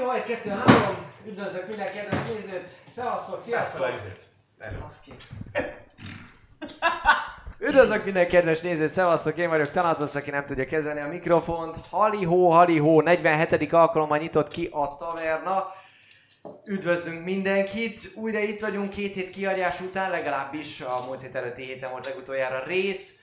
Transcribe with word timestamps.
Jó, 0.00 0.10
egy, 0.10 0.24
kettő, 0.24 0.50
három. 0.50 0.96
Üdvözlök 1.26 1.68
minden 1.68 1.92
kedves 1.92 2.20
nézőt. 2.28 2.68
Szevasztok, 2.90 3.42
sziasztok. 3.42 3.86
Baszki. 4.80 5.12
Üdvözlök 7.68 8.04
minden 8.04 8.28
kedves 8.28 8.60
nézőt, 8.60 8.92
szevasztok, 8.92 9.36
én 9.36 9.48
vagyok 9.48 9.70
Tanatos, 9.70 10.14
aki 10.14 10.30
nem 10.30 10.46
tudja 10.46 10.66
kezelni 10.66 11.00
a 11.00 11.06
mikrofont. 11.06 11.76
Halihó, 11.90 12.50
halihó, 12.50 13.00
47. 13.00 13.72
alkalommal 13.72 14.18
nyitott 14.18 14.52
ki 14.52 14.68
a 14.72 14.96
taverna. 14.96 15.72
Üdvözlünk 16.64 17.24
mindenkit, 17.24 18.12
újra 18.14 18.38
itt 18.38 18.60
vagyunk 18.60 18.90
két 18.90 19.14
hét 19.14 19.30
kiadás 19.30 19.80
után, 19.80 20.10
legalábbis 20.10 20.80
a 20.80 21.04
múlt 21.06 21.20
hét 21.20 21.34
előtti 21.34 21.62
héten 21.62 21.90
volt 21.90 22.06
legutoljára 22.06 22.64
rész. 22.66 23.19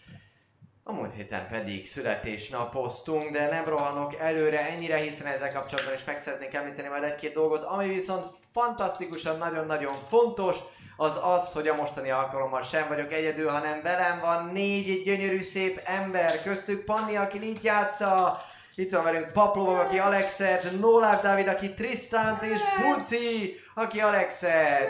A 0.90 0.94
múlt 0.94 1.14
héten 1.14 1.48
pedig 1.48 1.88
születésnapoztunk, 1.88 3.24
de 3.32 3.50
nem 3.50 3.64
rohanok 3.64 4.16
előre 4.16 4.60
ennyire, 4.60 4.98
hiszen 4.98 5.28
ezzel 5.34 5.52
kapcsolatban 5.54 5.94
is 5.94 6.04
meg 6.04 6.22
szeretnék 6.22 6.54
említeni 6.54 6.88
majd 6.88 7.04
egy-két 7.04 7.34
dolgot, 7.34 7.64
ami 7.64 7.88
viszont 7.88 8.26
fantasztikusan 8.54 9.38
nagyon-nagyon 9.38 9.94
fontos, 10.10 10.58
az 10.98 11.20
az, 11.24 11.54
hogy 11.54 11.68
a 11.68 11.76
mostani 11.76 12.10
alkalommal 12.10 12.64
sem 12.64 12.88
vagyok 12.88 13.14
egyedül, 13.14 13.50
hanem 13.50 13.82
velem 13.82 14.20
van 14.20 14.50
négy 14.54 15.04
gyönyörű 15.04 15.44
szép 15.44 15.82
ember, 15.86 16.32
köztük 16.44 16.84
Panni, 16.86 17.16
aki 17.16 17.50
itt 17.50 17.64
játsza, 17.64 18.38
itt 18.76 18.92
van 18.92 19.04
velünk 19.04 19.32
Paplov, 19.32 19.80
aki 19.80 20.00
Alexet, 20.00 20.80
Nolás 20.80 21.22
Dávid, 21.22 21.48
aki 21.48 21.74
Tristant, 21.74 22.42
és 22.42 22.62
Buci, 22.82 23.60
aki 23.76 24.00
Alexet. 24.00 24.90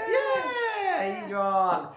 Yeah, 1.00 1.18
így 1.18 1.34
van. 1.34 1.96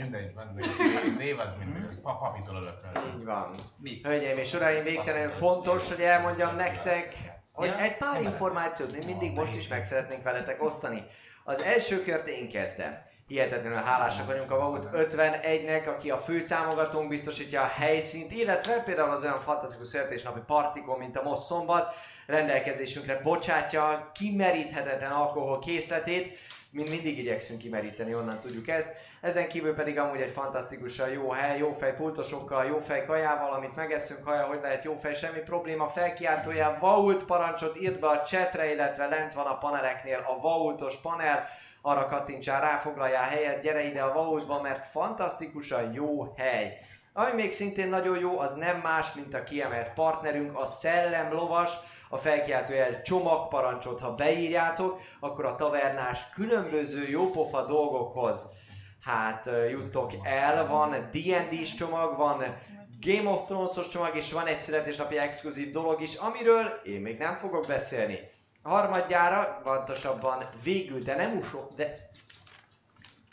Mindegy, 0.00 0.32
mindegy. 0.54 1.16
Név 1.18 1.38
az 1.38 1.54
mindegy, 1.58 1.86
az 1.88 2.00
pa- 2.02 2.18
papitól. 2.18 2.76
Így 3.16 3.24
van. 3.24 3.50
Mi? 3.78 4.00
Hölgyeim 4.02 4.38
és 4.38 4.54
uraim, 4.54 4.82
végtelenül 4.82 5.30
fontos, 5.30 5.88
hogy 5.88 6.00
elmondjam 6.00 6.56
nektek, 6.56 7.14
hogy 7.52 7.74
egy 7.78 7.96
pár 7.96 8.22
információt 8.22 8.92
még 8.92 9.04
mindig 9.06 9.32
most 9.32 9.56
is 9.56 9.68
meg 9.68 9.86
szeretnénk 9.86 10.22
veletek 10.22 10.62
osztani. 10.62 11.06
Az 11.44 11.62
első 11.62 12.02
kört 12.02 12.28
én 12.28 12.50
kezdem. 12.50 12.94
Hihetetlenül 13.26 13.78
hálásak 13.78 14.26
vagyunk 14.26 14.50
a 14.50 14.58
Vaut 14.58 14.88
51-nek, 14.92 15.96
aki 15.96 16.10
a 16.10 16.18
fő 16.18 16.44
támogatónk, 16.44 17.08
biztosítja 17.08 17.62
a 17.62 17.66
helyszínt, 17.66 18.32
illetve 18.32 18.82
például 18.82 19.10
az 19.10 19.22
olyan 19.22 19.40
fantasztikus 19.40 19.88
születésnapi 19.88 20.40
partikon, 20.46 20.98
mint 20.98 21.16
a 21.16 21.22
most 21.22 21.42
szombat, 21.42 21.94
rendelkezésünkre 22.26 23.20
bocsátja 23.22 23.88
a 23.88 24.12
kimeríthetetlen 24.14 25.10
alkohol 25.10 25.58
készletét, 25.58 26.38
mint 26.70 26.90
mindig 26.90 27.18
igyekszünk 27.18 27.58
kimeríteni, 27.58 28.14
onnan 28.14 28.40
tudjuk 28.40 28.68
ezt. 28.68 28.96
Ezen 29.26 29.48
kívül 29.48 29.74
pedig 29.74 29.98
amúgy 29.98 30.20
egy 30.20 30.32
fantasztikusan 30.32 31.10
jó 31.10 31.30
hely, 31.30 31.58
jó 31.58 31.76
fej 31.78 31.94
pultosokkal, 31.94 32.64
jó 32.64 32.78
fej 32.78 33.04
kajával, 33.04 33.50
amit 33.50 33.76
megeszünk, 33.76 34.24
kaja, 34.24 34.42
hogy 34.42 34.58
lehet 34.62 34.84
jó 34.84 34.96
fej, 35.00 35.14
semmi 35.14 35.38
probléma. 35.38 35.88
Felkiáltójá 35.88 36.78
Vault 36.78 37.24
parancsot 37.24 37.80
írt 37.80 38.00
be 38.00 38.08
a 38.08 38.22
chatre, 38.22 38.72
illetve 38.72 39.06
lent 39.06 39.34
van 39.34 39.46
a 39.46 39.58
paneleknél 39.58 40.24
a 40.26 40.40
Vaultos 40.40 41.00
panel. 41.00 41.48
Arra 41.82 42.08
kattintsál 42.08 42.60
rá, 42.60 42.78
foglaljál 42.78 43.28
helyet, 43.28 43.62
gyere 43.62 43.84
ide 43.84 44.02
a 44.02 44.12
Vaultba, 44.12 44.60
mert 44.60 44.90
fantasztikusan 44.90 45.92
jó 45.92 46.34
hely. 46.36 46.78
Ami 47.12 47.32
még 47.32 47.52
szintén 47.52 47.88
nagyon 47.88 48.18
jó, 48.18 48.38
az 48.38 48.54
nem 48.54 48.80
más, 48.82 49.14
mint 49.14 49.34
a 49.34 49.44
kiemelt 49.44 49.92
partnerünk, 49.94 50.58
a 50.58 50.64
Szellem 50.64 51.32
Lovas, 51.32 51.72
a 52.08 52.16
felkiáltójel 52.16 53.02
csomagparancsot, 53.02 54.00
ha 54.00 54.14
beírjátok, 54.14 55.00
akkor 55.20 55.44
a 55.44 55.56
tavernás 55.56 56.30
különböző 56.34 57.08
jópofa 57.08 57.64
dolgokhoz 57.64 58.64
hát 59.06 59.46
ö, 59.46 59.68
juttok 59.68 60.12
el, 60.22 60.66
van 60.66 60.90
D&D-s 60.90 61.74
csomag, 61.74 62.16
van 62.16 62.56
Game 63.00 63.30
of 63.30 63.46
Thrones-os 63.46 63.88
csomag, 63.88 64.16
és 64.16 64.32
van 64.32 64.46
egy 64.46 64.58
születésnapi 64.58 65.18
exkluzív 65.18 65.72
dolog 65.72 66.02
is, 66.02 66.14
amiről 66.14 66.80
én 66.84 67.00
még 67.00 67.18
nem 67.18 67.34
fogok 67.34 67.66
beszélni. 67.66 68.18
Harmadjára, 68.62 69.60
pontosabban 69.62 70.44
végül, 70.62 71.02
de 71.02 71.16
nem 71.16 71.36
usó, 71.36 71.70
de 71.76 71.98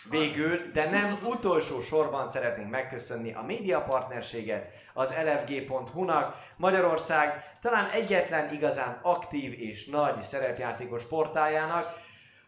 végül, 0.10 0.72
de 0.74 0.90
nem 0.90 1.18
utolsó 1.26 1.82
sorban 1.82 2.30
szeretnénk 2.30 2.70
megköszönni 2.70 3.34
a 3.34 3.42
média 3.42 3.82
partnerséget 3.82 4.72
az 4.94 5.16
lfg.hu-nak, 5.24 6.36
Magyarország 6.58 7.52
talán 7.62 7.90
egyetlen 7.90 8.52
igazán 8.52 9.00
aktív 9.02 9.60
és 9.60 9.86
nagy 9.86 10.24
szerepjátékos 10.24 11.08
portájának, 11.08 12.02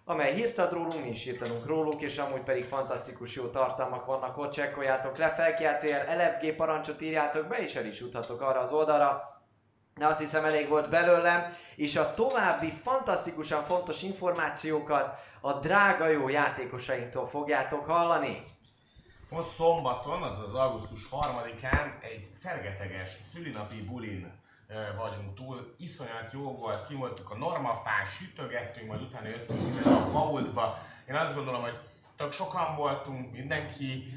amely 0.06 0.34
hírt 0.34 0.58
ad 0.58 0.72
rólunk, 0.72 1.04
mi 1.04 1.10
is 1.10 1.26
írtanunk 1.26 1.66
róluk, 1.66 2.02
és 2.02 2.18
amúgy 2.18 2.42
pedig 2.42 2.66
fantasztikus 2.66 3.36
jó 3.36 3.48
tartalmak 3.48 4.06
vannak 4.06 4.38
ott, 4.38 4.54
csekkoljátok 4.54 5.18
le, 5.18 5.30
felkiáltójel 5.30 6.18
LFG 6.18 6.56
parancsot 6.56 7.02
írjátok 7.02 7.48
be, 7.48 7.58
és 7.58 7.76
el 7.76 7.86
is 7.86 8.00
juthatok 8.00 8.42
arra 8.42 8.60
az 8.60 8.74
oldalra. 8.74 9.42
De 9.96 10.06
azt 10.06 10.20
hiszem 10.20 10.46
elég 10.46 10.70
volt 10.70 10.90
belőlem, 10.90 11.56
és 11.76 11.96
a 11.96 12.14
további 12.14 12.72
fantasztikusan 12.72 13.64
fontos 13.64 14.02
információkat 14.02 15.20
a 15.42 15.54
drága 15.54 16.08
jó 16.08 16.30
játékosainktól 16.30 17.28
fogjátok 17.28 17.86
hallani. 17.86 18.44
Most 19.30 19.50
szombaton, 19.50 20.22
azaz 20.22 20.54
augusztus 20.54 21.08
3-án 21.12 22.04
egy 22.04 22.28
fergeteges 22.42 23.10
szülinapi 23.32 23.84
bulin 23.84 24.44
vagyunk 24.98 25.36
túl. 25.36 25.76
Iszonyat 25.78 26.32
jó 26.32 26.58
volt, 26.58 26.88
ki 26.88 26.94
voltunk 26.94 27.30
a 27.30 27.38
normafán, 27.38 28.06
sütögettünk, 28.06 28.88
majd 28.88 29.02
utána 29.02 29.28
jöttünk 29.28 29.76
ide 29.80 29.90
a 29.90 30.12
vaultba. 30.12 30.78
Én 31.08 31.16
azt 31.16 31.36
gondolom, 31.36 31.62
hogy 31.62 31.80
tök 32.18 32.32
sokan 32.32 32.76
voltunk, 32.76 33.32
mindenki 33.32 34.14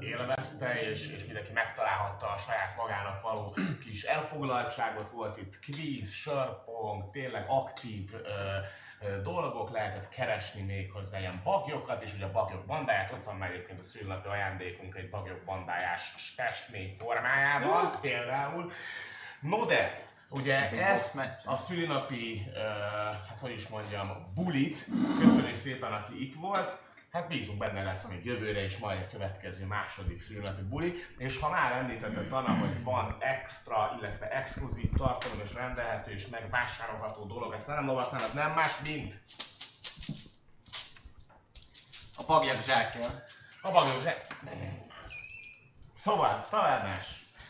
élvezte, 0.00 0.80
és, 0.80 1.12
és 1.12 1.24
mindenki 1.24 1.52
megtalálhatta 1.52 2.26
a 2.26 2.38
saját 2.38 2.76
magának 2.76 3.20
való 3.22 3.56
kis 3.84 4.02
elfoglaltságot. 4.02 5.10
Volt 5.10 5.36
itt 5.36 5.58
quiz, 5.64 6.10
sörpong, 6.12 7.10
tényleg 7.10 7.44
aktív 7.48 8.14
ö, 8.14 9.20
dolgok 9.22 9.70
lehetett 9.70 10.08
keresni 10.08 10.62
még 10.62 10.90
hozzá 10.92 11.18
ilyen 11.18 11.40
bagyokat, 11.44 12.02
és 12.02 12.14
ugye 12.14 12.24
a 12.24 12.30
bagyok 12.30 12.66
bandáját, 12.66 13.12
ott 13.12 13.24
van 13.24 13.36
már 13.36 13.50
egyébként 13.50 13.80
a 13.80 13.82
szülnapi 13.82 14.28
ajándékunk 14.28 14.94
egy 14.96 15.10
bagyok 15.10 15.44
bandájás 15.44 16.34
testmény 16.36 16.94
formájában 16.98 18.00
például. 18.00 18.72
No 19.40 19.64
de, 19.64 20.06
ugye 20.28 20.70
ezt 20.70 21.20
a 21.44 21.56
szülinapi, 21.56 22.46
uh, 22.46 22.56
hát 23.28 23.38
hogy 23.40 23.52
is 23.52 23.68
mondjam, 23.68 24.32
bulit, 24.34 24.86
köszönjük 25.20 25.56
szépen, 25.56 25.92
aki 25.92 26.22
itt 26.22 26.34
volt, 26.34 26.86
Hát 27.12 27.28
bízunk 27.28 27.58
benne 27.58 27.82
lesz 27.82 28.04
még 28.04 28.24
jövőre 28.24 28.64
is 28.64 28.76
majd 28.76 29.00
egy 29.00 29.10
következő 29.10 29.66
második 29.66 30.20
szülinapi 30.20 30.62
buli, 30.62 30.94
és 31.16 31.38
ha 31.38 31.50
már 31.50 31.72
említetted 31.72 32.32
Anna, 32.32 32.58
hogy 32.58 32.82
van 32.82 33.16
extra, 33.20 33.96
illetve 34.00 34.30
exkluzív 34.30 34.90
tartalom 34.96 35.40
és 35.44 35.54
rendelhető 35.54 36.10
és 36.10 36.26
megvásárolható 36.26 37.24
dolog, 37.24 37.54
ezt 37.54 37.66
nem 37.66 37.88
olvasnál, 37.88 38.24
az 38.24 38.32
nem 38.32 38.52
más, 38.52 38.72
mint 38.82 39.20
A 42.16 42.24
pagyak 42.24 42.64
zsákja. 42.64 43.06
a 43.62 43.70
bagyok 43.70 44.02
zsek. 44.02 44.26
Szóval, 45.96 46.40
tavernás, 46.50 47.04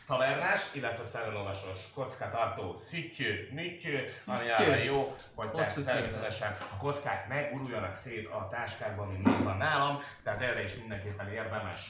tavernás, 0.08 0.60
illetve 0.72 1.04
szerelolvasos 1.04 1.78
kockatartó 1.94 2.76
szittyő, 2.76 3.48
nüttyő, 3.52 4.14
ami 4.26 4.50
arra 4.50 4.74
jó, 4.74 5.14
hogy 5.34 5.48
Hosszú 5.52 5.82
természetesen 5.82 6.56
a 6.72 6.76
kockák 6.78 7.28
meguruljanak 7.28 7.94
szét 7.94 8.26
a 8.26 8.48
táskákban, 8.50 9.08
mint 9.08 9.42
van 9.44 9.56
nálam, 9.56 10.02
tehát 10.24 10.42
erre 10.42 10.62
is 10.62 10.74
mindenképpen 10.74 11.32
érdemes 11.32 11.80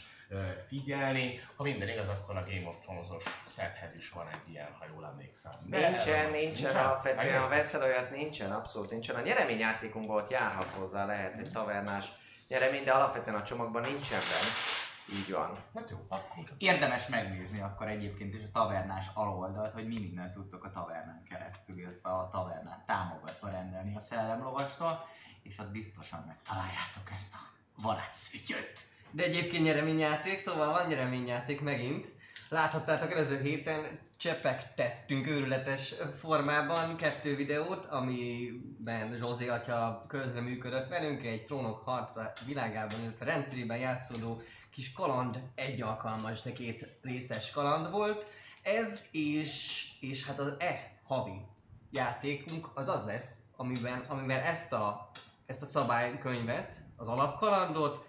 figyelni. 0.67 1.41
Ha 1.57 1.63
minden 1.63 1.89
igaz, 1.89 2.09
akkor 2.09 2.37
a 2.37 2.41
Game 2.47 2.69
of 2.69 2.77
Thrones-os 2.85 3.23
sethez 3.57 3.95
is 3.95 4.11
van 4.11 4.29
egy 4.33 4.53
ilyen, 4.53 4.69
ha 4.79 4.85
jól 4.95 5.05
emlékszem. 5.05 5.53
De 5.65 5.89
Nincsen, 5.89 6.15
erről- 6.15 6.31
nincsen, 6.31 6.77
alapvetően 6.77 7.41
ha 7.43 7.49
veszel 7.49 7.83
olyat 7.83 8.11
nincsen, 8.11 8.53
abszolút 8.53 8.91
nincsen. 8.91 9.17
A 9.17 9.21
nyereményjátékunkban 9.21 10.17
ott 10.17 10.31
járhat 10.31 10.71
hozzá, 10.73 11.07
lehet 11.07 11.39
egy 11.39 11.53
tavernás 11.53 12.05
nyeremény, 12.49 12.85
de 12.85 12.93
alapvetően 12.93 13.37
a 13.37 13.43
csomagban 13.43 13.83
nincsen 13.83 14.21
benne. 14.21 14.53
Így 15.13 15.33
van. 15.33 15.59
Hát 15.75 15.91
jó, 15.91 16.07
akkor. 16.09 16.45
Érdemes 16.59 17.07
megnézni 17.07 17.61
akkor 17.61 17.89
egyébként 17.89 18.35
is 18.35 18.43
a 18.43 18.51
tavernás 18.53 19.07
aloldalt, 19.15 19.73
hogy 19.73 19.87
mi 19.87 19.99
mindent 19.99 20.33
tudtok 20.33 20.65
a 20.65 20.71
tavernán 20.71 21.23
keresztül, 21.29 21.79
illetve 21.79 22.11
a 22.11 22.29
tavernát 22.33 22.87
támogatva 22.87 23.49
rendelni 23.49 23.97
a 23.97 24.01
szellemlovastól, 24.01 25.09
és 25.43 25.59
ott 25.59 25.71
biztosan 25.71 26.25
megtaláljátok 26.27 27.11
ezt 27.15 27.35
a 27.35 27.39
varázsszütyöt. 27.83 28.79
De 29.11 29.23
egyébként 29.23 29.65
nyereményjáték, 29.65 30.41
szóval 30.41 30.73
van 30.73 30.87
nyereményjáték 30.87 31.61
megint. 31.61 32.07
Láthattátok 32.49 33.13
előző 33.13 33.41
héten 33.41 33.99
csepegtettünk 34.17 35.27
őrületes 35.27 35.95
formában 36.21 36.97
kettő 36.97 37.37
videót, 37.37 37.87
amiben 37.87 39.17
Zsózé 39.17 39.49
atya 39.49 40.05
közreműködött 40.09 40.89
velünk, 40.89 41.25
egy 41.25 41.43
trónok 41.43 41.85
harca 41.85 42.33
világában, 42.47 43.01
illetve 43.03 43.25
rendszerében 43.25 43.79
játszódó 43.79 44.43
kis 44.79 44.93
kaland, 44.93 45.43
egy 45.55 45.83
alkalmas, 45.83 46.43
de 46.43 46.53
két 46.53 46.99
részes 47.03 47.51
kaland 47.51 47.91
volt. 47.91 48.31
Ez 48.63 49.07
és, 49.11 49.85
és 50.01 50.27
hát 50.27 50.39
az 50.39 50.55
E 50.59 51.01
havi 51.05 51.41
játékunk 51.91 52.69
az 52.75 52.89
az 52.89 53.05
lesz, 53.05 53.39
amiben, 53.57 54.01
amiben 54.09 54.41
ezt 54.41 54.73
a, 54.73 55.11
ezt 55.47 55.63
a 55.63 55.65
szabálykönyvet, 55.65 56.77
az 56.97 57.09
alapkalandot, 57.09 58.07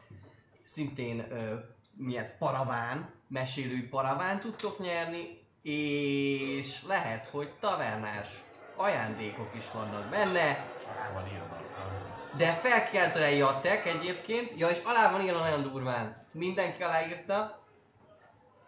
szintén 0.64 1.32
ö, 1.32 1.56
mi 1.94 2.18
ez, 2.18 2.38
paraván, 2.38 3.10
mesélő 3.28 3.90
paraván 3.90 4.40
tudtok 4.40 4.80
nyerni, 4.80 5.48
és 5.62 6.84
lehet, 6.88 7.28
hogy 7.28 7.54
tavernás 7.60 8.44
ajándékok 8.76 9.56
is 9.56 9.72
vannak 9.72 10.10
benne, 10.10 10.44
Rá 10.96 11.12
van 11.14 11.28
írva. 11.28 11.60
De 12.40 12.54
felkiáltó 12.54 13.20
egy 13.20 13.38
jatek 13.38 13.86
egyébként. 13.86 14.52
Ja, 14.60 14.70
és 14.70 14.80
alá 14.84 15.12
van 15.12 15.22
írva 15.22 15.40
nagyon 15.40 15.62
durván. 15.62 16.16
Mindenki 16.34 16.84
aláírta. 16.84 17.64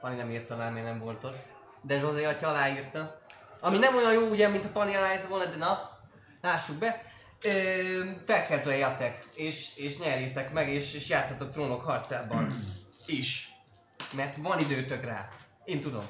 Pani 0.02 0.16
nem 0.16 0.32
írta 0.32 0.56
alá, 0.56 0.70
mert 0.70 0.86
nem 0.86 1.00
volt 1.00 1.24
ott. 1.24 1.38
De 1.82 2.00
Zsozé 2.00 2.26
atya 2.26 2.48
aláírta. 2.48 3.22
Ami 3.60 3.78
nem 3.78 3.96
olyan 3.96 4.14
jó 4.14 4.28
ugye, 4.28 4.48
mint 4.48 4.66
a 4.66 4.70
Pani 4.70 4.96
aláírta 4.96 5.28
volna, 5.28 5.46
de 5.46 5.56
na, 5.56 6.00
lássuk 6.42 6.76
be. 6.76 7.04
Ö, 7.44 7.50
felkeltő 8.26 8.72
egy 8.72 8.80
jatek, 8.80 9.26
és, 9.36 9.78
és 9.78 9.98
nyerjétek 9.98 10.52
meg, 10.52 10.70
és, 10.70 10.94
és 10.94 11.10
játszatok 11.10 11.52
trónok 11.52 11.82
harcában. 11.82 12.48
Is. 13.06 13.52
Mert 14.14 14.38
van 14.38 14.60
időtök 14.60 15.06
rá. 15.06 15.28
Én 15.64 15.82
tudom. 15.82 16.08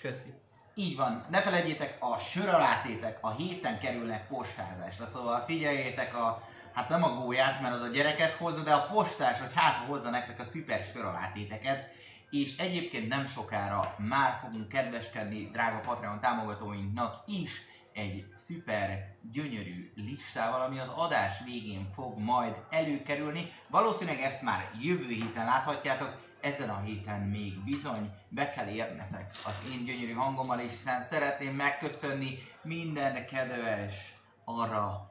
Köszi. 0.00 0.37
Így 0.78 0.96
van, 0.96 1.20
ne 1.30 1.40
felejtjétek, 1.40 1.96
a 2.00 2.18
sör 2.18 2.48
alátétek 2.48 3.18
a 3.20 3.30
héten 3.30 3.78
kerülnek 3.78 4.26
postázásra, 4.26 5.06
szóval 5.06 5.40
figyeljétek 5.40 6.14
a, 6.14 6.42
hát 6.72 6.88
nem 6.88 7.04
a 7.04 7.08
gólyát, 7.08 7.60
mert 7.60 7.74
az 7.74 7.80
a 7.80 7.88
gyereket 7.88 8.32
hozza, 8.32 8.62
de 8.62 8.72
a 8.72 8.86
postás, 8.92 9.38
hogy 9.38 9.52
hát 9.54 9.86
hozza 9.86 10.10
nektek 10.10 10.40
a 10.40 10.44
szuper 10.44 10.84
sör 10.92 11.04
alátéteket, 11.04 11.90
és 12.30 12.56
egyébként 12.56 13.08
nem 13.08 13.26
sokára 13.26 13.94
már 13.98 14.38
fogunk 14.40 14.68
kedveskedni 14.68 15.48
drága 15.52 15.80
Patreon 15.80 16.20
támogatóinknak 16.20 17.22
is 17.26 17.62
egy 17.92 18.26
szuper 18.34 19.16
gyönyörű 19.32 19.92
listával, 19.94 20.60
ami 20.60 20.78
az 20.78 20.90
adás 20.94 21.32
végén 21.44 21.90
fog 21.94 22.18
majd 22.18 22.56
előkerülni. 22.70 23.52
Valószínűleg 23.68 24.20
ezt 24.20 24.42
már 24.42 24.70
jövő 24.80 25.08
héten 25.08 25.44
láthatjátok, 25.44 26.27
ezen 26.40 26.68
a 26.68 26.80
héten 26.80 27.20
még 27.20 27.64
bizony 27.64 28.10
be 28.28 28.50
kell 28.50 28.66
érnetek 28.66 29.30
az 29.44 29.70
én 29.72 29.84
gyönyörű 29.84 30.12
hangommal, 30.12 30.58
és 30.58 30.70
hiszen 30.70 31.02
szeretném 31.02 31.54
megköszönni 31.54 32.38
minden 32.62 33.26
kedves 33.26 34.14
arra 34.44 35.10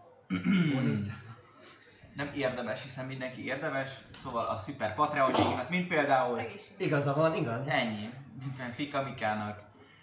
nem 2.15 2.29
érdemes, 2.33 2.83
hiszen 2.83 3.05
mindenki 3.05 3.45
érdemes, 3.45 3.89
szóval 4.23 4.45
a 4.45 4.57
szuper 4.57 4.95
Patreonjainknak, 4.95 5.69
mint 5.69 5.87
például 5.87 6.41
Igaza 6.77 7.13
van, 7.13 7.35
igaz? 7.35 7.67
ennyi, 7.67 8.09
minden 8.39 8.73
Fikamikának, 8.75 9.59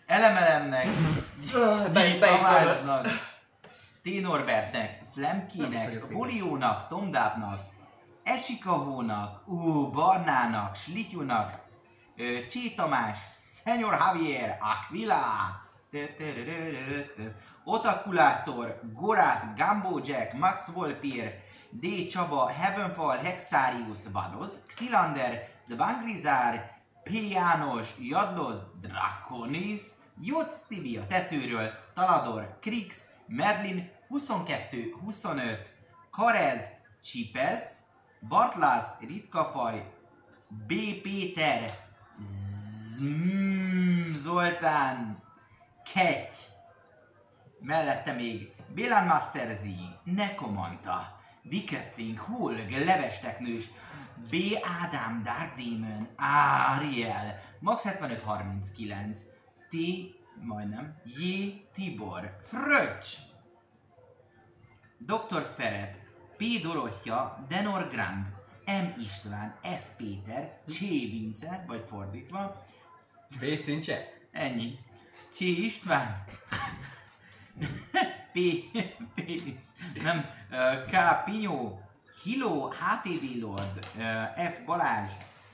Elemelemnek, 0.06 0.87
Be, 1.93 2.19
Tamásnak, 2.19 3.06
T. 4.03 4.20
Norbertnek, 4.20 5.03
Flemkének, 5.12 6.12
Voliónak, 6.12 6.88
Tomdápnak, 6.88 7.61
Esikahónak, 8.25 9.49
Ú, 9.49 9.91
Barnának, 9.91 10.76
Slityunak, 10.76 11.61
ö, 12.17 12.47
Csé 12.47 12.71
Tamás, 12.71 13.19
Senior 13.62 13.93
Javier, 13.93 14.59
Aquila. 14.61 15.62
Otakulátor, 17.65 18.81
Gorát, 18.93 19.56
Gumbo 19.56 20.00
Jack, 20.05 20.32
Max 20.38 20.69
Volpir, 20.69 21.43
D. 21.71 22.06
Csaba, 22.11 22.49
Heavenfall, 22.49 23.17
Hexarius, 23.17 23.99
Vadoz, 24.12 24.67
Xilander, 24.69 25.49
The 25.67 25.77
Bangrizár, 25.77 26.81
P. 27.05 27.11
János, 27.11 27.88
Jadloz, 27.99 28.67
Draconis, 28.81 29.82
Jutz 30.20 30.67
Tibi 30.67 30.97
a 30.97 31.06
tetőről, 31.06 31.79
Talador, 31.94 32.59
Krix, 32.61 33.09
Merlin, 33.27 33.91
22, 34.09 34.94
25, 35.05 35.75
Karez, 36.11 36.69
Csipesz, 37.03 37.84
Bartlász, 38.29 39.00
Ritkafaj, 39.00 39.93
B. 40.49 40.73
Péter, 41.03 41.71
Zm, 42.21 44.15
Zoltán, 44.15 45.23
Kegy, 45.94 46.35
mellette 47.61 48.12
még 48.12 48.53
Bélan 48.75 49.06
Master 49.06 49.53
Z, 49.53 49.65
Nekomanta, 50.05 51.21
Viketling, 51.43 52.19
Hulg, 52.19 52.71
Levesteknős, 52.71 53.71
B. 54.31 54.35
Ádám, 54.62 55.23
Dark 55.23 55.55
Demon, 55.55 56.09
Ariel, 56.17 57.41
Max 57.61 57.82
7539, 57.82 59.20
T. 59.70 59.77
majdnem, 60.41 61.00
J. 61.05 61.23
Tibor, 61.73 62.41
Fröccs, 62.43 63.17
Dr. 64.99 65.53
Feret, 65.56 66.04
P. 66.37 66.61
Dorottya, 66.63 67.45
Denor 67.49 67.89
Grand, 67.89 68.27
M. 68.65 69.01
István, 69.01 69.55
S. 69.79 69.87
Péter, 69.97 70.59
C. 70.69 70.79
Vince, 70.79 71.65
vagy 71.67 71.85
fordítva, 71.89 72.65
Bécincse? 73.41 74.13
ennyi. 74.33 74.79
C. 75.31 75.41
István, 75.41 76.25
P. 78.33 78.39
Pénisz, 79.15 79.79
nem, 80.03 80.25
K. 80.91 81.25
Pinyó, 81.25 81.81
Hilo, 82.23 82.69
HTV 82.69 83.41
Lord, 83.41 83.87
F. 84.53 84.65
Balázs, 84.65 85.11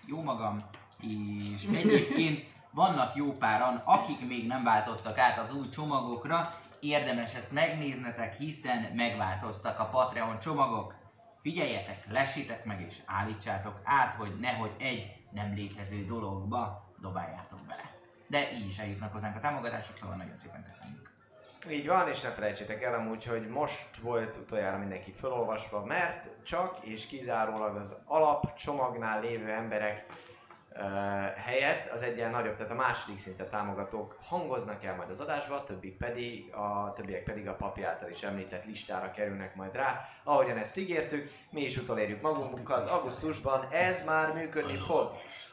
jó 0.07 0.23
magam, 0.23 0.59
és 1.01 1.65
egyébként 1.75 2.45
vannak 2.71 3.17
jó 3.17 3.33
páran, 3.33 3.83
akik 3.85 4.27
még 4.27 4.47
nem 4.47 4.65
váltottak 4.65 5.19
át 5.19 5.39
az 5.39 5.55
új 5.55 5.69
csomagokra, 5.69 6.55
érdemes 6.81 7.35
ezt 7.35 7.53
megnéznetek, 7.53 8.37
hiszen 8.37 8.93
megváltoztak 8.95 9.79
a 9.79 9.89
Patreon 9.89 10.39
csomagok. 10.39 10.95
Figyeljetek, 11.43 12.05
lessétek 12.11 12.65
meg 12.65 12.81
és 12.81 12.97
állítsátok 13.07 13.81
át, 13.85 14.15
hogy 14.15 14.39
nehogy 14.41 14.75
egy 14.79 15.13
nem 15.31 15.55
létező 15.55 16.05
dologba 16.05 16.93
dobáljátok 17.01 17.59
bele. 17.67 17.91
De 18.27 18.53
így 18.53 18.67
is 18.67 18.79
eljutnak 18.79 19.13
hozzánk 19.13 19.37
a 19.37 19.41
támogatások, 19.41 19.97
szóval 19.97 20.17
nagyon 20.17 20.35
szépen 20.35 20.65
köszönjük. 20.65 21.11
Így 21.69 21.87
van, 21.87 22.09
és 22.09 22.21
ne 22.21 22.31
felejtsétek 22.31 22.83
el 22.83 22.95
amúgy, 22.95 23.25
hogy 23.25 23.49
most 23.49 23.97
volt 23.97 24.37
utoljára 24.37 24.79
mindenki 24.79 25.13
felolvasva, 25.13 25.85
mert 25.85 26.45
csak 26.45 26.79
és 26.81 27.07
kizárólag 27.07 27.77
az 27.77 28.03
alap 28.07 28.55
csomagnál 28.57 29.21
lévő 29.21 29.51
emberek 29.51 30.05
helyett 31.37 31.91
az 31.91 32.03
egyen 32.03 32.31
nagyobb, 32.31 32.57
tehát 32.57 32.73
a 32.73 32.75
második 32.75 33.19
szinten 33.19 33.49
támogatók 33.51 34.19
hangoznak 34.23 34.85
el 34.85 34.95
majd 34.97 35.11
az 35.11 35.21
adásba, 35.21 35.65
többi 35.65 35.89
pedig, 35.89 36.55
a 36.55 36.93
többiek 36.97 37.23
pedig 37.23 37.49
a 37.49 37.55
papi 37.55 37.83
által 37.83 38.11
is 38.11 38.23
említett 38.23 38.65
listára 38.65 39.11
kerülnek 39.11 39.55
majd 39.55 39.75
rá. 39.75 40.09
Ahogyan 40.23 40.59
ezt 40.59 40.79
ígértük, 40.79 41.31
mi 41.51 41.61
is 41.61 41.77
utolérjük 41.77 42.21
magunkat 42.21 42.91
augusztusban, 42.91 43.67
ez 43.71 44.05
már 44.05 44.33
működni 44.33 44.79
fog. 44.87 45.11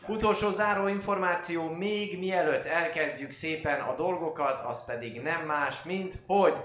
Utolsó 0.08 0.50
záró 0.50 0.88
információ, 0.88 1.70
még 1.70 2.20
mielőtt 2.20 2.66
elkezdjük 2.66 3.32
szépen 3.32 3.80
a 3.80 3.96
dolgokat, 3.96 4.66
az 4.66 4.86
pedig 4.86 5.22
nem 5.22 5.46
más, 5.46 5.84
mint 5.84 6.16
hogy 6.28 6.56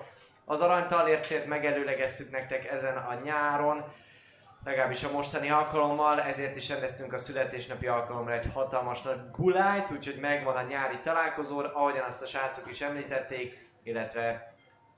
az 0.45 0.61
aranytalércét 0.61 1.47
megelőlegeztük 1.47 2.31
nektek 2.31 2.71
ezen 2.71 2.97
a 2.97 3.15
nyáron, 3.25 3.85
legalábbis 4.65 5.05
a 5.05 5.11
mostani 5.13 5.51
alkalommal, 5.51 6.21
ezért 6.21 6.57
is 6.57 6.69
rendeztünk 6.69 7.13
a 7.13 7.19
születésnapi 7.19 7.87
alkalomra 7.87 8.33
egy 8.33 8.51
hatalmas 8.53 9.03
nagy 9.03 9.31
gulájt, 9.31 9.91
úgyhogy 9.91 10.19
megvan 10.21 10.57
a 10.57 10.63
nyári 10.63 10.99
találkozó, 11.05 11.59
ahogyan 11.59 12.05
azt 12.05 12.23
a 12.23 12.27
srácok 12.27 12.71
is 12.71 12.81
említették, 12.81 13.69
illetve 13.83 14.55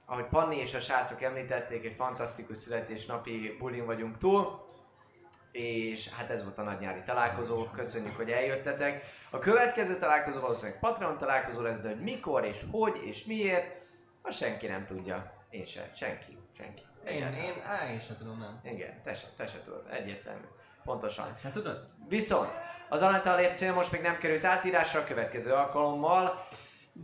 ahogy 0.07 0.25
Panni 0.25 0.57
és 0.57 0.75
a 0.75 0.81
srácok 0.81 1.23
említették, 1.23 1.85
egy 1.85 1.95
fantasztikus 1.95 2.57
születésnapi 2.57 3.57
bulin 3.59 3.87
vagyunk 3.87 4.19
túl, 4.19 4.63
és 5.53 6.13
hát 6.13 6.31
ez 6.31 6.45
volt 6.45 6.59
a 6.59 6.63
nagy 6.63 6.79
nyári 6.79 7.03
találkozó, 7.07 7.65
köszönjük, 7.65 8.17
hogy 8.17 8.31
eljöttetek. 8.31 9.05
A 9.31 9.39
következő 9.39 9.97
találkozó 9.97 10.41
valószínűleg 10.41 10.81
Patreon 10.81 11.19
találkozó 11.19 11.61
lesz, 11.61 11.83
de 11.83 11.89
hogy 11.89 12.01
mikor 12.01 12.45
és 12.45 12.65
hogy 12.71 13.01
és 13.05 13.25
miért, 13.25 13.83
azt 14.23 14.39
senki 14.39 14.67
nem 14.67 14.87
tudja. 14.87 15.33
Én 15.51 15.67
sem, 15.67 15.85
senki, 15.95 16.39
senki. 16.57 16.83
Én, 17.07 17.33
én, 17.33 17.63
á, 17.67 17.91
én 17.91 18.01
sem 18.01 18.17
tudom, 18.17 18.39
nem. 18.39 18.61
Igen, 18.75 19.03
te 19.03 19.15
se, 19.15 19.27
te 19.37 19.47
se 19.47 19.59
tudod, 19.65 19.87
egyértelmű. 19.91 20.45
Pontosan. 20.85 21.37
Hát 21.43 21.53
tudod? 21.53 21.85
Viszont 22.09 22.51
az 22.89 23.03
aranytalért 23.03 23.57
cél 23.57 23.75
most 23.75 23.93
még 23.93 24.01
nem 24.01 24.19
került 24.19 24.45
átírásra, 24.45 25.01
a 25.01 25.05
következő 25.05 25.53
alkalommal 25.53 26.47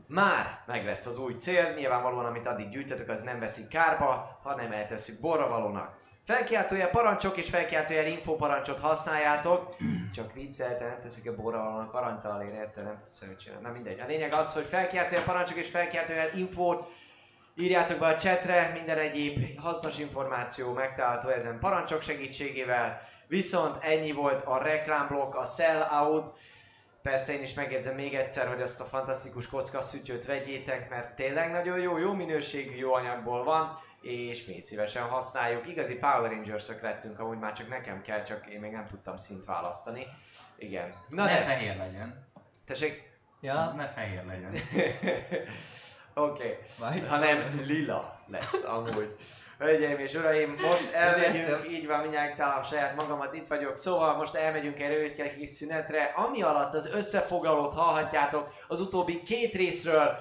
már 0.07 0.63
meg 0.67 0.85
lesz 0.85 1.07
az 1.07 1.19
új 1.19 1.37
cél, 1.37 1.75
nyilvánvalóan 1.75 2.25
amit 2.25 2.47
addig 2.47 2.69
gyűjtötök 2.69 3.09
az 3.09 3.23
nem 3.23 3.41
veszik 3.41 3.69
kárba, 3.69 4.41
hanem 4.43 4.73
eltesszük 4.73 5.21
borravalónak. 5.21 5.99
Felkiáltójel 6.27 6.91
parancsok 6.91 7.37
és 7.37 7.49
felkiáltójel 7.49 8.07
info 8.07 8.37
parancsot 8.37 8.81
használjátok, 8.81 9.77
csak 10.15 10.33
viccelten 10.33 10.89
nem 10.89 11.01
teszik 11.03 11.31
a 11.31 11.35
borravalónak 11.35 11.95
aranytalér, 11.95 12.53
érted? 12.53 12.85
Nem 12.85 12.99
tudsz 13.05 13.27
hogy 13.27 13.37
csinálni. 13.37 13.67
Na 13.67 13.73
mindegy. 13.73 14.01
A 14.01 14.07
lényeg 14.07 14.33
az, 14.33 14.55
hogy 14.55 14.65
felkiáltójel 14.65 15.25
parancsok 15.25 15.57
és 15.57 15.71
felkiáltójel 15.71 16.37
infót 16.37 16.93
írjátok 17.57 17.99
be 17.99 18.07
a 18.07 18.17
chatre, 18.17 18.71
minden 18.75 18.99
egyéb 18.99 19.59
hasznos 19.59 19.99
információ 19.99 20.73
megtalálható 20.73 21.29
ezen 21.29 21.59
parancsok 21.59 22.03
segítségével. 22.03 23.09
Viszont 23.27 23.85
ennyi 23.85 24.13
volt 24.13 24.45
a 24.45 24.63
reklámblokk, 24.63 25.35
a 25.35 25.47
sell 25.47 25.83
out. 26.03 26.39
Persze 27.03 27.33
én 27.33 27.43
is 27.43 27.55
megjegyzem 27.55 27.95
még 27.95 28.15
egyszer, 28.15 28.49
hogy 28.49 28.63
azt 28.63 28.81
a 28.81 28.85
fantasztikus 28.85 29.47
kockaszütyőt 29.47 30.27
vegyétek, 30.27 30.91
mert 30.91 31.15
tényleg 31.15 31.51
nagyon 31.51 31.79
jó, 31.79 31.99
jó 31.99 32.13
minőségű, 32.13 32.77
jó 32.77 32.95
anyagból 32.95 33.45
van, 33.45 33.79
és 34.01 34.47
mi 34.47 34.61
szívesen 34.61 35.03
használjuk. 35.03 35.67
Igazi 35.67 35.99
Power 35.99 36.31
rangers 36.31 36.67
lettünk, 36.83 37.19
amúgy 37.19 37.39
már 37.39 37.53
csak 37.53 37.69
nekem 37.69 38.03
kell, 38.03 38.23
csak 38.23 38.47
én 38.47 38.61
még 38.61 38.73
nem 38.73 38.87
tudtam 38.87 39.17
szint 39.17 39.45
választani. 39.45 40.07
Igen. 40.59 40.95
Na 41.09 41.25
ne 41.25 41.35
de, 41.35 41.41
fehér 41.41 41.77
legyen. 41.77 42.27
tessék, 42.67 43.11
Ja, 43.41 43.73
Ne 43.77 43.89
fehér 43.89 44.25
legyen. 44.25 44.53
Oké. 46.23 46.59
Majd. 46.79 47.07
Hanem 47.09 47.63
lila 47.67 48.21
lesz 48.27 48.65
amúgy. 48.65 49.17
Hölgyeim 49.59 49.99
és 49.99 50.15
uraim, 50.15 50.51
most 50.51 50.93
elmegyünk, 50.93 51.71
így 51.71 51.87
van, 51.87 52.01
mindjárt 52.01 52.37
találom 52.37 52.65
saját 52.65 52.97
magamat, 52.97 53.35
itt 53.35 53.47
vagyok, 53.47 53.79
szóval 53.79 54.17
most 54.17 54.35
elmegyünk 54.35 54.81
egy 54.81 54.93
rövid 54.93 55.37
kis 55.39 55.51
szünetre, 55.51 56.13
ami 56.17 56.43
alatt 56.43 56.75
az 56.75 56.93
összefoglalót 56.95 57.75
hallhatjátok 57.75 58.53
az 58.69 58.81
utóbbi 58.81 59.23
két 59.23 59.53
részről, 59.53 60.17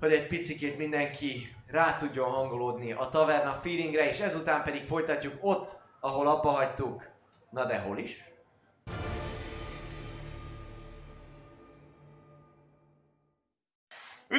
hogy 0.00 0.12
egy 0.12 0.26
picikét 0.26 0.78
mindenki 0.78 1.56
rá 1.66 1.96
tudjon 1.96 2.30
hangolódni 2.30 2.92
a 2.92 3.08
taverna 3.08 3.58
feelingre, 3.62 4.08
és 4.08 4.20
ezután 4.20 4.62
pedig 4.62 4.86
folytatjuk 4.86 5.34
ott, 5.40 5.76
ahol 6.00 6.26
abba 6.26 6.48
hagytuk. 6.48 7.02
Na 7.50 7.64
de 7.64 7.78
hol 7.78 7.98
is? 7.98 8.24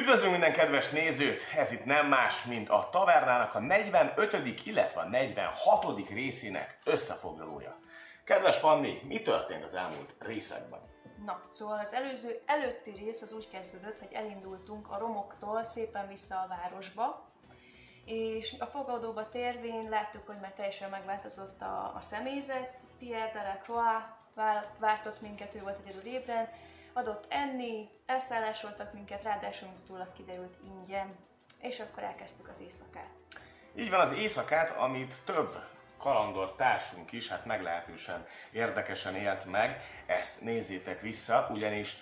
Üdvözlünk 0.06 0.32
minden 0.32 0.52
kedves 0.52 0.90
nézőt! 0.90 1.40
Ez 1.56 1.72
itt 1.72 1.84
nem 1.84 2.06
más, 2.06 2.44
mint 2.44 2.68
a 2.68 2.88
Tavernának 2.90 3.54
a 3.54 3.58
45. 3.58 4.66
illetve 4.66 5.00
a 5.00 5.08
46. 5.08 6.08
részének 6.08 6.78
összefoglalója. 6.84 7.78
Kedves 8.24 8.60
Panni, 8.60 9.00
mi 9.08 9.22
történt 9.22 9.64
az 9.64 9.74
elmúlt 9.74 10.14
részekben? 10.18 10.80
Na, 11.24 11.42
szóval 11.48 11.78
az 11.78 11.92
előző, 11.92 12.42
előtti 12.44 12.90
rész 12.90 13.22
az 13.22 13.32
úgy 13.32 13.48
kezdődött, 13.50 13.98
hogy 13.98 14.12
elindultunk 14.12 14.90
a 14.90 14.98
romoktól 14.98 15.64
szépen 15.64 16.08
vissza 16.08 16.34
a 16.34 16.48
városba, 16.48 17.30
és 18.04 18.54
a 18.58 18.66
fogadóba 18.66 19.28
térvén 19.28 19.88
láttuk, 19.88 20.26
hogy 20.26 20.40
már 20.40 20.52
teljesen 20.52 20.90
megváltozott 20.90 21.62
a, 21.62 21.92
a 21.96 22.00
személyzet. 22.00 22.78
Pierre 22.98 23.30
de 23.32 23.42
la 23.42 23.58
Croix 23.62 24.04
vál- 24.34 24.70
váltott 24.78 25.20
minket, 25.20 25.54
ő 25.54 25.60
volt 25.62 25.80
egyedül 25.84 26.12
ébren, 26.12 26.48
adott 26.96 27.24
enni, 27.28 27.88
elszállásoltak 28.06 28.92
minket, 28.92 29.22
ráadásul 29.22 29.68
utólag 29.82 30.12
kiderült 30.12 30.56
ingyen, 30.64 31.16
és 31.60 31.80
akkor 31.80 32.02
elkezdtük 32.02 32.48
az 32.48 32.60
éjszakát. 32.60 33.10
Így 33.74 33.90
van 33.90 34.00
az 34.00 34.12
éjszakát, 34.12 34.70
amit 34.70 35.14
több 35.24 35.58
kalandor 35.98 36.52
társunk 36.54 37.12
is, 37.12 37.28
hát 37.28 37.44
meglehetősen 37.44 38.26
érdekesen 38.50 39.14
élt 39.14 39.44
meg, 39.44 39.80
ezt 40.06 40.40
nézzétek 40.40 41.00
vissza, 41.00 41.48
ugyanis 41.50 41.96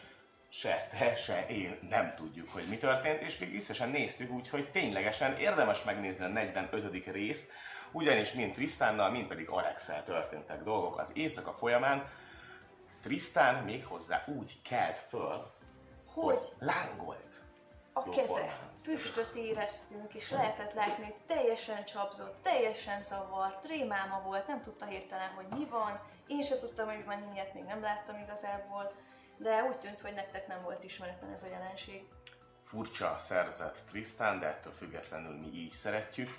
se 0.48 0.88
te, 0.98 1.16
se 1.16 1.46
én 1.46 1.78
nem 1.88 2.10
tudjuk, 2.10 2.50
hogy 2.50 2.64
mi 2.68 2.76
történt, 2.76 3.20
és 3.20 3.38
még 3.38 3.50
visszasen 3.50 3.88
néztük, 3.88 4.30
úgyhogy 4.30 4.70
ténylegesen 4.70 5.36
érdemes 5.36 5.84
megnézni 5.84 6.24
a 6.24 6.28
45. 6.28 7.06
részt, 7.06 7.52
ugyanis 7.92 8.32
mind 8.32 8.52
Trisztánnal, 8.52 9.10
mind 9.10 9.26
pedig 9.26 9.48
Alexel 9.48 10.04
történtek 10.04 10.62
dolgok 10.62 10.98
az 10.98 11.16
éjszaka 11.16 11.52
folyamán. 11.52 12.08
Trisztán 13.04 13.64
méghozzá 13.64 14.24
úgy 14.26 14.62
kelt 14.62 14.98
föl, 15.08 15.52
hogy 16.12 16.24
Hogy 16.38 16.52
lángolt. 16.58 17.42
a 17.92 18.08
keze, 18.10 18.26
formán. 18.26 18.72
füstöt 18.82 19.34
éreztünk, 19.34 20.14
és 20.14 20.30
lehetett 20.30 20.72
látni, 20.72 21.04
hogy 21.04 21.14
teljesen 21.26 21.84
csapzott, 21.84 22.42
teljesen 22.42 23.02
zavart, 23.02 23.64
rémáma 23.64 24.20
volt, 24.20 24.46
nem 24.46 24.62
tudta 24.62 24.86
hirtelen, 24.86 25.28
hogy 25.28 25.46
mi 25.58 25.64
van. 25.64 26.00
Én 26.26 26.42
se 26.42 26.58
tudtam, 26.58 26.86
hogy 26.86 27.04
van, 27.04 27.32
ilyet 27.34 27.54
még 27.54 27.64
nem 27.64 27.80
láttam 27.82 28.18
igazából, 28.18 28.92
de 29.36 29.62
úgy 29.62 29.78
tűnt, 29.78 30.00
hogy 30.00 30.14
nektek 30.14 30.46
nem 30.46 30.62
volt 30.62 30.84
ismeretlen 30.84 31.32
ez 31.32 31.42
a 31.42 31.48
jelenség. 31.48 32.08
furcsa 32.62 33.14
szerzett 33.18 33.78
Trisztán, 33.90 34.38
de 34.40 34.46
ettől 34.46 34.72
függetlenül 34.72 35.38
mi 35.38 35.50
így 35.54 35.72
szeretjük. 35.72 36.38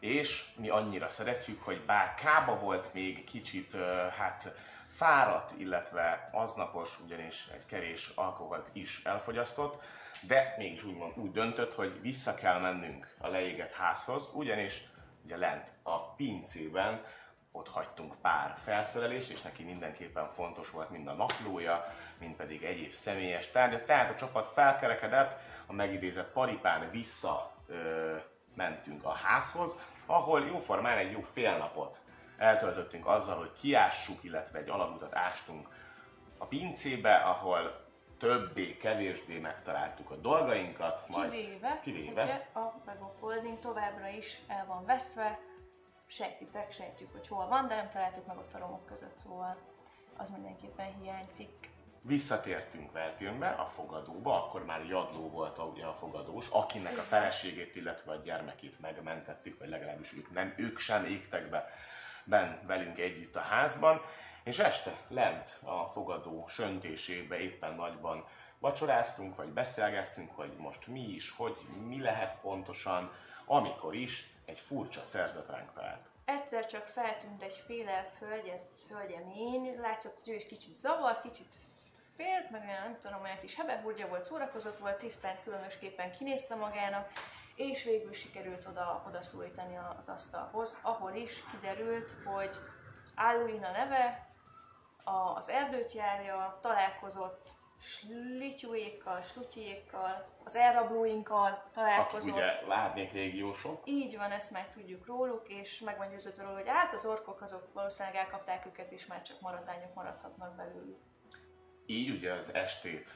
És 0.00 0.52
mi 0.56 0.68
annyira 0.68 1.08
szeretjük, 1.08 1.62
hogy 1.62 1.84
bár 1.84 2.14
kába 2.14 2.58
volt 2.58 2.94
még 2.94 3.24
kicsit, 3.24 3.76
hát 4.18 4.54
fáradt, 5.00 5.52
illetve 5.58 6.28
aznapos, 6.32 7.00
ugyanis 7.04 7.48
egy 7.54 7.66
kerés 7.66 8.12
alkoholt 8.14 8.70
is 8.72 9.00
elfogyasztott, 9.04 9.82
de 10.26 10.54
mégis 10.58 10.84
úgymond 10.84 11.12
úgy 11.16 11.32
döntött, 11.32 11.74
hogy 11.74 12.00
vissza 12.00 12.34
kell 12.34 12.58
mennünk 12.58 13.14
a 13.18 13.28
leégett 13.28 13.72
házhoz, 13.72 14.28
ugyanis 14.32 14.82
ugye 15.24 15.36
lent 15.36 15.72
a 15.82 16.14
pincében 16.14 17.04
ott 17.52 17.68
hagytunk 17.68 18.14
pár 18.20 18.54
felszerelést, 18.64 19.30
és 19.30 19.42
neki 19.42 19.62
mindenképpen 19.62 20.30
fontos 20.30 20.70
volt 20.70 20.90
mind 20.90 21.06
a 21.06 21.12
naplója, 21.12 21.94
mind 22.18 22.34
pedig 22.34 22.62
egyéb 22.62 22.92
személyes 22.92 23.50
tárgyak. 23.50 23.84
Tehát 23.84 24.10
a 24.10 24.14
csapat 24.14 24.48
felkerekedett, 24.48 25.38
a 25.66 25.72
megidézett 25.72 26.32
paripán 26.32 26.90
vissza 26.90 27.52
ö, 27.66 28.16
mentünk 28.54 29.04
a 29.04 29.12
házhoz, 29.12 29.76
ahol 30.06 30.46
jóformán 30.46 30.98
egy 30.98 31.12
jó 31.12 31.20
fél 31.32 31.56
napot 31.56 32.00
eltöltöttünk 32.40 33.06
azzal, 33.06 33.36
hogy 33.36 33.52
kiássuk, 33.60 34.24
illetve 34.24 34.58
egy 34.58 34.68
alagutat 34.68 35.14
ástunk 35.14 35.68
a 36.38 36.46
pincébe, 36.46 37.14
ahol 37.14 37.88
többé-kevésbé 38.18 39.38
megtaláltuk 39.38 40.10
a 40.10 40.16
dolgainkat, 40.16 41.08
majd 41.08 41.30
Kivéve, 41.30 41.80
kivéve. 41.82 42.22
ugye 42.22 42.46
a 42.52 42.74
of 43.00 43.20
Holding 43.20 43.58
továbbra 43.58 44.08
is 44.08 44.40
el 44.48 44.64
van 44.66 44.84
vesztve, 44.84 45.38
sejtitek, 46.06 46.72
sejtjük, 46.72 47.12
hogy 47.12 47.28
hol 47.28 47.46
van, 47.46 47.68
de 47.68 47.74
nem 47.74 47.90
találtuk 47.90 48.26
meg 48.26 48.36
ott 48.36 48.54
a 48.54 48.58
romok 48.58 48.86
között, 48.86 49.18
szóval 49.18 49.56
az 50.16 50.30
mindenképpen 50.30 50.94
hiányzik. 51.00 51.70
Visszatértünk 52.02 52.92
Vertőnbe, 52.92 53.48
a 53.48 53.66
fogadóba, 53.66 54.44
akkor 54.44 54.64
már 54.64 54.84
Jadló 54.84 55.30
volt 55.30 55.58
a, 55.58 55.62
ugye 55.62 55.84
a 55.84 55.94
fogadós, 55.94 56.48
akinek 56.50 56.98
a 56.98 57.02
feleségét, 57.02 57.76
illetve 57.76 58.12
a 58.12 58.16
gyermekét 58.16 58.80
megmentettük, 58.80 59.58
vagy 59.58 59.68
legalábbis 59.68 60.12
ők 60.12 60.30
nem, 60.30 60.54
ők 60.56 60.78
sem 60.78 61.04
égtek 61.04 61.50
be 61.50 61.68
ben 62.30 62.60
velünk 62.66 62.98
együtt 62.98 63.36
a 63.36 63.40
házban, 63.40 64.02
és 64.44 64.58
este 64.58 64.96
lent 65.08 65.58
a 65.64 65.84
fogadó 65.84 66.46
söntésébe 66.48 67.38
éppen 67.38 67.74
nagyban 67.74 68.26
vacsoráztunk, 68.58 69.36
vagy 69.36 69.48
beszélgettünk, 69.48 70.30
hogy 70.34 70.52
most 70.56 70.86
mi 70.86 71.00
is, 71.00 71.30
hogy 71.30 71.56
mi 71.86 72.00
lehet 72.00 72.40
pontosan, 72.40 73.12
amikor 73.46 73.94
is 73.94 74.30
egy 74.44 74.58
furcsa 74.58 75.02
szerzet 75.02 75.48
ránk 75.48 75.72
talált. 75.72 76.10
Egyszer 76.24 76.66
csak 76.66 76.86
feltűnt 76.86 77.42
egy 77.42 77.62
féle 77.66 78.12
hölgy, 78.18 78.52
hölgyemény, 78.88 79.80
látszott, 79.80 80.20
hogy 80.24 80.32
ő 80.32 80.36
is 80.36 80.46
kicsit 80.46 80.76
zavart, 80.76 81.22
kicsit 81.22 81.54
félt, 82.16 82.50
meg 82.50 82.62
olyan, 82.68 82.82
nem 82.82 82.98
tudom, 83.00 83.22
olyan 83.22 83.40
kis 83.40 83.56
hebehúrja 83.56 84.08
volt, 84.08 84.24
szórakozott 84.24 84.78
volt, 84.78 84.98
tisztán 84.98 85.36
különösképpen 85.44 86.12
kinézte 86.12 86.54
magának, 86.54 87.12
és 87.60 87.84
végül 87.84 88.12
sikerült 88.12 88.66
oda, 88.66 89.04
oda 89.06 89.22
szólítani 89.22 89.78
az 89.98 90.08
asztalhoz, 90.08 90.78
ahol 90.82 91.14
is 91.14 91.42
kiderült, 91.50 92.14
hogy 92.24 92.56
Alluin 93.14 93.64
a 93.64 93.70
neve, 93.70 94.28
a, 95.04 95.34
az 95.36 95.48
erdőt 95.48 95.92
járja, 95.92 96.58
találkozott 96.60 97.48
slityúékkal, 97.80 99.20
slutyékkal, 99.20 100.28
az 100.44 100.56
elrablóinkkal 100.56 101.46
Akik 101.46 101.72
találkozott. 101.72 102.32
ugye 102.32 102.66
lárnék 102.66 103.12
légiósok, 103.12 103.82
Így 103.84 104.16
van, 104.16 104.30
ezt 104.30 104.50
meg 104.50 104.70
tudjuk 104.70 105.06
róluk, 105.06 105.48
és 105.48 105.80
meg 105.80 105.96
van 105.96 106.10
győződve 106.10 106.42
róla, 106.42 106.54
hogy 106.54 106.68
hát 106.68 106.94
az 106.94 107.06
orkok 107.06 107.40
azok 107.40 107.72
valószínűleg 107.72 108.18
elkapták 108.18 108.66
őket, 108.66 108.92
és 108.92 109.06
már 109.06 109.22
csak 109.22 109.40
maradványok 109.40 109.94
maradhatnak 109.94 110.56
belőlük. 110.56 110.98
így 111.86 112.10
ugye 112.10 112.32
az 112.32 112.54
estét 112.54 113.10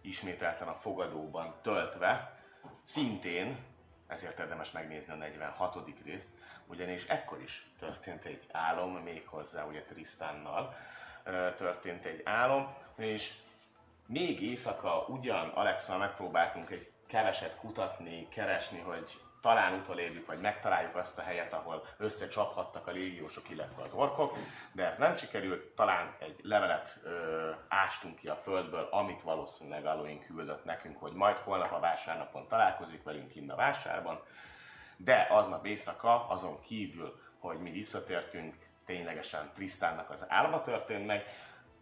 ismételten 0.00 0.68
a 0.68 0.74
fogadóban 0.74 1.54
töltve, 1.62 2.40
szintén, 2.84 3.70
ezért 4.06 4.38
érdemes 4.38 4.70
megnézni 4.70 5.12
a 5.12 5.16
46. 5.16 5.76
részt, 6.04 6.28
ugyanis 6.66 7.06
ekkor 7.06 7.42
is 7.42 7.66
történt 7.78 8.24
egy 8.24 8.46
álom, 8.52 8.92
méghozzá 8.92 9.64
ugye 9.64 9.82
Trisztánnal 9.82 10.76
ö, 11.24 11.48
történt 11.56 12.04
egy 12.04 12.20
álom, 12.24 12.74
és 12.96 13.34
még 14.06 14.42
éjszaka 14.42 15.04
ugyan 15.08 15.48
Alexal 15.48 15.98
megpróbáltunk 15.98 16.70
egy 16.70 16.90
keveset 17.06 17.56
kutatni, 17.56 18.28
keresni, 18.28 18.78
hogy 18.78 19.20
talán 19.42 19.80
utolérjük, 19.80 20.26
vagy 20.26 20.40
megtaláljuk 20.40 20.96
azt 20.96 21.18
a 21.18 21.22
helyet, 21.22 21.52
ahol 21.52 21.84
összecsaphattak 21.98 22.86
a 22.86 22.90
légiósok, 22.90 23.50
illetve 23.50 23.82
az 23.82 23.92
orkok, 23.92 24.36
de 24.72 24.86
ez 24.86 24.98
nem 24.98 25.16
sikerült, 25.16 25.64
talán 25.74 26.16
egy 26.18 26.40
levelet 26.42 27.00
ö, 27.04 27.50
ástunk 27.68 28.16
ki 28.16 28.28
a 28.28 28.36
földből, 28.36 28.88
amit 28.90 29.22
valószínűleg 29.22 29.86
Aloin 29.86 30.20
küldött 30.20 30.64
nekünk, 30.64 30.98
hogy 30.98 31.12
majd 31.12 31.36
holnap 31.36 31.72
a 31.72 31.80
vásárnapon 31.80 32.48
találkozik 32.48 33.02
velünk 33.02 33.28
kint 33.28 33.50
a 33.50 33.56
vásárban, 33.56 34.20
de 34.96 35.26
aznap 35.30 35.66
éjszaka, 35.66 36.28
azon 36.28 36.60
kívül, 36.60 37.20
hogy 37.38 37.58
mi 37.58 37.70
visszatértünk, 37.70 38.54
ténylegesen 38.86 39.50
Trisztánnak 39.54 40.10
az 40.10 40.26
álma 40.28 40.62
történt 40.62 41.06
meg, 41.06 41.24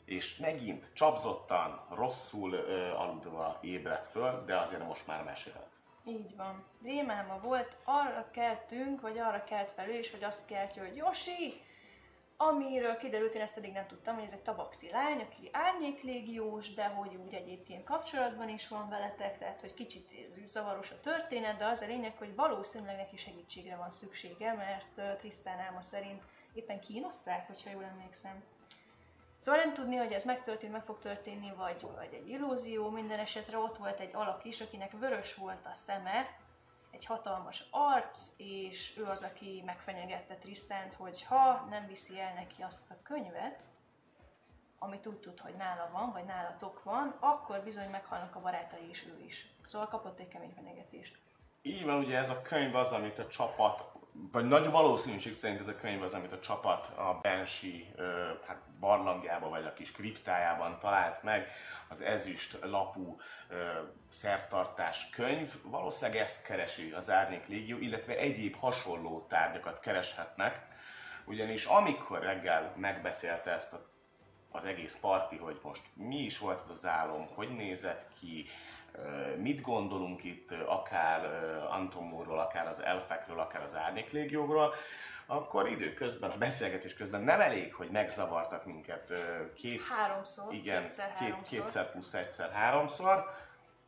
és 0.04 0.36
megint 0.36 0.90
csapzottan, 0.94 1.86
rosszul 1.90 2.52
ö, 2.52 2.90
aludva 2.90 3.58
ébredt 3.60 4.06
föl, 4.06 4.44
de 4.44 4.56
azért 4.56 4.86
most 4.86 5.06
már 5.06 5.22
mesélhet. 5.22 5.69
Így 6.10 6.36
van. 6.36 6.64
Rémálma 6.82 7.40
volt, 7.40 7.76
arra 7.84 8.30
keltünk, 8.30 9.00
vagy 9.00 9.18
arra 9.18 9.44
kelt 9.44 9.70
fel 9.70 9.88
ő 9.88 9.98
is, 9.98 10.10
hogy 10.10 10.24
azt 10.24 10.46
keltje, 10.46 10.82
hogy 10.82 10.96
Josi, 10.96 11.60
amiről 12.36 12.96
kiderült, 12.96 13.34
én 13.34 13.40
ezt 13.40 13.56
eddig 13.56 13.72
nem 13.72 13.86
tudtam, 13.86 14.14
hogy 14.14 14.24
ez 14.24 14.32
egy 14.32 14.42
tabaxi 14.42 14.90
lány, 14.90 15.20
aki 15.20 15.48
árnyéklégiós, 15.52 16.74
de 16.74 16.86
hogy 16.86 17.18
úgy 17.24 17.34
egyébként 17.34 17.84
kapcsolatban 17.84 18.48
is 18.48 18.68
van 18.68 18.88
veletek, 18.88 19.38
tehát 19.38 19.60
hogy 19.60 19.74
kicsit 19.74 20.10
zavaros 20.46 20.90
a 20.90 21.00
történet, 21.00 21.56
de 21.56 21.66
az 21.66 21.80
a 21.80 21.86
lényeg, 21.86 22.16
hogy 22.18 22.34
valószínűleg 22.34 22.96
neki 22.96 23.16
segítségre 23.16 23.76
van 23.76 23.90
szüksége, 23.90 24.52
mert 24.52 25.18
Trisztán 25.18 25.58
álma 25.58 25.82
szerint 25.82 26.22
éppen 26.54 26.80
kínozták, 26.80 27.46
hogyha 27.46 27.70
jól 27.70 27.84
emlékszem. 27.84 28.42
Szóval 29.40 29.60
nem 29.64 29.74
tudni, 29.74 29.96
hogy 29.96 30.12
ez 30.12 30.24
megtörtént, 30.24 30.72
meg 30.72 30.84
fog 30.84 30.98
történni, 30.98 31.52
vagy, 31.56 31.86
vagy 31.96 32.12
egy 32.12 32.28
illúzió. 32.28 32.90
Minden 32.90 33.18
esetre 33.18 33.58
ott 33.58 33.76
volt 33.76 34.00
egy 34.00 34.14
alak 34.14 34.44
is, 34.44 34.60
akinek 34.60 34.92
vörös 34.98 35.34
volt 35.34 35.66
a 35.66 35.74
szeme, 35.74 36.26
egy 36.90 37.04
hatalmas 37.04 37.64
arc, 37.70 38.34
és 38.36 38.98
ő 38.98 39.04
az, 39.04 39.22
aki 39.22 39.62
megfenyegette 39.66 40.34
Trisztent, 40.34 40.94
hogy 40.94 41.22
ha 41.22 41.66
nem 41.70 41.86
viszi 41.86 42.20
el 42.20 42.34
neki 42.34 42.62
azt 42.62 42.90
a 42.90 43.02
könyvet, 43.02 43.62
amit 44.78 45.06
úgy 45.06 45.20
tud, 45.20 45.40
hogy 45.40 45.54
nála 45.54 45.88
van, 45.92 46.12
vagy 46.12 46.24
nálatok 46.24 46.82
van, 46.82 47.16
akkor 47.20 47.62
bizony 47.64 47.90
meghalnak 47.90 48.36
a 48.36 48.40
barátai 48.40 48.88
és 48.88 49.06
ő 49.06 49.24
is. 49.24 49.54
Szóval 49.64 49.88
kapott 49.88 50.18
egy 50.18 50.28
kemény 50.28 50.52
fenyegetést. 50.54 51.18
Így 51.62 51.84
van, 51.84 51.98
ugye 51.98 52.18
ez 52.18 52.30
a 52.30 52.42
könyv 52.42 52.74
az, 52.74 52.92
amit 52.92 53.18
a 53.18 53.26
csapat, 53.26 53.92
vagy 54.32 54.44
nagy 54.44 54.70
valószínűség 54.70 55.34
szerint 55.34 55.60
ez 55.60 55.68
a 55.68 55.76
könyv 55.76 56.02
az, 56.02 56.14
amit 56.14 56.32
a 56.32 56.40
csapat 56.40 56.86
a 56.86 57.20
ö, 57.96 58.30
hát 58.46 58.60
barlangjába, 58.80 59.48
vagy 59.48 59.64
a 59.64 59.72
kis 59.72 59.92
kriptájában 59.92 60.78
talált 60.78 61.22
meg, 61.22 61.48
az 61.88 62.00
ezüst 62.00 62.58
lapú 62.62 63.20
ö, 63.48 63.54
szertartás 64.10 65.10
könyv. 65.10 65.54
Valószínűleg 65.62 66.20
ezt 66.20 66.42
keresi 66.42 66.90
az 66.90 67.10
Árnyék 67.10 67.46
Légió, 67.46 67.78
illetve 67.78 68.16
egyéb 68.16 68.56
hasonló 68.56 69.26
tárgyakat 69.28 69.80
kereshetnek, 69.80 70.66
ugyanis 71.24 71.64
amikor 71.64 72.22
reggel 72.22 72.72
megbeszélte 72.76 73.50
ezt 73.50 73.72
a 73.72 73.88
az 74.50 74.64
egész 74.64 74.98
parti, 75.00 75.36
hogy 75.36 75.60
most 75.62 75.82
mi 75.94 76.16
is 76.16 76.38
volt 76.38 76.60
ez 76.60 76.68
az 76.68 76.86
álom, 76.86 77.28
hogy 77.34 77.48
nézett 77.48 78.06
ki, 78.20 78.46
mit 79.36 79.60
gondolunk 79.60 80.24
itt, 80.24 80.52
akár 80.66 81.24
Antomóról, 81.70 82.38
akár 82.38 82.66
az 82.66 82.82
elfekről, 82.82 83.38
akár 83.38 83.62
az 83.62 83.76
árnyéklégiókról, 83.76 84.74
akkor 85.26 85.68
időközben, 85.68 86.30
a 86.30 86.36
beszélgetés 86.36 86.94
közben 86.94 87.20
nem 87.20 87.40
elég, 87.40 87.74
hogy 87.74 87.90
megzavartak 87.90 88.64
minket 88.64 89.12
két, 89.54 89.82
Háromszor, 89.82 90.52
igen, 90.52 90.82
kétszer, 90.82 91.12
két, 91.12 91.28
háromszor. 91.28 91.58
kétszer 91.58 91.90
plusz 91.90 92.14
egyszer 92.14 92.50
háromszor, 92.52 93.34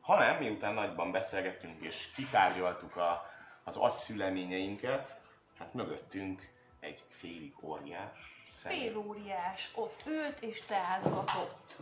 hanem 0.00 0.36
miután 0.36 0.74
nagyban 0.74 1.12
beszélgettünk 1.12 1.82
és 1.82 2.10
kitárgyaltuk 2.14 2.96
a, 2.96 3.30
az 3.64 3.76
agyszüleményeinket, 3.76 5.20
hát 5.58 5.74
mögöttünk 5.74 6.50
egy 6.80 7.04
félig 7.08 7.54
óriás, 7.60 8.44
személy. 8.52 8.78
Félóriás 8.78 9.70
ott 9.74 10.02
ült 10.06 10.40
és 10.40 10.60
teázgatott. 10.60 11.76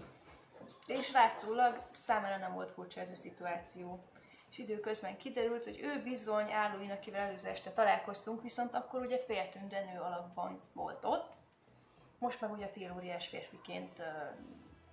És 0.90 1.12
látszólag 1.12 1.82
számára 1.94 2.36
nem 2.36 2.52
volt 2.54 2.70
furcsa 2.70 3.00
ez 3.00 3.10
a 3.10 3.14
szituáció. 3.14 4.04
És 4.50 4.58
időközben 4.58 5.16
kiderült, 5.16 5.64
hogy 5.64 5.80
ő 5.80 6.02
bizony 6.02 6.52
állóin, 6.52 6.90
akivel 6.90 7.20
előző 7.20 7.48
este 7.48 7.70
találkoztunk, 7.70 8.42
viszont 8.42 8.74
akkor 8.74 9.00
ugye 9.00 9.18
féltünde 9.18 9.84
nő 9.84 10.00
alakban 10.00 10.60
volt 10.72 11.04
ott. 11.04 11.32
Most 12.18 12.40
meg 12.40 12.50
ugye 12.52 12.66
félóriás 12.66 13.26
férfiként 13.26 14.02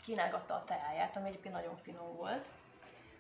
kínálgatta 0.04 0.54
a 0.54 0.64
teáját, 0.64 1.16
ami 1.16 1.28
egyébként 1.28 1.54
nagyon 1.54 1.78
finom 1.78 2.16
volt. 2.16 2.48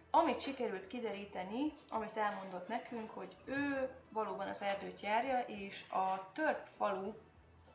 Amit 0.09 0.41
sikerült 0.41 0.87
kideríteni, 0.87 1.73
amit 1.89 2.17
elmondott 2.17 2.67
nekünk, 2.67 3.09
hogy 3.09 3.35
ő 3.45 3.89
valóban 4.09 4.47
az 4.47 4.61
erdőt 4.61 5.01
járja, 5.01 5.39
és 5.39 5.89
a 5.89 6.31
törp 6.33 6.67
falu 6.77 7.13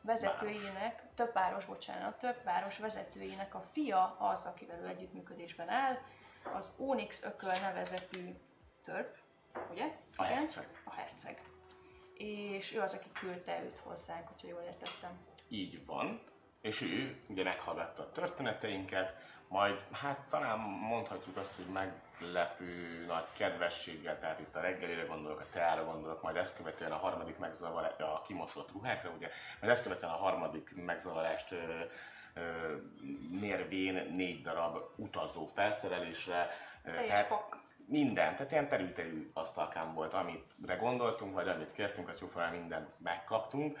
vezetőjének, 0.03 1.03
több 1.15 1.33
város, 1.33 1.65
bocsánat, 1.65 2.17
több 2.17 2.43
város 2.43 2.77
vezetőjének 2.77 3.55
a 3.55 3.61
fia 3.71 4.15
az, 4.19 4.45
akivel 4.45 4.79
ő 4.79 4.87
együttműködésben 4.87 5.69
áll, 5.69 5.97
az 6.53 6.75
Onyx 6.77 7.23
Ököl 7.23 7.59
nevezetű 7.61 8.35
törp, 8.83 9.17
ugye? 9.71 9.83
A 10.15 10.25
Igen? 10.25 10.37
herceg. 10.37 10.81
A 10.83 10.93
herceg. 10.93 11.41
És 12.13 12.73
ő 12.75 12.81
az, 12.81 12.93
aki 12.93 13.11
küldte 13.11 13.63
őt 13.63 13.77
hozzánk, 13.77 14.27
hogyha 14.27 14.47
jól 14.47 14.61
értettem. 14.61 15.17
Így 15.47 15.85
van, 15.85 16.23
és 16.63 16.81
ő 16.81 17.15
ugye 17.27 17.43
meghallgatta 17.43 18.03
a 18.03 18.11
történeteinket, 18.11 19.15
majd 19.47 19.83
hát 19.91 20.19
talán 20.29 20.59
mondhatjuk 20.59 21.37
azt, 21.37 21.55
hogy 21.55 21.65
meglepő 21.65 23.03
nagy 23.07 23.25
kedvességgel, 23.37 24.19
tehát 24.19 24.39
itt 24.39 24.55
a 24.55 24.59
reggelire 24.59 25.03
gondolok, 25.03 25.39
a 25.39 25.45
teára 25.51 25.85
gondolok, 25.85 26.21
majd 26.21 26.35
ezt 26.35 26.57
követően 26.57 26.91
a 26.91 26.95
harmadik 26.97 27.37
megzavarás, 27.37 27.91
a 27.97 28.21
kimosott 28.25 28.71
ruhákra, 28.71 29.09
ugye, 29.09 29.29
majd 29.59 29.71
ezt 29.71 29.83
követően 29.83 30.11
a 30.11 30.15
harmadik 30.15 30.71
megzavarást 30.75 31.51
ö, 31.51 31.57
ö, 32.33 32.75
mérvén 33.39 34.13
négy 34.15 34.41
darab 34.41 34.77
utazó 34.95 35.45
felszerelésre, 35.45 36.49
Teljes 36.83 37.23
pak. 37.23 37.57
minden, 37.85 38.35
tehát 38.35 38.51
ilyen 38.51 38.69
terül-terül 38.69 39.31
asztalkám 39.33 39.93
volt, 39.93 40.13
amire 40.13 40.75
gondoltunk, 40.79 41.33
vagy 41.33 41.47
amit 41.47 41.71
kértünk, 41.71 42.09
azt 42.09 42.21
jóformán 42.21 42.51
mindent 42.53 42.89
megkaptunk. 42.99 43.79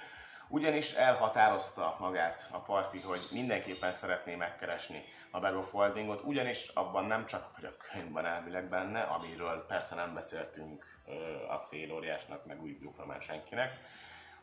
Ugyanis 0.53 0.91
elhatározta 0.91 1.95
magát 1.99 2.47
a 2.51 2.57
parti, 2.57 2.99
hogy 2.99 3.27
mindenképpen 3.31 3.93
szeretné 3.93 4.35
megkeresni 4.35 5.01
a 5.31 5.39
Bag 5.39 5.55
of 5.55 5.71
Holdingot, 5.71 6.23
ugyanis 6.23 6.67
abban 6.67 7.05
nem 7.05 7.25
csak, 7.25 7.51
hogy 7.55 7.65
a 7.65 7.77
könyv 7.77 8.11
van 8.11 8.25
elvileg 8.25 8.69
benne, 8.69 9.01
amiről 9.01 9.65
persze 9.65 9.95
nem 9.95 10.13
beszéltünk 10.13 10.85
a 11.49 11.57
félóriásnak, 11.57 12.45
meg 12.45 12.61
úgy 12.61 12.81
jóformán 12.81 13.19
senkinek, 13.19 13.71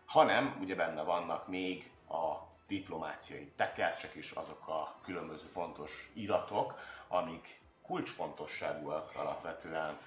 hanem 0.06 0.56
ugye 0.60 0.74
benne 0.74 1.02
vannak 1.02 1.48
még 1.48 1.90
a 2.08 2.34
diplomáciai 2.66 3.52
tekercsek 3.56 4.14
is, 4.14 4.30
azok 4.30 4.68
a 4.68 4.94
különböző 5.02 5.46
fontos 5.46 6.10
iratok, 6.14 6.78
amik 7.08 7.60
kulcsfontosságúak 7.82 9.10
alapvetően 9.16 9.98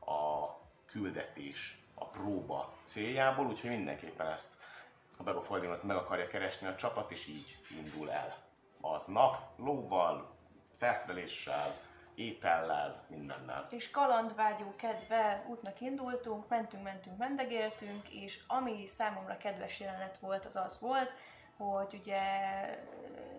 a 0.00 0.48
küldetés, 0.86 1.78
a 1.94 2.04
próba 2.04 2.72
céljából, 2.84 3.46
úgyhogy 3.46 3.70
mindenképpen 3.70 4.26
ezt 4.26 4.68
a 5.20 5.22
Bag 5.22 5.36
of 5.36 5.48
Holdingot 5.48 5.82
meg 5.82 5.96
akarja 5.96 6.26
keresni 6.26 6.66
a 6.66 6.76
csapat, 6.76 7.10
és 7.10 7.26
így 7.26 7.58
indul 7.84 8.10
el. 8.10 8.36
Az 8.80 9.06
nap, 9.06 9.36
lóval, 9.56 10.36
felszereléssel, 10.78 11.74
étellel, 12.14 13.04
mindennel. 13.08 13.66
És 13.70 13.90
kalandvágyó 13.90 14.74
kedve 14.76 15.44
útnak 15.48 15.80
indultunk, 15.80 16.48
mentünk, 16.48 16.82
mentünk, 16.82 17.18
mendegéltünk, 17.18 18.08
és 18.08 18.40
ami 18.46 18.86
számomra 18.86 19.36
kedves 19.36 19.80
jelenet 19.80 20.18
volt, 20.18 20.44
az 20.44 20.56
az 20.56 20.80
volt, 20.80 21.12
hogy 21.56 21.98
ugye 22.00 22.20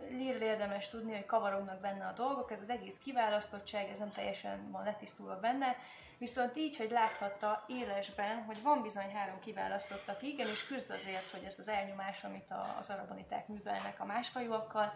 Lirről 0.09 0.41
érdemes 0.41 0.89
tudni, 0.89 1.13
hogy 1.13 1.25
kavarognak 1.25 1.79
benne 1.79 2.05
a 2.07 2.13
dolgok, 2.13 2.51
ez 2.51 2.61
az 2.61 2.69
egész 2.69 2.99
kiválasztottság, 3.03 3.89
ez 3.89 3.99
nem 3.99 4.11
teljesen 4.11 4.71
van 4.71 4.83
letisztulva 4.83 5.39
benne, 5.39 5.75
viszont 6.21 6.55
így, 6.55 6.77
hogy 6.77 6.91
láthatta 6.91 7.63
élesben, 7.67 8.43
hogy 8.43 8.61
van 8.61 8.81
bizony 8.81 9.13
három 9.13 9.39
kiválasztott, 9.39 10.07
aki 10.07 10.27
igenis 10.27 10.67
küzd 10.67 10.91
azért, 10.91 11.29
hogy 11.31 11.43
ez 11.43 11.59
az 11.59 11.67
elnyomás, 11.67 12.23
amit 12.23 12.53
az 12.79 12.89
araboniták 12.89 13.47
művelnek 13.47 13.99
a 13.99 14.05
másfajúakkal, 14.05 14.93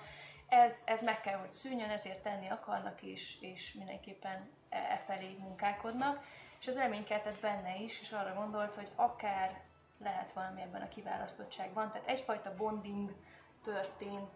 ez, 0.47 0.81
ez 0.85 1.03
meg 1.03 1.21
kell, 1.21 1.37
hogy 1.37 1.53
szűnjön, 1.53 1.89
ezért 1.89 2.23
tenni 2.23 2.49
akarnak, 2.49 3.01
és, 3.01 3.41
és 3.41 3.73
mindenképpen 3.73 4.49
e, 4.69 4.77
e 4.77 5.03
felé 5.05 5.35
munkálkodnak. 5.39 6.23
És 6.59 6.67
az 6.67 6.77
reménykeltett 6.77 7.39
benne 7.39 7.75
is, 7.75 8.01
és 8.01 8.11
arra 8.11 8.33
gondolt, 8.33 8.75
hogy 8.75 8.89
akár 8.95 9.61
lehet 10.03 10.31
valami 10.31 10.61
ebben 10.61 10.81
a 10.81 10.87
kiválasztottságban. 10.87 11.91
Tehát 11.91 12.07
egyfajta 12.07 12.55
bonding 12.55 13.15
történt 13.63 14.31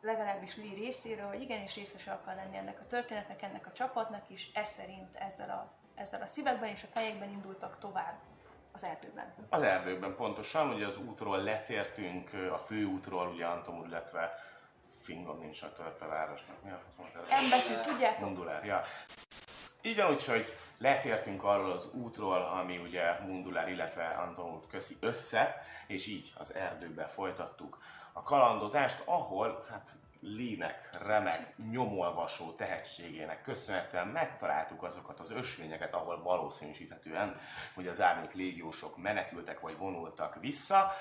legalábbis 0.00 0.56
Lee 0.56 0.74
részéről, 0.74 1.28
hogy 1.28 1.42
igenis 1.42 1.74
részese 1.74 2.12
akar 2.12 2.34
lenni 2.34 2.56
ennek 2.56 2.80
a 2.80 2.86
történetnek, 2.86 3.42
ennek 3.42 3.66
a 3.66 3.72
csapatnak 3.72 4.30
is, 4.30 4.50
ez 4.54 4.68
szerint 4.68 5.16
ezzel 5.16 5.50
a, 5.50 5.82
ezzel 5.94 6.22
a 6.22 6.26
szívekben 6.26 6.68
és 6.68 6.82
a 6.82 6.92
fejekben 6.92 7.30
indultak 7.30 7.78
tovább 7.78 8.18
az 8.72 8.84
erdőben. 8.84 9.34
Az 9.48 9.62
erdőkben 9.62 10.14
pontosan, 10.16 10.72
ugye 10.72 10.86
az 10.86 10.98
útról 10.98 11.42
letértünk, 11.42 12.30
a 12.52 12.58
főútról, 12.58 13.28
ugye 13.28 13.46
Antomur, 13.46 13.86
illetve 13.86 14.34
fingom 15.00 15.38
nincs 15.38 15.62
a 15.62 15.72
törpevárosnak. 15.72 16.62
Mi 16.62 16.70
a 16.70 16.80
faszom? 16.86 17.22
M 17.22 17.50
betű, 17.50 17.90
tudjátok? 17.90 18.20
Mundulár, 18.20 18.64
ja. 18.64 18.82
Így 19.82 19.96
van, 19.96 20.10
úgyhogy 20.10 20.46
letértünk 20.78 21.44
arról 21.44 21.70
az 21.70 21.88
útról, 21.92 22.42
ami 22.42 22.78
ugye 22.78 23.20
Mundulár, 23.20 23.68
illetve 23.68 24.06
Antonut 24.06 24.66
köszi 24.66 24.96
össze, 25.00 25.62
és 25.86 26.06
így 26.06 26.32
az 26.36 26.54
erdőbe 26.54 27.06
folytattuk 27.06 27.78
a 28.12 28.22
kalandozást, 28.22 29.02
ahol 29.04 29.66
hát 29.70 29.90
Lének 30.26 30.90
remek 31.06 31.56
nyomolvasó 31.70 32.52
tehetségének 32.52 33.42
köszönhetően 33.42 34.06
megtaláltuk 34.06 34.82
azokat 34.82 35.20
az 35.20 35.30
ösvényeket, 35.30 35.94
ahol 35.94 36.22
valószínűsíthetően, 36.22 37.40
hogy 37.74 37.86
az 37.86 38.00
árnyék 38.00 38.32
légiósok 38.32 38.96
menekültek 38.96 39.60
vagy 39.60 39.76
vonultak 39.76 40.36
vissza. 40.40 40.92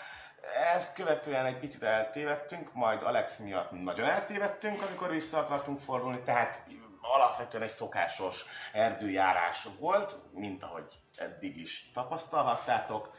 Ezt 0.73 0.95
követően 0.95 1.45
egy 1.45 1.59
picit 1.59 1.83
eltévedtünk, 1.83 2.73
majd 2.73 3.01
Alex 3.03 3.38
miatt 3.38 3.71
nagyon 3.71 4.09
eltévedtünk, 4.09 4.81
amikor 4.81 5.09
vissza 5.09 5.38
akartunk 5.38 5.79
fordulni, 5.79 6.21
tehát 6.21 6.67
alapvetően 7.01 7.63
egy 7.63 7.69
szokásos 7.69 8.45
erdőjárás 8.71 9.67
volt, 9.79 10.15
mint 10.31 10.63
ahogy 10.63 10.88
eddig 11.15 11.57
is 11.57 11.91
tapasztalhattátok, 11.93 13.15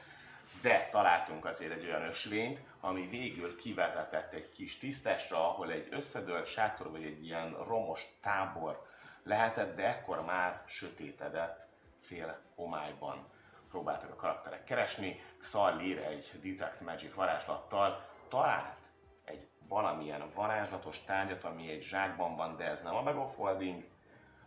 de 0.62 0.88
találtunk 0.90 1.44
azért 1.44 1.72
egy 1.72 1.84
olyan 1.84 2.02
ösvényt, 2.02 2.60
ami 2.84 3.06
végül 3.06 3.56
kivezetett 3.56 4.32
egy 4.32 4.52
kis 4.52 4.78
tisztásra, 4.78 5.48
ahol 5.48 5.70
egy 5.70 5.88
összedőlt 5.90 6.46
sátor 6.46 6.90
vagy 6.90 7.04
egy 7.04 7.24
ilyen 7.24 7.54
romos 7.66 8.02
tábor 8.20 8.86
lehetett, 9.22 9.76
de 9.76 9.86
ekkor 9.86 10.24
már 10.24 10.62
sötétedett 10.66 11.68
fél 12.00 12.40
homályban. 12.54 13.26
Próbáltak 13.68 14.10
a 14.10 14.14
karakterek 14.14 14.64
keresni, 14.64 15.20
Xallir 15.38 15.98
egy 15.98 16.30
Detect 16.42 16.80
Magic 16.80 17.14
varázslattal 17.14 18.06
talált 18.28 18.78
egy 19.24 19.48
valamilyen 19.68 20.30
varázslatos 20.34 21.04
tárgyat, 21.04 21.44
ami 21.44 21.70
egy 21.70 21.82
zsákban 21.82 22.36
van, 22.36 22.56
de 22.56 22.64
ez 22.64 22.82
nem 22.82 22.96
a 22.96 23.02
Bag 23.02 23.16
of 23.16 23.36
Holding. 23.36 23.84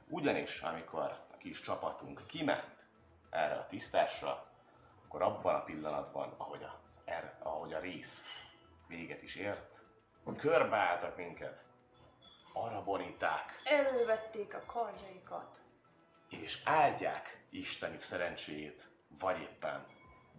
Ugyanis, 0.08 0.62
amikor 0.62 1.02
a 1.34 1.38
kis 1.38 1.62
csapatunk 1.62 2.22
kiment, 2.28 2.76
erre 3.30 3.56
a 3.56 3.68
tisztásra, 3.68 4.46
akkor 5.06 5.22
abban 5.22 5.56
a 5.56 5.64
pillanatban, 5.64 6.34
ahogy 6.38 6.64
a, 6.64 6.80
er, 7.08 7.34
ahogy 7.40 7.74
a 7.74 7.80
rész 7.80 8.24
véget 8.88 9.22
is 9.22 9.36
ért, 9.36 9.82
körbeálltak 10.38 11.18
minket, 11.18 11.66
arra 12.54 12.84
boníták, 12.84 13.62
Elővették 13.64 14.54
a 14.54 14.64
kardjaikat. 14.66 15.60
és 16.30 16.62
áldják 16.66 17.46
Istenük 17.50 18.02
szerencséjét, 18.02 18.88
vagy 19.20 19.42
éppen 19.42 19.86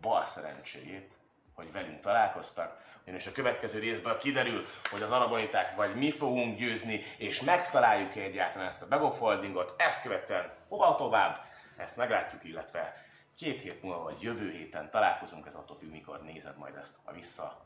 bal 0.00 0.26
szerencséjét, 0.26 1.14
hogy 1.54 1.72
velünk 1.72 2.00
találkoztak, 2.00 2.86
és 3.04 3.26
a 3.26 3.32
következő 3.32 3.78
részből 3.78 4.18
kiderül, 4.18 4.64
hogy 4.90 5.02
az 5.02 5.10
araboniták 5.10 5.76
vagy 5.76 5.94
mi 5.94 6.10
fogunk 6.10 6.58
győzni, 6.58 7.02
és 7.18 7.40
megtaláljuk 7.40 8.16
-e 8.16 8.20
egyáltalán 8.20 8.68
ezt 8.68 8.82
a 8.82 8.88
begofoldingot, 8.88 9.74
ezt 9.82 10.02
követően 10.02 10.52
hova 10.68 10.96
tovább, 10.96 11.44
ezt 11.76 11.96
meglátjuk, 11.96 12.44
illetve 12.44 13.07
két 13.38 13.62
hét 13.62 13.82
múlva 13.82 14.02
vagy 14.02 14.22
jövő 14.22 14.50
héten 14.50 14.90
találkozunk, 14.90 15.46
ez 15.46 15.54
attól 15.54 15.76
függ, 15.76 15.90
mikor 15.90 16.22
nézed 16.22 16.56
majd 16.56 16.74
ezt 16.74 16.96
a 17.04 17.12
vissza 17.12 17.64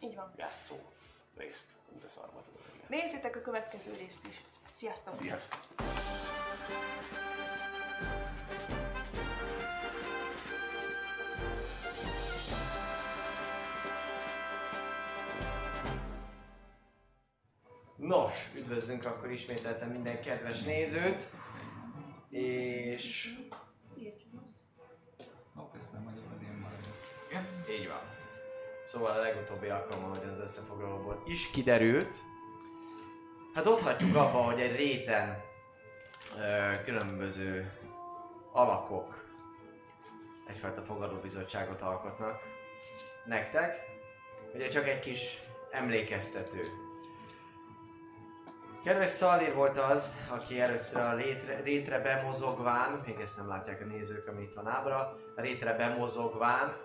Így 0.00 0.14
van. 0.14 0.32
játszó 0.36 0.76
részt, 1.36 1.66
de 2.00 2.08
szarba 2.08 2.42
tudod. 2.44 2.88
Nézzétek 2.88 3.36
a 3.36 3.40
következő 3.40 3.96
részt 3.96 4.26
is. 4.26 4.44
Sziasztok! 4.76 5.12
Sziasztok! 5.12 5.60
Nos, 17.96 18.50
üdvözlünk 18.54 19.04
akkor 19.04 19.30
ismételten 19.30 19.88
minden 19.88 20.20
kedves 20.20 20.62
nézőt, 20.62 21.24
és 22.30 23.36
így 27.70 27.88
van. 27.88 28.14
Szóval 28.84 29.10
a 29.10 29.20
legutóbbi 29.20 29.68
alkalommal, 29.68 30.10
hogy 30.18 30.28
az 30.28 30.40
összefoglalóból 30.40 31.22
is 31.26 31.50
kiderült, 31.50 32.14
hát 33.54 33.66
ott 33.66 33.80
hagyjuk 33.80 34.16
abba, 34.16 34.38
hogy 34.38 34.60
egy 34.60 34.76
réten 34.76 35.42
ö, 36.38 36.82
különböző 36.84 37.72
alakok 38.52 39.24
egyfajta 40.46 40.82
fogadóbizottságot 40.82 41.82
alkotnak 41.82 42.42
nektek. 43.24 43.84
Ugye 44.54 44.68
csak 44.68 44.88
egy 44.88 45.00
kis 45.00 45.40
emlékeztető. 45.70 46.62
Kedves 48.84 49.10
Szalír 49.10 49.54
volt 49.54 49.78
az, 49.78 50.14
aki 50.30 50.60
először 50.60 51.02
a 51.02 51.14
létre, 51.14 51.60
rétre 51.60 51.98
bemozogván, 51.98 53.02
még 53.06 53.20
ezt 53.20 53.36
nem 53.36 53.48
látják 53.48 53.80
a 53.80 53.84
nézők, 53.84 54.28
ami 54.28 54.42
itt 54.42 54.54
van 54.54 54.66
ábra, 54.66 54.98
a 55.36 55.40
rétre 55.40 55.72
bemozogván, 55.72 56.76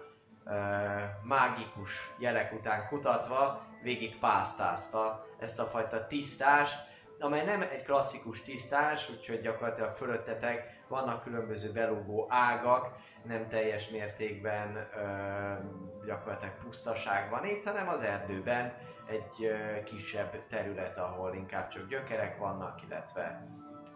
mágikus 1.23 2.13
jelek 2.17 2.53
után 2.53 2.87
kutatva 2.87 3.65
végig 3.81 4.19
pásztázta 4.19 5.25
ezt 5.39 5.59
a 5.59 5.63
fajta 5.63 6.07
tisztást, 6.07 6.89
amely 7.19 7.45
nem 7.45 7.61
egy 7.61 7.83
klasszikus 7.83 8.43
tisztás, 8.43 9.09
úgyhogy 9.09 9.41
gyakorlatilag 9.41 9.95
fölöttetek 9.95 10.81
vannak 10.87 11.23
különböző 11.23 11.71
belógó 11.73 12.25
ágak, 12.29 12.95
nem 13.23 13.47
teljes 13.47 13.89
mértékben 13.89 14.75
ö, 14.75 16.05
gyakorlatilag 16.05 16.53
pusztaság 16.63 17.29
van 17.29 17.45
itt, 17.45 17.63
hanem 17.63 17.87
az 17.87 18.03
erdőben 18.03 18.73
egy 19.05 19.45
ö, 19.45 19.83
kisebb 19.83 20.47
terület, 20.49 20.97
ahol 20.97 21.33
inkább 21.35 21.69
csak 21.69 21.87
gyökerek 21.87 22.37
vannak, 22.37 22.83
illetve 22.83 23.47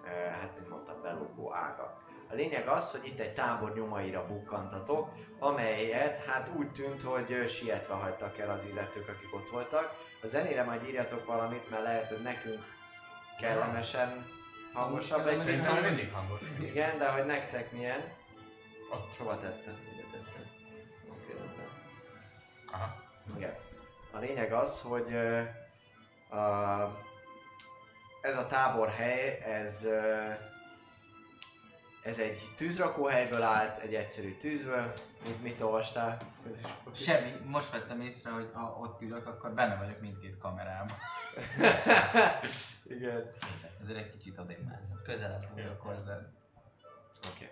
ö, 0.04 0.10
hát 0.10 0.56
mint 0.56 0.70
mondtam, 0.70 1.02
belógó 1.02 1.54
ágak. 1.54 2.05
A 2.30 2.34
lényeg 2.36 2.68
az, 2.68 2.92
hogy 2.92 3.08
itt 3.08 3.20
egy 3.20 3.34
tábor 3.34 3.74
nyomaira 3.76 4.26
bukkantatok, 4.28 5.10
amelyet 5.40 6.26
hát 6.26 6.50
úgy 6.56 6.72
tűnt, 6.72 7.02
hogy 7.02 7.50
sietve 7.50 7.94
hagytak 7.94 8.38
el 8.38 8.50
az 8.50 8.66
illetők, 8.66 9.08
akik 9.08 9.36
ott 9.36 9.50
voltak. 9.50 9.94
A 10.22 10.28
zenére 10.28 10.64
majd 10.64 10.84
írjatok 10.88 11.26
valamit, 11.26 11.70
mert 11.70 11.84
lehet, 11.84 12.08
hogy 12.08 12.22
nekünk 12.22 12.64
kellemesen 13.40 14.26
hangosabb 14.74 15.28
egy 15.28 15.42
Szerintem 15.42 15.84
mindig 15.84 16.12
hangos. 16.14 16.42
Igen, 16.60 16.98
de 16.98 17.08
hogy 17.08 17.26
nektek 17.26 17.72
milyen? 17.72 18.00
Ott. 18.92 19.16
Hova 19.18 19.40
tettem? 19.40 19.78
Ide 19.94 20.04
tettem. 20.12 20.44
Oké, 21.10 21.34
rendben. 21.38 21.68
Aha. 22.72 22.96
Igen. 23.38 23.56
A 24.12 24.18
lényeg 24.18 24.54
az, 24.54 24.82
hogy 24.82 25.16
a, 26.30 26.44
ez 28.22 28.38
a 28.38 28.48
táborhely, 28.48 29.40
ez, 29.44 29.86
ö, 29.86 30.32
ez 32.06 32.20
egy 32.20 32.54
tűzrakóhelyből 32.58 33.42
állt, 33.42 33.80
egy 33.80 33.96
egyszerű 33.96 34.38
tűzből. 34.38 34.92
Mit, 35.24 35.44
mit 35.44 35.62
olvastál? 35.62 36.18
Semmi, 36.94 37.32
most 37.46 37.72
vettem 37.72 38.02
észre, 38.02 38.30
hogy 38.32 38.50
ha 38.54 38.78
ott 38.82 39.02
ülök, 39.02 39.28
akkor 39.28 39.52
benne 39.52 39.76
vagyok 39.76 40.00
mindkét 40.00 40.38
kamerában. 40.38 40.98
Igen. 42.98 43.24
Ezért 43.82 44.00
egy 44.00 44.12
kicsit 44.12 44.40
odébb 44.40 44.64
mászott. 44.64 45.02
Közelebb 45.04 45.44
vagyok 45.54 45.82
hozzád. 45.82 46.28
Oké. 47.34 47.52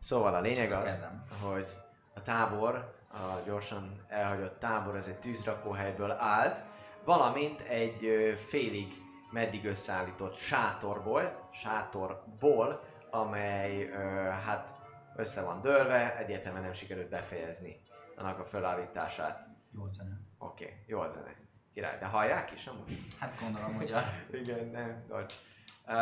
Szóval 0.00 0.34
a 0.34 0.40
lényeg 0.40 0.72
az, 0.72 0.84
Kezem. 0.84 1.24
hogy 1.40 1.66
a 2.14 2.22
tábor, 2.22 2.94
a 3.12 3.40
gyorsan 3.46 4.04
elhagyott 4.08 4.58
tábor, 4.58 4.96
ez 4.96 5.06
egy 5.06 5.18
tűzrakóhelyből 5.18 6.10
állt, 6.10 6.60
valamint 7.04 7.60
egy 7.60 8.08
félig 8.48 8.92
meddig 9.30 9.64
összeállított 9.64 10.36
sátorból, 10.36 11.48
sátorból, 11.52 12.80
amely 13.10 13.82
ö, 13.82 13.96
hát 14.44 14.80
össze 15.16 15.44
van 15.44 15.60
dőlve, 15.60 16.16
egyértelműen 16.16 16.64
nem 16.64 16.72
sikerült 16.72 17.08
befejezni 17.08 17.80
annak 18.16 18.38
a 18.38 18.44
felállítását. 18.44 19.46
Jó 19.74 19.88
zene. 19.88 20.20
Oké, 20.38 20.64
okay, 20.64 20.76
jó 20.86 21.10
zene. 21.10 21.34
Király, 21.74 21.98
de 21.98 22.06
hallják 22.06 22.52
is 22.52 22.66
amúgy? 22.66 23.06
Hát 23.18 23.40
gondolom, 23.40 23.74
hogy 23.74 23.92
a... 23.92 24.02
Igen, 24.42 24.66
nem. 24.66 25.04
Uh, 25.10 25.94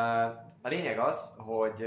a 0.63 0.69
lényeg 0.69 0.99
az, 0.99 1.37
hogy 1.39 1.85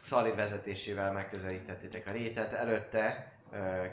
Szalid 0.00 0.34
vezetésével 0.34 1.12
megközelítettétek 1.12 2.06
a 2.06 2.10
rétet. 2.10 2.52
Előtte 2.52 3.32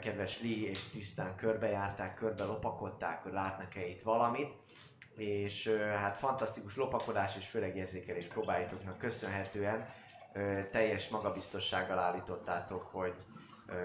kedves 0.00 0.42
Lee 0.42 0.68
és 0.68 0.88
Tristan 0.88 1.36
körbejárták, 1.36 2.14
körbe 2.14 2.44
lopakodták, 2.44 3.22
hogy 3.22 3.32
látnak-e 3.32 3.86
itt 3.86 4.02
valamit. 4.02 4.54
És 5.16 5.68
hát 5.96 6.18
fantasztikus 6.18 6.76
lopakodás 6.76 7.36
és 7.36 7.46
főleg 7.46 7.76
érzékelés 7.76 8.26
próbáitoknak 8.26 8.98
köszönhetően 8.98 9.86
teljes 10.70 11.08
magabiztossággal 11.08 11.98
állítottátok, 11.98 12.82
hogy 12.82 13.14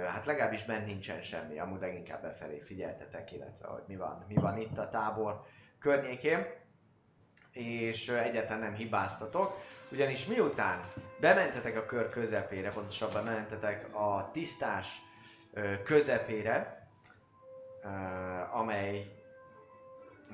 hát 0.08 0.26
legalábbis 0.26 0.66
bent 0.66 0.86
nincsen 0.86 1.22
semmi, 1.22 1.60
amúgy 1.60 1.80
leginkább 1.80 2.22
befelé 2.22 2.60
figyeltetek, 2.60 3.32
illetve 3.32 3.68
hogy 3.68 3.84
mi 3.88 3.96
van, 3.96 4.26
mi 4.28 4.36
van 4.36 4.58
itt 4.58 4.78
a 4.78 4.90
tábor 4.90 5.44
környékén, 5.80 6.46
és 7.52 8.10
egyáltalán 8.10 8.60
nem 8.60 8.74
hibáztatok, 8.74 9.60
ugyanis 9.92 10.28
miután 10.28 10.82
bementetek 11.20 11.78
a 11.78 11.86
kör 11.86 12.10
közepére, 12.10 12.70
pontosabban 12.70 13.24
bementetek 13.24 13.96
a 13.96 14.30
tisztás 14.34 15.02
közepére, 15.84 16.88
amely 18.52 19.17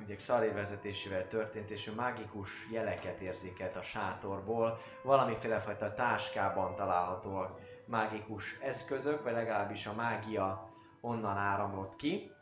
ugye 0.02 0.16
Xari 0.16 0.48
vezetésével 0.48 1.28
történt, 1.28 1.70
és 1.70 1.86
ő 1.86 1.92
mágikus 1.94 2.68
jeleket 2.70 3.20
érzékelt 3.20 3.76
a 3.76 3.82
sátorból, 3.82 4.80
valamiféle 5.02 5.60
fajta 5.60 5.94
táskában 5.94 6.74
találhatóak 6.74 7.60
mágikus 7.86 8.58
eszközök, 8.60 9.22
vagy 9.22 9.32
legalábbis 9.32 9.86
a 9.86 9.94
mágia 9.94 10.70
onnan 11.00 11.36
áramlott 11.36 11.96
ki, 11.96 12.32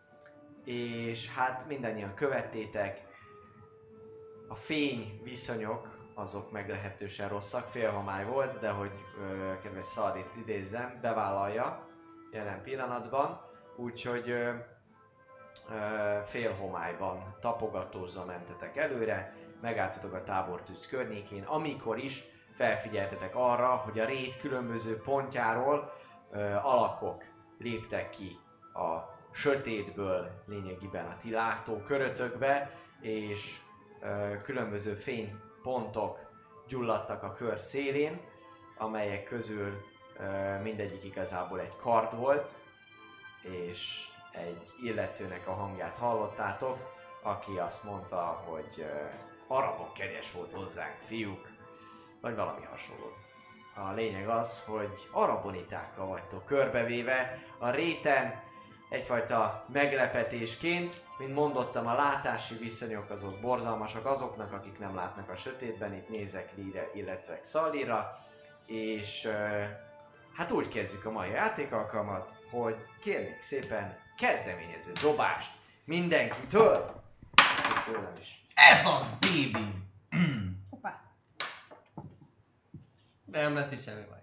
és 0.64 1.34
hát 1.34 1.66
mindannyian 1.66 2.14
követtétek, 2.14 3.10
a 4.48 4.54
fény 4.54 5.20
viszonyok 5.22 5.88
azok 6.14 6.50
meglehetősen 6.50 7.28
rosszak, 7.28 7.62
félhomály 7.62 8.24
volt, 8.24 8.58
de 8.58 8.70
hogy 8.70 8.90
ö, 9.18 9.52
kedves 9.62 9.86
Szaldit 9.86 10.30
idézzem, 10.36 10.98
bevállalja 11.00 11.88
jelen 12.32 12.62
pillanatban, 12.62 13.40
úgyhogy 13.76 14.30
ö, 14.30 14.52
félhomályban 16.26 17.36
tapogatózva 17.40 18.24
mentetek 18.24 18.76
előre, 18.76 19.34
megálltatok 19.60 20.12
a 20.12 20.24
tábortűz 20.24 20.86
környékén, 20.86 21.42
amikor 21.42 21.98
is 21.98 22.24
felfigyeltetek 22.56 23.36
arra, 23.36 23.68
hogy 23.68 23.98
a 23.98 24.04
rét 24.04 24.36
különböző 24.40 24.96
pontjáról 24.96 25.92
ö, 26.32 26.40
alakok 26.62 27.24
léptek 27.58 28.10
ki 28.10 28.38
a 28.74 29.18
sötétből 29.32 30.30
lényegében 30.46 31.06
a 31.06 31.16
ti 31.20 31.30
látókörötökbe, 31.30 32.70
és 33.00 33.58
ö, 34.00 34.40
különböző 34.42 34.92
fénypontok 34.92 36.18
gyulladtak 36.68 37.22
a 37.22 37.32
kör 37.32 37.60
szélén, 37.60 38.20
amelyek 38.78 39.24
közül 39.24 39.82
ö, 40.18 40.58
mindegyik 40.62 41.04
igazából 41.04 41.60
egy 41.60 41.76
kard 41.76 42.16
volt, 42.16 42.50
és 43.42 44.11
egy 44.32 44.72
illetőnek 44.82 45.48
a 45.48 45.52
hangját 45.52 45.96
hallottátok, 45.96 46.78
aki 47.22 47.58
azt 47.58 47.84
mondta, 47.84 48.42
hogy 48.44 48.86
arabok 49.46 49.92
kegyes 49.92 50.32
volt 50.32 50.52
hozzánk, 50.52 50.96
fiúk, 51.06 51.48
vagy 52.20 52.34
valami 52.34 52.64
hasonló. 52.64 53.12
a 53.74 53.92
lényeg 53.92 54.28
az, 54.28 54.64
hogy 54.64 55.08
arabonitákkal 55.10 56.06
vagytok 56.06 56.46
körbevéve 56.46 57.42
a 57.58 57.70
réten, 57.70 58.42
egyfajta 58.88 59.64
meglepetésként, 59.72 60.94
mint 61.18 61.34
mondottam, 61.34 61.86
a 61.86 61.94
látási 61.94 62.54
viszonyok 62.54 63.10
azok 63.10 63.40
borzalmasak 63.40 64.06
azoknak, 64.06 64.52
akik 64.52 64.78
nem 64.78 64.94
látnak 64.94 65.30
a 65.30 65.36
sötétben, 65.36 65.94
itt 65.94 66.08
nézek 66.08 66.56
Lire, 66.56 66.90
illetve 66.94 67.40
Xalira, 67.40 68.18
és 68.66 69.28
hát 70.36 70.50
úgy 70.50 70.68
kezdjük 70.68 71.04
a 71.04 71.10
mai 71.10 71.30
játékalkalmat, 71.30 72.32
hogy 72.50 72.76
kérnék 73.00 73.42
szépen 73.42 73.98
kezdeményező 74.26 74.92
dobást 75.00 75.52
mindenkitől, 75.84 77.02
Ezt 77.34 77.84
tőlem 77.84 78.16
is. 78.20 78.44
Ez 78.54 78.86
az, 78.86 79.10
baby! 79.20 79.66
Hoppá. 80.70 81.00
De 83.24 83.42
nem 83.42 83.54
lesz 83.54 83.72
itt 83.72 83.82
semmi 83.82 84.04
baj. 84.08 84.18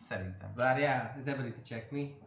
Szerintem. 0.00 0.52
Várjál, 0.54 1.14
az 1.18 1.28
ability 1.28 1.62
check 1.64 1.90
mi? 1.90 2.18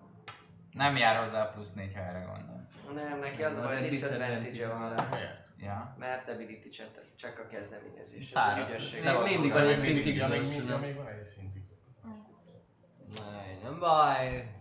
Nem 0.72 0.98
jár 0.98 1.24
hozzá 1.24 1.42
a 1.44 1.52
plusz 1.52 1.74
négy, 1.74 1.94
ha 1.94 2.00
erre 2.02 2.20
gondolsz. 2.20 2.72
Nem, 2.94 3.20
neki 3.20 3.44
az, 3.44 3.58
Az 3.58 3.64
az 3.64 3.72
egy 3.72 3.90
disadvantage 3.90 4.68
van? 4.68 4.94
Ja. 5.58 5.96
Mert 6.00 6.30
ability 6.30 6.70
csak, 6.70 6.88
csak 7.16 7.40
a 7.40 7.48
kezdeményezés. 7.48 8.22
Ez 8.22 8.30
Fáradt. 8.30 8.70
ügyesség. 8.70 9.04
Dolog. 9.04 9.24
mindig 9.24 9.52
van 9.52 9.68
egy 9.68 9.78
szintig 9.78 10.06
még 10.06 10.40
mindig- 10.40 10.96
van 10.96 11.08
egy 11.08 11.24
szintig. 11.24 11.62
Nem 13.64 13.80
baj. 13.80 14.57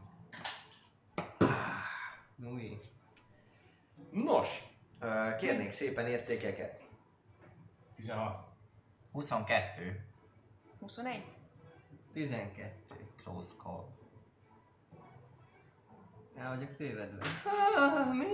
Új. 2.44 2.80
Nos, 4.10 4.68
kérnék 5.40 5.72
szépen 5.72 6.06
értékeket. 6.06 6.82
16. 7.94 8.38
22. 9.12 10.04
21. 10.78 11.24
12. 12.12 12.72
Close 13.22 13.52
call. 13.62 13.84
El 16.36 16.56
vagyok 16.56 16.74
tévedve. 16.76 17.26
Ah, 17.76 18.14
mi? 18.18 18.32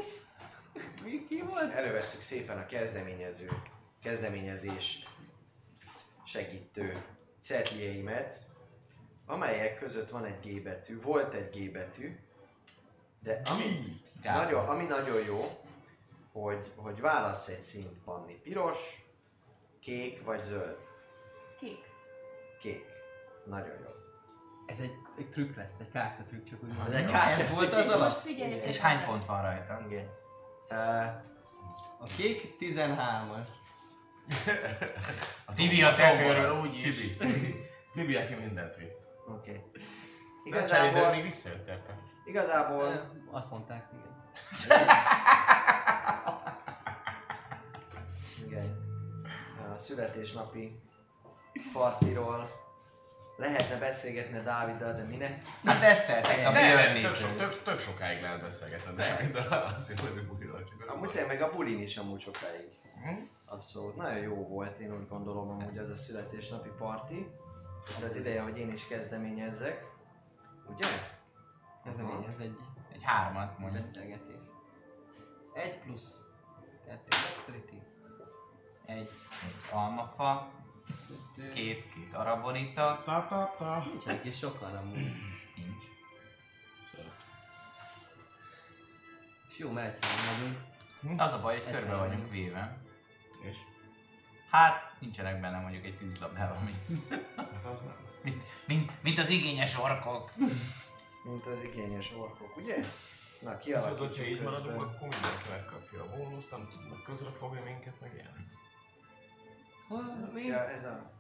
Mi 1.05 1.27
ki 1.29 1.43
volt? 1.43 1.73
Elővesszük 1.73 2.21
szépen 2.21 2.59
a 2.59 2.67
kezdeményező, 2.67 3.49
kezdeményezést 4.03 5.09
segítő 6.25 7.05
cetlieimet, 7.41 8.47
amelyek 9.27 9.79
között 9.79 10.11
van 10.11 10.25
egy 10.25 10.41
G 10.41 10.63
betű, 10.63 11.01
volt 11.01 11.35
egy 11.35 11.51
G 11.59 11.73
betű, 11.73 12.19
de 13.23 13.41
ami, 13.45 13.63
Gábor. 14.23 14.45
nagyon, 14.45 14.69
ami 14.69 14.85
nagyon 14.85 15.25
jó, 15.25 15.61
hogy, 16.33 16.73
hogy 16.77 17.01
válasz 17.01 17.49
egy 17.49 17.61
színt, 17.61 18.03
Panni. 18.05 18.33
Piros, 18.35 19.05
kék 19.81 20.25
vagy 20.25 20.43
zöld? 20.45 20.77
Kék. 21.61 21.85
Kék. 22.61 22.85
Nagyon 23.45 23.79
jó. 23.81 23.91
Ez 24.67 24.81
egy, 24.81 24.93
egy 25.19 25.29
trükk 25.29 25.57
lesz, 25.57 25.81
egy 25.81 25.91
kártya 25.91 26.23
trükk, 26.23 26.49
csak 26.49 26.63
úgy 26.63 26.71
Egy 26.71 26.77
mondom. 26.77 27.07
kártya 27.07 27.43
Ez 27.43 27.55
volt 27.55 27.73
az 27.73 27.87
És 27.87 27.95
most 27.95 28.17
figyeljük. 28.17 28.65
És 28.65 28.79
hány 28.79 29.05
pont 29.05 29.27
van 29.27 29.43
rajta? 29.43 29.85
Igen. 29.89 30.09
Uh, 30.71 31.07
A 31.99 32.05
kék 32.17 32.57
13-as. 32.61 33.47
A 35.47 35.55
Tibi 35.55 35.83
a 35.83 35.95
tetőről 35.95 36.61
úgyis. 36.61 36.83
Tibi. 36.83 37.17
Tibi, 37.95 38.17
aki 38.17 38.35
mindent 38.35 38.77
vitt. 38.77 38.97
Oké. 39.29 39.51
Okay. 39.51 39.61
De 40.51 40.65
cseréd, 40.65 40.93
de 40.93 40.99
Igazából, 40.99 41.11
még 41.11 41.23
visszajött 41.23 41.69
érte. 41.69 41.99
Igazából 42.25 42.85
Ö, 42.85 43.01
Azt 43.31 43.51
mondták, 43.51 43.89
igen. 43.93 44.87
Igen. 48.47 48.77
A 49.75 49.79
születésnapi 49.79 50.81
partiról 51.73 52.51
lehetne 53.37 53.77
beszélgetni 53.79 54.39
a 54.39 54.43
Dáviddal, 54.43 54.93
de 54.93 55.05
minek? 55.11 55.43
Hát 55.65 55.83
ezt 55.83 56.07
tettek 56.07 56.47
a 56.47 56.51
Nem, 56.51 57.01
tök, 57.01 57.15
so, 57.15 57.27
tök, 57.37 57.63
tök 57.63 57.79
sokáig 57.79 58.23
lehet 58.23 58.41
beszélgetni, 58.41 58.95
de 58.95 59.17
mind 59.21 59.37
azért, 59.77 60.01
hogy 60.01 60.29
újra 60.39 60.59
csak 60.59 60.91
Amúgy 60.91 61.25
meg 61.27 61.43
a 61.43 61.55
bulin 61.55 61.81
is 61.81 61.97
amúgy 61.97 62.21
sokáig. 62.21 62.69
Hm? 63.03 63.23
Abszolút. 63.47 63.97
Nagyon 63.97 64.23
jó 64.23 64.47
volt, 64.49 64.79
én 64.79 64.95
úgy 64.95 65.09
gondolom 65.09 65.49
amúgy 65.51 65.79
az 65.79 65.89
a 65.91 65.97
születésnapi 65.97 66.69
parti. 66.79 67.27
De 68.01 68.07
az 68.07 68.17
ideje, 68.17 68.43
hogy 68.43 68.59
én 68.59 68.71
is 68.71 68.87
kezdeményezzek. 68.87 69.85
Ugye? 70.75 70.87
Ez 71.85 71.99
a 71.99 72.03
lény, 72.03 72.25
ez 72.29 72.39
egy 72.39 72.59
Egy 72.93 73.03
hármat 73.03 73.59
mondjuk. 73.59 73.83
beszélgetés. 73.83 74.41
Egy 75.55 75.79
plusz. 75.79 76.21
Kettő 76.87 77.09
dexterity. 77.09 77.83
Egy, 78.87 79.11
egy 79.43 79.55
almafa, 79.73 80.51
Kettő. 81.37 81.51
két, 81.51 81.89
két 81.95 82.15
arabonita. 82.15 83.03
Ta, 83.05 83.27
ta, 83.29 83.55
ta. 83.59 83.85
Nincsenek 83.91 84.25
is 84.25 84.39
sokan 84.39 84.77
amúgy. 84.77 84.95
Nincs. 85.57 85.85
És 89.49 89.59
jó, 89.59 89.71
mert 89.71 90.05
egyhelyen 90.05 90.39
vagyunk. 91.01 91.21
Az 91.21 91.33
a 91.33 91.41
baj, 91.41 91.57
hogy 91.59 91.67
Egy 91.67 91.73
körbe 91.75 91.97
vagyunk 91.97 92.31
véve. 92.31 92.77
És? 93.43 93.57
Hát, 94.51 94.95
nincsenek 94.99 95.41
benne 95.41 95.61
mondjuk 95.61 95.85
egy 95.85 95.97
tűzlabdával, 95.99 96.59
mint, 96.61 97.09
Hát 97.37 97.65
az 97.65 97.81
nem. 97.81 97.97
mint, 98.23 98.45
mint, 98.67 99.03
mint 99.03 99.19
az 99.19 99.29
igényes 99.29 99.79
orkok. 99.79 100.33
Mint 101.25 101.47
az 101.47 101.63
igényes 101.63 102.13
orkok, 102.13 102.57
ugye? 102.57 102.77
Na, 102.77 103.57
Viszont, 103.57 103.63
kialakítjuk 103.63 103.99
hogyha 103.99 104.25
így 104.25 104.43
maradunk, 104.43 104.81
akkor 104.81 105.09
mindenki 105.09 105.49
megkapja 105.51 106.03
a 106.03 106.17
bónuszt, 106.17 106.51
nem 106.51 106.69
tudnak 106.73 107.03
közrefogni 107.03 107.61
minket, 107.61 108.01
meg 108.01 108.15
ilyen. 108.15 108.51
Hol? 109.89 110.31
Mi? 110.33 110.43
Ja, 110.43 110.69
ez 110.69 110.85
a... 110.85 111.11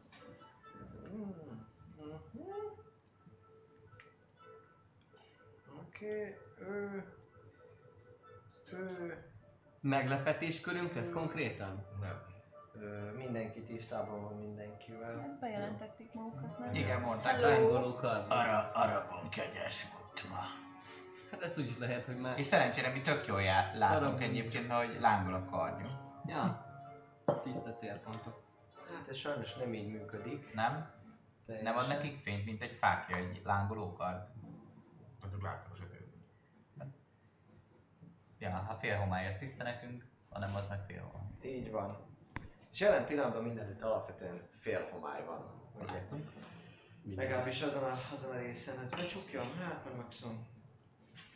Oké, 5.80 6.38
ő... 6.58 7.04
Ő... 8.72 9.24
Meglepetés 9.80 10.60
körünk 10.60 10.94
lesz 10.94 11.10
konkrétan? 11.10 11.86
Nem. 12.00 12.31
Mindenki 13.16 13.62
tisztában 13.62 14.22
van 14.22 14.34
mindenkivel. 14.34 15.20
Hát 15.20 15.38
bejelentették 15.38 16.12
magukat, 16.12 16.58
nem? 16.58 16.74
Igen, 16.74 17.00
mondták. 17.00 17.34
Hello. 17.34 17.48
Lángoló 17.48 17.94
kar. 17.94 18.26
Ara, 18.28 18.70
arabon 18.74 19.28
kegyes 19.28 19.86
volt 19.92 20.28
ma. 20.30 20.40
Hát 21.30 21.42
ez 21.42 21.58
úgy 21.58 21.64
is 21.64 21.78
lehet, 21.78 22.04
hogy 22.04 22.16
már... 22.16 22.38
És 22.38 22.46
szerencsére 22.46 22.92
mi 22.92 23.00
tök 23.00 23.26
jól 23.26 23.42
jár, 23.42 23.76
látunk 23.76 24.22
egyébként, 24.22 24.72
hogy 24.72 24.96
lángol 25.00 25.34
a 25.34 25.44
karnyú. 25.44 25.86
Ja. 26.26 26.66
Tiszta 27.42 27.72
célpontok. 27.72 28.42
Hát 28.96 29.08
ez 29.08 29.16
sajnos 29.16 29.54
nem 29.54 29.74
így 29.74 29.88
működik. 29.88 30.54
Nem? 30.54 30.72
Nem 31.46 31.56
ad 31.56 31.86
teljesen. 31.86 31.96
nekik 31.96 32.20
fényt, 32.20 32.44
mint 32.44 32.62
egy 32.62 32.76
fákja, 32.80 33.16
egy 33.16 33.40
lángoló 33.44 33.92
kard? 33.92 34.28
Hát 35.22 35.32
ők 35.32 35.42
láttak 35.42 35.72
a 35.72 35.76
sötétben. 35.76 36.94
Ja, 38.38 38.50
ha 38.50 38.74
fél 38.74 38.96
homály, 38.96 39.26
az 39.26 39.36
tiszta 39.36 39.62
nekünk, 39.62 40.04
hanem 40.28 40.54
az 40.54 40.68
meg 40.68 40.80
fél 40.86 41.02
homály. 41.02 41.56
Így 41.56 41.70
van. 41.70 42.11
És 42.72 42.80
jelen 42.80 43.06
pillanatban 43.06 43.42
mindenütt 43.42 43.82
alapvetően 43.82 44.48
fél 44.60 44.88
homály 44.90 45.24
van. 45.24 45.60
Látunk? 45.86 46.30
Legalábbis 47.16 47.62
azon 47.62 47.82
a, 47.82 48.00
azon 48.12 48.36
a 48.36 48.38
részen, 48.38 48.80
ez 48.82 48.90
becsukjam, 48.90 49.58
hát 49.58 49.82
vagy 49.84 49.96
maximum. 49.96 50.46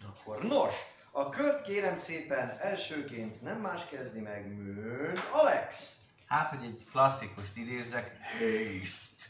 Akkor 0.07 0.43
nos, 0.43 0.75
a 1.11 1.29
kört 1.29 1.63
kérem 1.63 1.97
szépen 1.97 2.59
elsőként 2.61 3.43
nem 3.43 3.61
más 3.61 3.87
kezdi 3.87 4.21
meg, 4.21 4.47
mint 4.47 5.19
Alex. 5.33 5.97
Hát, 6.27 6.51
hogy 6.51 6.65
egy 6.65 6.87
klasszikust 6.91 7.57
idézzek, 7.57 8.19
haste! 8.23 9.25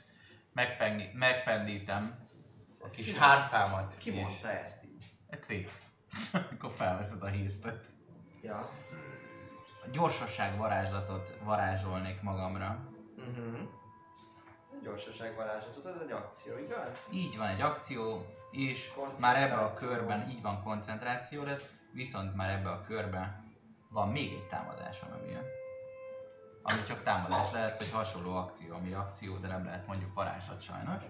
Megpengi, 0.52 1.10
megpendítem 1.14 2.26
a 2.80 2.88
kis 2.88 3.12
ki 3.12 3.18
hárfámat. 3.18 3.96
Ki 3.98 4.10
mondta 4.10 4.50
ezt 4.50 4.84
így? 4.84 5.04
A 5.30 5.36
Quick. 5.46 5.70
Akkor 6.32 6.72
felveszed 6.72 7.22
a 7.22 7.30
haste 7.30 7.80
Ja. 8.42 8.70
A 9.87 9.90
gyorsosság 9.92 10.59
varázslatot 10.59 11.38
varázsolnék 11.44 12.22
magamra. 12.22 12.79
Uh-huh. 13.16 13.59
Gyorsaság 14.83 15.37
varázslatot, 15.37 15.87
ez 15.87 16.01
egy 16.01 16.11
akció, 16.11 16.59
igaz? 16.59 17.09
Így 17.12 17.37
van 17.37 17.49
egy 17.49 17.61
akció, 17.61 18.27
és 18.51 18.92
már 19.20 19.42
ebbe 19.42 19.57
a 19.57 19.72
körben 19.72 20.29
így 20.31 20.42
van 20.42 20.62
koncentráció 20.62 21.42
lesz, 21.42 21.66
viszont 21.92 22.37
már 22.37 22.51
ebbe 22.51 22.70
a 22.70 22.83
körben 22.83 23.55
van 23.88 24.09
még 24.09 24.33
egy 24.33 24.46
támadásom, 24.46 25.09
ami 25.12 25.29
jön. 25.29 25.44
Ami 26.62 26.83
csak 26.83 27.03
támadás 27.03 27.53
lehet, 27.53 27.79
vagy 27.79 27.92
hasonló 27.92 28.37
akció, 28.37 28.75
ami 28.75 28.92
akció, 28.92 29.37
de 29.37 29.49
nem 29.49 29.64
lehet 29.64 29.87
mondjuk 29.87 30.14
varázslat 30.14 30.61
sajnos. 30.61 31.03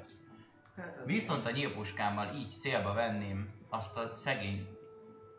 Hát 0.77 0.97
ez 0.99 1.05
Viszont 1.05 1.47
a 1.47 1.51
nyílpuskámmal 1.51 2.35
így 2.35 2.51
célba 2.51 2.93
venném 2.93 3.51
azt 3.69 3.97
a 3.97 4.15
szegény 4.15 4.69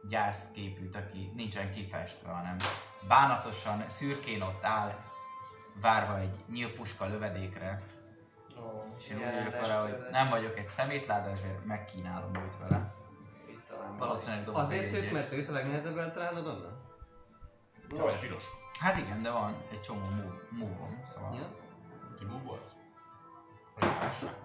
gyászképűt, 0.10 0.96
aki 0.96 1.32
nincsen 1.36 1.72
kifestve, 1.72 2.32
hanem 2.32 2.58
bánatosan, 3.08 3.90
szürkén 3.90 4.42
ott 4.42 4.64
áll, 4.64 4.94
várva 5.82 6.20
egy 6.20 6.36
nyílpuska 6.52 7.06
lövedékre, 7.06 7.82
Ó, 8.60 8.94
és 8.98 9.10
én 9.10 9.18
úgy 9.18 9.34
vagyok 9.34 9.60
vele, 9.62 9.74
hogy 9.74 10.08
nem 10.12 10.30
vagyok 10.30 10.58
egy 10.58 10.68
szemétláda, 10.68 11.30
ezért 11.30 11.66
megkínálom 11.66 12.36
őt 12.36 12.58
vele. 12.58 12.94
Valószínűleg 13.98 14.44
dobok 14.44 14.62
Azért 14.62 14.94
őt, 14.94 15.12
mert 15.12 15.32
őt 15.32 15.50
a 15.50 15.52
legnehezebb 15.52 15.98
eltalálod 15.98 16.48
onnan? 16.48 16.82
Vagy 17.90 18.20
piros. 18.20 18.44
Hát 18.80 18.98
igen, 18.98 19.22
de 19.22 19.32
van 19.32 19.56
egy 19.72 19.82
csomó 19.82 20.00
move- 20.00 20.52
move-om, 20.52 21.02
szóval... 21.06 21.36
Ja. 21.36 21.56
Ki 22.18 22.26
move 22.26 22.58
az? 22.60 22.76
Hogy 23.74 23.84
lássák? 23.84 24.36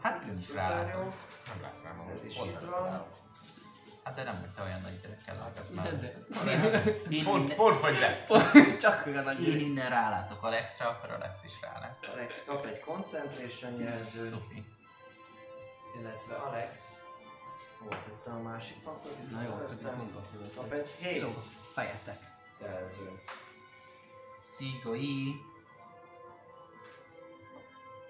Hát, 0.00 0.24
nincs 0.24 0.52
rálátom. 0.52 1.02
jó. 1.02 1.12
Nem 1.46 1.62
látsz 1.62 1.82
már 1.84 1.94
magad. 1.94 2.12
Ez 2.12 2.24
is 2.24 2.36
van. 2.38 3.04
Hát 4.06 4.14
de 4.14 4.22
nem 4.22 4.40
vagy 4.40 4.50
te 4.50 4.62
olyan 4.62 4.80
nagy 4.80 5.00
gyerekkel 5.02 5.52
De, 5.54 5.74
már. 5.74 5.96
de. 6.00 6.94
Én, 7.10 7.24
Pont, 7.24 7.54
pont 7.54 7.80
vagy 7.80 7.96
de. 7.98 8.24
Csak 8.80 9.06
olyan 9.06 9.24
nagy 9.24 9.48
én 9.48 9.60
innen 9.60 9.88
rálátok 9.90 10.42
Alexra, 10.42 10.88
akkor 10.88 11.10
Alex 11.10 11.44
is 11.44 11.52
rálát. 11.60 12.06
Alex 12.14 12.44
kap 12.44 12.64
egy 12.66 12.80
concentration 12.80 13.80
jelzőt, 13.80 14.30
Szupi. 14.32 14.64
illetve 15.98 16.34
Alex. 16.34 17.02
Hol 17.78 17.88
tette 17.88 18.30
a 18.30 18.42
másik 18.42 18.82
papot? 18.82 19.30
Na 19.30 19.42
jó, 19.42 19.50
Előttem. 19.50 19.76
pedig 19.78 19.96
mondok. 19.96 20.24
Kap 20.56 20.72
egy 20.72 21.16
Jó, 21.16 21.24
haste 21.26 21.40
fejetek. 21.72 22.18
jelzőt. 22.60 23.30
Szigoi. 24.38 25.34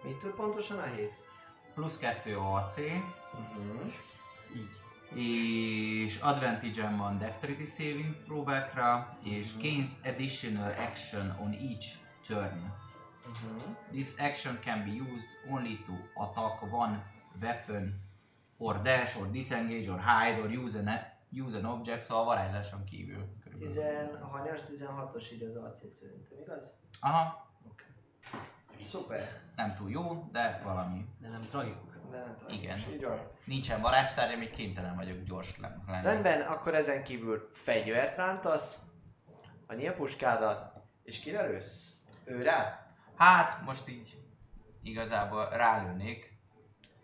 Mit 0.03 0.19
tud 0.19 0.31
pontosan 0.31 0.79
a 0.79 0.83
haste? 0.89 1.25
Plusz 1.75 1.99
2 1.99 2.37
AC. 2.39 2.77
Uh-huh. 2.79 3.93
És 5.14 6.19
advantage 6.21 6.97
van 6.97 7.19
Dexterity 7.19 7.64
Saving 7.64 8.16
próbákra, 8.25 9.19
és 9.25 9.57
gains 9.57 9.92
additional 10.05 10.71
action 10.71 11.37
on 11.40 11.53
each 11.53 11.87
turn. 12.27 12.73
Uh-huh. 13.27 13.77
This 13.90 14.19
action 14.19 14.59
can 14.61 14.85
be 14.85 14.90
used 14.90 15.29
only 15.51 15.79
to 15.85 15.92
attack 16.14 16.73
one 16.73 17.03
weapon, 17.40 17.95
or 18.59 18.83
dash, 18.83 19.16
or 19.21 19.31
disengage, 19.31 19.88
or 19.88 19.99
hide, 20.01 20.40
or 20.40 20.51
use 20.64 20.79
an, 20.79 20.88
use 21.45 21.57
an 21.57 21.64
object, 21.64 22.03
szóval 22.03 22.25
varázsáson 22.25 22.85
kívül. 22.85 23.25
körülbelül. 23.45 23.75
10, 23.75 24.21
a 24.23 24.27
hanyas 24.27 24.61
16-os 24.61 25.33
így 25.33 25.42
az 25.42 25.57
AC 25.57 25.79
szerintem, 25.79 26.38
igaz? 26.40 26.79
Aha, 27.01 27.49
Szuper. 28.81 29.42
nem 29.57 29.75
túl 29.75 29.90
jó, 29.90 30.29
de 30.33 30.61
valami. 30.64 31.09
De 31.21 31.29
nem 31.29 31.47
tragikus. 31.49 31.86
De 32.11 32.19
nem 32.19 32.37
tudom. 32.38 32.55
Igen. 32.55 32.79
Így 32.92 33.05
van. 33.05 33.31
Nincsen 33.45 33.81
varázstárja, 33.81 34.37
még 34.38 34.51
kénytelen 34.51 34.97
vagyok 34.97 35.23
gyors 35.23 35.59
len- 35.59 35.83
lenni. 35.87 36.05
Rendben, 36.05 36.40
akkor 36.40 36.75
ezen 36.75 37.05
kívül 37.05 37.51
fegyvert 37.55 38.16
rántasz, 38.16 38.83
a 39.66 39.75
nyílpuskádat, 39.75 40.73
és 41.03 41.21
kire 41.21 41.42
lősz? 41.47 42.01
Őre? 42.25 42.87
Hát, 43.16 43.62
most 43.64 43.88
így 43.88 44.19
igazából 44.83 45.49
rálőnék. 45.49 46.35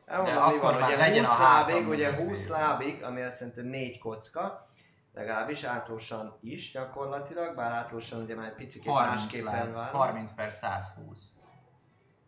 Elmondom, 0.06 0.34
De 0.34 0.40
akkor 0.40 0.60
van, 0.60 0.80
már 0.80 0.88
ugye 0.88 0.96
legyen 0.98 1.24
20 1.24 1.38
a 1.38 1.42
hátam 1.42 1.74
lábig, 1.74 1.88
ugye 1.88 2.10
mögött 2.10 2.26
20 2.26 2.46
véve. 2.46 2.58
lábig, 2.58 3.02
ami 3.02 3.20
azt 3.22 3.40
jelenti 3.40 3.62
4 3.62 3.98
kocka, 3.98 4.70
legalábbis 5.12 5.62
átlósan 5.64 6.38
is 6.42 6.72
gyakorlatilag, 6.72 7.56
bár 7.56 7.72
átlósan 7.72 8.22
ugye 8.22 8.34
már 8.34 8.46
egy 8.46 8.54
picit 8.54 8.84
30, 8.84 9.22
másképpen 9.22 9.52
láb, 9.52 9.72
van. 9.72 9.84
30 9.86 10.32
per 10.34 10.52
120. 10.52 11.36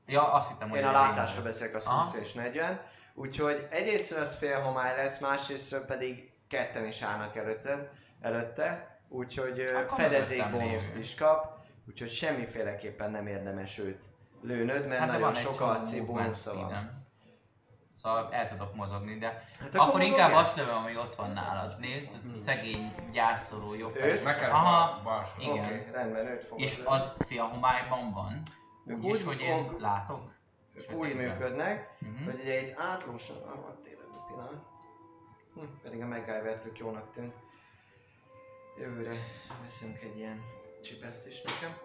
Ja, 0.07 0.33
azt 0.33 0.51
hittem, 0.51 0.69
hogy 0.69 0.79
Én 0.79 0.85
a 0.85 0.93
látásra 0.93 1.43
beszélek, 1.43 1.75
az 1.75 1.87
Aha. 1.87 1.99
20 2.03 2.15
és 2.15 2.33
40. 2.33 2.81
Úgyhogy 3.15 3.67
egyrésztről 3.71 4.23
az 4.23 4.37
fél 4.37 4.61
homály 4.61 4.97
lesz, 4.97 5.21
másrésztről 5.21 5.85
pedig 5.87 6.33
ketten 6.49 6.87
is 6.87 7.03
állnak 7.03 7.37
előtte, 7.37 7.93
előtte 8.21 8.99
úgyhogy 9.09 9.61
Akkor 9.61 9.99
fedezék 9.99 10.51
bónuszt 10.51 10.99
is 10.99 11.15
kap, 11.15 11.59
úgyhogy 11.89 12.11
semmiféleképpen 12.13 13.11
nem 13.11 13.27
érdemes 13.27 13.79
őt 13.79 14.03
lőnöd, 14.43 14.87
mert 14.87 15.01
Hát 15.01 15.11
nagyon 15.13 15.35
sok 15.35 15.59
movement 15.61 16.07
bónusza 16.07 16.55
van. 16.55 16.65
speedem. 16.65 17.03
Szóval 17.97 18.29
el 18.33 18.49
tudok 18.49 18.75
mozogni, 18.75 19.19
de 19.19 19.43
Hát 19.61 19.75
akkor, 19.75 19.87
mozog 19.87 20.03
inkább 20.07 20.31
el. 20.31 20.37
azt 20.39 20.57
lövöm, 20.57 20.75
ami 20.77 20.97
ott 20.97 21.15
van 21.15 21.31
nálad. 21.31 21.79
Nézd, 21.79 22.13
ez 22.15 22.25
a 22.35 22.37
szegény, 22.37 22.95
gyászoló 23.13 23.75
jobb. 23.75 23.97
Őt? 23.97 24.25
Nekem 24.25 24.51
Aha. 24.53 24.87
bal- 24.93 25.03
balsó. 25.03 25.53
Igen. 25.53 25.65
Oké, 25.65 25.91
rendben, 25.93 26.27
őt 26.27 26.45
fogod 26.45 26.61
És 26.65 26.77
lőni. 26.77 26.89
az 26.89 27.13
félhomályban 27.27 28.13
van. 28.13 28.43
Úgy 28.87 29.05
is, 29.05 29.11
Úgy 29.21 29.25
hogy 29.25 29.41
én 29.41 29.65
fog- 29.67 29.81
látok. 29.81 30.33
Úgy 30.95 31.15
működnek, 31.15 31.97
Mhm. 32.01 32.25
hogy 32.25 32.41
ugye 32.41 32.61
itt 32.61 32.79
átlósan, 32.79 33.37
ah, 33.37 33.61
van 33.61 33.79
tényleg 33.83 34.07
egy 34.13 34.19
pillanat. 34.29 34.65
Hm, 35.55 35.61
pedig 35.83 36.03
a 36.03 36.07
MacGyver 36.07 36.59
tök 36.61 36.79
jónak 36.79 37.13
tűnt. 37.13 37.35
Jövőre 38.79 39.17
veszünk 39.63 40.03
egy 40.03 40.17
ilyen 40.19 40.41
csipeszt 40.83 41.29
is 41.29 41.43
nekem. 41.43 41.77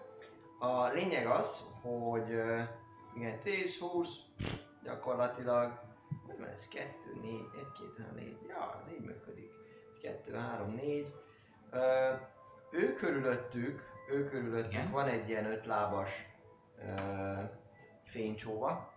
A 0.59 0.87
lényeg 0.87 1.25
az, 1.27 1.65
hogy 1.81 2.29
igen, 3.15 3.39
10, 3.43 3.79
20, 3.79 4.19
gyakorlatilag, 4.83 5.79
hogy 6.27 6.37
van 6.39 6.47
ez 6.47 6.67
2, 6.67 7.19
4, 7.21 7.33
1, 7.33 7.67
2, 7.79 8.03
3, 8.03 8.15
4, 8.15 8.37
ja, 8.47 8.81
ez 8.85 8.91
így 8.91 9.05
működik. 9.05 9.51
2, 10.01 10.33
3, 10.33 10.73
4. 10.73 11.13
Ö, 11.71 12.11
ő 12.71 12.93
körülöttük, 12.93 13.81
ő 14.09 14.29
körülöttük 14.29 14.71
Igen. 14.73 14.91
van 14.91 15.07
egy 15.07 15.29
ilyen 15.29 15.45
ötlábas 15.45 16.27
fénycsóva, 18.03 18.91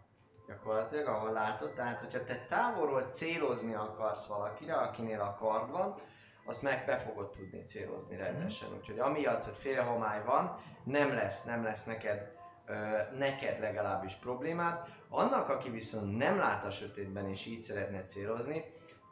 gyakorlatilag, 0.47 1.07
ahol 1.07 1.33
látod. 1.33 1.75
Tehát, 1.75 1.99
hogyha 1.99 2.25
te 2.25 2.47
távolról 2.49 3.03
célozni 3.03 3.75
akarsz 3.75 4.29
valakire, 4.29 4.75
akinél 4.75 5.21
a 5.21 5.35
kard 5.35 5.71
van, 5.71 6.01
azt 6.45 6.63
meg 6.63 6.85
be 6.87 6.99
fogod 6.99 7.31
tudni 7.31 7.65
célozni 7.65 8.17
rendesen. 8.17 8.69
Úgyhogy 8.79 8.99
amiatt, 8.99 9.45
hogy 9.45 9.57
félhomály 9.57 10.25
van, 10.25 10.59
nem 10.85 11.15
lesz, 11.15 11.45
nem 11.45 11.65
lesz 11.65 11.85
neked, 11.85 12.33
ö, 12.67 12.75
neked 13.19 13.61
legalábbis 13.61 14.15
problémát. 14.15 14.89
Annak, 15.09 15.49
aki 15.49 15.71
viszont 15.71 16.17
nem 16.17 16.39
lát 16.39 16.65
a 16.65 16.71
sötétben 16.71 17.29
és 17.29 17.47
így 17.47 17.63
szeretne 17.63 18.05
célozni, 18.05 18.65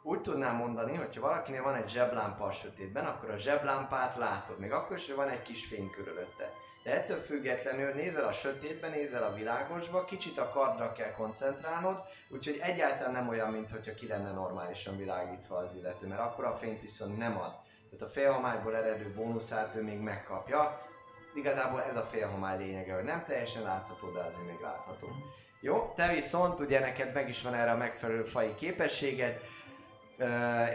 úgy 0.03 0.21
tudnám 0.21 0.55
mondani, 0.55 0.95
hogy 0.95 1.15
ha 1.15 1.21
valakinél 1.21 1.63
van 1.63 1.75
egy 1.75 1.89
zseblámpa 1.89 2.45
a 2.45 2.51
sötétben, 2.51 3.05
akkor 3.05 3.29
a 3.29 3.37
zseblámpát 3.37 4.17
látod, 4.17 4.59
még 4.59 4.71
akkor 4.71 4.97
is, 4.97 5.07
hogy 5.07 5.15
van 5.15 5.29
egy 5.29 5.41
kis 5.41 5.65
fény 5.65 5.89
körülötte. 5.89 6.53
De 6.83 6.91
ettől 6.91 7.19
függetlenül 7.19 7.93
nézel 7.93 8.25
a 8.25 8.31
sötétbe, 8.31 8.87
nézel 8.87 9.23
a 9.23 9.33
világosba, 9.33 10.05
kicsit 10.05 10.37
a 10.37 10.49
kardra 10.49 10.93
kell 10.93 11.11
koncentrálnod, 11.11 12.03
úgyhogy 12.29 12.59
egyáltalán 12.61 13.13
nem 13.13 13.27
olyan, 13.27 13.51
mintha 13.51 13.93
ki 13.95 14.07
lenne 14.07 14.31
normálisan 14.31 14.97
világítva 14.97 15.57
az 15.57 15.75
illető, 15.75 16.07
mert 16.07 16.21
akkor 16.21 16.45
a 16.45 16.57
fényt 16.57 16.81
viszont 16.81 17.17
nem 17.17 17.37
ad. 17.37 17.53
Tehát 17.89 18.05
a 18.05 18.11
félhomályból 18.11 18.75
eredő 18.75 19.13
bónuszát 19.15 19.75
ő 19.75 19.81
még 19.81 19.99
megkapja. 19.99 20.89
Igazából 21.35 21.83
ez 21.83 21.95
a 21.95 22.07
félhomály 22.11 22.57
lényege, 22.57 22.93
hogy 22.93 23.03
nem 23.03 23.23
teljesen 23.27 23.63
látható, 23.63 24.11
de 24.11 24.19
azért 24.19 24.47
még 24.47 24.59
látható. 24.61 25.07
Jó, 25.59 25.93
te 25.95 26.13
viszont 26.13 26.59
ugye 26.59 26.79
neked 26.79 27.13
meg 27.13 27.29
is 27.29 27.41
van 27.41 27.53
erre 27.53 27.71
a 27.71 27.77
megfelelő 27.77 28.23
fai 28.23 28.55
képességed, 28.55 29.39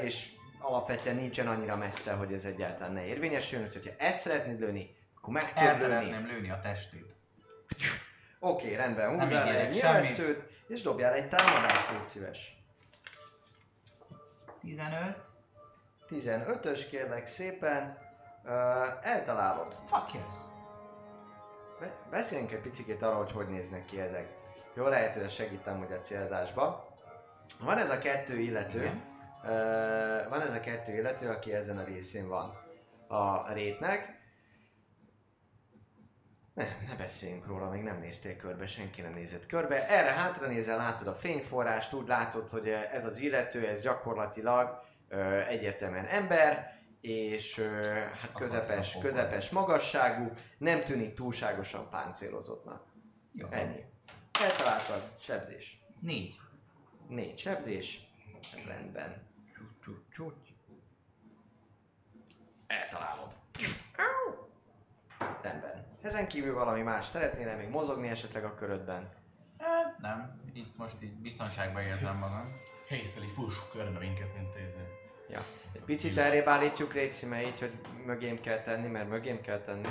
és 0.02 0.30
alapvetően 0.60 1.16
nincsen 1.16 1.48
annyira 1.48 1.76
messze, 1.76 2.12
hogy 2.12 2.32
ez 2.32 2.44
egyáltalán 2.44 2.92
ne 2.92 3.06
érvényesüljön, 3.06 3.68
úgyhogy 3.68 3.94
ha 3.98 4.04
ezt 4.04 4.20
szeretnéd 4.20 4.60
lőni, 4.60 4.96
akkor 5.26 5.40
meg 5.40 5.52
El 5.54 5.74
szeretném 5.74 6.26
lőni 6.26 6.50
a 6.50 6.60
testét. 6.60 7.14
Oké, 8.38 8.74
rendben, 8.74 9.14
Nem 9.14 9.26
húzzál 9.26 9.46
ígérek 9.46 9.66
egy 9.66 9.72
nyilvesszőt, 9.72 10.42
és 10.68 10.82
dobjál 10.82 11.12
egy 11.12 11.28
támadást, 11.28 11.90
légy 11.90 12.08
szíves. 12.08 12.56
15. 14.60 15.20
15-ös 16.10 16.86
kérlek 16.90 17.28
szépen, 17.28 17.98
ö, 18.44 18.50
eltalálod. 19.02 19.76
Fuck 19.86 20.14
yes. 20.14 20.34
Be- 21.80 21.96
Beszéljünk 22.10 22.52
egy 22.52 22.60
picit 22.60 23.02
arról, 23.02 23.22
hogy 23.24 23.32
hogy 23.32 23.48
néznek 23.48 23.84
ki 23.84 24.00
ezek. 24.00 24.28
Jó, 24.74 24.86
lehet, 24.86 25.14
hogy 25.14 25.30
segítem 25.30 25.78
hogy 25.78 25.92
a 25.92 26.00
célzásba. 26.00 26.88
Van 27.60 27.78
ez 27.78 27.90
a 27.90 27.98
kettő 27.98 28.38
illető, 28.38 28.80
Igen. 28.80 29.02
ö, 29.44 30.28
van 30.28 30.40
ez 30.40 30.52
a 30.52 30.60
kettő 30.60 30.92
illető, 30.92 31.28
aki 31.28 31.52
ezen 31.54 31.78
a 31.78 31.84
részén 31.84 32.28
van 32.28 32.58
a 33.08 33.52
rétnek. 33.52 34.15
Ne, 36.56 36.64
ne 36.88 36.94
beszéljünk 36.96 37.46
róla, 37.46 37.70
még 37.70 37.82
nem 37.82 37.98
néztél 37.98 38.36
körbe, 38.36 38.66
senki 38.66 39.00
nem 39.00 39.12
nézett 39.12 39.46
körbe. 39.46 39.88
Erre 39.88 40.10
hátra 40.10 40.46
nézel, 40.46 40.76
látod 40.76 41.06
a 41.06 41.14
fényforrást, 41.14 41.92
úgy 41.92 42.06
látod, 42.06 42.50
hogy 42.50 42.68
ez 42.68 43.06
az 43.06 43.18
illető, 43.18 43.66
ez 43.66 43.82
gyakorlatilag 43.82 44.82
ö, 45.08 45.40
egyértelműen 45.40 46.06
ember, 46.06 46.78
és 47.00 47.58
ö, 47.58 47.80
hát 48.20 48.32
közepes, 48.34 48.98
közepes 49.00 49.50
magasságú, 49.50 50.32
nem 50.58 50.84
tűnik 50.84 51.14
túlságosan 51.14 51.90
páncélozottnak. 51.90 52.84
Jó. 53.32 53.48
Ennyi. 53.50 53.84
Eltaláltad, 54.42 55.10
sebzés. 55.20 55.80
4. 56.00 56.40
Négy 57.08 57.38
sebzés. 57.38 58.00
Rendben. 58.66 59.26
Csut. 60.10 60.36
Eltalálod. 62.66 63.32
Rendben. 65.42 65.85
Ezen 66.06 66.28
kívül 66.28 66.54
valami 66.54 66.82
más 66.82 67.06
szeretnél 67.06 67.56
még 67.56 67.68
mozogni 67.68 68.08
esetleg 68.08 68.44
a 68.44 68.54
körödben? 68.54 69.08
Hát 69.58 69.98
nem, 69.98 70.40
itt 70.52 70.76
most 70.76 71.02
így 71.02 71.12
biztonságban 71.12 71.82
érzem 71.82 72.16
magam. 72.16 72.60
Hésztel 72.88 73.22
így 73.22 73.30
fuss 73.30 73.54
körbe 73.72 73.98
minket, 73.98 74.34
mint 74.34 74.48
téző. 74.48 74.88
Ja. 75.28 75.40
Egy 75.72 75.82
picit 75.84 76.16
elrébb 76.16 76.46
állítjuk 76.46 76.92
Réci, 76.92 77.26
mert 77.26 77.46
így, 77.46 77.58
hogy 77.60 77.72
mögém 78.04 78.40
kell 78.40 78.62
tenni, 78.62 78.88
mert 78.88 79.08
mögém 79.08 79.40
kell 79.40 79.60
tenni. 79.60 79.88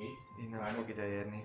Így? 0.00 0.44
Így 0.44 0.50
nem 0.50 0.74
fog 0.74 0.88
ideérni. 0.88 1.44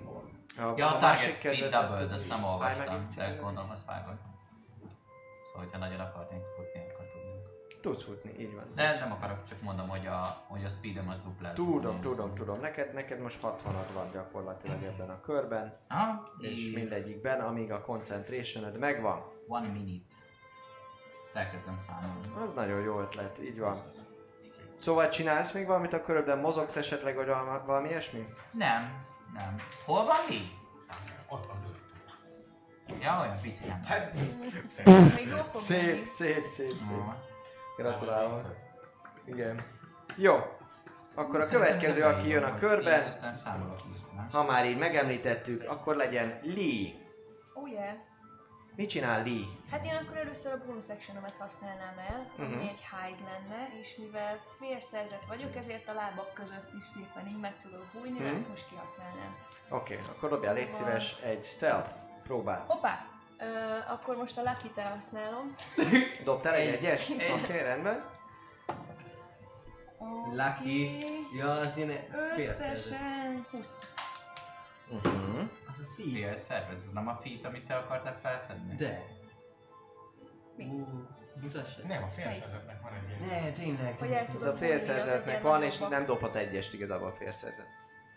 A, 0.57 0.73
Ja, 0.77 0.95
a 0.95 0.99
másik 0.99 1.33
target 1.33 1.55
speed 1.55 1.71
double, 1.71 2.13
ezt 2.13 2.29
nem 2.29 2.43
olvastam, 2.43 3.07
egy 3.09 3.15
de 3.15 3.37
gondolom 3.41 3.69
azt 3.69 3.85
vágod. 3.85 4.17
Szóval, 5.45 5.63
hogyha 5.63 5.77
nagyon 5.77 5.99
akarnék 5.99 6.43
futni. 6.55 6.90
Tudsz 7.81 8.03
futni, 8.03 8.39
így 8.39 8.53
van. 8.55 8.71
De 8.75 8.99
nem 8.99 9.11
akarok, 9.11 9.43
csak 9.49 9.61
mondom, 9.61 9.87
hogy 9.87 10.07
a, 10.07 10.45
hogy 10.47 10.63
a 10.63 10.67
speedem 10.67 11.09
az 11.09 11.21
dupla. 11.21 11.53
Tudom, 11.53 12.01
tudom, 12.01 12.35
tudom. 12.35 12.59
Neked, 12.59 12.93
neked 12.93 13.19
most 13.19 13.41
60 13.41 13.73
van 13.93 14.11
gyakorlatilag 14.11 14.83
ebben 14.83 15.09
a 15.09 15.21
körben, 15.21 15.77
Aha, 15.89 16.29
és 16.39 16.73
mindegyikben, 16.73 17.39
amíg 17.39 17.71
a 17.71 17.81
concentration 17.81 18.71
megvan. 18.79 19.23
One 19.47 19.67
minute. 19.67 20.13
Ezt 21.23 21.35
elkezdem 21.35 21.77
számolni. 21.77 22.27
Az 22.45 22.53
nagyon 22.53 22.81
jó 22.81 22.99
ötlet, 22.99 23.39
így 23.43 23.59
van. 23.59 23.81
Szóval 24.81 25.09
csinálsz 25.09 25.53
még 25.53 25.65
valamit 25.65 25.93
a 25.93 26.01
körödben? 26.01 26.39
Mozogsz 26.39 26.75
esetleg, 26.75 27.15
vagy 27.15 27.27
valami, 27.65 27.89
ilyesmi? 27.89 28.27
Nem, 28.51 29.05
nem. 29.33 29.55
Hol 29.85 30.05
van 30.05 30.17
mi? 30.29 30.39
Ott 31.29 31.45
van 31.45 31.61
között. 31.61 31.79
Ja, 33.01 33.19
olyan 33.21 33.39
pici 33.41 33.67
nem. 33.67 33.83
Hát, 33.83 34.15
Szép, 35.55 36.07
szép, 36.07 36.47
szép, 36.47 36.77
szép. 36.77 37.30
Gratulálok. 37.77 38.55
Igen. 39.25 39.61
Jó. 40.15 40.35
Akkor 41.15 41.39
a 41.41 41.47
következő, 41.47 42.03
ez 42.03 42.15
aki 42.15 42.27
jön 42.27 42.43
a 42.43 42.57
körbe, 42.57 42.95
aztán 43.07 43.35
számolok 43.35 43.79
vissza. 43.87 44.27
ha 44.31 44.43
már 44.43 44.65
így 44.65 44.77
megemlítettük, 44.77 45.69
akkor 45.69 45.95
legyen 45.95 46.39
Lee. 46.43 46.89
Oh 47.53 47.71
yeah. 47.71 47.95
Mit 48.75 48.89
csinál 48.89 49.23
Lee? 49.23 49.45
Hát 49.71 49.85
én 49.85 49.95
akkor 49.95 50.17
először 50.17 50.51
a 50.53 50.65
bonus 50.65 50.89
actionomet 50.89 51.35
használnám 51.39 51.97
el, 52.09 52.25
ami 52.37 52.47
Mhm. 52.55 52.59
egy 52.67 52.81
hide 52.91 53.29
lenne, 53.31 53.67
és 53.81 53.95
mivel 53.97 54.39
félszerzett 54.59 55.25
vagyok, 55.27 55.55
ezért 55.55 55.87
a 55.89 55.93
lábak 55.93 56.33
között 56.33 56.69
is 56.79 56.85
szépen 56.85 57.27
így 57.27 57.39
meg 57.39 57.57
tudok 57.61 57.83
bújni, 57.93 58.19
Mhm. 58.19 58.35
ezt 58.35 58.49
most 58.49 58.67
kihasználnám. 58.69 59.35
Oké, 59.69 59.93
okay, 59.93 60.05
akkor 60.15 60.29
dobjál 60.29 60.53
légy 60.53 60.73
szíves 60.73 61.15
egy 61.23 61.45
stealth 61.45 61.89
próbát. 62.23 62.65
Hoppá! 62.67 63.05
Akkor 63.87 64.15
most 64.15 64.37
a 64.37 64.41
lucky-t 64.41 64.77
elhasználom. 64.77 65.55
Dobtál 66.23 66.53
egy 66.53 66.67
egyes? 66.67 67.09
Oké, 67.09 67.31
okay, 67.31 67.61
rendben. 67.61 68.03
Lucky. 70.31 71.05
Ja, 71.37 71.51
az 71.51 71.77
ilyen 71.77 71.91
félszerzett. 72.35 72.71
Összesen 72.71 73.47
20. 73.51 73.77
Uh-huh. 74.89 75.49
Az 75.69 75.79
a 75.79 75.93
Fél 75.93 76.35
szervez, 76.35 76.83
ez 76.83 76.91
nem 76.91 77.07
a 77.07 77.19
feat, 77.23 77.45
amit 77.45 77.65
te 77.67 77.75
akartál 77.75 78.19
felszedni? 78.19 78.75
De. 78.75 79.05
Mi? 80.55 80.65
Ú, 80.65 81.07
mutassák. 81.41 81.87
nem, 81.87 82.03
a 82.03 82.07
félszerzetnek 82.07 82.81
van 82.81 82.93
egy 82.93 83.27
ilyen. 83.27 83.43
Ne, 83.43 83.51
tényleg. 83.51 83.97
Hogy 83.97 84.11
el 84.11 84.25
Ez 84.25 84.47
a 84.47 84.55
félszerzetnek 84.55 85.41
van, 85.41 85.63
és 85.63 85.77
nem 85.77 86.05
dobhat 86.05 86.35
egyest 86.35 86.73
igazából 86.73 87.07
a 87.07 87.13
félszerzet. 87.13 87.67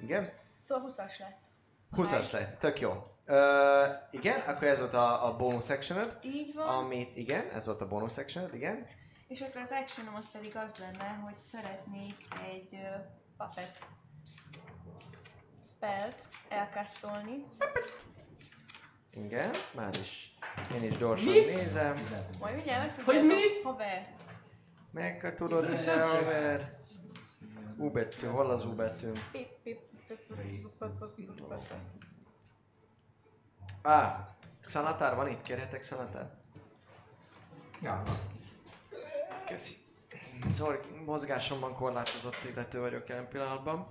Igen? 0.01 0.29
Szóval 0.61 0.91
20-as 0.91 1.18
lett. 1.18 1.45
20-as 1.97 2.33
lett, 2.33 2.59
tök 2.59 2.81
jó. 2.81 3.14
Igen, 4.11 4.41
akkor 4.41 4.62
ez 4.68 4.79
volt 4.79 4.95
a, 4.95 5.27
a 5.27 5.37
bonus 5.37 5.64
section 5.64 6.11
Így 6.22 6.55
van. 6.55 6.66
amit, 6.68 7.16
igen, 7.16 7.51
ez 7.51 7.66
volt 7.66 7.81
a 7.81 7.89
bonus 7.89 8.12
section 8.12 8.55
igen. 8.55 8.87
És 9.29 9.41
akkor 9.41 9.61
az 9.61 9.70
actionom 9.70 10.14
az 10.14 10.31
pedig 10.31 10.57
az 10.57 10.77
lenne, 10.79 11.09
hogy 11.25 11.41
szeretnék 11.41 12.16
egy 12.53 12.72
uh, 12.72 13.07
puppet 13.37 13.79
spellt 15.64 16.25
elkasztolni. 16.49 17.45
Igen, 19.11 19.51
már 19.75 19.95
is. 20.03 20.35
Én 20.75 20.91
is 20.91 20.97
gyorsan 20.99 21.33
Mit? 21.33 21.47
nézem. 21.47 21.95
Majd 22.41 22.59
ugye 22.61 22.79
meg 22.79 22.95
Hogy 22.95 23.05
tudjátok, 23.05 23.27
mit? 23.29 23.62
haver. 23.64 24.14
Meg 24.91 25.35
tudod 25.37 25.70
is 25.72 25.85
haver. 25.85 26.66
U 27.77 27.91
betű, 27.91 28.27
hol 28.27 28.51
az 28.51 28.64
U 28.64 28.75
betű? 28.75 29.11
Pip, 29.33 29.49
pip, 29.62 29.62
pip, 29.62 29.81
pip, 30.07 30.18
pip, 30.27 30.37
pip, 31.16 31.16
pip, 31.16 31.35
pip. 31.37 32.03
Á, 33.85 34.28
Xanatár 34.66 35.14
van 35.16 35.28
itt, 35.28 35.43
kérhetek 35.43 35.80
Xanatár? 35.80 36.30
Ja. 37.82 38.03
Köszi. 39.47 39.74
Szóval 40.51 40.80
mozgásomban 41.05 41.74
korlátozott 41.74 42.37
illető 42.51 42.80
vagyok 42.80 43.09
jelen 43.09 43.28
pillanatban. 43.28 43.87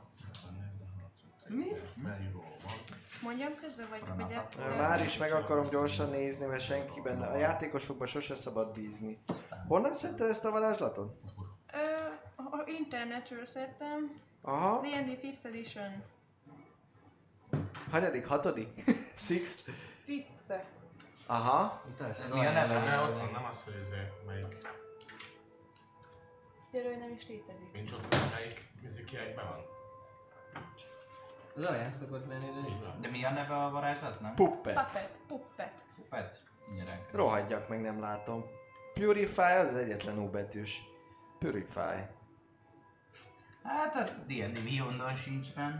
Mondjam 3.21 3.55
közben, 3.61 3.87
vagy, 3.89 4.01
vagy 4.17 4.39
Ö, 4.57 4.77
Már 4.77 5.01
is 5.05 5.17
meg 5.17 5.31
akarom 5.31 5.69
gyorsan 5.69 6.09
nézni, 6.09 6.45
mert 6.45 6.63
senki 6.65 7.01
benne. 7.01 7.27
A 7.27 7.37
játékosokban 7.37 8.07
sose 8.07 8.35
szabad 8.35 8.73
bízni. 8.73 9.23
Honnan 9.67 9.93
szedted 9.93 10.29
ezt 10.29 10.45
a 10.45 10.51
varázslatot? 10.51 11.21
Ö, 11.73 12.05
a 12.35 12.63
internetről 12.65 13.45
szedtem. 13.45 14.21
Aha. 14.41 14.81
D&D 14.81 15.19
5th 15.21 15.45
edition. 15.45 16.03
Hanyadik? 17.93 18.27
Hatodik? 18.27 18.83
Sixth? 19.27 19.69
5th. 20.07 20.63
Aha. 21.25 21.83
Ez 21.99 22.19
az 22.19 22.29
mi 22.29 22.45
a 22.45 22.51
neve? 22.51 22.79
De 22.79 22.99
ott 22.99 23.17
van, 23.17 23.31
nem 23.31 23.45
az, 23.45 23.63
hogy 23.63 23.73
ez 23.81 23.89
melyik, 24.27 24.57
Gyere, 26.71 26.87
hogy 26.87 26.97
nem 26.97 27.11
is 27.11 27.27
létezik. 27.27 27.71
nincs 27.73 27.91
ott, 27.91 28.15
hogy 28.15 28.31
melyik 28.33 28.69
műzikiekben 28.81 29.45
van. 29.47 29.59
Az 31.55 31.69
olyan 31.69 31.91
szokott 31.91 32.27
lenni, 32.27 32.45
de 32.45 32.51
nincs. 32.51 32.83
De 33.01 33.07
mi 33.09 33.25
a 33.25 33.31
neve 33.31 33.55
a 33.63 33.69
varázslatnak? 33.69 34.35
Puppet. 34.35 34.75
Puppet, 34.75 35.17
puppet. 35.27 35.85
Puppet? 35.95 36.43
Elkezdem. 36.71 36.99
Rohadjak 37.11 37.67
meg, 37.67 37.81
nem 37.81 37.99
látom. 37.99 38.45
Purify 38.93 39.41
az 39.41 39.69
az 39.69 39.75
egyetlen 39.75 40.17
U 40.17 40.29
betűs. 40.29 40.83
Purify. 41.39 42.07
Hát 43.63 43.95
a 43.95 44.03
D&D 44.27 44.63
Beyondon 44.63 45.15
sincs 45.15 45.47
fenn. 45.47 45.75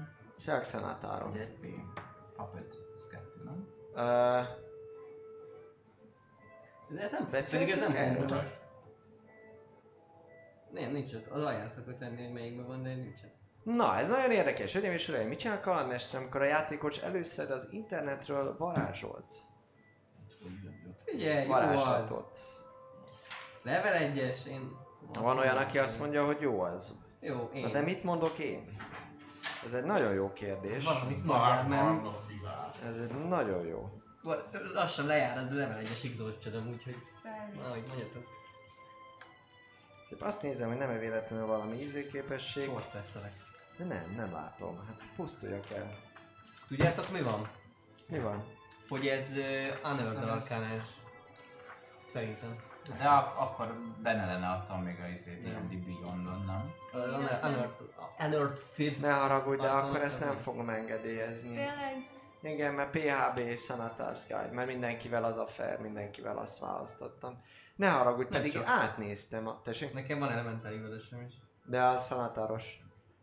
A 0.47 0.59
Xanatáron. 0.59 1.29
Ugye, 1.29 1.45
B. 1.61 1.65
Puppet, 2.35 2.75
ez 2.95 3.07
kettő, 3.07 3.43
nem? 3.43 3.67
Ö, 3.95 4.41
De 6.95 7.01
ez 7.01 7.11
nem, 7.11 7.27
Beszéltünk 7.31 7.71
pedig 7.71 7.83
ez 7.83 7.93
nem 7.93 8.05
erről? 8.05 8.43
Nem, 10.71 10.91
nincs 10.91 11.13
ott. 11.13 11.27
Az 11.27 11.43
alján 11.43 11.69
szokott 11.69 11.99
lenni, 11.99 12.23
hogy 12.23 12.33
melyikben 12.33 12.67
van, 12.67 12.83
de 12.83 12.95
nincs 12.95 13.21
ott. 13.23 13.35
Na, 13.63 13.97
ez 13.97 14.09
nagyon 14.09 14.31
érdekes. 14.31 14.73
Hölgyeim 14.73 14.93
és 14.93 15.09
uraim, 15.09 15.27
mit 15.27 15.39
csinál 15.39 15.59
kalandmester, 15.59 16.19
amikor 16.19 16.41
a 16.41 16.45
játékos 16.45 16.97
először 16.97 17.51
az 17.51 17.67
internetről 17.71 18.57
varázsolt? 18.57 19.33
Figyelj. 21.05 21.47
Varázslatot. 21.47 22.39
Level 23.63 24.11
1-es, 24.13 24.45
én... 24.45 24.77
Van 25.13 25.37
olyan, 25.37 25.57
aki 25.57 25.77
azt 25.79 25.99
mondja, 25.99 26.25
hogy 26.25 26.41
jó 26.41 26.61
az. 26.61 26.99
Jó, 27.19 27.49
én. 27.53 27.61
Na 27.61 27.71
de 27.71 27.81
mit 27.81 28.03
mondok 28.03 28.37
én? 28.39 28.77
Ez 29.65 29.73
egy 29.73 29.83
nagyon 29.83 30.13
jó 30.13 30.33
kérdés. 30.33 30.83
Valamit 30.83 31.29
Armor 31.29 32.19
Vizár. 32.27 32.69
Ez 32.87 32.95
egy 32.95 33.27
nagyon 33.27 33.65
jó. 33.65 34.01
lassan 34.73 35.05
lejár 35.05 35.37
az 35.37 35.51
level 35.51 35.81
1-es 35.83 36.03
exhaustion 36.03 36.67
úgyhogy... 36.69 36.97
Spell 37.03 37.65
Ahogy 37.65 37.83
mondjatok. 37.87 38.23
Szép 40.09 40.21
azt 40.21 40.41
nézem, 40.41 40.67
hogy 40.67 40.77
nem-e 40.77 40.97
véletlenül 40.99 41.45
valami 41.45 41.81
ízéképesség. 41.81 42.63
Short 42.63 42.93
lesztelek. 42.93 43.33
De 43.77 43.83
nem, 43.83 44.13
nem 44.15 44.31
látom. 44.31 44.85
Hát 44.87 45.01
pusztuljak 45.15 45.71
el. 45.71 45.97
Tudjátok 46.67 47.11
mi 47.11 47.21
van? 47.21 47.49
Mi 48.07 48.19
van? 48.19 48.43
Hogy 48.89 49.07
ez 49.07 49.29
uh, 49.29 49.37
Unearthed 49.91 50.13
Nem, 50.13 50.23
ez- 50.23 50.29
Arcanás. 50.29 50.83
Szerintem. 52.07 52.62
De 52.97 53.07
ak- 53.07 53.37
akkor 53.37 53.73
benne 54.01 54.25
lenne 54.25 54.47
attól 54.49 54.77
még 54.77 54.99
a 55.03 55.07
izé 55.07 55.33
D&D 55.41 55.83
Beyondon, 55.85 56.43
nem? 56.45 56.71
Unearthed-. 56.93 59.01
Ne 59.01 59.11
haragudj, 59.11 59.61
de 59.61 59.67
Akkor 59.69 60.01
ezt 60.01 60.19
nem 60.25 60.37
fogom 60.37 60.69
engedélyezni. 60.69 61.49
Tényleg? 61.55 62.09
Igen, 62.41 62.73
mert 62.73 62.89
PHB 62.91 63.57
Sanatars 63.57 64.19
Guide, 64.27 64.49
mert 64.51 64.67
mindenkivel 64.67 65.23
az 65.23 65.37
a 65.37 65.47
fair, 65.47 65.79
mindenkivel 65.79 66.37
azt 66.37 66.59
választottam. 66.59 67.41
Ne 67.75 67.89
haragudj, 67.89 68.29
Nem 68.29 68.39
pedig 68.39 68.51
csak. 68.51 68.67
átnéztem, 68.67 69.47
a, 69.47 69.61
tessék, 69.63 69.93
Nekem 69.93 70.19
van 70.19 70.31
elementári 70.31 70.81
vadasem 70.81 71.21
is. 71.27 71.33
de 71.65 71.83
a 71.83 71.97
Sanataros. 71.97 72.81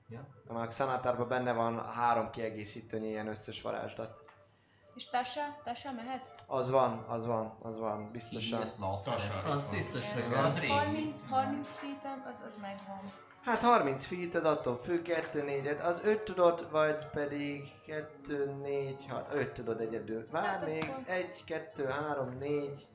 Ja. 0.09 0.27
A 0.47 0.71
Sanatárban 0.71 1.29
benne 1.29 1.53
van 1.53 1.85
három 1.93 2.31
kiegészítőnyi 2.31 3.09
ilyen 3.09 3.27
összes 3.29 3.63
varázslat. 3.63 4.20
És 5.01 5.07
Tasha? 5.09 5.41
Tasha 5.65 5.93
mehet? 5.93 6.35
Az 6.47 6.71
van, 6.71 7.05
az 7.09 7.27
van, 7.27 7.57
az 7.63 7.79
van, 7.79 8.11
biztosan. 8.11 8.65
Slaughter. 8.67 9.15
Tassa. 9.15 9.43
Az 9.45 9.65
biztos, 9.71 10.13
hogy 10.13 10.29
van. 10.31 10.45
Az 10.45 10.59
régi. 10.59 10.73
30, 10.73 11.29
30 11.29 11.71
feet 11.71 12.27
az, 12.31 12.45
az 12.47 12.57
megvan. 12.61 13.01
Hát 13.45 13.59
30 13.59 14.05
feet, 14.07 14.35
az 14.35 14.45
attól 14.45 14.77
függ, 14.79 15.03
2 15.03 15.43
4 15.43 15.67
az 15.67 16.05
5 16.05 16.23
tudod, 16.25 16.71
vagy 16.71 17.07
pedig 17.07 17.69
2, 17.87 18.45
4, 18.63 19.07
6, 19.09 19.35
5 19.35 19.53
tudod 19.53 19.81
egyedül. 19.81 20.29
Várj 20.31 20.47
Hát 20.47 20.67
még, 20.67 20.85
akkor- 20.91 21.09
1, 21.09 21.45
2, 21.45 21.85
3, 21.85 22.39
4, 22.39 22.87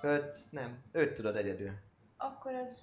5, 0.00 0.36
nem, 0.50 0.82
5 0.92 1.14
tudod 1.14 1.36
egyedül. 1.36 1.70
Akkor 2.16 2.52
ez... 2.52 2.80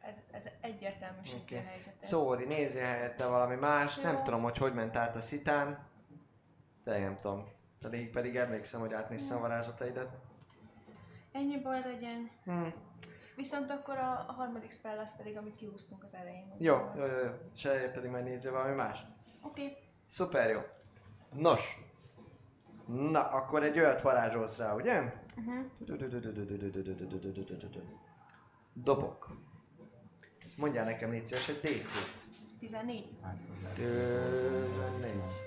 Ez, 0.00 0.16
ez 0.30 0.48
egyértelműsíti 0.60 1.42
Oké. 1.42 1.56
a 1.56 1.68
helyzetet. 1.68 2.06
Szóri, 2.06 2.44
nézzél 2.44 2.84
helyette 2.84 3.26
valami 3.26 3.54
más, 3.54 3.96
nem 3.96 4.14
Jó. 4.16 4.22
tudom, 4.22 4.42
hogy 4.42 4.58
hogy 4.58 4.74
ment 4.74 4.96
át 4.96 5.16
a 5.16 5.20
szitán, 5.20 5.90
de 6.84 6.98
nem 6.98 7.16
tudom. 7.16 7.44
Pedig, 7.80 8.10
pedig 8.10 8.36
emlékszem, 8.36 8.80
hogy 8.80 8.92
átnéztem 8.92 9.36
a 9.36 9.40
varázslataidat. 9.40 10.10
Ennyi 11.32 11.60
baj 11.60 11.80
legyen. 11.80 12.30
Hmm. 12.44 12.72
Viszont 13.36 13.70
akkor 13.70 13.98
a, 13.98 14.24
a 14.28 14.32
harmadik 14.32 14.72
spell 14.72 14.98
az 14.98 15.16
pedig, 15.16 15.36
amit 15.36 15.54
kiúztunk 15.54 16.04
az 16.04 16.14
elején. 16.14 16.54
Jó, 16.58 16.74
az... 16.74 16.98
jó, 16.98 17.06
jó, 17.06 17.18
jó. 17.18 17.30
És 17.54 17.68
pedig 17.92 18.10
majd 18.10 18.24
nézzél 18.24 18.52
valami 18.52 18.74
mást. 18.74 19.06
Oké. 19.42 19.62
Okay. 19.62 19.76
Szuper 20.06 20.50
jó. 20.50 20.60
Nos. 21.32 21.78
Na, 22.86 23.30
akkor 23.30 23.62
egy 23.62 23.78
olyat 23.78 24.02
varázsolsz 24.02 24.58
rá, 24.58 24.74
ugye? 24.74 25.00
Uh-huh. 25.36 25.64
Dobok. 28.72 29.36
Mondjál 30.56 30.84
nekem, 30.84 31.10
légy 31.10 31.26
szíves, 31.26 31.48
egy 31.48 31.60
DC-t. 31.60 32.22
14. 32.58 33.08
14. 33.74 35.41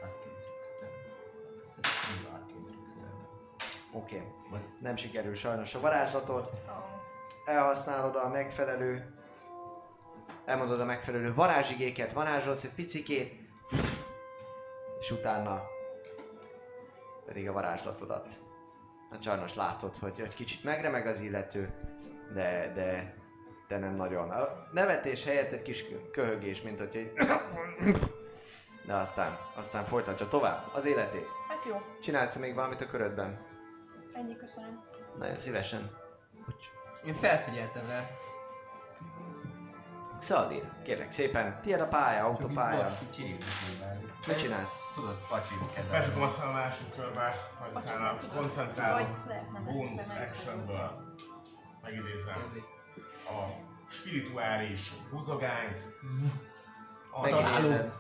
Oké. 3.96 4.24
Nem 4.82 4.96
sikerül 4.96 5.36
sajnos 5.36 5.76
a 5.76 5.80
varázslatot. 5.80 6.52
Elhasználod 7.46 8.16
a 8.16 8.30
megfelelő 8.30 9.16
elmondod 10.46 10.80
a 10.80 10.86
megfelelő 10.86 11.34
varázsigéket, 11.34 12.14
varázsolsz 12.14 12.64
egy 12.64 12.76
picikét, 12.76 13.34
és 15.00 15.12
utána 15.12 15.62
pedig 17.26 17.50
a 17.50 17.52
varázslatodat. 17.52 18.28
Hát 19.12 19.24
sajnos 19.24 19.56
látod, 19.56 19.98
hogy 20.00 20.14
egy 20.24 20.36
kicsit 20.36 20.64
megremeg 20.64 21.08
az 21.08 21.22
illető, 21.22 21.74
de, 22.34 22.72
de, 22.76 23.14
de 23.68 23.78
nem 23.78 23.96
nagyon. 23.96 24.30
A 24.30 24.68
nevetés 24.72 25.26
helyett 25.26 25.52
egy 25.52 25.62
kis 25.62 25.84
köhögés, 26.12 26.62
mint 26.62 26.78
hogy 26.80 26.96
egy... 26.96 27.14
De 28.86 28.93
aztán, 28.93 29.38
aztán 29.56 29.86
folytatja 29.86 30.28
tovább 30.28 30.74
az 30.74 30.86
életét. 30.86 31.28
Hát 31.50 31.66
jó, 31.70 31.82
Csinálsz 32.02 32.38
még 32.38 32.56
valamit 32.56 32.82
a 32.82 32.88
körödben? 32.88 33.55
Ennyi 34.16 34.36
köszönöm. 34.38 34.84
Nagyon 35.20 35.38
szívesen. 35.38 35.91
Én 37.05 37.13
felfigyeltem 37.16 37.88
rá. 37.89 37.99
Szaldir, 40.20 40.63
kérlek 40.84 41.11
szépen, 41.11 41.61
tiéd 41.61 41.80
a 41.80 41.88
pálya, 41.88 42.24
autópálya. 42.26 42.97
Mit 44.28 44.38
csinálsz? 44.39 44.91
Tudod, 44.95 45.18
pacsit 45.28 45.57
kezelni. 45.74 45.97
Becsukom 45.97 46.22
azt 46.22 46.43
a 46.43 46.51
másik 46.51 46.95
körbe, 46.95 47.34
hogy 47.59 47.84
utána 47.84 48.18
koncentrálok. 48.36 49.07
Bonus 49.63 50.07
actionből 50.22 51.13
megidézem 51.82 52.53
a 53.28 53.43
spirituális 53.93 54.91
buzogányt. 55.11 55.86
A 57.11 57.22
Megidézed. 57.22 57.91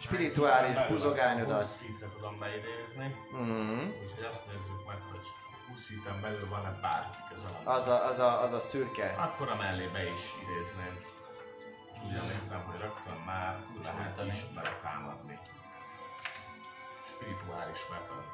Spirituális 0.00 0.76
azt 0.76 0.88
buzogányodat. 0.88 1.56
20 1.62 1.74
feet-re 1.82 2.06
tudom 2.16 2.38
beidézni, 2.38 3.16
Mhm. 3.32 3.78
úgyhogy 4.02 4.24
azt 4.30 4.46
nézzük 4.46 4.86
meg, 4.86 4.96
hogy 5.10 5.20
20 5.78 5.86
feet 5.86 6.20
belül 6.20 6.48
van-e 6.48 6.78
bárki 6.82 7.18
közel. 7.28 7.60
Az 7.64 7.88
a, 7.88 8.06
az 8.06 8.18
a, 8.18 8.42
az 8.42 8.52
a 8.52 8.58
szürke. 8.58 9.14
Akkor 9.18 9.48
a 9.48 9.56
mellé 9.56 9.86
be 9.86 10.10
is 10.10 10.22
idézném. 10.42 10.98
És 11.92 11.98
úgy 12.06 12.14
emlékszem, 12.14 12.62
hogy 12.64 12.80
rögtön 12.80 13.22
már 13.26 13.56
lehet 13.82 14.24
is 14.26 14.44
bele 14.54 14.78
támadni. 14.82 15.38
Spirituális 17.14 17.78
weapon. 17.90 18.24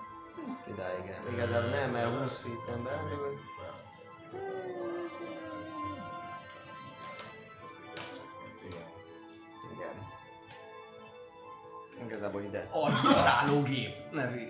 Ide, 0.68 0.98
igen. 1.02 1.32
Igazából 1.32 1.70
nem, 1.70 1.90
mert 1.90 2.18
20 2.18 2.40
feet-en 2.40 2.82
belül. 2.84 3.38
Igen. 9.72 10.06
Igazából 12.06 12.42
ide. 12.42 12.68
Agydarálógép 12.70 14.10
nevű. 14.10 14.48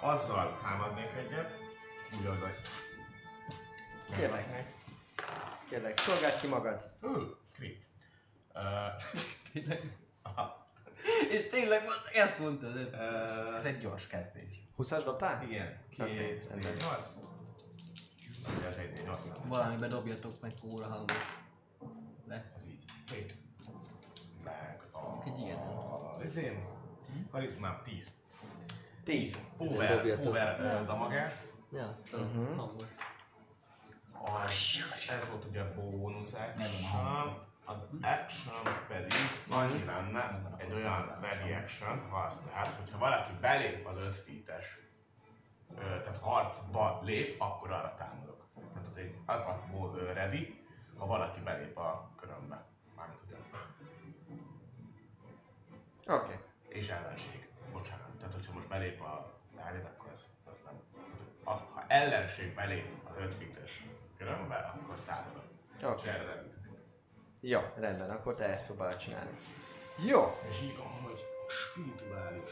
Azzal 0.00 0.58
támadnék 0.62 1.10
egyet, 1.16 1.63
ahogy 2.26 2.40
vagy. 2.40 2.56
Kérlek. 4.16 4.72
Kérlek, 5.68 5.98
szolgáld 5.98 6.40
ki 6.40 6.46
magad. 6.46 6.82
Hú, 7.00 7.36
crit. 7.52 7.84
Uh, 8.54 8.62
Tényleg. 9.52 9.96
aha. 10.22 10.66
És 11.30 11.48
tényleg 11.48 11.82
ezt 12.12 12.38
mondtad. 12.38 12.76
ez. 12.76 12.86
Uh, 12.86 13.54
Ez 13.56 13.64
egy 13.64 13.78
gyors 13.78 14.06
kezdés. 14.06 14.62
20-as 14.78 15.02
dobtál? 15.04 15.42
igen, 15.42 15.78
Oké, 16.00 16.16
két, 16.16 16.48
rendben. 16.48 16.72
négy, 16.72 16.80
nyolc. 16.82 17.08
Ez 18.66 18.76
egy 18.76 18.92
négy, 18.92 19.04
nyolc. 19.06 19.46
Valamibe 19.48 19.86
dobjatok 19.86 20.40
meg 20.40 20.50
kóra 20.62 20.86
hangot. 20.86 21.12
Lesz. 22.28 22.54
Ez 22.56 22.66
így. 22.66 22.84
Hét. 23.12 23.34
Meg 24.44 24.80
a... 24.92 25.22
Egy 25.26 25.38
ilyen. 25.38 25.58
Az 26.16 26.24
izém. 26.24 26.66
Karizmám 27.30 27.80
10. 27.84 28.10
10. 29.04 29.38
Over, 29.56 29.96
Dobjatok. 29.96 30.26
over 30.26 30.84
damage. 30.86 31.36
Ja, 31.74 31.88
azt 31.88 32.12
a 32.14 32.16
Mhm. 32.18 32.56
hangot. 32.58 32.86
Az, 34.24 34.84
ez 35.08 35.28
volt 35.30 35.44
ugye 35.44 35.60
a 35.60 35.74
bónusz 35.74 36.32
action. 36.34 37.42
Az 37.64 37.88
action 38.02 38.62
pedig 38.88 39.12
annyi 39.50 39.84
lenne 39.84 40.54
egy 40.56 40.72
olyan 40.72 41.18
ready 41.20 41.52
action, 41.52 42.08
ha 42.10 42.18
azt 42.18 42.40
lehet, 42.46 42.66
hogyha 42.66 42.98
valaki 42.98 43.32
belép 43.40 43.86
az 43.86 43.96
5 43.96 44.16
feet-es, 44.16 44.78
ö, 45.76 45.80
tehát 46.00 46.18
harcba 46.18 47.00
lép, 47.02 47.40
akkor 47.40 47.70
arra 47.72 47.94
támadok. 47.98 48.46
Tehát 48.72 48.88
az 48.88 48.96
egy 48.96 49.14
az 49.26 49.38
a 49.40 49.60
mód 49.70 49.96
ö, 49.96 50.12
ready, 50.12 50.64
ha 50.98 51.06
valaki 51.06 51.40
belép 51.40 51.78
a 51.78 52.10
körömbe. 52.16 52.64
Mármint 52.96 53.20
ugye. 53.26 53.36
Oké. 56.14 56.38
És 56.68 56.88
ellenség. 56.88 57.48
Bocsánat. 57.72 58.10
Tehát 58.18 58.34
hogyha 58.34 58.52
most 58.52 58.68
belép 58.68 59.00
a 59.00 59.32
Dávid, 59.56 59.84
akkor 59.84 60.10
az, 60.14 60.22
az 60.44 60.60
nem. 60.64 60.74
Tehát, 60.92 61.20
ha, 61.44 61.52
ha 61.74 61.83
ellenség 61.94 62.54
belép 62.54 62.86
az 63.08 63.16
5 63.16 63.32
feet-es 63.32 63.84
körömbe, 64.18 64.54
akkor 64.54 65.00
támadok. 65.06 65.44
És 65.76 65.82
Oké. 65.82 66.08
erre 66.08 66.24
ready. 66.24 66.48
Jó, 67.40 67.60
rendben, 67.76 68.10
akkor 68.10 68.34
te 68.34 68.44
ezt 68.44 68.66
próbálod 68.66 68.96
csinálni. 68.96 69.30
Jó. 70.06 70.38
És 70.48 70.62
írom, 70.62 71.02
hogy 71.02 71.24
spirituális. 71.48 72.50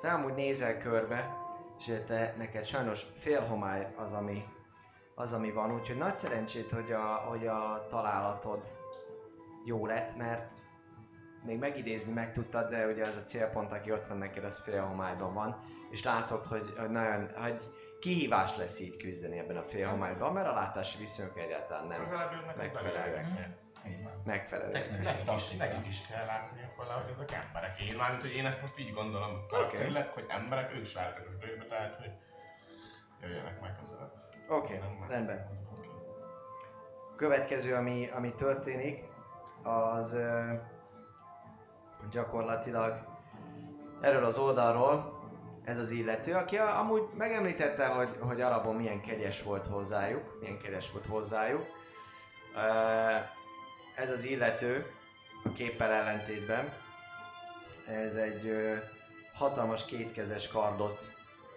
Te 0.00 0.12
amúgy 0.12 0.34
nézel 0.34 0.78
körbe, 0.78 1.36
és 1.78 1.92
te 2.06 2.34
neked 2.38 2.66
sajnos 2.66 3.02
félhomály 3.18 3.94
az, 3.96 4.12
ami, 4.12 4.44
az, 5.14 5.32
ami 5.32 5.52
van, 5.52 5.74
úgyhogy 5.74 5.96
nagy 5.96 6.16
szerencsét, 6.16 6.70
hogy 6.70 6.92
a, 6.92 7.04
hogy 7.04 7.46
a 7.46 7.86
találatod 7.90 8.62
jó 9.64 9.86
lett, 9.86 10.16
mert 10.16 10.50
még 11.42 11.58
megidézni 11.58 12.12
meg 12.12 12.32
tudtad, 12.32 12.70
de 12.70 12.86
ugye 12.86 13.02
az 13.06 13.16
a 13.16 13.28
célpont, 13.28 13.72
aki 13.72 13.92
ott 13.92 14.06
van 14.06 14.18
neked, 14.18 14.44
az 14.44 14.62
félhomályban 14.62 15.34
van, 15.34 15.64
és 15.90 16.04
látod, 16.04 16.44
hogy, 16.44 16.74
hogy 16.78 16.90
nagyon, 16.90 17.30
hogy 17.34 17.60
kihívás 18.00 18.56
lesz 18.56 18.80
így 18.80 18.96
küzdeni 18.96 19.38
ebben 19.38 19.56
a 19.56 19.62
félhomályban, 19.62 20.32
mert 20.32 20.48
a 20.48 20.54
látási 20.54 20.98
viszonyok 20.98 21.38
egyáltalán 21.38 21.86
nem 21.86 22.00
megfelelőek. 22.56 23.26
megfelelőek. 24.24 25.02
Nekik 25.02 25.32
is, 25.34 25.50
nekik 25.56 25.86
is 25.86 26.06
kell 26.06 26.26
látniuk 26.26 26.76
valahogy 26.76 27.10
ezek 27.10 27.32
emberek. 27.32 27.80
Én 27.80 27.96
mármint, 27.96 28.22
hogy 28.22 28.34
én 28.34 28.46
ezt 28.46 28.62
most 28.62 28.78
így 28.78 28.92
gondolom 28.92 29.46
karakterileg, 29.48 30.08
hogy 30.08 30.24
emberek, 30.28 30.74
ők 30.74 30.80
is 30.80 30.94
látnak 30.94 31.26
a 31.26 31.38
bőrbe, 31.38 31.64
tehát 31.64 31.94
hogy 31.94 32.10
jöjjenek 33.20 33.60
meg 33.60 33.76
közelebb. 33.80 34.12
Oké, 34.48 34.78
már- 34.78 35.10
rendben. 35.10 35.48
következő, 37.16 37.74
ami, 37.74 38.08
ami 38.14 38.34
történik, 38.34 39.04
az 39.62 40.18
gyakorlatilag 42.10 42.94
erről 44.00 44.24
az 44.24 44.38
oldalról 44.38 45.20
ez 45.64 45.78
az 45.78 45.90
illető, 45.90 46.34
aki 46.34 46.56
amúgy 46.56 47.02
megemlítette, 47.16 47.86
hogy, 47.86 48.08
hogy 48.20 48.40
Arabon 48.40 48.76
milyen 48.76 49.00
kegyes 49.00 49.42
volt 49.42 49.66
hozzájuk, 49.66 50.38
milyen 50.40 50.58
kegyes 50.58 50.92
volt 50.92 51.06
hozzájuk. 51.06 51.66
Ez 53.94 54.10
az 54.10 54.24
illető 54.24 54.86
a 55.44 55.52
képpel 55.52 55.90
ellentétben, 55.90 56.72
ez 57.88 58.14
egy 58.14 58.72
hatalmas 59.34 59.84
kétkezes 59.84 60.48
kardot 60.48 61.04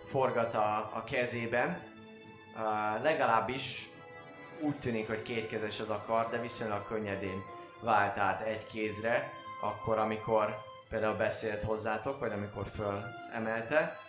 forgat 0.09 0.53
a, 0.53 0.75
a 0.77 1.03
kezében, 1.03 1.81
legalábbis 3.01 3.89
úgy 4.59 4.79
tűnik, 4.79 5.07
hogy 5.07 5.21
kétkezes 5.21 5.79
az 5.79 5.89
a 5.89 6.03
kard, 6.05 6.31
de 6.31 6.41
viszonylag 6.41 6.87
könnyedén 6.87 7.43
vált 7.81 8.17
át 8.17 8.41
egy 8.41 8.67
kézre, 8.67 9.29
akkor, 9.61 9.97
amikor 9.97 10.57
például 10.89 11.15
beszélt 11.15 11.63
hozzátok, 11.63 12.19
vagy 12.19 12.31
amikor 12.31 12.65
fölemelte. 12.75 13.99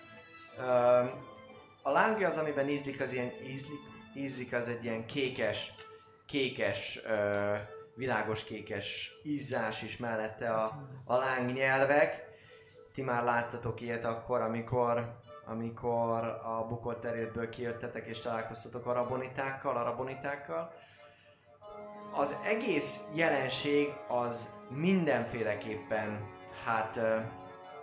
A 1.82 1.90
lángja 1.90 2.28
az, 2.28 2.38
amiben 2.38 2.68
ízlik, 2.68 3.00
az 3.00 3.12
ilyen 3.12 3.30
ízlik, 3.46 3.80
ízlik 4.14 4.52
az 4.52 4.68
egy 4.68 4.84
ilyen 4.84 5.06
kékes, 5.06 5.72
kékes, 6.26 7.00
világos 7.94 8.44
kékes 8.44 9.12
ízás 9.22 9.82
is 9.82 9.96
mellette 9.96 10.52
a, 10.52 10.88
a 11.04 11.16
lángnyelvek. 11.16 12.24
Ti 12.94 13.02
már 13.02 13.24
láttatok 13.24 13.80
ilyet 13.80 14.04
akkor, 14.04 14.40
amikor 14.40 15.16
amikor 15.48 16.24
a 16.24 16.66
bukott 16.68 17.00
területből 17.00 17.48
kijöttetek 17.48 18.06
és 18.06 18.20
találkoztatok 18.20 18.86
arabonitákkal, 18.86 19.76
arabonitákkal. 19.76 20.72
Az 22.18 22.40
egész 22.44 23.10
jelenség 23.14 23.92
az 24.08 24.54
mindenféleképpen, 24.68 26.28
hát 26.64 27.00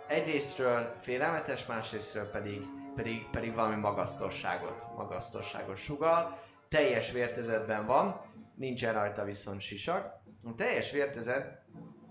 egyrésztről 0.08 0.94
félelmetes, 1.00 1.66
másrésztről 1.66 2.30
pedig, 2.30 2.60
pedig, 2.94 3.30
pedig 3.30 3.54
valami 3.54 3.80
magasztosságot, 3.80 4.96
magasztosságot 4.96 5.76
sugal. 5.76 6.38
Teljes 6.68 7.12
vértezetben 7.12 7.86
van, 7.86 8.20
nincsen 8.54 8.92
rajta 8.92 9.24
viszont 9.24 9.60
sisak. 9.60 10.20
A 10.44 10.54
teljes 10.54 10.90
vértezet 10.90 11.62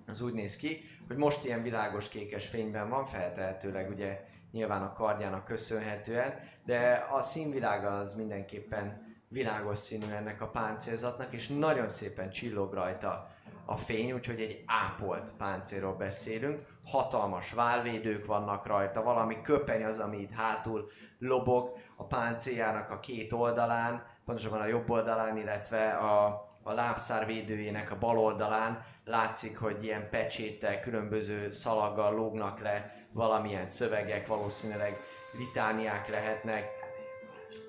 az 0.07 0.21
úgy 0.21 0.33
néz 0.33 0.55
ki, 0.55 0.81
hogy 1.07 1.17
most 1.17 1.45
ilyen 1.45 1.63
világos 1.63 2.09
kékes 2.09 2.47
fényben 2.47 2.89
van, 2.89 3.05
feltehetőleg 3.05 3.89
ugye 3.89 4.19
nyilván 4.51 4.81
a 4.81 4.93
kardjának 4.93 5.45
köszönhetően, 5.45 6.39
de 6.65 7.07
a 7.11 7.21
színvilága 7.21 7.97
az 7.97 8.15
mindenképpen 8.15 9.12
világos 9.33 9.79
színű 9.79 10.11
ennek 10.11 10.41
a 10.41 10.47
páncélzatnak, 10.47 11.33
és 11.33 11.47
nagyon 11.47 11.89
szépen 11.89 12.31
csillog 12.31 12.73
rajta 12.73 13.31
a 13.65 13.77
fény, 13.77 14.11
úgyhogy 14.11 14.41
egy 14.41 14.63
ápolt 14.65 15.31
páncélról 15.37 15.93
beszélünk. 15.93 16.59
Hatalmas 16.85 17.53
válvédők 17.53 18.25
vannak 18.25 18.65
rajta, 18.65 19.03
valami 19.03 19.41
köpeny 19.41 19.83
az, 19.83 19.99
ami 19.99 20.17
itt 20.17 20.31
hátul 20.31 20.91
lobog 21.19 21.77
a 21.95 22.03
páncéljának 22.03 22.89
a 22.89 22.99
két 22.99 23.31
oldalán, 23.31 24.05
pontosabban 24.25 24.61
a 24.61 24.65
jobb 24.65 24.89
oldalán, 24.89 25.37
illetve 25.37 25.89
a, 25.89 26.25
a 26.63 26.71
lábszár 26.71 27.25
védőjének 27.25 27.91
a 27.91 27.97
bal 27.97 28.17
oldalán 28.17 28.85
látszik, 29.05 29.57
hogy 29.57 29.83
ilyen 29.83 30.09
pecséttel, 30.09 30.79
különböző 30.79 31.51
szalaggal 31.51 32.13
lógnak 32.13 32.59
le 32.59 33.05
valamilyen 33.11 33.69
szövegek, 33.69 34.27
valószínűleg 34.27 34.99
litániák 35.37 36.09
lehetnek, 36.09 36.69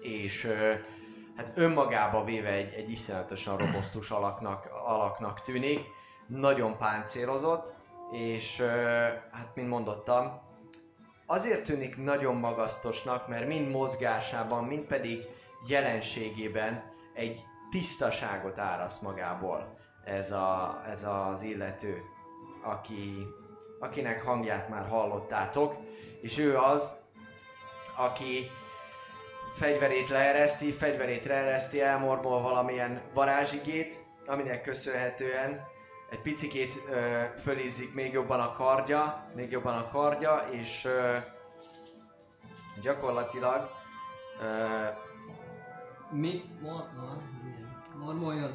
és 0.03 0.49
hát 1.37 1.53
önmagába 1.55 2.25
véve 2.25 2.51
egy, 2.51 2.73
egy 2.73 2.91
iszonyatosan 2.91 3.57
robosztus 3.57 4.11
alaknak, 4.11 4.69
alaknak 4.87 5.43
tűnik, 5.43 5.81
nagyon 6.27 6.79
páncélozott, 6.79 7.75
és 8.13 8.61
hát 9.31 9.51
mint 9.55 9.69
mondottam, 9.69 10.41
azért 11.27 11.65
tűnik 11.65 11.97
nagyon 11.97 12.35
magasztosnak, 12.35 13.29
mert 13.29 13.47
mind 13.47 13.71
mozgásában, 13.71 14.65
mind 14.65 14.85
pedig 14.85 15.23
jelenségében 15.67 16.93
egy 17.15 17.45
tisztaságot 17.71 18.59
áraszt 18.59 19.03
magából 19.03 19.79
ez, 20.05 20.33
a, 20.33 20.83
ez 20.91 21.05
az 21.05 21.43
illető, 21.43 22.03
aki, 22.63 23.27
akinek 23.81 24.23
hangját 24.23 24.69
már 24.69 24.89
hallottátok, 24.89 25.75
és 26.21 26.39
ő 26.39 26.59
az, 26.59 27.05
aki 27.97 28.51
fegyverét 29.55 30.09
leereszti, 30.09 30.73
fegyverét 30.73 31.25
leereszti, 31.25 31.83
elmormol 31.83 32.41
valamilyen 32.41 33.01
varázsigét, 33.15 34.05
aminek 34.27 34.63
köszönhetően 34.63 35.67
egy 36.11 36.21
picikét 36.21 36.75
ö, 36.91 37.23
fölizzik 37.43 37.95
még 37.95 38.13
jobban 38.13 38.41
a 38.41 38.53
kardja, 38.53 39.27
még 39.35 39.51
jobban 39.51 39.75
a 39.75 39.89
kardja, 39.91 40.49
és 40.51 40.85
ö, 40.85 41.17
gyakorlatilag 42.83 43.71
ö, 44.41 44.47
Mi? 46.11 46.43
Mor, 46.63 46.85
mor, 46.97 47.17
igen. 47.57 47.79
Mormoljon. 47.99 48.51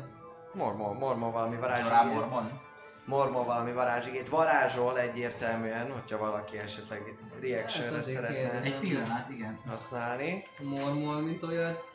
mormol, 0.53 0.93
mormol 0.93 1.31
valami 1.31 1.55
varázsigét. 1.55 1.91
Csoráborban? 1.91 2.68
Mormol 3.09 3.43
valami 3.43 3.73
varázsigét. 3.73 4.29
Varázsol 4.29 4.99
egyértelműen, 4.99 5.91
hogyha 5.91 6.17
valaki 6.17 6.57
esetleg 6.57 7.17
Hát 7.31 7.41
reaction 7.41 7.93
azért 7.93 8.15
szeretne 8.15 8.35
kérdezem. 8.35 8.63
Egy 8.63 8.79
pillanat, 8.79 9.29
igen. 9.29 9.59
használni. 9.67 10.43
Mormol, 10.59 11.21
mint 11.21 11.43
olyat. 11.43 11.89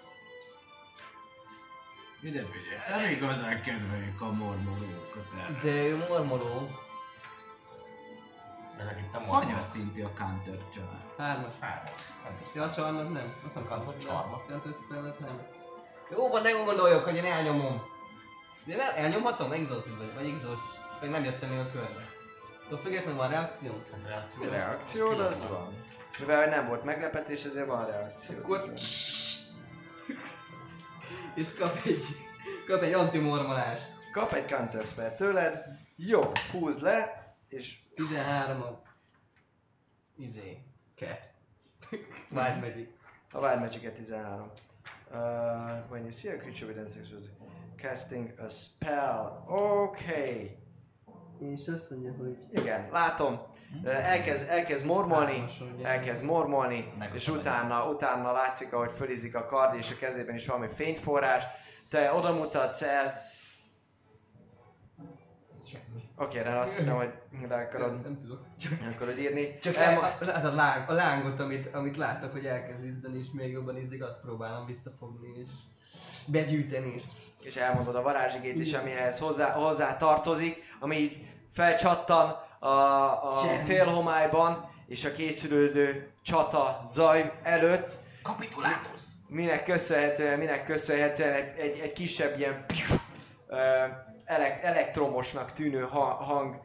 Ide 2.22 2.42
figyelj, 2.42 3.02
nem 3.02 3.10
igazán 3.10 3.62
kedveljük 3.62 4.20
a 4.20 4.32
mormolókat 4.32 5.26
erre. 5.38 5.58
De 5.62 5.86
ő 5.86 5.96
mormoló. 6.08 6.68
Ezek 8.78 8.98
itt 9.00 9.12
nem 9.12 9.22
Hanyas 9.26 9.64
szintű 9.64 10.02
a 10.02 10.10
counter 10.18 10.58
család? 10.74 11.04
Hármas. 11.18 11.52
Három. 11.60 11.92
Ja, 12.54 12.62
a 12.62 12.70
csarn 12.70 12.96
az 12.96 13.08
nem. 13.08 13.34
Azt 13.44 13.54
nem 13.54 13.66
Kantor 13.66 13.96
csarma. 13.98 14.42
Counter 14.48 14.72
spell 14.72 15.04
az 15.04 15.16
nem. 15.18 15.40
Jó 16.10 16.28
van, 16.28 16.42
ne 16.42 16.50
gondoljuk, 16.50 17.04
hogy 17.04 17.16
én 17.16 17.24
elnyomom. 17.24 17.82
De 18.64 18.76
nem, 18.76 18.92
elnyomhatom? 18.96 19.52
Exhausted 19.52 19.96
vagy, 19.96 20.14
vagy 20.14 20.28
exhaust, 20.28 20.83
vagy 21.04 21.12
nem 21.12 21.24
jöttem 21.24 21.50
még 21.50 21.58
a 21.58 21.70
körbe. 21.70 22.08
Attól 22.66 22.78
függetlenül 22.78 23.18
van 23.18 23.28
reakció? 23.28 23.72
Hát 23.92 24.04
reakció. 24.06 24.42
Reakció, 24.42 25.08
az 25.08 25.48
van. 25.48 25.74
Mivel 26.18 26.48
nem 26.48 26.66
volt 26.68 26.84
meglepetés, 26.84 27.44
ezért 27.44 27.66
van 27.66 27.86
reakció. 27.86 28.36
Akkor... 28.38 28.72
És 31.34 31.54
kap 31.54 31.80
egy, 31.84 32.04
kap 32.66 32.82
egy 32.82 32.92
antimormolás. 32.92 33.80
Kap 34.12 34.32
egy 34.32 34.46
counter 34.46 34.86
spell 34.86 35.14
tőled, 35.14 35.64
jó, 35.96 36.20
húzd 36.52 36.82
le, 36.82 37.34
és 37.48 37.78
13 37.94 38.62
a... 38.62 38.82
Izé... 40.16 40.62
Cat. 40.96 41.30
Wild 42.36 42.60
Magic. 42.60 42.88
a 43.32 43.38
Wild 43.38 43.60
magic 43.60 43.82
13. 43.82 44.50
Uh, 45.12 45.82
when 45.88 46.04
you 46.04 46.12
see 46.12 46.28
a 46.28 46.36
creature 46.38 46.66
six 46.92 47.08
feet, 47.08 47.30
casting 47.76 48.32
a 48.38 48.50
spell. 48.50 49.44
Okay. 49.48 50.63
És 51.52 51.68
azt 51.68 51.90
mondja, 51.90 52.12
hogy... 52.18 52.36
Igen, 52.50 52.88
látom. 52.92 53.40
Ö, 53.84 53.90
Elkezd, 53.90 54.50
elkezd 54.50 54.86
mormolni, 54.86 55.44
elkezd 55.82 56.24
mormolni, 56.24 56.92
és 57.12 57.28
utána, 57.28 57.88
utána 57.88 58.32
látszik, 58.32 58.72
ahogy 58.72 58.90
fölizik 58.96 59.36
a 59.36 59.46
kard, 59.46 59.74
és 59.74 59.90
a 59.90 59.96
kezében 59.98 60.34
is 60.34 60.46
valami 60.46 60.68
fényforrás. 60.74 61.44
Te 61.90 62.12
oda 62.12 62.32
mutatsz 62.32 62.82
el. 62.82 63.22
Oké, 66.16 66.40
okay, 66.40 66.52
azt 66.52 66.78
hittem, 66.78 66.96
hogy 66.96 67.12
le 67.30 67.46
Nem, 67.48 67.58
akarod, 67.58 68.02
nem 68.02 68.18
tudok. 68.18 68.40
le 68.80 68.94
akarod 68.94 69.18
írni. 69.18 69.58
Csak 69.58 69.76
Elmo- 69.76 70.02
el, 70.02 70.16
a, 70.20 70.24
látod 70.24 70.52
a, 70.52 70.54
láng, 70.54 70.88
a 70.90 70.92
lángot, 70.92 71.40
amit, 71.40 71.74
amit 71.74 71.96
láttak, 71.96 72.32
hogy 72.32 72.46
elkezd 72.46 72.84
izzani, 72.84 73.18
és 73.18 73.26
még 73.32 73.52
jobban 73.52 73.76
izzik, 73.76 74.02
azt 74.02 74.20
próbálom 74.20 74.66
visszafogni, 74.66 75.28
és 75.38 75.48
begyűjteni, 76.26 76.94
és... 77.44 77.56
elmondod 77.56 77.94
a 77.94 78.02
varázsigét 78.02 78.56
is, 78.56 78.72
ami 78.72 78.90
ehhez 78.90 79.18
hozzá, 79.18 79.52
hozzá 79.52 79.96
tartozik, 79.96 80.62
ami 80.80 80.96
így 80.96 81.33
felcsattan 81.54 82.36
a, 82.58 82.68
a 82.68 83.36
félhomályban, 83.66 84.68
és 84.86 85.04
a 85.04 85.12
készülődő 85.12 86.10
csata 86.22 86.84
zaj 86.88 87.32
előtt, 87.42 87.92
Kapitulátus! 88.22 89.02
minek 89.28 89.64
köszönhetően, 89.64 90.38
minek 90.38 90.64
köszönhetően 90.64 91.32
egy, 91.32 91.58
egy, 91.58 91.78
egy 91.78 91.92
kisebb 91.92 92.38
ilyen 92.38 92.64
elektromosnak 94.62 95.52
tűnő 95.52 95.80
ha, 95.80 96.04
hang 96.04 96.60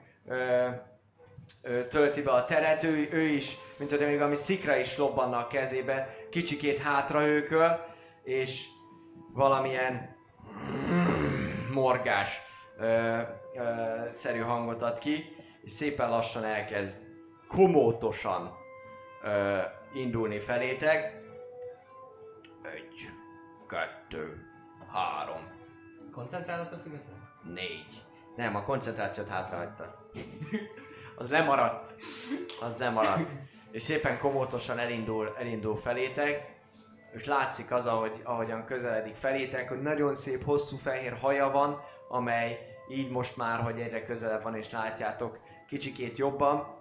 tölti 1.90 2.22
be 2.22 2.32
a 2.32 2.46
teret, 2.46 2.84
ő, 2.84 3.10
ő 3.12 3.22
is, 3.22 3.56
mint 3.78 3.90
hogy 3.90 4.00
még 4.00 4.18
valami 4.18 4.36
szikra 4.36 4.76
is 4.76 4.98
lobbanna 4.98 5.38
a 5.38 5.48
kezébe, 5.48 6.16
kicsikét 6.32 6.82
hátrahőköl, 6.82 7.86
és 8.24 8.66
valamilyen 9.34 10.16
morgás 11.72 12.42
ö, 12.80 13.20
ö, 13.56 13.62
szerű 14.12 14.40
hangot 14.40 14.82
ad 14.82 15.00
ki, 15.00 15.36
és 15.62 15.72
szépen 15.72 16.10
lassan 16.10 16.44
elkezd 16.44 17.08
komótosan 17.48 18.58
ö, 19.24 19.60
indulni 19.94 20.40
felétek. 20.40 21.22
Egy, 22.64 23.10
kettő, 23.68 24.46
három, 24.94 25.58
Koncentrálattól 26.12 26.80
függetlenül? 26.80 27.20
négy. 27.44 28.04
Nem, 28.36 28.56
a 28.56 28.64
koncentrációt 28.64 29.28
hátrahagyta. 29.28 30.10
Az 31.16 31.32
lemaradt. 31.32 31.94
Az 32.62 32.78
lemaradt. 32.78 33.30
És 33.72 33.84
szépen 33.84 34.20
komótosan 34.20 34.80
elindul, 34.80 35.36
elindul 35.38 35.78
felétek, 35.78 36.58
és 37.12 37.26
látszik 37.26 37.72
az, 37.72 37.86
ahogy, 37.86 38.22
ahogyan 38.24 38.66
közeledik 38.66 39.16
felétek, 39.16 39.70
hogy 39.70 39.82
nagyon 39.82 40.16
szép, 40.16 40.44
hosszú 40.44 40.78
fehér 40.78 41.18
haja 41.22 41.50
van, 41.50 41.82
amely 42.10 42.60
így 42.90 43.10
most 43.10 43.38
már, 43.38 43.60
hogy 43.60 43.80
egyre 43.80 44.06
közelebb 44.06 44.44
van 44.44 44.56
és 44.56 44.72
látjátok 44.72 45.40
kicsikét 45.68 46.18
jobban, 46.18 46.78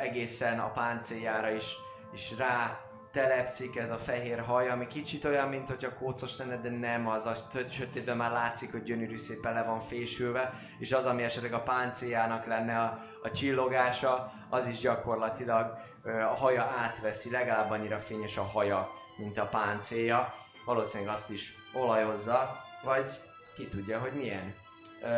egészen 0.00 0.58
a 0.58 0.72
páncéljára 0.72 1.50
is, 1.50 1.74
is 2.14 2.36
rá 2.38 2.80
telepszik 3.12 3.76
ez 3.76 3.90
a 3.90 3.98
fehér 3.98 4.40
haj, 4.40 4.70
ami 4.70 4.86
kicsit 4.86 5.24
olyan, 5.24 5.48
mint 5.48 5.68
hogyha 5.68 5.94
kócos 5.94 6.36
lenne, 6.36 6.56
de 6.56 6.70
nem 6.70 7.08
az, 7.08 7.26
a 7.26 7.36
sötétben 7.70 8.16
már 8.16 8.30
látszik, 8.30 8.72
hogy 8.72 8.82
gyönyörű 8.82 9.16
szépen 9.16 9.52
le 9.52 9.62
van 9.62 9.80
fésülve, 9.80 10.54
és 10.78 10.92
az, 10.92 11.06
ami 11.06 11.22
esetleg 11.22 11.52
a 11.52 11.62
páncéljának 11.62 12.46
lenne 12.46 12.80
a, 12.80 13.04
a 13.22 13.30
csillogása, 13.30 14.32
az 14.48 14.68
is 14.68 14.78
gyakorlatilag 14.78 15.78
a 16.04 16.34
haja 16.36 16.62
átveszi, 16.62 17.30
legalább 17.30 17.70
annyira 17.70 17.98
fényes 17.98 18.36
a 18.36 18.42
haja, 18.42 18.90
mint 19.16 19.38
a 19.38 19.46
páncélja. 19.46 20.34
Valószínűleg 20.64 21.14
azt 21.14 21.30
is 21.30 21.54
olajozza, 21.72 22.56
vagy 22.84 23.27
ki 23.58 23.68
tudja, 23.68 24.00
hogy 24.00 24.12
milyen 24.12 24.54
ö, 25.02 25.08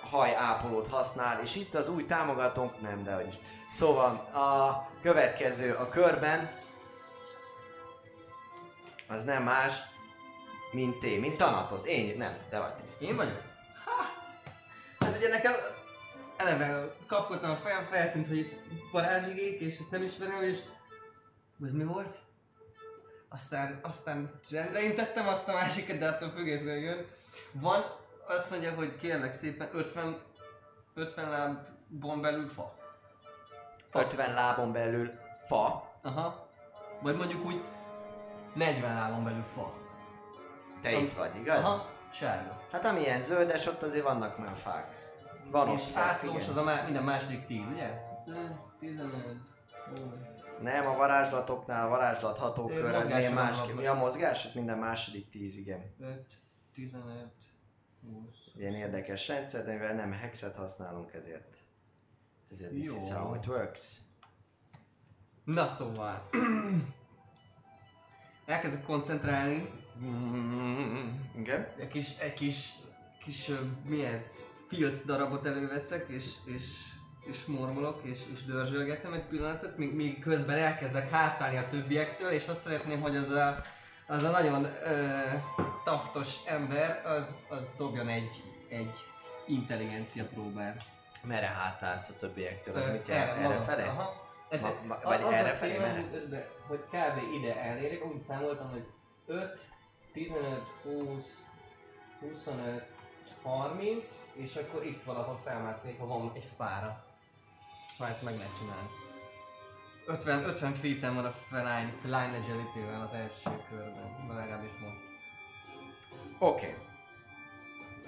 hajápolót 0.00 0.88
használ, 0.88 1.40
és 1.42 1.56
itt 1.56 1.74
az 1.74 1.88
új 1.88 2.06
támogatónk, 2.06 2.80
nem, 2.80 3.04
de 3.04 3.14
hogy 3.14 3.26
is. 3.26 3.34
Szóval 3.72 4.14
a 4.32 4.88
következő 5.02 5.72
a 5.74 5.88
körben 5.88 6.50
az 9.08 9.24
nem 9.24 9.42
más, 9.42 9.74
mint 10.72 11.00
té, 11.00 11.18
mint 11.18 11.36
Tanatos. 11.36 11.84
Én, 11.84 12.16
nem, 12.16 12.36
te 12.50 12.58
vagy. 12.58 12.72
Én 12.98 13.16
vagyok? 13.16 13.42
Ha! 13.84 14.02
Hát 14.98 15.16
ugye 15.16 15.28
nekem 15.28 15.52
eleve 16.36 16.94
kapkodtam 17.06 17.50
a 17.50 17.56
fejem, 17.56 17.84
feltűnt, 17.90 18.26
hogy 18.26 18.38
itt 18.38 19.60
és 19.60 19.78
ezt 19.78 19.90
nem 19.90 20.02
ismerem, 20.02 20.42
és... 20.42 20.58
Ez 21.64 21.72
mi 21.72 21.84
volt? 21.84 22.14
Aztán, 23.28 23.80
aztán 23.82 24.40
rendre 24.50 24.82
intettem 24.82 25.28
azt 25.28 25.48
a 25.48 25.52
másikat, 25.52 25.98
de 25.98 26.08
attól 26.08 26.30
függetlenül 26.30 26.82
jön. 26.82 27.06
Van, 27.60 27.82
azt 28.28 28.50
mondja, 28.50 28.74
hogy 28.74 28.96
kérlek 28.96 29.32
szépen 29.32 29.68
50 29.72 30.16
50 30.94 31.30
lábon 31.30 32.20
belül 32.20 32.48
fa. 32.48 32.72
50 33.92 34.34
lábon 34.34 34.72
belül 34.72 35.10
fa. 35.46 35.92
Aha. 36.02 36.46
Vagy 37.00 37.16
mondjuk 37.16 37.44
úgy 37.46 37.62
40 38.54 38.94
lábon 38.94 39.24
belül 39.24 39.44
fa. 39.54 39.72
Te 40.82 40.92
itt 40.92 41.14
vagy, 41.14 41.36
igaz? 41.36 41.64
Aha. 41.64 41.86
Sárga. 42.12 42.60
Hát 42.72 42.84
amilyen 42.84 43.20
zöldes, 43.20 43.66
ott 43.66 43.82
azért 43.82 44.04
vannak 44.04 44.38
már 44.38 44.56
fák. 44.56 45.02
Van 45.50 45.68
ott 45.68 45.76
És 45.78 45.84
fák, 45.84 46.02
átlós 46.04 46.48
az 46.48 46.56
a 46.56 46.62
má- 46.62 46.84
minden 46.84 47.02
második 47.02 47.46
10, 47.46 47.66
ugye? 47.72 47.90
15. 48.80 49.36
Nem, 50.60 50.86
a 50.86 50.96
varázslatoknál, 50.96 51.86
a 51.86 51.88
varázslat 51.88 52.38
hatókör, 52.38 52.84
Ö, 52.84 52.94
az 52.96 53.06
milyen 53.06 53.32
mozgásra 53.32 53.42
másképp. 53.42 53.80
Ja, 53.80 53.90
most. 53.92 54.02
mozgás, 54.02 54.44
ott 54.46 54.54
minden 54.54 54.78
második 54.78 55.30
tíz, 55.30 55.56
igen. 55.56 55.94
5, 56.00 56.26
15, 56.74 57.32
20. 58.02 58.34
Ilyen 58.56 58.74
érdekes 58.74 59.28
rendszer, 59.28 59.64
de 59.64 59.72
mivel 59.72 59.94
nem 59.94 60.12
hexet 60.12 60.54
használunk, 60.54 61.12
ezért. 61.12 61.56
Ezért 62.52 62.70
this 62.70 62.84
Jó. 62.84 62.96
is 62.96 63.12
how 63.12 63.34
it 63.34 63.46
works. 63.46 63.98
Na 65.44 65.68
szóval. 65.68 66.28
Elkezdek 68.46 68.82
koncentrálni. 68.82 69.70
Igen? 71.36 71.66
Egy 71.78 71.88
kis, 71.88 72.18
egy 72.18 72.32
kis, 72.32 72.72
kis, 73.24 73.48
ö, 73.48 73.54
mi 73.84 74.04
ez? 74.04 74.52
Filc 74.68 75.04
darabot 75.04 75.46
előveszek, 75.46 76.08
és, 76.08 76.34
és, 76.44 76.64
és 77.26 77.44
mormolok, 77.44 78.04
és, 78.04 78.20
és 78.32 78.44
dörzsölgetem 78.44 79.12
egy 79.12 79.26
pillanatot, 79.26 79.76
míg, 79.76 79.94
míg 79.94 80.18
közben 80.18 80.58
elkezdek 80.58 81.10
hátrálni 81.10 81.56
a 81.56 81.68
többiektől, 81.68 82.30
és 82.30 82.48
azt 82.48 82.60
szeretném, 82.60 83.00
hogy 83.00 83.16
az 83.16 83.28
a, 83.28 83.60
az 84.06 84.22
a 84.22 84.30
nagyon 84.30 84.64
ö, 84.64 85.22
taftos 85.84 86.34
ember, 86.46 87.06
az, 87.06 87.38
az 87.48 87.74
dobjon 87.76 88.08
egy, 88.08 88.42
egy 88.68 88.94
intelligencia 89.46 90.24
próbát. 90.24 90.82
Merre 91.22 91.46
hátrálsz 91.46 92.08
a 92.08 92.18
többiektől? 92.18 92.76
Ö, 92.76 92.92
mit 92.92 93.08
jelent? 93.08 93.30
Erre 93.30 93.48
maga- 93.48 93.64
felé? 93.64 93.82
Aha. 93.82 94.22
Ma- 94.60 94.74
ma- 94.86 95.00
vagy 95.02 95.22
az 95.22 95.32
erre 95.32 95.50
a 95.50 95.54
felé, 95.54 95.72
célom, 95.72 96.10
hogy, 96.68 96.78
kb. 96.78 97.32
ide 97.34 97.60
elérjek, 97.60 98.04
úgy 98.04 98.22
számoltam, 98.22 98.70
hogy 98.70 98.86
5, 99.26 99.60
15, 100.12 100.62
20, 100.82 101.24
25, 102.20 102.86
30, 103.42 104.12
és 104.34 104.56
akkor 104.56 104.84
itt 104.84 105.04
valahol 105.04 105.40
felmásznék, 105.44 105.98
ha 105.98 106.06
van 106.06 106.32
egy 106.34 106.48
fára. 106.56 107.04
Ha 107.98 108.08
ezt 108.08 108.22
meg 108.22 108.36
lehet 108.36 108.58
csinálni. 108.58 108.88
50, 110.06 110.44
50 110.44 110.74
feet 110.74 111.00
van 111.00 111.24
a 111.24 111.30
Feline, 111.30 111.92
feline 112.02 112.36
agility 112.36 112.78
az 113.04 113.12
első 113.12 113.50
körben, 113.68 114.36
legalábbis 114.36 114.70
most. 114.80 115.03
Oké. 116.38 116.66
Okay. 116.66 116.74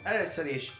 Először 0.02 0.46
is 0.46 0.72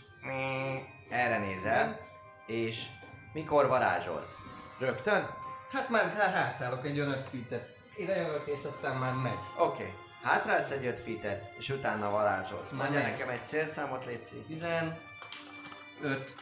erre 1.08 1.38
nézel, 1.38 2.00
és 2.46 2.86
mikor 3.32 3.66
varázsolsz? 3.68 4.38
Rögtön? 4.78 5.26
Hát 5.72 5.88
már 5.88 6.12
há- 6.16 6.34
hátrálok 6.34 6.84
egy 6.86 7.00
olyan 7.00 7.12
5 7.12 7.28
feet-et. 7.28 7.76
Ide 7.96 8.16
jövök, 8.16 8.46
és 8.46 8.64
aztán 8.64 8.96
már 8.96 9.14
megy. 9.14 9.38
Oké. 9.58 9.82
Okay. 9.82 9.94
Hátrálsz 10.22 10.70
egy 10.70 10.86
öt 10.86 11.00
fitet, 11.00 11.54
és 11.58 11.68
utána 11.68 12.10
varázsolsz. 12.10 12.70
Már 12.70 12.80
Mondja 12.90 13.00
megy. 13.02 13.10
nekem 13.10 13.28
egy 13.28 13.46
célszámot, 13.46 14.04
Léci. 14.04 14.36
15, 14.48 16.34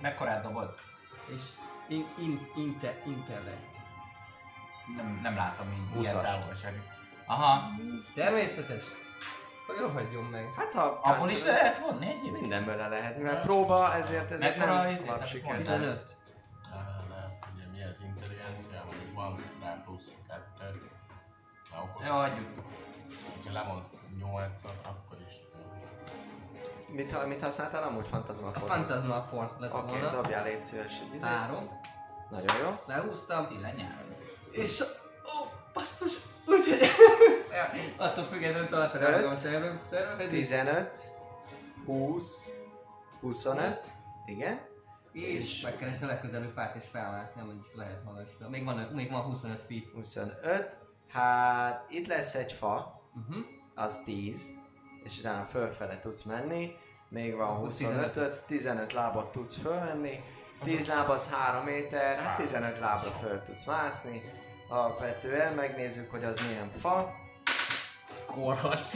Mekkorát 0.00 0.42
dobod? 0.42 0.74
és 1.34 1.42
in, 1.88 2.06
in, 2.18 2.48
inte, 2.56 3.02
intellect. 3.06 3.76
Nem, 4.96 5.18
nem 5.22 5.36
látom 5.36 5.66
így 5.72 6.00
ilyen 6.02 6.14
Húszas. 6.14 6.22
távolság. 6.22 6.97
Aha, 7.28 7.68
Természetes. 8.14 8.84
Hogy 9.66 9.76
rohadjon 9.78 10.24
meg. 10.24 10.52
Hát 10.56 10.72
ha... 10.72 10.98
abból 11.02 11.30
is 11.30 11.44
le 11.44 11.52
lehet 11.52 11.78
vonni 11.78 12.06
egyébként? 12.06 12.40
Mindenből 12.40 12.76
le 12.76 12.88
lehet, 12.88 13.16
mivel 13.16 13.40
próba, 13.40 13.94
ezért 13.94 14.30
ezek 14.30 14.56
Mekkora 14.56 14.82
nem 14.82 14.90
izé, 14.90 15.06
lap 15.06 15.14
tehát 15.14 15.28
siker. 15.28 15.52
pont? 15.54 15.66
15. 15.66 16.16
Lehet, 17.10 17.48
ugye 17.54 17.66
mi 17.72 17.82
az 17.82 18.00
intelligencia, 18.00 18.82
mondjuk 18.86 19.14
van 19.14 19.44
rá 19.62 19.82
plusz 19.84 20.10
kettő. 20.28 20.90
Na, 21.70 21.76
akkor, 21.78 22.06
Jó, 22.06 22.12
hagyjuk. 22.12 22.48
hogyha 23.34 23.52
lemondsz 23.52 23.86
8-at, 24.20 24.86
akkor 24.86 25.18
is. 25.26 25.32
Mit, 26.88 27.26
mit 27.26 27.42
használtál 27.42 27.82
amúgy 27.82 28.06
Fantasma 28.08 28.48
A 28.48 28.52
Force? 28.52 28.74
Fantasma 28.74 29.22
Force 29.22 29.60
lett 29.60 29.72
Oké, 29.72 29.82
okay, 29.82 30.00
volna. 30.00 30.14
dobjál 30.16 30.44
légy 30.44 30.66
szíves 30.66 30.92
egy. 31.12 31.22
Három. 31.22 31.80
Nagyon 32.30 32.56
jó. 32.62 32.82
Lehúztam. 32.86 33.48
Tényleg 33.48 33.76
nyáron. 33.76 34.14
És... 34.50 34.80
Ó, 35.24 35.48
basszus! 35.72 36.12
Úgyhogy... 36.48 36.88
Attól 38.06 38.24
függetlenül 38.24 38.68
tartani 38.68 39.04
magam 39.04 39.80
tervezés. 39.90 40.30
15, 40.30 40.98
20, 41.84 42.44
25, 43.20 43.84
igen. 44.26 44.60
És 45.12 45.60
megkeresni 45.60 46.04
a 46.04 46.06
legközelebbi 46.06 46.52
fát 46.54 46.74
és 46.74 46.82
felmászni, 46.92 47.40
amúgy 47.40 47.66
lehet 47.74 48.04
magasra. 48.04 48.48
Még 48.48 48.64
van, 48.64 48.76
még 48.76 49.10
van 49.10 49.20
25 49.20 49.62
feet. 49.62 49.84
25. 49.94 50.76
Hát 51.12 51.84
itt 51.88 52.06
lesz 52.06 52.34
egy 52.34 52.52
fa, 52.52 52.96
Uh-huh. 53.26 53.44
az 53.74 54.02
10, 54.04 54.50
és 55.04 55.18
utána 55.18 55.44
fölfele 55.44 56.00
tudsz 56.00 56.22
menni. 56.22 56.76
Még 57.08 57.36
van 57.36 57.48
Akkor 57.48 57.64
25 57.64 58.44
15 58.46 58.92
lábat 58.92 59.32
tudsz 59.32 59.56
fölmenni. 59.56 60.20
10 60.64 60.88
láb 60.88 61.10
az 61.10 61.30
3 61.30 61.64
méter, 61.64 62.16
hát 62.16 62.36
15 62.36 62.78
lábra 62.78 63.10
föl 63.10 63.42
tudsz 63.42 63.66
mászni. 63.66 64.22
Alapvetően 64.68 65.54
megnézzük, 65.54 66.10
hogy 66.10 66.24
az 66.24 66.46
milyen 66.48 66.70
fa. 66.80 67.14
Korhat. 68.26 68.92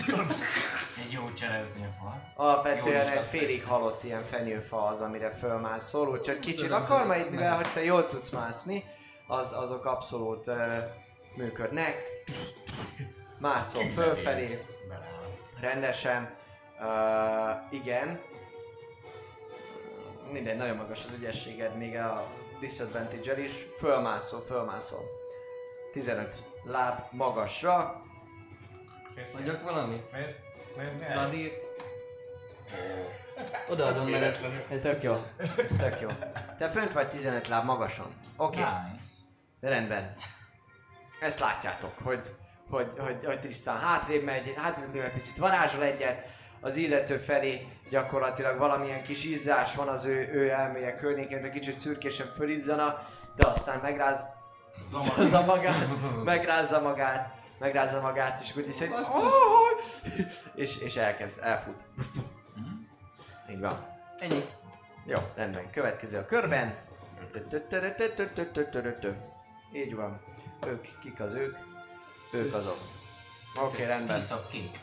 Egy 0.99 1.13
jó 1.13 1.33
cserezni 1.33 1.85
a 1.85 1.91
fal. 2.01 2.33
Alapvetően 2.35 3.09
egy 3.09 3.25
félig 3.25 3.65
halott 3.65 4.05
ilyen 4.05 4.25
fenyőfa 4.25 4.87
az, 4.87 5.01
amire 5.01 5.31
fölmászol, 5.31 6.09
úgyhogy 6.09 6.39
kicsit 6.39 6.69
majd, 6.69 7.23
tudom. 7.23 7.31
mivel 7.31 7.57
hogy 7.57 7.73
te 7.73 7.85
jól 7.85 8.09
tudsz 8.09 8.31
mászni, 8.31 8.85
az, 9.27 9.53
azok 9.53 9.85
abszolút 9.85 10.47
uh, 10.47 10.57
működnek. 11.37 12.03
Mászol 13.39 13.85
fölfelé, 13.95 14.65
rendesen. 15.61 16.35
Uh, 16.81 17.75
igen. 17.81 18.21
Minden, 20.33 20.57
nagyon 20.57 20.77
magas 20.77 21.05
az 21.05 21.15
ügyességed, 21.19 21.77
még 21.77 21.97
a 21.97 22.27
disadvantage 22.61 23.43
is. 23.43 23.67
Fölmászol, 23.79 24.41
fölmászol. 24.41 25.22
15 25.93 26.43
láb 26.65 26.99
magasra. 27.11 28.03
Kész. 29.17 29.35
Mondjak 29.35 29.63
valamit? 29.63 30.13
Nézd, 30.13 30.37
nézd 30.77 30.99
mi 30.99 31.05
el. 31.05 31.25
Radír. 31.25 31.53
Odaadom, 33.69 34.09
mert 34.09 34.23
ez, 34.23 34.39
ez 34.71 34.83
Tök 34.83 35.03
jó. 35.03 35.25
Ez 35.57 35.77
tök 35.77 36.01
jó. 36.01 36.09
Te 36.59 36.71
fönt 36.71 36.93
vagy 36.93 37.09
15 37.09 37.49
láb 37.49 37.65
magason. 37.65 38.15
Oké. 38.37 38.61
Okay. 38.61 38.73
Nice. 38.91 39.05
Rendben. 39.61 40.15
Ezt 41.21 41.41
látjátok, 41.41 41.93
hogy, 42.03 42.35
hogy, 42.71 42.93
hogy, 42.99 43.25
hogy 43.25 43.41
Tristan 43.41 43.79
hátrébb 43.79 44.25
megy, 44.25 44.55
hátrébb 44.57 44.95
megy, 44.95 45.13
picit 45.13 45.37
varázsol 45.37 45.83
egyet, 45.83 46.27
az 46.61 46.77
illető 46.77 47.17
felé 47.17 47.67
gyakorlatilag 47.91 48.59
valamilyen 48.59 49.03
kis 49.03 49.25
izzás 49.25 49.75
van 49.75 49.89
az 49.89 50.05
ő, 50.05 50.31
ő 50.33 50.51
elméje 50.51 50.97
környékén, 50.97 51.43
de 51.43 51.51
kicsit 51.51 51.75
szürkésen 51.75 52.27
fölizzana, 52.37 53.03
de 53.37 53.47
aztán 53.47 53.81
megráz 53.83 54.25
Zamagát, 54.93 55.47
magát, 55.47 55.89
megrázza 56.25 56.81
magát, 56.81 57.35
megrázza 57.59 58.01
magát, 58.01 58.41
és 58.41 58.57
úgy 58.57 58.69
is 58.69 58.81
egy... 58.81 58.91
És, 60.55 60.79
és 60.79 60.97
elkezd, 60.97 61.43
elfut. 61.43 61.83
Így 63.51 63.61
van. 63.61 63.87
Ennyi. 64.19 64.41
Jó, 65.05 65.19
rendben. 65.35 65.71
Következő 65.71 66.19
a 66.19 66.27
körben. 66.27 66.75
Így 69.73 69.95
van. 69.95 70.21
Ők, 70.67 70.87
kik 71.01 71.21
az 71.21 71.35
ők? 71.35 71.57
Ők 72.33 72.55
azok. 72.55 72.79
Oké, 73.57 73.75
okay, 73.75 73.87
rendben. 73.87 74.17
Piece 74.17 74.35
of 74.35 74.45
cake. 74.51 74.79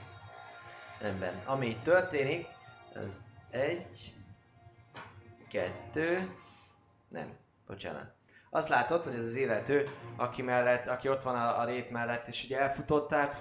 Rendben. 0.99 1.41
Ami 1.45 1.67
itt 1.67 1.83
történik, 1.83 2.47
az 2.95 3.21
egy, 3.49 4.13
kettő, 5.47 6.35
nem, 7.07 7.37
bocsánat. 7.67 8.18
Azt 8.49 8.69
látod, 8.69 9.03
hogy 9.03 9.15
az 9.15 9.25
az 9.25 9.35
illető, 9.35 9.89
aki, 10.15 10.41
mellett, 10.41 10.87
aki 10.87 11.09
ott 11.09 11.23
van 11.23 11.35
a, 11.35 11.59
a 11.59 11.65
rét 11.65 11.89
mellett, 11.89 12.27
és 12.27 12.43
ugye 12.43 12.59
elfutottál, 12.59 13.31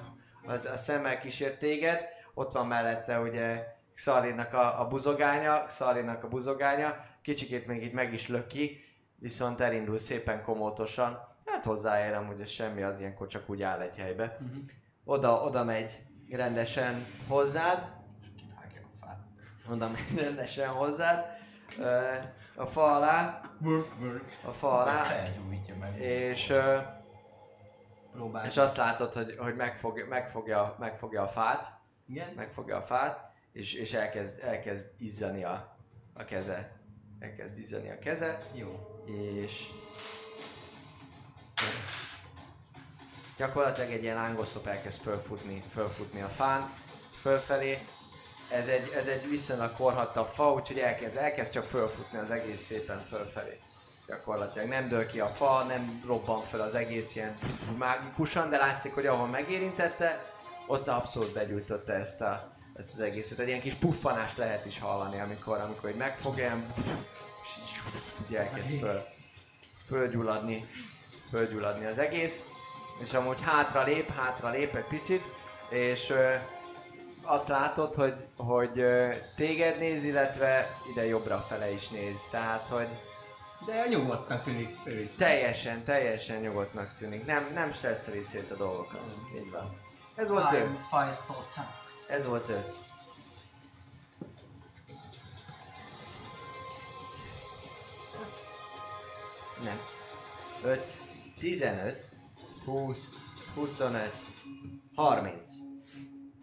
az 0.47 0.67
a 0.67 0.77
szemmel 0.77 1.21
kísért 1.21 1.59
téged, 1.59 2.01
ott 2.35 2.53
van 2.53 2.67
mellette 2.67 3.21
ugye 3.21 3.77
Xalinnak 3.95 4.55
a, 4.55 4.81
a 4.81 4.89
buzogánya, 4.89 5.65
Xalinnak 5.65 6.25
a 6.25 6.29
buzogánya, 6.29 7.05
kicsikét 7.23 7.67
még 7.67 7.83
itt 7.83 7.93
meg 7.93 8.13
is 8.13 8.29
löki, 8.29 8.85
viszont 9.15 9.61
elindul 9.61 9.99
szépen 9.99 10.43
komótosan. 10.43 11.19
Hát 11.45 11.65
hozzáér 11.65 12.15
amúgy 12.15 12.41
ez 12.41 12.49
semmi, 12.49 12.83
az 12.83 13.01
ilyenkor 13.01 13.27
csak 13.27 13.51
úgy 13.51 13.63
áll 13.63 13.81
egy 13.81 13.97
helybe. 13.97 14.39
Oda, 15.05 15.43
oda 15.43 15.65
megy 15.65 16.03
rendesen 16.31 17.07
hozzád, 17.29 17.87
megy 19.69 20.25
rendesen 20.25 20.69
hozzád, 20.69 21.25
a 22.59 22.67
fa 22.67 22.85
alá, 22.85 23.41
a 24.45 24.51
fa 24.51 24.81
alá, 24.81 25.03
Felgyújtja 25.03 25.77
meg. 25.77 26.01
és, 26.01 26.53
Próbálj. 28.13 28.49
és 28.49 28.57
azt 28.57 28.77
látod, 28.77 29.13
hogy, 29.13 29.35
hogy 29.39 29.57
megfogja, 29.57 30.07
megfogja, 30.09 30.77
megfogja 30.79 31.23
a 31.23 31.29
fát, 31.29 31.73
Igen? 32.09 32.33
megfogja 32.37 32.77
a 32.77 32.83
fát, 32.83 33.31
és, 33.53 33.75
és 33.75 33.93
elkezd, 33.93 34.43
elkezd 34.45 34.91
izzani 34.99 35.45
a, 35.45 35.77
a 36.15 36.25
keze. 36.25 36.77
Elkezd 37.21 37.59
izzani 37.59 37.91
a 37.91 37.99
keze, 37.99 38.39
Jó. 38.53 39.03
és 39.07 39.69
gyakorlatilag 43.37 43.91
egy 43.91 44.03
ilyen 44.03 44.17
lángoszlop 44.17 44.67
elkezd 44.67 45.01
fölfutni, 45.01 45.63
fölfutni 45.73 46.21
a 46.21 46.27
fán, 46.27 46.71
fölfelé. 47.21 47.79
Ez 48.51 48.67
egy, 48.69 48.93
ez 48.97 49.07
egy 49.07 49.29
viszonylag 49.29 49.73
korhattabb 49.73 50.29
fa, 50.29 50.53
úgyhogy 50.53 50.79
elkezd, 50.79 51.17
elkezd 51.17 51.53
csak 51.53 51.65
fölfutni 51.65 52.19
az 52.19 52.31
egész 52.31 52.65
szépen 52.65 53.07
fölfelé. 53.09 53.59
Gyakorlatilag 54.07 54.69
nem 54.69 54.89
dől 54.89 55.07
ki 55.07 55.21
a 55.21 55.27
fa, 55.27 55.63
nem 55.63 56.03
robban 56.07 56.41
fel 56.41 56.61
az 56.61 56.75
egész 56.75 57.17
ilyen 57.17 57.39
mágikusan, 57.79 58.51
de 58.51 58.57
látszik, 58.57 58.95
hogy 58.95 59.07
ahol 59.07 59.27
megérintette, 59.27 60.25
ott 60.67 60.89
abszolút 60.89 61.33
begyújtotta 61.33 61.93
ezt, 61.93 62.21
a, 62.21 62.53
ezt 62.77 62.93
az 62.93 63.01
egészet. 63.01 63.39
Egy 63.39 63.49
ilyen 63.49 63.61
kis 63.61 63.75
puffanást 63.75 64.37
lehet 64.37 64.67
is 64.67 64.79
hallani, 64.79 65.21
amikor, 65.21 65.59
amikor 65.59 65.91
így 65.91 65.97
megfogja, 65.97 66.45
ilyen, 66.45 66.75
és 68.29 68.37
elkezd 68.37 68.79
föl, 68.79 69.03
fölgyulladni, 69.87 70.69
fölgyulladni 71.31 71.87
az 71.87 71.99
egész. 71.99 72.43
És 73.03 73.13
amúgy 73.13 73.41
hátra 73.41 73.83
lép, 73.83 74.15
hátra 74.15 74.51
lép 74.51 74.75
egy 74.75 74.85
picit, 74.85 75.25
és 75.69 76.13
azt 77.29 77.49
látod, 77.49 77.95
hogy, 77.95 78.15
hogy 78.37 78.85
téged 79.37 79.79
néz, 79.79 80.05
illetve 80.05 80.71
ide 80.93 81.07
jobbra 81.07 81.39
fele 81.49 81.71
is 81.71 81.89
néz. 81.89 82.29
Tehát, 82.31 82.69
hogy 82.69 82.89
De 83.67 83.89
nyugodtnak 83.89 84.43
tűnik 84.43 84.77
ő 84.85 85.01
is. 85.01 85.11
teljesen, 85.17 85.85
teljesen 85.85 86.41
nyugodtnak 86.41 86.95
tűnik. 86.99 87.27
Nem, 87.27 87.51
nem 87.55 87.73
stresszeli 87.73 88.23
szét 88.23 88.51
a 88.51 88.57
dolgokat. 88.57 89.01
Így 89.37 89.51
van. 89.51 89.77
Ez 90.15 90.31
volt 90.31 90.53
ő. 90.53 90.77
I'm 90.91 91.15
Tank. 91.55 91.69
Ez 92.09 92.27
volt 92.27 92.49
ő. 92.49 92.65
Nem. 99.65 99.81
5, 100.63 100.93
15, 101.39 102.05
20, 102.65 102.97
25, 103.55 104.13
30. 104.95 105.58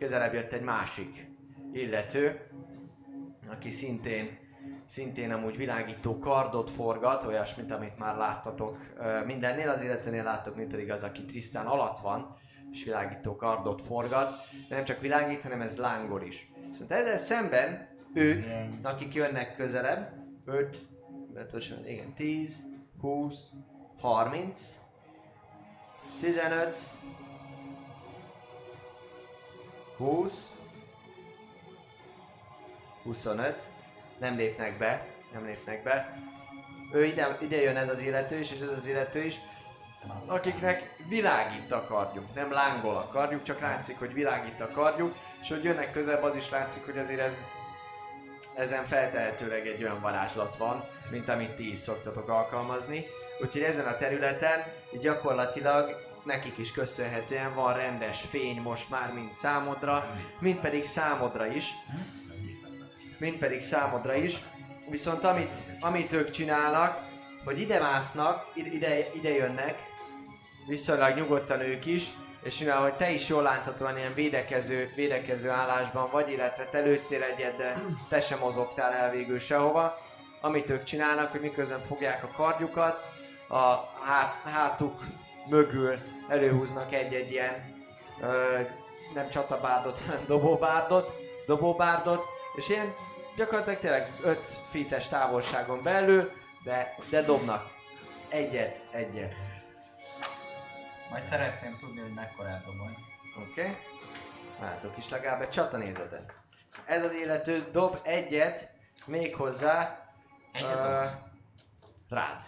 Közelebb 0.06 0.34
jött 0.34 0.52
egy 0.52 0.62
másik 0.62 1.28
illető, 1.72 2.40
aki 3.52 3.72
szintén 3.72 4.38
szintén 4.86 5.32
amúgy 5.32 5.58
világító 5.58 6.20
kardot 6.20 6.72
forgat, 6.72 7.24
olyasmit, 7.24 7.72
amit 7.72 7.98
már 7.98 8.16
láttatok 8.16 8.78
mindennél, 9.26 9.70
az 9.70 9.84
illetőnél 9.84 10.24
láttok, 10.24 10.56
mint 10.56 10.72
pedig 10.72 10.92
az, 10.92 11.04
aki 11.04 11.24
Trisztán 11.24 11.66
alatt 11.66 12.00
van, 12.00 12.38
és 12.72 12.84
világító 12.84 13.36
kardot 13.36 13.86
forgat, 13.86 14.30
de 14.70 14.76
nem 14.76 14.84
csak 14.84 15.02
világít, 15.02 15.42
hanem 15.42 15.62
ez 15.62 15.78
lángol 15.78 16.22
is. 16.22 16.52
Viszont 16.70 16.92
ezzel 16.92 17.18
szemben 17.18 17.88
ők, 18.14 18.46
akik 18.82 19.14
jönnek 19.14 19.56
közelebb, 19.56 20.12
5, 20.46 20.78
5, 21.34 21.80
igen, 21.86 22.14
10, 22.14 22.64
20, 23.02 23.52
30, 24.00 24.62
15, 26.22 26.80
20, 29.98 30.56
25, 33.04 33.62
nem 34.18 34.36
lépnek 34.36 34.78
be, 34.78 35.08
nem 35.34 35.46
lépnek 35.46 35.84
be. 35.84 36.18
Ő 36.94 37.06
ide, 37.06 37.38
ide 37.42 37.62
jön 37.62 37.78
ez 37.78 37.90
az 37.90 38.00
illető 38.02 38.40
is, 38.40 38.52
és 38.52 38.60
ez 38.60 38.70
az 38.70 38.88
illető 38.88 39.24
is, 39.24 39.36
akiknek 40.26 40.96
világít 41.08 41.72
a 41.72 41.86
kardjuk, 41.88 42.34
nem 42.36 42.52
lángol 42.52 42.96
a 42.96 43.08
kardjuk, 43.08 43.44
csak 43.44 43.60
látszik, 43.60 44.00
hogy 44.00 44.14
világít 44.14 44.62
a 44.62 44.72
kardjuk, 44.72 45.16
és 45.42 45.50
hogy 45.50 45.64
jönnek 45.64 45.92
közelebb, 45.92 46.24
az 46.24 46.36
is 46.36 46.50
látszik, 46.50 46.86
hogy 46.86 46.98
azért 46.98 47.20
ez 47.20 47.38
ezen 48.56 48.86
feltehetőleg 48.86 49.68
egy 49.68 49.84
olyan 49.84 50.02
varázslat 50.02 50.58
van, 50.58 50.84
mint 51.12 51.30
amit 51.30 51.56
ti 51.56 51.72
is 51.72 51.80
szoktatok 51.80 52.30
alkalmazni. 52.30 53.06
Úgyhogy 53.42 53.62
ezen 53.62 53.86
a 53.86 53.98
területen 53.98 54.64
gyakorlatilag 55.02 56.05
nekik 56.26 56.58
is 56.58 56.72
köszönhetően 56.72 57.54
van 57.54 57.74
rendes 57.74 58.22
fény 58.22 58.62
most 58.62 58.90
már 58.90 59.14
mind 59.14 59.34
számodra, 59.34 60.16
mind 60.40 60.60
pedig 60.60 60.86
számodra 60.86 61.46
is. 61.46 61.66
Mind 63.18 63.38
pedig 63.38 63.62
számodra 63.62 64.16
is. 64.16 64.36
Viszont 64.90 65.24
amit, 65.24 65.52
amit 65.80 66.14
ők 66.14 66.32
csinálnak, 66.32 67.00
hogy 67.44 67.60
ide 67.60 67.80
másznak, 67.80 68.52
ide, 68.54 69.14
ide 69.14 69.30
jönnek, 69.30 69.80
viszonylag 70.68 71.16
nyugodtan 71.16 71.60
ők 71.60 71.86
is, 71.86 72.04
és 72.44 72.60
mivel 72.60 72.82
hogy 72.82 72.94
te 72.94 73.12
is 73.12 73.28
jól 73.28 73.44
láthatóan 73.44 73.98
ilyen 73.98 74.14
védekező, 74.14 74.92
védekező 74.96 75.50
állásban 75.50 76.10
vagy, 76.12 76.32
illetve 76.32 76.64
te 76.64 76.80
lőttél 76.80 77.24
egyet, 77.24 77.58
de 77.58 77.82
te 78.10 78.22
sem 78.22 78.40
mozogtál 78.40 78.94
el 78.94 79.12
végül 79.12 79.40
sehova, 79.40 79.98
amit 80.42 80.70
ők 80.70 80.84
csinálnak, 80.84 81.32
hogy 81.32 81.42
miközben 81.42 81.82
fogják 81.88 82.24
a 82.24 82.32
kardjukat, 82.36 83.04
a 83.48 83.64
hát, 84.06 84.36
hátuk 84.44 85.00
mögül 85.50 85.98
előhúznak 86.28 86.94
egy-egy 86.94 87.32
ilyen 87.32 87.84
ö, 88.22 88.60
nem 89.14 89.30
csatabárdot, 89.30 90.00
hanem 90.00 90.24
dobóbárdot, 90.28 91.18
dobóbárdot, 91.46 92.24
és 92.56 92.70
ilyen 92.70 92.94
gyakorlatilag 93.36 93.80
tényleg 93.80 94.12
5 94.24 94.40
feet 94.72 95.10
távolságon 95.10 95.84
belül, 95.84 96.32
de, 96.64 96.96
de 97.10 97.22
dobnak 97.22 97.74
egyet, 98.30 98.82
egyet. 98.92 99.36
Majd 101.10 101.26
szeretném 101.26 101.78
tudni, 101.80 102.00
hogy 102.00 102.14
mekkorát 102.14 102.66
dobom. 102.66 102.96
Oké? 103.42 103.62
Okay. 103.62 103.78
Látok 104.62 104.98
is 104.98 105.10
legalább 105.10 105.42
egy 105.42 105.50
csatanézetet. 105.50 106.34
Ez 106.86 107.04
az 107.04 107.14
illető 107.14 107.70
dob 107.72 108.00
egyet, 108.04 108.72
méghozzá 109.06 110.00
Egyet 110.52 110.70
ö, 110.70 110.82
dobom? 110.82 111.34
rád. 112.10 112.42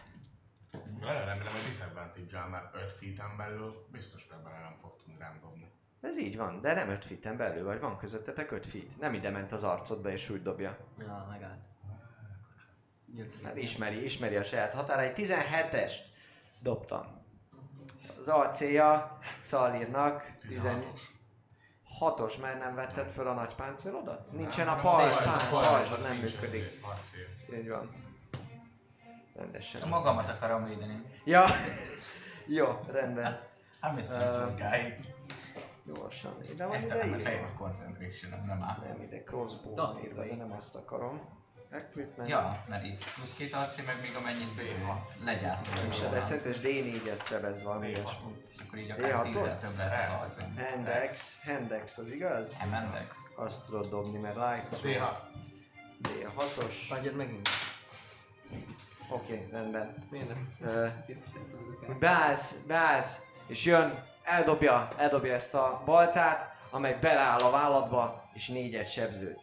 Nagyon 0.99 1.25
remélem, 1.25 1.51
hogy 1.51 1.61
disadvantage 1.67 2.45
mert 2.51 2.75
5 2.75 2.93
feet 2.93 3.37
belül 3.37 3.87
biztos 3.91 4.27
meg 4.27 4.39
bele 4.43 4.59
nem 4.59 4.75
fog 4.81 4.97
tudni 4.97 5.15
rám 5.19 5.37
dobni. 5.41 5.71
Ez 6.01 6.17
így 6.17 6.37
van, 6.37 6.61
de 6.61 6.73
nem 6.73 6.89
5 6.89 7.05
feet 7.05 7.37
belül 7.37 7.63
vagy, 7.63 7.79
van 7.79 7.97
közöttetek 7.97 8.51
5 8.51 8.67
feet. 8.67 8.97
Nem 8.99 9.13
ide 9.13 9.29
ment 9.29 9.51
az 9.51 9.63
arcodba 9.63 10.09
és 10.09 10.29
úgy 10.29 10.41
dobja. 10.41 10.77
Ja, 10.99 11.27
megállt. 11.29 11.65
Hát 13.43 13.57
ismeri, 13.57 14.03
ismeri 14.03 14.35
a 14.35 14.43
saját 14.43 14.73
határait. 14.73 15.17
17-est 15.17 15.95
dobtam. 16.59 17.25
Az 18.19 18.27
AC-ja 18.27 19.17
Szalírnak 19.41 20.31
16-os. 20.49 20.99
16-os, 21.99 22.41
mert 22.41 22.59
nem 22.59 22.75
vetted 22.75 23.11
föl 23.11 23.27
a 23.27 23.33
nagy 23.33 23.55
páncélodat? 23.55 24.31
Nincsen 24.31 24.67
a 24.67 24.73
nem, 24.73 24.81
pajzs, 24.81 25.15
pajzs, 25.49 26.01
nem 26.01 26.15
működik. 26.15 26.79
Így 27.53 27.69
van. 27.69 28.05
Rendesen. 29.37 29.87
Magamat 29.87 30.29
akarom 30.29 30.65
védeni. 30.65 31.01
Ja, 31.23 31.45
jó, 32.57 32.79
rendben. 32.91 33.39
I'm 33.81 33.97
a 33.97 34.01
simple 34.01 34.53
guy. 34.57 34.95
Gyorsan. 35.85 36.33
Ide 36.51 36.65
van 36.65 36.75
ide 36.75 36.85
Értelem, 36.85 37.13
a 37.13 37.15
írva? 37.17 37.29
fejben 37.29 37.55
concentration 37.57 38.31
nem 38.45 38.63
áll. 38.63 38.77
Nem, 38.87 39.01
ide 39.01 39.23
crossbow 39.23 40.03
írva, 40.03 40.23
de 40.23 40.35
nem 40.35 40.51
azt 40.51 40.75
akarom. 40.75 41.21
Equipment. 41.71 42.29
Ja, 42.29 42.63
mert 42.69 42.83
itt 42.85 43.13
plusz 43.15 43.33
két 43.33 43.53
AC, 43.53 43.85
meg 43.85 43.95
még 44.01 44.15
amennyit 44.15 44.55
bizony 44.55 45.01
legyászol. 45.25 45.73
De 46.11 46.21
szerintem 46.21 46.51
ez 46.51 46.59
D4-et 46.63 47.25
sebez 47.27 47.63
valami 47.63 47.87
ilyesmi. 47.87 48.39
És 48.49 48.61
akkor 48.67 48.79
így 48.79 48.91
akár 48.91 49.11
tudod? 49.11 49.23
tízzel 49.25 49.57
több 49.59 49.77
lehet 49.77 50.13
az 50.13 50.21
AC. 50.21 50.69
Handex, 50.71 51.43
Handex 51.45 51.97
az 51.97 52.09
igaz? 52.11 52.57
Emendex. 52.61 53.33
Azt 53.37 53.65
tudod 53.65 53.85
dobni, 53.85 54.17
mert 54.17 54.35
light 54.35 54.81
D6. 54.83 55.17
D6-os. 56.03 56.89
Adjad 56.89 57.15
megint. 57.15 57.49
Oké, 59.09 59.33
okay, 59.33 59.47
rendben. 59.51 59.95
Miért 60.09 60.27
nem? 60.27 60.53
Hogy 61.85 61.95
beállsz, 61.95 62.63
beállsz, 62.67 63.25
és 63.47 63.65
jön, 63.65 64.03
eldobja, 64.23 64.87
eldobja 64.97 65.33
ezt 65.33 65.53
a 65.53 65.81
baltát, 65.85 66.55
amely 66.69 66.97
beleáll 67.01 67.39
a 67.39 67.51
válladba, 67.51 68.29
és 68.33 68.47
négyet 68.47 68.91
sebzőt. 68.91 69.39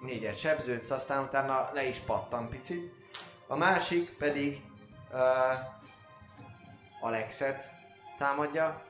Négyet 0.00 0.38
sebzőt, 0.38 0.90
aztán 0.90 1.22
utána 1.22 1.70
le 1.72 1.84
is 1.84 1.98
pattan 1.98 2.48
picit. 2.48 2.92
A 3.46 3.56
másik 3.56 4.16
pedig 4.16 4.62
uh, 5.12 5.18
Alexet 7.00 7.70
támadja. 8.18 8.82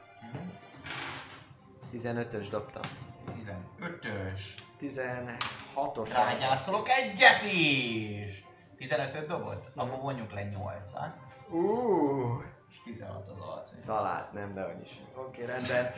15-ös 1.95 2.47
dobtam. 2.51 2.83
15-ös. 3.39 4.41
16-os. 4.81 6.09
Rágyászolok 6.13 6.89
egyet 6.89 7.43
is! 7.43 8.49
15-öt 8.81 9.27
dobott? 9.27 9.71
Abba 9.75 9.97
vonjuk 9.97 10.33
le 10.33 10.49
8-at. 10.51 11.11
Uh, 11.49 12.43
És 12.71 12.83
16 12.85 13.29
az 13.29 13.39
AC. 13.39 13.85
Talált, 13.87 14.33
nem, 14.33 14.55
de 14.55 14.77
is. 14.85 15.01
Oké, 15.15 15.43
okay, 15.43 15.47
rendben. 15.47 15.93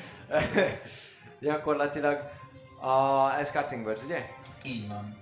Gyakorlatilag 1.41 2.31
a, 2.81 3.31
ez 3.39 3.51
Cutting 3.51 3.87
Words, 3.87 4.05
ugye? 4.05 4.27
Így 4.65 4.89
van. 4.89 5.19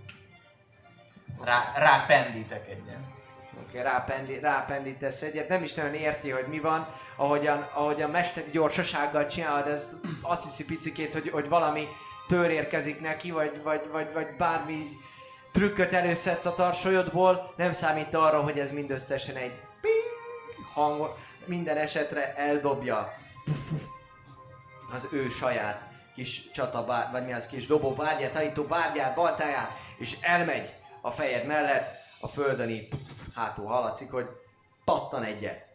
Rá, 1.45 1.73
rá 1.77 2.07
pendítek 2.07 2.69
egyet. 2.69 2.99
Oké, 3.53 3.79
okay, 3.79 3.83
rápendi, 3.83 4.39
rápendítesz 4.39 5.23
egyet, 5.23 5.49
nem 5.49 5.63
is 5.63 5.75
nagyon 5.75 5.95
érti, 5.95 6.31
hogy 6.31 6.47
mi 6.47 6.61
van, 6.61 6.95
ahogyan, 7.17 7.69
ahogyan 7.73 8.11
mester 8.11 8.51
gyorsasággal 8.51 9.27
csinálod, 9.27 9.67
ez 9.67 10.01
azt 10.23 10.45
hiszi 10.45 10.65
picikét, 10.65 11.13
hogy, 11.13 11.31
hogy 11.31 11.49
valami 11.49 11.87
tör 12.29 12.51
érkezik 12.51 13.01
neki, 13.01 13.31
vagy, 13.31 13.63
vagy, 13.63 13.89
vagy, 13.91 14.13
vagy 14.13 14.37
bármi 14.37 14.89
trükköt 15.53 15.93
előszedsz 15.93 16.47
a 16.47 16.55
tarsolyodból, 16.55 17.53
nem 17.57 17.73
számít 17.73 18.15
arra, 18.15 18.43
hogy 18.43 18.59
ez 18.59 18.73
mindösszesen 18.73 19.37
egy 19.37 19.61
ping 19.81 20.05
hang, 20.73 21.15
minden 21.45 21.77
esetre 21.77 22.37
eldobja 22.37 23.13
az 24.93 25.09
ő 25.13 25.29
saját 25.29 25.89
kis 26.15 26.51
csatabár, 26.51 27.11
vagy 27.11 27.25
mi 27.25 27.33
az 27.33 27.49
kis 27.49 27.67
dobó 27.67 27.95
bárgyát, 27.95 28.33
hajító 28.33 28.65
bárgyát, 28.65 29.15
baltáját, 29.15 29.71
és 29.99 30.21
elmegy 30.21 30.75
a 31.01 31.11
fejed 31.11 31.47
mellett, 31.47 31.89
a 32.21 32.29
földön 32.29 32.69
így 32.69 32.89
hátul 33.35 33.67
hallatszik, 33.67 34.11
hogy 34.11 34.29
pattan 34.85 35.23
egyet 35.23 35.67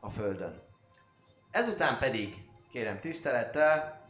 a 0.00 0.10
földön. 0.10 0.62
Ezután 1.50 1.98
pedig, 1.98 2.34
kérem 2.70 3.00
tisztelettel, 3.00 4.00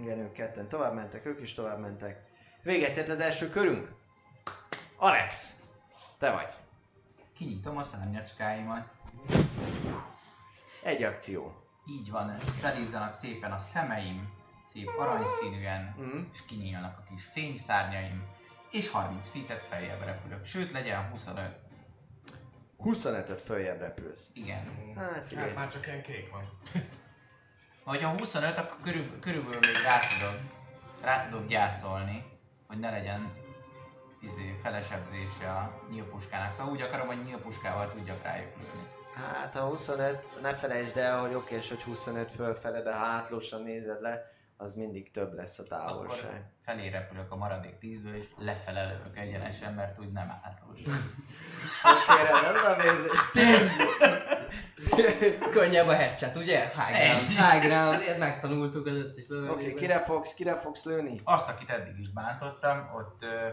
igen, 0.00 0.18
ők 0.18 0.32
ketten 0.32 0.68
tovább 0.68 0.94
mentek, 0.94 1.26
ők 1.26 1.40
is 1.40 1.54
tovább 1.54 1.78
mentek. 1.78 2.31
Véget 2.62 2.94
tett 2.94 3.08
az 3.08 3.20
első 3.20 3.50
körünk. 3.50 3.92
Alex, 4.96 5.60
te 6.18 6.30
vagy. 6.30 6.52
Kinyitom 7.36 7.76
a 7.76 7.82
szárnyacskáimat. 7.82 8.86
Egy 10.82 11.02
akció. 11.02 11.56
Így 11.86 12.10
van, 12.10 12.38
felizzanak 12.38 13.12
szépen 13.14 13.52
a 13.52 13.56
szemeim, 13.56 14.32
szép 14.72 14.88
aranyszínűen, 14.98 15.94
Mhm. 15.98 16.18
és 16.32 16.44
kinyílnak 16.44 16.98
a 16.98 17.02
kis 17.14 17.24
fényszárnyaim, 17.24 18.24
és 18.70 18.90
30 18.90 19.28
feet-et 19.28 19.64
feljebb 19.64 20.02
repülök. 20.04 20.44
Sőt, 20.46 20.72
legyen 20.72 21.08
25. 21.10 21.56
25-öt 22.76 23.40
följebb 23.42 23.80
repülsz. 23.80 24.30
Igen. 24.34 24.94
Hát 24.96 25.28
figyelj. 25.28 25.46
Hát 25.48 25.56
már 25.56 25.68
csak 25.68 25.86
ilyen 25.86 26.02
kék 26.02 26.30
van. 26.30 26.42
Hogyha 27.84 28.18
25, 28.18 28.58
akkor 28.58 28.76
körül, 28.82 29.18
körülbelül 29.20 29.58
még 29.60 29.82
rá 29.82 29.98
tudok, 29.98 30.40
rá 31.00 31.28
tudok 31.28 31.46
gyászolni, 31.48 32.24
hogy 32.72 32.80
ne 32.80 32.90
legyen 32.90 33.32
izé, 34.20 34.56
felesebzése 34.62 35.50
a 35.50 35.80
nyílpuskának. 35.90 36.52
Szóval 36.52 36.72
úgy 36.72 36.80
akarom, 36.80 37.06
hogy 37.06 37.24
nyílpuskával 37.24 37.88
tudjak 37.88 38.22
rájuk 38.22 38.56
lőni. 38.56 38.86
Hát 39.14 39.56
a 39.56 39.60
25, 39.60 40.40
ne 40.40 40.54
felejtsd 40.54 40.96
el, 40.96 41.20
hogy 41.20 41.34
oké, 41.34 41.56
és 41.56 41.68
hogy 41.68 41.82
25 41.82 42.30
fölfele, 42.30 42.82
de 42.82 42.92
hátlósan 42.92 43.62
nézed 43.62 44.00
le, 44.00 44.31
az 44.62 44.74
mindig 44.74 45.10
több 45.10 45.34
lesz 45.34 45.58
a 45.58 45.62
távolság. 45.62 46.24
Akkor 46.24 46.40
felé 46.64 46.88
repülök 46.88 47.32
a 47.32 47.36
maradék 47.36 47.74
10-ből, 47.80 48.14
és 48.14 48.24
lefele 48.38 48.82
lövök 48.86 49.18
egyenesen, 49.18 49.74
mert 49.74 49.98
úgy 49.98 50.12
nem 50.12 50.40
átlós. 50.44 50.78
Kérem, 52.06 52.54
nem, 52.54 52.76
nézd. 52.86 53.08
Könnyebb 55.52 55.86
a 55.86 55.92
headshot, 55.92 56.36
ugye? 56.36 56.60
High 56.60 56.98
ground, 56.98 57.20
high 57.20 57.66
ground, 57.66 58.00
ilyet 58.02 58.18
megtanultuk 58.18 58.86
az 58.86 58.94
összes 58.94 59.24
Oké, 59.28 59.34
lövőjében. 59.38 59.76
kire 59.76 60.00
fogsz, 60.00 60.34
kire 60.34 60.56
fogsz 60.56 60.84
lőni? 60.84 61.20
Azt, 61.24 61.48
akit 61.48 61.70
eddig 61.70 61.98
is 62.00 62.10
bántottam, 62.12 62.90
ott 62.96 63.22
ö, 63.22 63.48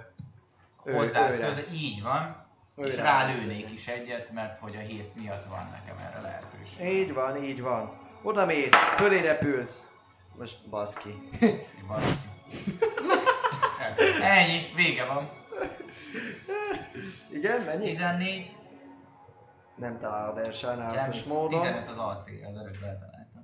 Ő- 0.83 0.93
hozzá 0.95 1.31
köze, 1.37 1.63
így 1.71 2.01
van, 2.01 2.45
és 2.75 2.95
rálőnék 2.97 3.71
is 3.71 3.87
egyet, 3.87 4.31
mert 4.31 4.57
hogy 4.57 4.75
a 4.75 4.79
hészt 4.79 5.15
miatt 5.15 5.45
van 5.45 5.69
nekem 5.71 5.97
erre 5.97 6.21
lehetőség. 6.21 6.87
Így 6.93 7.13
van, 7.13 7.43
így 7.43 7.61
van. 7.61 7.91
Oda 8.21 8.45
mész, 8.45 8.73
fölé 8.95 9.19
repülsz. 9.21 9.87
Most 10.37 10.69
baszki. 10.69 11.29
Ennyi, 14.21 14.73
vége 14.75 15.05
van. 15.05 15.29
Igen, 17.31 17.61
mennyi? 17.61 17.85
14, 17.85 18.55
Nem 19.75 19.99
találod 19.99 20.37
el 20.37 20.51
sajnálatos 20.51 21.23
módon. 21.23 21.61
15 21.61 21.89
az 21.89 21.97
AC, 21.97 22.25
az 22.47 22.55
előbb 22.55 22.83
eltaláltam. 22.83 23.43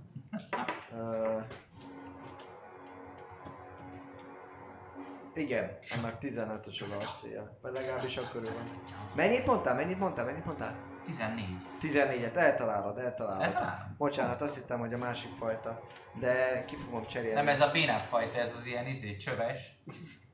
Igen, 5.36 5.77
annak 5.97 6.17
15-ös 6.21 6.83
az 6.83 7.05
akcia. 7.05 7.57
Vagy 7.61 7.73
legalábbis 7.73 8.17
akkor 8.17 8.41
ő 8.41 8.53
van. 8.53 8.81
Mennyit 9.15 9.45
mondtál? 9.45 9.75
Mennyit 9.75 9.99
mondtál? 9.99 10.25
Mennyit 10.25 10.45
mondtál? 10.45 10.75
14. 11.05 11.45
14-et, 11.81 12.36
eltalálod, 12.36 12.97
eltalálod. 12.97 13.41
Eltalálom? 13.41 13.95
Bocsánat, 13.97 14.41
azt 14.41 14.55
hittem, 14.55 14.79
hogy 14.79 14.93
a 14.93 14.97
másik 14.97 15.31
fajta. 15.38 15.81
De 16.19 16.65
ki 16.65 16.75
fogom 16.75 17.07
cserélni. 17.07 17.36
Nem 17.36 17.47
ez 17.47 17.61
a 17.61 17.71
bénább 17.71 18.05
fajta, 18.07 18.39
ez 18.39 18.55
az 18.57 18.65
ilyen 18.65 18.88
izé, 18.88 19.17
csöves. 19.17 19.79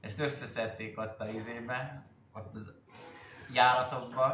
Ezt 0.01 0.19
összeszedték 0.19 0.99
ott 0.99 1.19
a 1.19 1.27
izébe, 1.27 2.05
ott 2.33 2.53
az 2.53 2.73
járatokba. 3.53 4.27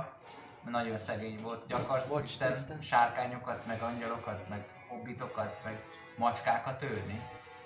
mert 0.63 0.76
Nagyon 0.76 0.97
szegény 0.97 1.41
volt, 1.41 1.63
hogy 1.63 1.72
akarsz 1.72 2.09
Bocs, 2.09 2.24
Isten 2.24 2.82
sárkányokat, 2.82 3.65
meg 3.65 3.82
angyalokat, 3.82 4.49
meg 4.49 4.68
hobbitokat, 4.88 5.59
meg 5.63 5.84
macskákat 6.18 6.82
ölni. 6.82 7.22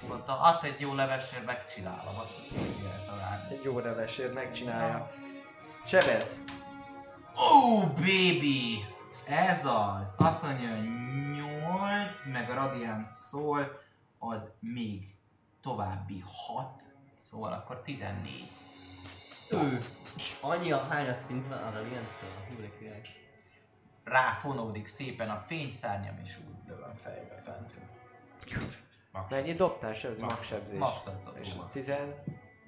Mondta, 0.07 0.39
add 0.39 0.65
egy 0.65 0.79
jó 0.79 0.93
levesért, 0.93 1.45
megcsinálom, 1.45 2.17
azt 2.19 2.37
a 2.37 2.43
szép 2.43 2.85
eltalálni. 2.91 3.53
Egy 3.53 3.63
jó 3.63 3.79
revesér 3.79 4.33
megcsinálja. 4.33 5.11
Sebez! 5.85 6.43
Oh, 7.35 7.87
baby! 7.89 8.85
Ez 9.25 9.65
az! 9.65 10.15
Azt 10.17 10.43
mondja, 10.43 10.75
hogy 10.75 10.89
8, 11.33 12.25
meg 12.31 12.49
a 12.49 12.53
Radiant 12.53 13.07
szól, 13.07 13.81
az 14.19 14.51
még 14.59 15.15
további 15.61 16.23
6, 16.47 16.83
szóval 17.15 17.53
akkor 17.53 17.81
14. 17.81 18.51
Ő. 19.51 19.85
Annyi 20.41 20.71
a 20.71 20.83
hányas 20.83 21.17
szint 21.17 21.47
van 21.47 21.57
a 21.57 21.71
húlik 22.49 22.77
király. 22.79 23.01
Ráfonódik 24.03 24.87
szépen 24.87 25.29
a 25.29 25.37
fényszárnyam, 25.37 26.19
és 26.23 26.37
úgy 26.47 26.63
dövöm 26.65 26.95
fejbe 26.95 27.41
fent. 27.41 27.71
Max. 29.11 29.29
Mennyit 29.29 29.57
dobtál? 29.57 29.93
Sebez, 29.93 30.19
Max. 30.19 30.31
max 30.33 30.45
sebzés. 30.45 30.79
Maxot 30.79 31.39
És 31.39 31.51
az 31.59 31.71
10... 31.71 31.93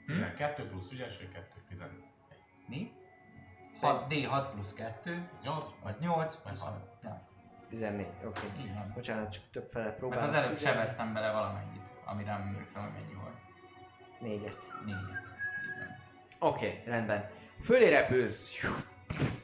12 0.06 0.68
plusz 0.68 0.92
ügyesség, 0.92 1.32
2, 1.32 1.48
11. 1.70 1.92
Mi? 2.68 2.92
6, 3.80 4.06
D6 4.10 4.46
plusz 4.54 4.74
2, 4.74 5.30
8? 5.44 5.70
az 5.84 6.00
8, 6.00 6.36
plusz 6.36 6.60
Hat. 6.60 6.70
6. 6.70 6.82
Ja, 7.04 7.28
14, 7.70 8.08
oké. 8.26 8.42
így 8.60 8.74
van. 8.74 8.92
Bocsánat, 8.96 9.32
csak 9.32 9.44
több 9.52 9.70
fele 9.72 9.86
Meg 9.86 9.96
próbálok. 9.96 10.24
az 10.24 10.34
előbb 10.34 10.58
sebeztem 10.58 11.14
bele 11.14 11.32
valamennyit, 11.32 11.92
amire 12.06 12.32
nem 12.32 12.42
emlékszem, 12.42 12.82
hogy 12.82 12.92
mennyi 12.92 13.14
volt. 13.14 13.38
Négyet. 14.20 14.58
Négyet. 14.86 15.34
Oké, 16.40 16.68
okay, 16.68 16.82
rendben. 16.86 17.30
Fölé 17.64 17.90
repülsz. 17.90 18.52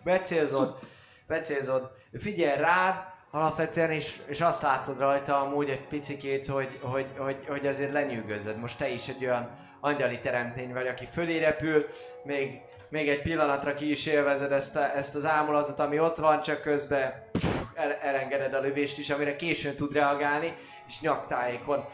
Becélzod. 0.03 0.79
Becélzod. 1.27 1.91
Figyel 2.13 2.57
rád, 2.57 3.08
alapvetően, 3.31 3.91
és, 3.91 4.21
és 4.25 4.41
azt 4.41 4.61
látod 4.61 4.99
rajta 4.99 5.41
amúgy 5.41 5.69
egy 5.69 5.87
picikét, 5.87 6.47
hogy, 6.47 6.79
hogy, 6.81 7.07
hogy, 7.17 7.45
hogy 7.47 7.67
azért 7.67 7.91
lenyűgözöd. 7.91 8.59
Most 8.59 8.77
te 8.77 8.89
is 8.89 9.07
egy 9.07 9.25
olyan 9.25 9.49
angyali 9.79 10.19
teremtény 10.19 10.73
vagy, 10.73 10.87
aki 10.87 11.05
fölé 11.05 11.39
repül, 11.39 11.85
még, 12.23 12.61
még 12.89 13.09
egy 13.09 13.21
pillanatra 13.21 13.73
ki 13.73 13.91
is 13.91 14.05
élvezed 14.05 14.51
ezt, 14.51 14.75
a, 14.75 14.95
ezt 14.95 15.15
az 15.15 15.25
ámulatot, 15.25 15.79
ami 15.79 15.99
ott 15.99 16.17
van, 16.17 16.41
csak 16.41 16.61
közben 16.61 17.29
el, 17.73 17.91
elengeded 17.91 18.53
a 18.53 18.59
lövést 18.59 18.97
is, 18.97 19.09
amire 19.09 19.35
későn 19.35 19.75
tud 19.75 19.93
reagálni, 19.93 20.55
és 20.87 21.01
nyaktájékon 21.01 21.85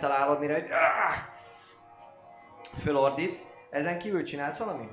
találod, 0.00 0.40
mire 0.40 0.52
hogy 0.52 0.66
"Ah!" 0.70 1.14
fölordít. 2.82 3.48
Ezen 3.70 3.98
kívül 3.98 4.22
csinálsz 4.22 4.58
valamit? 4.58 4.92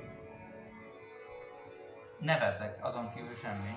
Nevetek, 2.18 2.78
azon 2.80 3.12
kívül 3.14 3.36
semmi. 3.42 3.70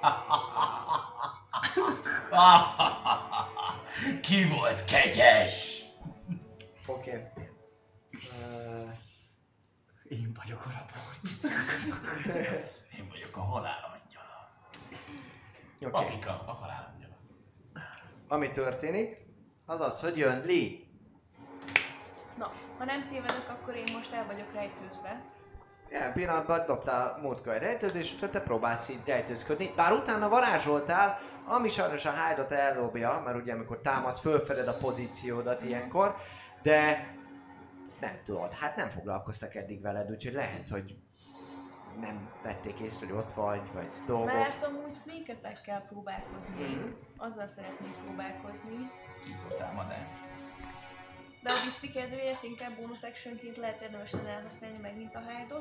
Ki 4.26 4.44
volt 4.44 4.84
kegyes? 4.84 5.84
Oké. 6.86 7.10
Okay. 7.10 7.22
Uh, 8.12 8.90
Én 10.08 10.32
vagyok 10.42 10.66
a 10.66 10.70
rabot. 10.70 11.52
Én 12.98 13.08
vagyok 13.10 13.36
a 13.36 13.40
halál 13.40 13.78
angyala. 13.92 14.50
okay. 15.80 15.90
Papika, 15.90 16.42
a 16.46 16.52
halál 16.52 16.92
angyala. 16.94 17.16
Ami 18.28 18.52
történik, 18.52 19.16
az 19.66 19.80
az, 19.80 20.00
hogy 20.00 20.16
jön 20.16 20.42
Lee. 20.46 20.70
Na, 22.38 22.52
ha 22.78 22.84
nem 22.84 23.06
tévedek, 23.06 23.48
akkor 23.48 23.74
én 23.74 23.92
most 23.92 24.12
el 24.12 24.26
vagyok 24.26 24.52
rejtőzve. 24.52 25.22
Ilyen 25.96 26.12
pillanatban 26.12 26.66
dobtál 26.66 27.18
múltkor 27.22 27.52
egy 27.52 27.60
rejtőzést, 27.60 28.30
te 28.30 28.40
próbálsz 28.40 28.88
így 28.88 29.00
rejtőzködni, 29.06 29.72
bár 29.76 29.92
utána 29.92 30.28
varázsoltál, 30.28 31.18
ami 31.44 31.68
sajnos 31.68 32.04
a 32.04 32.10
hide 32.10 32.58
ellobja, 32.58 33.22
mert 33.24 33.36
ugye 33.36 33.52
amikor 33.52 33.80
támadsz, 33.80 34.20
fölfeded 34.20 34.68
a 34.68 34.76
pozíciódat 34.76 35.62
ilyenkor, 35.62 36.16
de 36.62 37.08
nem 38.00 38.18
tudod, 38.24 38.52
hát 38.52 38.76
nem 38.76 38.88
foglalkoztak 38.88 39.54
eddig 39.54 39.80
veled, 39.82 40.10
úgyhogy 40.10 40.32
lehet, 40.32 40.68
hogy 40.68 40.96
nem 42.00 42.28
vették 42.42 42.78
észre, 42.78 43.06
hogy 43.06 43.16
ott 43.16 43.32
vagy, 43.34 43.72
vagy 43.72 43.88
dolgok. 44.06 44.32
Mert 44.32 44.62
amúgy 44.62 44.92
sneak 44.92 45.28
attack-kel 45.28 45.84
próbálkoznék. 45.88 46.76
Mhm. 46.76 46.90
Azzal 47.16 47.46
szeretnék 47.46 47.94
próbálkozni. 48.04 48.90
Típus 49.24 49.58
támadás. 49.58 50.25
De 51.46 51.52
a 51.52 51.64
Viszti 51.64 51.90
kedvéért 51.90 52.42
inkább 52.42 52.76
bonus 52.76 53.02
actionként 53.02 53.56
lehet 53.56 53.82
érdemes 53.82 54.12
lenne 54.12 54.28
elhasználni 54.28 54.78
megint 54.82 55.14
a 55.14 55.18
hide 55.18 55.54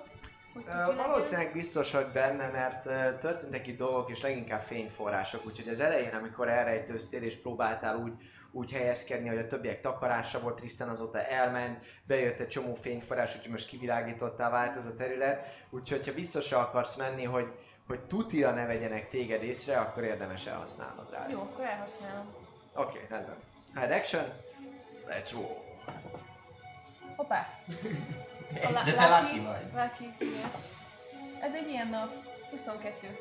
Hogy 0.53 0.63
Ö, 0.67 0.69
tuti 0.69 0.77
legyen. 0.77 0.95
Valószínűleg 0.95 1.53
biztos, 1.53 1.91
hogy 1.91 2.07
benne, 2.07 2.47
mert 2.47 2.86
ö, 2.86 3.17
történtek 3.19 3.67
itt 3.67 3.77
dolgok, 3.77 4.09
és 4.09 4.21
leginkább 4.21 4.61
fényforrások, 4.61 5.45
úgyhogy 5.45 5.73
az 5.73 5.79
elején, 5.79 6.13
amikor 6.13 6.49
elrejtőztél 6.49 7.23
és 7.23 7.36
próbáltál 7.36 7.97
úgy, 7.97 8.11
úgy 8.51 8.71
helyezkedni, 8.71 9.27
hogy 9.27 9.38
a 9.38 9.47
többiek 9.47 9.81
takarása 9.81 10.39
volt, 10.39 10.55
Tristan 10.55 10.89
azóta 10.89 11.23
elment, 11.23 11.86
bejött 12.03 12.39
egy 12.39 12.47
csomó 12.47 12.75
fényforrás, 12.75 13.36
úgyhogy 13.36 13.51
most 13.51 13.67
kivilágítottá 13.67 14.49
vált 14.49 14.77
ez 14.77 14.86
a 14.86 14.95
terület, 14.95 15.65
úgyhogy 15.69 16.07
ha 16.07 16.13
biztosra 16.13 16.59
akarsz 16.59 16.97
menni, 16.97 17.23
hogy, 17.23 17.47
hogy 17.88 17.99
tutira 17.99 18.51
ne 18.51 18.65
vegyenek 18.65 19.09
téged 19.09 19.43
észre, 19.43 19.77
akkor 19.77 20.03
érdemes 20.03 20.45
elhasználnod 20.45 21.11
rá 21.11 21.27
Jó, 21.29 21.36
ezt. 21.36 21.43
akkor 21.43 21.65
elhasználom. 21.65 22.33
Oké, 22.73 22.97
okay, 22.97 23.01
rendben. 23.09 23.36
Hát 23.73 23.91
action, 23.91 24.23
let's 25.07 25.31
roll. 25.33 25.64
Hoppá! 27.15 27.47
De 28.53 28.93
te 28.93 29.19
lucky 29.19 29.39
vagy. 29.39 29.65
Lucky, 29.73 30.13
igen. 30.19 30.49
Ez 31.41 31.53
egy 31.53 31.69
ilyen 31.69 31.88
nap. 31.88 32.09
22. 32.49 33.17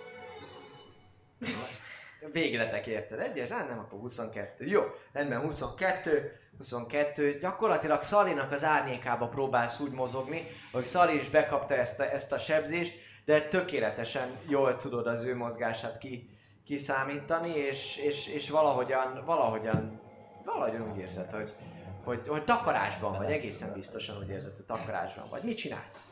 Végletek 2.33 2.87
érted? 2.87 3.19
Egyes? 3.19 3.49
Hát 3.49 3.69
nem, 3.69 3.79
akkor 3.79 3.99
22. 3.99 4.67
Jó, 4.67 4.83
rendben 5.13 5.41
22, 5.41 6.39
22. 6.57 7.39
Gyakorlatilag 7.39 8.03
Szalinak 8.03 8.53
az 8.53 8.65
árnyékába 8.65 9.29
próbálsz 9.29 9.81
úgy 9.81 9.93
mozogni, 9.93 10.47
hogy 10.73 10.85
Szali 10.85 11.19
is 11.19 11.29
bekapta 11.29 11.75
ezt 11.75 12.01
a, 12.01 12.13
ezt 12.13 12.33
a 12.33 12.39
sebzést, 12.39 12.95
de 13.25 13.49
tökéletesen 13.49 14.29
jól 14.49 14.77
tudod 14.77 15.07
az 15.07 15.25
ő 15.25 15.37
mozgását 15.37 15.99
ki, 15.99 16.31
kiszámítani, 16.67 17.57
és, 17.57 17.97
és, 17.97 18.27
és 18.29 18.51
valahogyan, 18.51 19.23
valahogyan, 19.25 20.01
valahogyan 20.45 20.91
úgy 20.91 20.99
érzed, 20.99 21.31
hogy, 21.31 21.51
hogy, 22.05 22.23
hogy 22.29 22.45
takarásban 22.45 23.17
vagy, 23.17 23.31
egészen 23.31 23.73
biztosan 23.73 24.19
úgy 24.19 24.29
érzed, 24.29 24.55
hogy 24.55 24.65
takarásban 24.65 25.29
vagy. 25.29 25.43
Mit 25.43 25.57
csinálsz? 25.57 26.09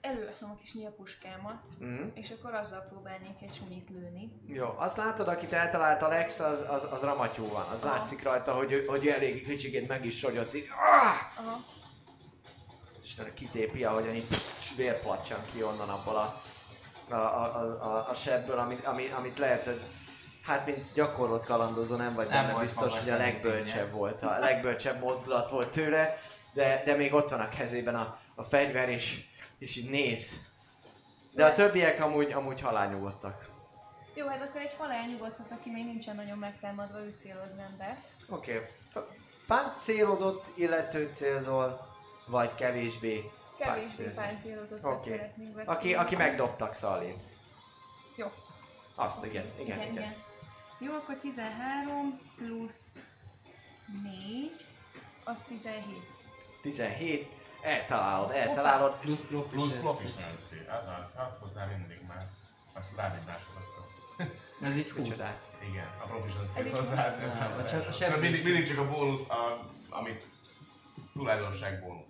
Előveszem 0.00 0.50
a 0.50 0.56
kis 0.60 0.74
nyílpuskámat, 0.74 1.62
Mm. 1.84 2.06
és 2.14 2.30
akkor 2.30 2.54
azzal 2.54 2.82
próbálnék 2.88 3.42
egy 3.42 3.54
sunyit 3.54 3.88
lőni. 3.90 4.32
Jó, 4.46 4.74
azt 4.76 4.96
látod, 4.96 5.28
akit 5.28 5.52
eltalált 5.52 6.02
Alex, 6.02 6.40
az, 6.40 6.64
az, 6.68 6.92
az 6.92 7.02
ramatyú 7.02 7.48
van. 7.48 7.66
Az 7.74 7.82
Aha. 7.82 7.96
látszik 7.96 8.22
rajta, 8.22 8.54
hogy, 8.54 8.84
hogy 8.86 9.08
elég 9.08 9.46
kicsikét 9.46 9.88
meg 9.88 10.04
is 10.04 10.22
rogyott. 10.22 10.54
Így, 10.54 10.68
ah! 10.70 11.44
Aha. 11.46 11.58
És 13.02 13.22
kitépi, 13.34 13.84
ahogyan 13.84 14.14
így 14.14 14.26
vérplatsan 14.76 15.40
ki 15.52 15.62
onnan 15.62 15.88
abból 15.88 16.14
a, 16.14 16.42
a, 17.08 17.14
a, 17.14 17.60
a, 17.82 18.08
a, 18.10 18.14
sebből, 18.14 18.58
amit, 18.58 18.84
ami, 18.86 19.08
amit 19.18 19.38
lehet, 19.38 19.64
hogy 19.64 19.80
hát 20.46 20.66
mint 20.66 20.92
gyakorlott 20.94 21.44
kalandozó 21.44 21.96
nem 21.96 22.14
vagy 22.14 22.28
Nem 22.28 22.42
benne 22.42 22.52
volt 22.52 22.64
biztos, 22.64 22.98
hogy 22.98 23.10
a 23.10 23.16
legbölcsebb 23.16 23.92
volt, 23.92 24.22
a 24.22 24.38
legbölcsebb 24.38 25.00
mozdulat 25.00 25.50
volt 25.50 25.72
tőle, 25.72 26.18
de, 26.52 26.82
de 26.84 26.94
még 26.94 27.14
ott 27.14 27.30
van 27.30 27.40
a 27.40 27.48
kezében 27.48 27.94
a, 27.94 28.18
a 28.34 28.42
fegyver, 28.42 28.88
és, 28.88 29.24
és 29.58 29.76
így 29.76 29.90
néz. 29.90 30.30
De 31.32 31.44
a 31.44 31.54
többiek 31.54 32.00
amúgy, 32.00 32.32
amúgy 32.32 32.60
halálnyugodtak. 32.60 33.48
Jó, 34.14 34.26
hát 34.26 34.42
akkor 34.42 34.60
egy 34.60 34.74
halál 34.78 35.06
nyugodtat, 35.06 35.50
aki 35.50 35.70
még 35.70 35.84
nincsen 35.84 36.16
nagyon 36.16 36.38
megtámadva, 36.38 36.98
ő 36.98 37.14
céloznám 37.18 37.74
be. 37.78 38.02
Oké. 38.28 38.62
Okay. 38.94 39.08
Pánt 39.46 39.78
célozott, 39.78 40.44
illető 40.54 41.10
célzol, 41.14 41.86
vagy 42.26 42.54
kevésbé 42.54 43.30
Kevésbé 43.58 44.04
páncélozottat 44.04 44.92
Oké. 44.92 45.10
szeretnénk. 45.10 45.62
Aki, 45.64 45.94
aki 45.94 46.16
megdobtak 46.16 46.74
Szalin. 46.74 47.16
Jó. 48.16 48.26
Azt, 48.94 49.24
igen, 49.24 49.44
igen, 49.60 49.64
igen, 49.64 49.80
igen. 49.80 49.92
igen. 49.92 50.14
Jó, 50.78 50.92
akkor 50.92 51.14
13 51.16 52.20
plusz 52.36 52.92
4, 54.02 54.50
az 55.24 55.42
17. 55.48 55.84
17. 56.62 57.28
Eltalálod, 57.62 58.30
eltalálod. 58.30 58.94
Plusz 59.00 59.18
Plusz 59.28 59.46
proficiency. 59.46 59.78
proficiency, 59.80 60.54
ez 60.68 60.86
az, 60.86 61.10
azt 61.24 61.34
hozzá 61.40 61.64
mindig 61.64 61.98
már. 62.08 62.26
Azt 62.72 62.88
az 62.96 63.54
akkor. 63.54 64.30
Ez 64.68 64.76
így 64.76 64.90
20. 64.90 64.98
Micsodát. 65.02 65.40
Igen, 65.70 65.86
a 66.02 66.06
proficiency 66.06 66.70
hozzá. 66.70 67.16
plusz. 67.16 67.70
Csak 67.70 67.80
a 67.80 67.84
Csak 67.84 67.94
sebzés. 67.94 68.20
mindig, 68.20 68.44
mindig 68.44 68.66
csak 68.68 68.78
a 68.78 68.90
bónusz, 68.90 69.28
a, 69.28 69.68
amit 69.90 70.24
tulajdonság 71.12 71.80
bónusz. 71.80 72.04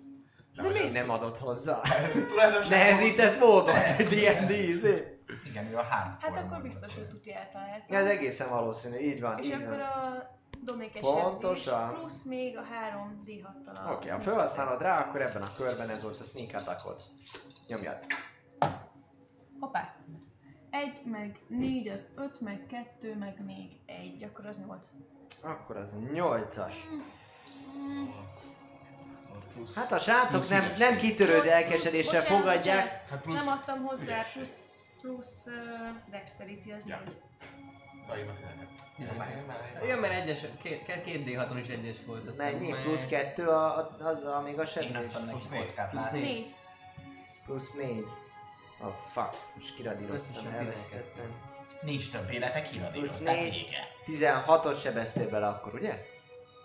De 0.54 0.62
miért 0.62 0.84
azt- 0.84 0.94
nem 0.94 1.10
adott 1.10 1.38
hozzá? 1.38 1.80
Tulajdonság 2.28 2.68
Nehezített 2.70 3.38
módon, 3.38 3.74
D&D. 3.98 4.52
Igen, 5.44 5.66
ő 5.66 5.76
a 5.76 5.82
hardcore 5.82 6.16
Hát 6.36 6.44
akkor 6.44 6.62
biztos, 6.62 6.94
hogy 6.94 7.08
tuti 7.08 7.34
eltalálta. 7.34 7.84
Ja, 7.88 7.98
ez 7.98 8.06
egészen 8.08 8.48
valószínű, 8.48 8.98
így 8.98 9.20
van, 9.20 9.38
És 9.38 9.46
így 9.46 9.52
akkor 9.52 9.66
van. 9.66 9.80
a 9.80 10.30
dobnék 10.60 10.94
egy 10.96 11.00
Pontosan. 11.02 11.56
sebzés, 11.88 11.98
plusz 11.98 12.22
még 12.22 12.56
a 12.56 12.62
3 12.62 13.22
D6-tal 13.26 13.86
a 13.86 13.92
Oké, 13.92 14.08
ha 14.08 14.20
sneak 14.20 14.22
felhasználod 14.22 14.80
rá, 14.82 14.98
akkor 15.00 15.20
ebben 15.20 15.42
a 15.42 15.52
körben 15.56 15.88
ez 15.90 16.02
volt 16.02 16.20
a 16.20 16.22
sneak 16.24 16.54
attackod. 16.62 16.96
Nyomjad. 17.68 17.98
Hoppá! 19.60 19.94
Egy, 20.70 21.00
meg 21.04 21.40
négy, 21.48 21.88
az 21.88 22.08
öt, 22.16 22.40
meg 22.40 22.66
kettő, 22.68 23.16
meg 23.16 23.44
még 23.44 23.78
egy, 23.86 24.22
akkor 24.24 24.46
az 24.46 24.58
nyolc. 24.66 24.86
Akkor 25.42 25.76
az 25.76 25.88
8-as. 26.14 26.74
Plusz, 29.54 29.74
Hát 29.74 29.92
a 29.92 29.98
srácok 29.98 30.48
nem, 30.48 30.72
nem 30.78 30.96
kitörő 30.96 31.44
lelkesedéssel 31.44 32.20
Bocsánat, 32.20 32.40
fogadják. 32.42 33.08
hát 33.10 33.20
plusz 33.20 33.44
Nem 33.44 33.52
adtam 33.52 33.84
hozzá, 33.84 34.22
plusz, 34.32 34.75
plusz 35.06 35.46
uh, 35.46 36.10
dexterity 36.10 36.70
az 36.72 36.86
ja. 36.86 37.02
négy. 37.04 37.16
Szóval 39.08 39.26
Jó, 39.88 40.00
mert 40.00 40.12
egyes, 40.12 40.40
két, 40.62 41.02
két 41.04 41.22
D6-on 41.26 41.58
is 41.60 41.68
egyes 41.68 41.96
volt. 42.06 42.28
Aztán 42.28 42.52
Mennyi? 42.52 42.72
Plusz 42.82 43.06
kettő 43.06 43.48
a, 43.48 43.76
a, 43.76 43.96
azzal 44.00 44.40
még 44.40 44.58
a 44.58 44.66
sebzés? 44.66 44.96
Plusz 45.28 45.48
kockát 45.50 45.90
plusz 45.90 46.10
négy. 46.10 46.54
Plusz 47.44 47.74
négy. 47.74 48.06
Oh, 48.80 48.94
fuck. 49.12 49.34
Most 49.54 49.74
kiradíroztam, 49.74 50.46
elvesztettem. 50.46 51.34
Nincs 51.82 52.10
több 52.10 52.30
életek, 52.30 52.70
kiradírozták, 52.70 53.40
vége. 53.40 53.88
16-ot 54.06 54.80
sebeztél 54.80 55.28
bele 55.28 55.46
akkor, 55.46 55.74
ugye? 55.74 56.06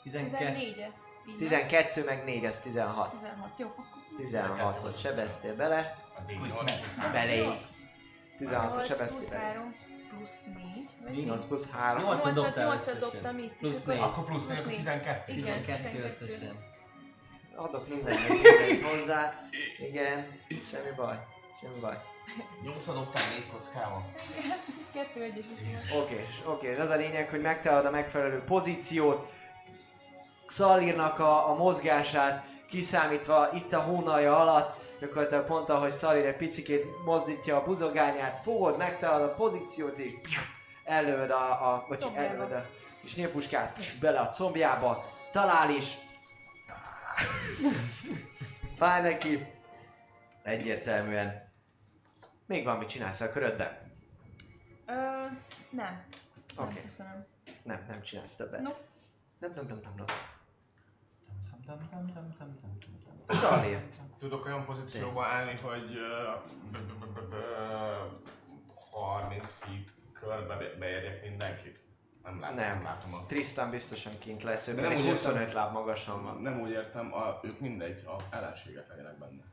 12. 0.04 0.94
12 1.38 2.04
meg 2.04 2.24
4, 2.24 2.46
ez 2.46 2.62
16. 2.62 3.12
16, 3.12 3.60
jó. 3.60 3.76
16-ot 4.20 5.00
sebeztél 5.00 5.56
bele. 5.56 5.96
A 6.18 6.22
D8 6.28 7.56
16 8.42 8.86
se 8.86 8.96
plusz 8.96 9.14
beszélek. 9.14 9.42
3, 9.42 9.74
plusz 10.10 10.42
4, 10.76 10.90
vagy 11.04 11.16
mi? 11.16 11.22
8 11.22 11.44
plusz 11.44 11.70
3. 11.70 12.04
8 12.04 12.26
at 12.26 13.00
dobtam 13.00 13.38
itt, 13.38 13.54
plusz 13.54 13.82
és 13.88 14.00
akkor... 14.00 14.24
Plusz 14.24 14.48
4, 14.48 14.58
akkor 14.60 14.72
12. 14.72 15.34
Igen, 15.34 15.58
12 15.58 16.04
összesen. 16.04 16.56
Adok 17.56 17.88
minden 17.88 18.18
mindent 18.30 18.86
hozzá. 18.86 19.34
Igen, 19.90 20.28
semmi 20.72 20.96
baj, 20.96 21.26
semmi 21.62 21.80
baj. 21.82 21.98
8 22.64 22.88
adoptál 22.88 23.24
4 23.38 23.48
kockával. 23.52 24.06
Kettő 24.94 25.22
egyes 25.22 25.46
is. 25.72 25.94
Oké, 25.96 26.26
oké, 26.46 26.70
okay. 26.70 26.82
az 26.82 26.90
a 26.90 26.96
lényeg, 26.96 27.30
hogy 27.30 27.42
megtalálod 27.42 27.86
a 27.86 27.92
megfelelő 27.92 28.44
pozíciót. 28.44 29.32
Xalirnak 30.46 31.20
a, 31.20 31.50
a 31.50 31.56
mozgását 31.56 32.46
kiszámítva 32.70 33.50
itt 33.54 33.74
a 33.74 33.80
hónalja 33.80 34.40
alatt 34.40 34.82
gyakorlatilag 35.02 35.46
pont 35.46 35.70
ahogy 35.70 35.92
Szalír 35.92 36.26
egy 36.26 36.36
picikét 36.36 36.86
mozdítja 37.06 37.58
a 37.58 37.64
buzogányát, 37.64 38.42
fogod, 38.44 38.78
megtalálod 38.78 39.30
a 39.30 39.34
pozíciót 39.34 39.98
és 39.98 40.40
előd 40.84 41.30
a, 41.30 41.74
a 41.74 41.86
vagy 41.88 42.06
előd 42.14 42.52
a 42.52 42.66
kis 43.02 43.16
nyílpuskát 43.16 43.80
bele 44.00 44.20
a 44.20 44.30
combjába, 44.30 45.06
talál 45.32 45.70
is. 45.70 45.98
Fáj 48.78 49.02
neki. 49.02 49.46
Egyértelműen. 50.44 51.50
Még 52.46 52.64
van 52.64 52.78
mit 52.78 52.90
csinálsz 52.90 53.22
a 53.22 53.32
körödben? 53.32 53.78
Ö, 54.86 54.94
nem. 55.70 56.04
Oké. 56.58 56.74
Nem, 56.74 56.82
köszönöm. 56.82 57.26
Nem, 57.64 57.86
nem 57.88 58.02
csinálsz 58.02 58.36
többet. 58.36 58.62
No. 58.62 58.70
Nem, 59.40 59.52
nem, 59.56 59.66
nem, 59.68 59.80
nem, 59.84 59.94
nem. 59.96 60.06
Tam, 61.66 61.66
tam, 61.66 61.88
tam, 61.90 62.14
tam, 62.14 62.34
tam, 62.38 62.58
tam, 62.62 62.80
tam, 62.80 63.26
tam. 63.28 63.38
Szalír. 63.38 63.82
Tudok 64.22 64.46
olyan 64.46 64.66
pozícióba 64.66 65.26
állni, 65.26 65.60
hogy 65.62 65.96
ö, 65.96 66.32
b- 66.72 66.78
b- 66.78 67.06
b- 67.06 67.20
b- 67.20 67.30
b- 67.30 68.30
30 68.92 69.52
feet 69.60 69.92
körbe 70.14 70.56
be- 70.58 70.76
beérjek 70.80 71.22
mindenkit? 71.22 71.80
Nem 72.24 72.40
látom, 72.40 72.56
nem, 72.56 72.84
látom 72.84 73.14
a... 73.14 73.26
Tristan 73.28 73.70
biztosan 73.70 74.20
kint 74.20 74.44
lesz, 74.44 74.68
ő 74.68 74.82
nem 74.82 74.94
úgy 74.96 75.10
25 75.10 75.54
láb 75.54 75.74
magasan 75.74 76.24
van. 76.24 76.42
Nem 76.42 76.60
úgy 76.60 76.70
értem, 76.70 77.14
a, 77.14 77.40
ők 77.44 77.60
mindegy, 77.60 78.06
a 78.06 78.36
ellenségek 78.36 78.88
legyenek 78.90 79.18
benne. 79.18 79.44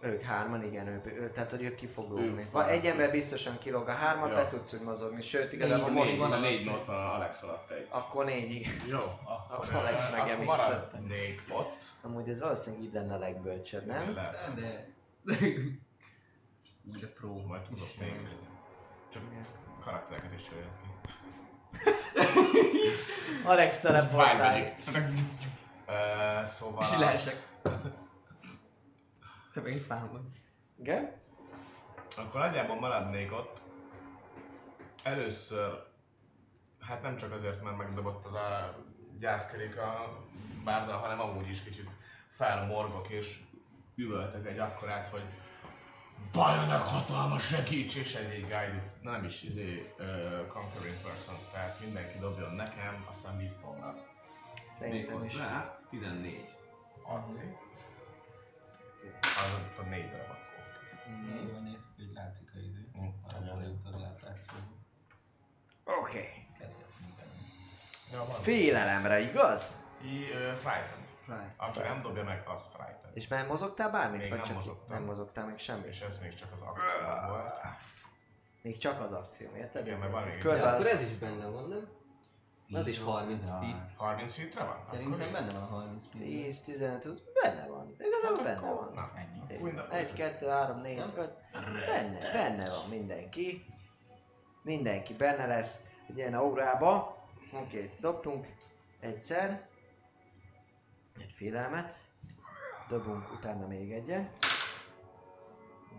Ők 0.00 0.22
hárman, 0.22 0.64
igen, 0.64 0.86
ő, 0.86 1.02
ő, 1.04 1.30
tehát 1.30 1.50
hogy 1.50 1.62
ők 1.62 1.74
ki 1.74 1.86
fog 1.86 2.10
lógni. 2.10 2.46
Egy 2.68 2.86
ember 2.86 3.10
biztosan 3.10 3.58
kilóg, 3.58 3.88
a 3.88 3.92
hármat 3.92 4.28
Ja. 4.30 4.34
be 4.34 4.48
tudsz 4.48 4.72
úgy 4.72 4.80
mozogni, 4.82 5.22
sőt 5.22 5.52
igazából 5.52 5.84
Négy, 5.88 5.94
most 5.96 6.10
négy, 6.10 6.18
van 6.18 6.32
a 6.32 6.38
négy 6.38 6.68
ott 6.68 6.84
van 6.86 6.96
a 6.96 7.14
Alex 7.14 7.42
alatt 7.42 7.70
egy. 7.70 7.86
Akkor 7.90 8.24
négy, 8.24 8.50
igen. 8.50 8.72
Jó, 8.88 8.98
akkor, 9.24 9.74
A 9.74 9.78
Alex 9.78 10.10
megemlékeztettem. 10.10 10.78
akkor 10.78 11.00
maradnék 11.00 11.42
ott. 11.48 11.82
Amúgy 12.02 12.28
ez 12.28 12.40
valószínűleg 12.40 12.84
így 12.84 12.92
lenne 12.92 13.14
a 13.14 13.18
legbölcsebb, 13.18 13.86
nem? 13.86 14.14
Lehet, 14.14 14.54
De... 14.54 14.88
Úgy 16.94 17.02
a 17.04 17.06
pro. 17.18 17.32
majd 17.46 17.62
tudok 17.62 17.88
még. 18.00 18.28
Csak 19.12 19.22
karaktereket 19.84 20.32
is 20.34 20.42
jöjjön 20.50 20.70
ki. 20.82 21.10
Alex 23.44 23.80
teleportál. 23.80 24.52
Five 24.52 24.70
Magic. 24.92 25.24
Szóval... 26.42 26.82
És 26.82 26.98
leesek. 26.98 27.46
Te 29.54 29.60
meg 29.60 29.72
egy 29.72 29.84
fám 29.86 30.08
vagy. 30.12 30.20
Igen? 30.78 31.12
Akkor 32.16 32.40
nagyjából 32.40 32.80
maradnék 32.80 33.32
ott. 33.32 33.60
Először, 35.02 35.86
hát 36.80 37.02
nem 37.02 37.16
csak 37.16 37.32
azért, 37.32 37.62
mert 37.62 37.76
megdobott 37.76 38.24
az 38.24 38.34
a 38.34 38.76
gyászkerék 39.18 39.76
a 39.76 40.22
bárda, 40.64 40.96
hanem 40.96 41.20
amúgy 41.20 41.48
is 41.48 41.62
kicsit 41.62 41.90
felmorgok 42.28 43.08
és 43.08 43.40
üvöltök 43.94 44.46
egy 44.46 44.58
akkorát, 44.58 45.08
hogy 45.08 45.24
Bajonak 46.32 46.82
hatalmas 46.82 47.46
segíts, 47.46 47.96
és 47.96 48.14
egy, 48.14 48.30
egy 48.32 48.40
guide, 48.40 48.82
na 49.02 49.10
nem 49.10 49.24
is 49.24 49.42
izé, 49.42 49.94
uh, 49.98 50.46
conquering 50.46 51.00
persons, 51.02 51.42
tehát 51.52 51.80
mindenki 51.80 52.18
dobjon 52.18 52.52
nekem, 52.54 53.04
aztán 53.08 53.36
wisdomra. 53.36 53.94
Szerintem 54.78 55.22
is. 55.24 55.32
Méghozzá 55.32 55.78
14. 55.90 56.54
Arci. 57.02 57.63
Az 59.36 59.50
ott 59.60 59.86
a 59.86 59.88
négy 59.88 60.10
darab 60.10 60.30
akkor. 60.30 60.64
Jól 61.50 61.60
néz 61.60 61.90
ki, 61.96 62.04
hogy 62.04 62.14
látszik 62.14 62.50
a 62.54 62.58
izé. 62.58 62.88
Mm, 62.98 63.46
jó. 63.46 63.54
volt 63.54 63.84
az 63.84 64.02
átlátszó. 64.02 64.56
Oké. 65.84 66.18
Okay. 66.18 66.44
Félelemre, 68.42 69.20
igaz? 69.20 69.84
I, 70.02 70.06
uh, 70.06 70.52
frightened. 70.52 71.08
Right. 71.26 71.54
Aki 71.56 71.78
nem 71.78 72.00
dobja 72.00 72.24
meg, 72.24 72.42
az 72.46 72.66
frightened. 72.72 73.16
És 73.16 73.28
már 73.28 73.46
mozogtál 73.46 73.90
bármit? 73.90 74.20
Még 74.20 74.28
vagy 74.28 74.38
nem 74.38 74.46
csak 74.46 74.56
mozogtam. 74.56 74.96
Nem 74.96 75.04
mozogtál 75.04 75.46
még 75.46 75.58
semmit. 75.58 75.86
És 75.86 76.00
ez 76.00 76.18
még 76.18 76.34
csak 76.34 76.52
az 76.52 76.60
akció 76.60 77.28
volt. 77.28 77.60
Még 78.62 78.78
csak 78.78 79.00
az 79.00 79.12
akció, 79.12 79.48
érted? 79.56 79.86
Igen, 79.86 79.98
mert 79.98 80.12
van 80.12 80.22
még 80.22 80.38
Körbe 80.38 80.72
akkor 80.72 80.86
ez 80.86 81.10
is 81.10 81.18
benne 81.18 81.46
van, 81.46 81.68
nem? 81.68 81.88
Az 82.72 82.86
is 82.86 83.00
30 83.00 83.48
feet. 83.48 83.76
30 83.96 84.34
feetre 84.34 84.64
van? 84.64 84.76
Szerintem 84.86 85.32
benne 85.32 85.52
van 85.52 85.62
a 85.62 85.66
30 85.66 86.06
feet. 86.12 86.24
10, 86.24 86.62
15, 86.62 87.22
benne 87.42 87.66
van. 87.66 87.94
Igazából 87.98 88.46
Hát 88.46 88.60
benne 88.60 88.72
van. 88.74 88.90
Na, 88.94 89.10
Ennyi. 89.16 89.62
Minden- 89.62 89.90
1, 89.90 90.12
2, 90.12 90.46
3, 90.48 90.80
4, 90.80 90.96
Nem? 90.96 91.12
5. 91.16 91.32
Benne, 91.86 92.32
benne 92.32 92.68
van 92.70 92.88
mindenki. 92.90 93.64
Mindenki 94.62 95.14
benne 95.14 95.46
lesz 95.46 95.84
egy 96.08 96.16
ilyen 96.16 96.34
órába. 96.34 97.16
Oké, 97.52 97.60
okay, 97.76 97.90
dobtunk 98.00 98.46
egyszer. 99.00 99.68
Egy 101.18 101.32
félelmet. 101.36 101.96
Dobunk 102.88 103.32
utána 103.32 103.66
még 103.66 103.92
egyen. 103.92 104.30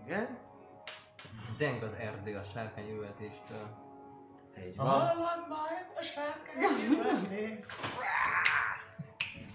Igen. 0.06 0.38
Zeng 1.50 1.84
az 1.84 1.94
erdő 1.94 2.36
a 2.36 2.44
sárkány 2.44 2.90
üvöltéstől. 2.90 3.85
Így 4.64 4.76
van. 4.76 4.88
Hallod 4.88 5.48
majd 5.50 5.86
a 5.96 6.02
sárkány 6.02 6.60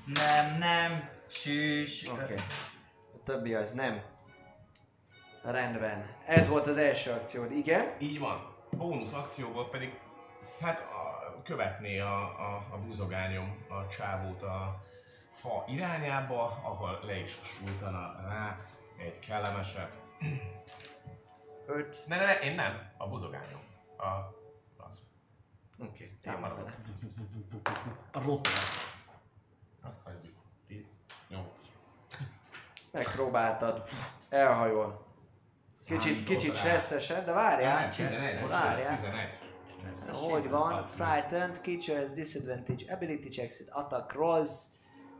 Nem, 0.04 0.58
nem, 0.58 1.08
sűs. 1.28 2.08
Oké. 2.08 2.22
Okay. 2.22 2.36
A 3.14 3.22
többi 3.24 3.54
az 3.54 3.72
nem. 3.72 4.02
Rendben. 5.42 6.16
Ez 6.26 6.48
volt 6.48 6.66
az 6.66 6.78
első 6.78 7.10
akciód, 7.10 7.52
igen. 7.52 7.94
Így 7.98 8.18
van. 8.18 8.54
Bónusz 8.70 9.12
akcióból 9.12 9.68
pedig 9.68 10.00
hát 10.60 10.80
a, 10.80 11.10
követné 11.42 11.98
a, 11.98 12.22
a, 12.22 12.66
a 12.70 12.78
buzogányom 12.78 13.64
a 13.68 13.86
csávót 13.86 14.42
a 14.42 14.84
fa 15.32 15.64
irányába, 15.68 16.42
ahol 16.62 17.00
le 17.02 17.18
is 17.18 17.38
sújtana 17.42 18.14
rá 18.28 18.56
egy 18.98 19.18
kellemeset. 19.18 19.98
5. 21.66 22.06
Ne, 22.06 22.16
ne, 22.16 22.24
ne, 22.24 22.38
én 22.40 22.54
nem. 22.54 22.92
A 22.96 23.08
buzogányom. 23.08 23.60
A. 23.98 24.38
Oké, 25.82 26.18
Én 26.24 26.32
maradok. 26.40 26.70
A 28.12 28.20
rotor. 28.22 28.52
Azt 29.82 30.02
hagyjuk. 30.04 30.34
10, 30.66 30.84
8. 31.28 31.44
Megpróbáltad. 32.90 33.88
Elhajol. 34.28 35.06
Kicsit, 35.86 36.24
kicsit 36.24 36.56
stresszesen, 36.56 37.24
de 37.24 37.32
várjál. 37.32 37.80
Nem, 37.80 37.90
11. 37.90 38.48
Várjál. 38.48 38.96
11. 38.96 40.30
Hogy 40.30 40.48
van? 40.48 40.88
Frightened 40.88 41.60
creature 41.60 42.00
has 42.00 42.12
disadvantage 42.12 42.94
ability 42.94 43.28
checks 43.28 43.60
it 43.60 43.68
attack 43.70 44.12
rolls 44.12 44.50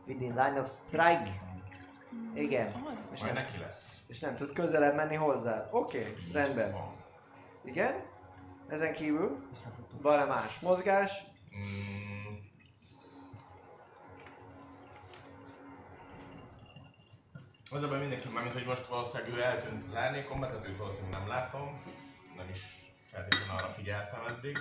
within 0.07 0.29
line 0.35 0.61
of 0.61 0.69
strike. 0.69 1.31
Igen. 2.33 2.67
És 3.13 3.21
Majd 3.21 3.33
nem, 3.33 3.43
neki 3.43 3.57
lesz. 3.57 4.03
és 4.07 4.19
nem 4.19 4.35
tud 4.35 4.53
közelebb 4.53 4.95
menni 4.95 5.15
hozzá. 5.15 5.67
Oké, 5.71 5.99
okay, 5.99 6.15
rendben. 6.31 6.75
Igen. 7.63 8.09
Ezen 8.71 8.93
kívül 8.93 9.47
van-e 10.01 10.25
más 10.25 10.59
mozgás? 10.59 11.11
Mm. 11.57 12.35
Az 17.71 17.83
a 17.83 17.87
baj 17.87 17.99
mindenki, 17.99 18.27
mármint 18.27 18.53
hogy 18.53 18.65
most 18.65 18.87
valószínűleg 18.87 19.33
ő 19.33 19.41
eltűnt 19.41 19.83
az 19.85 19.95
árnyékomba, 19.95 20.47
tehát 20.47 20.67
őt 20.67 20.77
valószínűleg 20.77 21.19
nem 21.19 21.27
látom. 21.27 21.83
Nem 22.35 22.49
is 22.49 22.61
feltétlenül 23.03 23.57
arra 23.57 23.67
figyeltem 23.67 24.25
eddig. 24.27 24.57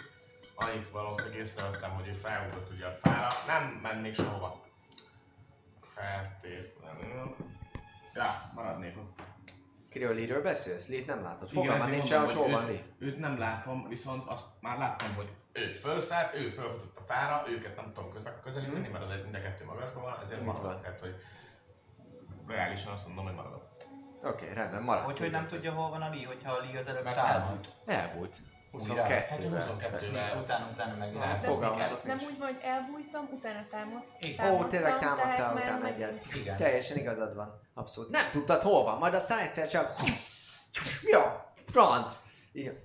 Annyit 0.54 0.88
valószínűleg 0.88 1.38
észrevettem, 1.38 1.90
hogy 1.90 2.08
ő 2.08 2.12
felugrott 2.12 2.70
ugye 2.70 2.86
a 2.86 2.98
fára. 3.02 3.28
Nem 3.46 3.78
mennék 3.82 4.14
sehova. 4.14 4.64
Feltétlenül. 5.82 7.36
Ja, 8.14 8.50
maradnék 8.54 8.96
ott. 8.96 9.22
Kiről 9.90 10.14
Lee-ről 10.14 10.42
beszélsz? 10.42 10.88
Lee-t 10.88 11.06
nem 11.06 11.22
látod. 11.22 11.48
Igen, 11.52 11.64
Fogalmam 11.64 11.90
nincs, 11.90 12.10
mondom, 12.10 12.26
hogy 12.26 12.36
hogy 12.36 12.44
hol 12.44 12.60
van 12.60 12.70
Lee. 12.70 12.74
őt, 12.74 12.84
őt 12.98 13.18
nem 13.18 13.38
látom, 13.38 13.88
viszont 13.88 14.28
azt 14.28 14.46
már 14.60 14.78
láttam, 14.78 15.14
hogy 15.14 15.28
őt 15.52 15.76
felszállt, 15.76 16.34
ő 16.34 16.46
felfutott 16.46 16.98
a 16.98 17.02
fára, 17.02 17.50
őket 17.50 17.76
nem 17.76 17.92
tudom 17.94 18.12
közbe 18.12 18.40
közelíteni, 18.42 18.88
mert 18.88 19.04
az 19.04 19.10
egy 19.10 19.22
mind 19.22 19.34
a 19.34 19.40
kettő 19.40 19.64
magasban 19.64 20.02
van, 20.02 20.16
ezért 20.22 20.44
maradok, 20.44 20.80
tehát 20.80 21.00
hogy 21.00 21.14
reálisan 22.46 22.92
azt 22.92 23.06
mondom, 23.06 23.24
hogy 23.24 23.34
maradok. 23.34 23.68
Oké, 24.22 24.28
okay, 24.28 24.54
rendben, 24.54 24.82
maradsz. 24.82 25.04
Hogy, 25.04 25.18
hogy 25.18 25.30
nem 25.30 25.46
tudja, 25.46 25.72
hol 25.72 25.90
van 25.90 26.02
a 26.02 26.08
Lee, 26.08 26.26
hogyha 26.26 26.52
a 26.52 26.60
Lee 26.60 26.78
az 26.78 26.88
előbb 26.88 27.06
elmúlt. 27.06 27.68
Elbújt. 27.86 28.36
Újra? 28.72 29.02
22 29.02 29.14
Hát 29.28 29.38
22-vel. 29.38 30.42
Utána, 30.42 30.70
utána 30.72 30.94
meg 30.96 31.12
Nem, 32.04 32.18
úgy 32.18 32.38
van, 32.38 32.48
hogy 32.48 32.58
elbújtam, 32.62 33.28
utána 33.32 33.66
támad. 33.70 34.02
Igen. 34.20 34.52
Ó, 34.52 34.64
tényleg 34.64 34.98
támadtam, 34.98 35.36
támadtál 35.36 35.54
utána 35.54 35.86
egyet. 35.86 36.34
Igen. 36.34 36.56
Teljesen 36.56 36.96
igazad 36.96 37.34
van. 37.34 37.60
Abszolút. 37.74 38.10
Nem 38.10 38.24
tudtad 38.32 38.62
hol 38.62 38.84
van, 38.84 38.98
majd 38.98 39.14
aztán 39.14 39.38
egyszer 39.38 39.68
csak... 39.68 39.92
Ja, 41.02 41.52
franc! 41.66 42.12
Igen. 42.52 42.78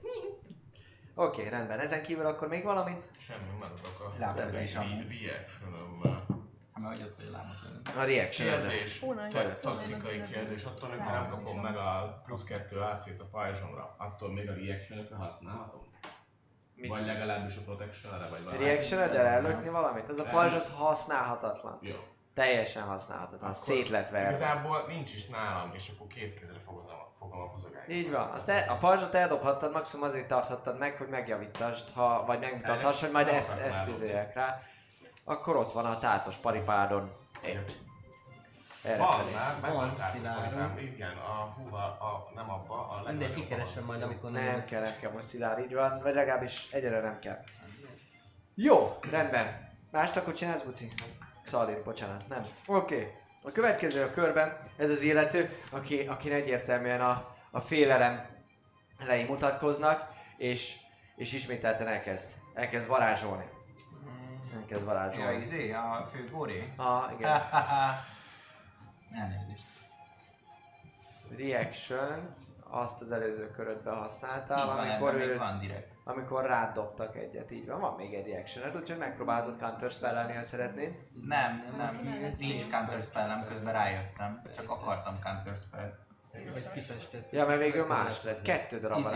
Oké, 1.15 1.37
okay, 1.37 1.49
rendben. 1.49 1.79
Ezen 1.79 2.03
kívül 2.03 2.25
akkor 2.25 2.47
még 2.47 2.63
valamit? 2.63 3.03
Semmi, 3.19 3.57
maradok 3.59 3.99
a 3.99 4.19
Lábközés, 4.19 4.73
reaction-. 4.73 4.87
Hát 6.03 6.34
mert 6.81 6.95
hogy 6.95 7.03
ott 7.03 7.15
vagy 7.95 8.03
a 8.03 8.05
reaction 8.05 8.49
Kérdés, 8.49 9.01
Ó, 9.01 9.13
nagyon 9.13 9.29
ta- 9.31 9.59
tudom, 9.59 9.77
taktikai 9.77 10.17
nagyon 10.17 10.31
kérdés, 10.31 10.63
attól, 10.63 10.89
amikor 10.89 11.11
Látom, 11.11 11.21
nem 11.21 11.29
az 11.31 11.37
is 11.37 11.43
kapom 11.43 11.61
van. 11.61 11.71
meg 11.71 11.81
a 11.81 12.21
plusz 12.25 12.43
2 12.43 12.79
AC-t 12.79 13.21
a 13.21 13.25
pajzsomra, 13.31 13.95
attól 13.97 14.31
még 14.33 14.49
a 14.49 14.53
reaction 14.53 15.07
használhatom? 15.17 15.83
Mit? 16.75 16.89
Vagy 16.89 17.05
legalábbis 17.05 17.57
a 17.57 17.61
protection-re, 17.61 18.27
vagy 18.27 18.43
valami. 18.43 18.63
Reaction-edel 18.63 19.25
ellökni 19.25 19.69
valamit? 19.69 20.09
Ez 20.09 20.19
a 20.19 20.23
pajzs 20.23 20.53
az 20.53 20.75
használhatatlan. 20.77 21.77
Jó. 21.81 21.95
Teljesen 22.33 22.83
használhatatlan. 22.83 23.49
Akkor 23.49 23.61
Szét 23.63 23.89
lett 23.89 24.09
verve. 24.09 24.29
Igazából 24.29 24.83
nincs 24.87 25.13
is 25.13 25.27
nálam, 25.27 25.71
és 25.73 25.89
akkor 25.95 26.07
két 26.07 26.39
kezre 26.39 26.59
fogom 26.65 26.85
a, 26.85 27.13
fogom 27.19 27.39
a 27.41 27.47
buzogányt. 27.51 27.89
Így 27.89 28.11
van. 28.11 28.29
Azt 28.29 28.49
el, 28.49 28.69
a 28.69 28.75
pajzsot 28.75 29.13
eldobhattad, 29.13 29.71
maximum 29.71 30.05
azért 30.05 30.27
tarthattad 30.27 30.77
meg, 30.77 30.97
hogy 30.97 31.07
megjavítasd, 31.07 31.91
ha, 31.93 32.23
vagy 32.25 32.39
megmutathass, 32.39 33.01
hogy 33.01 33.11
majd 33.11 33.27
ezt, 33.27 33.61
ezt 33.61 33.89
izéljek 33.89 34.33
rá. 34.33 34.61
Akkor 35.25 35.55
ott 35.55 35.73
van 35.73 35.85
a 35.85 35.99
tátos 35.99 36.35
paripádon. 36.35 37.11
Egy. 37.41 37.79
Erre 38.83 38.97
Van 38.97 39.11
felé. 39.11 39.31
már, 39.33 39.55
meg 39.61 39.73
Van 39.73 39.95
szilárdon. 39.95 40.59
nem, 40.59 40.77
igen, 40.77 41.17
a 41.17 41.53
húva, 41.57 41.77
a, 41.83 42.31
nem 42.35 42.49
abba, 42.51 42.89
a 42.89 43.03
Mindegy, 43.07 43.33
kikeresem 43.33 43.83
majd, 43.83 44.01
amikor 44.01 44.31
nem 44.31 44.43
Nem 44.43 44.55
lesz. 44.55 44.67
kell, 44.67 44.81
nem 44.81 44.93
kell, 45.01 45.11
most 45.11 45.27
szilárd 45.27 45.59
így 45.59 45.73
van, 45.73 45.99
vagy 46.01 46.13
legalábbis 46.13 46.67
egyre 46.71 46.99
nem 47.01 47.19
kell. 47.19 47.39
Jó, 48.55 48.97
rendben. 49.11 49.73
Mást 49.91 50.15
akkor 50.15 50.33
csinálsz, 50.33 50.61
Buci? 50.61 50.91
Szalid, 51.43 51.83
bocsánat, 51.83 52.27
nem. 52.27 52.41
Oké. 52.67 52.95
Okay. 52.95 53.11
A 53.43 53.51
következő 53.51 54.03
a 54.03 54.11
körben, 54.11 54.57
ez 54.77 54.89
az 54.89 55.01
illető, 55.01 55.59
aki, 55.69 55.99
aki 55.99 56.31
egyértelműen 56.31 57.01
a, 57.01 57.35
a 57.51 57.59
félelem 57.59 58.25
elején 58.97 59.25
mutatkoznak, 59.25 60.09
és, 60.37 60.75
és 61.15 61.33
ismételten 61.33 61.87
elkezd, 61.87 62.31
elkezd 62.53 62.89
varázsolni. 62.89 63.45
Elkezd 64.65 64.87
Ja, 64.87 64.93
varázsolni. 64.93 65.37
izé, 65.39 65.71
a 65.71 66.07
fő 66.11 66.25
góri. 66.31 66.73
Ah, 66.77 67.11
igen. 67.17 67.41
Elnézést. 69.21 69.63
Reactions, 71.37 72.37
azt 72.69 73.01
az 73.01 73.11
előző 73.11 73.51
körödben 73.51 73.95
használtál, 73.95 74.65
van, 74.65 74.77
amikor, 74.77 75.13
ő, 75.13 75.37
van 75.37 75.59
direkt. 75.59 75.91
amikor 76.03 76.45
rád 76.45 76.73
dobtak 76.73 77.15
egyet, 77.15 77.51
így 77.51 77.67
van, 77.67 77.79
van 77.79 77.95
még 77.95 78.13
egy 78.13 78.27
reaction 78.27 78.75
úgyhogy 78.75 78.97
megpróbálod 78.97 79.57
counter 79.59 79.91
spellelni, 79.91 80.33
ha 80.33 80.43
szeretnéd. 80.43 80.95
Nem, 81.13 81.57
Nem, 81.57 81.75
nem, 81.77 82.03
nem 82.03 82.31
nincs 82.39 82.69
counter 82.69 83.01
spellem, 83.01 83.45
közben 83.47 83.73
rájöttem. 83.73 84.41
Csak 84.55 84.69
akartam 84.69 85.13
counter 85.23 85.55
spell 85.57 86.04
Vagy 86.53 86.71
kifestett. 86.71 87.31
Ja, 87.31 87.45
mert 87.45 87.59
végül 87.59 87.85
más 87.85 88.23
lett, 88.23 88.41
kettő 88.41 88.79
darab 88.79 89.05
ö, 89.05 89.09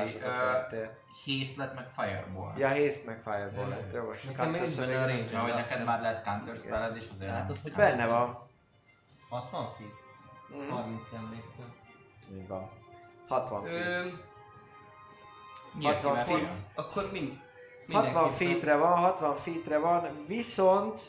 vettél. 0.51 0.97
Haste 1.25 1.63
lett 1.63 1.75
meg 1.75 1.87
Fireball. 1.95 2.53
Ja, 2.57 2.67
haste 2.69 3.11
meg 3.11 3.21
fireball 3.23 3.67
lett, 3.69 3.93
jó, 3.93 4.03
most 4.03 4.23
Nekem 4.25 4.49
még 4.49 4.75
benne 4.75 5.01
a 5.03 5.07
range 5.07 5.41
Mert 5.41 5.55
neked 5.69 5.85
már 5.85 6.01
lett 6.01 6.23
counter 6.23 6.57
spelled, 6.57 6.95
és 6.95 7.07
azért. 7.11 7.31
Látod, 7.31 7.57
hogy 7.61 7.73
Benne 7.73 8.07
van. 8.07 8.37
60 9.29 9.67
feet? 9.77 9.89
Mhm. 10.61 10.69
30 10.69 11.07
emlékszem. 11.15 11.73
Így 12.33 12.47
van. 12.47 12.69
60 13.27 13.65
Ö, 13.65 13.79
feet. 14.01 14.03
Nyílt 15.77 15.97
ki, 15.97 16.03
60 16.07 16.13
mert 16.15 16.27
feet. 16.27 16.49
akkor 16.75 17.09
mind, 17.11 17.37
60 17.91 18.03
mindenképpen- 18.03 18.33
feetre 18.33 18.75
van, 18.75 18.97
60 18.97 19.35
feetre 19.35 19.77
van, 19.77 20.25
viszont 20.27 20.99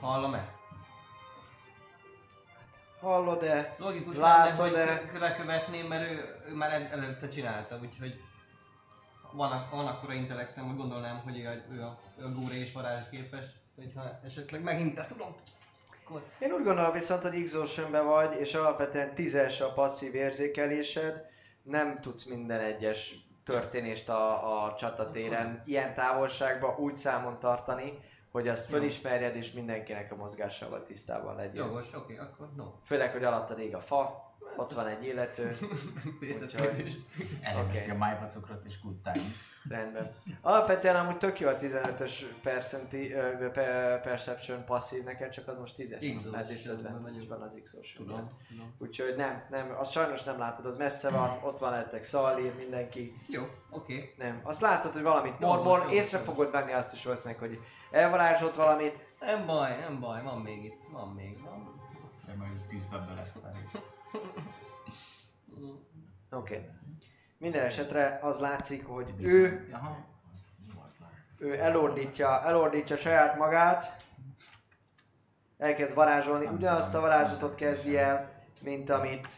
Hallom-e? 0.00 0.54
Hallod-e? 3.00 3.74
Logikus 3.78 4.16
lenne, 4.16 4.50
hogy 4.50 4.72
kö- 4.72 5.20
lekövetném, 5.20 5.86
mert 5.86 6.10
ő, 6.10 6.36
ő 6.48 6.54
már 6.54 6.72
el- 6.72 6.88
előtte 6.90 7.28
csinálta, 7.28 7.78
úgyhogy 7.82 8.20
van, 9.32 9.68
van 9.70 9.86
akkora 9.86 10.12
intellektem, 10.12 10.66
hogy 10.66 10.76
gondolnám, 10.76 11.20
hogy 11.24 11.38
ő 11.38 11.46
a, 11.46 11.74
ő 11.74 11.82
a, 11.82 11.98
ő 12.18 12.24
a 12.24 12.32
gúré 12.32 12.58
és 12.58 12.72
varázs 12.72 13.02
képes, 13.10 13.44
hogyha 13.76 14.20
esetleg 14.24 14.62
megint 14.62 14.94
te 14.94 15.06
tudom, 15.08 15.34
akkor 16.04 16.22
Én 16.38 16.52
úgy 16.52 16.64
gondolom 16.64 16.92
viszont, 16.92 17.22
hogy 17.22 17.34
exhaustionben 17.34 18.06
vagy, 18.06 18.40
és 18.40 18.54
alapvetően 18.54 19.14
tízes 19.14 19.60
a 19.60 19.72
passzív 19.72 20.14
érzékelésed, 20.14 21.24
nem 21.62 22.00
tudsz 22.00 22.24
minden 22.24 22.60
egyes 22.60 23.14
történést 23.44 24.08
a, 24.08 24.64
a 24.64 24.74
csatatéren 24.74 25.62
ilyen 25.66 25.94
távolságban 25.94 26.76
úgy 26.76 26.96
számon 26.96 27.38
tartani, 27.38 27.98
hogy 28.36 28.48
azt 28.48 28.68
fölismerjed 28.68 29.36
és 29.36 29.52
mindenkinek 29.52 30.12
a 30.12 30.16
mozgásával 30.16 30.84
tisztában 30.84 31.36
legyél. 31.36 31.64
jogos, 31.64 31.86
oké, 31.94 32.16
akkor 32.16 32.48
no. 32.56 32.64
Főleg, 32.84 33.12
hogy 33.12 33.24
alattad 33.24 33.58
ég 33.58 33.74
a 33.74 33.80
fa, 33.80 34.24
ott 34.56 34.72
van 34.72 34.86
egy 34.86 35.04
illető, 35.04 35.56
Részletkérdés. 36.20 36.94
Előveszi 37.42 37.82
Oké. 37.90 37.90
a 37.90 37.98
májvacukrot 37.98 38.64
és 38.66 38.80
good 38.82 38.96
times. 39.02 39.60
rendben. 39.68 40.04
Alapvetően 40.40 40.96
amúgy 40.96 41.18
tök 41.18 41.40
jó 41.40 41.48
a 41.48 41.56
15-ös 41.56 42.12
percenti, 42.42 43.14
pe- 43.52 44.00
perception 44.02 44.64
passzív 44.64 45.04
neked, 45.04 45.30
csak 45.30 45.48
az 45.48 45.58
most 45.58 45.74
10-es. 45.78 45.92
Exhaustion, 45.92 46.32
Mert 46.32 46.48
disadvantage 46.48 47.26
van 47.28 47.42
az. 47.42 47.60
Tudom, 47.96 48.30
tudom. 48.48 48.74
Úgyhogy 48.78 49.14
nem, 49.16 49.42
nem, 49.50 49.74
azt 49.78 49.92
sajnos 49.92 50.22
nem 50.22 50.38
látod, 50.38 50.66
az 50.66 50.76
messze 50.76 51.10
van, 51.10 51.38
ott 51.42 51.58
van 51.58 51.72
előttek 51.72 52.04
Szalír, 52.04 52.54
mindenki. 52.56 53.20
Jó, 53.28 53.42
oké. 53.70 54.14
Nem. 54.18 54.40
Azt 54.42 54.60
látod, 54.60 54.92
hogy 54.92 55.02
valamit 55.02 55.34
jó, 55.40 55.76
észre 55.90 56.18
fogod 56.18 56.50
venni 56.50 56.72
azt 56.72 56.94
is 56.94 57.04
valószínűleg, 57.04 57.40
hogy 57.48 57.60
elvarázsolt 57.96 58.54
valamit. 58.54 59.04
Nem 59.20 59.46
baj, 59.46 59.78
nem 59.78 60.00
baj, 60.00 60.22
van 60.22 60.40
még 60.40 60.64
itt, 60.64 60.82
van 60.92 61.08
még, 61.08 61.42
van. 61.42 61.80
De 62.26 62.34
majd 62.34 62.66
tűzlabda 62.68 63.14
lesz 63.14 63.38
felé. 63.42 63.58
Oké. 66.30 66.54
Okay. 66.54 66.68
Minden 67.38 67.64
esetre 67.64 68.18
az 68.22 68.40
látszik, 68.40 68.86
hogy 68.86 69.14
ő, 69.18 69.68
Aha. 69.72 69.96
ő 71.38 71.58
elordítja, 71.58 72.42
elordítja 72.42 72.96
saját 72.96 73.38
magát, 73.38 74.04
elkezd 75.58 75.94
varázsolni, 75.94 76.46
ugyanazt 76.46 76.94
a 76.94 77.00
varázslatot 77.00 77.54
kezdi 77.54 77.96
el, 77.96 78.30
mint 78.64 78.90
amit 78.90 79.28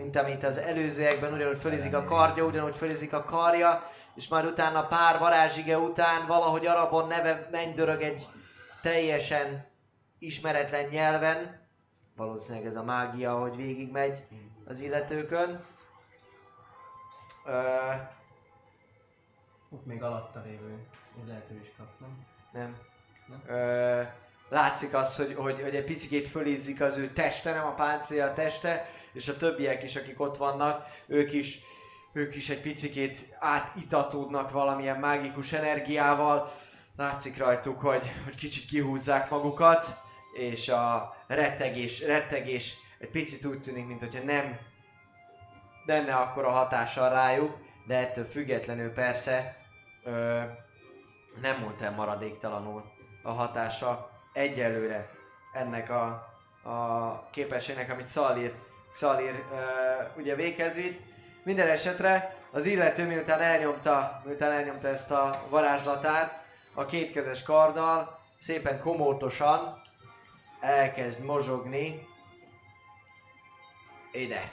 mint 0.00 0.16
amit 0.16 0.44
az 0.44 0.58
előzőekben 0.58 1.32
ugyanúgy 1.32 1.58
fölizik 1.58 1.94
a 1.94 2.04
kardja, 2.04 2.44
ugyanúgy 2.44 2.76
fölizik 2.76 3.12
a 3.12 3.24
karja, 3.24 3.90
és 4.14 4.28
majd 4.28 4.44
utána 4.44 4.86
pár 4.86 5.18
varázsige 5.18 5.78
után 5.78 6.26
valahogy 6.26 6.66
arabon 6.66 7.06
neve 7.08 7.48
mennydörög 7.50 8.02
egy 8.02 8.28
teljesen 8.82 9.66
ismeretlen 10.18 10.88
nyelven. 10.88 11.68
Valószínűleg 12.16 12.66
ez 12.66 12.76
a 12.76 12.82
mágia, 12.82 13.38
hogy 13.38 13.56
végigmegy 13.56 14.26
az 14.64 14.80
illetőkön. 14.80 15.60
Ö, 17.44 17.60
Ott 19.70 19.86
még 19.86 20.02
alatta 20.02 20.42
lévő, 20.44 20.86
úgy 21.20 21.26
lehet 21.28 21.50
ő 21.50 21.60
is 21.60 21.72
kap, 21.78 21.88
nem? 22.00 22.26
nem. 22.52 22.76
Nem? 23.26 23.56
Ö, 23.56 24.02
látszik 24.50 24.94
az, 24.94 25.16
hogy, 25.16 25.34
hogy, 25.34 25.60
hogy 25.62 25.74
egy 25.74 25.84
picit 25.84 26.28
fölízik 26.28 26.80
az 26.80 26.98
ő 26.98 27.08
teste, 27.08 27.52
nem 27.52 27.66
a 27.66 27.74
páncélja 27.74 28.26
a 28.26 28.34
teste, 28.34 28.88
és 29.12 29.28
a 29.28 29.36
többiek 29.36 29.82
is, 29.82 29.96
akik 29.96 30.20
ott 30.20 30.36
vannak, 30.36 30.86
ők 31.06 31.32
is, 31.32 31.58
ők 32.12 32.34
is 32.34 32.50
egy 32.50 32.60
picit 32.60 33.18
átitatódnak 33.38 34.50
valamilyen 34.50 34.98
mágikus 34.98 35.52
energiával. 35.52 36.52
Látszik 36.96 37.38
rajtuk, 37.38 37.80
hogy, 37.80 38.12
hogy 38.24 38.34
kicsit 38.34 38.68
kihúzzák 38.68 39.30
magukat, 39.30 39.86
és 40.32 40.68
a 40.68 41.16
rettegés, 41.26 42.06
rettegés 42.06 42.76
egy 42.98 43.10
picit 43.10 43.44
úgy 43.44 43.62
tűnik, 43.62 43.86
mintha 43.86 44.22
nem 44.24 44.58
lenne 45.86 46.14
akkora 46.14 46.50
hatással 46.50 47.10
rájuk, 47.10 47.58
de 47.86 47.96
ettől 47.96 48.24
függetlenül 48.24 48.92
persze 48.92 49.56
ö, 50.04 50.40
nem 51.40 51.60
múlt 51.60 51.80
el 51.80 51.90
maradéktalanul 51.90 52.84
a 53.22 53.30
hatása 53.30 54.09
egyelőre 54.32 55.10
ennek 55.52 55.90
a, 55.90 56.06
a 56.62 57.28
képességnek, 57.30 57.90
amit 57.90 58.06
Szalír, 58.06 58.54
Szalír 58.92 59.44
uh, 59.52 60.16
ugye 60.16 60.34
végez 60.34 60.76
itt. 60.76 61.00
Minden 61.42 61.68
esetre 61.68 62.34
az 62.50 62.66
illető 62.66 63.06
miután 63.06 63.40
elnyomta, 63.40 64.22
miután 64.24 64.52
elnyomta 64.52 64.88
ezt 64.88 65.10
a 65.10 65.46
varázslatát, 65.48 66.44
a 66.74 66.86
kétkezes 66.86 67.42
karddal 67.42 68.20
szépen 68.40 68.80
komótosan 68.80 69.80
elkezd 70.60 71.24
mozogni 71.24 72.06
ide. 74.12 74.52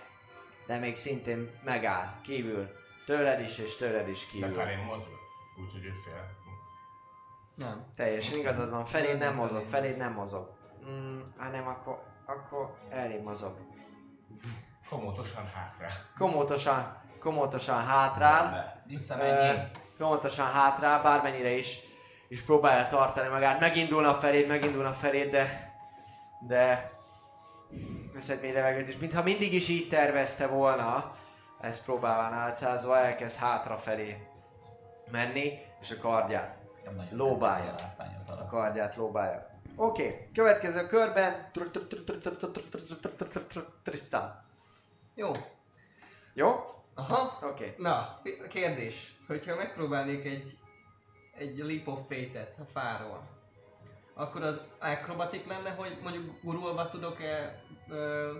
De 0.65 0.77
még 0.77 0.97
szintén 0.97 1.59
megáll, 1.63 2.21
kívül. 2.23 2.69
Tőled 3.05 3.41
is 3.41 3.57
és 3.57 3.75
tőled 3.75 4.09
is 4.09 4.27
kívül. 4.27 4.49
felé 4.49 4.75
mozgott, 4.75 5.19
úgyhogy 5.65 5.85
ő 5.85 5.91
fél. 6.05 6.36
Nem. 7.57 7.83
Teljesen 7.95 8.37
igazad 8.39 8.69
van, 8.69 8.85
feléd 8.85 9.17
nem 9.17 9.35
mozog, 9.35 9.65
feléd 9.67 9.97
nem 9.97 10.13
mozog. 10.13 10.57
Mm, 10.89 11.19
hanem 11.37 11.67
akkor, 11.67 12.03
akkor 12.25 12.77
elég 12.89 13.21
mozog. 13.21 13.57
Komótosan 14.89 15.45
hátra. 15.45 15.87
Komótosan, 16.17 16.97
komótosan 17.19 17.85
hátrál, 17.85 18.81
Visszamenjél. 18.85 19.69
komótosan 19.97 20.51
hátrál, 20.51 21.01
bármennyire 21.01 21.49
is, 21.49 21.79
is 22.27 22.41
próbálja 22.41 22.87
tartani 22.87 23.27
magát. 23.29 23.59
Megindulna 23.59 24.13
feléd, 24.13 24.47
megindulna 24.47 24.93
feléd, 24.93 25.31
de, 25.31 25.73
de 26.47 26.91
vesz 28.13 28.29
egy 28.29 28.41
mély 28.41 28.51
levegőt, 28.51 28.87
és 28.87 28.97
mintha 28.97 29.23
mindig 29.23 29.53
is 29.53 29.69
így 29.69 29.89
tervezte 29.89 30.47
volna, 30.47 31.15
ezt 31.61 31.85
próbálván 31.85 32.33
álcázva 32.33 32.97
elkezd 32.97 33.39
hátrafelé 33.39 34.27
menni, 35.11 35.59
és 35.81 35.91
a 35.91 35.97
kardját 36.01 36.56
Nagyon 36.95 37.17
lóbálja. 37.17 37.75
a 38.27 38.45
kardját 38.45 38.95
lóbálja. 38.95 39.49
Oké, 39.75 40.29
következő 40.33 40.87
körben 40.87 41.51
Tristan. 43.83 44.43
Jó. 45.15 45.31
Jó? 46.33 46.77
Aha. 46.95 47.47
Oké. 47.47 47.75
Na, 47.77 48.21
kérdés. 48.49 49.15
Hogyha 49.27 49.55
megpróbálnék 49.55 50.25
egy, 50.25 50.57
egy 51.37 51.57
leap 51.57 51.87
of 51.87 52.07
faith-et 52.07 52.55
a 52.59 52.79
fáról, 52.79 53.27
akkor 54.13 54.41
az 54.43 54.61
akrobatik 54.79 55.47
lenne, 55.47 55.69
hogy 55.69 55.99
mondjuk 56.03 56.41
gurulva 56.43 56.89
tudok-e 56.89 57.61
ö, 57.89 58.31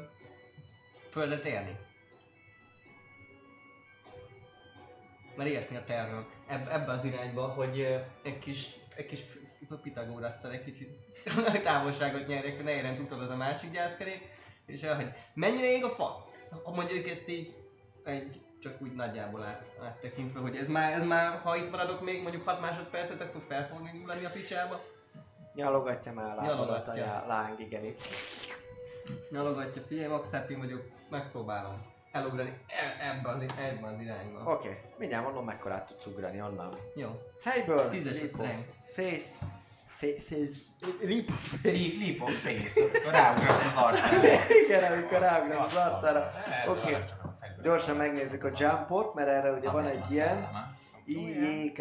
földet 1.11 1.45
érni? 1.45 1.78
Mert 5.36 5.49
ilyesmi 5.49 5.76
a 5.76 5.84
tervem. 5.84 6.36
Eb, 6.48 6.68
ebbe 6.69 6.91
az 6.91 7.03
irányba, 7.03 7.48
hogy 7.48 8.03
egy 8.24 8.40
kis, 8.40 8.68
egy 8.95 9.06
kis 9.06 9.22
Pitagorasszal 9.82 10.52
egy 10.52 10.64
kicsit 10.64 10.90
távolságot 11.64 12.28
nyerjek, 12.28 12.64
ne 12.64 12.76
érjen 12.76 12.95
tudod 12.95 13.22
az 13.22 13.30
a 13.30 13.36
másik 13.36 13.72
gyászkerék, 13.72 14.30
és 14.65 14.82
el, 14.82 14.95
hogy 14.95 15.14
mennyire 15.34 15.72
ég 15.72 15.84
a 15.84 15.90
fa? 15.90 16.30
Ha 16.64 16.72
mondjuk 16.72 17.07
ezt 17.07 17.30
így 17.30 17.53
egy 18.03 18.41
csak 18.60 18.82
úgy 18.82 18.94
nagyjából 18.94 19.44
át, 19.44 19.65
áttekintve, 19.82 20.40
hogy 20.40 20.56
ez 20.56 20.68
már, 20.68 20.94
ez 20.94 21.06
már, 21.06 21.40
ha 21.40 21.56
itt 21.56 21.72
maradok 21.72 22.02
még 22.02 22.22
mondjuk 22.22 22.44
6 22.44 22.61
másodpercet, 22.61 23.22
akkor 23.22 23.41
fel 23.48 23.68
fog 23.68 23.80
lenni 24.06 24.26
a 24.26 24.30
picsába. 24.30 24.80
Nyalogatja 25.53 26.14
már 26.14 26.38
a 26.38 26.41
lábadat 26.41 26.88
a 26.88 27.26
láng, 27.28 27.60
igen. 27.60 27.95
Nyalogatja, 29.30 29.82
figyelj, 29.82 30.07
max 30.07 30.32
vagyok, 30.57 30.82
megpróbálom 31.10 31.95
elugrani 32.11 32.49
e- 32.67 33.09
ebbe 33.11 33.29
az, 33.29 33.41
ebbe 33.41 33.88
az 33.88 33.99
irányba. 34.01 34.51
Oké, 34.51 34.79
mindjárt 34.97 35.23
mondom, 35.23 35.45
mekkorát 35.45 35.88
tudsz 35.88 36.05
ugrani 36.05 36.41
onnan. 36.41 36.73
Jó, 36.95 37.09
Helyből. 37.43 37.89
tízes 37.89 38.21
a 38.21 38.25
strength. 38.25 38.67
Face. 38.93 39.45
Face. 39.97 40.35
Leap 41.01 41.29
of 41.29 41.49
face. 41.61 41.71
Leap 41.71 41.91
leap 41.99 42.21
of 42.29 42.41
face. 42.41 43.09
Ráugrasz 43.11 43.65
az 43.65 43.75
arcára. 43.84 44.27
Igen, 44.65 44.91
amikor 44.91 45.19
ráugrasz 45.19 45.75
az 45.75 45.75
arcára. 45.93 46.31
Oké, 46.69 46.79
Okay. 46.79 47.03
gyorsan 47.63 47.95
megnézzük 47.95 48.43
a 48.43 48.49
jumpot, 48.57 49.13
mert 49.13 49.27
erre 49.27 49.51
ugye 49.51 49.69
van 49.69 49.85
egy 49.85 50.11
ilyen. 50.11 50.47
I-J-K, 51.05 51.79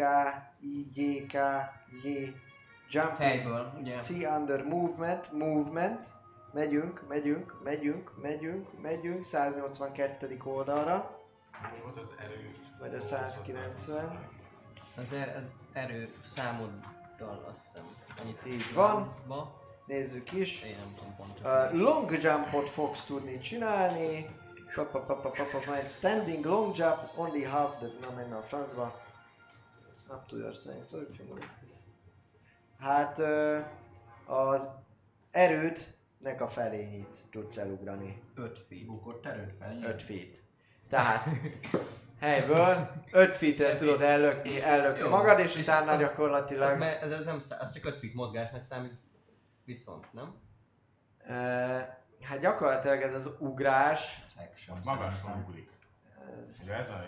I-J-K, 0.59 1.33
J. 2.03 2.07
Jump. 2.89 3.17
Helyből, 3.17 3.73
ugye? 3.79 3.99
See 3.99 4.27
under 4.29 4.63
movement, 4.63 5.31
movement. 5.31 5.99
Megyünk, 6.57 7.07
megyünk, 7.07 7.63
megyünk, 7.63 8.21
megyünk, 8.21 8.81
megyünk, 8.81 9.25
182. 9.25 10.37
oldalra, 10.43 11.19
Mi 11.61 11.81
volt 11.83 11.97
az 11.97 12.15
erő? 12.19 12.55
vagy 12.79 12.95
a 12.95 13.01
190. 13.01 14.29
Az, 14.95 15.13
er, 15.13 15.35
az 15.35 15.51
erő 15.73 16.13
számoddal 16.21 17.45
azt 17.49 17.59
hiszem. 17.61 17.83
Annyit 18.21 18.45
Így 18.45 18.73
van. 18.73 19.15
Ba. 19.27 19.61
Nézzük 19.85 20.31
is. 20.31 20.63
Én 20.63 20.75
nem 20.77 20.93
tudom 20.95 21.15
pontosan. 21.15 21.65
Uh, 21.65 21.79
long 21.79 22.21
jumpot 22.21 22.69
fogsz 22.69 23.05
tudni 23.05 23.39
csinálni. 23.39 24.25
Pa, 24.75 24.85
pa, 24.85 24.99
pa, 24.99 25.13
pa, 25.13 25.29
pa, 25.29 25.43
pa, 25.43 25.61
majd 25.65 25.87
standing 25.87 26.45
long 26.45 26.75
jump, 26.75 27.11
only 27.15 27.43
half 27.43 27.77
the... 27.77 27.87
Na 28.01 28.11
menj 28.15 28.31
a 28.31 28.41
francba. 28.41 29.01
Up 30.09 30.25
to 30.27 30.37
your 30.37 30.53
strength. 30.53 30.93
Hát 32.79 33.19
ö, 33.19 33.59
az 34.25 34.69
erődnek 36.27 36.41
a 36.41 36.47
felényit 36.49 37.17
tudsz 37.31 37.57
elugrani. 37.57 38.21
5 38.35 38.59
feet. 38.69 38.85
Bukott 38.85 39.25
erőt 39.25 39.53
fel. 39.59 39.79
5 39.83 40.01
feet. 40.03 40.39
Tehát 40.89 41.25
helyből 42.19 42.91
5 43.11 43.35
feet 43.37 43.77
tudod 43.77 44.01
ellökni, 44.01 44.61
ellökni 44.61 44.99
Jó, 44.99 45.09
magad, 45.09 45.39
és 45.39 45.55
utána 45.57 45.91
az- 45.91 45.99
gyakorlatilag... 45.99 46.69
Ez, 46.69 46.77
me- 46.77 47.01
ez, 47.01 47.11
ez, 47.11 47.25
nem, 47.25 47.39
szá- 47.39 47.61
az 47.61 47.71
csak 47.73 47.85
5 47.85 47.97
feet 47.99 48.13
mozgásnak 48.13 48.63
számít. 48.63 48.93
Viszont, 49.65 50.13
nem? 50.13 50.35
Ö, 51.27 51.33
hát 52.21 52.39
gyakorlatilag 52.39 53.01
ez 53.01 53.13
az 53.13 53.35
ugrás, 53.39 54.25
Section. 54.37 54.79
Magasan 54.85 55.43
ugrik. 55.47 55.69
ez, 56.45 56.59
Ugye 56.63 56.73
ez 56.73 56.89
a 56.89 57.05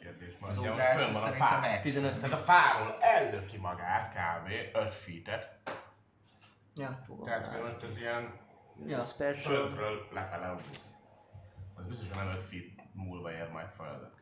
kérdés. 0.00 0.38
Mert 0.38 0.52
Az 0.52 0.58
ugye 0.58 0.70
ugrás 0.70 0.94
most 0.94 1.04
fönn 1.04 1.12
van 1.12 1.32
a 1.32 1.34
fá. 1.34 1.56
action. 1.56 1.80
15. 1.80 2.14
Tehát 2.14 2.32
a 2.32 2.36
fáról 2.36 2.96
ellöki 3.00 3.56
magát 3.56 4.08
kb. 4.12 4.50
5 4.76 4.94
feet-et. 4.94 5.48
Ja. 6.74 7.04
Tehát 7.24 7.62
most 7.62 7.82
ez 7.82 7.98
ilyen 7.98 8.32
Ja. 8.86 9.02
special... 9.02 9.68
földről 9.68 10.08
lefele. 10.12 10.60
Az 11.74 11.86
biztos, 11.86 12.08
hogy 12.08 12.24
nem 12.24 12.34
5 12.34 12.42
feet 12.42 12.64
múlva 12.92 13.32
ér 13.32 13.48
majd 13.50 13.70
földet. 13.70 14.14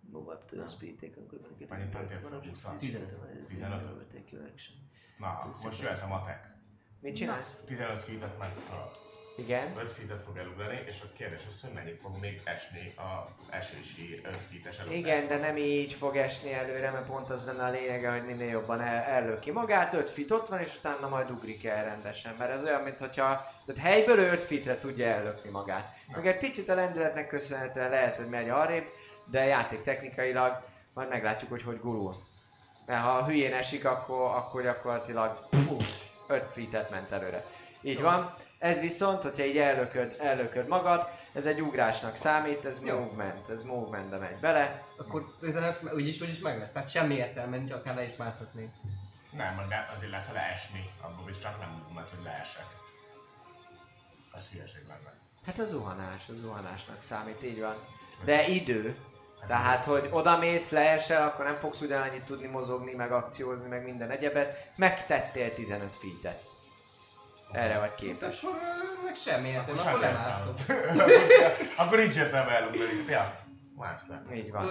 Move 0.00 0.32
up 0.34 0.44
to 0.50 0.68
speed, 0.68 0.96
take 0.96 1.20
a 1.20 1.24
good 1.26 1.68
Mennyit 1.68 1.92
mentél 1.92 2.20
fel? 2.20 2.40
20 2.40 2.66
15. 2.78 3.46
15 3.46 4.08
Take 4.12 4.24
your 4.30 4.50
action. 4.52 4.76
Na, 5.18 5.52
most 5.62 5.82
jöhet 5.82 6.02
a 6.02 6.06
matek. 6.06 6.56
Mit 7.00 7.16
csinálsz? 7.16 7.64
15 7.64 8.00
feet-et 8.00 8.38
ment 8.38 8.54
föl. 8.54 8.90
Igen. 9.38 9.78
5 9.78 9.92
feet-et 9.92 10.22
fog 10.22 10.36
elugrani, 10.36 10.82
és 10.86 11.00
a 11.02 11.06
kérdés 11.16 11.42
az, 11.48 11.60
hogy 11.60 11.70
mennyit 11.72 12.00
fog 12.00 12.20
még 12.20 12.40
esni 12.44 12.94
a 12.96 13.28
esési 13.50 14.20
5 14.24 14.36
feet-es 14.50 14.78
elugrás. 14.78 14.98
Igen, 14.98 15.28
de 15.28 15.36
nem 15.36 15.56
így 15.56 15.92
fog 15.92 16.16
esni 16.16 16.52
előre, 16.52 16.90
mert 16.90 17.06
pont 17.06 17.30
az 17.30 17.46
lenne 17.46 17.64
a 17.64 17.70
lényege, 17.70 18.10
hogy 18.10 18.26
minél 18.26 18.50
jobban 18.50 18.80
el, 18.80 19.02
ellöki 19.02 19.50
magát, 19.50 19.94
5 19.94 20.10
fit 20.10 20.30
ott 20.30 20.48
van, 20.48 20.60
és 20.60 20.76
utána 20.78 21.08
majd 21.08 21.30
ugrik 21.30 21.64
el 21.64 21.84
rendesen. 21.84 22.34
Mert 22.38 22.50
ez 22.50 22.64
olyan, 22.64 22.82
mintha 22.82 23.06
tehát 23.06 23.82
helyből 23.82 24.18
5 24.18 24.44
fitre 24.44 24.78
tudja 24.78 25.06
ellökni 25.06 25.50
magát. 25.50 25.96
Meg 26.14 26.26
egy 26.26 26.38
picit 26.38 26.68
a 26.68 26.74
lendületnek 26.74 27.28
köszönhetően 27.28 27.90
lehet, 27.90 28.16
hogy 28.16 28.28
megy 28.28 28.48
arrébb, 28.48 28.86
de 29.24 29.44
játék 29.44 29.82
technikailag 29.82 30.62
majd 30.94 31.08
meglátjuk, 31.08 31.50
hogy 31.50 31.62
hogy 31.62 31.80
gurul. 31.80 32.22
Mert 32.86 33.02
ha 33.02 33.24
hülyén 33.24 33.54
esik, 33.54 33.84
akkor, 33.84 34.36
akkor 34.36 34.62
gyakorlatilag 34.62 35.48
5 36.28 36.44
fitet 36.52 36.90
ment 36.90 37.12
előre. 37.12 37.44
Így 37.80 38.00
van. 38.00 38.34
Ez 38.58 38.80
viszont, 38.80 39.22
hogyha 39.22 39.44
így 39.44 39.58
ellököd, 39.58 40.16
ellököd 40.20 40.68
magad, 40.68 41.08
ez 41.32 41.46
egy 41.46 41.60
ugrásnak 41.60 42.16
számít, 42.16 42.64
ez 42.64 42.84
Jó. 42.84 42.98
movement, 42.98 43.48
ez 43.48 43.62
movementbe 43.62 44.18
megy 44.18 44.38
bele. 44.40 44.84
Akkor 44.96 45.34
15 45.40 45.92
úgyis, 45.94 46.20
úgyis 46.20 46.38
meg 46.38 46.58
lesz. 46.58 46.72
Tehát 46.72 46.90
semmi 46.90 47.14
értelme 47.14 47.56
nincs, 47.56 47.72
akár 47.72 47.94
le 47.94 48.02
is 48.02 48.16
mászhatnék. 48.16 48.70
Nem, 49.30 49.54
meg 49.54 49.88
azért 49.94 50.10
lefele 50.10 50.40
esni, 50.40 50.90
abból 51.00 51.30
is 51.30 51.38
csak 51.38 51.58
nem 51.58 51.86
mert 51.94 52.10
hogy 52.10 52.24
leesek. 52.24 52.66
Ez 54.36 54.48
hülyeség 54.48 54.82
lenne. 54.88 55.12
Hát 55.46 55.58
a 55.58 55.64
zuhanás, 55.64 56.28
a 56.28 56.32
zuhanásnak 56.32 57.02
számít, 57.02 57.42
így 57.42 57.60
van. 57.60 57.74
De 58.24 58.46
idő. 58.46 58.96
Tehát, 59.46 59.84
hogy 59.84 60.08
oda 60.10 60.38
mész, 60.38 60.70
leesel, 60.70 61.26
akkor 61.26 61.44
nem 61.44 61.56
fogsz 61.56 61.80
ugyanannyit 61.80 62.24
tudni 62.24 62.46
mozogni, 62.46 62.94
meg 62.94 63.12
akciózni, 63.12 63.68
meg 63.68 63.84
minden 63.84 64.10
egyebet. 64.10 64.70
Megtettél 64.76 65.54
15 65.54 65.96
feet-et. 66.00 66.47
Erre 67.52 67.78
vagy 67.78 67.94
képes. 67.94 68.42
Akkor 68.42 68.58
meg 69.04 69.14
semmi 69.14 69.48
értelme, 69.48 69.80
Akkor 69.80 70.04
akkor 70.04 71.10
értelme. 71.10 71.52
Akkor 71.76 72.00
így 72.00 72.16
értelme 72.16 72.50
elugrani. 72.50 73.04
Ja, 73.08 73.34
mász 73.76 74.06
le. 74.08 74.22
Így 74.34 74.50
van. 74.50 74.66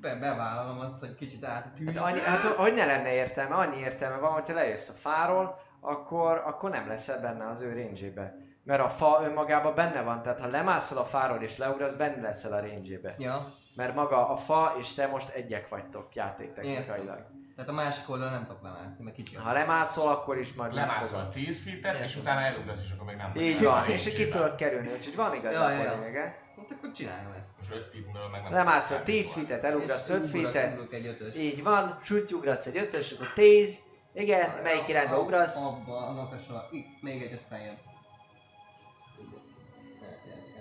Be, 0.00 0.14
bevállalom 0.18 0.80
azt, 0.80 1.00
hogy 1.00 1.14
kicsit 1.14 1.44
át 1.44 1.66
a 1.66 1.70
tűz. 1.74 1.94
Hát, 1.94 2.04
annyi, 2.04 2.20
hát 2.20 2.40
hogy 2.40 2.74
ne 2.74 2.86
lenne 2.86 3.12
értelme? 3.12 3.54
Annyi 3.54 3.80
értelme 3.80 4.16
van, 4.16 4.32
hogyha 4.32 4.54
lejössz 4.54 4.88
a 4.88 4.92
fáról, 4.92 5.62
akkor, 5.80 6.42
akkor 6.46 6.70
nem 6.70 6.88
leszel 6.88 7.20
benne 7.20 7.48
az 7.48 7.60
ő 7.60 7.72
range 7.72 8.34
Mert 8.62 8.82
a 8.82 8.88
fa 8.88 9.20
önmagában 9.24 9.74
benne 9.74 10.02
van, 10.02 10.22
tehát 10.22 10.40
ha 10.40 10.46
lemászol 10.46 10.98
a 10.98 11.04
fáról 11.04 11.42
és 11.42 11.56
leugrasz, 11.56 11.94
benne 11.94 12.20
leszel 12.20 12.52
a 12.52 12.60
range 12.60 13.14
Ja, 13.18 13.46
Mert 13.76 13.94
maga 13.94 14.28
a 14.28 14.36
fa 14.36 14.76
és 14.80 14.94
te 14.94 15.06
most 15.06 15.28
egyek 15.28 15.68
vagytok 15.68 16.14
játéktechnikailag. 16.14 17.26
Tehát 17.56 17.70
a 17.70 17.72
másik 17.72 18.10
oldalon 18.10 18.32
nem 18.32 18.46
tudok 18.46 18.62
lemászni, 18.62 19.04
mert 19.04 19.16
kicsi. 19.16 19.36
Ha 19.36 19.52
lemászol, 19.52 20.08
akkor 20.08 20.38
is 20.38 20.52
majd 20.54 20.74
Lemászol 20.74 21.18
megfogod. 21.18 21.32
10 21.44 21.62
feet-et, 21.64 22.00
és 22.04 22.16
utána 22.16 22.40
elugrasz, 22.40 22.80
és 22.84 22.90
akkor 22.92 23.06
még 23.06 23.16
nem 23.16 23.32
Így 23.36 23.62
van, 23.62 23.82
a 23.82 23.86
és 23.86 24.14
ki 24.14 24.28
tudod 24.28 24.54
kerülni, 24.54 24.88
úgyhogy 24.92 25.16
van 25.16 25.30
Ja, 25.32 25.38
igazából 25.38 25.70
ja, 25.70 25.82
ja. 25.82 25.94
lényege. 25.98 26.42
Hát 26.56 26.70
akkor 26.78 26.92
csináljam 26.92 27.32
ezt. 27.32 27.48
Most 27.58 27.72
5 27.72 27.86
feet-ből 27.86 28.28
meg 28.28 28.42
nem 28.42 28.52
Lemászol 28.52 28.96
tudsz 28.96 29.06
10 29.08 29.26
számítani. 29.26 29.46
feet-et, 29.46 29.70
elugrasz 29.70 30.08
5 30.10 30.22
És 30.24 30.28
ugrok- 30.32 30.52
feet-et, 30.52 30.72
ugrok 30.72 30.92
egy 30.92 31.06
ötös. 31.06 31.34
így 31.36 31.62
van, 31.62 31.98
súlyugrasz 32.02 32.66
egy 32.66 32.76
5 32.76 33.12
akkor 33.12 33.32
10, 33.34 33.78
igen, 34.14 34.50
melyik 34.62 34.88
irányba 34.88 35.20
ugrasz? 35.20 35.56
Abba, 35.64 35.96
annak 36.06 36.32
a 36.32 36.38
sor. 36.48 36.68
Itt, 36.70 37.02
még 37.02 37.22
egyet. 37.22 37.42
El- 37.50 37.58
el- 37.60 37.78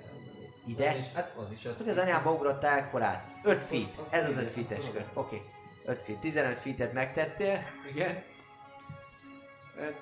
elugrani. 0.09 0.53
Ide? 0.67 0.89
Az 0.89 0.95
is, 0.97 1.05
hát 1.13 1.33
az 1.37 1.51
is 1.51 1.65
öt. 1.65 1.77
Hogy 1.77 1.89
az 1.89 1.97
anyába 1.97 2.31
ugrottál 2.31 2.89
korát? 2.89 3.23
5 3.43 3.65
feet, 3.65 3.89
ez 4.09 4.27
az 4.27 4.37
5 4.37 4.51
feet-es 4.51 4.85
kör, 4.91 5.05
oké. 5.13 5.41
5 5.85 6.03
feet, 6.05 6.19
15 6.19 6.59
feet-et 6.59 6.93
megtettél, 6.93 7.63
igen. 7.89 8.23
5, 9.79 9.95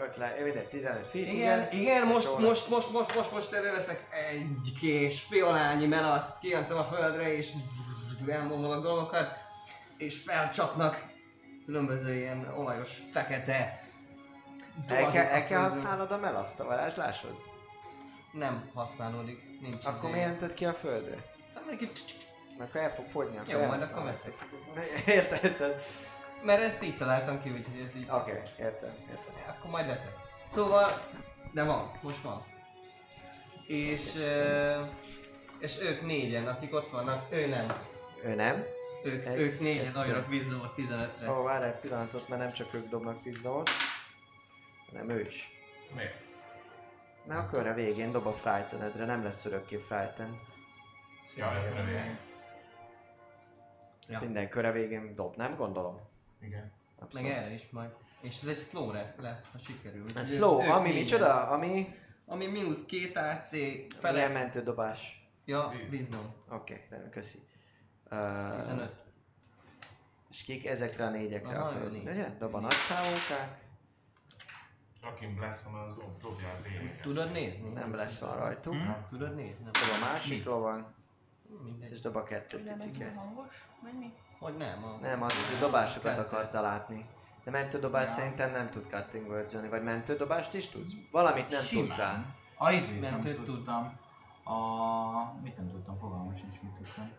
5 0.00 0.16
le, 0.16 0.36
mindegy, 0.42 0.68
15 0.68 1.06
feet, 1.10 1.26
Igen, 1.26 1.68
igen, 1.72 2.06
most, 2.06 2.26
Sorra. 2.26 2.46
most, 2.46 2.68
most, 2.68 2.92
most, 2.92 3.14
most, 3.14 3.32
most 3.32 3.52
előveszek 3.52 4.06
egy 4.30 4.78
kés 4.80 5.20
fiolányi 5.20 5.86
melaszt, 5.86 6.40
kijöntöm 6.40 6.78
a 6.78 6.84
földre, 6.84 7.36
és 7.36 7.50
elmondom 8.28 8.70
a 8.70 8.80
dolgokat, 8.80 9.36
és 9.96 10.22
felcsapnak 10.22 11.08
különböző 11.66 12.14
ilyen 12.14 12.52
olajos, 12.56 12.98
fekete 13.12 13.80
El 14.88 15.10
kell, 15.10 15.24
el 15.26 15.46
kell 15.46 15.58
használnod 15.68 16.12
a 16.12 16.16
melaszt 16.18 16.60
a 16.60 16.64
varázsláshoz? 16.64 17.34
Nem 18.32 18.70
használódik, 18.74 19.60
nincs 19.60 19.84
Akkor 19.84 20.08
izé. 20.08 20.12
miért 20.12 20.30
öntöd 20.30 20.54
ki 20.54 20.64
a 20.64 20.72
földre? 20.72 21.16
Hát 21.54 21.64
Mert 22.60 22.72
akkor 22.72 22.82
el 22.82 22.94
fog 22.94 23.06
fogyni, 23.06 23.36
akkor 23.36 23.54
Jó, 23.54 23.66
majd 23.66 23.82
akkor 23.82 24.02
Érted, 25.06 25.44
érted? 25.44 25.84
Mert 26.42 26.62
ezt 26.62 26.82
így 26.82 26.96
találtam 26.96 27.42
ki, 27.42 27.50
úgyhogy 27.50 27.84
ez 27.86 27.96
így... 27.96 28.06
Oké, 28.10 28.30
okay, 28.30 28.42
értem, 28.58 28.90
értem. 29.10 29.34
Akkor 29.48 29.70
majd 29.70 29.86
veszek. 29.86 30.12
Szóval, 30.46 31.00
de 31.52 31.64
van, 31.64 31.90
most 32.00 32.22
van. 32.22 32.44
És, 33.66 34.16
ö, 34.16 34.80
és 35.58 35.80
ők 35.80 36.06
négyen, 36.06 36.46
akik 36.46 36.74
ott 36.74 36.90
vannak, 36.90 37.26
ő 37.30 37.46
nem. 37.46 37.82
Ő 38.24 38.34
nem? 38.34 38.64
Ők, 39.04 39.26
Egy- 39.26 39.38
ők 39.38 39.60
négyen 39.60 39.92
dobjanak 39.92 40.28
vízdomot 40.28 40.74
15-re. 40.76 41.30
Ó, 41.30 41.38
oh, 41.38 41.44
várj 41.44 41.64
egy 41.64 41.80
pillanatot, 41.80 42.28
mert 42.28 42.40
nem 42.40 42.52
csak 42.52 42.74
ők 42.74 42.88
dobnak 42.88 43.22
vízdomot, 43.22 43.70
hanem 44.90 45.10
ő 45.10 45.20
is. 45.20 45.50
Miért? 45.94 46.14
Mert 47.24 47.40
a 47.40 47.50
körre 47.50 47.74
végén 47.74 48.12
dob 48.12 48.26
a 48.26 48.32
frightenedre, 48.32 49.04
nem 49.04 49.22
lesz 49.22 49.44
örökké 49.44 49.76
frightened. 49.76 50.34
Ja, 51.36 51.52
jön 51.52 51.76
a 51.76 51.84
végén. 51.84 52.16
Ja. 54.10 54.20
Minden 54.20 54.48
köre 54.48 54.72
végén 54.72 55.14
dob, 55.14 55.36
nem 55.36 55.56
gondolom? 55.56 56.00
Igen. 56.40 56.72
Meg 57.12 57.26
erre 57.26 57.52
is 57.52 57.70
majd. 57.70 57.90
És 58.20 58.40
ez 58.42 58.48
egy 58.48 58.56
slow 58.56 58.92
lesz, 59.16 59.48
ha 59.52 59.58
sikerül. 59.58 60.06
A 60.14 60.24
slow, 60.24 60.62
ők 60.62 60.70
ami 60.70 60.92
micsoda? 60.92 61.48
Ami 61.48 61.94
Ami 62.26 62.46
mínusz 62.46 62.84
2 62.86 63.20
AC 63.20 63.48
Fele. 63.48 63.86
fele. 63.88 64.28
mentő 64.28 64.62
dobás. 64.62 65.28
Ja, 65.44 65.72
vízdom. 65.88 66.34
Oké, 66.48 66.72
okay, 66.72 66.98
nem, 66.98 67.10
köszi. 67.10 67.38
Uh, 68.10 68.56
15. 68.56 68.92
és 70.30 70.42
kik 70.42 70.66
ezekre 70.66 71.04
a 71.04 71.10
négyekre 71.10 71.58
Aha, 71.58 71.68
akarod, 71.68 71.92
ugye? 71.92 72.36
Dob 72.38 72.54
a 72.54 72.60
nagy 72.60 72.74
csávókák, 72.88 73.60
Akin 75.02 75.34
Blast 75.34 75.62
van 75.62 75.74
az 75.74 75.96
dob, 75.96 76.20
dobja 76.20 76.48
a 76.48 76.60
lényeget. 76.62 77.00
Tudod 77.00 77.32
nézni? 77.32 77.68
nem 77.68 77.94
lesz 77.94 78.20
van 78.20 78.36
rajtuk. 78.36 78.74
Hm? 78.74 78.90
Tudod 79.08 79.34
nézni? 79.34 79.64
Nem. 79.64 79.72
A 79.72 80.04
másikról 80.04 80.60
van, 80.60 80.94
Mindegy. 81.64 81.92
és 81.92 82.00
dob 82.00 82.16
a 82.16 82.22
kettő 82.22 82.56
Hogy 82.56 82.66
nem 82.66 82.76
egy 82.80 82.86
picike. 82.86 83.12
hangos? 83.16 83.68
Vagy 83.82 83.98
mi? 83.98 84.12
Hogy 84.38 84.56
nem? 84.56 84.84
A... 84.84 84.98
Nem, 85.00 85.22
az, 85.22 85.48
hogy 85.48 85.58
dobásokat 85.58 86.14
Kettő. 86.14 86.26
akarta 86.26 86.60
látni. 86.60 87.06
De 87.44 87.50
mentődobás 87.50 88.06
Ja. 88.06 88.12
szerintem 88.12 88.50
nem 88.50 88.70
tud 88.70 88.86
cutting 88.90 89.28
words 89.28 89.54
vagy 89.70 89.82
mentődobást 89.82 90.54
is 90.54 90.68
tudsz? 90.68 90.92
Valamit 91.10 91.50
nem 91.50 91.60
Simán. 91.60 91.86
tudtál. 91.86 92.34
A 92.58 92.70
izét 92.72 93.00
nem 93.00 93.12
Mentőt 93.12 93.34
tud. 93.36 93.44
tudtam. 93.44 93.98
A... 94.44 94.54
Mit 95.42 95.56
nem 95.56 95.68
tudtam, 95.70 95.98
fogalmam 95.98 96.36
sincs, 96.36 96.60
mit 96.62 96.72
tudtam. 96.72 97.10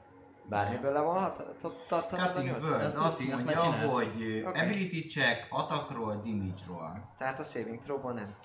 Bármiből 0.50 0.92
levonhattad 0.94 1.56
a 1.90 1.96
Cutting 1.98 2.46
nyolc? 2.46 2.64
Words 2.70 2.96
Azt 2.96 3.28
mondja, 3.28 3.72
hogy 3.72 4.44
ability 4.46 5.06
check, 5.08 5.48
attack 5.50 5.92
roll, 5.92 6.16
damage 6.16 6.64
roll. 6.68 6.94
Tehát 7.18 7.40
a 7.40 7.44
saving 7.44 7.82
throw 7.84 8.14
nem. 8.14 8.36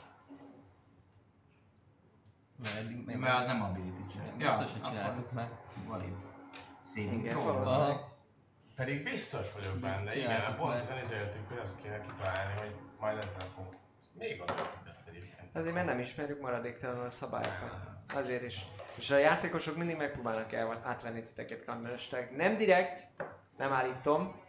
Mert 2.63 3.07
még 3.07 3.17
Mert 3.17 3.39
az 3.39 3.47
nem 3.47 3.63
ability 3.63 4.07
check. 4.11 4.37
Biztos, 4.37 4.73
hogy 4.73 4.83
csináltuk 4.83 5.33
már. 5.33 5.49
Valid. 5.87 6.15
Saving 6.85 7.27
throw. 7.27 7.95
Pedig 8.75 9.05
biztos 9.05 9.53
vagyok 9.53 9.79
benne, 9.79 10.17
igen, 10.17 10.27
Csináltuk 10.27 10.57
pont 10.57 10.75
ezen 10.75 10.99
izéltük, 11.05 11.49
hogy 11.49 11.59
azt 11.59 11.83
kéne 11.83 12.01
kitalálni, 12.01 12.61
hogy 12.61 12.75
majd 12.99 13.19
ezzel 13.19 13.47
fogunk 13.55 13.75
Még 14.13 14.37
gondoltam 14.37 14.83
ezt 14.91 15.09
egyébként. 15.09 15.57
Azért 15.57 15.75
mert 15.75 15.87
nem 15.87 15.99
ismerjük 15.99 16.41
maradéktalanul 16.41 17.05
a 17.05 17.11
szabályokat. 17.11 17.75
Azért 18.15 18.43
is. 18.43 18.65
És 18.99 19.11
a 19.11 19.19
játékosok 19.19 19.77
mindig 19.77 19.97
megpróbálnak 19.97 20.53
el 20.53 20.81
átvenni 20.85 21.23
titeket 21.23 21.65
kamerasták. 21.65 22.37
Nem 22.37 22.57
direkt, 22.57 23.01
nem 23.57 23.73
állítom, 23.73 24.41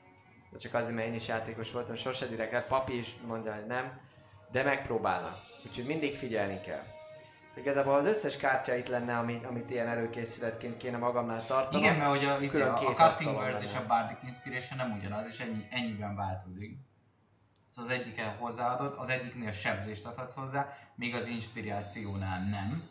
de 0.51 0.57
csak 0.57 0.73
azért, 0.73 0.95
mert 0.95 1.07
én 1.07 1.13
is 1.13 1.27
játékos 1.27 1.71
voltam, 1.71 1.95
sose 1.95 2.25
direkt, 2.25 2.51
hát 2.51 2.67
papi 2.67 2.97
is 2.97 3.17
mondja, 3.25 3.53
hogy 3.53 3.65
nem, 3.65 3.99
de 4.51 4.63
megpróbálnak. 4.63 5.37
Úgyhogy 5.65 5.85
mindig 5.85 6.17
figyelni 6.17 6.61
kell. 6.61 6.83
Igazából 7.57 7.95
az 7.95 8.05
összes 8.05 8.37
kártya 8.37 8.75
itt 8.75 8.87
lenne, 8.87 9.17
amit, 9.17 9.45
amit 9.45 9.69
ilyen 9.69 9.87
előkészületként 9.87 10.77
kéne 10.77 10.97
magamnál 10.97 11.45
tartanom. 11.45 11.83
Igen, 11.83 11.95
mert 11.95 12.09
hogy 12.09 12.25
a, 12.25 12.39
izé, 12.39 12.61
a, 12.61 12.89
a 12.89 12.93
Cutting 12.93 13.35
Words 13.35 13.63
és 13.63 13.75
a 13.75 13.85
Bardic 13.87 14.17
Inspiration 14.23 14.77
nem 14.77 14.97
ugyanaz, 14.97 15.27
és 15.27 15.39
ennyi, 15.39 15.67
ennyiben 15.69 16.15
változik. 16.15 16.77
Szóval 17.69 17.91
az 17.91 17.97
egyiken 17.99 18.35
hozzáadod, 18.35 18.95
az 18.97 19.09
egyiknél 19.09 19.51
sebzést 19.51 20.05
adhatsz 20.05 20.35
hozzá, 20.35 20.77
míg 20.95 21.15
az 21.15 21.27
inspirációnál 21.27 22.39
nem. 22.39 22.83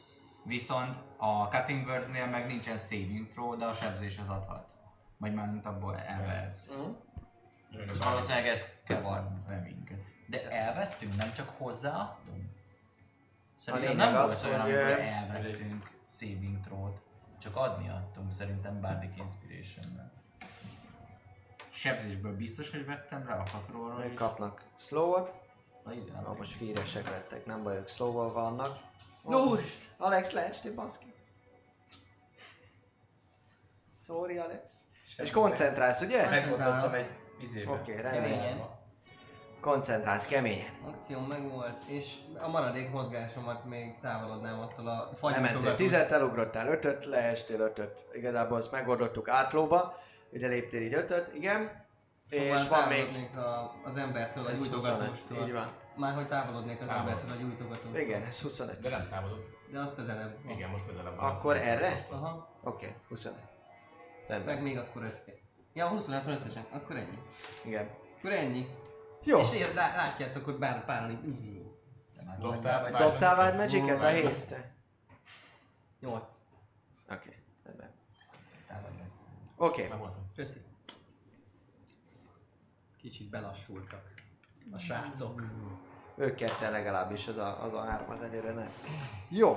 Viszont 0.45 0.97
a 1.17 1.45
Cutting 1.45 1.87
Words-nél 1.87 2.27
meg 2.27 2.47
nincsen 2.47 2.77
saving 2.77 3.29
throw, 3.29 3.57
de 3.57 3.65
a 3.65 3.75
sebzéshez 3.75 4.29
adhatsz. 4.29 4.75
Vagy 5.19 5.35
már 5.35 5.51
mint 5.51 5.67
abból 5.67 5.97
elvehetsz. 5.97 6.69
És 7.71 7.99
valószínűleg 8.05 8.47
ez 8.47 8.65
kevar 8.85 9.29
be 9.49 9.57
minket. 9.57 9.99
De 10.27 10.51
elvettünk, 10.51 11.17
nem 11.17 11.33
csak 11.33 11.49
hozzáadtunk? 11.59 12.56
Szerintem 13.57 13.91
lényeg 13.91 14.13
nem 14.13 14.23
az, 14.23 14.43
volt 14.43 14.55
olyan, 14.55 14.61
hogy, 14.61 14.73
amikor 14.73 14.99
elvettünk 14.99 15.91
saving 16.09 16.61
throw-t. 16.61 17.03
Csak 17.39 17.57
adni 17.57 17.89
adtunk 17.89 18.33
szerintem 18.33 18.81
Bardic 18.81 19.19
Inspiration-nel. 19.19 20.13
Sebzésből 21.71 22.37
biztos, 22.37 22.71
hogy 22.71 22.87
vettem 22.87 23.27
le 23.27 23.33
a 23.33 23.99
Még 23.99 24.13
is. 24.13 24.19
kapnak 24.19 24.63
slow-ot. 24.77 25.33
Na, 25.85 25.93
izé, 25.93 26.11
Na, 26.11 26.35
most 26.39 26.53
fíresek 26.53 27.11
lettek, 27.11 27.47
nem 27.47 27.63
bajok, 27.63 27.89
slow 27.89 28.33
vannak. 28.33 28.79
Lust! 29.23 29.95
Alex, 29.97 30.33
leestél, 30.33 30.75
baszki. 30.75 31.15
Sorry, 34.05 34.39
Alex. 34.39 34.75
És 35.17 35.31
koncentrálsz, 35.31 36.01
ugye? 36.01 36.29
Meggondoltam 36.29 36.95
egy 36.95 37.11
izébe. 37.41 37.71
Oké, 37.71 37.93
okay, 37.93 38.03
rendben. 38.03 38.76
Koncentrálsz, 39.67 40.27
keményen. 40.27 40.71
Akció 40.87 41.21
megvolt, 41.21 41.83
és 41.87 42.15
a 42.39 42.49
maradék 42.49 42.91
mozgásomat 42.91 43.65
még 43.65 43.99
távolodnám 44.01 44.61
attól 44.61 44.87
a 44.87 45.11
Lementél 45.21 45.43
fagyútogató. 45.43 45.77
tizet, 45.77 46.13
elugrottál 46.13 46.69
ötöt, 46.69 47.05
leestél 47.05 47.61
ötöt. 47.61 48.05
Igazából 48.13 48.59
azt 48.59 48.73
megoldottuk 48.73 49.29
átlóba. 49.29 49.99
Ide 50.33 50.47
léptél 50.47 50.83
így 50.83 50.95
ötöt, 50.95 51.35
igen. 51.35 51.85
Szóval 52.31 52.59
és 52.59 52.69
van 52.69 52.89
még... 52.89 53.37
a, 53.37 53.73
az 53.85 53.97
embertől, 53.97 54.47
a 54.47 54.51
Ez 54.51 54.59
25, 54.59 54.73
gyújtogatóstól. 54.73 55.47
Így 55.47 55.53
van. 55.53 55.73
Már 55.97 56.15
hogy 56.15 56.29
távolodnék 56.29 56.81
az 56.81 56.87
Távol. 56.87 57.01
embertől 57.01 57.31
a 57.31 57.41
gyújtogatóstól. 57.41 58.01
Igen, 58.01 58.23
ez 58.23 58.41
25. 58.43 58.81
De 58.81 58.89
nem 58.89 59.09
távolod. 59.11 59.39
De 59.73 59.79
az 59.79 59.95
közelebb 59.95 60.37
van. 60.45 60.57
Igen, 60.57 60.71
most 60.71 60.87
közelebb 60.87 61.17
van. 61.17 61.31
Akkor 61.31 61.57
erre? 61.57 62.05
Aha, 62.11 62.49
Oké, 62.63 62.87
okay, 62.87 62.97
25. 63.09 63.39
meg 63.39 63.49
Rendben. 64.29 64.59
még 64.59 64.79
akkor 64.79 65.03
öt. 65.03 65.41
Ja, 65.73 65.89
25 65.89 66.25
van 66.25 66.33
összesen. 66.33 66.65
Akkor 66.73 66.97
ennyi. 66.97 67.19
Igen. 67.65 67.89
Akkor 68.19 68.33
ennyi. 68.33 68.67
Jó. 69.27 69.39
És 69.39 69.53
ér, 69.53 69.75
lá, 69.75 69.97
látjátok, 69.97 70.45
hogy 70.45 70.59
bár 70.59 70.85
pár. 70.85 71.19
Dobtál 72.39 72.83
vagy? 72.83 72.93
Dobtál 72.93 73.45
Wild 73.45 73.57
Magic-et 73.57 74.03
a 74.03 74.07
hésztre? 74.07 74.75
8. 76.01 76.23
Oké. 77.11 77.43
Oké. 79.57 79.91
Köszi. 80.35 80.61
Kicsit 83.01 83.31
belassultak. 83.31 84.15
A 84.73 84.79
srácok. 84.79 85.43
ők 86.17 86.35
ketten 86.35 86.73
legalábbis, 86.73 87.29
az 87.29 87.39
a, 87.39 87.63
az 87.63 87.73
a 87.73 87.85
hárman 87.85 88.23
egyre 88.23 88.53
nem. 88.53 88.71
Jó. 89.29 89.57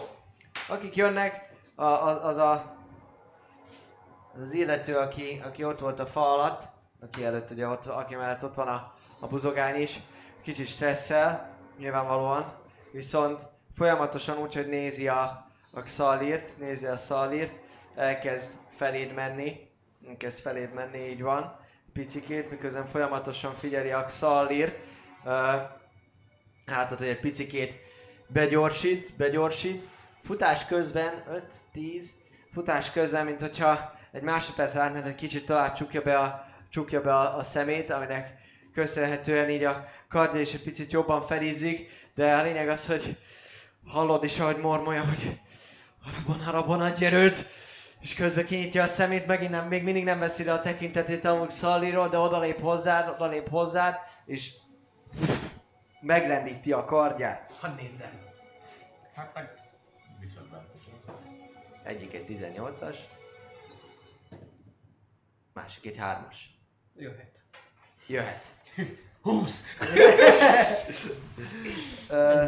Akik 0.67 0.95
jönnek, 0.95 1.53
a, 1.75 1.83
az, 1.83 2.23
az 2.23 2.37
a 2.37 2.77
az, 4.33 4.41
az 4.41 4.53
illető, 4.53 4.97
aki, 4.97 5.41
aki 5.43 5.63
ott 5.63 5.79
volt 5.79 5.99
a 5.99 6.05
fa 6.05 6.33
alatt, 6.33 6.63
aki 6.99 7.25
előtt 7.25 7.51
ugye 7.51 7.67
ott, 7.67 7.85
aki 7.85 8.15
mellett 8.15 8.43
ott 8.43 8.55
van 8.55 8.67
a, 8.67 8.93
a 9.19 9.27
buzogány 9.27 9.81
is, 9.81 9.99
kicsit 10.41 10.67
stresszel, 10.67 11.57
nyilvánvalóan, 11.77 12.53
viszont 12.91 13.41
folyamatosan 13.75 14.37
úgy, 14.37 14.53
hogy 14.53 14.67
nézi 14.67 15.07
a, 15.07 15.47
a 15.71 15.81
Xalirt, 15.81 16.57
nézi 16.57 16.85
a 16.85 16.95
Xalirt, 16.95 17.53
elkezd 17.95 18.53
feléd 18.75 19.13
menni, 19.13 19.69
elkezd 20.07 20.39
feléd 20.39 20.73
menni, 20.73 21.09
így 21.09 21.21
van, 21.21 21.59
picikét, 21.93 22.49
miközben 22.49 22.85
folyamatosan 22.85 23.53
figyeli 23.53 23.91
a 23.91 24.05
uh, 24.25 25.31
hátat, 26.65 26.97
hogy 26.97 27.07
egy 27.07 27.19
picikét 27.19 27.73
begyorsít, 28.27 29.13
begyorsít, 29.17 29.87
futás 30.23 30.65
közben 30.65 31.23
5-10, 31.75 32.05
futás 32.53 32.91
közben, 32.91 33.25
mint 33.25 33.39
hogyha 33.39 33.93
egy 34.11 34.21
másodperc 34.21 34.73
látnád, 34.73 35.07
egy 35.07 35.15
kicsit 35.15 35.45
tovább 35.45 35.73
csukja 35.73 36.01
be 36.01 36.19
a, 36.19 36.47
csukja 36.69 37.01
be 37.01 37.15
a, 37.15 37.37
a 37.37 37.43
szemét, 37.43 37.89
aminek 37.89 38.38
köszönhetően 38.73 39.49
így 39.49 39.63
a 39.63 39.87
kardja 40.09 40.41
is 40.41 40.53
egy 40.53 40.63
picit 40.63 40.91
jobban 40.91 41.21
felizzik, 41.21 41.89
de 42.15 42.35
a 42.35 42.41
lényeg 42.41 42.69
az, 42.69 42.87
hogy 42.87 43.17
hallod 43.85 44.23
is, 44.23 44.39
ahogy 44.39 44.57
mormolja, 44.57 45.05
hogy 45.05 45.39
harabon, 46.01 46.43
harabon, 46.43 46.81
adj 46.81 47.05
erőt, 47.05 47.45
és 47.99 48.13
közben 48.13 48.45
kinyitja 48.45 48.83
a 48.83 48.87
szemét, 48.87 49.25
megint 49.25 49.51
nem, 49.51 49.67
még 49.67 49.83
mindig 49.83 50.03
nem 50.03 50.19
veszi 50.19 50.43
le 50.43 50.53
a 50.53 50.61
tekintetét 50.61 51.25
amúgy 51.25 51.51
Szalliról, 51.51 52.09
de 52.09 52.17
odalép 52.17 52.59
hozzád, 52.59 53.09
odalép 53.09 53.49
hozzád, 53.49 53.95
és 54.25 54.53
megrendíti 56.01 56.71
a 56.71 56.85
kardját. 56.85 57.53
Hadd 57.59 57.75
nézzem. 57.75 58.27
Hát 59.15 59.33
meg. 59.33 59.57
Egyik 61.83 62.13
egy 62.13 62.25
18-as, 62.29 62.97
másik 65.53 65.85
egy 65.85 65.97
3-as. 65.99 66.35
Jöhet. 66.95 67.43
Jöhet. 68.07 68.43
20! 69.21 69.63
Ö, 72.09 72.43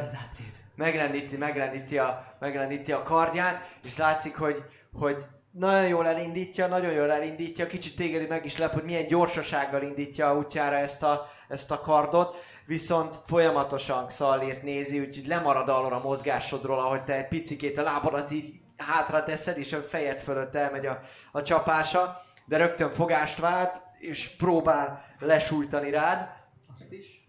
megrendíti, 0.75 1.37
megrendíti 1.37 1.97
a, 1.97 2.35
megrendíti 2.39 2.91
a 2.91 3.03
kardját, 3.03 3.69
és 3.83 3.97
látszik, 3.97 4.35
hogy, 4.35 4.63
hogy 4.93 5.17
nagyon 5.51 5.87
jól 5.87 6.07
elindítja, 6.07 6.67
nagyon 6.67 6.91
jól 6.91 7.11
elindítja, 7.11 7.67
kicsit 7.67 7.95
téged 7.95 8.27
meg 8.27 8.45
is 8.45 8.57
lep, 8.57 8.73
hogy 8.73 8.83
milyen 8.83 9.07
gyorsasággal 9.07 9.81
indítja 9.81 10.37
útjára 10.37 10.75
ezt 10.75 11.03
a, 11.03 11.29
ezt 11.47 11.71
a 11.71 11.81
kardot, 11.81 12.35
viszont 12.65 13.15
folyamatosan 13.27 14.07
Xallirt 14.07 14.63
nézi, 14.63 14.99
úgyhogy 14.99 15.27
lemarad 15.27 15.69
arról 15.69 15.93
a 15.93 16.01
mozgásodról, 16.03 16.79
ahogy 16.79 17.03
te 17.03 17.13
egy 17.13 17.27
picikét 17.27 17.77
a 17.77 17.83
lábadat 17.83 18.31
így 18.31 18.59
hátra 18.77 19.23
teszed, 19.23 19.57
és 19.57 19.73
a 19.73 19.81
fejed 19.81 20.19
fölött 20.19 20.55
elmegy 20.55 20.85
a, 20.85 21.01
a 21.31 21.43
csapása, 21.43 22.21
de 22.45 22.57
rögtön 22.57 22.91
fogást 22.91 23.39
vált, 23.39 23.81
és 23.99 24.27
próbál 24.27 25.10
lesújtani 25.21 25.89
rád. 25.89 26.29
Azt 26.75 26.91
is. 26.91 27.25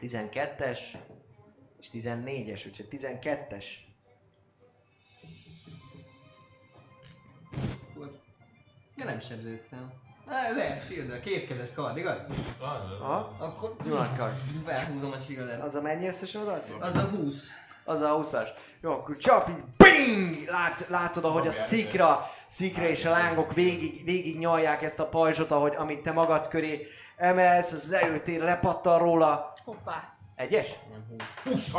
12-es 0.00 0.80
és 1.80 1.88
14-es, 1.92 2.66
úgyhogy 2.66 2.88
12-es. 2.90 3.64
Akkor... 7.90 8.20
Ja, 8.96 9.04
nem 9.04 9.20
sebződtem. 9.20 9.92
Á, 10.26 10.50
Le, 10.50 10.80
shield 10.80 11.20
kétkezes 11.20 11.72
kard, 11.74 11.96
igaz? 11.96 12.18
Aha. 12.60 13.34
Akkor 13.38 13.76
Nyugodtan. 13.84 14.32
felhúzom 14.64 15.12
a 15.12 15.18
shieldet. 15.18 15.62
Az 15.62 15.74
a 15.74 15.80
mennyi 15.80 16.06
összesen 16.06 16.42
odaadsz? 16.42 16.70
Az 16.80 16.94
a 16.94 17.02
20. 17.02 17.48
Az 17.84 18.00
a 18.00 18.18
20-as. 18.18 18.48
Jó, 18.80 18.92
akkor 18.92 19.16
csap 19.16 19.48
így, 19.48 19.64
bing! 19.76 20.48
Lát, 20.48 20.88
látod, 20.88 21.24
ahogy 21.24 21.46
a 21.46 21.52
szikra, 21.52 22.30
szikra 22.54 22.88
és 22.88 23.04
a 23.04 23.10
lángok 23.10 23.54
végig, 23.54 24.04
végig 24.04 24.38
nyalják 24.38 24.82
ezt 24.82 25.00
a 25.00 25.08
pajzsot, 25.08 25.50
ahogy 25.50 25.74
amit 25.76 26.02
te 26.02 26.12
magad 26.12 26.48
köré 26.48 26.86
emelsz, 27.16 27.72
az 27.72 27.92
erőtér 27.92 28.40
lepattan 28.40 28.98
róla. 28.98 29.52
Hoppá. 29.64 30.16
Egyes? 30.36 30.68
Nem 30.90 31.04
20. 31.44 31.72
20 31.72 31.74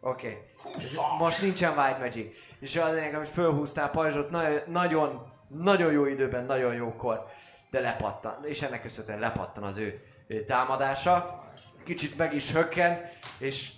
Oké. 0.00 0.42
Okay. 0.70 0.78
Most 1.18 1.42
nincsen 1.42 1.78
White 1.78 1.98
Magic. 1.98 2.36
És 2.60 2.76
az 2.76 2.92
lényeg, 2.92 3.14
hogy 3.14 3.28
fölhúztál 3.28 3.90
pajzsot 3.90 4.30
nagyon, 4.30 4.60
nagyon, 4.66 5.32
nagyon 5.48 5.92
jó 5.92 6.06
időben, 6.06 6.44
nagyon 6.44 6.74
jókor, 6.74 7.26
de 7.70 7.80
lepattan. 7.80 8.44
És 8.44 8.62
ennek 8.62 8.82
köszönhetően 8.82 9.20
lepattan 9.20 9.62
az 9.62 9.78
ő, 9.78 10.02
ő 10.26 10.44
támadása. 10.44 11.44
Kicsit 11.84 12.16
meg 12.16 12.34
is 12.34 12.52
hökken, 12.52 13.10
és 13.38 13.70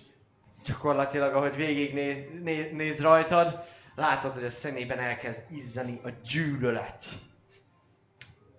gyakorlatilag, 0.65 1.35
ahogy 1.35 1.55
végig 1.55 1.93
néz, 1.93 2.23
néz, 2.43 2.71
néz 2.71 3.01
rajtad, 3.01 3.65
látod, 3.99 4.33
hogy 4.33 4.43
a 4.43 4.49
szemében 4.49 4.99
elkezd 4.99 5.51
izzani 5.51 5.99
a 6.03 6.09
gyűlölet. 6.09 7.05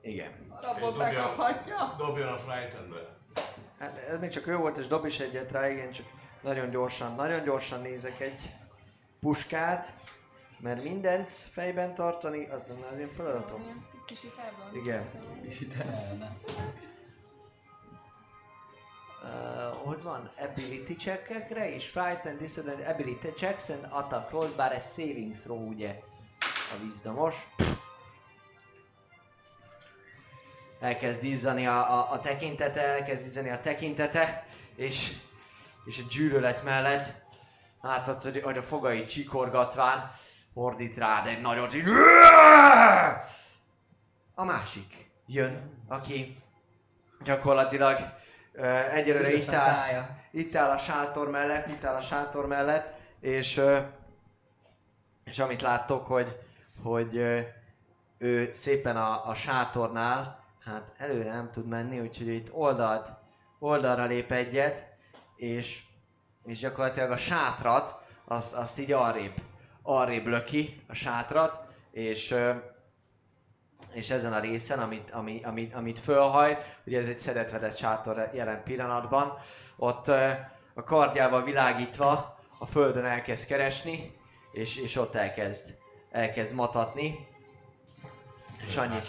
Igen. 0.03 0.33
Rabot 0.61 0.97
megkaphatja? 0.97 1.95
Dobjon 1.99 2.29
a 2.29 2.39
frightenbe. 2.39 3.19
Hát 3.79 3.97
ez 3.97 4.21
még 4.21 4.31
csak 4.31 4.47
ő 4.47 4.57
volt, 4.57 4.79
és 4.79 4.87
dob 4.87 5.05
is 5.07 5.21
egyet 5.21 5.51
rá, 5.51 5.69
igen, 5.69 5.93
csak 5.93 6.07
nagyon 6.43 6.71
gyorsan, 6.71 7.15
nagyon 7.15 7.45
gyorsan 7.45 7.81
nézek 7.81 8.21
egy 8.21 8.49
puskát, 9.21 9.95
mert 10.59 10.83
mindent 10.83 11.29
fejben 11.29 11.95
tartani, 11.95 12.49
az 12.49 12.61
lenne 12.69 12.87
az 12.93 12.99
én 12.99 13.13
feladatom. 13.17 13.87
Kis 14.07 14.23
itában. 14.25 14.77
Igen. 14.77 15.11
Elne. 15.79 16.31
Uh, 19.23 19.87
hogy 19.87 20.03
van? 20.03 20.31
Ability 20.39 20.97
checkekre 20.97 21.75
és 21.75 21.89
Fright 21.89 22.27
and 22.27 22.39
Disadvantage 22.39 22.91
Ability 22.91 23.33
checks 23.37 23.69
and 23.69 23.87
attack 23.91 24.31
rolls, 24.31 24.53
bár 24.53 24.73
ez 24.73 24.93
saving 24.95 25.37
throw 25.37 25.69
ugye 25.69 26.01
a 26.75 26.83
vízdomos. 26.83 27.35
Elkezd 30.81 31.25
izzani 31.25 31.67
a, 31.67 31.99
a, 31.99 32.13
a 32.13 32.21
tekintete, 32.21 32.81
elkezd 32.81 33.27
izzani 33.27 33.51
a 33.51 33.61
tekintete, 33.61 34.47
és, 34.77 35.13
és 35.85 35.99
a 35.99 36.09
gyűlölet 36.11 36.63
mellett 36.63 37.23
láthatsz, 37.81 38.23
hogy, 38.23 38.41
hogy 38.43 38.57
a 38.57 38.63
fogai 38.63 39.05
csikorgatván 39.05 40.11
ordít 40.55 40.97
rád 40.97 41.27
egy 41.27 41.41
nagyot, 41.41 41.75
így 41.75 41.89
a 44.35 44.45
másik 44.45 45.11
jön, 45.27 45.85
aki 45.89 46.37
gyakorlatilag 47.25 48.20
egyelőre 48.93 49.33
itt 49.33 49.49
áll, 49.49 49.75
szája. 49.75 50.17
itt 50.31 50.55
áll 50.55 50.71
a 50.71 50.79
sátor 50.79 51.31
mellett, 51.31 51.69
itt 51.69 51.85
áll 51.85 51.95
a 51.95 52.03
sátor 52.03 52.47
mellett, 52.47 52.99
és, 53.21 53.61
és 55.25 55.39
amit 55.39 55.63
láttok, 55.63 56.07
hogy, 56.07 56.39
hogy 56.83 57.17
ő 58.19 58.51
szépen 58.53 58.97
a, 58.97 59.29
a 59.29 59.35
sátornál, 59.35 60.45
hát 60.65 60.93
előre 60.97 61.33
nem 61.33 61.51
tud 61.53 61.67
menni, 61.67 62.01
úgyhogy 62.01 62.29
itt 62.29 62.53
oldalt, 62.53 63.09
oldalra 63.59 64.05
lép 64.05 64.33
egyet, 64.33 64.87
és, 65.37 65.83
és 66.45 66.59
gyakorlatilag 66.59 67.11
a 67.11 67.17
sátrat, 67.17 68.03
azt, 68.25 68.55
azt 68.55 68.79
így 68.79 68.93
arrébb, 68.93 69.35
arrébb 69.83 70.27
löki 70.27 70.83
a 70.89 70.95
sátrat, 70.95 71.67
és, 71.91 72.35
és 73.93 74.11
ezen 74.11 74.33
a 74.33 74.41
részen, 74.41 74.79
amit, 74.79 75.11
ami, 75.11 75.41
amit, 75.45 75.75
amit 75.75 76.01
fölhajt, 76.01 76.59
ugye 76.87 76.99
ez 76.99 77.09
egy 77.09 77.21
szedetvedett 77.21 77.77
sátor 77.77 78.31
jelen 78.35 78.63
pillanatban, 78.63 79.39
ott 79.77 80.09
a 80.75 80.85
kardjával 80.85 81.45
világítva 81.45 82.39
a 82.59 82.67
földön 82.67 83.05
elkezd 83.05 83.47
keresni, 83.47 84.19
és, 84.53 84.77
és 84.77 84.97
ott 84.97 85.15
elkezd, 85.15 85.79
elkezd 86.11 86.57
matatni. 86.57 87.29
És 88.67 88.77
annyit, 88.77 89.07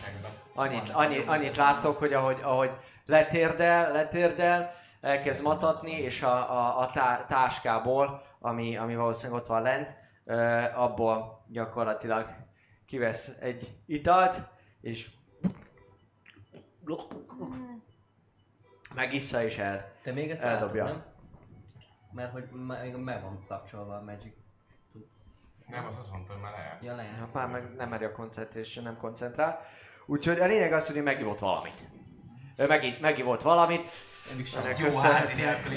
annyit, 0.54 0.90
annyit, 0.90 1.28
annyit 1.28 1.58
láttok, 1.58 1.98
hogy 1.98 2.14
ahogy, 2.14 2.40
ahogy 2.42 2.72
letérdel, 3.06 3.92
letérdel, 3.92 4.74
elkezd 5.02 5.44
matatni, 5.44 5.92
és 5.92 6.22
a, 6.22 6.52
a, 6.52 6.80
a 6.80 6.88
tá, 6.88 7.26
táskából, 7.28 8.24
ami, 8.40 8.78
ami 8.78 8.96
valószínűleg 8.96 9.42
ott 9.42 9.48
van 9.48 9.62
lent, 9.62 9.90
abból 10.76 11.46
gyakorlatilag 11.48 12.26
kivesz 12.86 13.38
egy 13.42 13.68
italt, 13.86 14.42
és 14.82 15.10
megissza 18.96 19.44
és 19.44 19.58
el. 19.58 19.92
Te 20.02 20.12
még 20.12 20.30
ezt 20.30 20.42
Eldobja. 20.42 20.84
látod, 20.84 20.98
nem? 20.98 21.06
Mert 22.12 22.32
hogy 22.32 22.50
még 22.82 22.96
meg 22.96 23.22
van 23.22 23.46
kapcsolva 23.48 23.96
a 23.96 24.02
Magic 24.02 24.34
cucc. 24.92 25.18
Nem, 25.68 25.86
az 25.86 25.98
azt 25.98 26.12
mondta, 26.12 26.34
hogy 26.34 26.42
már 26.42 26.52
lehet. 26.52 26.84
Ja, 26.84 26.96
lehet. 26.96 27.16
Hát 27.16 27.34
már 27.34 27.48
meg 27.48 27.76
nem 27.76 27.90
megy 27.90 28.04
a 28.04 28.12
concentration, 28.12 28.84
nem 28.84 28.98
koncentrál. 28.98 29.66
Úgyhogy 30.06 30.40
a 30.40 30.46
lényeg 30.46 30.74
az, 30.74 30.88
hogy 30.88 30.98
ő 30.98 31.04
megivott 31.04 31.40
valamit. 31.40 31.90
Ő 32.62 32.68
megi, 32.68 32.98
megivott 33.02 33.42
valamit, 33.42 33.92
Jó 34.78 34.86
össze, 34.86 35.08
házi 35.14 35.34
nélkül 35.34 35.74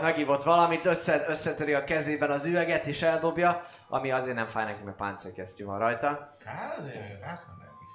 megivott 0.00 0.42
valamit, 0.42 0.84
össze, 0.84 1.24
összetöri 1.28 1.74
a 1.74 1.84
kezében 1.84 2.30
az 2.30 2.46
üveget 2.46 2.86
és 2.86 3.02
eldobja, 3.02 3.64
ami 3.88 4.10
azért 4.10 4.36
nem 4.36 4.46
fáj 4.48 4.64
neki, 4.64 4.82
mert 4.82 4.96
páncélkesztyű 4.96 5.64
van 5.64 5.78
rajta. 5.78 6.36
Hát 6.44 6.78
azért, 6.78 7.22
hát 7.22 7.44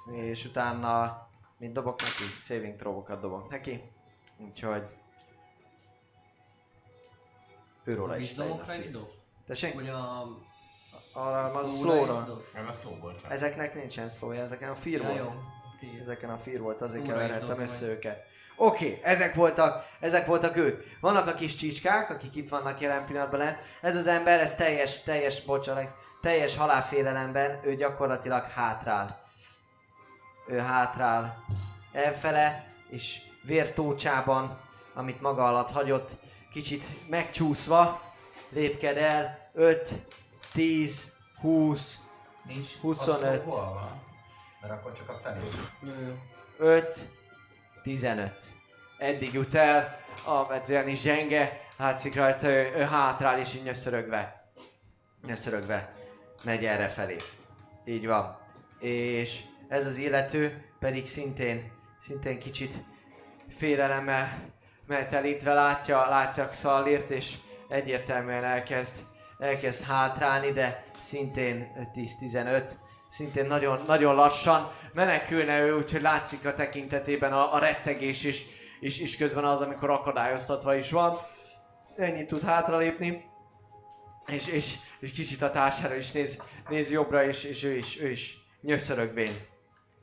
nem. 0.06 0.22
És 0.24 0.44
utána, 0.44 1.22
mint 1.58 1.72
dobok 1.72 2.00
neki, 2.00 2.22
saving 2.40 2.76
throwokat 2.76 3.20
dobok 3.20 3.50
neki. 3.50 3.92
Úgyhogy... 4.38 4.82
Őróla 7.84 8.16
is 8.16 8.28
Vizsdomokra 8.28 8.66
legyen. 8.66 8.84
is 8.84 8.90
dob? 8.90 9.08
Tessék? 9.46 9.74
Vagy 9.74 9.88
a... 9.88 10.22
A, 11.12 11.44
a 11.44 11.48
Slow-ra 11.48 11.68
slow-ra. 11.68 12.40
Ez 12.54 12.68
a 12.68 12.72
csak. 13.20 13.30
Ezeknek 13.30 13.74
nincsen 13.74 14.08
slowja, 14.08 14.42
ezeken 14.42 14.70
a 14.70 14.74
fear 14.74 15.00
Ja, 15.00 15.06
volt. 15.08 15.18
jó. 15.18 15.40
Fél. 15.78 16.00
Ezeken 16.02 16.30
a 16.30 16.38
fear 16.38 16.60
volt, 16.60 16.80
azért 16.80 17.06
keverhettem 17.06 17.60
össze 17.60 17.86
őket. 17.86 18.24
Oké, 18.56 18.86
okay, 18.86 19.00
ezek 19.02 19.34
voltak, 19.34 19.86
ezek 20.00 20.26
voltak 20.26 20.56
ők. 20.56 20.84
Vannak 21.00 21.26
a 21.26 21.34
kis 21.34 21.56
csicskák, 21.56 22.10
akik 22.10 22.34
itt 22.34 22.48
vannak 22.48 22.80
jelen 22.80 23.06
pillanatban 23.06 23.40
lent. 23.40 23.58
Ez 23.80 23.96
az 23.96 24.06
ember, 24.06 24.40
ez 24.40 24.56
teljes, 24.56 25.02
teljes, 25.02 25.44
bocs 25.44 25.68
Alex, 25.68 25.92
teljes 26.20 26.56
halálfélelemben, 26.56 27.60
ő 27.64 27.74
gyakorlatilag 27.74 28.50
hátrál. 28.50 29.24
Ő 30.48 30.58
hátrál 30.58 31.44
elfele, 31.92 32.66
és 32.88 33.20
vértócsában, 33.42 34.58
amit 34.94 35.20
maga 35.20 35.46
alatt 35.46 35.70
hagyott, 35.70 36.10
kicsit 36.52 37.08
megcsúszva, 37.08 38.02
lépked 38.48 38.96
el, 38.96 39.50
5, 39.52 39.92
10, 40.52 41.12
20, 41.40 42.06
Nincs 42.46 42.76
25. 42.80 43.22
az 43.22 43.44
hol 43.44 43.72
van? 43.74 44.05
Mert 44.68 44.80
akkor 44.80 44.92
csak 44.92 45.08
a 45.08 45.20
felé. 45.22 45.40
Jó, 45.80 45.92
jó. 46.06 46.14
5, 46.58 46.98
15. 47.82 48.42
Eddig 48.98 49.32
jut 49.32 49.54
el, 49.54 50.00
alapvetően 50.24 50.88
is 50.88 51.02
gyenge, 51.02 51.60
látszik 51.76 52.14
rajta, 52.14 52.48
ő, 52.48 52.72
ő 52.76 52.82
hátrál 52.82 53.38
és 53.40 53.54
így 53.54 53.62
nyöszörögve, 53.62 54.50
nyöszörögve 55.26 55.92
megy 56.44 56.64
erre 56.64 56.88
felé. 56.88 57.16
Így 57.84 58.06
van. 58.06 58.38
És 58.78 59.40
ez 59.68 59.86
az 59.86 59.96
illető 59.96 60.64
pedig 60.78 61.06
szintén, 61.06 61.72
szintén 62.00 62.38
kicsit 62.38 62.74
félelemmel 63.56 64.38
metelítve 64.86 65.52
látja, 65.52 66.08
látja 66.08 66.48
Xallírt, 66.48 67.10
és 67.10 67.34
egyértelműen 67.68 68.44
elkezd, 68.44 68.96
elkezd 69.38 69.84
hátrálni, 69.84 70.52
de 70.52 70.84
szintén 71.00 71.90
10-15, 71.94 72.70
szintén 73.08 73.46
nagyon, 73.46 73.80
nagyon 73.86 74.14
lassan 74.14 74.72
menekülne 74.94 75.60
ő, 75.60 75.76
úgyhogy 75.76 76.00
látszik 76.00 76.46
a 76.46 76.54
tekintetében 76.54 77.32
a, 77.32 77.54
a 77.54 77.58
rettegés 77.58 78.24
is, 78.24 78.44
és, 78.80 79.00
és 79.00 79.16
közben 79.16 79.44
az, 79.44 79.60
amikor 79.60 79.90
akadályoztatva 79.90 80.74
is 80.74 80.90
van. 80.90 81.16
Ennyit 81.96 82.28
tud 82.28 82.42
hátralépni, 82.42 83.24
és, 84.26 84.46
és, 84.46 84.76
és 84.98 85.12
kicsit 85.12 85.42
a 85.42 85.50
társára 85.50 85.94
is 85.94 86.12
néz, 86.12 86.48
néz 86.68 86.90
jobbra, 86.90 87.24
és, 87.24 87.44
és 87.44 87.62
ő 87.64 87.76
is, 87.76 88.00
ő 88.00 88.10
is 88.10 88.38
nyöszörögvén. 88.60 89.32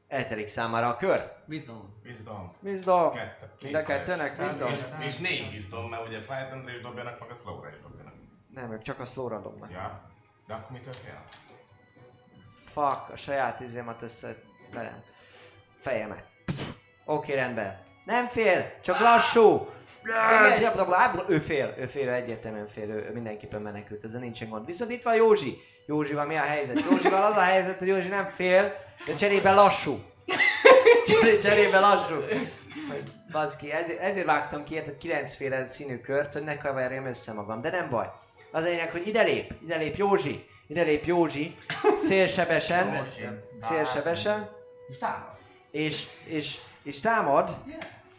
Eltelik 0.07 0.47
számára 0.47 0.87
a 0.87 0.97
kör. 0.97 1.31
Vizdom. 1.45 2.55
Vizdom! 2.59 3.11
Kettő. 3.11 3.45
Mind 3.61 3.75
a 3.75 3.81
kettőnek 3.81 4.47
vizdom? 4.47 4.69
És, 4.69 4.79
és 5.05 5.17
négy 5.17 5.51
vizdom, 5.51 5.89
mert 5.89 6.07
ugye 6.07 6.21
Frightened 6.21 6.69
is 6.69 6.81
dobjanak, 6.81 7.19
meg 7.19 7.29
a 7.29 7.33
Slow-ra 7.33 7.69
is 7.69 7.81
dobjanak. 7.81 8.13
Nem, 8.53 8.71
ők 8.71 8.81
csak 8.81 8.99
a 8.99 9.05
slow-ra 9.05 9.41
dobnak. 9.41 9.71
Ja. 9.71 10.01
De 10.47 10.53
akkor 10.53 10.71
mi 10.71 10.79
történt? 10.79 11.17
Fuck, 12.73 13.09
a 13.13 13.17
saját 13.17 13.59
izémat 13.59 14.01
össze... 14.01 14.35
velem. 14.73 15.03
Fejemet. 15.81 16.23
Oké, 17.05 17.33
rendben. 17.33 17.81
Nem 18.05 18.27
fél, 18.27 18.71
csak 18.81 18.99
lassú! 18.99 19.69
Ő 21.27 21.39
fél, 21.39 21.73
ő 21.77 21.85
fél, 21.85 22.09
egyértelműen 22.09 22.67
fél, 22.67 22.89
ő, 22.89 23.05
ő 23.09 23.11
mindenképpen 23.13 23.61
menekült, 23.61 24.03
ezzel 24.03 24.19
nincsen 24.19 24.49
gond. 24.49 24.65
Viszont 24.65 24.91
itt 24.91 25.03
van 25.03 25.15
Józsi. 25.15 25.57
Józsival 25.85 26.25
mi 26.25 26.35
a 26.35 26.41
helyzet? 26.41 26.83
Józsival 26.89 27.23
az 27.23 27.37
a 27.37 27.41
helyzet, 27.41 27.77
hogy 27.77 27.87
Józsi 27.87 28.07
nem 28.07 28.27
fél, 28.27 28.73
de 29.05 29.15
cserébe 29.15 29.53
lassú. 29.53 29.99
Cseré- 31.07 31.41
Cserébe 31.43 31.79
lassú. 31.79 32.15
Baszki, 33.31 33.71
ezért, 33.71 33.99
ezért 33.99 34.25
vágtam 34.25 34.63
ki 34.63 34.73
érted 34.73 34.97
kilencféle 34.97 35.67
színű 35.67 35.99
kört, 35.99 36.33
hogy 36.33 36.43
ne 36.43 36.57
kavarjam 36.57 37.05
össze 37.05 37.33
magam, 37.33 37.61
de 37.61 37.69
nem 37.69 37.89
baj. 37.89 38.11
Az 38.51 38.63
a 38.63 38.67
lényeg, 38.67 38.91
hogy 38.91 39.07
ide 39.07 39.21
lép, 39.23 39.53
ide 39.63 39.75
lép 39.75 39.95
Józsi, 39.95 40.45
ide 40.67 40.81
lép 40.81 41.05
Józsi, 41.05 41.57
szélsebesen, 42.07 43.07
szélsebesen, 43.61 44.49
És 44.89 44.97
támad. 44.97 45.37
és, 45.71 46.07
és, 46.25 46.59
és 46.83 46.99
támad, 46.99 47.55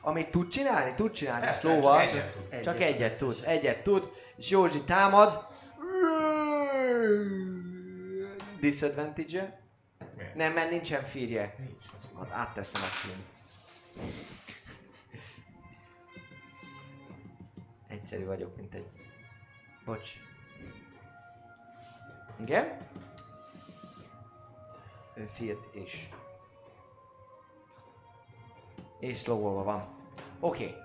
amit 0.01 0.31
tud 0.31 0.49
csinálni, 0.49 0.95
tud 0.95 1.13
csinálni 1.13 1.45
Persze, 1.45 1.61
szóval, 1.61 2.07
csak 2.07 2.11
egyet 2.11 2.33
tud. 2.51 2.63
csak 2.63 2.81
egyet 2.81 3.19
tud, 3.19 3.43
egyet 3.45 3.83
tud, 3.83 4.13
és 4.37 4.49
Józsi 4.51 4.81
támad, 4.83 5.47
disadvantage 8.61 9.61
Miért? 10.17 10.35
nem, 10.35 10.53
mert 10.53 10.71
nincsen 10.71 11.05
fírje. 11.05 11.55
Nincs. 11.59 11.85
Hát 12.19 12.31
átteszem 12.33 12.83
a 12.83 12.87
színt. 12.87 13.25
Egyszerű 17.89 18.25
vagyok, 18.25 18.57
mint 18.57 18.75
egy... 18.75 18.87
Bocs. 19.85 20.09
Igen? 22.41 22.87
Ő 25.15 25.31
fiat 25.35 25.69
is. 25.71 26.09
És 28.99 29.19
slow 29.19 29.65
van. 29.65 29.85
Oké. 30.41 30.65
Okay. 30.65 30.77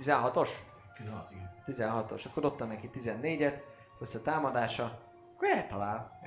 16-os? 0.00 0.50
16, 0.96 1.30
igen. 1.30 1.50
16-os. 1.66 2.26
Akkor 2.26 2.42
dobtam 2.42 2.68
neki 2.68 2.90
14-et. 2.94 3.62
Össze 3.98 4.20
támadása. 4.20 4.98
Akkor 5.34 5.48
eltalál. 5.48 6.20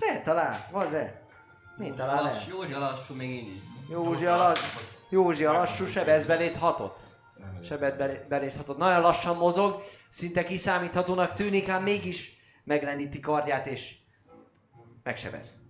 Eltalál. 0.00 0.68
Van-e? 0.70 1.20
Mit 1.76 1.94
talál 1.94 2.16
el? 2.16 2.22
Lassú, 2.22 2.50
Józsi 2.50 2.72
lassú, 2.72 3.14
még 3.14 3.30
így 3.30 3.54
is. 3.54 3.60
Józsi 3.88 4.26
a, 4.26 4.36
lass, 4.36 4.76
Józsi 5.08 5.44
lassú 5.44 5.86
sebez 5.86 6.26
beléd 6.26 6.56
hatot. 6.56 6.98
Sebed 7.64 7.96
belé- 7.96 8.28
beléd 8.28 8.56
hatot. 8.56 8.76
Nagyon 8.78 9.00
lassan 9.00 9.36
mozog, 9.36 9.82
szinte 10.10 10.44
kiszámíthatónak 10.44 11.32
tűnik, 11.34 11.68
ám 11.68 11.82
mégis 11.82 12.36
megrendíti 12.64 13.20
kardját 13.20 13.66
és 13.66 13.96
megsebez. 15.02 15.60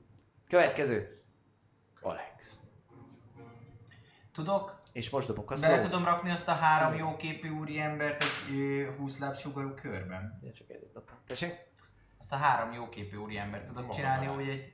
Következő. 0.48 1.10
Alex. 2.00 2.60
Tudok, 4.32 4.80
És 4.92 5.10
most 5.10 5.26
dobok 5.26 5.50
a 5.50 5.54
be 5.54 5.66
slow. 5.74 5.80
tudom 5.82 6.04
rakni 6.04 6.30
azt 6.30 6.48
a 6.48 6.52
három 6.52 6.98
jóképű 6.98 7.48
úriembert 7.50 8.22
egy 8.22 8.56
ö, 8.56 8.94
20 8.96 9.18
lábsugarú 9.18 9.74
körben? 9.74 10.38
Ja, 10.42 10.52
Csak 10.52 10.70
egyet 10.70 10.92
dobtam. 10.92 11.16
Tessék? 11.26 11.70
Azt 12.18 12.32
a 12.32 12.36
három 12.36 12.72
jóképű 12.72 13.16
úriembert 13.16 13.64
tudok 13.64 13.82
Maga 13.82 13.94
csinálni 13.94 14.26
úgy, 14.26 14.48
egy, 14.48 14.72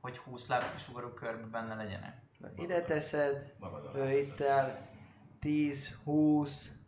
hogy 0.00 0.18
20 0.18 0.48
lábsugarú 0.48 1.08
körben 1.08 1.50
benne 1.50 1.74
legyenek? 1.74 2.22
Na, 2.38 2.48
Ide 2.56 2.82
teszed, 2.82 3.52
ő 3.94 4.18
itt 4.18 4.40
el 4.40 4.88
10, 5.40 5.98
20, 6.04 6.78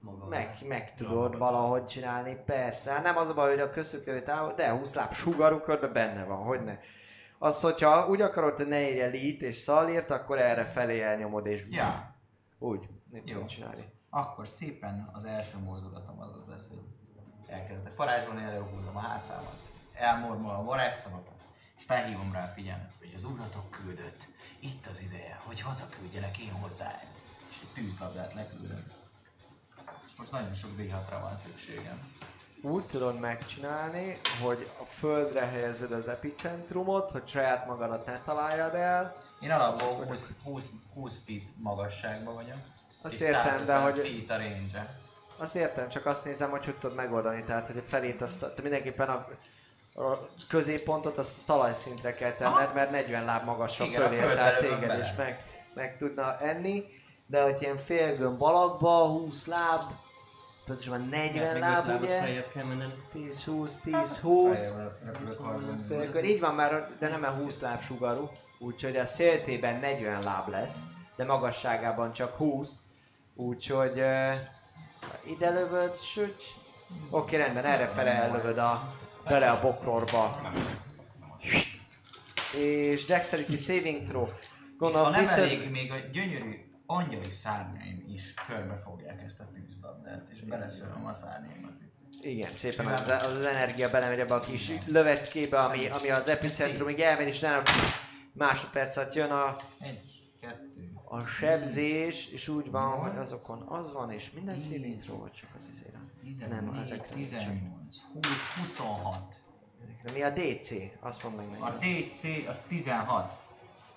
Maga. 0.00 0.26
meg, 0.26 0.58
meg 0.68 0.94
tudod 0.94 1.38
valahogy 1.38 1.86
csinálni, 1.86 2.36
persze. 2.46 2.92
Hát 2.92 3.02
nem 3.02 3.16
az 3.16 3.28
a 3.28 3.34
baj, 3.34 3.50
hogy 3.50 3.60
a 3.60 3.70
közökő 3.70 4.22
távol, 4.22 4.54
de 4.54 4.70
20 4.70 4.94
láb 4.94 5.12
sugarú 5.12 5.58
körbe 5.58 5.86
benne 5.86 6.24
van, 6.24 6.42
hogy 6.42 6.64
ne. 6.64 6.78
Az, 7.38 7.60
hogyha 7.60 8.08
úgy 8.08 8.20
akarod, 8.20 8.56
hogy 8.56 8.66
ne 8.68 8.80
érje 8.80 9.06
lit 9.06 9.42
és 9.42 9.56
szalírt, 9.56 10.10
akkor 10.10 10.38
erre 10.38 10.64
felé 10.64 11.00
elnyomod 11.00 11.46
és 11.46 11.66
Ja, 11.70 12.14
úgy. 12.58 12.88
Mit 13.10 13.28
Jó. 13.28 13.34
tudod 13.34 13.48
csinálni? 13.48 13.92
akkor 14.14 14.48
szépen 14.48 15.10
az 15.12 15.24
első 15.24 15.58
mozdulatom 15.58 16.20
az 16.20 16.30
az 16.36 16.48
lesz, 16.48 16.68
hogy 16.68 16.78
elkezdek 17.46 17.96
varázsolni, 17.96 18.42
előhúzom 18.42 18.96
a 18.96 19.00
hárfámat, 19.00 19.58
elmormolom 19.92 20.58
a 20.58 20.64
varázsszavakat, 20.64 21.34
és 21.76 21.84
felhívom 21.84 22.32
rá 22.32 22.44
a 22.44 22.52
figyelmet, 22.54 22.92
hogy 22.98 23.12
az 23.14 23.24
uratok 23.24 23.70
küldött. 23.70 24.26
Itt 24.64 24.86
az 24.86 25.00
ideje, 25.02 25.40
hogy 25.44 25.60
hazaküldjelek 25.60 26.38
én 26.38 26.52
hozzá. 26.52 27.02
És 27.50 27.56
egy 27.62 27.68
tűzlabdát 27.82 28.34
leküldöm. 28.34 28.84
És 30.06 30.12
most 30.18 30.30
nagyon 30.30 30.54
sok 30.54 30.70
D6-ra 30.78 31.18
van 31.20 31.36
szükségem. 31.36 32.12
Úgy 32.62 32.84
tudod 32.84 33.20
megcsinálni, 33.20 34.20
hogy 34.42 34.70
a 34.80 34.84
földre 34.84 35.46
helyezed 35.46 35.92
az 35.92 36.08
epicentrumot, 36.08 37.10
hogy 37.10 37.28
saját 37.28 37.66
magadat 37.66 38.06
ne 38.06 38.20
találjad 38.20 38.74
el. 38.74 39.16
Én 39.40 39.50
alapból 39.50 40.04
20, 40.06 40.32
20, 40.42 40.70
20 40.94 41.22
feet 41.26 41.48
magasságban 41.56 42.34
vagyok. 42.34 42.58
Azt 43.02 43.14
és 43.14 43.20
értem, 43.20 43.42
de 43.42 43.50
150 43.50 43.82
hogy- 43.82 43.98
feet 43.98 44.30
a 44.30 44.42
range 44.42 44.98
Azt 45.36 45.54
értem, 45.54 45.88
csak 45.88 46.06
azt 46.06 46.24
nézem, 46.24 46.50
hogy 46.50 46.64
hogy 46.64 46.78
tudod 46.78 46.96
megoldani. 46.96 47.44
Tehát, 47.44 47.66
hogy 47.66 47.78
a 47.78 47.82
felét 47.82 48.22
azt 48.22 48.54
te 48.54 48.62
mindenképpen 48.62 49.08
a, 49.08 49.28
a 49.94 50.26
középpontot 50.48 51.18
azt 51.18 51.34
talajszintre 51.46 52.14
kell 52.14 52.32
tenned, 52.32 52.74
mert 52.74 52.90
40 52.90 53.24
láb 53.24 53.44
magasra 53.44 53.84
Igen, 53.84 54.02
fölé, 54.02 54.34
tehát 54.34 54.58
téged 54.60 54.86
bele. 54.86 55.04
is 55.04 55.16
meg, 55.16 55.44
meg 55.74 55.98
tudna 55.98 56.38
enni. 56.38 56.84
De 57.26 57.42
hogy 57.42 57.62
ilyen 57.62 57.76
félgömb 57.76 58.42
alakba, 58.42 59.06
20 59.06 59.46
láb, 59.46 59.80
pontosan 60.66 61.08
40 61.10 61.52
Még 61.52 61.62
láb, 61.62 62.00
ugye? 62.02 62.18
feljebb 62.18 62.50
kell 62.52 62.64
mennem. 62.64 62.92
10, 63.12 63.44
20, 63.44 63.78
10, 63.78 64.18
20. 64.20 64.72
Repülök 65.04 65.40
harcban. 65.40 65.84
Félkör. 65.88 66.24
Így 66.24 66.40
van 66.40 66.54
már, 66.54 66.90
de 66.98 67.08
nem 67.08 67.22
a 67.22 67.28
20 67.28 67.60
láb 67.60 67.82
sugarú, 67.82 68.30
úgyhogy 68.58 68.96
a 68.96 69.06
széltében 69.06 69.80
40 69.80 70.22
láb 70.22 70.48
lesz, 70.48 70.82
de 71.16 71.24
magasságában 71.24 72.12
csak 72.12 72.36
20. 72.36 72.78
Úgyhogy 73.34 73.98
uh, 73.98 74.34
ide 75.30 75.50
lövöd, 75.50 75.98
süt. 76.00 76.42
Oké, 77.10 77.36
rendben, 77.36 77.64
erre 77.64 77.88
fele 77.88 78.10
ellövöd 78.10 78.58
a, 78.58 78.92
bele 79.24 79.50
a 79.50 79.60
bokrorba. 79.60 80.52
És 82.58 83.04
Dexterity 83.04 83.56
Saving 83.56 84.08
Throw. 84.08 84.24
És 84.24 84.30
ha 84.30 84.76
Gondolom 84.78 85.10
nem 85.10 85.20
viszont... 85.20 85.40
elég, 85.40 85.70
még 85.70 85.92
a 85.92 85.96
gyönyörű 86.12 86.64
angyali 86.86 87.30
szárnyaim 87.30 88.04
is 88.08 88.34
körbe 88.46 88.76
fogják 88.76 89.22
ezt 89.22 89.40
a 89.40 89.44
tűzlabdát, 89.52 90.26
és 90.32 90.40
beleszölöm 90.40 91.06
a 91.06 91.14
szárnyaimat. 91.14 91.72
Igen, 92.20 92.52
szépen 92.54 92.86
az, 92.86 93.08
az, 93.08 93.36
az 93.36 93.46
energia 93.46 93.90
belemegy 93.90 94.18
ebbe 94.18 94.34
a 94.34 94.40
kis 94.40 94.72
lövetkébe, 94.86 95.58
ami, 95.58 95.88
ami 95.88 96.10
az 96.10 96.28
epicentrumig 96.28 97.00
elmegy, 97.00 97.26
és 97.26 97.38
nem 97.38 97.62
másodperc 98.32 98.96
alatt 98.96 99.14
jön 99.14 99.30
a, 99.30 99.56
Egy, 99.80 100.22
kettő, 100.40 100.92
a 101.04 101.26
sebzés, 101.26 102.28
és 102.32 102.48
úgy 102.48 102.70
van, 102.70 102.98
hogy 102.98 103.18
azokon 103.18 103.62
az 103.68 103.92
van, 103.92 104.10
és 104.10 104.30
minden 104.30 104.60
szívintról, 104.60 105.18
vagy 105.18 105.32
csak 105.32 105.48
az 105.58 105.62
izére. 105.74 105.98
14, 106.22 106.84
ezekre 106.84 107.14
18, 107.14 107.83
20, 108.12 108.54
26. 108.58 109.34
De 110.02 110.12
mi 110.12 110.22
a 110.22 110.30
DC? 110.30 110.70
Azt 111.00 111.22
mondd 111.22 111.36
meg 111.36 111.60
A. 111.60 111.70
DC 111.70 112.48
az 112.48 112.62
16. 112.62 113.34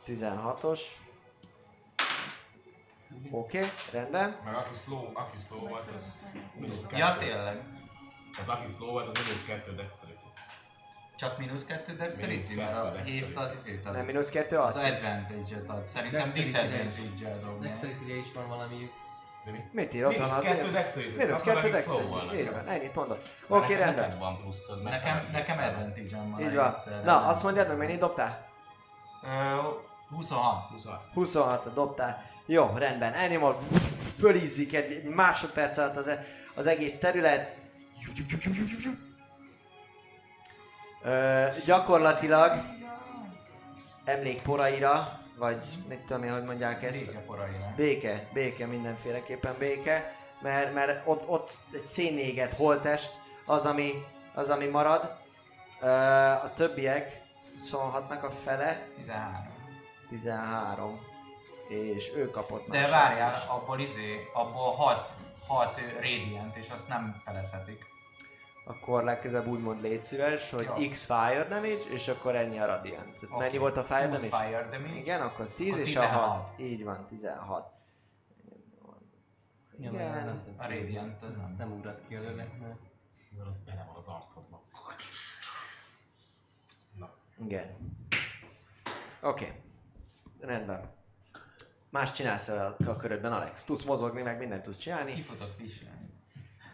16-os. 0.07 0.81
Oké, 3.31 3.57
okay, 3.57 3.69
rendben. 3.91 4.37
Meg 4.43 4.55
aki 4.55 4.75
slow, 4.75 5.09
aki 5.13 5.37
slow 5.47 5.67
volt, 5.67 5.91
az 5.95 6.25
mínusz 6.55 6.85
kettő. 6.85 6.97
Ja 6.97 7.17
tényleg. 7.17 7.63
Tehát 8.35 8.59
aki 8.59 8.71
slow 8.71 8.91
volt, 8.91 9.07
az 9.07 9.13
mínusz 9.13 9.45
kettő 9.45 9.75
dexterity. 9.75 10.15
Csak 11.17 11.37
mínusz 11.37 11.65
2 11.65 11.95
dexterity, 11.95 12.53
mert 12.55 12.75
a 12.75 13.01
hészt 13.03 13.37
az 13.37 13.53
izét 13.53 13.85
ad. 13.85 13.93
Nem, 13.93 14.05
mínusz 14.05 14.29
2 14.29 14.57
Az 14.57 14.75
az? 14.75 14.83
advantage-et 14.83 15.69
ad. 15.69 15.87
Szerintem 15.87 16.31
Dexterity-re 16.33 16.83
is. 16.83 16.93
disadvantage-el 16.93 17.39
dobja. 17.39 17.69
Dexterity 17.69 18.19
is 18.27 18.33
van 18.33 18.47
valami. 18.47 18.89
De 19.47 19.53
mi? 19.53 19.59
Mit 19.71 19.93
ír? 19.93 20.05
Ott 20.05 20.17
Mínusz 20.17 20.37
az 20.37 20.43
kettő 20.43 20.71
dexterity. 20.71 21.15
Mínusz 21.17 21.41
akkor 21.41 21.53
2 21.53 21.67
akik 21.73 21.83
slow 21.83 21.97
dexterity. 21.99 22.39
Így 22.47 22.51
van, 22.51 22.67
ennyit 22.67 22.95
mondod. 22.95 23.19
Oké, 23.47 23.59
neked- 23.73 23.79
rendben. 23.79 24.03
Neked 24.05 24.19
van 24.19 24.37
pluszod. 24.41 24.83
meg 24.83 24.93
Nekem, 24.93 25.19
nekem 25.31 25.55
vagy 25.57 25.65
advantage-em 25.65 26.31
van. 26.31 26.41
Így 26.41 26.55
van. 26.55 26.73
Na, 27.03 27.27
azt 27.27 27.43
mondjad 27.43 27.67
meg, 27.67 27.77
mennyit 27.77 27.99
dobtál? 27.99 28.45
Ö, 29.23 29.27
26. 30.09 30.69
26. 30.69 31.03
26 31.13 31.73
dobtál. 31.73 32.23
Jó, 32.45 32.71
rendben. 32.75 33.13
Animal 33.13 33.57
fölízik 34.19 34.73
egy 34.73 34.91
egy 34.91 35.03
másodperc 35.03 35.77
alatt 35.77 35.95
az, 35.95 36.07
e- 36.07 36.25
az 36.55 36.67
egész 36.67 36.99
terület. 36.99 37.55
Ö, 41.03 41.45
gyakorlatilag 41.65 42.61
emlékporaira, 44.05 45.16
vagy 45.37 45.63
mit 45.87 45.99
tudom 45.99 46.23
én, 46.23 46.33
hogy 46.33 46.43
mondják 46.43 46.83
ezt. 46.83 47.05
Békeporaira. 47.05 47.73
Béke, 47.75 48.27
béke, 48.33 48.65
mindenféleképpen 48.65 49.55
béke, 49.57 50.15
mert, 50.41 50.73
mert 50.73 51.07
ott, 51.07 51.27
ott 51.27 51.51
egy 51.73 51.87
szénéget 51.87 52.53
holtest 52.53 53.11
az, 53.45 53.65
ami, 53.65 53.93
az, 54.33 54.49
ami 54.49 54.65
marad. 54.65 55.15
A 56.43 56.53
többiek 56.53 57.21
szólhatnak 57.69 58.23
a 58.23 58.31
fele, 58.43 58.87
13. 58.95 59.41
13. 60.09 60.99
És 61.67 62.11
ő 62.15 62.29
kapott 62.29 62.67
De 62.69 62.87
várjál, 62.87 63.45
abból 63.47 63.79
izé, 63.79 64.29
abból 64.33 64.71
6, 64.71 65.09
6 65.47 65.81
radiant, 66.01 66.55
és 66.55 66.69
azt 66.69 66.87
nem 66.87 67.21
felezhetik. 67.25 67.85
Akkor 68.67 69.03
legközelebb 69.03 69.47
úgy 69.47 69.59
mond 69.59 69.81
légy 69.81 70.05
szíves, 70.05 70.51
hogy 70.51 70.69
Jó. 70.77 70.89
X 70.89 71.05
fire 71.05 71.45
damage, 71.49 71.89
és 71.93 72.07
akkor 72.07 72.35
ennyi 72.35 72.59
a 72.59 72.65
radiant. 72.65 73.15
Oké. 73.23 73.37
Mennyi 73.37 73.57
volt 73.57 73.77
a 73.77 73.83
fire 73.83 74.07
20 74.07 74.29
damage? 74.29 74.45
fire 74.47 74.69
damage. 74.77 74.99
Igen, 74.99 75.21
akkor 75.21 75.41
az 75.41 75.53
10 75.53 75.67
Akkor 75.73 75.79
és 75.87 75.95
a 75.95 76.01
6. 76.01 76.09
16. 76.09 76.59
Így 76.59 76.83
van, 76.83 77.07
16. 77.07 77.71
Ja, 79.79 79.89
Igen. 79.91 79.93
mert 79.93 80.25
nem, 80.25 80.43
A 80.57 80.63
radiant 80.63 81.21
az 81.21 81.35
nem. 81.35 81.55
nem 81.57 81.71
ugrasz 81.71 82.01
ki 82.07 82.15
előle. 82.15 82.31
mert- 82.43 82.59
Mert 83.37 83.47
az 83.49 83.59
bele 83.59 83.83
van 83.87 83.95
az 83.95 84.07
arcodba. 84.07 84.63
Na. 86.99 87.09
Igen. 87.45 87.95
Oké. 89.21 89.45
Okay. 89.45 89.61
Rendben. 90.39 90.91
Más 91.89 92.11
csinálsz 92.11 92.47
a 92.47 92.75
körödben, 92.99 93.33
Alex? 93.33 93.63
Tudsz 93.63 93.83
mozogni, 93.83 94.21
meg 94.21 94.37
mindent 94.37 94.63
tudsz 94.63 94.77
csinálni? 94.77 95.13
Kifutok 95.13 95.55
pisilni. 95.55 96.06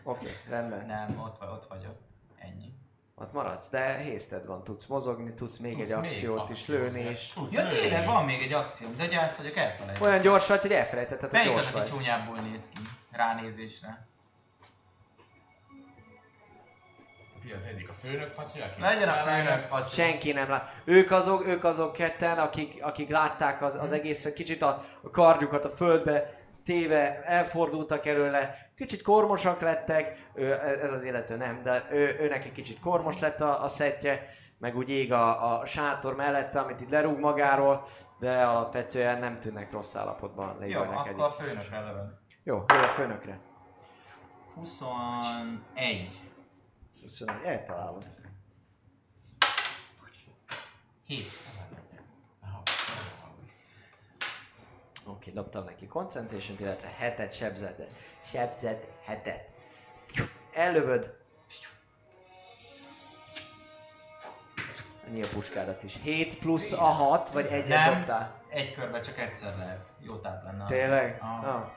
Oké, 0.04 0.26
okay, 0.26 0.32
rendben. 0.50 0.86
Nem, 0.86 1.20
ott, 1.20 1.38
vagy, 1.38 1.50
ott 1.50 1.66
vagyok. 1.66 1.96
Ennyi. 2.40 2.74
Ott 3.16 3.34
maradsz, 3.34 3.70
de 3.70 3.98
hézted 3.98 4.46
van, 4.46 4.64
tudsz 4.64 4.86
mozogni, 4.86 5.34
tudsz 5.34 5.58
még 5.58 5.78
Tudsz 5.78 5.92
egy 5.92 6.00
még 6.00 6.10
akciót 6.10 6.50
is 6.50 6.60
akciózni. 6.60 7.00
lőni, 7.00 7.10
és 7.10 7.28
Tudsz 7.28 7.54
Ja 7.54 7.68
tényleg, 7.68 8.06
van 8.06 8.26
még 8.26 8.42
egy 8.42 8.54
akcióm, 8.54 8.92
de 8.98 9.08
gyász 9.08 9.38
vagyok, 9.38 9.56
elfelejtem. 9.56 10.02
olyan 10.04 10.22
gyors 10.22 10.48
vagy, 10.48 10.62
hogy 10.62 10.72
elfelejtetted, 10.72 11.30
hogy 11.30 11.40
Melyik 11.40 11.50
az, 11.50 11.56
gyors 11.56 11.68
aki 11.68 11.78
vagy. 11.78 11.88
csúnyából 11.88 12.40
néz 12.40 12.70
ki? 12.70 12.82
Ránézésre. 13.12 14.08
Fia, 17.42 17.56
az 17.56 17.66
egyik 17.66 17.90
a 17.90 17.94
főnök 17.94 18.32
fasz, 18.32 18.56
aki 18.56 18.82
Legyen 18.82 19.10
a 19.10 19.14
főnök 19.14 19.60
fasz. 19.60 19.94
Senki 19.94 20.32
nem 20.32 20.50
lát. 20.50 20.74
Ők 20.84 21.12
azok, 21.12 21.48
ők 21.48 21.64
azok 21.64 21.94
ketten, 21.94 22.38
akik, 22.40 22.84
akik 22.84 23.10
látták 23.10 23.62
az, 23.62 23.76
az 23.76 23.92
egészet, 23.92 24.34
kicsit 24.34 24.62
a, 24.62 24.86
a 25.02 25.10
kardjukat 25.10 25.66
a 25.66 25.70
földbe 25.70 26.42
téve, 26.66 27.24
elfordultak 27.26 28.06
előle, 28.06 28.63
kicsit 28.76 29.02
kormosak 29.02 29.62
lettek, 29.62 30.30
ő, 30.34 30.54
ez 30.82 30.94
az 30.94 31.04
illető 31.04 31.36
nem, 31.36 31.64
de 31.64 31.88
ő, 31.92 32.18
ő 32.20 32.28
neki 32.28 32.52
kicsit 32.52 32.80
kormos 32.80 33.20
lett 33.20 33.42
a, 33.42 33.64
a 33.64 33.68
szettje, 33.68 34.30
meg 34.58 34.78
úgy 34.78 34.90
ég 34.90 35.14
a, 35.14 35.60
a 35.60 35.66
sátor 35.66 36.16
mellette, 36.16 36.60
amit 36.60 36.82
itt 36.82 36.90
lerúg 36.90 37.20
magáról, 37.20 37.88
de 38.20 38.44
alapvetően 38.44 39.20
nem 39.20 39.40
tűnnek 39.40 39.72
rossz 39.72 39.96
állapotban 39.96 40.66
Jó, 40.66 40.82
akkor 40.82 41.08
egy. 41.08 41.20
a 41.20 41.32
főnökre 41.32 41.80
lövöm. 41.80 42.20
Jó, 42.44 42.56
jó 42.56 42.82
a 42.82 42.92
főnökre. 42.94 43.40
21. 44.54 46.20
Köszönöm, 47.02 47.36
hogy 47.38 47.46
eltalálod. 47.46 48.06
7. 51.06 51.26
Oké, 55.06 55.32
dobtam 55.32 55.64
neki 55.64 55.88
concentration 55.88 56.58
illetve 56.60 56.88
hetet 56.88 57.34
sebzed. 57.34 57.86
Sebzed 58.26 58.88
hetet. 59.06 59.50
Ellövöd. 60.54 61.22
Ennyi 65.08 65.24
a 65.24 65.28
puskádat 65.34 65.84
is. 65.84 66.00
7 66.02 66.40
plusz 66.40 66.72
a 66.72 66.84
6, 66.84 67.30
vagy 67.30 67.46
egyet 67.46 67.68
Nem. 67.68 67.94
dobtál? 67.98 68.42
Egy 68.50 68.74
körben 68.74 69.02
csak 69.02 69.18
egyszer 69.18 69.58
lehet. 69.58 69.90
Jó 70.00 70.16
táp 70.18 70.44
lenne. 70.44 70.66
Tényleg? 70.66 71.18
Ah. 71.22 71.56
Ah. 71.56 71.72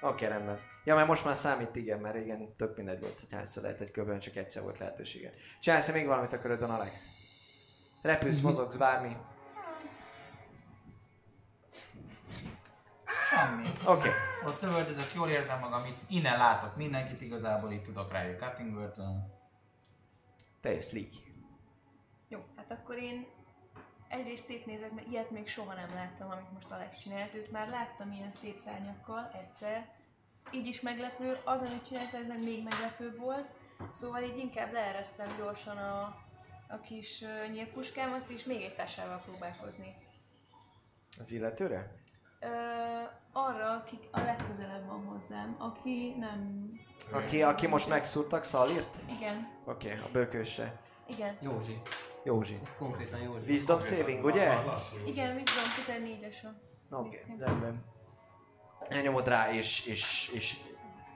Oké, 0.00 0.26
rendben. 0.26 0.60
Ja, 0.84 0.94
mert 0.94 1.08
most 1.08 1.24
már 1.24 1.36
számít, 1.36 1.76
igen, 1.76 1.98
mert 1.98 2.14
régen 2.14 2.54
tök 2.56 2.76
mindegy 2.76 3.00
volt, 3.00 3.18
hogy 3.18 3.28
hányszor 3.30 3.62
lehet 3.62 3.80
egy 3.80 3.90
körben, 3.90 4.20
csak 4.20 4.36
egyszer 4.36 4.62
volt 4.62 4.78
lehetősége. 4.78 5.32
Csinálsz 5.60 5.92
még 5.92 6.06
valamit 6.06 6.32
a 6.32 6.40
körödön, 6.40 6.70
Alex? 6.70 6.92
Repülsz, 8.02 8.40
mozogsz, 8.40 8.76
bármi. 8.76 9.16
Semmi. 13.36 13.68
Oké. 13.68 13.90
Okay. 13.90 14.10
Ott 14.46 14.60
lövöldözök, 14.60 15.14
jól 15.14 15.28
érzem 15.28 15.58
magam, 15.58 15.84
itt 15.84 15.98
innen 16.08 16.38
látok 16.38 16.76
mindenkit 16.76 17.20
igazából, 17.20 17.72
itt 17.72 17.84
tudok 17.84 18.12
rájuk 18.12 18.40
cutting 18.40 18.76
words 18.76 19.00
Te 20.60 20.72
jössz, 20.72 20.92
Lee. 20.92 21.08
Jó, 22.28 22.44
hát 22.56 22.70
akkor 22.70 22.96
én 22.96 23.26
egyrészt 24.08 24.46
szétnézek, 24.46 24.92
mert 24.92 25.06
ilyet 25.06 25.30
még 25.30 25.48
soha 25.48 25.74
nem 25.74 25.94
láttam, 25.94 26.30
amit 26.30 26.52
most 26.52 26.70
Alex 26.70 26.98
csinált. 26.98 27.34
Őt 27.34 27.50
már 27.50 27.68
láttam 27.68 28.12
ilyen 28.12 28.30
szép 28.30 28.56
szárnyakkal 28.56 29.30
egyszer. 29.34 29.88
Így 30.50 30.66
is 30.66 30.80
meglepő, 30.80 31.36
az, 31.44 31.62
amit 31.62 31.86
csinált, 31.86 32.14
ez 32.14 32.26
meg 32.26 32.44
még 32.44 32.62
meglepőbb 32.62 33.18
volt. 33.18 33.48
Szóval 33.92 34.22
így 34.22 34.38
inkább 34.38 34.72
leeresztem 34.72 35.36
gyorsan 35.36 35.76
a, 35.76 36.00
a 36.68 36.80
kis 36.80 37.22
uh, 37.22 37.50
nyílpuskámat, 37.52 38.28
és 38.28 38.44
még 38.44 38.62
egy 38.62 38.74
társával 38.74 39.18
próbálkozni. 39.18 39.94
Az 41.18 41.32
illetőre? 41.32 42.04
Ö, 42.40 42.46
arra, 43.36 43.70
aki 43.70 43.98
a 44.10 44.20
legközelebb 44.20 44.86
van 44.86 45.04
hozzám, 45.04 45.56
aki 45.58 46.14
nem... 46.18 46.70
Aki, 47.10 47.42
aki 47.42 47.66
most 47.66 47.88
megszúrtak 47.88 48.44
Szalirt? 48.44 48.94
Igen, 49.18 49.48
Oké, 49.64 49.88
okay, 49.88 50.00
a 50.00 50.08
bőkősre. 50.12 50.80
igen. 51.06 51.36
Józsi. 51.40 51.80
Józsi. 52.22 52.58
Ez 52.62 52.76
konkrétan 52.78 53.20
Józsi. 53.20 53.46
Wisdom 53.46 53.80
saving, 53.80 54.24
ugye? 54.24 54.52
Igen, 55.06 55.34
Wisdom 55.34 55.64
14-es 55.96 56.44
a... 56.44 56.94
Oké, 56.96 57.20
okay, 57.24 57.46
rendben. 57.46 57.84
Elnyomod 58.88 59.28
rá, 59.28 59.52
és, 59.52 59.86
és, 59.86 60.30
és 60.34 60.56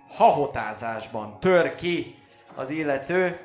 hahotázásban 0.08 1.40
tör 1.40 1.74
ki 1.74 2.14
az 2.56 2.70
illető. 2.70 3.36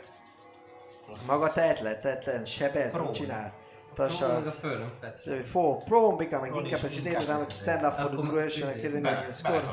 Maga 1.27 1.53
tehetlen, 1.53 1.99
tehetlen, 2.01 2.45
sebez, 2.45 2.97
mit 2.97 3.11
csinál? 3.13 3.53
Próbálom 3.95 4.35
meg 4.35 4.41
a 4.41 4.43
Tassa, 4.43 4.59
földön 4.59 4.91
fett. 4.99 5.47
for 5.47 5.83
prone 5.83 6.15
becoming 6.15 6.55
is 6.55 6.61
incapacitated, 6.61 7.29
I'm 7.29 7.49
stand 7.49 7.83
up 7.83 7.99
for 7.99 8.09
the 8.09 8.21
duration 8.21 8.69
and 8.69 8.79
killing 8.79 9.05
the 9.05 9.31
score. 9.31 9.63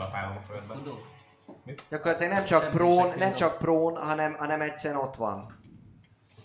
Gyakorlatilag 1.90 2.32
nem 2.32 2.44
csak 2.44 2.70
prone, 2.70 3.14
nem 3.14 3.34
csak 3.34 3.58
prone, 3.58 4.00
hanem, 4.00 4.34
hanem 4.34 4.60
egyszerűen 4.60 5.00
ott 5.00 5.16
van. 5.16 5.60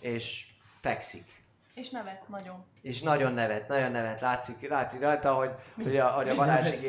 És 0.00 0.46
fekszik. 0.80 1.38
És 1.74 1.90
nevet 1.90 2.28
nagyon. 2.28 2.64
És 2.82 3.02
nagyon 3.02 3.32
nevet, 3.32 3.68
nagyon 3.68 3.90
nevet. 3.90 4.20
Látszik, 4.20 4.68
látszik 4.68 5.00
rajta, 5.00 5.34
hogy, 5.34 5.50
hogy 5.82 5.96
a, 5.96 6.06
hogy 6.06 6.28
a 6.28 6.42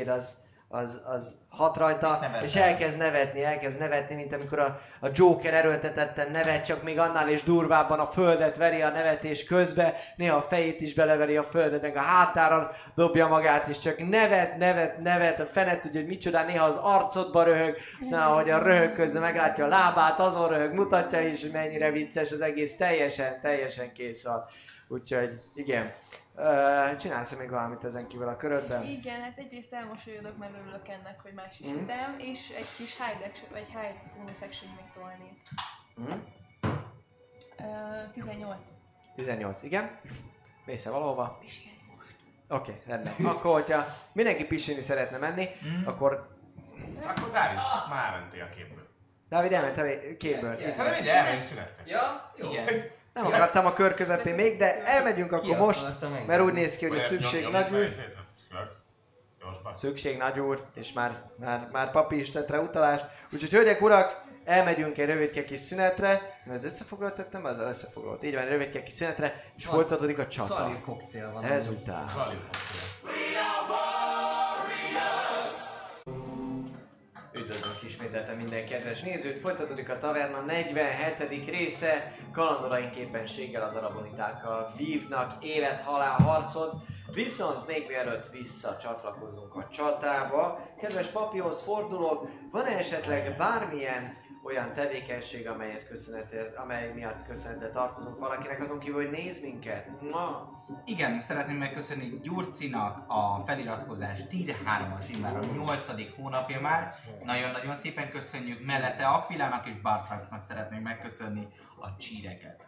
az, 0.07 0.43
az, 0.67 1.01
az 1.05 1.37
hat 1.59 1.77
rajta, 1.77 2.19
és 2.41 2.55
elkezd 2.55 2.97
nevetni, 2.97 3.43
elkezd 3.43 3.79
nevetni, 3.79 4.15
mint 4.15 4.33
amikor 4.33 4.59
a, 4.59 4.79
a 4.99 5.07
Joker 5.13 5.53
erőltetetten 5.53 6.31
nevet, 6.31 6.65
csak 6.65 6.83
még 6.83 6.99
annál 6.99 7.29
is 7.29 7.43
durvábban 7.43 7.99
a 7.99 8.07
földet 8.07 8.57
veri 8.57 8.81
a 8.81 8.89
nevetés 8.89 9.45
közbe, 9.45 9.95
néha 10.15 10.37
a 10.37 10.41
fejét 10.41 10.81
is 10.81 10.93
beleveri 10.93 11.37
a 11.37 11.43
földet, 11.43 11.81
meg 11.81 11.97
a 11.97 12.01
hátára 12.01 12.71
dobja 12.95 13.27
magát, 13.27 13.67
és 13.67 13.79
csak 13.79 14.09
nevet, 14.09 14.57
nevet, 14.57 14.97
nevet, 14.97 15.39
a 15.39 15.45
fenet 15.45 15.81
tudja, 15.81 15.99
hogy 15.99 16.09
micsoda, 16.09 16.43
néha 16.43 16.65
az 16.65 16.77
arcodba 16.77 17.43
röhög, 17.43 17.77
aztán 18.01 18.27
ahogy 18.27 18.49
a 18.49 18.63
röhög 18.63 18.93
közben 18.93 19.21
meglátja 19.21 19.65
a 19.65 19.67
lábát, 19.67 20.19
azon 20.19 20.49
röhög, 20.49 20.73
mutatja 20.73 21.21
is, 21.21 21.41
hogy 21.41 21.51
mennyire 21.51 21.91
vicces 21.91 22.31
az 22.31 22.41
egész, 22.41 22.77
teljesen, 22.77 23.39
teljesen 23.41 23.93
kész 23.93 24.25
van. 24.25 24.45
Úgyhogy 24.87 25.41
igen. 25.53 25.91
Uh, 26.41 26.95
csinálsz 26.97 27.37
még 27.37 27.49
valamit 27.49 27.83
ezen 27.83 28.07
kívül 28.07 28.27
a 28.27 28.37
körödben? 28.37 28.83
Igen, 28.83 29.21
hát 29.21 29.37
egyrészt 29.37 29.73
elmosolyodok, 29.73 30.37
mert 30.37 30.53
örülök 30.61 30.87
ennek, 30.87 31.19
hogy 31.21 31.33
más 31.33 31.59
is 31.59 31.67
Mhm. 31.67 31.77
ütem, 31.77 32.15
és 32.17 32.49
egy 32.49 32.67
kis 32.77 32.97
hide 32.97 33.25
action, 33.25 33.49
vagy 33.51 33.65
hide 33.67 34.01
bonus 34.17 34.41
action 34.41 34.71
még 34.75 34.85
tolni. 34.93 35.41
Mm? 36.01 36.19
Uh, 37.57 38.11
18. 38.11 38.69
18, 39.15 39.63
igen. 39.63 39.99
Mész 40.65 40.85
-e 40.85 40.89
valahova? 40.89 41.37
Pisilj 41.41 41.75
most. 41.95 42.15
Oké, 42.47 42.71
okay, 42.71 42.83
rendben. 42.85 43.13
Akkor, 43.25 43.53
hogyha 43.53 43.85
mindenki 44.11 44.45
pisilni 44.45 44.81
szeretne 44.81 45.17
menni, 45.17 45.47
Mm. 45.65 45.87
akkor 45.87 46.37
Akkor 47.03 47.31
Dávid, 47.31 47.57
már 47.89 48.13
elmentél 48.13 48.43
a 48.43 48.55
képből. 48.55 48.87
Dávid 49.29 49.51
elment 49.51 49.77
a 49.77 50.17
képből. 50.17 50.59
Igen. 50.59 50.77
Hát 50.77 50.93
mindjárt 50.93 51.17
elmegyünk 51.17 51.43
szünetre. 51.43 51.83
Ja? 51.85 52.31
Jó. 52.37 52.51
Igen. 52.51 52.65
Nem 53.21 53.31
akartam 53.31 53.65
a 53.65 53.73
kör 53.73 53.93
közepén 53.93 54.35
még, 54.35 54.57
de 54.57 54.85
elmegyünk 54.85 55.31
akkor 55.31 55.57
most, 55.57 55.85
meg? 56.01 56.25
mert 56.25 56.41
úgy 56.41 56.53
néz 56.53 56.77
ki, 56.77 56.87
hogy 56.87 56.97
a 56.97 56.99
Vagy 56.99 57.09
szükség 57.09 57.47
nagy 57.47 57.73
úr. 57.73 57.87
Szükség 59.73 60.17
nagy 60.17 60.39
úr, 60.39 60.65
és 60.73 60.93
már, 60.93 61.23
már, 61.35 61.67
már 61.71 61.91
papi 61.91 62.19
is 62.19 62.29
tett 62.29 62.49
rá 62.49 62.57
utalást. 62.57 63.05
Úgyhogy 63.33 63.49
hölgyek, 63.49 63.81
urak, 63.81 64.23
elmegyünk 64.45 64.97
egy 64.97 65.05
rövidke 65.05 65.45
kis 65.45 65.59
szünetre. 65.59 66.41
Az 66.49 66.65
összefoglalt 66.65 67.15
tettem, 67.15 67.45
az 67.45 67.59
összefoglalt. 67.59 68.23
Így 68.23 68.33
van, 68.33 68.43
egy 68.43 68.49
rövidke 68.49 68.83
kis 68.83 68.93
szünetre, 68.93 69.43
és 69.57 69.65
folytatódik 69.65 70.19
a 70.19 70.27
csata. 70.27 70.53
Szali 70.53 70.79
koktél 70.79 71.31
van. 71.31 71.43
Ezután. 71.43 72.07
Zsali 72.07 72.35
koktél. 72.35 72.88
Üdvözlünk 77.39 77.83
ismételten 77.83 78.37
minden 78.37 78.65
kedves 78.65 79.01
nézőt, 79.01 79.39
folytatódik 79.39 79.89
a 79.89 79.99
Taverna 79.99 80.41
47. 80.41 81.49
része, 81.49 82.13
kalandoraink 82.33 82.95
éppenséggel 82.95 83.63
az 83.63 83.75
arabonitákkal 83.75 84.73
vívnak 84.77 85.43
élet-halál 85.43 86.15
harcot, 86.15 86.73
viszont 87.13 87.67
még 87.67 87.87
mielőtt 87.87 88.29
visszacsatlakozunk 88.31 89.55
a 89.55 89.67
csatába, 89.71 90.69
kedves 90.81 91.07
papihoz 91.07 91.63
fordulok, 91.63 92.29
van 92.51 92.65
-e 92.65 92.77
esetleg 92.77 93.37
bármilyen 93.37 94.17
olyan 94.43 94.73
tevékenység, 94.73 95.47
amelyet 95.47 95.87
köszönetet, 95.87 96.55
amely 96.55 96.91
miatt 96.93 97.25
köszönetet 97.27 97.73
tartozunk 97.73 98.19
valakinek, 98.19 98.61
azon 98.61 98.79
kívül, 98.79 98.95
hogy 98.95 99.11
néz 99.11 99.41
minket? 99.41 100.01
Ma. 100.11 100.57
Igen, 100.85 101.21
szeretném 101.21 101.57
megköszönni 101.57 102.19
Gyurcinak 102.21 103.03
a 103.07 103.43
feliratkozás 103.45 104.27
Tier 104.27 104.55
3-as, 104.65 105.15
immár 105.15 105.35
a 105.35 105.45
8. 105.45 106.15
hónapja 106.15 106.61
már. 106.61 106.93
Nagyon-nagyon 107.23 107.75
szépen 107.75 108.09
köszönjük. 108.09 108.65
Mellette 108.65 109.07
Aquilának 109.07 109.67
és 109.67 109.81
Bartrasnak 109.81 110.41
szeretnénk 110.41 110.83
megköszönni 110.83 111.47
a 111.81 111.95
csíreket. 111.99 112.67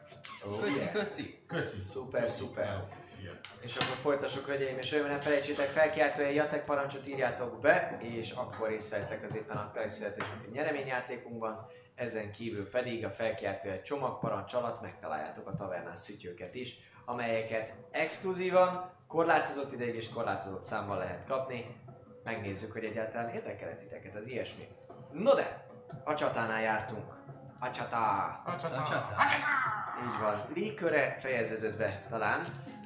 Köszi, 0.61 0.91
köszi. 0.91 1.43
Köszi. 1.47 1.79
Szuper, 1.79 2.29
szuper. 2.29 2.87
Szia. 3.05 3.31
És 3.59 3.75
akkor 3.75 3.95
folytassuk, 3.95 4.45
hölgyeim 4.45 4.77
és 4.77 4.91
uraim, 4.91 5.07
ne 5.07 5.19
felejtsétek 5.19 5.65
felkiáltó 5.65 6.21
egy 6.21 6.35
jatek 6.35 6.65
parancsot 6.65 7.07
írjátok 7.07 7.59
be, 7.59 7.97
és 8.01 8.31
akkor 8.31 8.67
részt 8.67 8.91
vehettek 8.91 9.23
az 9.23 9.35
éppen 9.35 9.57
aktuális 9.57 9.93
születésnapi 9.93 10.49
nyereményjátékunkban. 10.51 11.67
Ezen 11.95 12.31
kívül 12.31 12.69
pedig 12.69 13.05
a 13.05 13.09
felkiáltó 13.09 13.69
egy 13.69 13.83
csomagparancs 13.83 14.53
alatt 14.53 14.81
megtaláljátok 14.81 15.47
a 15.47 15.55
tavernás 15.55 15.99
szütyőket 15.99 16.55
is, 16.55 16.77
amelyeket 17.05 17.73
exkluzívan, 17.91 18.91
korlátozott 19.07 19.73
ideig 19.73 19.95
és 19.95 20.09
korlátozott 20.09 20.63
számmal 20.63 20.97
lehet 20.97 21.25
kapni. 21.27 21.75
Megnézzük, 22.23 22.71
hogy 22.71 22.83
egyáltalán 22.83 23.29
érdekel 23.29 23.77
titeket 23.77 24.15
az 24.15 24.27
ilyesmi. 24.27 24.67
No 25.11 25.35
de, 25.35 25.67
a 26.03 26.15
csatánál 26.15 26.61
jártunk. 26.61 27.20
A 27.63 27.71
csatá! 27.71 28.41
A 28.45 28.55
csata. 28.57 28.81
A 28.81 28.83
csata. 28.83 29.15
Így 30.03 30.19
van. 30.21 30.35
Léköre 30.53 31.17
fejeződött 31.19 31.77
be 31.77 32.05
talán, 32.09 32.39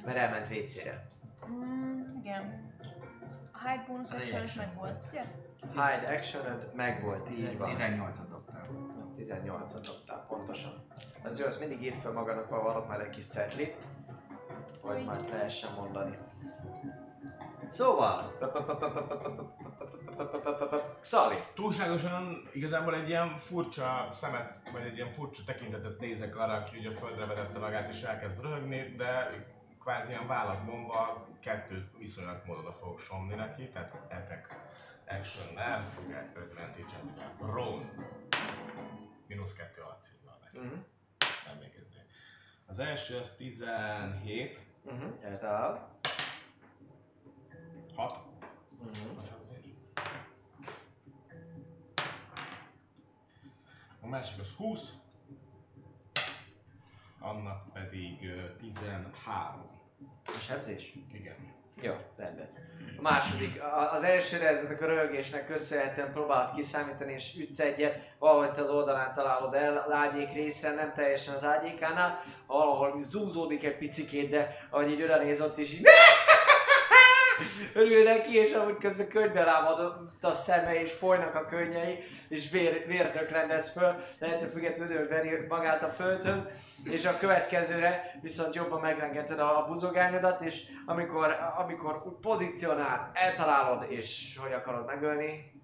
mert 0.04 0.16
elment 0.16 0.50
WC-re. 0.50 1.06
Mm, 1.48 2.02
igen. 2.18 2.72
A 3.52 3.68
hide 3.68 3.84
bonus 3.88 4.10
action 4.10 4.42
is 4.42 4.56
action 4.56 4.66
meg 4.66 4.76
volt, 4.76 5.06
ugye? 5.10 5.24
Hide 5.72 6.16
actionöd 6.16 6.70
megvolt, 6.74 7.30
így 7.30 7.58
van. 7.58 7.70
18-at 7.70 8.28
dobtam. 8.30 9.14
18-at 9.18 9.86
dobtál, 9.86 10.24
pontosan. 10.28 10.86
Az 11.24 11.40
jó, 11.40 11.46
azt 11.46 11.60
mindig 11.60 11.82
írd 11.82 12.00
fel 12.00 12.12
magadnak, 12.12 12.48
ha 12.48 12.62
van 12.62 12.76
ott 12.76 12.88
már 12.88 13.00
egy 13.00 13.10
kis 13.10 13.26
cetlit, 13.26 13.76
hogy 14.80 15.04
már 15.04 15.16
lehessen 15.30 15.70
mondani. 15.76 16.18
Szóval, 17.70 18.38
Szali, 21.00 21.36
Túlságosan 21.54 22.48
igazából 22.52 22.94
egy 22.94 23.08
ilyen 23.08 23.36
furcsa 23.36 24.08
szemet, 24.10 24.70
vagy 24.72 24.82
egy 24.82 24.96
ilyen 24.96 25.10
furcsa 25.10 25.42
tekintetet 25.46 26.00
nézek 26.00 26.36
arra, 26.36 26.52
aki 26.52 26.78
ugye 26.78 26.88
a 26.88 26.94
földre 26.94 27.26
vetette 27.26 27.58
magát 27.58 27.92
és 27.92 28.02
elkezd 28.02 28.40
röhögni, 28.40 28.94
de 28.96 29.44
kvázi 29.80 30.10
ilyen 30.10 30.26
vállat 30.26 30.64
vonva 30.64 31.28
kettőt 31.40 31.96
viszonylag 31.98 32.42
módon 32.46 32.72
fogok 32.72 33.00
somni 33.00 33.34
neki, 33.34 33.68
tehát 33.68 33.96
etek 34.08 34.56
action-nel, 35.08 35.84
fogják 35.94 36.36
advantage 36.36 37.00
roll. 37.40 37.80
Mínusz 39.26 39.54
kettő 39.54 39.80
alcímmel 39.82 40.38
neki. 40.44 40.58
Mhm. 40.66 40.74
Nem 41.46 41.56
még 41.60 41.72
ezért. 41.86 42.06
Az 42.66 42.78
első 42.78 43.18
az 43.18 43.30
17, 43.36 44.64
Mhm, 44.84 45.06
eltalálod. 45.22 45.78
6, 47.96 48.12
Mhm. 48.78 49.18
A 54.06 54.08
másik 54.08 54.40
az 54.40 54.48
20. 54.56 54.80
Annak 57.20 57.72
pedig 57.72 58.30
ö, 58.30 58.56
13. 58.60 59.70
A 60.26 60.30
sebzés? 60.40 60.94
Igen. 61.12 61.34
Jó, 61.80 61.94
rendben. 62.16 62.48
A 62.98 63.02
második, 63.02 63.62
a- 63.62 63.92
az 63.92 64.02
elsőre 64.04 64.48
ezeknek 64.48 64.82
a 64.82 64.86
röhögésnek 64.86 65.46
köszönhetően 65.46 66.12
próbálod 66.12 66.54
kiszámítani 66.54 67.12
és 67.12 67.36
ütsz 67.38 67.58
egyet, 67.60 68.14
valahogy 68.18 68.52
te 68.52 68.60
az 68.62 68.70
oldalán 68.70 69.14
találod 69.14 69.54
el, 69.54 69.76
az 69.76 69.92
ágyék 69.92 70.32
részen, 70.32 70.74
nem 70.74 70.92
teljesen 70.94 71.34
az 71.34 71.44
ágyékánál, 71.44 72.22
valahol 72.46 73.04
zúzódik 73.04 73.64
egy 73.64 73.78
picikét, 73.78 74.30
de 74.30 74.56
ahogy 74.70 74.90
így 74.90 75.02
oda 75.02 75.18
néz 75.22 75.40
ott 75.40 75.58
is 75.58 75.72
így 75.72 75.82
örül 77.74 78.04
neki, 78.04 78.36
és 78.36 78.52
amúgy 78.52 78.78
közben 78.78 79.08
könyvbe 79.08 79.44
rámadott 79.44 80.24
a 80.24 80.34
szeme, 80.34 80.80
és 80.82 80.92
folynak 80.92 81.34
a 81.34 81.46
könnyei, 81.46 82.04
és 82.28 82.50
vér, 82.50 82.86
vértök 82.86 83.30
rendez 83.30 83.70
föl, 83.70 83.94
de 84.18 84.26
ettől 84.26 84.50
függetlenül 84.50 85.08
veri 85.08 85.46
magát 85.48 85.82
a 85.82 85.90
földhöz, 85.90 86.48
és 86.84 87.06
a 87.06 87.18
következőre 87.18 88.18
viszont 88.22 88.54
jobban 88.54 88.80
meglengeted 88.80 89.38
a, 89.38 89.64
buzogányodat, 89.68 90.40
és 90.40 90.62
amikor, 90.86 91.36
amikor 91.56 92.20
pozícionál, 92.20 93.10
eltalálod, 93.12 93.90
és 93.90 94.38
hogy 94.42 94.52
akarod 94.52 94.86
megölni, 94.86 95.54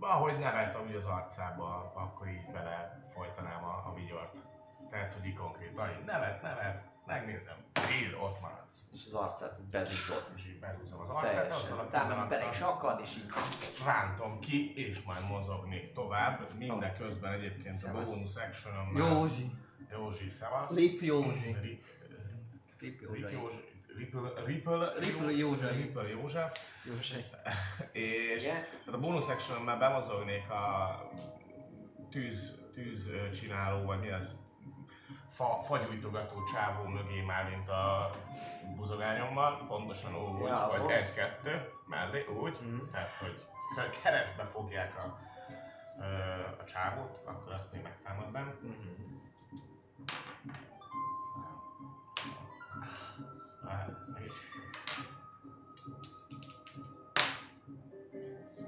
ahogy 0.00 0.38
neveltem 0.38 0.80
úgy 0.88 0.94
az 0.94 1.06
arcába, 1.06 1.92
akkor 1.94 2.28
így 2.28 2.50
bele 2.52 3.02
folytanám 3.14 3.64
a, 3.64 3.90
a 3.90 3.92
vigyort. 3.94 4.38
Tehát, 4.90 5.14
hogy 5.14 5.34
konkrétan. 5.34 5.88
Nevet, 6.06 6.42
nevet, 6.42 6.80
megnézem, 7.06 7.56
ír, 8.02 8.16
ott 8.20 8.40
maradsz. 8.40 8.88
és 8.92 9.00
az 9.06 9.14
arcát 9.14 9.60
bezúzod. 9.70 10.30
És 10.36 10.46
így 10.46 10.58
behúzom 10.58 11.00
az 11.00 11.08
arcát, 11.08 11.32
azzal 11.32 11.48
Teljesen. 11.48 11.78
a 11.78 11.82
Utána 11.82 12.26
bele 12.28 12.48
is 12.52 12.60
akad, 12.60 13.00
és 13.00 13.16
így 13.16 13.26
rántom 13.84 14.40
ki, 14.40 14.72
és 14.88 15.02
majd 15.02 15.28
mozognék 15.28 15.92
tovább. 15.92 16.54
Mindeközben 16.58 17.32
egyébként 17.32 17.74
a 17.74 17.78
Szevasz. 17.78 18.04
bonus 18.04 18.36
action 18.36 18.96
Józsi. 18.96 19.50
Józsi, 19.90 20.28
szevasz. 20.28 20.76
Rip 20.76 21.00
Józsi. 21.00 21.56
Rip, 21.60 21.84
Rip 22.80 23.00
Rip 23.00 23.00
Józsi. 23.00 23.34
Józsi. 23.34 23.74
Ripple, 23.96 24.44
Ripple, 24.44 24.92
Ripple 24.98 25.32
József. 25.32 25.70
Ripple 25.76 26.08
József. 26.08 26.58
József. 26.84 27.24
És 27.92 28.42
Igen? 28.42 28.54
hát 28.56 28.94
a 28.94 28.98
bonus 28.98 29.28
actionben 29.28 29.78
bemozognék 29.78 30.50
a 30.50 31.10
tűz, 32.10 32.58
tűz 32.74 33.10
csináló, 33.40 33.84
vagy 33.84 34.00
mi 34.00 34.10
az, 34.10 34.40
fa, 35.30 35.58
fagyújtogató 35.62 36.44
csávó 36.52 36.82
mögé 36.88 37.20
már, 37.22 37.48
mint 37.50 37.68
a 37.68 38.10
buzogányommal, 38.76 39.64
pontosan 39.68 40.14
úgy, 40.16 40.46
Ja, 40.46 40.68
vagy 40.78 40.90
egy-kettő 40.90 41.72
mellé, 41.86 42.24
úgy, 42.40 42.58
Mhm. 42.62 42.90
tehát 42.92 43.16
hogy 43.16 43.44
keresztbe 44.02 44.42
fogják 44.44 44.96
a, 44.96 45.18
a 46.60 46.64
csávót, 46.64 47.18
akkor 47.24 47.52
azt 47.52 47.72
még 47.72 47.82
megtámad 47.82 48.30
benn. 48.30 48.48
Ez 53.68 54.08
meg 54.12 54.24
is. 54.24 54.32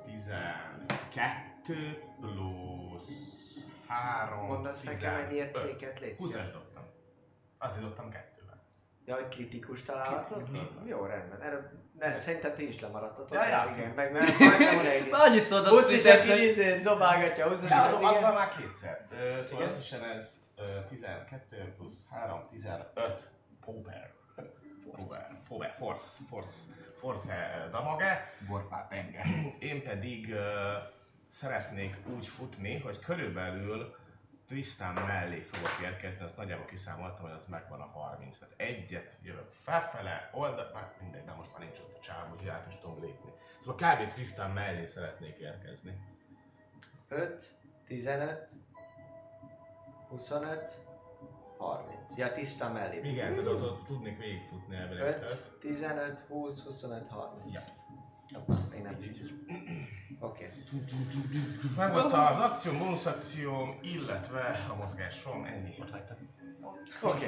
12 0.05 2.03
plusz 2.03 2.08
3, 3.89 4.47
Mondasz 4.47 4.83
nekem 4.83 5.15
egy 5.17 5.33
értéket, 5.33 6.01
légy 6.01 6.17
20 6.19 6.31
szíves. 6.31 6.51
dobtam. 6.53 6.83
Azért 7.59 7.83
dobtam 7.85 8.11
kettővel. 8.11 8.63
Ja, 9.05 9.15
hogy 9.15 9.29
kritikus 9.29 9.83
találatot? 9.83 10.49
Jó, 10.85 11.05
rendben. 11.05 11.43
Erről, 11.43 11.71
ne, 11.99 12.21
szerintem 12.21 12.55
ti 12.55 12.69
is 12.69 12.81
lemaradtatok. 12.81 13.33
Ja, 13.33 13.47
ja, 13.49 13.73
igen, 13.77 13.91
meg 13.91 14.13
mert 14.13 14.39
majdnem 14.39 14.79
oda 14.79 14.89
egy. 14.89 15.09
Annyi 15.27 15.39
szót 15.39 15.67
adott 15.67 15.83
Buci 15.83 16.01
csak 16.01 16.25
így 16.25 16.43
izé 16.43 16.79
dobálgatja, 16.81 17.49
húzza. 17.49 17.69
De 17.69 17.75
az, 17.75 17.93
azzal 17.93 18.33
már 18.33 18.49
kétszer. 18.57 19.07
Szóval 19.43 19.67
összesen 19.67 20.05
ez 20.05 20.39
ö, 20.57 20.63
12 20.89 21.75
plusz 21.77 22.09
3, 22.11 22.49
15 22.51 22.87
Power. 23.65 24.11
Power. 24.97 25.39
Power. 25.49 25.73
Force. 25.77 26.23
Force. 26.29 26.59
Force 26.99 27.69
damage. 27.71 28.33
Borpál 28.49 28.87
penge. 28.89 29.25
Én 29.59 29.83
pedig 29.83 30.35
szeretnék 31.29 31.97
úgy 32.17 32.27
futni, 32.27 32.79
hogy 32.79 32.99
körülbelül 32.99 33.97
Tristan 34.47 34.93
mellé 34.95 35.41
fogok 35.41 35.79
érkezni, 35.83 36.25
azt 36.25 36.37
nagyjából 36.37 36.65
kiszámoltam, 36.65 37.23
hogy 37.23 37.39
az 37.39 37.47
megvan 37.47 37.81
a 37.81 37.87
30. 37.87 38.39
Tehát 38.39 38.55
egyet 38.57 39.19
jövök 39.23 39.51
felfele, 39.51 40.31
oldal, 40.33 40.71
már 40.75 40.93
mindegy, 41.01 41.25
de 41.25 41.33
most 41.33 41.53
már 41.53 41.61
nincs 41.61 41.79
ott 41.79 41.97
a 41.97 42.01
csáv, 42.01 42.33
úgyhogy 42.33 42.49
át 42.49 42.67
is 42.69 42.79
tudom 42.81 43.01
lépni. 43.01 43.33
Szóval 43.59 43.95
kb. 43.95 44.13
Tristan 44.13 44.51
mellé 44.51 44.87
szeretnék 44.87 45.37
érkezni. 45.39 45.99
5, 47.09 47.57
15, 47.87 48.49
25, 50.09 50.73
30. 51.59 52.17
Ja, 52.17 52.33
tiszta 52.33 52.73
mellé. 52.73 53.11
Igen, 53.11 53.31
tehát 53.31 53.47
ott, 53.47 53.63
ott 53.63 53.85
tudnék 53.87 54.19
végigfutni 54.19 54.77
elvileg. 54.77 55.23
5, 55.23 55.57
15, 55.61 56.21
20, 56.29 56.65
25, 56.65 57.09
30. 57.09 57.55
Ja. 57.55 57.61
Jó, 58.29 58.55
még 58.71 58.83
nem. 58.83 59.03
Így, 59.03 59.21
így. 59.21 59.33
Oké. 60.21 60.53
Meg 61.77 61.93
volt 61.93 62.13
az 62.13 62.39
akció, 62.39 62.73
bonus 62.79 63.07
akcióm, 63.07 63.79
illetve 63.83 64.67
a 64.71 64.75
mozgásom, 64.75 65.45
ennyi. 65.45 65.75
Ott 65.81 65.91
hagytam. 65.91 66.17
Oké, 67.03 67.27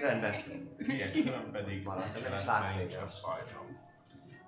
rendben. 0.00 0.34
Reaction 0.78 1.50
pedig 1.52 1.82
Maradt, 1.84 2.22
nem 2.22 2.32
lesz, 2.32 2.46
mert 2.46 2.76
nincs 2.76 2.94
az 2.96 3.20
pajzsom. 3.20 3.80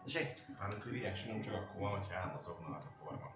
Tessék? 0.04 0.32
Mármint, 0.58 0.82
hogy 0.82 1.00
reaction 1.00 1.40
csak 1.40 1.54
akkor 1.54 1.80
van, 1.80 1.98
hogyha 1.98 2.14
elmozogna 2.14 2.76
az 2.76 2.84
a 2.84 3.04
forma. 3.04 3.30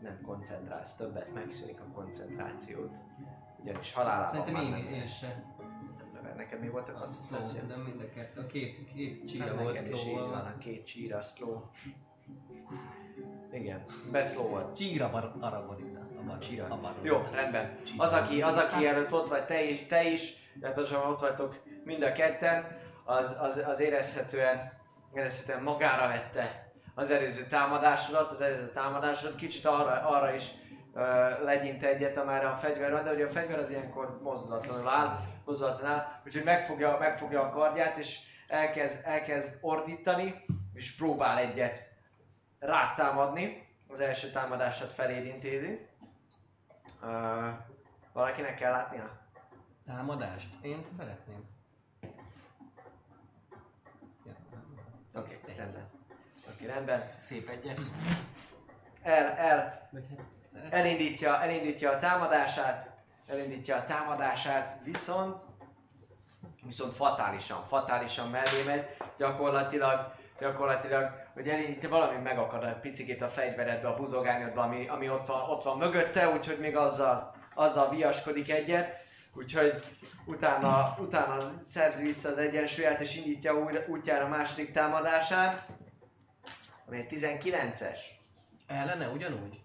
Nem 0.00 0.20
koncentrálsz 0.22 0.96
többet, 0.96 1.32
megszűnik 1.34 1.80
a 1.80 1.84
koncentrációt. 1.94 2.92
Ugyanis 3.58 3.92
halálában 3.92 4.26
Szerintem 4.44 4.64
én, 4.64 4.70
nem- 4.70 4.86
én 4.92 5.06
se. 5.06 5.44
nem, 6.12 6.22
mert 6.22 6.36
neked 6.36 6.60
mi 6.60 6.68
volt 6.68 6.88
a 6.88 6.92
koncentráció? 6.92 7.66
De 7.68 7.76
mind 7.76 8.00
a 8.00 8.08
kettő. 8.14 8.40
A 8.40 8.46
két, 8.46 8.92
két 8.94 9.16
Nem, 9.18 9.26
csíra 9.26 9.54
volt 9.62 9.74
neked 9.74 9.92
is 9.92 10.04
így 10.06 10.14
van, 10.14 10.32
a 10.46 10.58
két 10.58 10.86
csíra 10.86 11.22
slow. 11.22 11.60
Igen, 13.52 13.84
beszlow 14.12 14.48
volt. 14.48 14.76
Csíra 14.76 15.10
bar, 15.10 15.32
araborita. 15.40 15.98
A 16.18 16.22
bar, 16.26 16.38
Csíra. 16.38 16.80
Jó, 17.02 17.22
rendben. 17.32 17.78
Az, 17.96 18.12
aki, 18.12 18.42
az, 18.42 18.56
aki 18.56 18.86
előtt 18.86 19.12
ott 19.12 19.28
vagy, 19.28 19.44
te 19.44 19.62
is, 19.64 19.86
te 19.86 20.02
is, 20.02 20.50
de 20.54 20.68
pontosan 20.68 21.10
ott 21.10 21.20
vagytok 21.20 21.62
mind 21.84 22.02
a 22.02 22.12
ketten, 22.12 22.78
az, 23.04 23.38
az, 23.40 23.64
az 23.66 23.80
érezhetően, 23.80 24.72
érezhetően 25.14 25.62
magára 25.62 26.08
vette 26.08 26.72
az 26.94 27.10
előző 27.10 27.44
támadásodat, 27.44 28.30
az 28.30 28.40
előző 28.40 28.70
támadásodat, 28.72 29.36
kicsit 29.36 29.64
arra, 29.64 30.08
arra 30.08 30.34
is 30.34 30.44
uh, 30.92 31.02
legyint 31.44 31.82
egyet, 31.82 32.16
amerre 32.16 32.48
a 32.48 32.56
fegyver 32.56 33.04
de 33.04 33.12
ugye 33.12 33.26
a 33.26 33.30
fegyver 33.30 33.58
az 33.58 33.70
ilyenkor 33.70 34.20
mozdulatlanul 34.22 34.88
áll, 34.88 35.18
mozdulatlanul 35.44 35.96
áll, 35.96 36.20
úgyhogy 36.26 36.44
megfogja, 36.44 36.96
megfogja 37.00 37.42
a 37.42 37.50
kardját, 37.50 37.96
és 37.96 38.18
elkezd, 38.48 39.06
elkezd 39.06 39.58
ordítani, 39.60 40.44
és 40.74 40.96
próbál 40.96 41.38
egyet 41.38 41.91
rátámadni. 42.62 43.66
Az 43.88 44.00
első 44.00 44.30
támadását 44.30 44.92
feléd 44.92 45.26
intézi. 45.26 45.86
Uh, 47.02 47.48
valakinek 48.12 48.56
kell 48.56 48.70
látnia? 48.70 49.20
Támadást? 49.86 50.48
Én 50.60 50.86
szeretném. 50.90 51.44
Ja, 54.24 54.32
Oké, 55.20 55.38
okay, 55.42 55.54
rendben. 55.56 55.88
Oké, 56.46 56.54
okay, 56.54 56.66
rendben. 56.66 57.10
Szép 57.18 57.48
egyes. 57.48 57.78
El, 59.02 59.26
el, 59.26 59.90
hát 60.62 60.72
elindítja, 60.72 61.42
elindítja 61.42 61.90
a 61.90 61.98
támadását, 61.98 62.90
elindítja 63.28 63.76
a 63.76 63.84
támadását, 63.84 64.78
viszont 64.84 65.42
viszont 66.62 66.94
fatálisan, 66.94 67.62
fatálisan 67.66 68.30
mellé 68.30 68.62
megy, 68.66 68.96
gyakorlatilag, 69.16 70.14
gyakorlatilag, 70.42 71.10
hogy 71.34 71.48
elindítja, 71.48 71.88
valami 71.88 72.18
megakad 72.18 72.64
egy 72.64 72.80
picikét 72.80 73.22
a 73.22 73.28
fegyveredbe, 73.28 73.88
a 73.88 73.96
buzogányodba, 73.96 74.62
ami, 74.62 74.88
ami 74.88 75.10
ott, 75.10 75.26
van, 75.26 75.50
ott 75.50 75.62
van 75.62 75.78
mögötte, 75.78 76.32
úgyhogy 76.32 76.58
még 76.58 76.76
azzal, 76.76 77.34
azzal 77.54 77.90
viaskodik 77.90 78.50
egyet, 78.50 79.00
úgyhogy 79.34 79.84
utána, 80.26 80.96
utána 80.98 81.36
szerzi 81.64 82.06
vissza 82.06 82.28
az 82.28 82.38
egyensúlyát, 82.38 83.00
és 83.00 83.16
indítja 83.16 83.58
újra, 83.58 83.84
útjára 83.86 84.24
a 84.24 84.28
második 84.28 84.72
támadását, 84.72 85.66
ami 86.86 86.96
egy 86.96 87.08
19-es. 87.10 87.98
Ellene 88.66 89.08
ugyanúgy? 89.08 89.60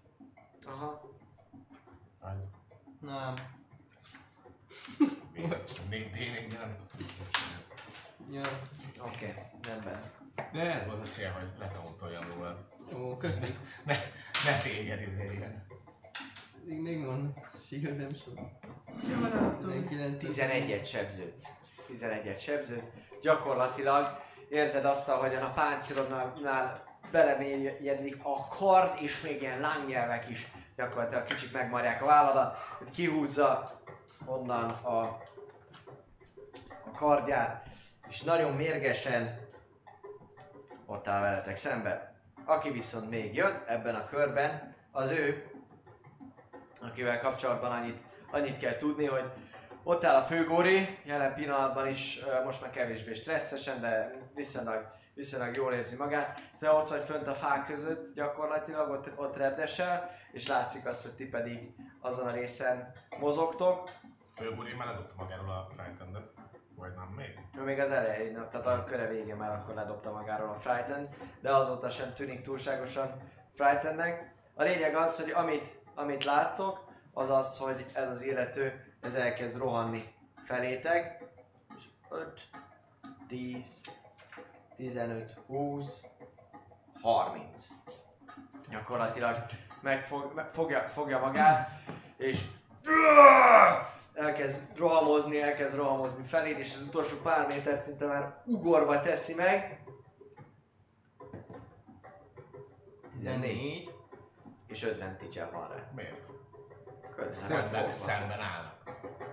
Aha. 0.66 1.16
Na, 3.02 3.34
Még 5.90 6.12
tényleg 6.12 6.48
nem 6.60 6.76
tudsz 6.78 6.96
ja. 8.32 8.42
Oké, 9.00 9.28
okay, 9.28 9.44
rendben. 9.68 10.17
De 10.52 10.74
ez 10.74 10.86
volt 10.86 11.02
a 11.02 11.10
cél, 11.10 11.32
hogy 11.32 11.48
letautoljam 11.60 12.24
róla. 12.36 12.68
Jó, 12.92 13.18
köszi. 13.18 13.56
Ne, 13.86 13.96
ne 14.46 14.58
téged 14.64 15.02
izéljen. 15.02 15.66
Még, 16.64 16.80
még 16.80 17.06
van, 17.06 17.34
shield 17.68 17.98
nem 17.98 18.10
sok. 18.24 18.40
19 19.68 20.24
11-et 20.24 20.88
sebződsz. 20.88 21.50
11-et 21.94 22.42
sebződsz. 22.42 22.88
Gyakorlatilag 23.22 24.20
érzed 24.50 24.86
azt, 24.86 25.10
ahogyan 25.10 25.44
a 25.44 25.54
páncélodnál 25.54 26.84
belemélyedik 27.12 28.18
a 28.24 28.48
kard, 28.48 29.02
és 29.02 29.22
még 29.22 29.42
ilyen 29.42 29.60
lángnyelvek 29.60 30.30
is 30.30 30.52
gyakorlatilag 30.76 31.26
kicsit 31.26 31.54
megmarják 31.54 32.02
a 32.02 32.06
válladat, 32.06 32.58
kihúzza 32.94 33.72
onnan 34.26 34.70
a, 34.70 35.00
a 35.00 36.92
kardját, 36.96 37.68
és 38.10 38.22
nagyon 38.22 38.54
mérgesen 38.54 39.47
ott 40.88 41.08
áll 41.08 41.22
veletek 41.22 41.58
szembe. 41.58 42.16
Aki 42.46 42.72
viszont 42.72 43.10
még 43.10 43.36
jön 43.36 43.64
ebben 43.68 43.96
a 43.96 44.08
körben, 44.08 44.76
az 44.92 45.12
ő, 45.12 45.52
akivel 46.82 47.20
kapcsolatban 47.20 47.72
annyit, 47.72 48.02
annyit 48.32 48.58
kell 48.58 48.76
tudni, 48.76 49.06
hogy 49.06 49.32
ott 49.84 50.04
áll 50.04 50.16
a 50.16 50.24
főgóri, 50.24 51.00
jelen 51.04 51.34
pillanatban 51.34 51.88
is, 51.88 52.20
most 52.46 52.62
már 52.62 52.72
kevésbé 52.72 53.14
stresszesen, 53.14 53.82
de 53.82 54.12
viszonylag, 54.36 54.86
viszonylag 55.14 55.56
jól 55.56 55.74
érzi 55.74 55.96
magát. 55.96 56.42
Te 56.60 56.72
ott 56.72 56.90
vagy 56.90 57.04
fönt 57.04 57.28
a 57.28 57.36
fák 57.36 57.66
között 57.66 58.14
gyakorlatilag, 58.16 58.90
ott, 58.90 59.10
ott 59.16 59.38
reddesel, 59.38 60.12
és 60.32 60.48
látszik 60.48 60.86
az, 60.86 61.02
hogy 61.04 61.16
ti 61.16 61.26
pedig 61.26 61.76
azon 62.00 62.28
a 62.28 62.32
részen 62.32 62.92
mozogtok. 63.20 63.90
Főbúri 64.36 64.74
már 64.74 64.88
ledobta 64.88 65.14
magáról 65.18 65.50
a 65.50 65.68
frightened 65.76 66.37
Vagy 66.78 66.94
nem 66.96 67.14
még? 67.16 67.40
Ő 67.58 67.62
még 67.62 67.80
az 67.80 67.92
elején, 67.92 68.34
tehát 68.34 68.68
a 68.68 68.84
köre 68.84 69.08
végén 69.08 69.36
már 69.36 69.52
akkor 69.52 69.74
ledobta 69.74 70.12
magáról 70.12 70.50
a 70.50 70.60
Frightened, 70.60 71.16
de 71.42 71.56
azóta 71.56 71.90
sem 71.90 72.14
tűnik 72.14 72.42
túlságosan 72.42 73.22
Frightenednek. 73.56 74.34
A 74.54 74.64
lényeg 74.64 74.96
az, 74.96 75.22
hogy 75.22 75.32
amit, 75.32 75.76
amit 75.96 76.24
láttok, 76.24 76.88
az 77.14 77.30
az, 77.30 77.58
hogy 77.58 77.86
ez 77.94 78.10
az 78.10 78.22
illető, 78.22 78.94
ez 79.02 79.16
elkezd 79.16 79.60
rohanni 79.60 80.04
felétek. 80.46 81.24
És 81.78 81.84
5, 82.10 82.42
10, 83.28 83.82
15, 84.76 85.34
20, 85.48 86.06
30. 87.02 87.68
Gyakorlatilag 88.70 89.38
megfog, 89.82 90.34
meg, 90.34 90.50
fogja, 90.50 90.80
fogja 90.80 91.20
magát, 91.20 91.70
és 92.18 92.46
elkezd 94.14 94.78
rohamozni, 94.78 95.42
elkezd 95.42 95.76
rohamozni 95.76 96.24
feléd, 96.24 96.58
és 96.60 96.76
az 96.76 96.82
utolsó 96.82 97.18
pár 97.24 97.48
méter 97.48 97.80
szinte 97.80 98.06
már 98.06 98.42
ugorva 98.46 99.02
teszi 99.02 99.34
meg. 99.36 99.84
14 103.12 103.92
és 104.68 104.84
50 104.84 105.18
ticsen 105.18 105.52
van 105.52 105.68
rá. 105.68 105.92
Miért? 105.96 106.28
Vagy 107.18 107.34
Szemben, 107.34 107.92
szemben 107.92 108.40
áll. 108.40 108.74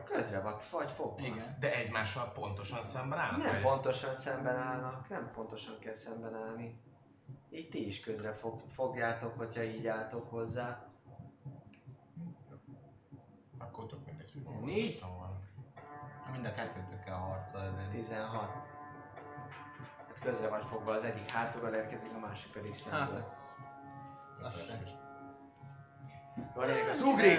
Közre 0.05 0.41
vagy, 0.41 0.55
vagy 0.71 0.93
fogva. 0.93 1.27
Igen. 1.27 1.57
De 1.61 1.75
egymással 1.75 2.33
pontosan 2.33 2.83
szemben 2.83 3.19
áll? 3.19 3.37
Nem 3.37 3.63
pontosan 3.63 4.15
szemben 4.15 4.57
állnak, 4.57 5.09
nem 5.09 5.31
pontosan 5.35 5.79
kell 5.79 5.95
szemben 5.95 6.35
állni. 6.35 6.81
Így 7.51 7.69
ti 7.69 7.87
is 7.87 8.01
közre 8.01 8.33
fog, 8.33 8.61
fogjátok, 8.75 9.37
hogyha 9.37 9.63
így 9.63 9.87
álltok 9.87 10.31
hozzá. 10.31 10.94
Akkor 13.65 13.87
tök 13.87 14.07
mindegy, 14.07 14.31
hogy 14.35 14.65
Négy? 14.65 14.99
pontosan 15.01 15.19
van. 15.19 15.43
Mind 16.33 16.45
a 16.47 16.55
kettőtökkel 16.55 17.17
harcol 17.17 17.61
ezért. 17.61 17.91
16. 17.91 18.51
Hát 20.09 20.21
közre 20.23 20.49
vagy 20.49 20.65
fogva, 20.71 20.93
az 20.93 21.05
egyik 21.05 21.31
hátulról 21.31 21.75
érkezik, 21.75 22.11
a 22.15 22.19
másik 22.19 22.53
pedig 22.53 22.71
Hát 22.71 22.79
szemben. 22.81 23.17
ez... 23.17 23.55
Az 24.43 24.55
sem. 24.67 24.79
Van 26.55 26.71
egy 26.71 26.89
az 26.89 27.03
ugri! 27.03 27.33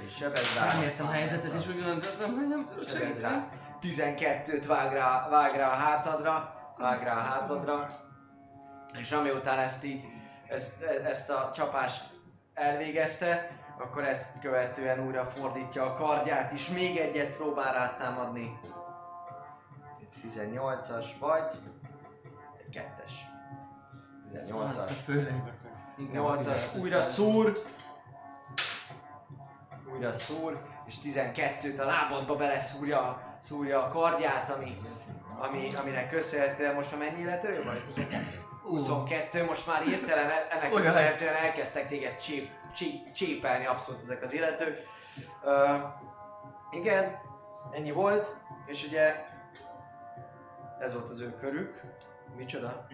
Ő 0.00 0.04
is 0.06 0.16
sebez 0.16 0.54
rá. 0.58 0.62
Felmértem 0.64 1.06
a 1.06 1.10
helyzetet, 1.10 1.54
és 1.54 1.68
úgy 1.68 1.82
gondoltam, 1.84 2.34
hogy 2.34 2.48
nem 2.48 2.64
tudok 2.64 2.88
segíteni. 2.88 3.20
rá. 3.22 3.48
12-t 3.82 4.64
vág 4.66 4.92
rá, 4.92 5.28
vág 5.28 5.56
rá 5.56 5.66
a 5.72 5.74
hátadra, 5.74 6.54
vág 6.78 7.02
rá 7.02 7.16
a 7.16 7.20
hátadra, 7.22 7.86
és 8.98 9.12
amiután 9.12 9.58
ezt 9.58 9.84
így, 9.84 10.04
ezt, 10.48 10.82
ezt 10.82 11.30
a 11.30 11.50
csapást 11.54 12.04
elvégezte, 12.54 13.50
akkor 13.82 14.04
ezt 14.04 14.40
követően 14.40 15.06
újra 15.06 15.26
fordítja 15.26 15.84
a 15.84 15.94
kardját, 15.94 16.52
és 16.52 16.68
még 16.68 16.96
egyet 16.96 17.36
próbál 17.36 17.72
rátámadni. 17.72 18.58
Egy 20.00 20.30
18-as 20.30 21.06
vagy 21.18 21.50
egy 22.58 22.72
kettes. 22.72 23.12
Az 24.26 24.32
meg 24.32 24.44
18-as. 24.48 24.92
főleg. 25.04 25.34
Inkább 25.98 26.24
a 26.24 26.38
8-as 26.38 26.44
16-os 26.44 26.80
újra 26.80 27.02
szúr. 27.02 27.64
Újra 29.94 30.12
szúr, 30.12 30.62
és 30.86 30.96
12-t 31.04 31.80
a 31.80 31.84
lábadba 31.84 32.36
beleszúrja 32.36 33.32
szúrja 33.40 33.84
a 33.84 33.88
kardját, 33.88 34.50
ami, 34.50 34.80
ami, 35.38 35.68
aminek 35.80 36.10
köszönhetően 36.10 36.74
most 36.74 36.90
már 36.90 37.10
mennyi 37.10 37.24
lett 37.24 37.44
ő? 37.44 37.62
Vagy 37.64 38.04
22, 38.62 39.44
most 39.44 39.66
már 39.66 39.82
hirtelen 39.82 40.30
e- 40.30 40.46
ennek 40.50 40.70
köszönhetően 40.70 41.34
elkezdtek 41.34 41.88
téged 41.88 42.16
csép, 42.16 42.50
csép, 42.74 43.12
csépelni 43.12 43.66
abszolút 43.66 44.02
ezek 44.02 44.22
az 44.22 44.32
illetők. 44.32 44.78
Uh, 45.44 45.82
igen, 46.70 47.20
ennyi 47.70 47.90
volt, 47.90 48.36
és 48.66 48.86
ugye 48.86 49.24
ez 50.78 50.94
volt 50.94 51.10
az 51.10 51.20
ő 51.20 51.36
körük. 51.36 51.80
Micsoda? 52.36 52.86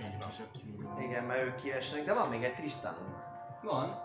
Igen, 0.98 1.24
mert 1.24 1.42
ők 1.42 1.56
kiesnek, 1.56 2.04
de 2.04 2.14
van 2.14 2.28
még 2.28 2.44
egy 2.44 2.54
Tristanunk. 2.54 3.16
Van. 3.62 4.00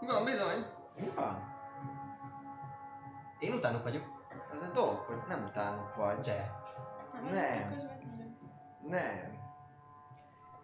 Van, 0.00 0.24
bizony. 0.24 0.64
Mi 0.96 1.10
van? 1.14 1.56
Én 3.38 3.52
utánuk 3.52 3.82
vagyok. 3.82 4.04
Ez 4.54 4.62
egy 4.62 4.72
dolog, 4.72 4.98
hogy 4.98 5.16
nem 5.28 5.44
utánuk 5.44 5.94
vagy. 5.94 6.20
De. 6.20 6.52
Nem. 7.32 7.76
Nem. 8.88 9.37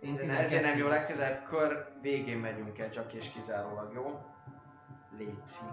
Én 0.05 0.19
Ez 0.19 0.29
ezért 0.29 0.63
nem 0.63 0.73
12. 0.73 0.79
jó, 0.79 0.89
legközelebb 0.89 1.43
kör 1.45 1.87
végén 2.01 2.39
megyünk 2.39 2.79
el, 2.79 2.91
csak 2.91 3.13
és 3.13 3.31
kizárólag, 3.31 3.93
jó? 3.95 4.21
Léci. 5.19 5.65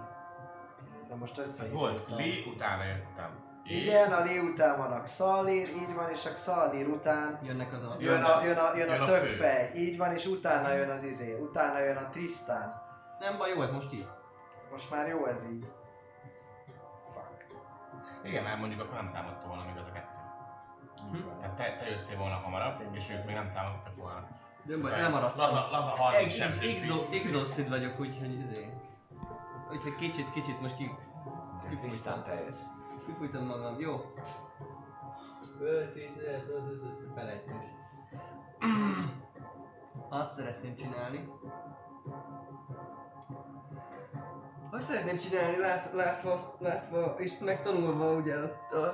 De 1.08 1.16
most 1.16 1.38
össze 1.38 1.58
Tehát 1.58 1.72
is 1.72 1.78
volt. 1.80 2.08
Lee, 2.10 2.45
utána 2.53 2.84
jöttem. 2.84 3.49
Én, 3.70 3.78
Igen, 3.82 4.12
a 4.12 4.24
Lé 4.24 4.38
után 4.38 4.78
van 4.78 4.91
a 4.91 5.02
Xalir, 5.02 5.70
így 5.70 5.94
van, 5.94 6.10
és 6.10 6.26
a 6.26 6.34
Xalir 6.34 6.88
után 6.88 7.40
Jönnek 7.44 7.74
az 7.74 7.84
a... 7.84 7.95
jön 7.99 8.24
a, 8.24 8.44
jön 8.44 8.58
a, 8.58 8.76
jön 8.76 8.90
Jön 8.90 9.02
a 9.02 9.03
a 9.03 9.08
fő. 9.08 9.20
tökfej, 9.28 9.72
így 9.76 9.98
van, 9.98 10.12
és 10.16 10.26
utána 10.28 10.74
jön 10.74 10.90
az 10.90 11.03
izé, 11.03 11.40
utána 11.40 11.80
jön 11.80 11.98
a 11.98 12.10
Tristan. 12.10 12.74
Nem 13.20 13.38
baj, 13.38 13.49
jó 13.49 13.62
ez 13.62 13.72
most 13.72 13.94
így. 13.94 14.08
Most 14.72 14.91
már 14.91 15.08
jó 15.08 15.26
ez 15.26 15.45
így. 15.52 15.66
Fuck. 17.14 17.45
Igen, 18.24 18.44
mert 18.44 18.60
mondjuk 18.60 18.82
akkor 18.82 18.94
nem 18.94 19.12
támadta 19.12 19.48
volna 19.48 19.64
még 19.66 19.78
az 19.78 19.91
Hm? 21.11 21.18
Tehát 21.40 21.56
te, 21.56 21.76
te 21.80 21.90
jöttél 21.90 22.18
volna 22.18 22.36
hamarabb, 22.36 22.82
és 22.91 23.10
ők 23.10 23.26
még 23.26 23.36
nem 23.36 23.52
támadtak 23.53 23.95
volna. 23.95 24.28
Nem 24.64 24.82
baj, 24.82 24.94
elmaradtam. 24.94 25.38
Laza, 25.40 25.68
laza 25.72 25.90
30 25.90 26.23
Ex- 26.23 26.36
sebzés. 26.36 26.76
exo- 26.76 27.14
Exhausted 27.14 27.69
vagyok, 27.69 27.99
úgyhogy 27.99 28.34
izé. 28.40 28.73
Úgyhogy 29.72 29.95
kicsit, 29.95 30.32
kicsit 30.32 30.61
most 30.61 30.76
ki... 30.76 30.91
Jössz. 32.45 32.64
Kifújtam 33.06 33.45
magam, 33.45 33.80
jó. 33.80 34.14
5, 35.60 35.94
10, 35.94 36.10
15, 36.18 36.68
20, 36.69 36.82
20, 36.82 36.91
felejtős. 37.15 37.64
Azt 40.10 40.34
szeretném 40.38 40.76
csinálni. 40.76 41.30
Azt 44.72 44.84
szeretném 44.84 45.18
csinálni, 45.18 45.57
lát, 45.57 45.91
látva, 45.94 46.56
látva, 46.60 47.06
és 47.18 47.40
megtanulva 47.40 48.14
ugye 48.14 48.36
a, 48.36 48.76
a 48.76 48.94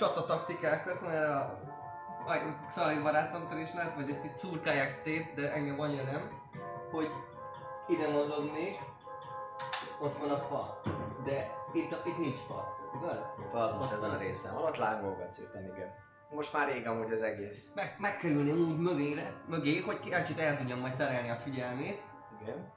csata 0.00 0.24
taktikákat, 0.24 1.00
mert 1.00 1.28
a 1.28 1.68
a 2.26 2.66
Xali 2.68 2.98
barátomtól 2.98 3.58
is 3.58 3.72
látva, 3.72 4.00
hogy 4.00 4.10
ezt 4.10 4.24
itt 4.24 4.36
szurkálják 4.36 4.90
szét, 4.90 5.34
de 5.34 5.52
engem 5.52 5.80
annyira 5.80 6.02
nem, 6.02 6.30
hogy 6.90 7.10
ide 7.86 8.08
mozognék, 8.08 8.78
ott 10.00 10.18
van 10.18 10.30
a 10.30 10.38
fa, 10.38 10.80
de 11.24 11.50
itt, 11.72 11.96
itt 12.04 12.18
nincs 12.18 12.38
fa, 12.48 12.76
igaz? 12.94 13.18
Az 13.52 13.78
most 13.78 13.92
ezen 13.92 14.10
a 14.10 14.18
részen 14.18 14.54
van, 14.54 14.62
ott 14.62 14.76
lángolgat 14.76 15.32
szépen, 15.32 15.64
igen. 15.64 15.94
Most 16.30 16.52
már 16.52 16.72
rég 16.72 16.86
amúgy 16.86 17.12
az 17.12 17.22
egész. 17.22 17.72
Meg, 17.74 17.96
megkerülni 17.98 18.50
úgy 18.50 18.78
mögére, 18.78 19.32
mögé, 19.46 19.80
hogy 19.80 20.00
kicsit 20.00 20.38
el 20.38 20.58
tudjam 20.58 20.78
majd 20.78 20.96
terelni 20.96 21.30
a 21.30 21.36
figyelmét, 21.36 22.02
Igen. 22.42 22.72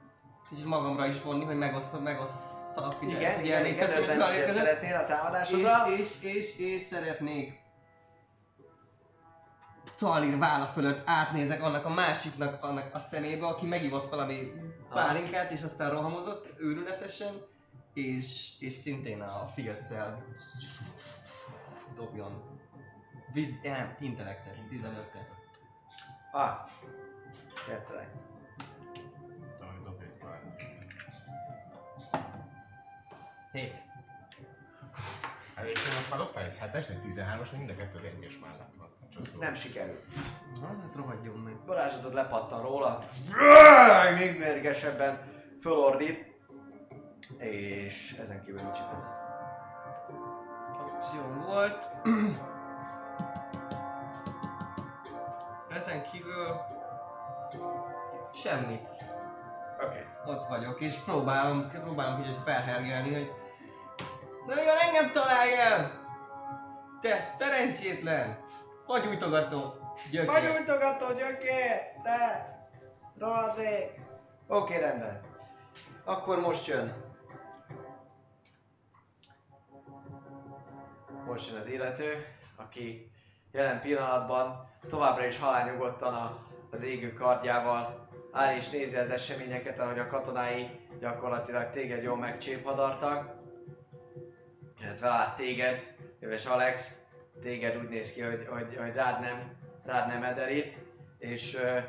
és 0.50 0.62
magamra 0.62 1.06
is 1.06 1.22
vonni, 1.22 1.44
hogy 1.44 1.58
megosszam, 1.58 2.02
megossza 2.02 2.53
a 2.76 2.90
figyel, 2.90 3.16
Igen, 3.16 3.30
igen, 3.30 3.40
figyelmét 3.40 3.72
igen, 3.72 3.86
Xali 3.86 4.06
tized 4.06 4.46
között. 4.46 4.62
szeretnél 4.62 4.96
a 4.96 5.06
támadásodra? 5.06 5.90
És, 5.90 5.98
és, 5.98 6.34
és, 6.34 6.58
és 6.58 6.82
szeretnék 6.82 7.62
Talir 9.98 10.38
válla 10.38 10.64
fölött 10.64 11.02
átnézek 11.04 11.62
annak 11.62 11.84
a 11.84 11.88
másiknak 11.88 12.64
annak 12.64 12.94
a 12.94 12.98
szemébe, 12.98 13.46
aki 13.46 13.66
megivott 13.66 14.10
valami 14.10 14.52
pálinkát, 14.90 15.50
és 15.50 15.62
aztán 15.62 15.90
rohamozott 15.90 16.48
őrületesen, 16.58 17.42
és, 17.94 18.52
és 18.60 18.74
szintén 18.74 19.20
a 19.20 19.50
filccel 19.54 20.24
dobjon. 21.96 22.42
Viz, 23.32 23.50
nem, 23.62 23.96
intellektet, 24.00 24.54
15-et. 24.70 25.26
Ah, 26.32 26.68
értelek. 27.70 28.08
7. 33.54 33.72
Egyébként 35.56 35.94
most 35.94 36.10
már 36.10 36.18
dobtál 36.18 36.44
egy 36.44 36.58
7-es, 36.60 36.88
egy 36.88 37.00
13-as, 37.06 37.56
mind 37.56 37.70
a 37.70 37.76
kettő 37.76 37.96
az 37.96 38.04
egyes 38.04 38.38
mellett 38.38 38.72
van. 38.78 38.88
Csak 39.12 39.26
szó. 39.26 39.38
Nem 39.40 39.54
sikerült. 39.54 40.02
Na, 40.60 40.66
hát 40.66 40.94
rohadjon 40.96 41.38
meg. 41.38 41.54
Varázslatod 41.66 42.14
lepattan 42.14 42.62
róla, 42.62 43.04
még 44.18 44.38
mérgesebben 44.38 45.20
fölordít, 45.60 46.32
és 47.38 48.16
ezen 48.22 48.44
kívül 48.44 48.62
mit 48.62 48.74
csinálsz? 48.74 49.10
Akción 50.72 51.44
volt. 51.46 51.88
Ezen 55.70 56.02
kívül... 56.02 56.60
Semmit. 58.32 58.88
Oké. 59.76 59.84
Okay. 59.84 60.34
Ott 60.34 60.44
vagyok, 60.44 60.80
és 60.80 60.94
próbálom, 60.94 61.70
próbálom 61.70 62.22
kicsit 62.22 62.38
felhergelni, 62.38 63.12
hogy... 63.12 63.42
Na 64.46 64.62
igen, 64.62 64.76
engem 64.76 65.12
találjál! 65.12 66.02
Te 67.00 67.20
szerencsétlen! 67.20 68.38
Fagyújtogató! 68.86 69.74
Gyökér! 70.10 70.30
Fagyújtogató 70.30 71.06
gyökér! 71.06 72.02
Te! 72.02 72.52
Rohadék! 73.18 74.00
Oké, 74.46 74.74
okay, 74.76 74.78
rendben. 74.78 75.20
Akkor 76.04 76.40
most 76.40 76.66
jön. 76.66 77.02
Most 81.26 81.50
jön 81.50 81.60
az 81.60 81.68
illető, 81.68 82.26
aki 82.56 83.10
jelen 83.52 83.80
pillanatban 83.80 84.68
továbbra 84.88 85.26
is 85.26 85.38
halálnyugodtan 85.38 86.38
az 86.70 86.82
égő 86.82 87.12
kardjával 87.12 88.08
áll 88.32 88.56
és 88.56 88.70
nézi 88.70 88.96
az 88.96 89.10
eseményeket, 89.10 89.78
ahogy 89.78 89.98
a 89.98 90.06
katonái 90.06 90.80
gyakorlatilag 91.00 91.70
téged 91.70 92.02
jól 92.02 92.16
megcséphadartak. 92.16 93.43
Illetve 94.84 95.08
lát 95.08 95.36
téged, 95.36 95.94
jöves 96.20 96.46
Alex, 96.46 97.02
téged 97.42 97.76
úgy 97.76 97.88
néz 97.88 98.12
ki, 98.12 98.20
hogy, 98.20 98.46
hogy, 98.50 98.76
hogy 98.76 98.94
rád 98.94 99.20
nem, 99.20 99.56
rád 99.84 100.08
nem 100.08 100.22
ederít, 100.22 100.76
és 101.18 101.54
uh, 101.54 101.82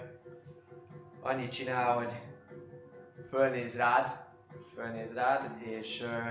annyit 1.21 1.51
csinál, 1.51 1.93
hogy 1.93 2.11
fölnéz 3.29 3.77
rád, 3.77 4.25
fölnéz 4.75 5.13
rád, 5.13 5.51
és 5.63 6.01
uh, 6.01 6.29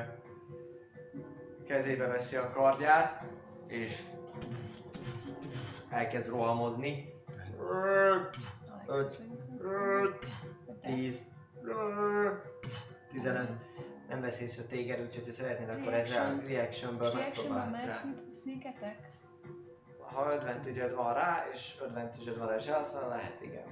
kezébe 1.66 2.06
veszi 2.06 2.36
a 2.36 2.50
kardját, 2.50 3.22
és 3.66 4.02
elkezd 5.88 6.30
rohamozni. 6.30 7.12
5, 8.86 9.18
10, 10.82 11.32
15. 13.12 13.48
Nem 14.08 14.20
vesz 14.20 14.40
észre 14.40 14.64
téged, 14.68 15.00
úgyhogy 15.00 15.24
ha 15.26 15.32
szeretnéd, 15.32 15.68
akkor 15.68 15.92
egy 15.92 16.10
Reaction. 16.10 16.44
reactionből 16.46 17.12
megpróbálsz 17.14 17.84
rá. 17.84 18.00
sneaketek? 18.42 19.12
Ha 19.98 20.20
advantage 20.20 20.94
van 20.94 21.14
rá, 21.14 21.44
és 21.52 21.74
advantage 21.80 22.32
van 22.38 22.48
rá, 22.48 22.56
és 22.56 22.66
elhasznál, 22.66 23.08
lehet 23.08 23.40
igen. 23.40 23.64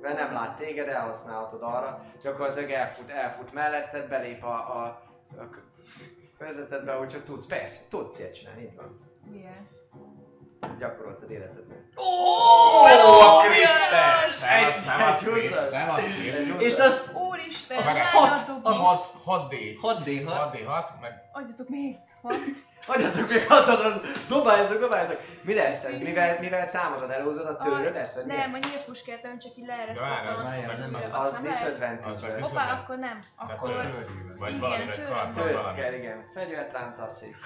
Mert 0.00 0.18
nem 0.18 0.32
lát 0.32 0.58
téged, 0.58 0.88
elhasználhatod 0.88 1.62
arra. 1.62 2.04
Gyakorlatilag 2.22 2.70
elfut, 2.70 3.10
elfut 3.10 3.52
melletted, 3.52 4.08
belép 4.08 4.44
a, 4.44 4.48
a, 4.54 4.84
a 5.40 5.48
körzetedbe, 6.38 6.98
úgyhogy 7.00 7.24
tudsz, 7.24 7.46
persze, 7.46 7.80
tudsz 7.90 8.18
ilyet 8.18 8.34
csinálni, 8.34 8.62
így 8.62 8.74
van. 8.76 9.00
Milyen? 9.30 9.68
Ez 10.60 10.78
gyakoroltad 10.78 11.30
életedben. 11.30 11.88
Szevasz, 14.30 15.22
egy 15.22 15.28
húszas. 15.28 15.68
szevasz, 15.68 16.04
És 16.58 16.78
az 16.78 17.05
Úristen, 17.46 17.78
Az 17.78 17.88
hat- 17.88 18.48
az- 18.62 18.76
6, 18.76 19.12
6D. 19.26 19.54
6D6. 19.82 20.24
6D6, 20.26 21.00
meg 21.00 21.12
Adjatok 21.32 21.68
még! 21.68 21.96
Van? 22.20 22.34
Hagyjatok 22.86 23.28
még 23.32 23.46
hatadan, 23.48 24.00
dobáljatok, 24.28 24.80
dobáljatok! 24.80 25.20
Mi 25.42 25.54
lesz 25.54 25.84
ez? 25.84 26.00
Mivel, 26.00 26.40
mivel 26.40 26.70
támadod, 26.70 27.10
elhúzod 27.10 27.46
a 27.46 27.56
törödet? 27.56 28.14
vagy? 28.14 28.26
Nem, 28.26 28.52
a 28.54 28.58
nyílpuskát 28.58 29.22
csak 29.38 29.52
így 29.56 29.66
leeresztettem, 29.66 30.36
az 30.36 30.44
az- 30.44 30.52
nem 30.52 30.64
meg 32.32 32.42
Hoppá, 32.42 32.72
akkor 32.72 32.96
nem. 32.96 33.18
Akkor, 33.36 33.72
valami, 33.72 34.84
vagy 34.84 34.92
tőlem. 34.94 35.12
karddal 35.12 35.44
Tölt 35.44 35.54
valami. 35.56 35.80
kell, 35.80 35.92
igen. 35.92 36.24
Fegyvertán 36.34 36.94
tasszik. 36.96 37.36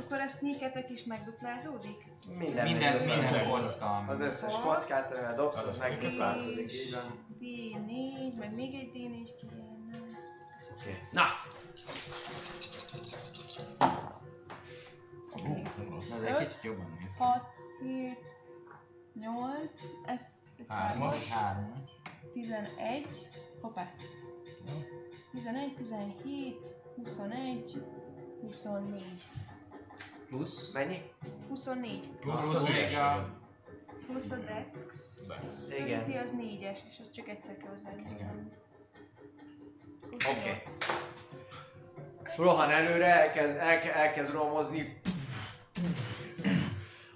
akkor 0.00 0.18
ezt 0.20 0.38
sneaketek 0.38 0.90
is 0.90 1.04
megduplázódik? 1.04 1.96
Minden, 2.38 2.64
Minden, 2.64 2.92
megduplázódik. 2.92 3.30
minden 3.32 3.50
kocka. 3.50 4.04
Az 4.08 4.20
összes 4.20 4.52
kockát, 4.64 5.12
amivel 5.12 5.34
dobsz, 5.34 5.64
Az 5.66 5.78
megduplázódik, 5.78 6.72
így 6.72 6.92
van. 6.94 7.33
D4, 7.44 8.36
majd 8.36 8.54
még 8.54 8.74
egy 8.74 8.90
D4 8.94 9.30
kéne. 9.40 9.98
Oké. 10.80 11.02
Na! 11.12 11.24
Oké. 15.32 15.48
Okay. 15.48 15.62
Ez 16.18 16.24
egy 16.24 16.46
kicsit 16.46 16.62
jobban 16.62 16.96
néz 17.00 17.12
ki. 17.12 17.18
6, 17.18 17.60
7, 17.80 18.18
8, 19.14 19.70
ez 20.06 20.22
3-as. 20.68 21.24
11, 22.32 23.06
hoppá. 23.60 23.92
11, 25.32 25.74
17, 25.74 26.74
21, 26.96 27.82
24. 28.40 29.28
Plusz? 30.26 30.72
Mennyi? 30.72 31.02
24. 31.48 32.08
Plusz 32.20 32.42
24. 32.42 33.43
Plusz 34.06 34.30
a 34.30 34.36
dex. 34.36 34.66
Dex. 35.28 35.78
Igen. 35.78 36.00
Ability 36.00 36.18
az 36.18 36.32
4-es, 36.36 36.78
és 36.90 36.98
az 37.00 37.10
csak 37.10 37.28
egyszer 37.28 37.56
kell 37.56 37.70
hozzá. 37.70 37.90
Igen. 37.90 38.52
Oké. 40.12 40.62
Rohan 42.36 42.70
előre, 42.70 43.06
elkezd, 43.06 43.56
elke, 43.56 43.94
elkezd 43.94 44.32
romozni. 44.32 45.00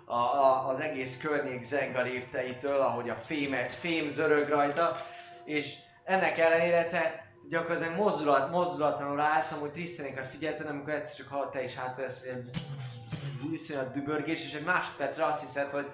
A, 0.04 0.14
a, 0.14 0.68
az 0.68 0.80
egész 0.80 1.20
környék 1.20 1.62
zeng 1.62 1.96
a 1.96 2.02
lépteitől, 2.02 2.80
ahogy 2.80 3.08
a 3.08 3.16
fémet, 3.16 3.74
fém 3.74 4.08
zörög 4.08 4.48
rajta, 4.48 4.96
és 5.44 5.74
ennek 6.04 6.38
ellenére 6.38 6.88
te 6.88 7.32
gyakorlatilag 7.48 7.96
mozdulat, 7.96 8.50
mozdulatlanul 8.50 9.20
állsz, 9.20 9.52
amúgy 9.52 9.70
Trisztenékat 9.70 10.28
figyelted, 10.28 10.66
amikor 10.66 10.92
egyszer 10.92 11.16
csak 11.16 11.28
hallod 11.28 11.50
te 11.50 11.64
is 11.64 11.74
hátra 11.74 12.02
lesz 12.02 12.24
ilyen 12.24 12.50
iszonyat 13.52 13.92
dübörgés, 13.92 14.44
és 14.44 14.54
egy 14.54 14.64
másodpercre 14.64 15.24
azt 15.24 15.40
hiszed, 15.40 15.70
hogy 15.70 15.86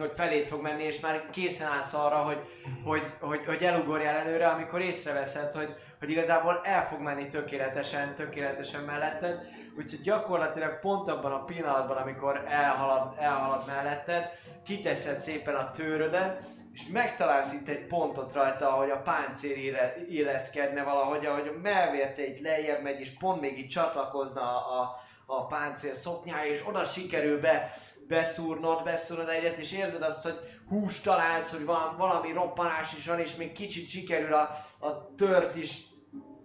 hogy 0.00 0.12
feléd 0.16 0.46
fog 0.46 0.62
menni, 0.62 0.82
és 0.82 1.00
már 1.00 1.30
készen 1.30 1.72
állsz 1.72 1.94
arra, 1.94 2.16
hogy, 2.16 2.38
hogy, 2.84 3.02
hogy, 3.20 3.44
hogy 3.46 3.62
elugorjál 3.62 4.16
előre, 4.16 4.48
amikor 4.48 4.80
észreveszed, 4.80 5.52
hogy, 5.52 5.74
hogy 5.98 6.10
igazából 6.10 6.60
el 6.64 6.86
fog 6.86 7.00
menni 7.00 7.28
tökéletesen, 7.28 8.14
tökéletesen 8.14 8.84
melletted, 8.84 9.38
úgyhogy 9.76 10.00
gyakorlatilag 10.00 10.80
pont 10.80 11.08
abban 11.08 11.32
a 11.32 11.44
pillanatban, 11.44 11.96
amikor 11.96 12.44
elhalad, 12.48 13.14
elhalad 13.18 13.66
melletted, 13.66 14.24
kiteszed 14.64 15.20
szépen 15.20 15.54
a 15.54 15.70
tőrödet, 15.70 16.42
és 16.72 16.86
megtalálsz 16.92 17.52
itt 17.52 17.68
egy 17.68 17.86
pontot 17.86 18.34
rajta, 18.34 18.72
ahogy 18.72 18.90
a 18.90 19.02
páncél 19.02 19.56
éle, 19.56 19.94
éleszkedne 20.08 20.82
valahogy, 20.82 21.26
ahogy 21.26 21.48
a 21.48 21.58
melvérte 21.62 22.26
itt 22.26 22.40
lejjebb 22.40 22.82
megy, 22.82 23.00
és 23.00 23.10
pont 23.18 23.40
még 23.40 23.58
itt 23.58 23.70
csatlakozna 23.70 24.42
a, 24.42 24.80
a, 24.80 25.00
a 25.30 25.46
páncél 25.46 25.94
szoknyája, 25.94 26.52
és 26.52 26.66
oda 26.66 26.84
sikerül 26.84 27.40
be, 27.40 27.72
beszúrnod, 28.08 28.82
beszúrnod 28.82 29.28
egyet, 29.28 29.56
és 29.56 29.72
érzed 29.72 30.02
azt, 30.02 30.22
hogy 30.22 30.38
húst 30.68 31.04
találsz, 31.04 31.52
hogy 31.56 31.64
van, 31.64 31.96
valami 31.96 32.32
roppanás 32.32 32.96
is 32.96 33.06
van, 33.06 33.20
és 33.20 33.36
még 33.36 33.52
kicsit 33.52 33.88
sikerül 33.88 34.34
a, 34.34 34.64
a 34.78 35.14
tört 35.14 35.56
is 35.56 35.80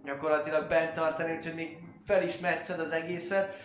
gyakorlatilag 0.04 0.68
bent 0.68 0.94
tartani, 0.94 1.36
úgyhogy 1.36 1.54
még 1.54 1.78
fel 2.06 2.22
is 2.22 2.38
metszed 2.38 2.80
az 2.80 2.92
egészet. 2.92 3.56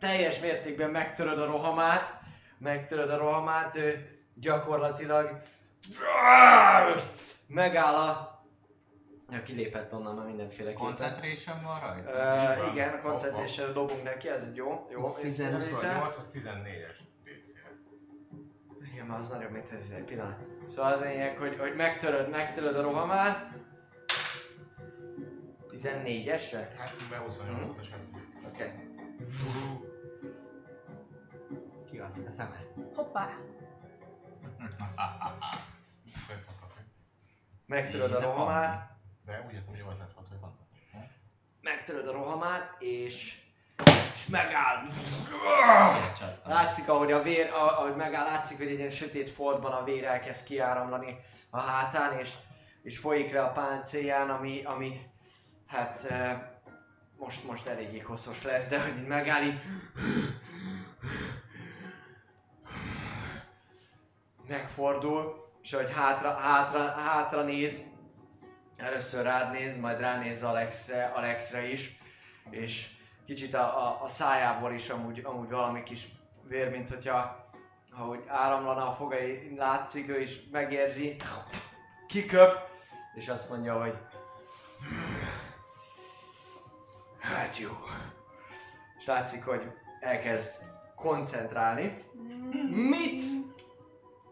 Teljes 0.00 0.40
mértékben 0.40 0.90
megtöröd 0.90 1.38
a 1.38 1.46
rohamát, 1.46 2.20
megtöröd 2.58 3.10
a 3.10 3.16
rohamát, 3.16 3.76
ő 3.76 4.18
gyakorlatilag 4.34 5.42
megáll 7.46 7.94
a... 7.94 8.31
Ja, 9.32 9.42
kilépett 9.42 9.92
onnan 9.92 10.14
már 10.14 10.26
mindenféle 10.26 10.72
Concentration 10.72 11.62
van 11.62 11.80
rajta? 11.80 12.10
Uh, 12.10 12.72
igen, 12.72 12.92
a 12.92 13.00
concentration 13.00 13.72
dobunk 13.72 14.02
neki, 14.02 14.28
ez 14.28 14.56
jó, 14.56 14.86
jó. 14.90 15.04
Az 15.04 15.14
15. 15.14 15.60
észrevétel. 15.60 15.94
28, 15.94 16.18
az 16.18 16.30
14-es 16.34 16.98
DC-re. 17.24 17.70
Igen, 18.92 19.06
már 19.06 19.20
az 19.20 19.30
nagyobb, 19.30 19.50
mint 19.50 19.72
ez 19.72 19.90
egy 19.90 20.04
pillanat. 20.04 20.38
Szóval 20.66 20.92
az 20.92 21.00
lényeg, 21.00 21.36
hogy, 21.36 21.56
hogy 21.58 21.76
megtöröd, 21.76 22.30
megtöröd 22.30 22.76
a 22.76 22.82
rohamát. 22.82 23.52
14-esre? 25.70 26.66
Hát, 26.78 26.94
mivel 27.00 27.20
28 27.20 27.64
ot 27.64 27.84
sem 27.84 27.98
Oké. 28.46 28.62
Okay. 28.62 28.70
Kialszik 31.90 32.28
a 32.28 32.30
szemed. 32.30 32.66
Hoppá! 32.94 33.28
Megtöröd 37.66 38.12
a 38.12 38.20
rohamát, 38.20 38.91
De 39.24 39.44
úgy 39.46 39.54
értem, 39.54 39.68
hogy 39.68 39.80
az 39.80 39.98
lett 39.98 40.12
volt, 40.14 40.28
hogy 40.28 40.40
van. 40.40 40.58
megtöröd 41.60 42.08
a 42.08 42.12
rohamát, 42.12 42.76
és, 42.78 43.40
és 44.14 44.26
megáll. 44.26 44.88
Látszik, 46.44 46.88
ahogy 46.88 47.12
a 47.12 47.22
vér, 47.22 47.50
ahogy 47.52 47.96
megáll, 47.96 48.24
látszik, 48.24 48.56
hogy 48.56 48.66
egy 48.66 48.78
ilyen 48.78 48.90
sötét 48.90 49.30
foltban 49.30 49.72
a 49.72 49.84
vér 49.84 50.04
elkezd 50.04 50.46
kiáramlani 50.46 51.18
a 51.50 51.60
hátán, 51.60 52.18
és, 52.18 52.32
és 52.82 52.98
folyik 52.98 53.32
le 53.32 53.42
a 53.42 53.52
páncélján, 53.52 54.30
ami, 54.30 54.62
ami 54.64 55.00
hát 55.66 56.06
most, 57.16 57.44
most 57.46 57.66
eléggé 57.66 58.00
koszos 58.00 58.42
lesz, 58.42 58.68
de 58.68 58.82
hogy 58.82 59.06
megáll 59.06 59.42
így, 59.42 59.60
megfordul, 64.46 65.50
és 65.62 65.74
hogy 65.74 65.92
hátra, 65.92 66.34
hátra, 66.34 66.90
hátra 66.90 67.42
néz, 67.42 67.91
először 68.82 69.24
rád 69.24 69.52
néz, 69.52 69.80
majd 69.80 70.00
ránéz 70.00 70.42
Alexre, 70.42 71.04
Alexre 71.04 71.66
is, 71.66 71.98
és 72.50 72.90
kicsit 73.26 73.54
a, 73.54 73.86
a, 73.86 74.02
a 74.02 74.08
szájából 74.08 74.72
is 74.72 74.88
amúgy, 74.88 75.20
amúgy 75.24 75.50
valami 75.50 75.82
kis 75.82 76.04
vér, 76.48 76.70
mint 76.70 76.90
hogyha 76.90 77.40
ahogy 77.96 78.24
áramlana 78.26 78.88
a 78.88 78.92
fogai, 78.92 79.54
látszik, 79.56 80.08
ő 80.08 80.20
is 80.20 80.40
megérzi, 80.50 81.16
kiköp, 82.06 82.58
és 83.14 83.28
azt 83.28 83.50
mondja, 83.50 83.80
hogy 83.80 83.98
hát 87.18 87.58
jó. 87.58 87.70
És 88.98 89.06
látszik, 89.06 89.44
hogy 89.44 89.72
elkezd 90.00 90.64
koncentrálni, 90.96 92.04
Mit? 92.70 93.22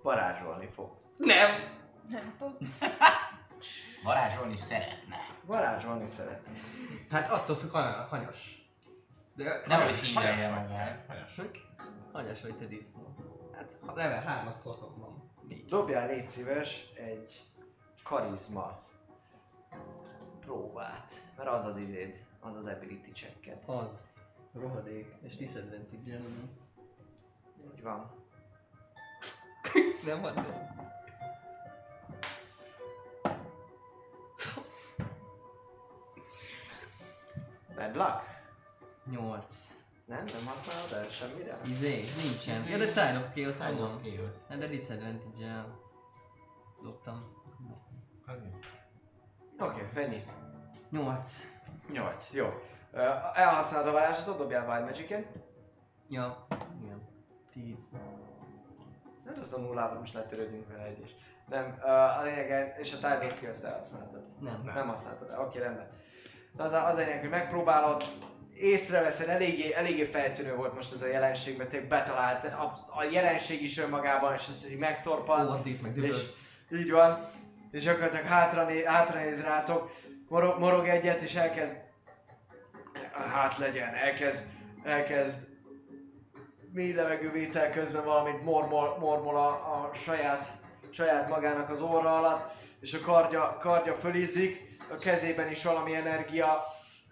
varázsolni 0.03 0.69
fog. 0.75 0.91
Nem! 1.17 1.51
Nem 2.09 2.35
fog. 2.39 2.57
Varázsolni 4.05 4.57
szeretne. 4.57 5.17
Varázsolni 5.45 6.09
szeretne. 6.09 6.53
Hát 7.11 7.31
attól 7.31 7.57
függ, 7.57 7.71
hanya- 7.71 8.09
hanyas. 8.09 8.69
De 9.35 9.63
Nem, 9.67 9.81
hogy 9.81 10.13
hanyas 10.15 10.53
magát. 10.53 11.07
vagy, 11.07 11.17
hanyas. 11.17 11.41
hanyas 12.13 12.43
vagy 12.43 12.57
te 12.57 12.65
disznó. 12.65 13.15
Hát 13.57 13.77
ha 13.87 13.95
level 13.95 14.23
3 14.23 14.53
szlotom 14.53 14.99
van. 14.99 15.31
Dobjál 15.69 16.07
légy 16.07 16.31
szíves 16.31 16.93
egy 16.95 17.43
karizma 18.03 18.81
próbát, 20.41 21.13
mert 21.37 21.49
az 21.49 21.65
az 21.65 21.79
izéd, 21.79 22.25
az 22.41 22.57
az 22.57 22.67
ability 22.67 23.13
checked. 23.13 23.63
Az. 23.67 24.01
Rohadék. 24.55 25.15
És 25.23 25.37
disadvantage 25.37 26.19
Úgy 27.73 27.83
van. 27.83 28.11
Nem 30.07 30.21
van. 30.21 30.35
Bad 37.81 37.97
luck? 37.97 38.23
8. 39.11 39.45
Nem? 40.05 40.25
Nem 40.25 40.47
használod 40.47 41.05
el 41.05 41.11
semmire? 41.11 41.59
Izé, 41.67 42.05
nincsen. 42.23 42.69
Ja, 42.69 42.79
de 42.79 42.87
Tide 42.87 43.19
of 43.19 43.33
Chaos 43.35 43.59
van. 43.59 43.95
of 43.95 44.03
Chaos. 44.03 44.37
Hát 44.49 44.59
de 44.59 44.67
disadvantage-el 44.67 45.79
dobtam. 46.83 47.39
Oké, 49.59 49.65
okay, 49.65 49.89
mennyi? 49.95 50.25
8. 50.91 51.41
8, 51.95 52.33
jó. 52.33 52.47
Ö, 52.93 53.01
elhasználod 53.35 53.89
a 53.89 53.93
varázslatot, 53.93 54.39
dobjál 54.39 54.69
Wild 54.69 54.85
Magic-et. 54.85 55.27
Ja. 56.09 56.47
Igen. 56.83 57.09
10. 57.53 57.79
Nem 59.25 59.35
azt 59.39 59.55
a 59.55 59.61
nullában 59.61 59.99
most 59.99 60.15
ne 60.15 60.23
törődjünk 60.23 60.69
vele 60.69 60.83
egy 60.83 61.01
is. 61.01 61.11
Nem, 61.49 61.79
ö, 61.83 61.89
a 61.89 62.23
lényeg, 62.23 62.77
és 62.79 62.93
a 62.93 62.97
Tides 62.97 63.33
of 63.33 63.41
Chaos-t 63.41 63.65
elhasználtad. 63.65 64.23
Nem. 64.39 64.63
Nem, 64.65 64.75
nem 64.75 64.89
használtad 64.89 65.31
el, 65.31 65.41
oké, 65.41 65.59
rendben. 65.59 65.99
De 66.53 66.63
az 66.63 66.73
az 66.73 66.97
lényeg, 66.97 67.21
hogy 67.21 67.29
megpróbálod, 67.29 68.05
észreveszed, 68.55 69.29
eléggé, 69.29 69.73
eléggé 69.73 70.05
feltűnő 70.05 70.55
volt 70.55 70.75
most 70.75 70.93
ez 70.93 71.03
a 71.03 71.07
jelenség, 71.07 71.57
mert 71.57 71.71
tényleg 71.71 71.89
betalált 71.89 72.45
a, 72.45 72.79
a 72.89 73.05
jelenség 73.11 73.63
is 73.63 73.79
önmagában, 73.79 74.35
és 74.35 74.49
az, 74.49 74.67
hogy 74.69 74.79
megtorpan, 74.79 75.63
meg 75.83 75.93
düböl. 75.93 76.11
és 76.11 76.23
így 76.73 76.91
van, 76.91 77.29
és 77.71 77.83
gyakorlatilag 77.83 78.25
hátra, 78.25 78.65
né, 78.65 78.85
hátra 78.85 79.21
néz 79.21 79.43
rátok, 79.43 79.91
morog, 80.29 80.59
morog 80.59 80.87
egyet, 80.87 81.21
és 81.21 81.35
elkezd, 81.35 81.77
hát 83.13 83.59
legyen, 83.59 83.95
elkezd, 83.95 84.47
elkezd 84.85 85.49
mély 86.73 86.93
levegővétel 86.93 87.71
közben 87.71 88.05
valamit 88.05 88.45
mormol, 88.45 88.97
mormol 88.99 89.37
a, 89.37 89.49
a 89.49 89.91
saját, 89.95 90.60
saját 90.93 91.29
magának 91.29 91.71
az 91.71 91.81
orra 91.81 92.19
alatt, 92.19 92.53
és 92.81 92.95
a 92.95 93.01
kardja, 93.05 93.59
kardja 93.61 93.95
fölizzik, 93.95 94.67
a 94.91 94.99
kezében 94.99 95.51
is 95.51 95.65
valami 95.65 95.95
energia 95.95 96.63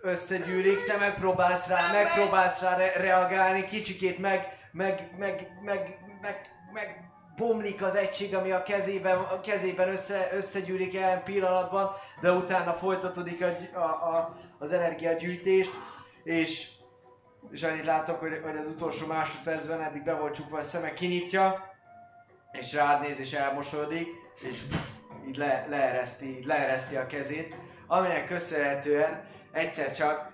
összegyűlik, 0.01 0.85
te 0.85 0.97
megpróbálsz 0.97 1.69
rá, 1.69 1.93
megpróbálsz 1.93 2.63
rá 2.63 2.77
re- 2.77 2.93
reagálni, 2.93 3.65
kicsikét 3.65 4.19
meg, 4.19 4.59
meg, 4.73 5.15
meg, 5.19 5.49
meg, 5.65 5.99
meg, 6.21 6.51
meg 6.73 7.09
bomlik 7.37 7.83
az 7.83 7.95
egység, 7.95 8.35
ami 8.35 8.51
a 8.51 8.63
kezében, 8.63 9.19
a 9.19 9.41
kezében 9.41 9.89
össze, 9.89 10.29
összegyűlik 10.33 10.93
jelen 10.93 11.23
pillanatban, 11.23 11.91
de 12.21 12.33
utána 12.33 12.73
folytatódik 12.73 13.43
a, 13.43 13.79
a, 13.79 13.83
a, 13.83 14.37
az 14.59 14.73
energiagyűjtés, 14.73 15.69
és, 16.25 16.71
és 17.51 17.63
annyit 17.63 17.87
látok, 17.87 18.21
hogy, 18.21 18.41
hogy 18.43 18.57
az 18.57 18.67
utolsó 18.67 19.07
másodpercben 19.07 19.83
eddig 19.83 20.03
be 20.03 20.15
volt 20.15 20.35
csukva 20.35 20.59
a 20.59 20.63
szeme, 20.63 20.95
kinyitja, 20.95 21.77
és 22.53 22.73
rád 22.73 23.01
néz 23.01 23.21
és 23.21 23.33
elmosódik, 23.33 24.09
és 24.51 24.63
így 25.29 25.37
le, 25.37 25.67
leereszti, 25.69 26.39
így 26.39 26.45
leereszti 26.45 26.97
a 26.97 27.07
kezét, 27.07 27.57
aminek 27.87 28.27
köszönhetően 28.27 29.25
egyszer 29.53 29.95
csak 29.95 30.33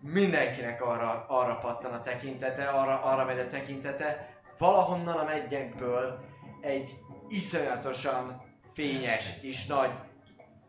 mindenkinek 0.00 0.82
arra, 0.82 1.24
arra 1.28 1.58
pattan 1.58 1.92
a 1.92 2.02
tekintete, 2.02 2.68
arra, 2.68 3.02
arra 3.02 3.24
megy 3.24 3.38
a 3.38 3.48
tekintete, 3.48 4.28
valahonnan 4.58 5.16
a 5.16 5.24
megyenkből 5.24 6.24
egy 6.60 6.98
iszonyatosan 7.28 8.42
fényes 8.74 9.30
és 9.42 9.66
nagy 9.66 9.90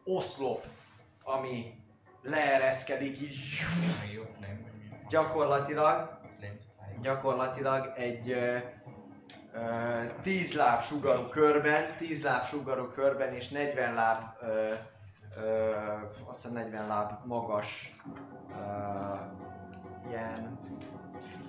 oszlop, 0.03 0.65
ami 1.23 1.73
leereszkedik 2.21 3.21
így 3.21 3.37
gyakorlatilag 5.09 6.19
gyakorlatilag 7.01 7.91
egy 7.95 8.35
10 10.23 10.53
láb 10.53 10.83
sugarú 10.83 11.23
körben, 11.23 11.85
10 11.97 12.23
láb 12.23 12.45
sugarú 12.45 12.85
körben 12.87 13.33
és 13.33 13.49
40 13.49 13.93
láb 13.93 14.17
ö, 14.41 14.73
ö, 15.37 15.71
azt 16.25 16.41
hiszem 16.41 16.53
40 16.63 16.87
láb 16.87 17.11
magas 17.25 17.95
ö, 18.49 18.59
ilyen 20.09 20.59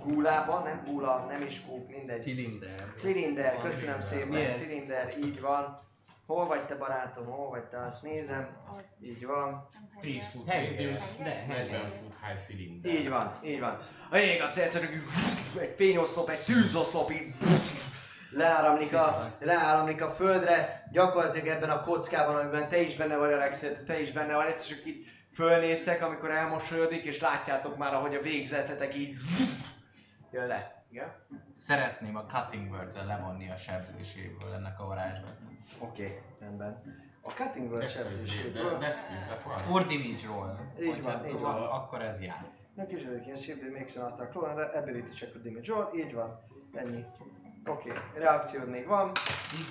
gúlában, 0.05 0.62
nem 0.62 0.83
gúla, 0.87 1.27
nem 1.28 1.43
is 1.43 1.65
kúp, 1.65 1.89
mindegy. 1.91 2.20
Cilinder. 2.23 2.93
Cilinder, 3.01 3.59
köszönöm 3.61 4.01
szépen, 4.01 4.39
Yes. 4.39 4.59
cilinder, 4.59 5.15
így 5.19 5.41
van. 5.41 5.78
Hol 6.27 6.47
vagy 6.47 6.66
te 6.66 6.74
barátom, 6.74 7.27
hol 7.27 7.49
vagy 7.49 7.65
te, 7.65 7.87
azt 7.87 8.03
nézem. 8.03 8.49
Így 9.03 9.27
van. 9.27 9.69
10 10.01 10.24
foot 10.33 10.49
Hely- 10.49 10.69
radius, 10.70 11.01
de, 11.19 11.45
40 11.49 11.81
hely- 11.81 11.91
foot 12.01 12.15
high 12.27 12.39
cylinder. 12.39 12.93
Így 12.93 13.09
van, 13.09 13.33
így 13.45 13.61
van. 13.61 13.78
A 14.11 14.15
lényeg 14.16 14.41
az, 14.41 14.55
hogy 14.55 14.62
egyszerűen 14.62 15.03
egy 15.61 15.74
fényoszlop, 15.77 16.28
egy 16.28 16.45
tűzoszlop 16.45 17.11
így 17.11 17.35
leáramlik 18.36 18.94
a, 18.94 19.30
leáramlik 19.38 20.02
a 20.02 20.10
földre, 20.10 20.88
gyakorlatilag 20.92 21.46
ebben 21.46 21.70
a 21.70 21.80
kockában, 21.80 22.36
amiben 22.36 22.68
te 22.68 22.80
is 22.80 22.96
benne 22.96 23.16
vagy 23.16 23.32
Alex, 23.32 23.66
te 23.86 24.00
is 24.00 24.12
benne 24.12 24.34
vagy, 24.34 24.46
egyszer 24.46 24.76
csak 24.76 24.86
így 24.86 25.06
fölnéztek, 25.32 26.02
amikor 26.02 26.30
elmosolyodik, 26.30 27.04
és 27.04 27.20
látjátok 27.20 27.76
már, 27.76 27.94
ahogy 27.94 28.14
a 28.14 28.20
végzetetek 28.20 28.94
így 28.94 29.14
jön 30.30 30.46
le. 30.46 30.84
Igen? 30.90 31.12
Szeretném 31.56 32.16
a 32.16 32.24
Cutting 32.24 32.70
words 32.70 32.96
levonni 33.06 33.50
a 33.50 33.56
sebzéséből 33.56 34.52
ennek 34.54 34.80
a 34.80 34.86
varázsnak. 34.86 35.36
Oké, 35.78 36.04
okay, 36.04 36.18
rendben. 36.40 36.82
A 37.22 37.30
Cutting 37.30 37.70
World 37.70 37.88
sebzéséből. 37.88 38.80
For 39.66 39.86
damage 39.86 40.26
roll. 40.26 40.56
Így 40.80 41.02
van, 41.02 41.26
így 41.26 41.40
van. 41.40 41.62
Akkor 41.62 42.02
ez 42.02 42.20
jár. 42.20 42.44
Neki 42.74 42.96
is 42.96 43.04
vagyok 43.04 43.24
ilyen 43.24 43.36
simply 43.36 43.68
makes 43.68 43.96
an 43.96 44.12
attack 44.12 44.32
roll, 44.32 44.62
ability 44.74 45.14
check 45.14 45.34
a 45.34 45.38
damage 45.38 45.72
roll, 45.72 45.90
így 45.94 46.14
van. 46.14 46.40
Ennyi. 46.74 47.04
Oké, 47.66 47.90
okay. 47.90 48.02
reakciód 48.14 48.68
még 48.68 48.86
van, 48.86 49.12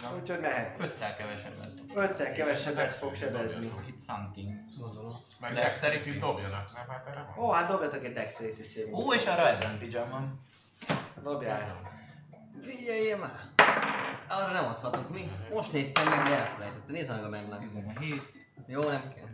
van. 0.02 0.20
úgyhogy 0.22 0.40
mehet. 0.40 0.82
Öttel 0.82 1.16
kevesebbet. 1.16 1.72
Öttel 1.96 2.34
kevesebbet 2.34 2.94
fog 2.94 3.16
sebezni. 3.16 3.72
It's 3.88 4.04
something. 4.06 4.50
Gondolom. 4.80 5.14
Meg 5.42 5.54
Dexterity. 5.54 6.20
Dobjanak, 6.20 6.74
nem? 6.76 6.88
Hát 6.88 7.08
erre 7.08 7.34
van. 7.36 7.46
Ó, 7.46 7.52
hát 7.52 7.70
dobjatok 7.70 8.04
egy 8.04 8.14
dexterity 8.14 8.64
saving. 8.64 8.96
Ó, 8.96 9.14
és 9.14 9.26
arra 9.26 9.44
advantage 9.44 10.04
van. 10.04 10.40
Dobjál. 11.24 11.94
Figyeljél 12.62 13.18
már! 13.18 13.40
Arra 14.28 14.52
nem 14.52 14.66
adhatok 14.66 15.10
mi. 15.10 15.32
Most 15.54 15.72
néztem 15.72 16.08
meg, 16.10 16.24
de 16.24 16.36
elfelejtettem. 16.36 16.94
Nézd 16.94 17.10
meg 17.10 17.24
a 17.24 17.30
meglen. 17.30 17.60
17. 17.60 18.22
Jó, 18.68 18.82
nem 18.82 19.02
kell. 19.16 19.28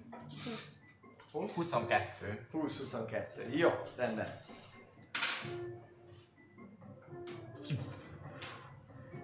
22. 1.31 2.47
20-22. 2.53 3.55
Jó, 3.55 3.69
rendben. 3.97 4.27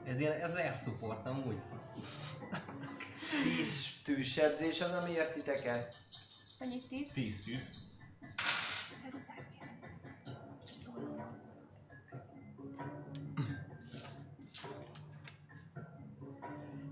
Ez 0.07 0.19
ilyen, 0.19 0.41
ez 0.41 0.55
air 0.55 0.75
support 0.75 1.25
amúgy. 1.25 1.61
10 3.43 4.01
tűzsebzés 4.03 4.81
az, 4.81 4.91
ami 4.91 5.11
ért 5.11 5.33
titeket. 5.33 5.95
Mennyi? 6.59 6.79
Tíz? 6.89 7.11
10 7.13 7.43
tűz. 7.43 7.85
Ceruzát 9.03 9.47
kérem. 9.51 9.79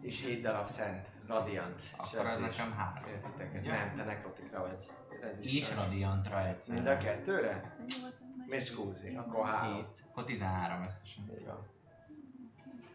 És 0.01 0.21
7 0.21 0.41
darab 0.41 0.69
szent 0.69 1.07
Radiant. 1.27 1.81
Akkor 1.97 2.25
ez 2.25 2.37
sebzés. 2.37 2.57
nekem 2.57 2.73
három. 2.73 3.09
Értiteket? 3.09 3.61
Ugye? 3.61 3.71
Nem, 3.71 3.95
te 3.95 4.03
nekrotikra 4.03 4.61
vagy. 4.61 4.91
És 5.41 5.75
radiantra 5.75 6.47
egyszer. 6.47 6.75
Mind 6.75 6.87
a 6.87 6.97
kettőre? 6.97 7.75
Miss 8.45 8.65
Skúzi, 8.65 9.15
akkor 9.15 9.45
három. 9.45 9.87
Akkor 10.09 10.23
13 10.23 10.83
összesen. 10.83 11.31
Így 11.39 11.45
van. 11.45 11.74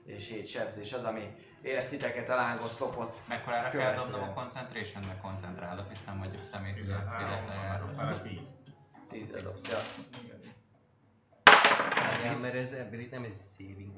És 0.05 0.29
7 0.29 0.47
sebzés 0.49 0.93
az, 0.93 1.05
ami 1.05 1.35
ért 1.63 1.89
titeket 1.89 2.29
a 2.29 2.35
lángoszlopot. 2.35 3.21
Mekkorára 3.29 3.71
kell 3.71 3.95
dobnom 3.95 4.23
a 4.23 4.33
concentration 4.33 5.03
de 5.03 5.17
koncentrálok, 5.23 5.87
és 5.91 6.05
nem 6.05 6.19
vagyok 6.19 6.45
szemét, 6.45 6.73
hogy 6.79 6.89
ezt 6.89 7.11
13, 7.17 7.29
illetve 7.29 7.53
arra 7.53 7.63
járok. 7.63 7.95
fele 7.97 8.21
10. 8.21 8.49
10 9.11 9.31
dobsz, 9.31 9.69
ja. 9.71 9.79
Igen, 12.21 12.37
mert 12.39 12.55
ez 12.55 12.73
ebből 12.73 13.01
itt 13.01 13.11
nem 13.11 13.25
ez 13.25 13.55
saving. 13.57 13.93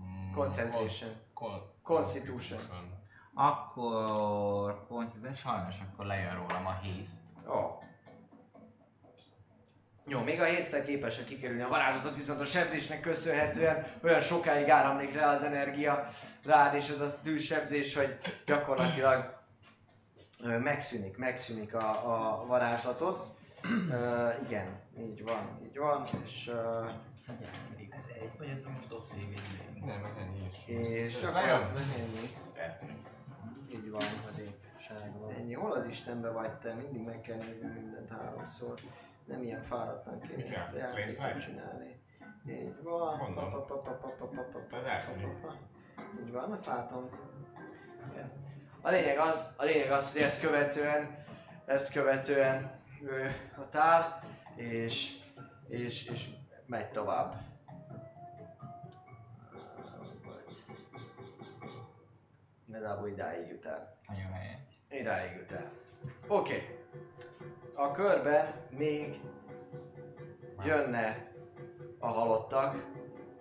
Mm, 0.00 0.32
Concentration. 0.34 1.10
con- 1.34 1.62
Constitution. 1.82 2.60
Akkor 3.34 4.86
concentration, 4.88 5.54
sajnos 5.54 5.76
akkor 5.80 6.06
lejön 6.06 6.34
rólam 6.34 6.66
a 6.66 6.70
haste. 6.72 7.50
Ó. 7.50 7.82
Jó, 10.08 10.20
még 10.20 10.40
a 10.40 10.44
hésztel 10.44 10.84
képesek 10.84 11.24
kikerülni 11.24 11.62
a 11.62 11.68
varázslatot, 11.68 12.16
viszont 12.16 12.40
a 12.40 12.46
sebzésnek 12.46 13.00
köszönhetően 13.00 13.86
olyan 14.02 14.20
sokáig 14.20 14.68
áramlik 14.68 15.14
rá 15.14 15.34
az 15.34 15.42
energia 15.42 16.08
rád, 16.44 16.74
és 16.74 16.88
ez 16.88 17.00
a 17.00 17.20
tűzsebzés, 17.22 17.94
hogy 17.94 18.18
gyakorlatilag 18.46 19.34
megszűnik, 20.42 21.16
megszűnik 21.16 21.74
a, 21.74 21.88
a 21.90 22.46
varázslatod. 22.46 23.34
Ö, 23.90 24.28
igen, 24.46 24.80
így 25.00 25.22
van, 25.22 25.60
így 25.64 25.78
van, 25.78 26.02
és, 26.26 26.48
ö, 26.48 26.86
Ez 27.96 28.10
egy, 28.20 28.30
vagy 28.38 28.48
ez 28.48 28.62
most 28.74 28.92
ott 28.92 29.12
végig? 29.14 29.40
Nem, 29.84 30.04
ez 30.04 30.12
ennyi 30.18 30.46
is. 30.50 30.66
és 30.66 31.14
Ez 31.14 31.32
lejön? 31.32 31.60
ennyi. 31.60 32.28
Így 33.72 33.90
van, 33.90 34.02
Sárga 34.78 35.18
van. 35.18 35.34
Ennyi, 35.34 35.52
hol 35.54 35.72
az 35.72 35.84
Istenbe 35.90 36.28
vagy 36.28 36.50
te? 36.52 36.74
Mindig 36.74 37.02
meg 37.02 37.20
kell 37.20 37.36
nézni 37.36 37.68
mindent 37.68 38.08
háromszor. 38.10 38.74
Nem 39.26 39.42
ilyen 39.42 39.62
fáradtan 39.62 40.20
kéne 40.20 40.36
Mi 40.36 40.42
kell? 40.42 40.60
ezt 40.60 40.76
játékot 40.76 41.42
csinálni. 41.42 42.00
Így 42.48 42.82
van. 42.82 43.16
Mondom. 43.16 43.50
Pa, 43.50 43.60
pa, 43.60 43.76
pa, 43.76 43.90
pa, 43.90 44.08
pa, 44.08 44.26
pa, 44.26 44.42
pa, 44.52 44.58
pa. 45.40 45.56
Így 46.24 46.32
van, 46.32 46.52
azt 46.52 46.66
látom. 46.66 47.10
A 48.80 48.90
lényeg 48.90 49.18
az, 49.18 49.54
a 49.58 49.64
lényeg 49.64 49.90
az, 49.90 50.12
hogy 50.12 50.22
ezt 50.22 50.42
követően, 50.42 51.24
ezt 51.64 51.92
követően 51.92 52.80
ő 53.02 53.30
a 53.56 53.68
tál, 53.68 54.22
és, 54.54 55.16
és, 55.68 56.06
és 56.06 56.28
megy 56.66 56.90
tovább. 56.90 57.34
Igazából 62.68 63.08
idáig 63.08 63.48
jut 63.48 63.64
el. 63.64 63.98
Nagyon 64.08 64.32
helyes. 64.32 64.60
Idáig 64.88 65.36
jut 65.36 65.52
el. 65.52 65.70
Oké. 66.28 66.54
Okay. 66.54 66.76
A 67.78 67.90
körben 67.90 68.54
még 68.70 69.20
jönne 70.64 71.32
a 71.98 72.06
halottak, 72.06 72.84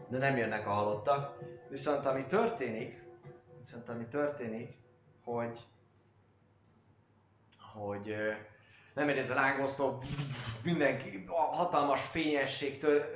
de 0.08 0.18
nem 0.18 0.38
jönnek 0.38 0.68
a 0.68 0.72
halottak. 0.72 1.38
Viszont 1.70 2.06
ami 2.06 2.26
történik, 2.26 3.04
viszont 3.60 3.90
ami 3.90 4.06
történik, 4.08 4.78
hogy 5.24 5.60
hogy 7.74 8.16
nem 8.94 9.06
megy 9.06 9.18
ez 9.18 9.30
a 9.30 9.34
mindenki, 10.64 11.26
hatalmas 11.52 12.06
fényesség 12.06 12.80
tör, 12.80 13.14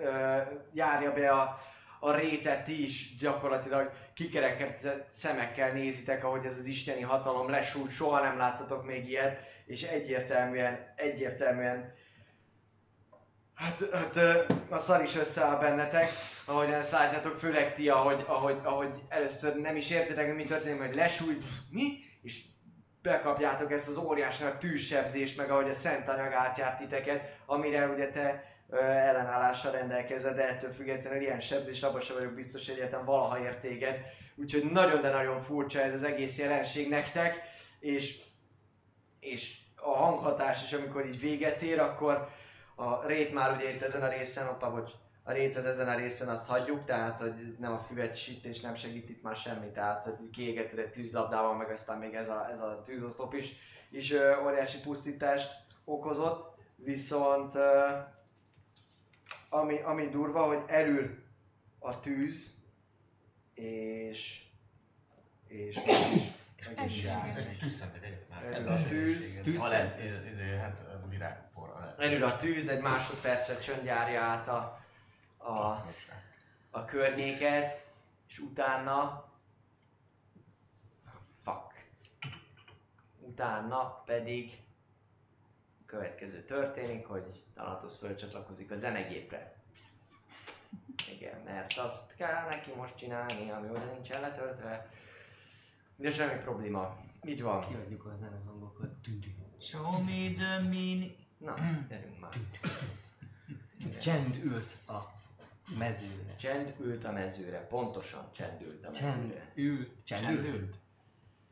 járja 0.74 1.14
be 1.14 1.32
a, 1.32 1.58
a 2.00 2.16
rétet, 2.16 2.68
is 2.68 3.18
gyakorlatilag 3.18 3.92
kikerekedett 4.14 5.08
szemekkel 5.12 5.72
nézitek, 5.72 6.24
ahogy 6.24 6.46
ez 6.46 6.58
az 6.58 6.66
isteni 6.66 7.02
hatalom 7.02 7.50
lesújt, 7.50 7.92
soha 7.92 8.22
nem 8.22 8.38
láttatok 8.38 8.86
még 8.86 9.10
ilyet, 9.10 9.40
és 9.66 9.84
egyértelműen, 9.84 10.94
egyértelműen 10.96 11.98
Hát, 13.60 13.90
hát 13.94 14.46
a 14.70 14.78
szar 14.78 15.04
is 15.04 15.16
összeáll 15.16 15.60
bennetek, 15.60 16.10
ahogy 16.46 16.70
ezt 16.70 16.92
látjátok, 16.92 17.36
főleg 17.36 17.76
ti, 17.76 17.90
ahogy, 17.90 18.24
ahogy, 18.28 18.60
ahogy 18.64 19.02
először 19.10 19.56
nem 19.56 19.76
is 19.76 19.90
értitek, 19.90 20.26
hogy 20.26 20.36
mi 20.36 20.44
történik, 20.44 20.82
hogy 20.82 20.96
lesújt, 20.96 21.44
mi? 21.70 21.98
És 22.22 22.42
bekapjátok 23.02 23.72
ezt 23.72 23.88
az 23.88 23.98
óriási 23.98 24.44
nagy 24.44 24.58
tűzsebzést, 24.58 25.38
meg 25.38 25.52
ahogy 25.52 25.70
a 25.70 25.74
szent 25.74 26.08
anyag 26.08 26.34
átjárt 26.34 26.78
titeket, 26.78 27.38
amire 27.46 27.88
ugye 27.88 28.12
te 28.12 28.49
ellenállással 28.78 29.72
rendelkezed, 29.72 30.36
de 30.36 30.48
ettől 30.48 30.72
függetlenül 30.72 31.22
ilyen 31.22 31.40
sebzés, 31.40 31.84
abban 31.84 32.02
sem 32.02 32.16
vagyok 32.16 32.34
biztos, 32.34 32.68
hogy 32.68 32.80
egyetem 32.80 33.06
valaha 33.06 33.40
ért 33.40 33.62
téged. 33.62 33.98
Úgyhogy 34.36 34.72
nagyon, 34.72 35.02
de 35.02 35.10
nagyon 35.10 35.42
furcsa 35.42 35.82
ez 35.82 35.94
az 35.94 36.04
egész 36.04 36.40
jelenség 36.40 36.90
nektek, 36.90 37.42
és, 37.80 38.22
és 39.20 39.58
a 39.76 39.90
hanghatás 39.90 40.64
is, 40.64 40.74
amikor 40.74 41.06
így 41.06 41.20
véget 41.20 41.62
ér, 41.62 41.80
akkor 41.80 42.30
a 42.76 43.06
rét 43.08 43.34
már 43.34 43.56
ugye 43.56 43.74
itt 43.74 43.82
ezen 43.82 44.02
a 44.02 44.10
részen, 44.10 44.48
oppa, 44.48 44.72
bocs, 44.72 44.92
a 45.24 45.32
rét 45.32 45.58
az 45.58 45.66
ezen 45.66 45.88
a 45.88 45.96
részen 45.96 46.28
azt 46.28 46.50
hagyjuk, 46.50 46.86
tehát 46.86 47.20
hogy 47.20 47.56
nem 47.60 47.74
a 47.74 47.84
füvetsítés 47.88 48.62
nem 48.62 48.76
segít 48.76 49.10
itt 49.10 49.22
már 49.22 49.36
semmi, 49.36 49.72
tehát 49.72 50.04
hogy 50.04 50.30
kiégeted 50.32 50.80
egy 50.80 50.92
tűzlabdával, 50.92 51.56
meg 51.56 51.70
aztán 51.72 51.98
még 51.98 52.14
ez 52.14 52.30
a, 52.30 52.50
ez 52.52 52.62
a 52.62 52.82
tűzoszlop 52.86 53.34
is, 53.34 53.56
is 53.90 54.12
ö, 54.12 54.44
óriási 54.44 54.80
pusztítást 54.80 55.52
okozott, 55.86 56.58
viszont 56.76 57.56
ö, 57.56 57.88
ami, 59.50 59.80
ami 59.80 60.10
durva, 60.10 60.46
hogy 60.46 60.64
elül 60.68 61.24
a 61.80 62.00
tűz, 62.00 62.64
és 63.54 64.44
és 65.48 65.80
és, 66.86 67.06
elül 67.06 68.68
a 68.68 68.84
tűz, 68.88 69.26
ez, 70.00 70.40
hát 70.60 70.82
virágpor. 71.10 71.96
elül 71.98 72.24
a 72.24 72.38
tűz, 72.38 72.70
egy 72.70 72.82
másodpercet 72.82 73.64
csöndjárja 73.64 74.22
át 74.22 74.48
a, 74.48 74.82
a, 75.38 75.86
a 76.70 76.86
környéket, 76.86 77.88
és 78.28 78.40
utána... 78.40 79.28
Fuck. 81.44 81.86
Utána 83.20 84.04
pedig 84.06 84.62
következő 85.90 86.44
történik, 86.44 87.06
hogy 87.06 87.44
Thanatos 87.54 87.98
fölcsatlakozik 87.98 88.72
a 88.72 88.76
zenegépre. 88.76 89.56
Igen, 91.12 91.42
mert 91.42 91.78
azt 91.78 92.16
kell 92.16 92.48
neki 92.50 92.72
most 92.76 92.98
csinálni, 92.98 93.50
ami 93.50 93.70
oda 93.70 93.86
nincsen 93.94 94.22
letöltve. 94.22 94.92
De 95.96 96.12
semmi 96.12 96.42
probléma. 96.42 96.98
Így 97.26 97.42
van. 97.42 97.68
Kiadjuk 97.68 98.06
a 98.06 98.16
zenehangokat. 98.20 98.90
Show 99.60 99.92
me 99.92 100.30
the 100.38 100.68
mini... 100.70 101.16
Na, 101.38 101.56
gyerünk 101.90 102.20
már. 102.20 102.32
Csend 104.02 104.36
ült 104.44 104.76
a 104.88 105.14
mezőre. 105.78 106.36
Csend 106.36 106.76
ült 106.80 107.04
a 107.04 107.12
mezőre, 107.12 107.68
pontosan 107.68 108.34
csend 108.34 108.62
ült 108.62 108.86
a 108.86 108.92
Csend 108.92 109.22
mezőre. 109.22 109.52
ült. 109.56 110.04
Csend 110.04 110.46
ült. 110.46 110.76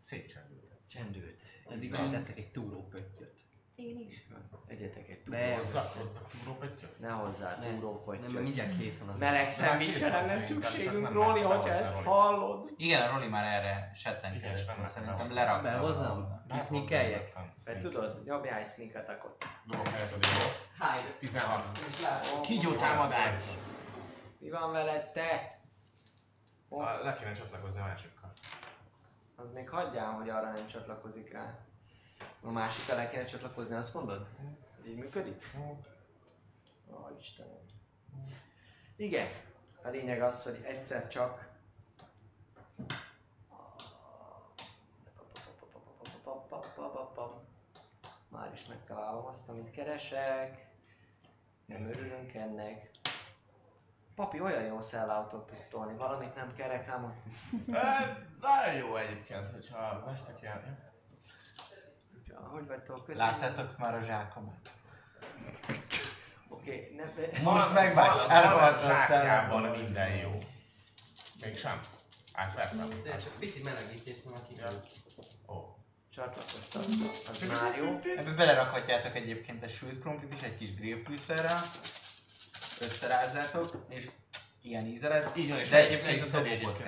Szétcsendült. 0.02 0.72
Csend 0.88 1.16
ült. 1.16 1.42
Eddig 1.70 1.94
csak 1.94 2.12
teszek 2.12 2.38
egy 2.38 2.52
túrópöttyöt. 2.52 3.37
Én 3.78 4.00
is. 4.10 4.28
Egyetek 4.68 5.10
egy 5.10 5.22
De- 5.24 5.56
Hozzak, 5.56 5.94
hozzak 5.98 6.28
túrópöttyöt? 6.28 7.00
Ne 7.00 7.10
hozzá 7.10 7.58
Nem, 7.60 7.80
túrópottyot. 7.80 8.22
Nem, 8.22 8.32
mert 8.32 8.44
mindjárt 8.44 8.78
kész 8.78 9.00
van 9.00 9.10
az. 9.10 9.20
Meleg 9.20 9.54
van 9.60 9.66
lenne 9.78 9.94
szerintem, 9.94 10.40
csak 10.40 10.42
szükségünk, 10.42 11.04
nem 11.04 11.14
Roli, 11.14 11.42
hogyha 11.42 11.70
ezt 11.70 11.94
Roli. 11.94 12.06
hallod. 12.06 12.70
Igen, 12.78 13.02
a 13.10 13.14
Roli 13.14 13.28
már 13.28 13.44
erre 13.44 13.70
Igen, 13.78 13.94
settenkedett, 13.96 14.58
szóval 14.58 14.76
nem- 14.78 14.88
szerintem 14.88 15.18
nem- 15.18 15.34
lerakta. 15.36 15.62
Behozzam? 15.62 16.44
Kiszninkeljek? 16.50 17.34
Mert 17.66 17.82
tudod, 17.82 18.24
nyomjál 18.24 18.60
egy 18.60 18.68
sneaket 18.70 19.10
akkor. 19.10 19.36
Dobok 19.66 19.88
helyet 19.88 20.14
a 20.14 20.18
dió. 20.18 20.30
Háj, 20.80 21.00
16. 21.20 21.80
Ó, 22.38 22.42
Kígyó 22.42 22.70
mi 22.70 22.76
támadás! 22.76 23.38
van? 23.46 23.56
Mi 24.40 24.50
van 24.50 24.72
veled 24.72 25.12
te? 25.12 25.60
Ó, 26.70 26.82
Le 26.82 27.16
kéne 27.20 27.32
csatlakozni 27.32 27.80
a 27.80 27.84
másikkal. 27.84 28.32
az 29.36 29.52
még 29.54 29.70
hagyjál, 29.70 30.12
hogy 30.12 30.30
arra 30.30 30.52
nem 30.52 30.68
csatlakozik 30.68 31.32
rá. 31.32 31.60
A 32.42 32.52
másik 32.52 32.88
le 32.88 33.10
kell 33.10 33.26
csatlakozni, 33.26 33.76
azt 33.76 33.94
mondod? 33.94 34.28
Így 34.88 34.96
működik? 34.96 35.56
Ó, 35.60 35.78
Istenem. 37.20 37.64
Igen. 38.96 39.28
A 39.84 39.90
lényeg 39.90 40.22
az, 40.22 40.44
hogy 40.44 40.64
egyszer 40.64 41.08
csak 41.08 41.48
Már 48.30 48.52
is 48.54 48.66
megtalálom 48.66 49.26
azt, 49.26 49.50
amit 49.50 49.72
keresek. 49.72 50.68
Nem 51.66 51.90
örülünk 51.90 52.34
ennek. 52.34 52.90
Papi, 54.16 54.42
olyan 54.42 54.64
jó 54.64 54.82
szellautót 54.82 55.48
tudsz 55.48 55.68
tolni, 55.68 55.98
valamit 55.98 56.36
nem 56.36 56.54
kell 56.54 56.68
reklámozni. 56.68 57.32
Nagyon 58.42 58.74
jó 58.78 58.96
egyébként, 58.96 59.48
hogyha 59.48 60.04
vesztek 60.06 60.42
ilyen... 60.42 60.87
Hogy 62.44 62.68
vagytok? 62.68 63.06
Köszönöm. 63.06 63.28
Láttátok 63.28 63.78
már 63.78 63.96
a 63.96 64.02
zsákomat? 64.02 64.72
Oké, 66.48 66.96
ne, 66.96 67.42
Most 67.42 67.74
van 68.54 68.74
a 68.74 69.06
szellemben. 69.08 69.82
minden 69.82 70.10
jó. 70.16 70.40
Mégsem? 71.42 71.80
Átvertem. 72.34 73.02
De 73.04 73.16
csak 73.16 73.32
pici 73.40 73.62
melegítés 73.64 74.16
van 74.24 74.34
a 74.34 74.40
Ja. 74.58 74.68
Ó. 75.54 75.76
Csatlakoztam. 76.16 76.82
Az 77.30 77.48
már 77.48 77.78
jó. 77.78 78.00
Ebbe 78.18 78.32
belerakhatjátok 78.32 79.16
egyébként 79.16 79.64
a 79.64 79.68
sült 79.68 80.00
krumplit 80.00 80.34
is 80.34 80.42
egy 80.42 80.58
kis 80.58 80.76
grillfűszerrel. 80.76 81.62
Összerázzátok, 82.82 83.86
és 83.90 84.10
ilyen 84.62 84.86
íze 84.86 85.08
lesz. 85.08 85.36
Így 85.36 85.50
van, 85.50 85.60
és 85.60 85.70
De 85.70 85.78
egyébként 85.78 86.34
a 86.34 86.38
egyébként, 86.38 86.80
is 86.80 86.82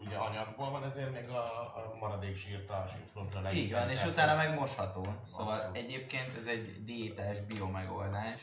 ugye 0.00 0.16
anyagból 0.16 0.70
van, 0.70 0.84
ezért 0.84 1.12
még 1.12 1.28
a, 1.28 1.42
a 1.76 1.96
maradék 2.00 2.36
sírt 2.36 2.70
a 2.70 2.86
sírtrontra 2.96 3.40
le 3.40 3.52
is 3.52 3.64
Így 3.64 3.72
van, 3.72 3.90
és 3.90 4.04
utána 4.04 4.34
meg 4.34 4.54
mosható. 4.58 5.06
Szóval 5.22 5.52
Abszolút. 5.54 5.76
egyébként 5.76 6.36
ez 6.38 6.46
egy 6.46 6.84
diétás 6.84 7.40
biomegoldás 7.40 8.40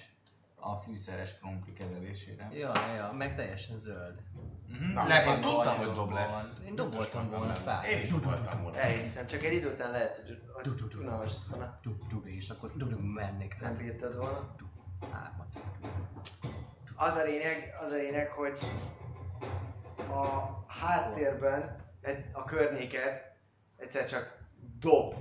a 0.55 0.75
fűszeres 0.75 1.37
krumpli 1.39 1.73
kezelésére. 1.73 2.49
Ja, 2.53 2.71
ja, 2.95 3.11
meg 3.11 3.35
teljesen 3.35 3.77
zöld. 3.77 4.23
Mhm. 4.67 4.93
Na, 4.93 5.07
Le 5.07 5.23
van 5.23 5.35
én 5.37 5.41
tudtam, 5.41 5.77
hogy 5.77 5.93
dob 5.93 6.11
lesz. 6.11 6.61
Én 6.67 6.75
doboltam 6.75 7.29
volna 7.29 7.53
szár. 7.53 7.89
Én 7.89 8.01
is 8.01 8.11
voltam 8.11 8.61
volna. 8.61 8.77
Elhiszem, 8.77 9.27
csak 9.27 9.43
egy 9.43 9.53
idő 9.53 9.73
után 9.73 9.91
lehet, 9.91 10.15
hogy- 10.15 10.95
unalmas 10.99 11.33
volna. 11.49 11.79
És 12.23 12.49
akkor 12.49 12.71
mennék 13.01 13.59
Nem 13.59 13.77
bírtad 13.77 14.15
volna. 14.15 14.55
hármat. 15.11 15.47
Az 16.95 17.15
a 17.15 17.23
lényeg, 17.23 17.75
az 17.81 17.91
a 17.91 17.95
lényeg, 17.95 18.29
hogy 18.29 18.59
a 20.09 20.63
háttérben 20.67 21.85
egy- 22.01 22.25
a 22.31 22.43
környéket 22.43 23.35
egyszer 23.77 24.07
csak 24.07 24.37
dob 24.79 25.15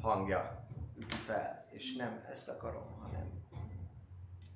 hangja 0.00 0.66
üti 0.98 1.16
fel. 1.16 1.66
És 1.70 1.96
nem 1.96 2.24
ezt 2.30 2.48
akarom, 2.48 2.98
hanem 3.02 3.42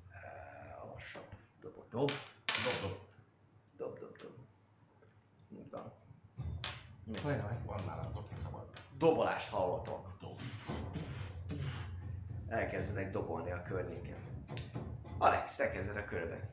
eh, 0.09 0.83
a 0.83 0.85
lassabb 0.93 1.25
dobot. 1.61 1.85
Jobb. 1.91 2.11
Dob, 2.45 2.89
dob. 2.89 2.97
Dob, 3.77 3.99
dob, 3.99 4.17
dob. 4.17 4.31
Így 5.51 5.69
van. 5.71 5.93
Ajaj. 7.23 7.57
Van 7.65 7.83
már 7.83 8.05
azok, 8.05 8.29
szabad 8.37 8.69
lesz. 8.75 8.97
Dobolást 8.97 9.49
hallotok. 9.49 10.17
Dob. 10.21 10.39
Elkezdenek 12.47 13.11
dobolni 13.11 13.51
a 13.51 13.61
környéken. 13.63 14.17
Alex, 15.17 15.55
te 15.55 15.71
kezded 15.71 15.97
a 15.97 16.05
körbe. 16.05 16.49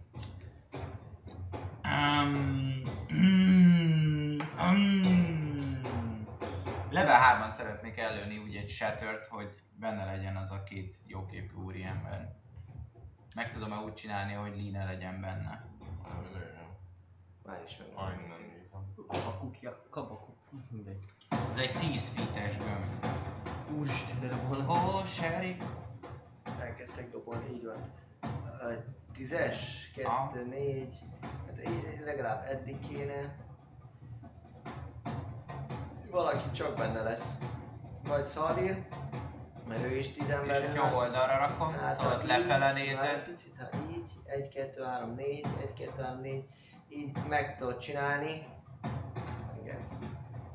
Um, 1.97 2.83
mm, 3.15 4.39
mm. 4.63 5.83
Level 6.91 7.21
3-ban 7.21 7.51
szeretnék 7.51 7.99
előni 7.99 8.39
úgy 8.39 8.57
egy 8.57 8.69
shattert, 8.69 9.27
hogy 9.27 9.55
benne 9.79 10.05
legyen 10.05 10.37
az 10.37 10.51
a 10.51 10.63
két 10.63 10.97
jóképű 11.07 11.55
úriember. 11.55 12.37
Meg 13.35 13.51
tudom-e 13.51 13.77
úgy 13.77 13.95
csinálni, 13.95 14.33
hogy 14.33 14.71
ne 14.73 14.85
legyen 14.85 15.21
benne? 15.21 15.69
Már 17.45 17.63
is 17.67 17.77
meg. 17.77 17.89
Nem 18.29 18.41
nézem. 18.41 18.95
Kabakukja, 19.07 19.87
kabakuk. 19.91 20.37
Mindegy. 20.71 21.05
Ez 21.49 21.57
egy 21.57 21.73
10 21.73 22.09
feet-es 22.09 22.57
gömb. 22.57 23.07
Úristen, 23.79 24.21
de 24.21 24.37
volna. 24.37 24.71
Ó, 24.71 24.75
oh, 24.75 25.05
Sherry. 25.05 25.57
Elkezdtek 26.61 27.11
dobolni, 27.11 27.55
így 27.55 27.65
van. 27.65 27.93
Tízes, 29.17 29.91
kettő, 29.95 30.47
négy, 30.49 30.97
hát 31.23 31.69
így 31.69 32.03
legalább 32.05 32.47
eddig 32.51 32.89
kéne. 32.89 33.35
Valaki 36.11 36.51
csak 36.51 36.77
benne 36.77 37.03
lesz. 37.03 37.39
Vagy 38.09 38.25
Szalír, 38.25 38.87
mert 39.69 39.83
ő 39.83 39.97
is 39.97 40.13
tizen 40.13 40.41
És 40.45 40.49
benne 40.49 40.69
egy 40.69 40.75
jobb 40.75 40.93
oldalra 40.95 41.39
rakom, 41.39 41.73
Hát, 41.73 41.91
szóval 41.91 42.13
ott 42.13 42.23
így, 42.23 42.29
lefele 42.29 42.75
egy 42.75 43.23
Picit, 43.25 43.57
ha 43.59 43.79
így, 43.91 44.11
1, 44.25 44.49
2, 44.49 44.83
3, 44.85 45.15
4, 45.15 45.47
1, 45.61 45.73
2, 45.73 46.03
3, 46.03 46.21
4, 46.21 46.45
így 46.89 47.19
meg 47.29 47.57
tudod 47.59 47.79
csinálni. 47.79 48.47
Igen, 49.63 49.79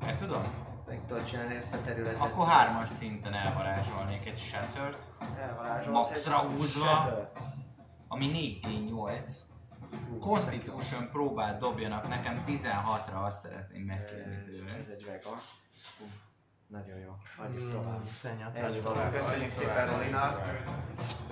Meg 0.00 0.16
tudom? 0.16 0.42
meg 0.86 1.00
tudod 1.06 1.24
csinálni 1.24 1.54
ezt 1.54 1.74
a 1.74 1.78
területet. 1.84 2.20
Akkor 2.20 2.46
hármas 2.46 2.88
szinten 2.88 3.34
elvarázsolnék 3.34 4.26
egy 4.26 4.38
shattert, 4.38 5.08
Elvarázsolsz 5.40 5.92
maxra 5.94 6.36
húzva. 6.38 6.84
shatter. 6.84 7.30
Ami 8.12 8.60
4D8. 8.62 9.32
Constitution 10.20 11.10
próbát 11.10 11.58
dobjanak 11.58 12.08
nekem 12.08 12.44
16-ra, 12.46 13.24
azt 13.24 13.38
szeretném 13.38 13.82
megkérni 13.82 14.42
tőle. 14.42 14.72
ez 14.72 14.88
egy 14.88 15.04
vega. 15.04 15.42
Nagyon 16.72 16.98
jó. 16.98 17.12
Tovább. 17.70 18.00
Mm, 18.72 18.82
tovább. 18.82 19.12
Köszönjük 19.12 19.52
szépen 19.52 19.86
Rolina. 19.86 20.40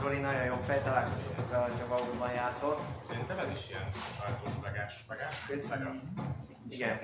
Roli 0.00 0.18
nagyon 0.18 0.44
jó 0.44 0.56
fej, 0.66 0.82
találkoztatok 0.82 1.50
vele, 1.50 1.62
hogyha 1.62 1.86
valóban 1.88 2.32
jártok. 2.32 2.80
Szerintem 3.08 3.38
ez 3.38 3.50
is 3.50 3.68
ilyen 3.68 3.88
sajtos 4.20 4.52
vegás. 4.62 5.04
Köszi. 5.46 5.68
Vega. 5.68 5.94
Igen. 6.68 6.98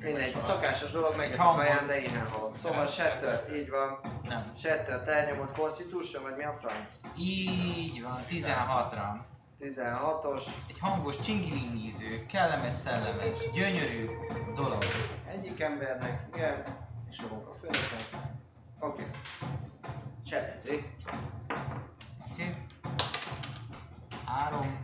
Mindegy, 0.00 0.40
szokásos 0.40 0.90
dolog, 0.90 1.16
meg 1.16 1.34
a 1.38 1.54
kaján, 1.54 1.86
de 1.86 2.02
én 2.02 2.10
nem 2.12 2.28
halok. 2.30 2.56
Szóval 2.56 2.86
Shatter, 2.86 3.54
így 3.54 3.70
van. 3.70 4.00
Nem. 4.28 4.52
Shatter, 4.56 5.00
te 5.04 5.12
elnyomod 5.12 5.52
Constitution, 5.52 6.22
vagy 6.22 6.36
mi 6.36 6.44
a 6.44 6.56
franc? 6.60 6.92
Így 7.18 8.02
van, 8.02 8.18
16-ra. 8.30 9.24
16-os. 9.60 10.42
Egy 10.68 10.78
hangos 10.78 11.20
csingilingíző, 11.20 12.26
kellemes, 12.26 12.72
szellemes, 12.72 13.50
gyönyörű 13.52 14.08
dolog. 14.54 14.84
Egyik 15.30 15.60
embernek, 15.60 16.26
igen, 16.34 16.85
és 17.16 17.22
a 17.22 17.54
főnöknek. 17.60 18.22
Oké. 18.78 19.02
Okay. 19.02 19.20
Cserezzék. 20.24 20.94
Oké? 22.30 22.42
Okay. 22.42 22.54
Három. 24.24 24.80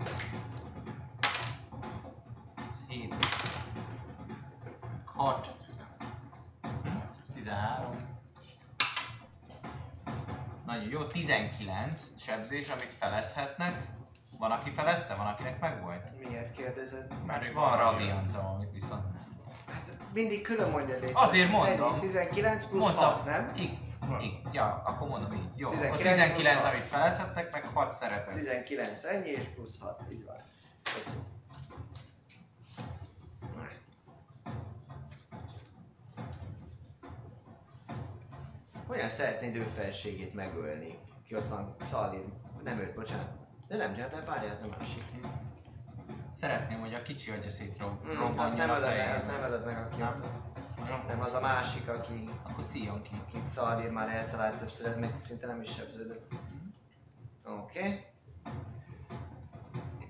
Hét. 2.89 3.15
Hat. 5.05 5.55
Tizenhárom. 7.35 8.21
Nagyon 10.67 10.89
jó, 10.89 11.05
19 11.05 12.21
sebzés, 12.21 12.69
amit 12.69 12.95
felezhetnek. 12.95 13.83
Van, 14.39 14.51
aki 14.51 14.71
felezte? 14.71 15.15
Van, 15.15 15.27
akinek 15.27 15.61
megvolt? 15.61 16.29
Miért 16.29 16.53
kérdezed? 16.53 17.25
Mert 17.27 17.53
van 17.53 17.77
radiantam, 17.77 18.47
amit 18.47 18.73
viszont. 18.73 19.22
Mindig 20.13 20.43
külön 20.43 20.71
mondja 20.71 20.99
légy. 20.99 21.11
Azért 21.15 21.51
mondom. 21.51 21.93
Ennyi, 21.93 22.01
19 22.01 22.67
plusz 22.67 22.83
Mondtam. 22.83 23.13
6, 23.13 23.25
nem? 23.25 23.53
Így, 23.57 23.79
így. 24.23 24.41
Ja, 24.53 24.83
akkor 24.85 25.09
mondom 25.09 25.33
így. 25.33 25.49
Jó, 25.55 25.71
19 25.71 25.93
akkor 25.93 26.03
19, 26.03 26.35
plusz 26.35 26.55
hat. 26.55 26.73
amit 26.73 26.87
felezhettek, 26.87 27.53
meg 27.53 27.65
6 27.65 27.93
szeretet. 27.93 28.35
19, 28.35 29.05
ennyi 29.05 29.29
és 29.29 29.47
plusz 29.55 29.81
6, 29.81 30.01
így 30.13 30.25
van. 30.25 30.37
Köszönöm. 30.97 31.31
Hogyan 38.87 39.09
szeretnéd 39.09 39.57
ő 39.57 39.67
felségét 39.77 40.35
megölni? 40.35 40.99
Ki 41.27 41.37
ott 41.37 41.49
van 41.49 41.77
Szalim. 41.83 42.33
Nem 42.65 42.79
őt, 42.79 42.95
bocsánat. 42.95 43.29
De 43.69 43.77
nem, 43.77 43.95
ez 44.51 44.63
a 44.63 44.67
másik. 44.79 45.03
Szeretném, 46.33 46.81
hogy 46.81 46.95
a 46.95 47.03
kicsi 47.03 47.31
agya 47.31 47.45
Mm, 47.45 47.49
szétrobbanjon 47.49 48.39
azt 48.39 48.57
nem 48.57 48.71
a 48.71 48.77
ölöd 48.77 48.97
meg, 48.97 49.15
azt 49.15 49.27
nem 49.27 49.43
ölöd 49.43 49.65
meg, 49.65 49.77
aki 49.79 49.97
Nem? 49.97 51.05
Nem, 51.07 51.21
az 51.21 51.35
a 51.35 51.41
másik, 51.41 51.89
aki, 51.89 52.29
Akkor 52.43 52.65
szíjon 52.65 53.03
ki. 53.03 53.11
akit 53.27 53.49
Szalir 53.49 53.91
már 53.91 54.09
eltalált 54.09 54.59
többször, 54.59 54.87
ez 54.87 54.97
még 54.99 55.11
szinte 55.19 55.47
nem 55.47 55.63
is 55.63 55.71
sebződött. 55.75 56.33
Oké. 57.45 57.79
Okay. 57.79 58.05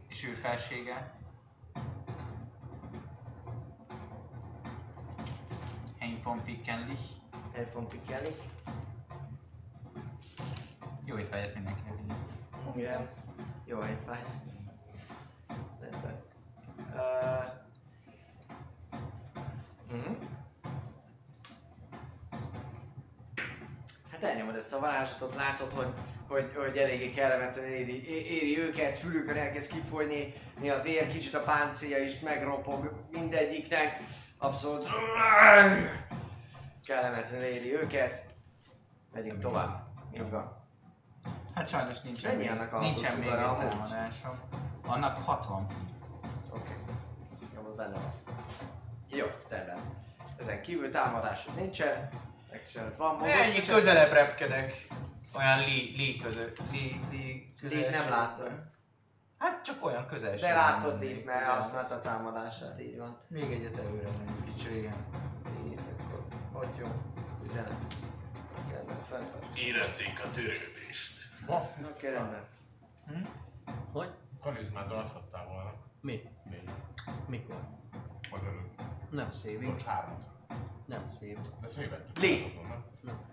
És 0.08 0.24
ő 0.28 0.32
felsége. 0.32 1.14
Hein 5.98 6.20
von 6.22 6.42
Pickenlich. 6.44 7.00
El 7.52 7.64
fogom 7.66 7.88
pikkelni. 7.88 8.28
Jó 11.04 11.18
étvágyat 11.18 11.54
mindenkinek. 11.54 11.94
Igen. 12.74 13.08
Jó 13.64 13.84
étvágy. 13.84 14.24
Rendben. 15.92 16.22
Uh, 16.94 17.44
uh-huh. 19.92 20.16
Hát 24.10 24.22
elnyomod 24.22 24.56
ezt 24.56 24.72
a 24.72 24.80
varázslatot, 24.80 25.34
látod, 25.34 25.72
hogy, 25.72 25.92
hogy, 26.28 26.52
hogy 26.56 26.76
eléggé 26.76 27.10
kellemetlen 27.10 27.64
éri, 27.64 28.08
éri 28.30 28.58
őket, 28.58 28.98
fülükön 28.98 29.36
elkezd 29.36 29.72
kifolyni, 29.72 30.34
mi 30.60 30.68
a 30.70 30.82
vér, 30.82 31.08
kicsit 31.08 31.34
a 31.34 31.42
páncélja 31.42 31.98
is 31.98 32.20
megropog 32.20 32.92
mindegyiknek. 33.10 34.00
Abszolút 34.38 34.86
kellemetlen 36.86 37.42
éri 37.42 37.74
őket. 37.74 38.26
Megyünk 39.12 39.40
tovább. 39.40 39.86
Nyuga. 40.12 40.66
Hát 41.54 41.68
sajnos 41.68 42.00
nincsen 42.00 42.36
Mennyi 42.36 42.48
annak 42.48 42.72
a 42.72 42.78
nincsen 42.78 43.18
még 43.18 43.28
egy 43.28 43.34
támadásom. 43.34 44.38
Annak 44.86 45.24
60 45.24 45.66
feet. 45.68 45.80
Oké. 46.50 46.72
Jó, 47.54 47.68
az 47.70 47.76
benne 47.76 47.94
van. 47.94 48.12
Jó, 49.08 49.26
rendben. 49.48 49.78
Ezen 50.40 50.62
kívül 50.62 50.90
támadásod 50.90 51.54
nincsen. 51.54 52.08
Action 52.52 52.94
van. 52.96 53.14
mozgás, 53.16 53.40
Ennyi 53.40 53.54
és- 53.56 53.66
közelebb 53.68 54.12
repkedek. 54.12 54.86
Olyan 55.36 55.58
lé, 55.58 55.94
lé 55.96 56.16
között. 56.16 56.60
Lé, 56.70 57.00
lé 57.10 57.52
Lét 57.60 57.90
nem 57.90 58.08
látom. 58.10 58.70
Hát 59.38 59.64
csak 59.64 59.84
olyan 59.84 60.06
közel 60.06 60.36
De 60.36 60.52
látod 60.54 61.02
itt, 61.02 61.24
mert 61.24 61.46
használta 61.46 61.94
a 61.94 62.00
támadását, 62.00 62.80
így 62.80 62.98
van. 62.98 63.18
Még 63.28 63.52
egyet 63.52 63.76
előre 63.78 64.08
menjünk, 64.18 64.44
kicsi 64.44 64.68
régen. 64.68 64.94
10, 65.76 65.90
akkor 66.00 66.24
hogy 66.52 66.68
jó? 66.78 66.86
15. 67.42 67.72
Rendben, 68.72 68.96
fent 69.08 69.30
vagy. 69.32 69.58
Érezzék 69.58 70.20
a 70.24 70.30
törődést. 70.30 71.20
Oké, 71.90 72.08
rendben. 72.08 72.44
Hogy? 73.92 74.10
Karizmát 74.42 74.92
adhattál 74.92 75.46
volna. 75.46 75.72
Mi? 76.00 76.20
Négy. 76.44 76.70
Mikor? 77.26 77.56
Az 78.30 78.40
előtt. 78.42 78.82
Nem 79.10 79.30
szép. 79.32 79.64
Bocs, 79.64 79.82
hármat. 79.82 80.24
Nem 80.86 81.08
szép. 81.18 81.38
De 81.60 81.66
ezt 81.66 81.78
mi 81.78 81.86
vettük? 81.88 82.18
Lee. 82.18 82.38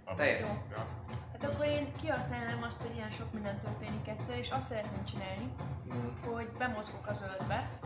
A- 0.06 0.16
Te 0.16 0.26
jössz. 0.26 0.70
Ja. 0.72 0.88
Hát 1.32 1.44
akkor 1.44 1.66
én 1.66 1.94
kihasználnám 1.96 2.64
azt, 2.64 2.82
hogy 2.82 2.96
ilyen 2.96 3.12
sok 3.12 3.34
minden 3.34 3.60
történik 3.60 4.08
egyszer, 4.08 4.38
és 4.38 4.50
azt 4.52 4.68
szeretném 4.68 5.04
csinálni, 5.06 5.54
Mm. 5.94 6.32
hogy 6.34 6.50
bemozgok 6.58 7.08
a 7.08 7.14
zöldbe, 7.14 7.80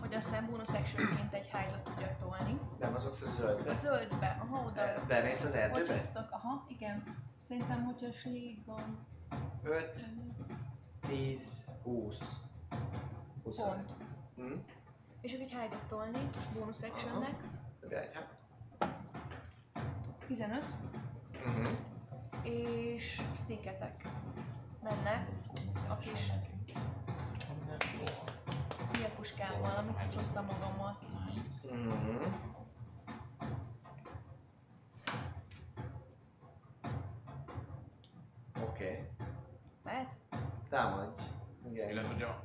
hogy 0.00 0.14
aztán 0.14 0.46
bónusz 0.50 0.72
actionként 0.74 1.34
egy 1.34 1.44
hide 1.46 1.82
tudjak 1.84 2.16
tolni. 2.18 2.60
Nem 2.78 2.94
azok 2.94 3.12
a 3.12 3.30
zöldbe. 3.30 3.70
A 3.70 3.74
zöldbe, 3.74 4.36
aha, 4.40 4.66
oda. 4.66 4.82
Bemész 5.06 5.44
az 5.44 5.54
erdőbe? 5.54 6.02
tudok, 6.02 6.28
aha, 6.30 6.64
igen. 6.68 7.16
Szerintem, 7.40 7.84
hogyha 7.84 8.12
slég 8.12 8.64
van, 8.66 9.06
5, 9.62 9.98
10, 11.08 11.70
20. 11.82 12.40
20. 13.46 13.62
pont. 13.62 13.92
Hm? 14.36 14.52
És 15.20 15.32
akkor 15.32 15.44
egy 15.44 15.50
hide 15.50 15.78
tolni, 15.88 16.28
bónusz 16.54 16.82
actionnek, 16.82 17.34
De 17.88 18.00
egy, 18.02 18.14
hát. 18.14 18.36
15, 20.26 20.64
Mhm. 21.44 21.72
és 22.42 23.20
sneak 23.44 23.64
attack. 23.66 24.08
Menne 24.82 25.28
a 25.88 25.96
kis 25.98 26.30
hülye 28.92 29.08
puskámmal, 29.16 29.76
amit 29.76 30.02
így 30.06 30.14
hoztam 30.14 30.44
magammal. 30.44 30.98
Mhm. 31.72 32.22
Oké. 38.62 39.08
Mehet? 39.84 40.08
Támadj. 40.68 41.22
Igen. 41.70 41.90
Illetve, 41.90 42.12
hogy 42.12 42.22
a, 42.22 42.42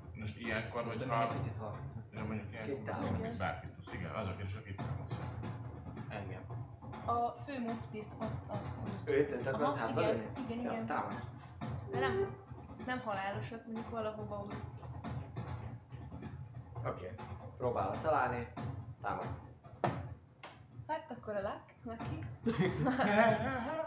De 0.81 0.87
még 0.87 0.97
hogyha... 0.97 1.21
egy 1.21 1.37
picit 1.37 1.57
hal. 1.57 1.77
Ja, 2.13 2.23
mondjuk 2.25 2.49
támadás. 2.85 3.09
akkor 3.09 3.17
még 3.17 3.37
bárkit 3.37 3.71
tudsz, 3.73 3.93
igen, 3.93 4.11
azok 4.11 4.43
is, 4.43 4.55
akik 4.55 4.75
támadsz. 4.75 5.15
Engem. 6.09 6.41
A 7.05 7.29
fő 7.45 7.59
muftit 7.59 8.07
ott 8.19 8.49
a... 8.49 8.61
Őt 9.05 9.47
akarod 9.47 9.61
Aha, 9.61 9.75
hátba 9.75 10.01
igen, 10.01 10.21
igen, 10.37 10.63
Ja, 10.63 10.71
igen. 10.71 10.85
támadj. 10.85 11.15
De 11.91 11.99
nem, 11.99 12.35
nem 12.85 12.99
halálosat, 12.99 13.65
mondjuk 13.65 13.89
valahova 13.89 14.45
úgy. 14.45 14.55
Oké. 16.85 17.11
Próbálod 17.57 18.01
találni. 18.01 18.47
Támadj. 19.01 19.27
Hát 20.87 21.15
akkor 21.17 21.35
a 21.35 21.41
luck, 21.41 21.73
neki. 21.83 22.25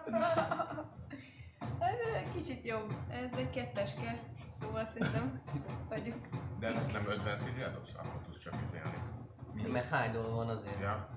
Ez 1.78 1.98
egy 2.16 2.32
kicsit 2.32 2.64
jobb. 2.64 2.92
Ez 3.10 3.32
egy 3.36 3.50
ketteske. 3.50 4.18
Szóval 4.52 4.84
szerintem 4.84 5.42
vagyunk. 5.88 6.26
De 6.58 6.70
nem 6.70 7.06
advantage 7.08 7.68
dobsz, 7.72 7.94
akkor 7.96 8.20
tudsz 8.24 8.38
csak 8.38 8.54
izélni. 8.68 9.72
Mert 9.72 9.96
high 9.96 10.14
van 10.30 10.48
azért. 10.48 10.80
Ja. 10.80 11.08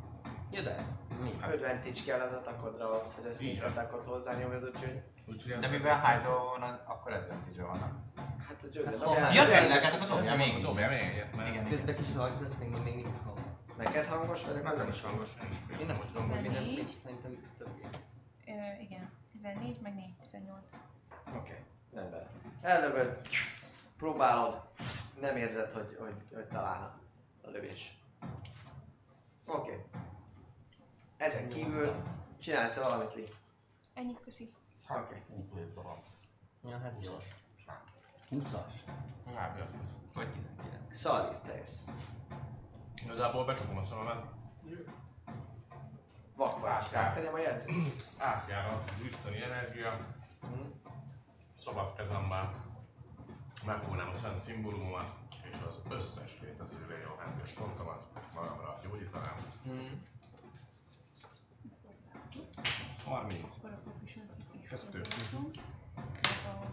Ja 0.52 0.62
de, 0.62 0.86
mi? 1.22 1.32
Hát- 1.40 1.54
Advantage 1.54 2.02
kell 2.06 2.20
az 2.20 2.34
atakodra 2.34 2.90
ahhoz, 2.92 3.16
hogy 3.16 3.26
ezt 3.32 3.42
Így 3.42 3.60
van. 3.62 3.70
attackot 3.70 4.06
hozzányomjad, 4.06 4.64
úgyhogy... 4.64 5.02
Ez 5.28 5.60
De 5.60 5.68
mivel 5.68 6.00
hide 6.06 6.30
van, 6.30 6.62
akkor 6.86 7.12
advantage 7.12 7.64
vannak. 7.64 7.94
Hát 8.48 8.64
a 8.64 8.68
győző. 8.68 8.86
Hát 8.86 9.00
ha- 9.02 9.16
Ja 9.34 9.44
dobjál- 9.44 9.62
tényleg, 9.62 9.84
hát 9.84 9.94
akkor 9.94 10.08
dobjál 10.08 10.38
még. 10.38 10.62
Dobjál 10.62 10.90
még 10.90 11.00
egyet, 11.00 11.36
mert... 11.36 11.50
Igen. 11.50 11.68
Közben 11.68 11.96
kicsit 11.96 12.16
hallgat, 12.16 12.42
ez 12.42 12.54
még 12.60 12.70
még 12.70 12.82
mindig 12.84 13.06
hall. 13.26 13.36
Neked 13.78 14.06
hangos 14.06 14.46
vagy? 14.46 14.62
Meg 14.64 14.78
nem 14.78 14.88
is 14.88 15.02
hangos, 15.02 15.30
én 15.44 15.50
is 15.52 15.80
Én 15.80 15.86
nem 15.86 15.96
most 15.96 16.30
hogy 16.32 16.42
minden 16.42 16.64
14. 16.64 16.78
mit, 16.78 16.88
szerintem 16.88 17.32
több 17.58 17.72
igen. 18.80 19.10
14, 19.54 19.82
meg 19.82 19.96
4, 19.96 20.16
18. 20.22 20.72
Oké, 21.36 21.64
rendben. 21.94 22.28
Ellövöd, 22.62 23.22
próbálod, 23.98 24.62
nem 25.20 25.38
érzed, 25.38 25.72
hogy, 25.72 25.98
hogy, 26.00 26.16
hogy 26.34 26.48
találna 26.48 27.00
a 27.44 27.50
lövés. 27.50 27.98
Oké. 29.46 29.86
Ezen 31.18 31.50
kívül 31.50 31.96
csinálsz 32.40 32.82
valamit, 32.84 33.16
Lee. 33.16 33.26
Ennyi, 33.94 34.14
köszi. 34.24 34.54
Oké. 34.90 35.24
Fú, 35.28 35.56
lépve 35.56 35.82
van. 35.82 36.02
Ja, 36.64 36.78
hát 36.78 37.06
jó. 37.06 37.12
20-as. 37.12 37.24
20-as. 38.30 38.92
Kb. 39.26 39.62
azt 39.62 39.72
hiszem. 39.72 39.96
Vagy 40.14 40.32
19. 40.32 40.96
Szali, 40.98 41.36
te 41.46 41.58
jössz. 41.58 41.84
Igazából 43.04 43.46
becsukom 43.46 43.78
a 43.78 43.84
szememet, 43.84 44.24
Vakvás, 46.38 46.94
átadjam 46.94 47.34
a 47.34 47.40
jelzést. 47.40 48.06
átjár 48.18 48.66
a 48.66 48.84
isteni 49.06 49.42
energia, 49.42 50.06
szabad 51.56 51.96
kezemmel 51.96 52.66
megfognám 53.66 54.10
a 54.10 54.16
szent 54.16 54.38
szimbólumomat, 54.38 55.14
és 55.52 55.56
az 55.68 55.82
összes 55.90 56.40
létező 56.42 57.02
jó 57.04 57.16
pontomat 57.58 58.08
magamra 58.34 58.80
gyógyítanám. 58.84 59.36
30. 63.06 63.42
Proficiency 63.84 64.40
is 64.62 64.70
Kettő. 64.70 65.00
hozzáadom. 65.00 65.52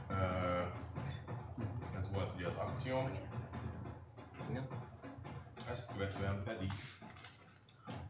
Ö, 0.08 0.62
ez 1.96 2.10
volt 2.10 2.34
ugye 2.34 2.46
az 2.46 2.56
akció. 2.56 3.08
Ezt 5.70 5.92
követően 5.92 6.42
pedig 6.44 6.72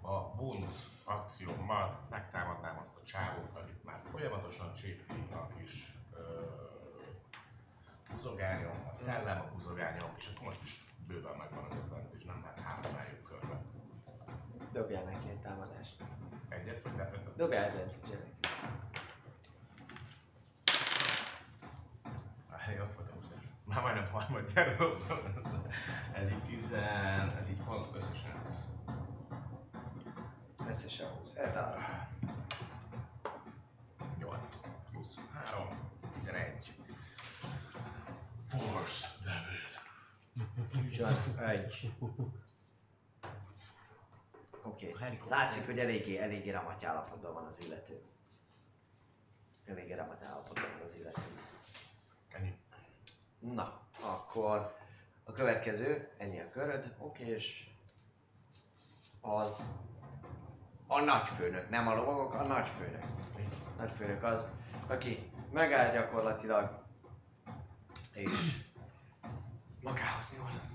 a 0.05 0.35
bónusz 0.37 1.03
akciómmal 1.05 1.99
megtámadnám 2.11 2.79
azt 2.81 2.97
a 2.97 3.05
csávót, 3.05 3.57
akit 3.57 3.85
már 3.85 4.03
folyamatosan 4.11 4.73
kis 5.59 5.99
ö, 6.13 6.23
buzogányom, 8.13 8.87
a 8.91 8.95
szellem 8.95 9.41
a 9.41 9.53
buzogányom, 9.53 10.11
és 10.17 10.33
akkor 10.35 10.47
most 10.47 10.63
is 10.63 10.85
bőven 11.07 11.37
megvan 11.37 11.65
az 11.65 11.77
ötlet, 11.77 12.15
és 12.15 12.25
nem 12.25 12.41
lehet 12.43 12.61
három 12.61 12.97
rájuk 12.97 13.23
körbe. 13.23 13.61
Dobjál 14.73 15.05
neki 15.05 15.29
egy 15.29 15.41
támadást. 15.41 16.05
Egyet, 16.49 16.83
vagy 16.83 16.95
nem, 16.95 17.09
Dobjál 17.37 17.65
advantage 17.65 18.19
Hely, 22.65 22.81
ott 22.81 22.93
volt 22.93 23.09
a 23.09 23.15
20 23.15 23.27
Már 23.65 23.83
majdnem 23.83 24.13
harmad 24.13 24.53
gyerek. 24.53 24.81
Ez 26.13 26.31
így 26.31 26.43
10, 26.43 26.73
ez 27.39 27.51
így 27.51 27.63
pont 27.65 27.97
összesen 27.97 28.43
20. 28.47 28.65
Összesen 30.75 31.09
20. 31.09 31.37
Erre 31.37 32.09
8 34.19 34.61
plusz 34.91 35.19
3, 35.33 35.91
11. 36.15 36.75
Force 38.47 39.07
damage. 39.25 39.81
Csak 40.97 41.41
egy. 41.49 41.93
Oké. 44.63 44.91
Okay. 44.93 45.21
Látszik, 45.29 45.67
hogy 45.67 45.79
eléggé, 45.79 46.19
eléggé 46.19 46.51
ramat 46.51 46.85
állapotban 46.85 47.33
van 47.33 47.47
az 47.47 47.65
illető. 47.65 48.03
Eléggé 49.65 49.95
ramat 49.95 50.23
állapotban 50.23 50.71
van 50.73 50.83
az 50.85 50.97
illető. 50.99 51.23
Ennyi. 52.33 52.59
Na, 53.39 53.81
akkor 54.03 54.77
a 55.25 55.33
következő, 55.33 56.15
ennyi 56.19 56.41
a 56.41 56.49
köröd, 56.49 56.95
oké, 56.99 57.25
és 57.25 57.71
az 59.21 59.83
a 60.87 61.01
nagyfőnök, 61.01 61.71
nem 61.71 61.89
a 61.89 61.95
lovagok, 61.95 62.35
a 62.35 62.43
nagyfőnök. 62.43 63.05
Nagyfőnök 63.79 64.23
az, 64.23 64.53
aki 64.87 65.31
megáll 65.53 65.93
gyakorlatilag, 65.93 66.83
és 68.13 68.63
magához 69.83 70.35
nyúl. 70.37 70.74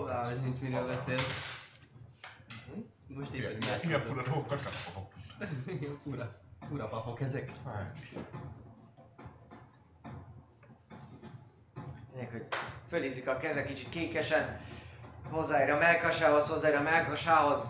Fogalmas 0.00 0.38
nincs, 0.42 0.60
miről 0.60 0.86
beszélsz. 0.86 1.58
Most 3.08 3.32
éppen 3.32 3.58
Ilyen 3.60 3.80
imádkozom. 3.82 4.16
fura 4.16 4.22
dolgokat 4.22 4.62
nem 4.62 4.72
fogok. 4.72 5.12
Ilyen 5.80 5.98
fura. 6.02 6.40
Fura 6.68 6.88
papok 6.88 7.20
ezek. 7.20 7.52
Mondják, 12.06 12.32
hogy 12.32 12.46
fölízik 12.88 13.28
a 13.28 13.36
keze 13.36 13.64
kicsit 13.64 13.88
kékesen, 13.88 14.60
hozzáér 15.30 15.70
a 15.70 15.78
melkasához, 15.78 16.48
hozzáér 16.48 16.74
a 16.76 16.82
melkasához. 16.82 17.60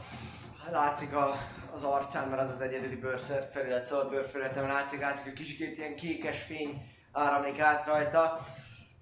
Látszik 0.70 1.15
a, 1.15 1.36
az 1.75 1.83
arcán, 1.83 2.28
mert 2.28 2.42
az 2.42 2.50
az 2.50 2.60
egyedüli 2.60 2.97
bőrszer, 2.97 3.50
felület, 3.52 3.83
szabad 3.83 4.10
bőrfelületem, 4.10 4.67
látszik, 4.67 5.00
látszik, 5.00 5.25
hogy 5.25 5.33
kicsit 5.33 5.78
ilyen 5.78 5.97
kékes 5.97 6.42
fény 6.42 6.91
áramlik 7.12 7.59
át 7.60 7.86
rajta, 7.86 8.47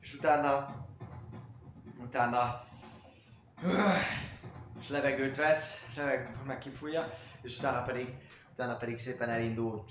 és 0.00 0.15
utána, 0.15 0.74
utána 2.00 2.66
és 4.80 4.88
levegőt 4.88 5.36
vesz, 5.36 5.88
leveg, 5.96 6.36
meg 6.46 6.58
kifújja, 6.58 7.10
és 7.42 7.58
utána 7.58 7.82
pedig, 7.82 8.14
utána 8.52 8.76
pedig 8.76 8.98
szépen 8.98 9.28
elindul 9.28 9.84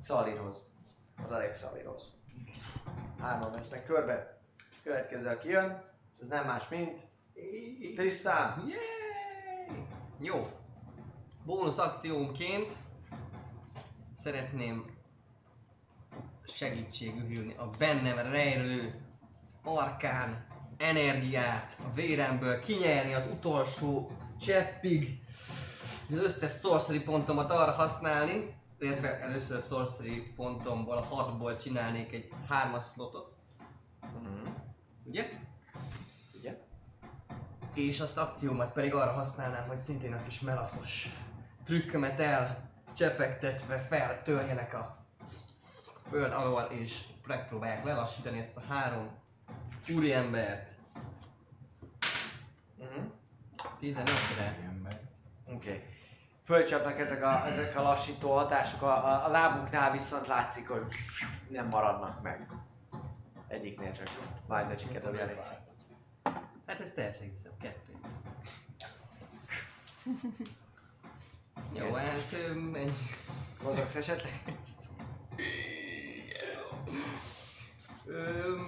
Szalirhoz. 0.00 0.72
Odalép 1.26 1.54
Szalirhoz. 1.54 2.12
Hárman 3.20 3.50
vesznek 3.52 3.86
körbe. 3.86 4.40
Következő, 4.82 5.28
aki 5.28 5.48
jön, 5.48 5.82
ez 6.20 6.28
nem 6.28 6.46
más, 6.46 6.68
mint 6.68 7.00
Tristan. 7.96 8.64
Jó. 10.18 10.46
Bónusz 11.44 11.78
akciómként 11.78 12.72
szeretném 14.16 14.96
segítségül 16.44 17.26
hívni 17.26 17.54
a 17.56 17.70
bennem 17.78 18.16
rejlő 18.16 19.00
arkán 19.62 20.51
energiát 20.82 21.76
a 21.84 21.92
véremből, 21.94 22.60
kinyerni 22.60 23.14
az 23.14 23.26
utolsó 23.32 24.10
cseppig, 24.40 25.20
az 26.14 26.24
összes 26.24 26.52
sorcery 26.58 27.00
pontomat 27.02 27.50
arra 27.50 27.72
használni, 27.72 28.54
illetve 28.78 29.20
először 29.20 29.56
a 29.56 29.60
sorcery 29.60 30.32
pontomból, 30.36 30.96
a 30.96 31.02
hatból 31.04 31.56
csinálnék 31.56 32.12
egy 32.12 32.28
hármas 32.48 32.86
slotot, 32.86 33.34
Mhm. 34.00 34.48
ugye? 35.04 35.30
Ugye? 36.38 36.58
És 37.74 38.00
azt 38.00 38.18
akciómat 38.18 38.72
pedig 38.72 38.94
arra 38.94 39.12
használnám, 39.12 39.66
hogy 39.68 39.76
szintén 39.78 40.12
a 40.12 40.22
kis 40.22 40.40
melaszos 40.40 41.08
trükkömet 41.64 42.20
el 42.20 42.70
csepegtetve 42.96 43.78
feltörjenek 43.78 44.74
a 44.74 44.96
föld 46.08 46.32
alól, 46.32 46.62
és 46.62 47.00
megpróbálják 47.26 47.84
lelassítani 47.84 48.38
ezt 48.38 48.56
a 48.56 48.62
három 48.68 49.08
úriembert. 49.88 50.70
Mhm. 52.78 53.06
15-re. 53.82 54.58
Ember. 54.64 54.92
Oké. 55.44 55.54
Okay. 55.54 55.82
Fölcsapnak 56.44 56.98
ezek 56.98 57.22
a, 57.22 57.46
ezek 57.46 57.76
a 57.76 57.82
lassító 57.82 58.32
hatások, 58.36 58.82
a, 58.82 59.06
a, 59.06 59.24
a 59.26 59.28
lábuknál 59.28 59.92
viszont 59.92 60.26
látszik, 60.26 60.68
hogy 60.68 60.82
nem 61.48 61.68
maradnak 61.68 62.22
meg. 62.22 62.46
Egyiknél 63.48 63.92
csak. 63.92 64.08
Várj, 64.46 64.68
de 64.68 64.74
csak 64.74 64.94
ez 64.94 65.06
a 65.06 65.14
jelenc. 65.14 65.48
Hát 66.66 66.80
ez 66.80 66.92
teljesen 66.92 67.26
hiszem, 67.26 67.52
kettő. 67.60 67.92
Jó, 71.78 71.94
hát 71.94 72.32
ennyi. 72.32 72.92
Mozogsz 73.62 73.96
esetleg? 73.96 74.32
Öm... 78.06 78.61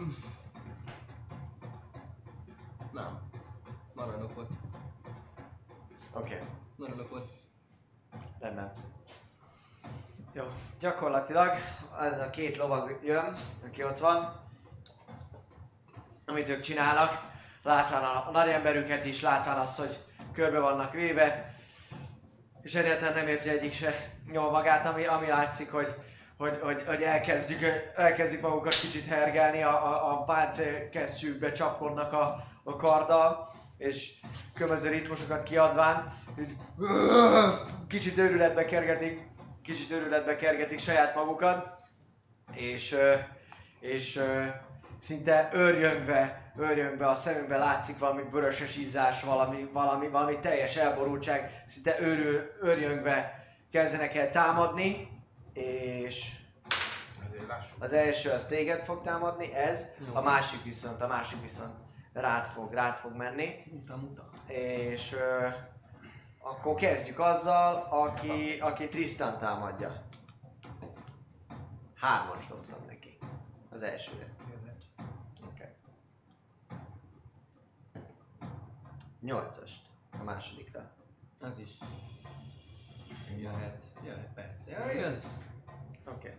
gyakorlatilag 10.84 11.50
ez 12.00 12.20
a 12.20 12.30
két 12.30 12.56
lovag 12.56 12.98
jön, 13.04 13.36
aki 13.66 13.84
ott 13.84 13.98
van. 13.98 14.40
Amit 16.26 16.48
ők 16.48 16.60
csinálnak, 16.60 17.20
látván 17.62 18.02
a, 18.02 18.30
nagy 18.32 18.48
emberüket 18.48 19.06
is, 19.06 19.22
látván 19.22 19.58
azt, 19.58 19.78
hogy 19.78 19.98
körbe 20.32 20.58
vannak 20.58 20.92
véve, 20.92 21.54
és 22.62 22.74
egyáltalán 22.74 23.14
nem 23.14 23.28
érzi 23.28 23.50
egyik 23.50 23.72
se 23.72 24.10
jól 24.32 24.50
magát, 24.50 24.86
ami, 24.86 25.06
ami 25.06 25.26
látszik, 25.26 25.72
hogy, 25.72 25.94
hogy, 26.36 26.58
hogy, 26.62 26.82
hogy 26.86 27.02
elkezdjük, 27.02 27.60
elkezdik 27.96 28.40
magukat 28.40 28.74
kicsit 28.74 29.06
hergelni, 29.06 29.62
a, 29.62 29.86
a, 29.86 30.12
a 30.12 30.24
páncélkesztyűkbe 30.24 31.52
csapkodnak 31.52 32.12
a, 32.12 32.44
a 32.64 32.76
karddal, 32.76 33.54
és 33.78 34.14
különböző 34.54 34.90
ritmusokat 34.90 35.42
kiadván, 35.42 36.12
kicsit 37.88 38.18
őrületbe 38.18 38.64
kergetik, 38.64 39.32
kicsit 39.64 39.90
őrületbe 39.90 40.36
kergetik 40.36 40.78
saját 40.78 41.14
magukat, 41.14 41.78
és, 42.52 42.96
és 43.80 44.22
szinte 45.00 45.50
őrjöngve, 45.54 46.52
őrjöngve 46.58 47.08
a 47.08 47.14
szemünkbe 47.14 47.56
látszik 47.56 47.98
valami 47.98 48.22
vöröses 48.30 48.76
izzás, 48.76 49.22
valami, 49.22 49.68
valami, 49.72 50.08
valami 50.08 50.38
teljes 50.38 50.76
elborultság, 50.76 51.62
szinte 51.66 52.00
őrül, 52.00 52.50
őrjöngve 52.62 53.44
kezdenek 53.70 54.14
el 54.14 54.30
támadni, 54.30 55.08
és 55.52 56.30
az 57.78 57.92
első 57.92 58.30
az 58.30 58.46
téged 58.46 58.84
fog 58.84 59.02
támadni, 59.02 59.54
ez, 59.54 59.94
a 60.12 60.20
másik 60.20 60.62
viszont, 60.62 61.00
a 61.00 61.06
másik 61.06 61.42
viszont 61.42 61.74
rád 62.12 62.46
fog, 62.52 62.72
rád 62.72 62.96
fog 62.96 63.16
menni, 63.16 63.54
Muta, 63.72 63.96
muta. 63.96 64.30
és 64.46 65.16
akkor 66.44 66.74
kezdjük 66.74 67.18
azzal, 67.18 67.86
aki, 67.90 68.58
aki 68.60 68.88
Tristan 68.88 69.38
támadja. 69.38 70.02
Hármas 71.94 72.46
dobtam 72.46 72.84
neki. 72.86 73.18
Az 73.70 73.82
elsőre. 73.82 74.34
Oké. 75.46 75.50
Okay. 75.52 75.72
Nyolcast. 79.20 79.82
A 80.20 80.22
másodikra. 80.22 80.90
Az 81.40 81.58
is. 81.58 81.78
Jöhet. 83.38 83.84
Jöhet, 84.04 84.32
persze. 84.34 84.70
Jöjjön. 84.70 85.20
Oké. 86.06 86.12
Okay. 86.12 86.34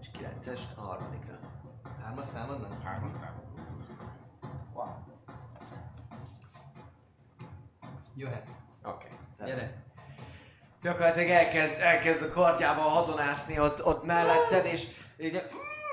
És 0.00 0.10
kilences 0.12 0.60
a 0.76 0.80
harmadikra. 0.80 1.38
Hármat 2.02 2.32
támadnak? 2.32 2.82
Hármat 2.82 3.20
támadunk. 3.20 3.48
Jöhet. 8.18 8.46
Oké. 8.84 9.06
Okay. 9.40 9.48
Gyere. 9.48 9.72
Gyakorlatilag 10.82 11.28
elkezd, 11.28 11.80
elkezd 11.80 12.22
a 12.22 12.32
kardjával 12.32 12.88
hadonászni 12.88 13.60
ott, 13.60 13.84
ott 13.84 14.04
melletted, 14.04 14.64
és 14.64 14.88
így, 15.18 15.42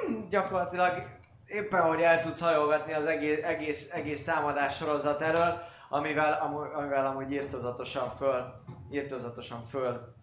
mm, 0.10 0.30
gyakorlatilag 0.30 1.08
éppen 1.46 1.82
hogy 1.82 2.02
el 2.02 2.22
tudsz 2.22 2.42
hajolgatni 2.42 2.94
az 2.94 3.06
egész, 3.06 3.44
egész, 3.44 3.92
egész 3.94 4.24
támadás 4.24 4.76
sorozat 4.76 5.22
elől, 5.22 5.62
amivel, 5.90 6.34
amúgy, 6.42 6.68
amivel 6.74 7.06
amúgy 7.06 7.32
írtozatosan 7.32 8.16
föl, 8.18 8.64
írtozatosan 8.92 9.62
föl 9.62 10.16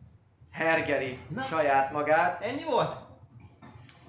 hergeli 0.50 1.18
Na. 1.28 1.42
saját 1.42 1.92
magát, 1.92 2.40
Ennyi 2.40 2.64
volt? 2.64 2.96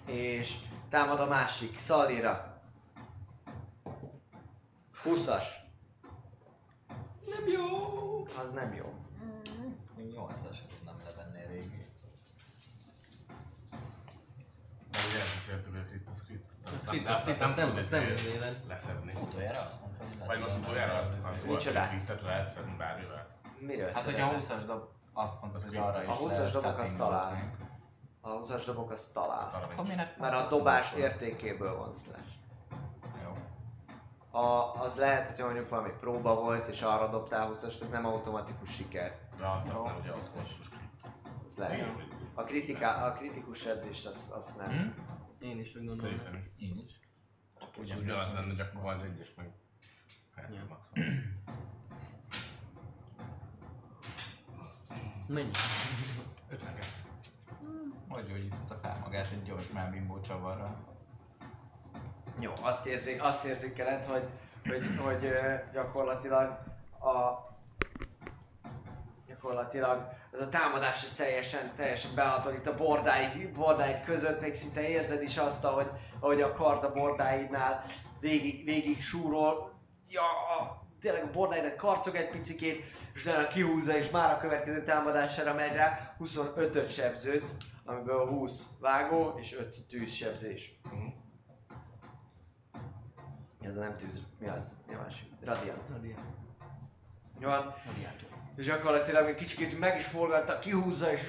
és 0.06 0.56
támad 0.90 1.20
a 1.20 1.26
másik, 1.26 1.80
Szalira. 1.80 2.62
20-as. 5.04 5.63
Nem 7.44 7.54
jó. 7.54 8.28
Az 8.44 8.52
nem 8.54 8.74
jó. 8.74 8.94
Ezt 9.80 9.98
még 9.98 10.14
8-as 10.18 10.58
nem 10.86 10.96
levenné 11.06 11.46
régi. 11.54 11.86
Mert 14.92 15.06
ugye 15.10 15.20
elbeszéltük, 15.20 15.72
hogy 15.72 15.82
a 15.82 16.24
crit. 16.26 16.44
A 16.66 16.70
Azt 16.74 16.88
crit, 16.88 17.04
de 17.04 17.10
az 17.10 17.16
azt 17.16 17.24
crit, 17.24 17.40
nem 17.40 17.48
azt 17.48 17.58
tudod 17.58 17.78
azt 17.78 18.32
vélen. 18.34 18.56
leszedni. 18.68 19.14
Utoljára 19.22 19.60
azt 19.60 19.80
mondta, 19.82 20.04
hogy 20.06 20.28
Vagy 20.28 20.42
az 20.42 20.54
utoljára 20.54 20.98
az, 20.98 21.18
az 21.32 21.46
volt, 21.46 21.64
hogy 21.64 21.88
kritet 21.88 22.22
lehet 22.22 22.48
szedni 22.50 22.76
bármivel. 22.78 23.28
Miről 23.60 23.92
Hát, 23.94 24.04
hogyha 24.04 24.36
20-as 24.40 24.64
dob, 24.66 24.84
azt 25.14 25.42
mondtad, 25.42 25.64
hogy 25.64 25.76
arra 25.76 26.02
is 26.02 26.08
A 26.08 26.18
20-as 26.18 26.30
lehet 26.30 26.52
dobok 26.54 26.78
azt 26.80 26.98
talál. 26.98 27.52
A 28.22 28.30
20-as 28.30 28.64
dobok 28.66 28.92
az 28.92 29.08
talál. 29.14 29.70
Mert 30.18 30.34
a 30.34 30.48
dobás 30.48 30.94
értékéből 30.94 31.78
van 31.78 31.94
slash. 31.96 32.32
A, 34.36 34.74
az 34.82 34.98
lehet, 34.98 35.30
hogy 35.30 35.46
mondjuk 35.46 35.70
valami 35.70 35.90
próba 36.00 36.36
volt, 36.36 36.68
és 36.68 36.82
arra 36.82 37.08
dobtál 37.10 37.48
20 37.48 37.64
ez 37.64 37.90
nem 37.90 38.06
automatikus 38.06 38.74
siker. 38.76 39.20
Ja, 39.40 39.64
Jó. 39.66 39.84
tehát 39.84 40.00
ugye 40.00 40.12
az 40.12 40.32
most 40.36 40.58
Az 41.48 41.58
lehet. 41.58 41.88
A, 42.34 42.44
kritika, 42.44 42.90
a 42.90 43.14
kritikus 43.14 43.66
edzést 43.66 44.06
azt, 44.06 44.32
azt 44.32 44.58
nem. 44.58 44.70
Hm? 44.70 45.44
Én 45.44 45.60
is 45.60 45.76
úgy 45.76 45.86
gondolom. 45.86 46.12
Szerintem 46.12 46.36
is. 46.36 46.46
Én 46.58 46.84
is. 46.86 47.00
Ugye 47.78 47.96
ugyanaz 47.96 48.34
lenne, 48.34 48.48
hogy 48.48 48.60
akkor 48.60 48.92
az 48.92 49.02
egyes 49.02 49.34
meg 49.36 49.54
kettő 50.36 50.54
Ja. 50.54 50.80
Mennyi? 55.28 55.52
52. 56.50 56.88
Hogy 58.08 58.28
gyógyította 58.28 58.76
fel 58.82 59.00
magát 59.04 59.32
egy 59.32 59.44
gyors 59.44 59.72
melbimbó 59.72 60.20
csavarral. 60.20 60.93
Jó, 62.40 62.52
azt 62.62 62.86
érzik, 62.86 63.24
azt 63.24 63.46
érzékeled, 63.46 64.06
hogy, 64.06 64.24
hogy, 64.66 64.84
hogy 65.04 65.26
ö, 65.26 65.54
gyakorlatilag 65.74 66.50
a 67.00 67.52
gyakorlatilag 69.28 70.08
ez 70.34 70.42
a 70.42 70.50
támadás 70.50 71.04
ez 71.04 71.16
teljesen, 71.16 71.76
teljesen 71.76 72.12
behatod 72.16 72.54
itt 72.54 72.68
a 72.68 72.76
bordáid, 72.76 73.52
bordáid 73.52 74.04
között, 74.04 74.42
még 74.42 74.56
szinte 74.56 74.88
érzed 74.88 75.22
is 75.22 75.38
azt, 75.38 75.66
ahogy, 75.66 75.88
ahogy 76.20 76.42
a 76.42 76.54
kard 76.54 76.84
a 76.84 76.92
bordáidnál 76.92 77.84
végig, 78.20 78.66
végig 78.66 79.04
súrol, 79.04 79.80
ja, 80.08 80.22
a, 80.60 80.84
tényleg 81.02 81.24
a 81.24 81.32
bordáidet 81.32 81.76
karcog 81.76 82.16
egy 82.16 82.30
picikét, 82.30 82.86
és 83.14 83.26
utána 83.26 83.48
kihúzza, 83.48 83.98
és 83.98 84.10
már 84.10 84.34
a 84.34 84.38
következő 84.38 84.84
támadására 84.84 85.54
megy 85.54 85.74
rá, 85.74 86.16
25-öt 86.20 86.92
sebződsz, 86.92 87.58
amiből 87.86 88.28
20 88.28 88.80
vágó 88.80 89.34
és 89.42 89.56
5 89.58 89.86
tűzsebzés. 89.90 90.80
Mhm. 90.84 91.23
Ez 93.74 93.80
nem 93.80 93.98
tűz, 93.98 94.24
mi 94.40 94.48
az? 94.48 94.84
Mi 94.88 94.94
a 94.94 95.02
másik? 95.02 95.32
Radiant. 95.42 95.90
Radiant. 95.90 96.20
Jó 97.40 97.50
van. 97.50 97.76
Radiátor. 97.86 98.28
És 98.56 98.66
gyakorlatilag 98.66 99.26
még 99.26 99.36
kicsit 99.36 99.80
meg 99.80 99.98
is 99.98 100.06
forgatta, 100.06 100.60
kihúzza 100.60 101.12
és 101.12 101.22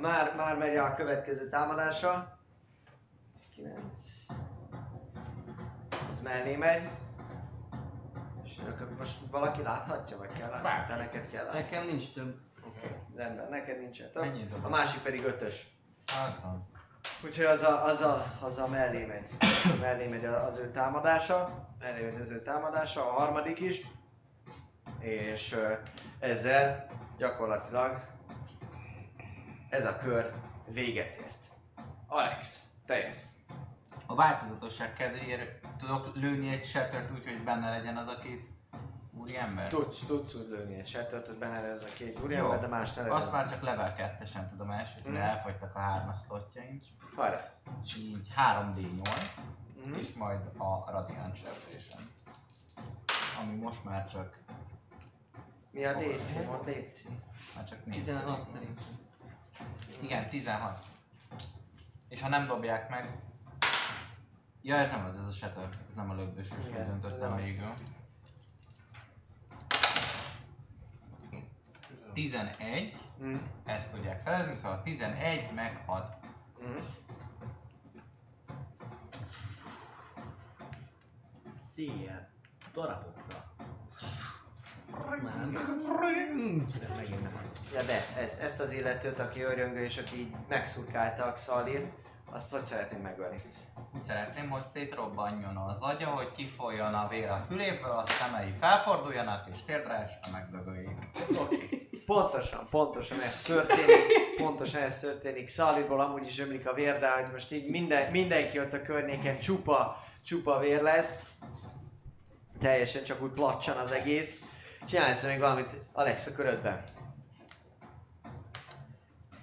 már, 0.00 0.34
már 0.36 0.58
megy 0.58 0.76
a 0.76 0.94
következő 0.94 1.48
támadásra. 1.48 2.38
9. 3.54 3.76
Ez 6.10 6.22
mellé 6.22 6.56
megy. 6.56 6.88
És 8.44 8.56
akkor 8.68 8.96
most 8.98 9.18
valaki 9.30 9.62
láthatja, 9.62 10.16
vagy 10.16 10.32
kell 10.32 10.50
látni? 10.50 10.94
De 10.94 11.00
neked 11.00 11.30
kell 11.30 11.44
látni. 11.44 11.60
Nekem 11.60 11.84
nincs 11.84 12.12
több. 12.12 12.38
Rendben, 13.16 13.48
neked 13.50 13.78
nincsen 13.78 14.10
több. 14.12 14.64
A 14.64 14.68
másik 14.68 15.02
pedig 15.02 15.24
ötös. 15.24 15.66
Az 16.06 16.40
van. 16.42 16.68
Úgyhogy 17.24 17.44
az 17.44 17.62
a, 17.62 17.84
az 17.84 18.00
a, 18.00 18.38
az 18.40 18.58
a 18.58 18.68
mellé 18.68 19.04
megy. 19.04 19.26
mellé 19.80 20.06
megy 20.06 20.24
az 20.24 20.58
ő 20.58 20.70
támadása. 20.70 21.68
Mellé 21.78 22.10
megy 22.10 22.20
az 22.20 22.30
ő 22.30 22.42
támadása, 22.42 23.10
a 23.10 23.12
harmadik 23.12 23.60
is. 23.60 23.80
És 24.98 25.56
ezzel 26.18 26.86
gyakorlatilag 27.18 28.00
ez 29.68 29.84
a 29.84 29.98
kör 29.98 30.32
véget 30.66 31.18
ért. 31.18 31.46
Alex, 32.06 32.62
te 32.86 32.98
jössz. 32.98 33.26
A 34.06 34.14
változatosság 34.14 34.92
kedvéért 34.92 35.66
tudok 35.78 36.14
lőni 36.14 36.52
egy 36.52 36.64
shattert 36.64 37.10
úgy, 37.10 37.24
hogy 37.24 37.44
benne 37.44 37.70
legyen 37.70 37.96
az 37.96 38.08
a 38.08 38.18
két 38.18 38.48
úriember? 39.20 39.68
Tudsz, 39.68 40.06
tudsz 40.06 40.34
úgy 40.34 40.48
lőni 40.48 40.74
egy 40.74 40.88
settert, 40.88 41.26
hogy 41.26 41.36
benne 41.38 41.56
ez 41.64 41.82
a 41.82 41.94
két 41.94 42.20
úriember, 42.22 42.60
de 42.60 42.66
más 42.66 42.92
ne 42.92 43.02
legyen. 43.02 43.16
Azt 43.16 43.32
már 43.32 43.50
csak 43.50 43.62
level 43.62 43.94
2-esen 43.96 44.46
tudom 44.48 44.70
elsütni, 44.70 45.10
mert 45.10 45.24
Mm. 45.24 45.28
elfogytak 45.36 45.74
a 45.74 45.78
hármas 45.78 46.18
slotjaink. 46.18 46.82
Hajrá. 47.16 47.50
És 47.82 47.96
így 47.96 48.28
3D8, 48.36 49.38
Mhm. 49.84 49.94
és 49.94 50.12
majd 50.12 50.40
a 50.58 50.90
radiant 50.90 51.36
sebzésem. 51.36 52.00
Ami 53.42 53.56
most 53.56 53.84
már 53.84 54.08
csak, 54.10 54.38
Mi 55.70 55.84
a 55.84 55.98
léci? 55.98 56.38
Mondd 56.44 56.64
léci. 56.66 57.08
már 57.54 57.64
csak 57.68 57.84
4. 57.86 57.98
16 57.98 58.44
szerintem. 58.44 58.84
Igen, 60.00 60.28
16. 60.28 60.78
És 62.08 62.22
ha 62.22 62.28
nem 62.28 62.46
dobják 62.46 62.88
meg... 62.88 63.18
Ja, 64.62 64.76
ez 64.76 64.90
nem 64.90 65.04
az, 65.04 65.16
ez 65.16 65.26
a 65.28 65.32
shatter. 65.32 65.68
Ez 65.86 65.94
nem 65.94 66.10
a 66.10 66.14
Igen, 66.14 66.80
úgy 66.80 66.86
döntöttem 66.86 67.32
ez 67.32 67.38
az. 67.38 67.82
11, 72.20 72.96
Mm. 73.22 73.36
ezt 73.64 73.92
tudják 73.92 74.18
felezni, 74.18 74.54
szóval 74.54 74.82
11 74.82 75.50
meg 75.54 75.82
6. 75.86 76.12
Mm. 76.64 76.78
Széjjel. 81.56 82.28
Darabokra. 82.72 83.52
De 86.80 86.94
megint 86.96 87.22
nem. 87.22 87.32
Ja 87.72 87.82
de, 87.82 88.20
ez, 88.20 88.38
ezt 88.40 88.60
az 88.60 88.72
illetőt, 88.72 89.18
aki 89.18 89.42
örjöngő 89.42 89.84
és 89.84 89.98
aki 89.98 90.18
így 90.18 90.34
megszurkálta 90.48 91.24
a 91.24 91.32
Xalir, 91.32 91.90
azt 92.30 92.52
hogy 92.52 92.62
szeretném 92.62 93.00
megölni? 93.00 93.42
Úgy 93.94 94.04
szeretném, 94.04 94.50
hogy 94.50 94.68
szétrobbanjon 94.68 95.56
az 95.56 95.76
agya, 95.80 96.08
hogy 96.08 96.32
kifoljon 96.32 96.94
a 96.94 97.08
vér 97.08 97.30
a 97.30 97.44
füléből, 97.48 97.90
a 97.90 98.06
szemei 98.06 98.54
felforduljanak, 98.60 99.48
és 99.52 99.62
térdre 99.62 99.94
esve 99.94 100.30
megdögöljék. 100.32 100.98
Pontosan, 102.10 102.66
pontosan 102.70 103.20
ez 103.20 103.42
történik, 103.42 104.36
pontosan 104.36 104.82
ez 104.82 105.00
történik. 105.00 105.48
Szalidból 105.48 106.00
amúgy 106.00 106.26
is 106.26 106.38
ömlik 106.38 106.66
a 106.66 106.72
vér, 106.72 106.98
de 106.98 107.10
hogy 107.10 107.32
most 107.32 107.52
így 107.52 107.70
minden, 107.70 108.10
mindenki 108.10 108.58
ott 108.58 108.72
a 108.72 108.82
környéken 108.82 109.40
csupa, 109.40 110.04
csupa 110.24 110.58
vér 110.58 110.82
lesz. 110.82 111.22
Teljesen 112.60 113.04
csak 113.04 113.22
úgy 113.22 113.30
placsan 113.30 113.76
az 113.76 113.92
egész. 113.92 114.44
Csinálsz 114.88 115.26
még 115.26 115.38
valamit 115.38 115.76
Alex 115.92 116.26
a 116.26 116.32
körödben. 116.32 116.84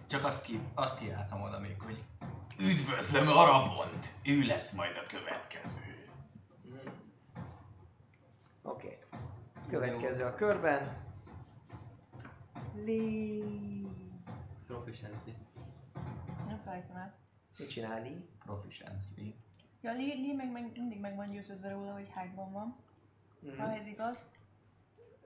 Csak 0.09 0.25
azt, 0.25 0.43
ki, 0.43 0.59
azt 0.75 0.99
kiáltam 0.99 1.41
oda 1.41 1.59
még, 1.59 1.75
hogy 1.85 2.03
Üdvözlöm 2.59 3.27
Arabont! 3.27 4.07
Ő 4.23 4.41
lesz 4.41 4.71
majd 4.71 4.95
a 4.95 5.05
következő. 5.07 6.09
Oké. 8.63 8.87
Okay. 8.87 8.97
Következő 9.69 10.23
a 10.23 10.35
körben. 10.35 11.06
Lee. 12.85 13.87
Proficiency. 14.65 15.33
Nem 16.47 16.59
felejtem 16.63 16.95
el. 16.95 17.15
Mit 17.57 17.69
csinál 17.69 18.01
Lee? 18.01 18.27
proficiency. 18.45 19.35
Ja, 19.81 19.91
Lee, 19.91 20.13
Lee 20.13 20.33
meg, 20.33 20.51
meg 20.51 20.71
mindig 20.75 20.99
meg 20.99 21.15
van 21.15 21.31
győződve 21.31 21.69
róla, 21.69 21.93
hogy 21.93 22.11
hide-ban 22.15 22.51
van. 22.51 22.75
Mhm. 23.39 23.57
Ha 23.57 23.73
ez 23.75 23.85
igaz. 23.85 24.29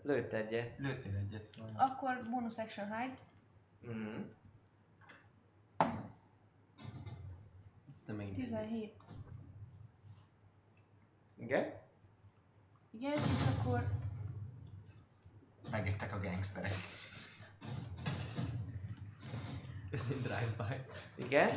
Lőtt 0.01 0.31
egyet. 0.31 0.77
Lőttél 0.77 1.15
egyet 1.15 1.43
szóval. 1.43 1.71
Akkor 1.75 2.27
bonus 2.29 2.57
action 2.57 2.97
hide. 2.97 3.17
Mhm. 3.81 4.21
Aztán 7.95 8.15
megint. 8.15 8.35
17. 8.35 9.03
Igen? 11.37 11.73
Igen, 12.91 13.13
és 13.13 13.57
akkor 13.59 13.99
Megjöttek 15.71 16.13
a 16.13 16.19
gangsterek. 16.19 16.75
Ez 19.91 20.07
egy 20.09 20.21
drive-by. 20.21 20.75
Igen? 21.15 21.49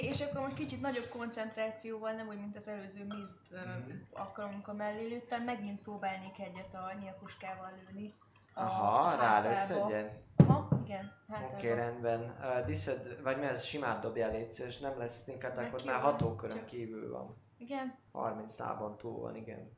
És 0.00 0.20
akkor 0.20 0.40
most 0.40 0.54
kicsit 0.56 0.80
nagyobb 0.80 1.08
koncentrációval, 1.08 2.12
nem 2.12 2.28
úgy, 2.28 2.40
mint 2.40 2.56
az 2.56 2.68
előző 2.68 3.04
Mist 3.04 3.38
mm. 3.68 3.90
alkalommal 4.12 4.74
mellé 4.74 5.06
lőttem, 5.08 5.42
megint 5.42 5.80
próbálnék 5.82 6.38
egyet 6.38 6.74
a 6.74 6.92
nyílpuskával 7.00 7.72
lőni. 7.76 8.14
a 8.54 8.60
Aha, 8.60 9.16
rálősz 9.16 9.56
hátába. 9.58 9.86
egyen. 9.86 10.10
Aha, 10.36 10.68
igen, 10.84 11.12
hátába. 11.28 11.54
Oké, 11.54 11.72
okay, 11.72 11.78
rendben. 11.78 12.20
Uh, 12.40 12.66
diszed, 12.66 13.22
vagy 13.22 13.38
mi 13.38 13.44
ez, 13.44 13.64
simát 13.64 14.00
dobjál 14.00 14.30
légy 14.30 14.52
szíves, 14.52 14.78
nem 14.78 14.98
lesz 14.98 15.22
sneak 15.22 15.42
attack, 15.42 15.84
már 15.84 16.00
hatókörön 16.00 16.56
Csak- 16.56 16.66
kívül 16.66 17.12
van. 17.12 17.36
Igen, 17.58 17.94
30 18.12 18.58
lábon 18.58 18.96
túl 18.96 19.20
van, 19.20 19.36
igen. 19.36 19.70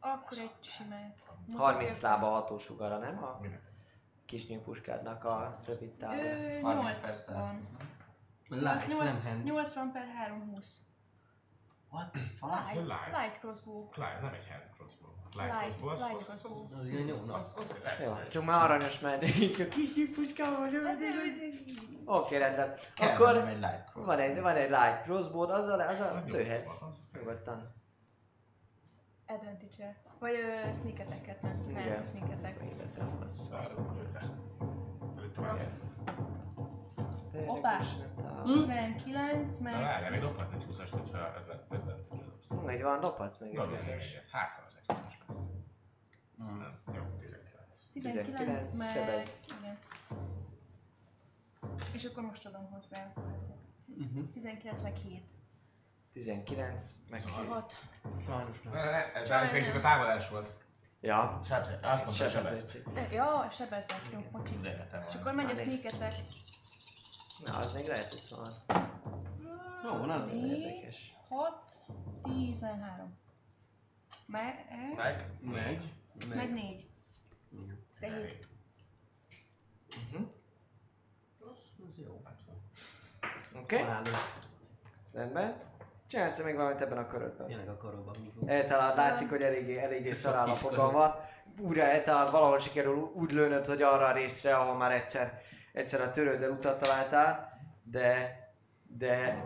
akkor 0.00 0.38
egy 0.38 0.50
simát. 0.60 1.16
30 1.56 2.00
lába 2.02 2.26
hatósugara, 2.26 2.98
nem? 2.98 3.24
A 3.24 3.38
Minek? 3.40 3.69
Kis 4.30 4.46
nyílpuskádnak 4.46 5.24
a 5.24 5.60
rövid 5.66 5.90
távol. 5.90 6.24
Ö, 6.24 6.60
30 6.60 6.98
perc 7.00 7.28
80. 7.28 7.60
Light, 8.48 8.86
nem 8.86 8.96
8, 8.96 9.26
hand. 9.26 9.44
80 9.46 9.92
per 9.92 10.06
320. 10.16 10.78
What 11.90 12.10
the 12.10 12.22
fuck? 12.38 12.52
Light, 12.52 12.86
light. 12.86 13.12
light 13.12 13.38
crossbow. 13.40 13.88
Clive, 13.88 14.18
nem 14.22 14.32
egy 14.32 14.48
hand 14.48 14.62
crossbow. 14.76 15.10
Light, 15.36 15.60
Light, 15.60 15.76
crossbow, 15.78 15.88
az, 15.90 15.98
light 16.00 16.16
az, 16.20 16.24
crossbow. 16.26 16.78
az, 16.80 16.86
ilyen 16.88 17.06
jó, 17.06 17.24
na. 17.24 17.34
az, 17.34 17.54
az, 17.56 17.70
az, 17.70 18.04
Jó, 18.04 18.16
csak 18.30 18.44
már 18.44 18.70
aranyos 18.70 19.00
mennék, 19.00 19.58
a 19.60 19.68
kis 19.68 19.94
nyílpuskával 19.94 20.70
Hát, 20.70 20.98
Oké, 22.04 22.36
rendben. 22.36 22.74
Akkor 22.96 23.34
light 23.34 23.92
van 23.94 24.18
egy, 24.18 24.40
van 24.40 24.56
egy 24.56 24.70
light 24.70 25.02
crossbow, 25.02 25.50
azzal, 25.50 25.80
azzal 25.80 26.16
Az 26.16 26.30
lőhetsz. 26.30 26.64
80, 26.80 26.94
Nyugodtan. 27.12 27.79
Advantage-el. 29.34 29.94
Vagy 30.18 30.34
ö, 30.34 30.72
sneak 30.72 30.98
attack-et, 30.98 31.42
nem? 31.42 31.64
Igen. 31.70 31.88
Nem, 31.88 32.02
sneak 32.04 32.30
attack. 32.30 32.60
Szarul 33.48 33.94
lőtte. 33.96 34.30
Lőtte 35.16 35.40
már 35.40 35.54
ilyen. 35.54 35.78
Hoppá. 37.46 37.78
Hm? 38.44 38.52
19, 38.52 39.58
Na 39.58 39.70
meg... 39.70 39.80
várjál, 39.80 40.10
még 40.10 40.20
dobhatsz 40.20 40.52
egy 40.52 40.66
20-ast, 40.70 40.88
hogyha 40.90 41.18
advantage 41.18 41.96
dobsz. 42.48 42.72
Így 42.74 42.82
van, 42.82 43.00
dobhatsz 43.00 43.38
még 43.38 43.52
Na, 43.52 43.62
egy 43.62 43.68
dobsz 43.68 43.80
összes. 43.80 44.06
egyet. 44.08 44.28
Hát, 44.30 44.50
ha 44.52 44.62
az 44.66 44.76
egy 44.76 44.84
20-as 44.96 45.28
lesz. 45.28 45.38
Nem, 46.36 46.80
jó, 46.94 47.02
19. 47.18 47.46
19, 47.92 48.26
19, 48.26 48.78
meg... 48.78 48.96
Igen. 49.60 49.76
És 51.94 52.04
akkor 52.04 52.22
most 52.22 52.46
adom 52.46 52.70
hozzá. 52.70 53.12
19 54.32 54.82
meg 54.82 54.96
7. 54.96 55.22
19, 56.12 56.90
meg 57.10 57.22
6. 57.48 57.74
Sajnos 58.26 58.62
nem. 58.62 58.72
Ne, 58.72 58.84
ne, 58.84 59.12
ez 59.12 59.28
már 59.28 59.52
még 59.52 59.64
csak 59.64 59.74
a 59.74 59.80
támadás 59.80 60.28
volt. 60.28 60.46
Ja, 61.00 61.40
Sebze, 61.44 61.78
azt 61.82 62.04
mondta, 62.04 62.28
sebez. 62.28 62.70
sebezett. 62.70 63.12
Ja, 63.12 63.48
sebeznek, 63.50 64.00
jó, 64.12 64.18
bocsi. 64.32 64.60
És 65.08 65.14
akkor 65.14 65.34
megy 65.34 65.50
a 65.50 65.56
sneak 65.56 65.84
attack. 65.84 66.16
Na, 67.44 67.58
az 67.58 67.74
még 67.74 67.86
lehet, 67.86 68.08
hogy 68.08 68.18
szóval. 68.18 68.50
Jó, 69.84 70.04
nem. 70.04 70.28
Érdekes. 70.28 71.14
6, 71.28 71.52
13. 72.22 73.18
Meg, 74.26 74.66
eh, 74.68 74.96
Meg? 74.96 75.30
Meg. 75.40 75.82
meg 76.28 76.52
4. 76.52 76.90
Igen. 77.52 77.86
17. 77.92 78.48
Az 81.86 81.96
jó. 81.96 82.22
Oké, 83.54 83.82
okay. 83.82 84.02
Rendben. 85.12 85.69
Csinálsz 86.10 86.42
még 86.42 86.56
valamit 86.56 86.80
ebben 86.80 86.98
a 86.98 87.06
körödben? 87.06 87.46
Tényleg 87.46 87.68
a 87.68 87.76
karokban 87.76 88.14
húzunk. 88.16 88.50
Eltalál, 88.50 88.94
látszik, 88.94 89.30
hogy 89.30 89.42
eléggé, 89.42 89.78
eléggé 89.78 90.12
szarállapotban 90.12 90.92
van. 90.92 91.14
Újra 91.60 91.82
eltalál, 91.82 92.30
valahol 92.30 92.58
sikerül 92.58 93.12
úgy 93.14 93.32
lőnöd, 93.32 93.66
hogy 93.66 93.82
arra 93.82 94.06
a 94.06 94.12
részre, 94.12 94.56
ahol 94.56 94.76
már 94.76 94.92
egyszer, 94.92 95.40
egyszer 95.72 96.00
a 96.00 96.10
törőddel 96.10 96.50
utat 96.50 96.80
találtál. 96.82 97.58
de, 97.82 98.38
de 98.82 99.44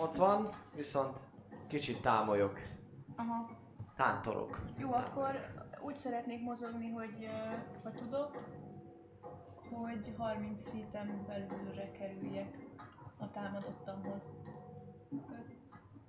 ott, 0.00 0.16
van, 0.16 0.48
viszont 0.74 1.16
kicsit 1.68 2.02
támolyok, 2.02 2.60
Aha. 3.16 3.50
tántorok. 3.96 4.60
Jó, 4.78 4.92
akkor 4.92 5.54
úgy 5.80 5.96
szeretnék 5.96 6.42
mozogni, 6.42 6.90
hogy 6.90 7.30
ha 7.82 7.90
tudok, 7.90 8.42
hogy 9.72 10.14
30 10.16 10.68
feet-en 10.68 11.24
belülre 11.26 11.90
kerüljek 11.90 12.56
a 13.18 13.30
támadottamhoz. 13.30 14.34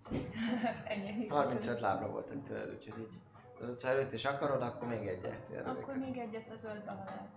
Ennyi. 0.87 1.27
35 1.27 1.79
lábra 1.79 2.09
voltak 2.09 2.43
tőled, 2.43 2.69
úgyhogy 2.69 2.99
így. 2.99 3.21
Az 3.61 3.69
utca 3.69 3.87
előtt 3.87 4.13
is 4.13 4.25
akarod, 4.25 4.61
akkor 4.61 4.87
még 4.87 5.07
egyet. 5.07 5.67
Akkor 5.67 5.95
még 5.95 6.17
egyet 6.17 6.49
a 6.51 6.55
zöldbe, 6.55 6.91
ha 6.91 7.03
lehet. 7.05 7.29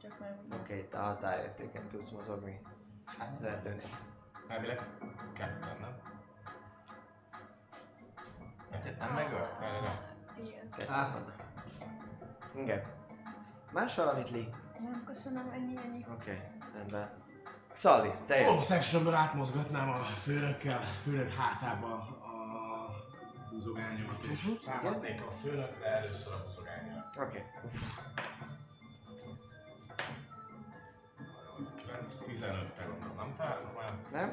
Csak 0.00 0.18
már 0.20 0.38
úgy. 0.44 0.54
Oké, 0.54 0.74
okay, 0.74 0.88
te 0.88 0.98
a 0.98 1.02
határértéken 1.02 1.88
tudsz 1.88 2.10
mozogni. 2.10 2.60
Az 3.36 3.44
erdőnél. 3.44 3.80
Elvileg 4.48 4.80
ketten, 5.32 5.76
nem? 5.80 5.96
Egyet 8.70 8.98
nem 8.98 9.12
megölt? 9.12 9.50
Igen. 10.48 10.70
Kettő 10.70 10.92
Á. 10.92 11.12
van. 11.12 11.32
Igen. 12.54 12.82
Más 13.72 13.96
valamit, 13.96 14.30
Lee? 14.30 14.48
Nem, 14.80 15.04
köszönöm, 15.06 15.50
ennyi, 15.52 15.76
ennyi. 15.76 16.06
Oké, 16.12 16.30
okay, 16.30 16.40
rendben. 16.74 17.19
Szalli, 17.72 18.10
te 18.26 18.40
jössz. 18.40 18.66
sectionből 18.66 19.14
átmozgatnám 19.14 19.88
a 19.88 19.94
főnökkel, 19.98 20.84
főnök 21.02 21.32
hátába 21.32 21.92
a 21.92 22.40
buzogányomat, 23.50 24.22
és 24.32 24.48
támadnék 24.64 25.22
a 25.28 25.30
főnökre, 25.30 25.86
először 25.86 26.32
a 26.32 26.44
buzogányra. 26.44 27.10
Oké. 27.20 27.44
15-tel 32.26 32.86
gondolom, 32.90 33.16
nem 33.16 33.32
találom 33.36 33.72
már. 33.76 33.90
Nem? 34.12 34.32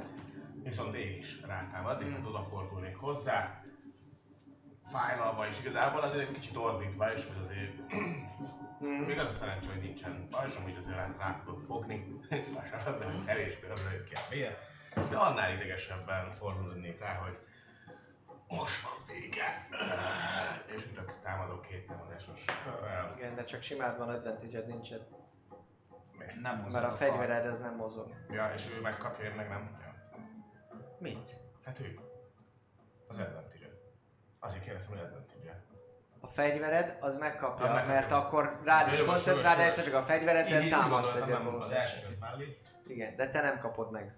Viszont 0.64 0.96
én 0.96 1.18
is 1.18 1.42
rátámadnék, 1.42 2.12
hát 2.12 2.26
odafordulnék 2.26 2.96
hozzá, 2.96 3.64
fájlalva, 4.86 5.48
és 5.48 5.60
igazából 5.60 6.02
azért 6.02 6.28
egy 6.28 6.34
kicsit 6.34 6.56
ordítva 6.56 7.14
is, 7.14 7.26
hogy 7.26 7.38
azért 7.42 7.74
Mm. 8.84 9.02
még 9.02 9.18
az 9.18 9.28
a 9.28 9.32
szerencsé, 9.32 9.68
hogy 9.70 9.82
nincsen 9.82 10.28
pajzsom, 10.30 10.64
hogy 10.64 10.76
azért 10.78 10.96
rá, 10.96 11.14
rá 11.18 11.42
tudok 11.46 11.62
fogni, 11.62 12.20
vasárnap 12.54 13.04
nem 13.04 13.26
kevésbé 13.26 13.68
nem 13.68 13.92
lőtt 13.92 14.08
ki 14.08 14.14
a 14.14 14.22
bér, 14.30 14.58
de 15.10 15.18
annál 15.18 15.54
idegesebben 15.54 16.36
fordulnék 16.36 17.00
rá, 17.00 17.14
hogy 17.14 17.38
most 18.48 18.82
van 18.82 18.94
vége, 19.08 19.68
és 20.76 20.86
ütök, 20.86 21.20
támadok 21.22 21.62
két 21.62 21.88
támadásos 21.88 22.46
körrel. 22.64 23.14
Igen, 23.18 23.36
de 23.36 23.44
csak 23.44 23.62
simád 23.62 23.98
van, 23.98 24.10
advantage 24.10 24.66
nincsen. 24.66 25.08
Nem 26.42 26.58
mozog 26.58 26.82
Mert 26.82 26.94
a 26.94 26.96
fegyvered 26.96 27.46
ez 27.46 27.60
nem 27.60 27.76
mozog. 27.76 28.14
Ja, 28.30 28.54
és 28.54 28.70
ő 28.78 28.82
megkapja, 28.82 29.30
én 29.30 29.36
meg 29.36 29.48
nem. 29.50 29.78
Ja. 29.82 29.96
Mit? 31.00 31.36
Hát 31.64 31.80
ő. 31.80 32.00
Az 33.08 33.20
advantage 33.20 33.70
Azért 34.40 34.64
kérdeztem, 34.64 34.98
hogy 34.98 35.06
advantage 35.06 35.64
A 36.28 36.30
fegyvered 36.30 36.98
az 37.00 37.20
megkapja, 37.20 37.66
Ah, 37.66 37.74
megkapja. 37.74 37.94
mert 37.94 38.12
akkor 38.12 38.60
rád 38.64 38.94
is 38.94 39.04
koncentrál, 39.06 39.56
de 39.56 39.66
egyszer 39.66 39.84
csak 39.86 39.94
a 39.94 40.04
fegyvereddel 40.04 40.60
Így, 40.60 40.66
így 40.66 40.72
támadsz 40.72 41.16
egy 41.16 41.32
az 41.60 41.72
első 41.72 42.08
az 42.08 42.16
mellé, 42.20 42.58
Igen, 42.88 43.16
de 43.16 43.30
te 43.30 43.42
nem 43.42 43.60
kapod 43.60 43.92
meg. 43.92 44.14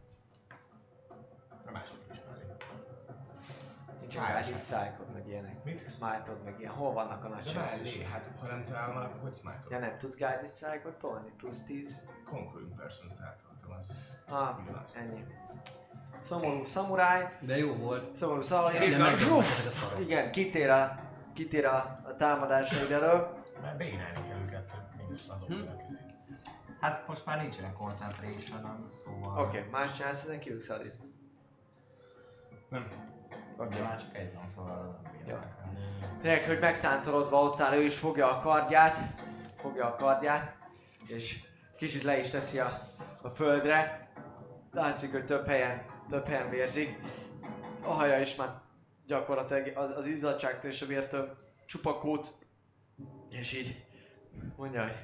a 1.66 1.72
második 1.72 2.04
is 2.12 2.18
mellé. 2.30 2.44
Nincs 4.00 4.18
Várj. 4.18 4.52
egy 4.52 4.58
szájkod 4.58 5.14
meg 5.14 5.28
ilyenek. 5.28 5.64
Mit? 5.64 5.80
Smite-od 5.92 6.44
meg 6.44 6.56
ilyen. 6.60 6.72
Hol 6.72 6.94
vannak 6.94 7.24
a 7.24 7.28
nagy 7.28 7.44
De 7.54 7.60
mellé, 7.60 8.04
hát 8.12 8.30
ha 8.40 8.48
nem 8.48 8.66
találom, 8.66 8.96
akkor 8.98 9.20
hogy 9.22 9.38
smite 9.38 9.64
Ja 9.70 9.80
nem 9.80 9.98
tudsz 9.98 10.18
guided 10.18 10.48
szájkot 10.50 10.94
tolni? 11.00 11.30
Plusz 11.38 11.64
10? 11.66 12.10
Conquering 12.26 12.76
Person-t 12.76 13.16
átoltam, 13.22 13.78
az 13.80 13.88
Ah, 14.30 14.58
ennyi. 14.96 15.26
Szomorú 16.24 16.66
szamuráj, 16.66 17.38
De 17.40 17.58
jó 17.58 17.74
volt. 17.76 18.16
szomorú 18.18 18.42
szamuráj. 18.42 18.88
Igen, 20.00 20.32
kitér 20.32 20.70
a, 20.70 21.00
kitér 21.40 21.66
a, 21.66 22.00
a 22.04 22.16
támadásaid 22.18 22.92
elől. 22.92 23.38
Mert 23.62 23.78
bénálni 23.78 24.28
kell 24.30 24.40
őket, 24.46 24.72
mégis 24.98 25.28
adom 25.28 25.48
kezét. 25.48 26.00
Hát 26.80 27.08
most 27.08 27.26
már 27.26 27.42
nincsen 27.42 27.74
concentration 27.74 28.86
szóval... 29.04 29.46
Oké, 29.46 29.58
okay, 29.58 29.70
más 29.70 29.96
csinálsz 29.96 30.24
ezen 30.24 30.40
kívül 30.40 30.62
Szadi? 30.62 30.92
Nem. 32.70 32.88
Oké. 33.58 33.82
Már 33.82 34.00
csak 34.00 34.16
egy 34.16 34.34
van, 34.34 34.48
szóval 34.48 35.00
nem 35.04 35.12
bírnak. 35.12 35.46
Tényleg, 36.22 36.44
hogy 36.44 36.60
megtántorodva 36.60 37.42
ott 37.42 37.60
áll, 37.60 37.74
ő 37.74 37.82
is 37.82 37.98
fogja 37.98 38.38
a 38.38 38.40
kardját, 38.40 38.98
fogja 39.58 39.86
a 39.86 39.96
kardját, 39.96 40.56
és 41.08 41.44
kicsit 41.78 42.04
le 42.04 42.20
is 42.20 42.30
teszi 42.30 42.60
a, 42.60 42.80
a 43.22 43.30
földre. 43.30 44.10
Látszik, 44.72 45.12
hogy 45.12 45.26
több 45.26 45.48
helyen, 45.48 45.86
több 46.10 46.28
helyen 46.28 46.50
vérzik. 46.50 47.00
A 47.82 47.92
haja 47.92 48.20
is 48.20 48.36
már 48.36 48.50
gyakorlatilag 49.10 49.78
az, 49.78 49.92
az 49.98 50.08
izzadságtól 50.08 50.70
és 50.70 50.82
a 50.82 50.86
vértől 50.86 51.38
csupa 51.66 51.94
kóc. 52.00 52.46
És 53.30 53.54
így 53.54 53.86
mondja, 54.56 54.84
hogy 54.84 54.96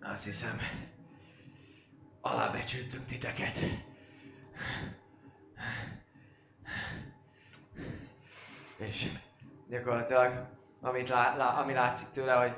azt 0.00 0.24
hiszem, 0.24 0.58
alábecsültük 2.20 3.04
titeket. 3.06 3.58
És 8.76 9.12
gyakorlatilag, 9.68 10.46
amit 10.80 11.08
lá, 11.08 11.36
lá, 11.36 11.60
ami 11.62 11.72
látszik 11.72 12.08
tőle, 12.08 12.32
hogy 12.34 12.54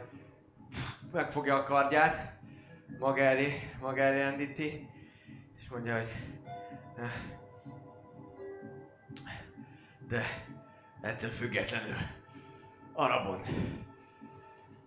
megfogja 1.13 1.57
a 1.57 1.65
kardját, 1.65 2.39
maga 2.99 3.21
elé, 3.23 3.71
maga 3.81 4.01
elé 4.01 4.19
rendíti, 4.21 4.89
és 5.57 5.69
mondja, 5.69 5.97
hogy 5.97 6.09
"Eh, 6.09 6.38
de 10.09 10.25
ettől 11.01 11.31
függetlenül 11.31 11.97
Arabont 12.93 13.49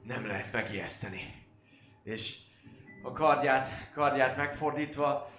nem 0.04 0.28
lehet 0.28 0.52
megijeszteni. 0.52 1.46
És 2.04 2.38
a 3.04 3.12
kardját, 3.12 3.70
kardját 3.94 4.38
megfordítva 4.38 5.32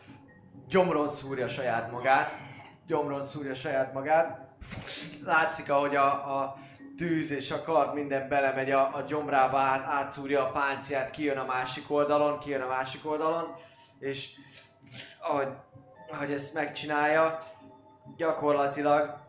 gyomron 0.68 1.10
szúrja 1.10 1.48
saját 1.48 1.90
magát, 1.90 2.30
gyomron 2.86 3.22
szúrja 3.22 3.54
saját 3.54 3.92
magát, 3.92 4.50
látszik, 5.24 5.70
ahogy 5.70 5.96
a, 5.96 6.40
a 6.40 6.56
tűz 6.96 7.30
és 7.30 7.50
a 7.50 7.62
kard 7.62 7.94
minden 7.94 8.28
belemegy 8.28 8.70
a, 8.70 8.96
a 8.96 9.00
gyomrába, 9.00 9.58
át, 9.58 9.86
átszúrja 9.86 10.42
a 10.46 10.50
páncélt, 10.50 11.10
kijön 11.10 11.38
a 11.38 11.44
másik 11.44 11.90
oldalon, 11.90 12.38
kijön 12.38 12.60
a 12.60 12.66
másik 12.66 13.06
oldalon, 13.06 13.54
és 13.98 14.34
ahogy, 15.20 15.48
ahogy 16.12 16.32
ezt 16.32 16.54
megcsinálja, 16.54 17.38
gyakorlatilag 18.16 19.20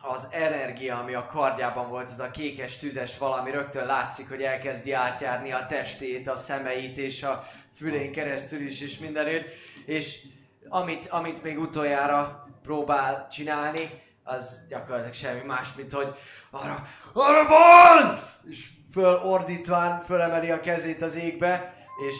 az 0.00 0.28
energia, 0.32 0.98
ami 0.98 1.14
a 1.14 1.26
kardjában 1.26 1.88
volt, 1.88 2.10
ez 2.10 2.20
a 2.20 2.30
kékes, 2.30 2.78
tüzes 2.78 3.18
valami, 3.18 3.50
rögtön 3.50 3.86
látszik, 3.86 4.28
hogy 4.28 4.42
elkezdi 4.42 4.92
átjárni 4.92 5.52
a 5.52 5.66
testét, 5.66 6.28
a 6.28 6.36
szemeit 6.36 6.96
és 6.96 7.22
a 7.22 7.48
fülén 7.76 8.12
keresztül 8.12 8.60
is, 8.60 8.80
és 8.80 8.98
mindenütt, 8.98 9.48
és 9.86 10.26
amit, 10.68 11.08
amit 11.08 11.42
még 11.42 11.58
utoljára 11.58 12.48
próbál 12.62 13.28
csinálni, 13.30 13.90
az 14.22 14.66
gyakorlatilag 14.68 15.14
semmi 15.14 15.42
más, 15.46 15.74
mint 15.74 15.92
hogy 15.92 16.14
arra, 16.50 16.86
arra 17.12 17.48
van! 17.48 18.18
És 18.48 18.68
fölordítván 18.92 20.04
fölemeli 20.04 20.50
a 20.50 20.60
kezét 20.60 21.02
az 21.02 21.16
égbe, 21.16 21.74
és 22.10 22.16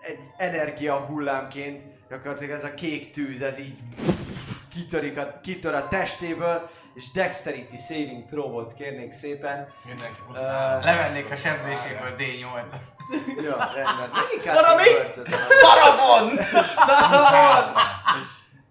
egy 0.00 0.18
energia 0.36 0.96
hullámként 0.96 1.93
gyakorlatilag 2.08 2.56
ez 2.56 2.64
a 2.64 2.74
kék 2.74 3.12
tűz, 3.12 3.42
ez 3.42 3.58
így 3.58 3.76
kitörik 4.68 5.18
a, 5.18 5.40
kitör 5.42 5.74
a 5.74 5.88
testéből, 5.88 6.70
és 6.94 7.12
Dexterity 7.12 7.76
Saving 7.88 8.26
Throw-ot 8.28 8.74
kérnék 8.74 9.12
szépen. 9.12 9.68
Mindenki 9.84 10.20
három. 10.46 10.82
Levennék 10.84 11.30
a 11.30 11.36
sebzéséből 11.36 12.14
D8. 12.18 12.72
Jó, 13.36 13.52
rendben. 13.74 14.10
Mennyi 14.12 14.44
Valami? 14.44 14.88
Szarabon! 15.42 16.38
Szarabon! 16.86 17.82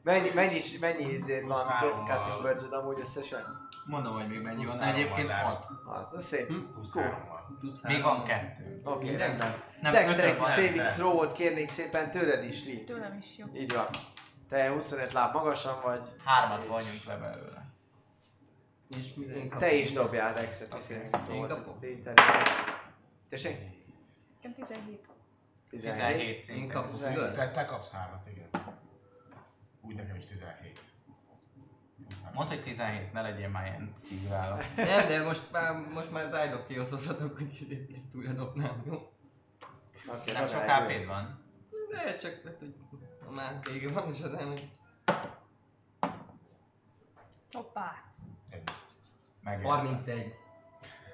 Mennyi, 0.04 0.30
mennyi, 0.34 0.60
mennyi 0.80 1.04
Plusz 1.06 1.48
van 1.48 1.68
három 1.68 2.06
Captain 2.06 2.42
van. 2.42 2.42
birds 2.42 2.64
amúgy 2.72 3.00
összesen? 3.00 3.70
Mondom, 3.86 4.14
hogy 4.14 4.28
még 4.28 4.42
mennyi 4.42 4.66
van. 4.66 4.82
Egyébként 4.82 5.28
van, 5.28 5.38
6. 5.38 5.66
Hát, 5.94 6.22
szép. 6.22 6.46
Plusz 6.74 6.92
Cool. 6.92 7.33
Plusz 7.60 7.82
Még 7.82 8.02
három. 8.02 8.18
van 8.18 8.26
kettő. 8.26 8.82
Oké, 8.84 8.90
okay, 8.96 9.10
Minden? 9.10 9.28
rendben. 9.28 9.64
Nem, 9.82 9.92
Dexterity. 9.92 10.44
Saving. 10.46 10.88
Throw-ot 10.88 11.34
kérnék 11.34 11.70
szépen 11.70 12.12
tőled 12.12 12.44
is, 12.44 12.66
Lee. 12.66 12.84
Tőlem 12.86 13.18
is 13.18 13.38
jó. 13.38 13.46
Így 13.56 13.74
van. 13.74 13.86
Te 14.50 14.70
25 14.70 15.12
láb 15.12 15.34
magasan 15.34 15.82
vagy, 15.84 16.02
Hármat 16.26 16.66
vonjunk 16.66 17.04
le 17.04 17.16
belőle. 17.18 17.72
És 18.98 19.14
mi- 19.14 19.26
én 19.26 19.44
kapom. 19.50 19.60
te 19.60 19.74
is 19.74 19.92
dobjál 19.92 20.34
Dexterity 20.34 20.74
Oké. 20.74 20.84
Saving 20.84 21.10
Throw-ot. 21.10 21.84
Én 21.84 22.04
kapom. 22.04 22.14
Tessék? 23.30 23.58
Nekem 24.36 24.54
17. 24.54 25.06
17 25.70 26.22
Én 26.36 26.42
szinten. 26.42 26.68
kapok, 26.70 27.12
igaz? 27.12 27.36
Te, 27.36 27.52
te 27.52 27.66
kapsz 27.66 27.92
hármat, 27.92 28.28
igen. 28.28 28.50
Úgy 29.82 29.96
nekem 29.96 30.16
is 30.16 30.26
17. 30.26 30.63
Mondd, 32.34 32.50
hogy 32.50 32.64
17, 32.64 33.14
ne 33.14 33.22
legyél 33.22 33.50
már 33.50 33.66
ilyen 33.66 33.94
kívülálló. 34.08 34.56
Nem, 34.76 35.08
de 35.08 35.24
most 35.24 35.52
már, 35.52 35.74
most 35.94 36.12
már 36.12 36.32
rájdok 36.32 36.68
ki, 36.68 36.80
osztozhatok, 36.80 37.38
hogy 37.38 37.88
ezt 37.96 38.16
újra 38.16 38.32
dobnám, 38.32 38.84
jó? 38.86 39.12
Oké, 40.08 40.32
Nem 40.32 40.48
sok 40.48 40.62
hp 40.62 41.06
van. 41.06 41.42
De 41.90 42.16
csak, 42.16 42.42
hát, 42.44 42.56
hogy 42.60 42.76
már 43.30 43.60
vége 43.64 43.90
van, 43.92 44.14
és 44.14 44.22
az 44.22 44.34
elmegy. 44.34 44.70
Hoppá. 47.52 48.04
Meg 49.44 49.66
31. 49.66 50.36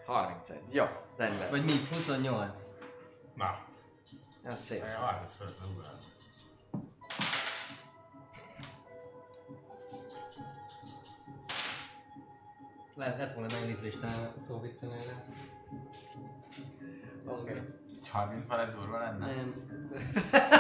31. 0.06 0.62
Jó, 0.70 0.86
rendben. 1.18 1.50
Vagy 1.50 1.66
mi? 1.66 1.88
28. 1.94 2.60
Na, 3.34 3.66
Ez 4.46 4.60
szép. 4.60 4.82
a 4.82 5.06
30 5.06 5.34
fölött 5.34 5.60
Lehet, 13.00 13.18
lett 13.18 13.34
volna 13.34 13.50
nagyon 13.54 13.70
ízléstelen 13.70 14.34
szó 14.48 14.60
viccelőre. 14.60 15.24
Oké. 17.26 17.62
30 18.12 18.46
felett 18.46 18.76
durva 18.76 18.98
lenne? 18.98 19.26
Nem. 19.26 19.54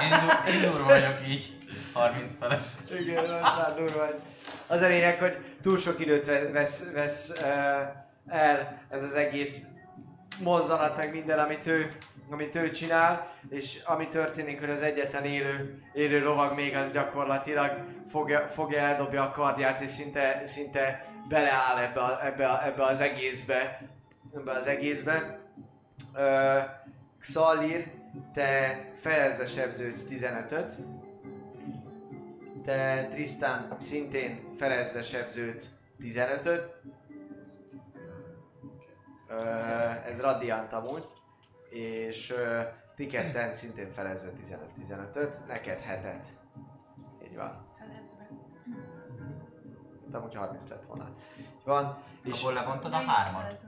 Én, 0.01 0.09
dur- 0.09 0.47
én 0.53 0.71
durva 0.71 0.85
vagyok 0.85 1.27
így. 1.27 1.57
30 1.93 2.35
felett. 2.35 2.91
Igen, 2.99 3.25
az 3.25 3.41
már 3.41 3.73
durva. 3.75 3.97
vagy. 3.97 4.19
Az 4.67 4.81
a 4.81 4.87
lényeg, 4.87 5.19
hogy 5.19 5.37
túl 5.61 5.79
sok 5.79 5.99
időt 5.99 6.25
ve- 6.25 6.51
vesz, 6.51 6.93
vesz 6.93 7.29
uh, 7.29 7.45
el 8.27 8.81
ez 8.89 9.03
az 9.03 9.15
egész 9.15 9.67
mozzanat, 10.41 10.97
meg 10.97 11.11
minden, 11.11 11.39
amit 11.39 11.67
ő, 11.67 11.91
amit 12.29 12.55
ő 12.55 12.71
csinál, 12.71 13.31
és 13.49 13.81
ami 13.85 14.07
történik, 14.07 14.59
hogy 14.59 14.69
az 14.69 14.81
egyetlen 14.81 15.25
élő, 15.25 15.83
élő 15.93 16.23
lovag 16.23 16.55
még 16.55 16.75
az 16.75 16.91
gyakorlatilag 16.91 17.71
fogja, 18.11 18.47
fogja 18.47 18.79
eldobja 18.79 19.23
a 19.23 19.31
kardját, 19.31 19.81
és 19.81 19.91
szinte, 19.91 20.43
szinte 20.47 21.08
beleáll 21.29 21.77
ebbe, 21.77 22.01
a, 22.01 22.25
ebbe, 22.25 22.47
a, 22.47 22.65
ebbe 22.65 22.83
az 22.83 23.01
egészbe, 23.01 23.81
ebbe 24.35 24.51
az 24.51 24.67
egészbe. 24.67 25.39
Uh, 26.13 26.63
Xalir, 27.19 27.91
te 28.33 28.79
felezve 29.01 29.47
sebződsz 29.47 30.07
15-öt, 30.09 30.75
te 32.65 33.07
Tristan 33.07 33.75
szintén 33.79 34.55
felezve 34.57 35.03
sebződsz 35.03 35.79
15-öt. 35.99 36.81
Ö, 39.27 39.35
ez 40.09 40.21
Radiant 40.21 40.73
amúgy. 40.73 41.05
És 41.69 42.31
ö, 42.31 42.61
ti 42.95 43.07
ketten 43.07 43.53
szintén 43.53 43.91
felezve 43.91 44.31
15-15-öt, 44.43 45.47
neked 45.47 45.79
hetet. 45.79 46.27
Így 47.23 47.35
van. 47.35 47.68
De 50.11 50.17
amúgy 50.17 50.35
30 50.35 50.67
lett 50.69 50.83
volna. 50.87 51.09
Van. 51.63 51.97
És 52.23 52.39
Abból 52.39 52.53
levontad 52.53 52.93
a 52.93 52.97
De 52.97 53.05
hármat? 53.05 53.65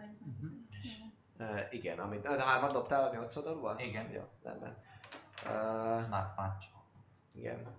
ö, 1.38 1.44
igen, 1.72 2.00
amit, 2.00 2.26
a 2.26 2.42
hármat 2.42 2.72
dobtál 2.72 3.08
a 3.10 3.14
8 3.14 3.36
oldalúval? 3.36 3.80
Igen. 3.80 4.10
Jó, 4.12 4.22
rendben. 4.44 4.78
Ö, 5.46 6.00
Not 6.10 6.28
much. 6.38 6.66
igen. 7.36 7.76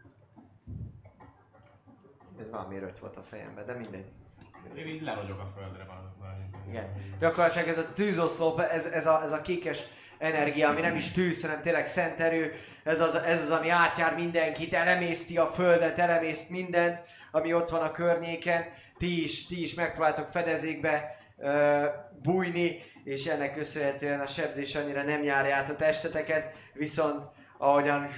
Ez 2.41 2.51
valamiért 2.51 2.85
öt 2.85 2.99
volt 2.99 3.17
a 3.17 3.23
fejemben, 3.23 3.67
de 3.67 3.73
mindegy. 3.75 4.07
Én 4.77 4.87
így 4.87 5.03
lerogyok 5.03 5.41
a 5.41 5.47
földre 5.47 5.85
van. 5.85 6.15
Igen. 6.69 7.17
Gyakorlatilag 7.19 7.69
ez 7.69 7.79
a 7.79 7.93
tűzoszlop, 7.93 8.61
ez, 8.61 8.87
ez, 8.87 9.07
a, 9.07 9.23
ez 9.23 9.33
a 9.33 9.41
kékes 9.41 9.83
energia, 10.19 10.69
ami 10.69 10.81
nem 10.81 10.97
is 10.97 11.13
tűz, 11.13 11.43
hanem 11.43 11.63
tényleg 11.63 11.87
szent 11.87 12.21
erő, 12.21 12.53
ez 12.85 13.01
az, 13.01 13.15
ez 13.15 13.43
az, 13.43 13.51
ami 13.51 13.69
átjár 13.69 14.15
mindenkit, 14.15 14.75
elemészti 14.75 15.39
a 15.39 15.47
földet, 15.47 15.99
elemészt 15.99 16.51
mindent, 16.51 17.03
ami 17.33 17.55
ott 17.55 17.71
van 17.71 17.83
a 17.83 17.91
környéken. 17.91 18.65
Ti 18.99 19.25
is, 19.25 19.47
ti 19.47 19.63
is 19.63 19.75
megpróbáltok 19.75 20.29
fedezékbe 20.31 21.17
uh, 21.37 21.85
bújni, 22.23 22.83
és 23.05 23.27
ennek 23.27 23.55
köszönhetően 23.55 24.21
a 24.21 24.27
sebzés 24.27 24.75
annyira 24.75 25.03
nem 25.03 25.23
járja 25.23 25.57
át 25.57 25.71
a 25.71 25.77
testeteket, 25.77 26.55
viszont 26.73 27.25
ahogyan 27.59 28.09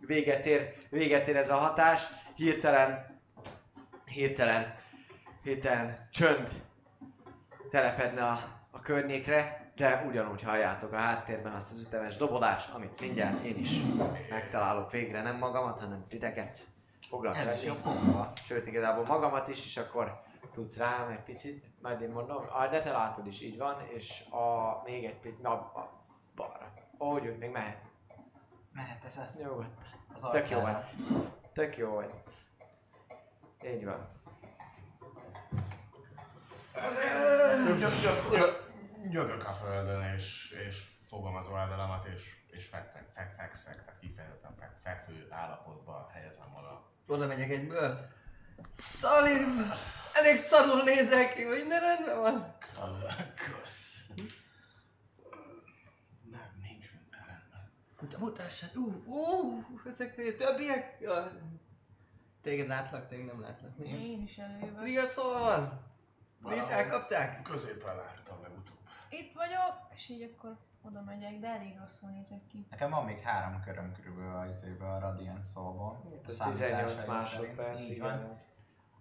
véget 0.00 0.46
ér, 0.46 0.74
véget 0.90 1.28
ér 1.28 1.36
ez 1.36 1.50
a 1.50 1.56
hatás, 1.56 2.02
hirtelen, 2.36 3.20
hirtelen, 4.04 4.74
hirtelen 5.42 6.08
csönd 6.12 6.48
telepedne 7.70 8.22
a, 8.22 8.38
a 8.70 8.80
környékre, 8.80 9.72
de 9.76 10.04
ugyanúgy 10.08 10.42
halljátok 10.42 10.92
a 10.92 10.96
háttérben 10.96 11.52
azt 11.52 11.72
az 11.72 11.86
ütemes 11.86 12.16
dobodást, 12.16 12.74
amit 12.74 13.00
mindjárt 13.00 13.44
én 13.44 13.58
is 13.58 13.70
megtalálok 14.30 14.90
végre, 14.90 15.22
nem 15.22 15.38
magamat, 15.38 15.78
hanem 15.78 16.04
titeket. 16.08 16.58
Jó 17.64 17.74
pofba. 17.74 18.32
Sőt, 18.46 18.66
igazából 18.66 19.04
magamat 19.08 19.48
is, 19.48 19.66
és 19.66 19.76
akkor 19.76 20.22
tudsz 20.52 20.78
rám 20.78 21.10
egy 21.10 21.22
picit, 21.22 21.64
majd 21.82 22.00
én 22.00 22.10
mondom, 22.10 22.44
ah, 22.48 22.70
de 22.70 22.82
te 22.82 22.90
látod 22.90 23.26
is, 23.26 23.40
így 23.40 23.58
van, 23.58 23.86
és 23.94 24.24
a, 24.30 24.82
még 24.84 25.04
egy 25.04 25.18
picit, 25.18 25.42
na, 25.42 25.50
a, 25.50 26.04
balra. 26.34 26.72
Ahogy 26.98 27.26
úgy 27.26 27.38
még 27.38 27.50
mehet. 27.50 27.82
Mehet 28.72 29.04
ez 29.04 29.18
az, 29.18 29.40
Jó, 29.40 29.64
az 30.14 30.20
tök 30.30 30.50
jó 30.50 30.58
arcára. 30.58 30.86
vagy. 31.08 31.28
Tök 31.52 31.76
jó 31.76 31.94
vagy. 31.94 32.10
Így 33.64 33.84
van. 33.84 34.08
Nyögök 39.08 39.46
a 39.48 39.52
földön, 39.52 40.02
és, 40.02 40.56
és 40.66 40.80
fogom 41.08 41.36
az 41.36 41.46
oldalamat, 41.46 42.06
és, 42.06 42.36
és 42.50 42.66
fektek, 42.66 43.08
fek, 43.10 43.34
fekszek, 43.36 43.84
tehát 43.84 44.00
kifejezetten 44.00 44.54
fek, 44.58 44.76
fekvő 44.82 45.26
állapotba 45.30 46.08
helyezem 46.12 46.54
oda. 46.58 46.93
Oda 47.06 47.26
megyek 47.26 47.50
egyből. 47.50 48.08
Szalir, 48.78 49.46
elég 50.12 50.36
szarul 50.36 50.82
nézek 50.82 51.34
ki, 51.34 51.42
hogy 51.42 51.66
ne 51.66 51.78
rendben 51.78 52.20
van. 52.20 52.56
Kösz. 53.34 54.06
Nem, 56.30 56.58
nincs 56.62 56.92
minden 56.92 57.20
rendben. 57.26 58.08
Te 58.10 58.18
mutassad, 58.18 58.76
ú, 58.76 59.02
ú, 59.06 59.64
ezek 59.86 60.18
a 60.18 60.36
többiek. 60.36 60.96
Ja. 61.00 61.32
Téged 62.42 62.66
látlak, 62.68 63.08
téged 63.08 63.26
nem 63.26 63.40
látlak. 63.40 63.76
Mi, 63.76 63.88
Én 63.88 64.22
is 64.22 64.38
előjövök. 64.38 64.82
mi 64.82 64.96
a 64.96 65.06
szó 65.06 65.32
van? 65.32 65.82
Mit 66.38 66.68
elkapták? 66.68 67.42
Középen 67.42 67.96
láttam 67.96 68.42
legutóbb. 68.42 68.76
Itt 69.10 69.32
vagyok, 69.34 69.74
és 69.96 70.08
így 70.08 70.22
akkor 70.36 70.58
oda 70.84 71.02
megyek, 71.02 71.38
de 71.38 71.48
elég 71.48 71.78
rosszul 71.78 72.10
nézek 72.10 72.46
ki. 72.46 72.66
Nekem 72.70 72.90
van 72.90 73.04
még 73.04 73.20
három 73.20 73.60
köröm 73.60 73.92
körülbelül 73.92 74.36
az 74.36 74.56
izébe 74.56 74.84
a 74.84 74.98
Radiant 74.98 75.44
szóból. 75.44 76.20
Ez 76.26 76.36
18 76.36 77.06
másodperc, 77.06 77.80
Így 77.80 78.00
van. 78.00 78.36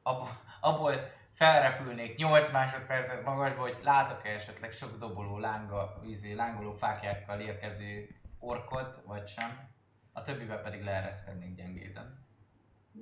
Abból, 0.02 0.28
abból 0.62 0.94
felrepülnék 1.32 2.18
8 2.18 2.52
másodpercet 2.52 3.24
magasba, 3.24 3.62
hogy 3.62 3.80
látok-e 3.84 4.30
esetleg 4.30 4.72
sok 4.72 4.98
doboló 4.98 5.38
lánga, 5.38 6.00
izé, 6.04 6.34
lángoló 6.34 6.72
fákjákkal 6.72 7.40
érkező 7.40 8.16
orkot, 8.40 9.02
vagy 9.06 9.28
sem. 9.28 9.70
A 10.12 10.22
többivel 10.22 10.62
pedig 10.62 10.84
leereszkednék 10.84 11.56
gyengéten. 11.56 12.26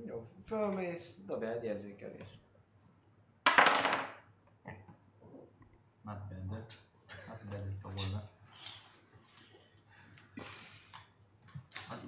Jó, 0.06 0.32
fölmész, 0.45 1.26
dobjál 1.26 1.53
egy 1.53 1.64
érzékelést. 1.64 2.40
Not 6.01 6.45
bad. 6.48 6.66
Not 7.27 7.45
bad 7.50 7.81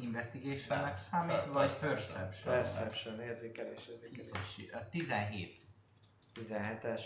investigationnek 0.03 0.97
számít, 0.97 1.45
vagy 1.45 1.71
perception? 1.79 2.55
Perception, 2.55 3.19
érzékelés, 3.19 3.87
érzékelés. 3.87 4.31
A 4.73 4.89
17. 4.89 5.57
17-es. 6.35 7.01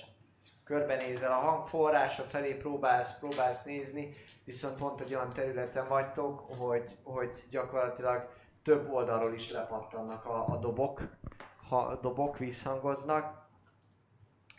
Körbenézel, 0.63 1.31
a 1.31 1.35
hangforrása 1.35 2.23
felé 2.23 2.53
próbálsz, 2.53 3.19
próbálsz 3.19 3.63
nézni, 3.63 4.09
viszont 4.43 4.77
pont 4.77 5.01
egy 5.01 5.15
olyan 5.15 5.29
területen 5.29 5.87
vagytok, 5.87 6.39
hogy, 6.39 6.97
hogy 7.03 7.43
gyakorlatilag 7.49 8.29
több 8.63 8.91
oldalról 8.91 9.33
is 9.33 9.51
lepattannak 9.51 10.25
a, 10.25 10.47
a 10.47 10.57
dobok, 10.57 11.01
ha 11.69 11.77
a 11.77 11.99
dobok 11.99 12.37
visszhangoznak. 12.37 13.45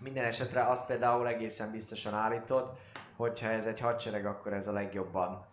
Minden 0.00 0.24
esetre 0.24 0.62
azt 0.62 0.86
például 0.86 1.28
egészen 1.28 1.70
biztosan 1.70 2.14
állítod, 2.14 2.78
hogyha 3.16 3.48
ez 3.48 3.66
egy 3.66 3.80
hadsereg, 3.80 4.26
akkor 4.26 4.52
ez 4.52 4.68
a 4.68 4.72
legjobban 4.72 5.46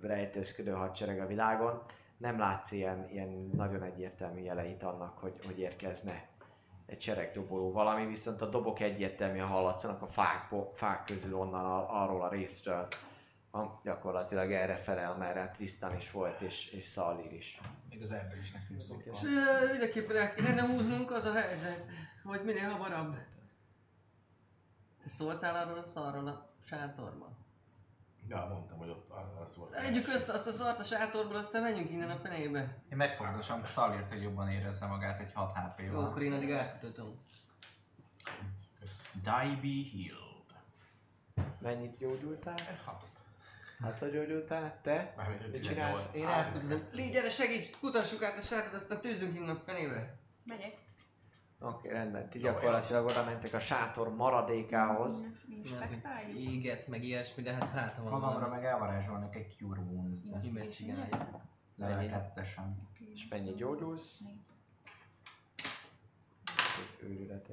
rejtőzködő 0.00 0.70
hadsereg 0.70 1.20
a 1.20 1.26
világon. 1.26 1.82
Nem 2.16 2.38
látsz 2.38 2.72
ilyen, 2.72 3.08
ilyen 3.10 3.50
nagyon 3.54 3.82
egyértelmű 3.82 4.40
jeleit 4.40 4.82
annak, 4.82 5.18
hogy, 5.18 5.34
hogy 5.46 5.58
érkezne 5.58 6.30
egy 6.86 7.02
seregdoboló 7.02 7.72
valami, 7.72 8.06
viszont 8.06 8.40
a 8.40 8.48
dobok 8.48 8.80
egyértelműen 8.80 9.46
hallatszanak 9.46 10.02
a 10.02 10.06
fák, 10.06 10.48
fák 10.74 11.04
közül 11.04 11.34
onnan 11.34 11.64
a, 11.64 12.02
arról 12.02 12.22
a 12.22 12.28
részről. 12.28 12.88
A, 13.52 13.60
gyakorlatilag 13.84 14.52
erre 14.52 14.76
felel, 14.76 15.16
merre 15.16 15.50
Tristan 15.56 15.96
is 15.96 16.10
volt, 16.10 16.40
és, 16.40 16.72
és 16.72 16.84
Szalir 16.84 17.32
is. 17.32 17.60
Még 17.88 18.02
az 18.02 18.12
ember 18.12 18.38
is 18.38 18.52
nekünk. 18.52 18.80
Ö, 19.22 19.70
Mindenképpen 19.70 20.16
el 20.16 20.34
kéne 20.34 20.62
húznunk 20.66 21.10
az 21.10 21.24
a 21.24 21.32
helyzet, 21.32 21.84
hogy 22.24 22.44
minél 22.44 22.68
hamarabb. 22.68 23.14
Te 25.02 25.08
szóltál 25.08 25.66
arról 25.66 25.78
a 25.78 25.82
szarról 25.82 26.26
a 26.28 26.48
sátorban? 26.64 27.41
Ja, 28.28 28.46
mondtam, 28.52 28.78
hogy 28.78 28.88
ott 28.88 29.10
az 29.42 29.56
volt. 29.56 29.74
Együk 29.74 30.08
össze 30.08 30.32
azt 30.32 30.46
a 30.46 30.52
szart 30.52 30.80
a 30.80 30.82
sátorból, 30.82 31.36
aztán 31.36 31.62
menjünk 31.62 31.90
innen 31.90 32.10
a 32.10 32.16
fenébe. 32.16 32.76
Én 32.90 32.96
megfontosom 32.96 33.66
Szalírt, 33.66 34.08
hogy 34.10 34.22
jobban 34.22 34.48
érezze 34.48 34.86
magát 34.86 35.20
egy 35.20 35.32
6 35.32 35.56
hp 35.56 35.80
Jó, 35.80 36.00
akkor 36.00 36.22
én 36.22 36.32
addig 36.32 36.52
átkötöm. 36.52 37.18
Die 39.22 39.58
be 39.62 39.88
healed. 39.92 40.30
Mennyit 41.60 41.98
gyógyultál? 41.98 42.56
Hatot. 42.84 43.10
Hát, 43.80 43.98
hogy 43.98 44.12
gyógyultál? 44.12 44.78
Te? 44.82 45.14
Mármint, 45.16 45.40
hogy 45.40 45.50
Mit 45.50 45.60
18. 45.60 46.12
csinálsz? 46.12 46.14
Én 46.14 46.28
elküldöm. 46.28 46.88
Légy, 46.92 47.12
gyere, 47.12 47.30
segíts! 47.30 47.78
Kutassuk 47.80 48.22
át 48.22 48.38
a 48.38 48.40
sátot, 48.40 48.74
aztán 48.74 49.00
tűzünk 49.00 49.34
innen 49.34 49.56
a 49.56 49.62
fenébe. 49.66 50.14
Megyek. 50.44 50.74
Oké, 51.62 51.88
rendben. 51.88 52.28
Ti 52.28 52.38
gyakorlatilag 52.38 53.06
oda 53.06 53.24
mentek 53.24 53.54
a 53.54 53.60
sátor 53.60 54.14
maradékához. 54.14 55.26
Inspektáljuk. 55.48 56.38
Éget, 56.38 56.86
meg 56.86 57.04
ilyesmi, 57.04 57.42
de 57.42 57.52
hát 57.52 57.64
hát 57.64 57.96
van 57.96 58.10
Magamra 58.10 58.48
meg 58.48 58.64
elvarázsolnak 58.64 59.34
egy 59.34 59.56
Cure 59.56 59.80
Wounds. 59.80 60.46
Investigálj. 60.46 61.08
Kettesen. 62.08 62.88
És 63.14 63.28
mennyi 63.30 63.54
gyógyulsz? 63.54 64.20
Ez 66.56 67.02
őrület. 67.02 67.50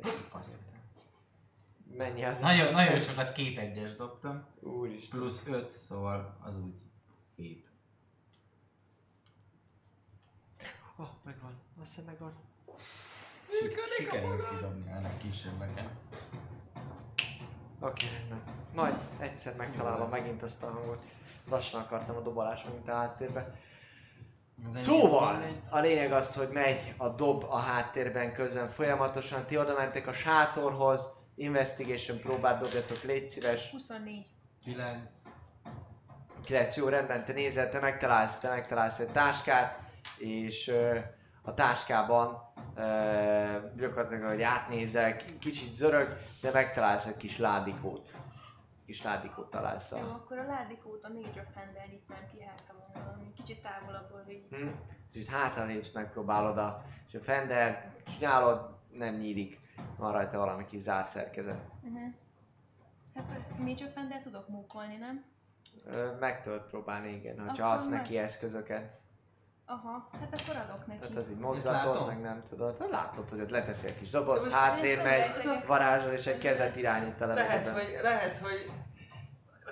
Mennyi 1.97 2.23
az? 2.23 2.39
Nagyon, 2.39 2.71
nagyon 2.71 2.99
sokat 2.99 3.31
két 3.31 3.57
egyes 3.57 3.95
dobtam. 3.95 4.45
Úristen. 4.59 5.19
Plusz 5.19 5.47
5, 5.47 5.71
szóval 5.71 6.38
az 6.41 6.59
úgy 6.59 6.73
7. 7.35 7.71
Oh, 10.97 11.07
megvan. 11.23 11.59
Azt 11.81 11.95
hiszem 11.95 12.05
megvan. 12.05 12.33
Sikerült 13.97 14.49
kidobni 14.49 14.91
ennek 14.91 15.17
kisebbeket. 15.17 15.89
Oké, 17.79 18.05
rendben. 18.17 18.41
Majd 18.73 18.93
egyszer 19.19 19.55
megtalálom 19.55 20.09
megint 20.09 20.43
azt 20.43 20.63
a 20.63 20.71
hangot. 20.71 21.03
Lassan 21.49 21.81
akartam 21.81 22.15
a 22.15 22.21
dobolást 22.21 22.65
megint 22.65 22.89
a 22.89 22.93
háttérbe. 22.93 23.55
Szóval, 24.75 25.41
a 25.69 25.79
lényeg 25.79 26.11
az, 26.11 26.35
hogy 26.35 26.49
megy 26.53 26.93
a 26.97 27.09
dob 27.09 27.43
a 27.43 27.57
háttérben 27.57 28.33
közben 28.33 28.69
folyamatosan. 28.69 29.45
Ti 29.45 29.57
oda 29.57 29.73
mentek 29.73 30.07
a 30.07 30.13
sátorhoz, 30.13 31.13
investigation 31.35 32.19
próbát 32.19 32.61
dobjatok, 32.61 33.01
légy 33.01 33.29
szíves. 33.29 33.71
24. 33.71 34.27
9. 34.63 35.01
9 36.45 36.77
jó 36.77 36.88
rendben, 36.88 37.25
te 37.25 37.33
nézel, 37.33 37.69
te 37.69 37.79
megtalálsz, 37.79 38.39
te 38.39 38.49
megtalálsz 38.49 38.99
egy 38.99 39.11
táskát, 39.11 39.79
és 40.17 40.71
a 41.42 41.53
táskában 41.53 42.42
gyakorlatilag, 43.76 44.24
hogy 44.24 44.42
átnézel, 44.42 45.16
kicsit 45.40 45.76
zörög, 45.76 46.18
de 46.42 46.51
megtalálsz 46.51 47.08
egy 47.08 47.18
kis 47.18 47.38
ládikót. 47.38 48.14
Kis 48.85 49.03
ládikót 49.03 49.50
találsz 49.50 49.92
Jó, 49.92 50.11
akkor 50.11 50.38
a 50.38 50.45
ládikót 50.45 51.03
a 51.03 51.09
Major 51.09 51.48
Fender 51.53 51.88
nyitnám 51.90 52.27
ki, 52.32 52.42
hát 52.42 52.74
valami. 52.93 53.34
Kicsit 53.34 53.61
távolabbról, 53.61 54.24
hogy 54.26 54.48
Hm? 54.50 54.68
És 55.11 55.16
itt 55.16 55.30
hátra 55.30 55.66
lépsz, 55.66 55.92
megpróbálod 55.92 56.58
a... 56.58 56.84
És 57.08 57.14
a 57.14 57.19
fender, 57.19 57.93
nyálod, 58.19 58.77
nem 58.92 59.16
nyílik. 59.16 59.59
Van 59.98 60.11
rajta 60.11 60.38
valami 60.38 60.66
kis 60.66 60.82
zárszerkezet. 60.82 61.59
Uh-huh. 61.82 62.14
Hát 63.16 63.26
a 63.58 63.61
Major 63.61 63.90
Fender 63.93 64.22
tudok 64.22 64.48
mókolni, 64.48 64.98
nem? 64.98 65.26
Meg 66.19 66.43
tudod 66.43 66.61
próbálni, 66.69 67.14
igen, 67.14 67.40
hogyha 67.40 67.69
adsz 67.69 67.90
neki 67.90 68.18
eszközöket. 68.18 68.93
Aha, 69.72 70.09
hát 70.19 70.41
akkor 70.41 70.56
adok 70.56 70.88
neki. 70.88 70.99
Tehát 70.99 71.17
az 71.17 71.30
így 71.30 71.38
mozgatod, 71.38 72.07
meg 72.07 72.22
nem 72.22 72.43
tudod. 72.49 72.77
Hát 72.80 72.89
Látod, 72.89 73.30
hogy 73.30 73.41
ott 73.41 73.49
leteszi 73.49 73.88
egy 73.88 73.99
kis 73.99 74.09
doboz, 74.09 74.45
ezt 74.45 75.03
megy, 75.03 75.41
nem 75.43 75.64
varázsol, 75.67 76.14
és 76.14 76.25
egy 76.25 76.38
kezet 76.38 76.75
irányít 76.75 77.22
a 77.22 77.25
Lehet, 77.25 77.67
hogy, 77.67 77.98
lehet, 78.01 78.38
hogy 78.38 78.72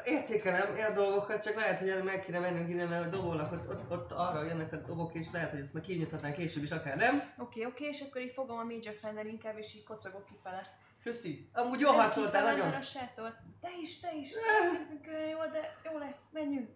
értékelem 0.05 0.75
ilyen 0.75 0.93
dolgokat, 0.93 1.43
csak 1.43 1.55
lehet, 1.55 1.79
hogy 1.79 2.03
meg 2.03 2.23
kéne 2.23 2.39
mennünk 2.39 2.69
innen, 2.69 2.87
mert 2.87 3.09
dobolnak, 3.09 3.51
ott, 3.51 3.69
ott, 3.69 3.91
ott, 3.91 4.11
arra 4.11 4.43
jönnek 4.43 4.73
a 4.73 4.75
dobok, 4.75 5.13
és 5.13 5.25
lehet, 5.31 5.51
hogy 5.51 5.59
ezt 5.59 5.73
meg 5.73 5.83
kinyithatnánk 5.83 6.35
később 6.35 6.63
is 6.63 6.71
akár, 6.71 6.97
nem? 6.97 7.33
Oké, 7.37 7.65
oké, 7.65 7.85
és 7.85 8.01
akkor 8.01 8.21
így 8.21 8.31
fogom 8.31 8.57
a 8.57 8.63
Major 8.63 8.95
Fender 8.97 9.25
inkább, 9.25 9.57
és 9.57 9.75
így 9.75 9.83
kocogok 9.83 10.25
kifele. 10.25 10.61
Köszi. 11.03 11.49
Amúgy 11.53 11.79
jól 11.79 11.93
harcoltál 11.93 12.43
nagyon. 12.43 12.73
a 12.73 12.81
sátor. 12.81 13.33
Te 13.61 13.69
is, 13.81 13.99
te 13.99 14.15
is. 14.15 14.31
Nézzük 14.73 15.07
olyan 15.07 15.29
jól, 15.29 15.47
de 15.47 15.75
jó 15.91 15.97
lesz, 15.97 16.21
menjünk. 16.31 16.69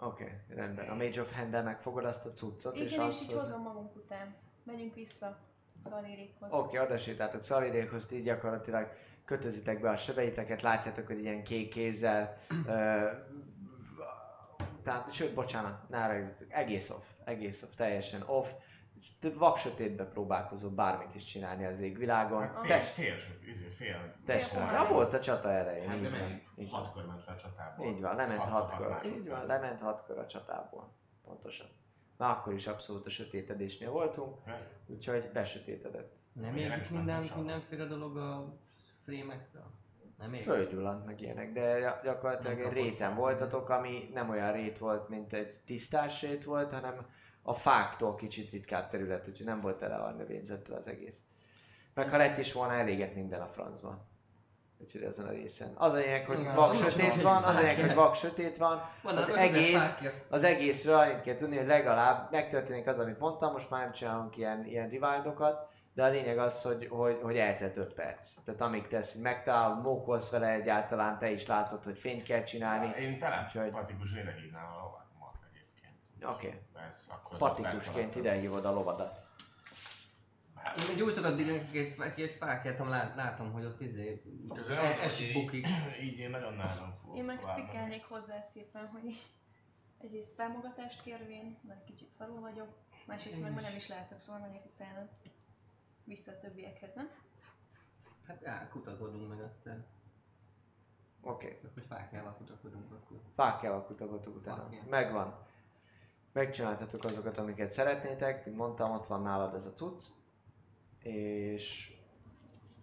Oké, 0.00 0.22
okay, 0.22 0.56
rendben. 0.56 0.88
A 0.88 0.94
Mage 0.94 1.20
of 1.20 1.32
Hand-el 1.34 1.62
megfogod 1.62 2.04
azt 2.04 2.26
a 2.26 2.32
cuccot, 2.32 2.74
és 2.74 2.92
Igen, 2.92 2.92
és 2.92 3.06
azt... 3.06 3.30
így 3.30 3.36
hozom 3.36 3.62
magunk 3.62 3.96
után. 3.96 4.34
Menjünk 4.62 4.94
vissza 4.94 5.38
Szalirékhoz. 5.84 6.52
Oké, 6.52 6.76
okay, 6.76 6.86
oda 6.86 6.98
sétáltok 6.98 7.42
Szalidékhoz, 7.42 8.12
így 8.12 8.24
gyakorlatilag 8.24 8.92
kötözitek 9.24 9.80
be 9.80 9.90
a 9.90 9.96
sebeiteket, 9.96 10.62
látjátok, 10.62 11.06
hogy 11.06 11.20
ilyen 11.20 11.44
kék 11.44 11.70
kézzel, 11.70 12.38
ö, 12.66 13.08
tehát, 14.84 15.12
sőt, 15.12 15.34
bocsánat, 15.34 15.88
nára 15.88 16.12
jutotok, 16.12 16.52
egész 16.52 16.90
off, 16.90 17.04
egész 17.24 17.62
off, 17.62 17.70
teljesen 17.76 18.22
off, 18.26 18.48
vak 19.20 19.58
sötétbe 19.58 20.04
próbálkozó 20.04 20.70
bármit 20.70 21.14
is 21.14 21.24
csinálni 21.24 21.64
az 21.64 21.80
égvilágon. 21.80 22.40
Hát 22.40 22.64
fél, 22.64 22.78
fél, 22.78 23.14
fél, 23.16 23.70
fél. 23.70 24.14
teljesen, 24.26 24.50
Fél 24.58 24.60
ja, 24.60 24.76
pomály. 24.78 24.92
volt 24.92 25.12
a 25.12 25.20
csata 25.20 25.50
elején, 25.50 25.88
Hát 25.88 26.00
de 26.00 26.08
mennyi? 26.08 26.68
Hatkor 26.70 27.06
ment 27.06 27.24
le 27.26 27.32
a 27.32 27.36
csatából. 27.36 27.86
Így 27.86 28.00
van, 28.00 28.16
lement 28.16 28.40
hatkor. 28.40 29.00
Így 29.04 29.28
van, 29.28 29.46
lement 29.46 29.80
hatkor 29.80 30.18
a 30.18 30.26
csatából. 30.26 30.92
Pontosan. 31.24 31.66
Na 32.16 32.30
akkor 32.30 32.52
is 32.54 32.66
abszolút 32.66 33.06
a 33.06 33.10
sötétedésnél 33.10 33.90
voltunk, 33.90 34.36
úgyhogy 34.86 35.30
besötétedett. 35.32 36.16
Nem 36.32 36.56
égik 36.56 36.90
minden, 36.90 37.24
mindenféle 37.36 37.84
dolog 37.84 38.16
a 38.16 38.54
frémektől? 39.04 39.70
Nem 40.18 40.34
ég? 40.34 40.42
Földgyullant 40.42 41.06
meg 41.06 41.20
ilyenek, 41.20 41.52
de 41.52 41.78
gy- 41.78 42.04
gyakorlatilag 42.04 42.60
egy 42.60 42.72
réten 42.72 43.14
voltatok, 43.14 43.68
ami 43.68 44.10
nem 44.14 44.30
olyan 44.30 44.52
rét 44.52 44.78
volt, 44.78 45.08
mint 45.08 45.32
egy 45.32 45.54
tisztás 45.66 46.22
rét 46.22 46.44
volt, 46.44 46.72
hanem 46.72 47.06
a 47.48 47.54
fáktól 47.54 48.14
kicsit 48.14 48.50
ritkább 48.50 48.90
terület, 48.90 49.28
úgyhogy 49.28 49.46
nem 49.46 49.60
volt 49.60 49.78
tele 49.78 49.94
a 49.94 50.10
növényzettel 50.10 50.76
az 50.76 50.86
egész. 50.86 51.16
Meg 51.94 52.10
ha 52.10 52.16
lett 52.16 52.38
is 52.38 52.52
volna, 52.52 52.72
eléget 52.72 53.14
minden 53.14 53.40
a 53.40 53.46
francba. 53.46 54.06
Úgyhogy 54.78 55.02
ezen 55.02 55.26
a 55.26 55.30
részen. 55.30 55.68
Az 55.74 55.92
a 55.92 55.96
lényeg, 55.96 56.26
hogy 56.26 56.44
vak 56.54 56.76
sötét 56.76 57.22
van, 57.22 57.42
az 57.42 57.56
a 57.56 57.58
lényeg, 57.60 57.80
hogy 57.80 57.94
vak 57.94 58.14
sötét 58.14 58.58
van, 58.58 58.82
az 59.02 59.28
egész- 59.36 59.98
az 60.28 60.44
egészről 60.44 60.96
annyit 60.96 61.20
kell 61.20 61.36
tudni, 61.36 61.56
hogy 61.56 61.66
legalább 61.66 62.30
megtörténik 62.30 62.86
az, 62.86 62.98
amit 62.98 63.18
mondtam, 63.18 63.52
most 63.52 63.70
már 63.70 63.82
nem 63.82 63.92
csinálunk 63.92 64.36
ilyen, 64.36 64.64
ilyen 64.66 64.88
rewindokat, 64.88 65.68
de 65.94 66.04
a 66.04 66.08
lényeg 66.08 66.38
az, 66.38 66.62
hogy, 66.62 66.86
hogy, 66.90 67.18
hogy 67.22 67.36
eltelt 67.36 67.76
5 67.76 67.94
perc. 67.94 68.34
Tehát 68.44 68.60
amíg 68.60 68.88
tesz, 68.88 69.14
megtalálod, 69.14 69.82
mókolsz 69.82 70.30
vele 70.30 70.48
egyáltalán, 70.48 71.18
te 71.18 71.30
is 71.30 71.46
látod, 71.46 71.84
hogy 71.84 71.98
fényt 71.98 72.22
kell 72.22 72.42
csinálni. 72.42 72.86
Én 73.00 73.18
telepatikus 73.70 74.12
hívnám. 74.12 74.97
Oké. 76.22 76.46
Okay. 76.46 76.60
Ez 76.88 77.06
akkor 77.08 77.38
Patikusként 77.38 78.16
a 78.64 78.72
lovadat. 78.72 79.26
Én 80.78 80.84
meg 80.86 80.96
gyújtok 80.96 81.24
addig 81.24 81.46
nekik 81.46 81.98
egy, 82.00 82.20
egy 82.20 82.66
ahol 82.66 82.88
lát, 82.88 83.14
látom, 83.14 83.52
hogy 83.52 83.64
ott 83.64 83.80
izé... 83.80 84.22
E- 84.68 85.02
esik 85.02 85.26
így- 85.26 85.32
bukik. 85.32 85.66
Így 86.06 86.18
én 86.18 86.30
nagyon 86.30 86.54
nehezen 86.54 86.94
fogok 86.94 87.16
Én 87.16 87.24
meg 87.24 87.40
stickelnék 87.40 88.04
hozzá 88.04 88.46
szépen, 88.48 88.86
hogy 88.86 89.16
egyrészt 89.98 90.36
támogatást 90.36 91.02
kérvén, 91.02 91.58
mert 91.68 91.84
kicsit 91.84 92.12
szarul 92.12 92.40
vagyok, 92.40 92.68
másrészt 93.06 93.42
meg 93.42 93.54
nem 93.54 93.76
is 93.76 93.88
látok, 93.88 94.18
szóval 94.20 94.40
menjek 94.40 94.64
utána 94.64 95.08
vissza 96.04 96.32
a 96.32 96.38
többiekhez, 96.38 96.94
nem? 96.94 97.10
Hát 98.26 98.46
á, 98.46 98.68
kutakodunk 98.68 99.28
meg 99.28 99.40
aztán. 99.40 99.86
Oké. 101.20 101.46
Okay. 101.46 101.70
Hogy 101.74 101.84
fákjával 101.88 102.34
kutakodunk 102.34 102.92
akkor. 102.92 103.20
Fákjával 103.34 103.84
kutakodtuk 103.84 104.36
utána. 104.36 104.62
Fákjával. 104.62 104.88
Megvan. 104.88 105.46
Megcsináltatok 106.32 107.04
azokat, 107.04 107.38
amiket 107.38 107.70
szeretnétek, 107.70 108.44
mint 108.44 108.56
mondtam, 108.56 108.90
ott 108.90 109.06
van 109.06 109.22
nálad 109.22 109.54
ez 109.54 109.66
a 109.66 109.74
cucc. 109.74 110.04
És 111.02 111.96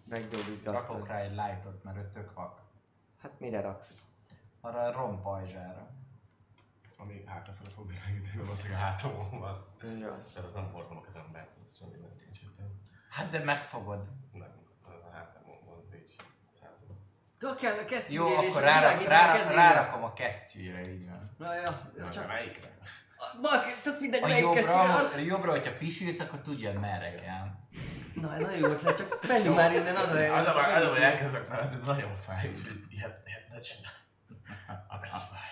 meggyógyítgatod. 0.08 0.74
Rakok 0.80 1.06
rá 1.08 1.18
egy 1.18 1.34
lightot, 1.34 1.84
mert 1.84 1.96
ő 1.96 2.08
tök 2.12 2.32
vak. 2.34 2.60
Hát 3.22 3.40
mire 3.40 3.60
raksz? 3.60 4.02
Arra 4.60 4.80
a 4.82 4.92
rompajzsára. 4.92 5.90
Ami 6.98 7.24
hátrafele 7.26 7.70
fog 7.70 7.88
világítani, 7.88 8.42
valószínűleg 8.42 8.80
a 8.80 8.84
hátamon 8.84 9.40
van. 9.40 9.66
Jó. 9.82 10.08
Tehát 10.08 10.44
azt 10.44 10.54
nem 10.54 10.72
hoztam 10.72 10.96
a 10.96 11.00
kezembe, 11.00 11.48
ez 11.66 11.76
semmi 11.76 11.96
nem 12.00 12.10
nincs. 12.24 12.40
Hát 13.08 13.30
de 13.30 13.44
megfogod. 13.44 14.08
Nem, 14.32 14.54
a 14.82 15.10
hátamon 15.12 15.58
van, 15.64 15.86
nincs. 15.90 16.10
De 17.38 17.54
kell 17.54 17.78
a 17.78 17.84
kesztyű 17.84 18.14
Jó, 18.14 18.26
akkor 18.26 18.56
a 18.56 18.60
rára, 18.60 18.98
világítani 18.98 19.06
rára, 19.06 19.38
kezébe. 19.38 19.54
rárakom 19.54 20.04
a 20.04 20.12
kesztyűre, 20.12 20.92
így 20.92 21.08
van. 21.08 21.34
Na 21.38 21.62
csak 21.96 22.10
csak 22.10 22.26
melyikre? 22.26 22.78
Valaki, 23.40 23.70
tök 23.82 24.00
mindegy, 24.00 24.22
A 24.22 24.36
jobbra, 24.36 24.94
a 25.14 25.18
jobbra, 25.18 25.50
hogyha 25.50 25.76
pisilsz, 25.76 26.20
akkor 26.20 26.40
tudja 26.40 26.80
merre 26.80 27.14
kell. 27.14 27.46
Na, 28.14 28.34
ez 28.34 28.40
nagyon 28.40 28.58
jó 28.58 28.70
ötlet, 28.70 28.96
csak 28.96 29.26
menjünk 29.28 29.56
már 29.56 29.72
innen, 29.72 29.96
az 29.96 30.08
a 30.08 30.14
lényeg. 30.14 30.32
Az 30.32 30.46
a 30.46 30.52
baj, 30.52 30.74
az 30.74 30.82
a 30.82 30.88
baj, 30.88 30.98
menjünk. 30.98 31.12
elkezdek 31.12 31.48
mellett, 31.48 31.70
de 31.70 31.92
nagyon 31.92 32.16
fáj, 32.16 32.48
úgyhogy 32.48 32.84
ilyet, 32.88 33.20
ilyet 33.26 33.48
ne 33.48 33.60
csinálj. 33.60 33.94
Ez 35.02 35.10
fáj. 35.10 35.50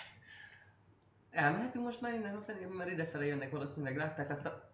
Elmehetünk 1.31 1.85
most 1.85 2.01
már 2.01 2.15
innen 2.15 2.37
a 2.37 2.43
fenébe, 2.47 2.75
mert 2.75 2.91
idefele 2.91 3.25
jönnek 3.25 3.51
valószínűleg, 3.51 3.97
látták 3.97 4.31
azt 4.31 4.47
a... 4.47 4.71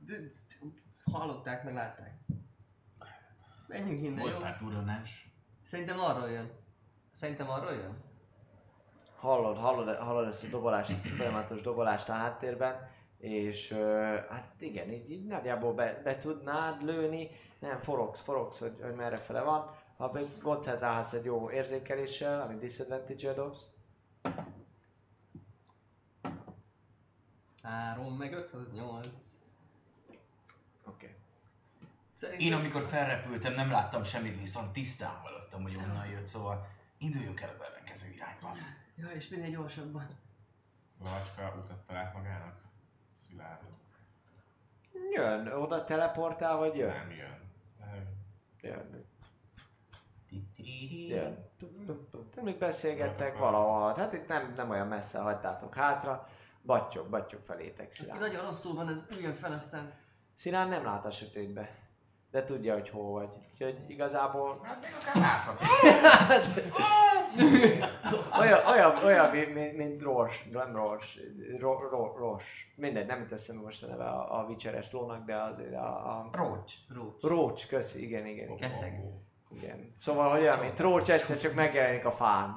Hallották, 1.12 1.65
meg 1.65 1.75
látták. 1.75 2.15
Menjünk 3.67 4.02
innen, 4.02 4.25
jó? 4.25 4.31
Volt 4.31 4.43
pár 4.43 4.57
turonás. 4.57 5.33
Szerintem 5.62 6.01
arról 6.01 6.31
jön. 6.31 6.51
Szerintem 7.12 7.51
arról 7.51 7.73
jön? 7.73 8.09
Hallod, 9.20 9.57
hallod, 9.57 9.97
hallod 9.97 10.28
ezt 10.28 10.44
a 10.44 10.50
dobolást, 10.50 10.90
ezt 10.90 11.05
a 11.05 11.08
folyamatos 11.08 11.62
dobolást 11.62 12.08
a 12.08 12.12
háttérben, 12.12 12.90
és 13.18 13.73
hát 14.31 14.55
igen, 14.58 14.92
így, 14.92 15.10
így 15.10 15.26
nagyjából 15.26 15.74
be, 15.74 16.00
be 16.05 16.18
tudnád 16.18 16.82
lőni, 16.82 17.31
nem 17.58 17.78
forogsz, 17.78 18.23
forogsz, 18.23 18.58
hogy, 18.58 18.76
hogy 18.82 18.94
merre 18.94 19.16
fele 19.16 19.40
van, 19.40 19.74
ha 19.97 20.12
meg 20.12 20.24
koncentrálhatsz 20.42 21.12
egy 21.12 21.24
jó 21.24 21.50
érzékeléssel, 21.50 22.40
amit 22.40 22.58
disadvantage 22.58 23.32
dobsz, 23.32 23.74
3 27.62 28.16
meg 28.16 28.32
5 28.32 28.50
az 28.50 28.73
8. 28.73 29.07
Oké. 30.86 31.16
Szerintem... 32.15 32.47
Én 32.47 32.52
amikor 32.52 32.82
felrepültem, 32.82 33.55
nem 33.55 33.70
láttam 33.70 34.05
semmit, 34.05 34.40
viszont 34.40 34.73
tisztán 34.73 35.15
hallottam, 35.15 35.62
hogy 35.62 35.76
onnan 35.76 36.07
jött, 36.07 36.28
szóval 36.28 36.68
induljunk 36.99 37.40
el 37.40 37.50
az 37.50 37.62
ellenkező 37.62 38.08
irányba. 38.15 38.57
Ja, 39.00 39.08
és 39.08 39.28
minél 39.28 39.50
gyorsabban. 39.50 40.06
Lovacska 40.98 41.54
utat 41.64 41.86
talált 41.86 42.14
magának. 42.14 42.54
Szilárd. 43.14 43.60
Jön, 45.14 45.46
oda 45.46 45.84
teleportál, 45.84 46.56
vagy 46.56 46.76
jön? 46.76 46.92
Nem 46.92 47.10
jön. 47.10 47.38
Nem. 47.78 48.06
Jön. 48.60 49.04
Jön. 51.08 51.48
Még 52.42 52.58
beszélgettek 52.58 53.38
valahol. 53.38 53.94
Hát 53.94 54.12
itt 54.12 54.28
nem, 54.28 54.52
nem 54.56 54.70
olyan 54.70 54.86
messze 54.88 55.18
hagytátok 55.20 55.74
hátra. 55.74 56.28
Battyog, 56.62 57.08
battyog 57.08 57.40
felétek 57.42 57.86
Aki 57.86 57.94
Szilárd. 57.94 58.20
nagyon 58.20 58.44
rosszul 58.44 58.74
van, 58.74 58.86
az 58.86 59.06
üljön 59.10 59.34
fel, 59.34 59.52
aztán... 59.52 59.92
Szilárd 60.36 60.70
nem 60.70 60.84
lát 60.84 61.04
a 61.04 61.10
sötétbe. 61.10 61.78
De 62.31 62.44
tudja, 62.44 62.75
hogy 62.75 62.89
hol 62.89 63.10
vagy. 63.10 63.28
Úgyhogy 63.52 63.78
igazából 63.86 64.60
Hát 64.62 64.84
még 64.84 64.92
akár 65.00 65.23
látható. 65.23 65.65
olyan, 68.41 68.67
olyan, 68.67 69.05
olyan 69.05 69.31
mint, 69.31 69.76
mint, 69.76 70.02
Rors, 70.02 70.49
nem 70.52 70.76
Rors, 70.76 71.18
Ro, 71.59 71.89
Ro, 71.91 72.17
Ros. 72.17 72.73
Mindegy, 72.76 73.07
nem 73.07 73.20
jut 73.20 73.33
eszembe 73.33 73.62
most 73.62 73.83
a 73.83 73.86
neve 73.86 74.05
a, 74.05 74.41
a 74.41 74.47
vicseres 74.47 74.92
lónak, 74.92 75.25
de 75.25 75.36
azért 75.36 75.75
a, 75.75 75.86
a 75.86 76.28
Rócs. 76.33 76.73
Rócs. 76.94 77.23
Rócs, 77.23 77.67
köszi, 77.67 78.07
igen, 78.07 78.26
igen, 78.26 78.44
igen. 78.44 78.70
Keszeg. 78.70 79.00
igen. 79.57 79.94
Szóval, 79.99 80.31
hogy 80.31 80.41
olyan, 80.41 80.59
mint 80.59 80.81
Rócs, 80.81 81.10
egyszer 81.10 81.39
csak 81.39 81.55
megjelenik 81.55 82.05
a 82.05 82.12
fán. 82.12 82.57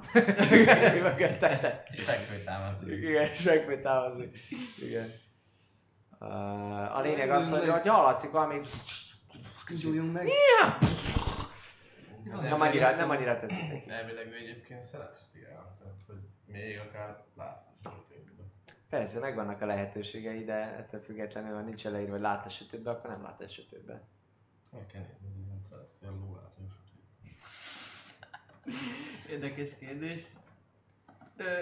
És 1.92 2.02
fekvőtámasztó. 2.04 2.88
igen, 2.88 3.24
és. 3.24 3.44
Igen. 4.82 5.10
A 6.92 7.02
lényeg 7.02 7.30
az, 7.30 7.60
hogy, 7.60 7.70
hogy 7.70 7.88
hallatszik 7.88 8.32
valami... 8.32 8.60
Gyújjunk 9.70 10.14
meg. 10.14 10.28
Nem 12.42 12.62
annyira, 12.62 12.96
nem 12.96 13.10
annyira 13.10 13.40
tetszik 13.40 13.72
neki. 13.72 13.90
Elvileg 13.90 14.28
ő 14.28 14.36
egyébként 14.36 14.84
celestiál, 14.84 15.76
tehát 15.80 16.02
hogy 16.08 16.22
még 16.46 16.80
akár 16.80 17.24
látható. 17.36 18.02
Persze, 18.90 19.20
megvannak 19.20 19.62
a 19.62 19.66
lehetőségei, 19.66 20.44
de 20.44 20.54
ettől 20.54 21.02
függetlenül, 21.02 21.56
ha 21.56 21.62
nincs 21.62 21.84
leírva, 21.84 22.12
hogy 22.12 22.22
lát 22.22 22.46
a 22.46 22.50
sötétbe, 22.50 22.92
akkor 22.92 23.10
nem 23.10 23.22
lát 23.22 23.42
a 23.42 23.48
sötétbe. 23.48 24.02
Meg 24.72 24.86
kell 24.86 25.02
nézni, 25.02 25.46
hogy 25.70 26.20
ló 26.20 26.36
látni 26.36 26.68
sötétben. 26.70 27.36
Érdekes 29.30 29.78
kérdés. 29.80 30.24
Ö, 31.38 31.62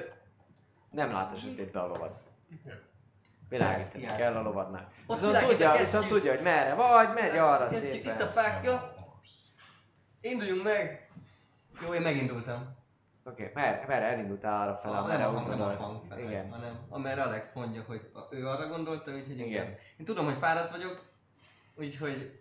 Nem 0.92 1.12
lát 1.12 1.34
a 1.34 1.38
sötétbe 1.40 1.80
a 1.80 1.88
lovad. 1.88 2.22
Világítani 3.52 4.06
kell 4.06 4.36
a 4.36 4.42
lovadnak. 4.42 4.88
Ott 5.08 5.20
Viszont 5.20 5.48
tudja, 5.48 5.76
viszont 5.78 6.08
tudja, 6.08 6.32
hogy 6.32 6.44
merre 6.44 6.74
vagy, 6.74 7.14
megy 7.14 7.38
arra 7.38 7.68
Kezdjük 7.68 7.92
szépen. 7.94 8.16
Itt 8.16 8.22
a 8.22 8.26
fákja. 8.26 8.94
Induljunk 10.22 10.64
meg. 10.64 11.10
Jó, 11.82 11.94
én 11.94 12.02
megindultam. 12.02 12.80
Oké, 13.24 13.50
okay, 13.50 13.64
merre, 13.64 13.86
merre 13.88 14.06
elindultál 14.06 14.62
arra 14.62 14.78
fel, 14.78 14.92
Ah, 14.92 15.04
amerre 15.04 15.24
nem 15.24 15.34
nem 15.34 15.44
a 15.44 15.48
gondolt. 15.48 15.78
hang 15.78 16.02
fele, 16.10 16.22
Igen. 16.22 16.50
hanem 16.52 16.80
amerre 16.90 17.24
Alex 17.24 17.54
mondja, 17.54 17.84
hogy 17.88 18.12
ő 18.30 18.48
arra 18.48 18.68
gondolta, 18.68 19.12
úgyhogy 19.12 19.40
igen. 19.40 19.48
Igen. 19.48 19.76
Én 19.98 20.06
tudom, 20.06 20.26
hogy 20.26 20.38
fáradt 20.38 20.72
vagyok, 20.72 21.06
úgyhogy 21.76 22.40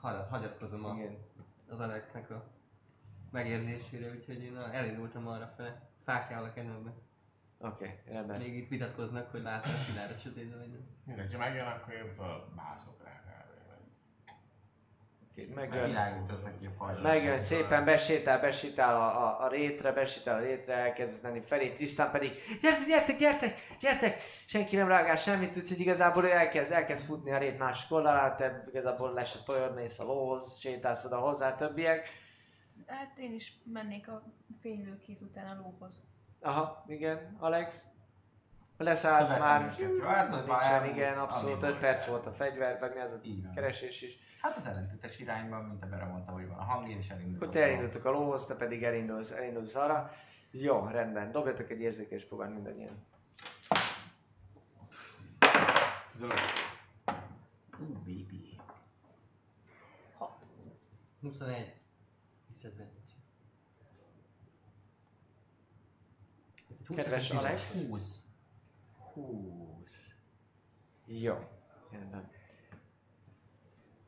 hagyat, 0.00 0.28
hagyatkozom 0.28 0.84
a, 0.84 0.94
Igen. 0.94 1.16
az 1.68 1.80
Alexnek 1.80 2.30
a 2.30 2.44
megérzésére, 3.30 4.10
úgyhogy 4.10 4.42
én 4.42 4.56
elindultam 4.72 5.28
arra 5.28 5.52
fele. 5.56 5.90
Fákjával 6.04 6.48
a 6.48 6.52
kezembe. 6.52 6.90
Oké, 7.64 7.84
okay, 7.84 8.14
rendben. 8.14 8.40
Még 8.40 8.56
itt 8.56 8.68
vitatkoznak, 8.68 9.30
hogy 9.30 9.42
lát 9.42 9.64
a 9.64 9.68
szilárd 9.68 10.10
a 10.10 10.16
sötétben 10.16 10.58
vagy 10.58 10.70
nem. 10.70 10.86
Mindegy, 11.04 11.32
ha 11.32 11.38
megjön, 11.38 11.66
akkor 11.66 11.94
én 11.94 12.14
fölbázok 12.16 13.02
rá 13.04 13.24
kb. 15.34 15.50
Okay, 15.50 17.02
megjön, 17.02 17.40
szépen, 17.40 17.84
besétál, 17.84 18.40
besétál 18.40 18.96
a, 18.96 19.26
a, 19.26 19.44
a 19.44 19.48
rétre, 19.48 19.92
besétál 19.92 20.36
a 20.36 20.40
rétre, 20.40 20.74
elkezd 20.74 21.22
menni 21.22 21.40
felé, 21.40 21.72
Tristan 21.72 22.10
pedig 22.10 22.32
gyertek, 22.62 22.86
gyertek, 22.86 23.18
gyertek, 23.18 23.56
gyertek! 23.80 24.20
Senki 24.46 24.76
nem 24.76 24.88
reagál 24.88 25.16
semmit, 25.16 25.56
úgyhogy 25.56 25.80
igazából 25.80 26.24
ő 26.24 26.30
elkezd, 26.30 26.72
elkezd 26.72 27.04
futni 27.04 27.32
a 27.32 27.38
rét 27.38 27.58
másik 27.58 27.92
oldalára, 27.92 28.36
te 28.36 28.64
igazából 28.68 29.12
lesz 29.12 29.34
a 29.34 29.42
tojod, 29.44 29.74
mész 29.74 29.98
a 29.98 30.04
lóhoz, 30.04 30.58
sétálsz 30.58 31.04
oda 31.04 31.18
hozzá, 31.18 31.56
többiek. 31.56 32.08
Hát 32.86 33.18
én 33.18 33.34
is 33.34 33.52
mennék 33.72 34.08
a 34.08 34.22
fénylőkéz 34.60 35.22
után 35.22 35.46
a 35.46 35.60
lóhoz. 35.62 36.13
Aha, 36.44 36.84
igen, 36.86 37.36
Alex. 37.38 37.84
Leszállsz 38.76 39.34
Követem 39.34 39.60
már. 39.62 39.74
őket. 39.80 39.96
Jó, 39.96 40.04
hát 40.04 40.32
az 40.32 40.46
már 40.46 40.58
nincsen, 40.58 40.74
elmúlt, 40.74 40.96
igen, 40.96 41.14
abszolút 41.18 41.62
ami 41.62 41.72
5 41.72 41.78
perc 41.78 42.06
volt. 42.06 42.26
a 42.26 42.32
fegyver, 42.32 42.78
vagy 42.80 42.92
mi 42.94 43.00
az 43.00 43.12
a 43.12 43.18
van. 43.20 43.50
keresés 43.54 44.02
is. 44.02 44.18
Hát 44.40 44.56
az 44.56 44.66
ellentétes 44.66 45.18
irányban, 45.18 45.64
mint 45.64 45.82
a 45.82 45.86
mondta, 46.06 46.32
hogy 46.32 46.48
van 46.48 46.58
a 46.58 46.62
hangja, 46.62 46.96
és 46.96 47.08
elindul. 47.10 47.36
Akkor 47.36 47.48
te 47.48 47.62
elindultok 47.62 48.04
a 48.04 48.10
lóhoz, 48.10 48.46
te 48.46 48.56
pedig 48.56 48.82
elindulsz, 48.84 49.30
elindulsz 49.30 49.74
arra. 49.74 50.10
Jó, 50.50 50.86
rendben. 50.86 51.32
Dobjatok 51.32 51.70
egy 51.70 51.80
érzékes 51.80 52.24
próbát 52.24 52.50
mindannyian. 52.50 53.06
15. 56.10 56.38
Ú, 57.80 57.92
baby. 57.92 58.60
21. 61.20 61.74
Disadvantage. 66.88 67.26
Kedves 67.26 67.30
Alex. 67.30 67.88
20. 67.90 68.24
20. 69.14 70.14
Jó, 71.06 71.34
rendben. 71.90 72.30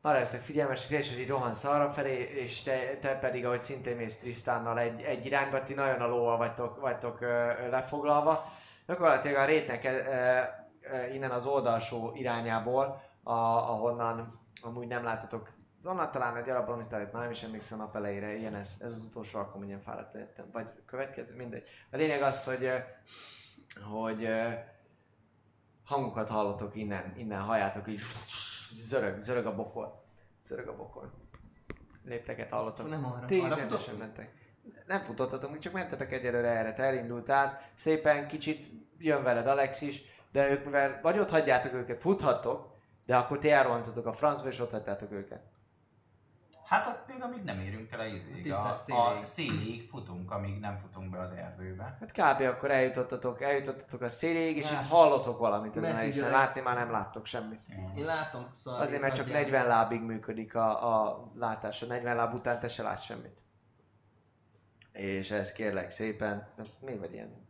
Arra 0.00 0.18
lesznek 0.18 0.40
figyelmesek, 0.40 0.98
és 0.98 1.18
így 1.18 1.28
rohansz 1.28 1.64
arra 1.64 1.92
felé, 1.92 2.14
és 2.14 2.62
te, 2.62 2.96
te 3.00 3.18
pedig, 3.18 3.44
ahogy 3.44 3.60
szintén 3.60 3.96
mész 3.96 4.18
Trisztánnal 4.18 4.78
egy, 4.78 5.00
egy 5.00 5.26
irányba, 5.26 5.64
ti 5.64 5.74
nagyon 5.74 6.00
a 6.00 6.06
lóval 6.06 6.36
vagytok, 6.36 6.80
vagytok 6.80 7.20
ö, 7.20 7.68
lefoglalva. 7.70 8.52
Gyakorlatilag 8.86 9.36
a 9.36 9.44
rétnek 9.44 9.84
ö, 9.84 9.88
ö, 9.88 11.06
innen 11.12 11.30
az 11.30 11.46
oldalsó 11.46 12.12
irányából, 12.14 13.02
a, 13.22 13.32
ahonnan 13.32 14.40
amúgy 14.62 14.86
nem 14.86 15.04
láttatok, 15.04 15.50
onnan 15.86 16.10
talán 16.10 16.36
egy 16.36 16.48
alapban, 16.48 16.74
amit 16.74 16.90
már 16.90 17.22
nem 17.22 17.30
is 17.30 17.42
emlékszem 17.42 17.78
nap 17.78 17.96
elejére, 17.96 18.34
ilyen 18.34 18.54
ez, 18.54 18.76
ez 18.80 18.92
az 18.92 19.04
utolsó 19.04 19.38
alkalom, 19.38 19.58
hogy 19.58 19.68
ilyen 19.68 19.82
fáradt 19.82 20.14
lettem, 20.14 20.46
vagy 20.52 20.66
következő, 20.86 21.36
mindegy. 21.36 21.64
A 21.90 21.96
lényeg 21.96 22.22
az, 22.22 22.44
hogy, 22.44 22.70
hogy 23.90 24.28
hangokat 25.84 26.28
hallotok 26.28 26.76
innen, 26.76 27.14
innen 27.16 27.40
halljátok 27.40 27.88
így 27.88 28.00
zörög, 28.78 29.22
zörög 29.22 29.46
a 29.46 29.54
bokor. 29.54 30.02
Zörög 30.46 30.68
a 30.68 30.76
bokor. 30.76 31.12
Lépteket 32.04 32.50
hallotok. 32.50 32.88
Nem 32.88 33.04
arra. 33.04 33.26
Ti 33.26 33.40
arra 33.40 33.56
futottunk? 33.56 33.98
mentek. 33.98 34.32
Nem 34.86 35.00
futottatok, 35.00 35.58
csak 35.58 35.72
mentetek 35.72 36.12
egyelőre 36.12 36.48
erre, 36.48 36.74
te 36.74 36.82
elindultál. 36.82 37.60
Szépen 37.74 38.28
kicsit 38.28 38.66
jön 38.98 39.22
veled 39.22 39.46
Alex 39.46 39.80
is, 39.80 40.02
de 40.32 40.50
ők 40.50 40.64
mivel 40.64 40.98
vagy 41.02 41.18
ott 41.18 41.30
hagyjátok 41.30 41.72
őket, 41.72 42.00
futhattok, 42.00 42.74
de 43.06 43.16
akkor 43.16 43.38
ti 43.38 43.50
elrohantatok 43.50 44.06
a 44.06 44.12
francba 44.12 44.48
és 44.48 44.60
ott 44.60 44.70
hagytátok 44.70 45.12
őket. 45.12 45.40
Hát 46.66 46.86
ott 46.86 47.06
még 47.08 47.22
amíg 47.22 47.42
nem 47.42 47.60
érünk 47.60 47.92
el 47.92 48.00
a 48.00 48.04
izéig, 48.04 48.52
a, 48.52 48.74
széléig. 48.74 49.02
a 49.02 49.24
szélig 49.24 49.88
futunk, 49.88 50.30
amíg 50.30 50.60
nem 50.60 50.76
futunk 50.76 51.10
be 51.10 51.18
az 51.18 51.32
erdőbe. 51.32 51.96
Hát 52.00 52.12
kb. 52.12 52.42
akkor 52.42 52.70
eljutottatok, 52.70 53.42
eljutottatok 53.42 54.00
a 54.00 54.08
széléig, 54.08 54.56
és 54.56 54.66
Hát. 54.70 54.82
itt 54.82 54.88
hallotok 54.88 55.38
valamit 55.38 55.76
ezen 55.76 55.96
a 55.96 56.04
gyerek. 56.08 56.32
Látni 56.32 56.60
már 56.60 56.74
nem 56.76 56.90
láttok 56.90 57.26
semmit. 57.26 57.60
Én 57.96 58.04
látom, 58.04 58.48
szóval... 58.52 58.80
Azért, 58.80 59.00
mert 59.00 59.14
csak 59.14 59.26
nagyjából. 59.26 59.50
40 59.50 59.66
lábig 59.66 60.00
működik 60.00 60.54
a, 60.54 61.04
a 61.04 61.30
látás. 61.34 61.82
A 61.82 61.86
40 61.86 62.16
láb 62.16 62.34
után 62.34 62.60
te 62.60 62.68
se 62.68 62.82
látsz 62.82 63.04
semmit. 63.04 63.38
És 64.92 65.30
ez 65.30 65.52
kérlek 65.52 65.90
szépen, 65.90 66.48
mi 66.80 66.96
vagy 66.98 67.12
ilyen? 67.12 67.46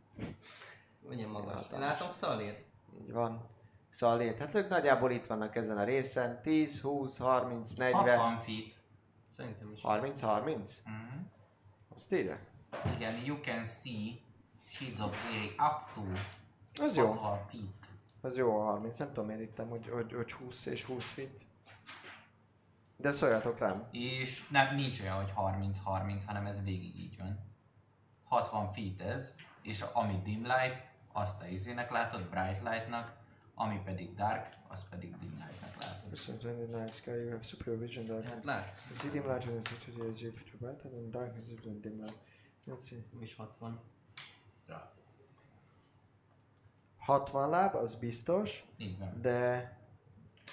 Milyen 1.09 1.29
magas. 1.29 1.65
Én 1.73 1.79
látom 1.79 2.11
Szalért. 2.11 2.59
Így 3.01 3.11
van. 3.11 3.49
Szalét. 3.89 4.37
Hát 4.37 4.55
ők 4.55 4.69
nagyjából 4.69 5.11
itt 5.11 5.25
vannak 5.25 5.55
ezen 5.55 5.77
a 5.77 5.83
részen. 5.83 6.41
10, 6.41 6.81
20, 6.81 7.17
30, 7.17 7.73
40. 7.73 8.01
60 8.01 8.39
feet. 8.39 8.73
Szerintem 9.37 9.71
is. 9.71 9.81
30, 9.81 10.21
30? 10.21 10.81
Mhm. 10.85 11.19
Azt 11.95 12.13
írja? 12.13 12.39
Igen, 12.95 13.25
you 13.25 13.39
can 13.39 13.65
see 13.65 14.19
sheets 14.65 14.99
of 14.99 15.15
clay 15.21 15.47
up 15.47 15.91
to 15.93 16.01
Az 16.83 16.95
jó. 16.95 17.11
60 17.11 17.45
feet. 17.47 17.89
Az 18.21 18.37
jó 18.37 18.59
a 18.59 18.63
30. 18.63 18.99
Nem 18.99 19.07
tudom 19.07 19.25
miért 19.25 19.41
ittem, 19.41 19.69
hogy, 19.69 19.89
hogy, 19.89 20.13
hogy 20.13 20.31
20 20.31 20.65
és 20.65 20.83
20 20.83 21.05
feet. 21.05 21.41
De 22.95 23.11
szóljatok 23.11 23.57
rám. 23.59 23.87
És 23.91 24.47
nem, 24.47 24.75
nincs 24.75 25.01
olyan, 25.01 25.15
hogy 25.15 25.33
30-30, 25.35 26.23
hanem 26.25 26.45
ez 26.45 26.63
végig 26.63 26.99
így 26.99 27.17
van. 27.17 27.39
60 28.23 28.69
feet 28.69 29.01
ez, 29.01 29.35
és 29.61 29.81
ami 29.81 30.21
dim 30.23 30.43
light, 30.43 30.83
azt 31.11 31.41
a 31.41 31.47
izének 31.47 31.91
látod, 31.91 32.21
bright 32.21 32.63
lightnak, 32.63 33.15
ami 33.55 33.81
pedig 33.83 34.15
dark, 34.15 34.56
azt 34.67 34.89
pedig 34.89 35.17
dim 35.17 35.43
lightnak 35.45 35.83
látod. 35.83 36.09
Köszönöm, 36.09 36.59
in 36.59 36.67
the 36.67 36.77
night 36.77 36.95
sky 36.95 37.09
you 37.09 37.29
have 37.29 37.43
supervision 37.43 38.05
that 38.05 38.23
Hát 38.23 38.43
látsz. 38.43 38.75
The 38.75 38.95
city 38.95 39.17
light 39.17 39.45
is 39.45 39.51
essentially 39.63 40.09
as 40.09 40.21
you 40.21 40.31
put 40.31 40.47
your 40.47 40.59
bright 40.59 40.85
and 40.85 41.11
darkness 41.11 41.47
is 41.51 41.59
dim 41.59 41.99
light. 41.99 42.17
Let's 42.67 42.87
see. 42.87 43.03
Is 43.19 43.35
60. 43.35 43.79
Ja. 44.67 44.91
60 46.97 47.49
láb, 47.49 47.75
az 47.75 47.95
biztos, 47.95 48.65
van. 48.99 49.21
de, 49.21 49.71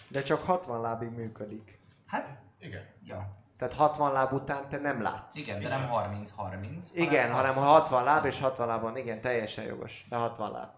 de 0.09 0.23
csak 0.23 0.43
60 0.43 0.81
lábig 0.81 1.11
működik. 1.11 1.79
Hát, 2.07 2.43
Igen. 2.59 2.87
ja. 3.03 3.43
Tehát 3.57 3.75
60 3.75 4.13
láb 4.13 4.33
után 4.33 4.69
te 4.69 4.79
nem 4.79 5.03
látsz. 5.03 5.37
Igen, 5.37 5.61
de 5.61 5.69
nem 5.69 5.89
30-30. 5.93 6.85
Igen, 6.95 7.33
hanem 7.33 7.55
ha 7.55 7.61
60 7.61 8.05
láb 8.05 8.25
és 8.25 8.41
60 8.41 8.67
lábon, 8.67 8.97
igen, 8.97 9.21
teljesen 9.21 9.65
jogos. 9.65 10.07
De 10.09 10.17
60 10.17 10.51
láb. 10.51 10.71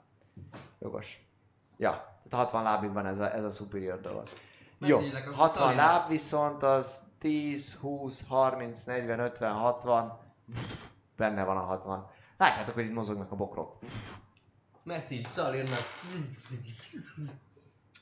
Jogos. 0.79 1.29
Ja, 1.77 2.16
60 2.31 2.63
lábig 2.63 2.93
van 2.93 3.07
ez 3.07 3.19
a, 3.19 3.35
ez 3.35 3.45
a 3.45 3.51
superior 3.51 4.01
dolog. 4.01 4.29
Jó, 4.79 4.97
Messzileg 4.99 5.23
akkor 5.23 5.35
60 5.35 5.63
Szalinak. 5.63 5.87
láb 5.87 6.09
viszont 6.09 6.63
az 6.63 7.05
10, 7.19 7.79
20, 7.81 8.27
30, 8.29 8.85
40, 8.85 9.19
50, 9.19 9.53
60. 9.53 10.19
Benne 11.17 11.45
van 11.45 11.57
a 11.57 11.61
60. 11.61 12.07
Látjátok, 12.37 12.75
hogy 12.75 12.85
itt 12.85 12.95
mozognak 12.95 13.33
a 13.33 13.37
bokrok. 13.37 13.79
Message 14.83 15.29
Szalirnak. 15.29 15.85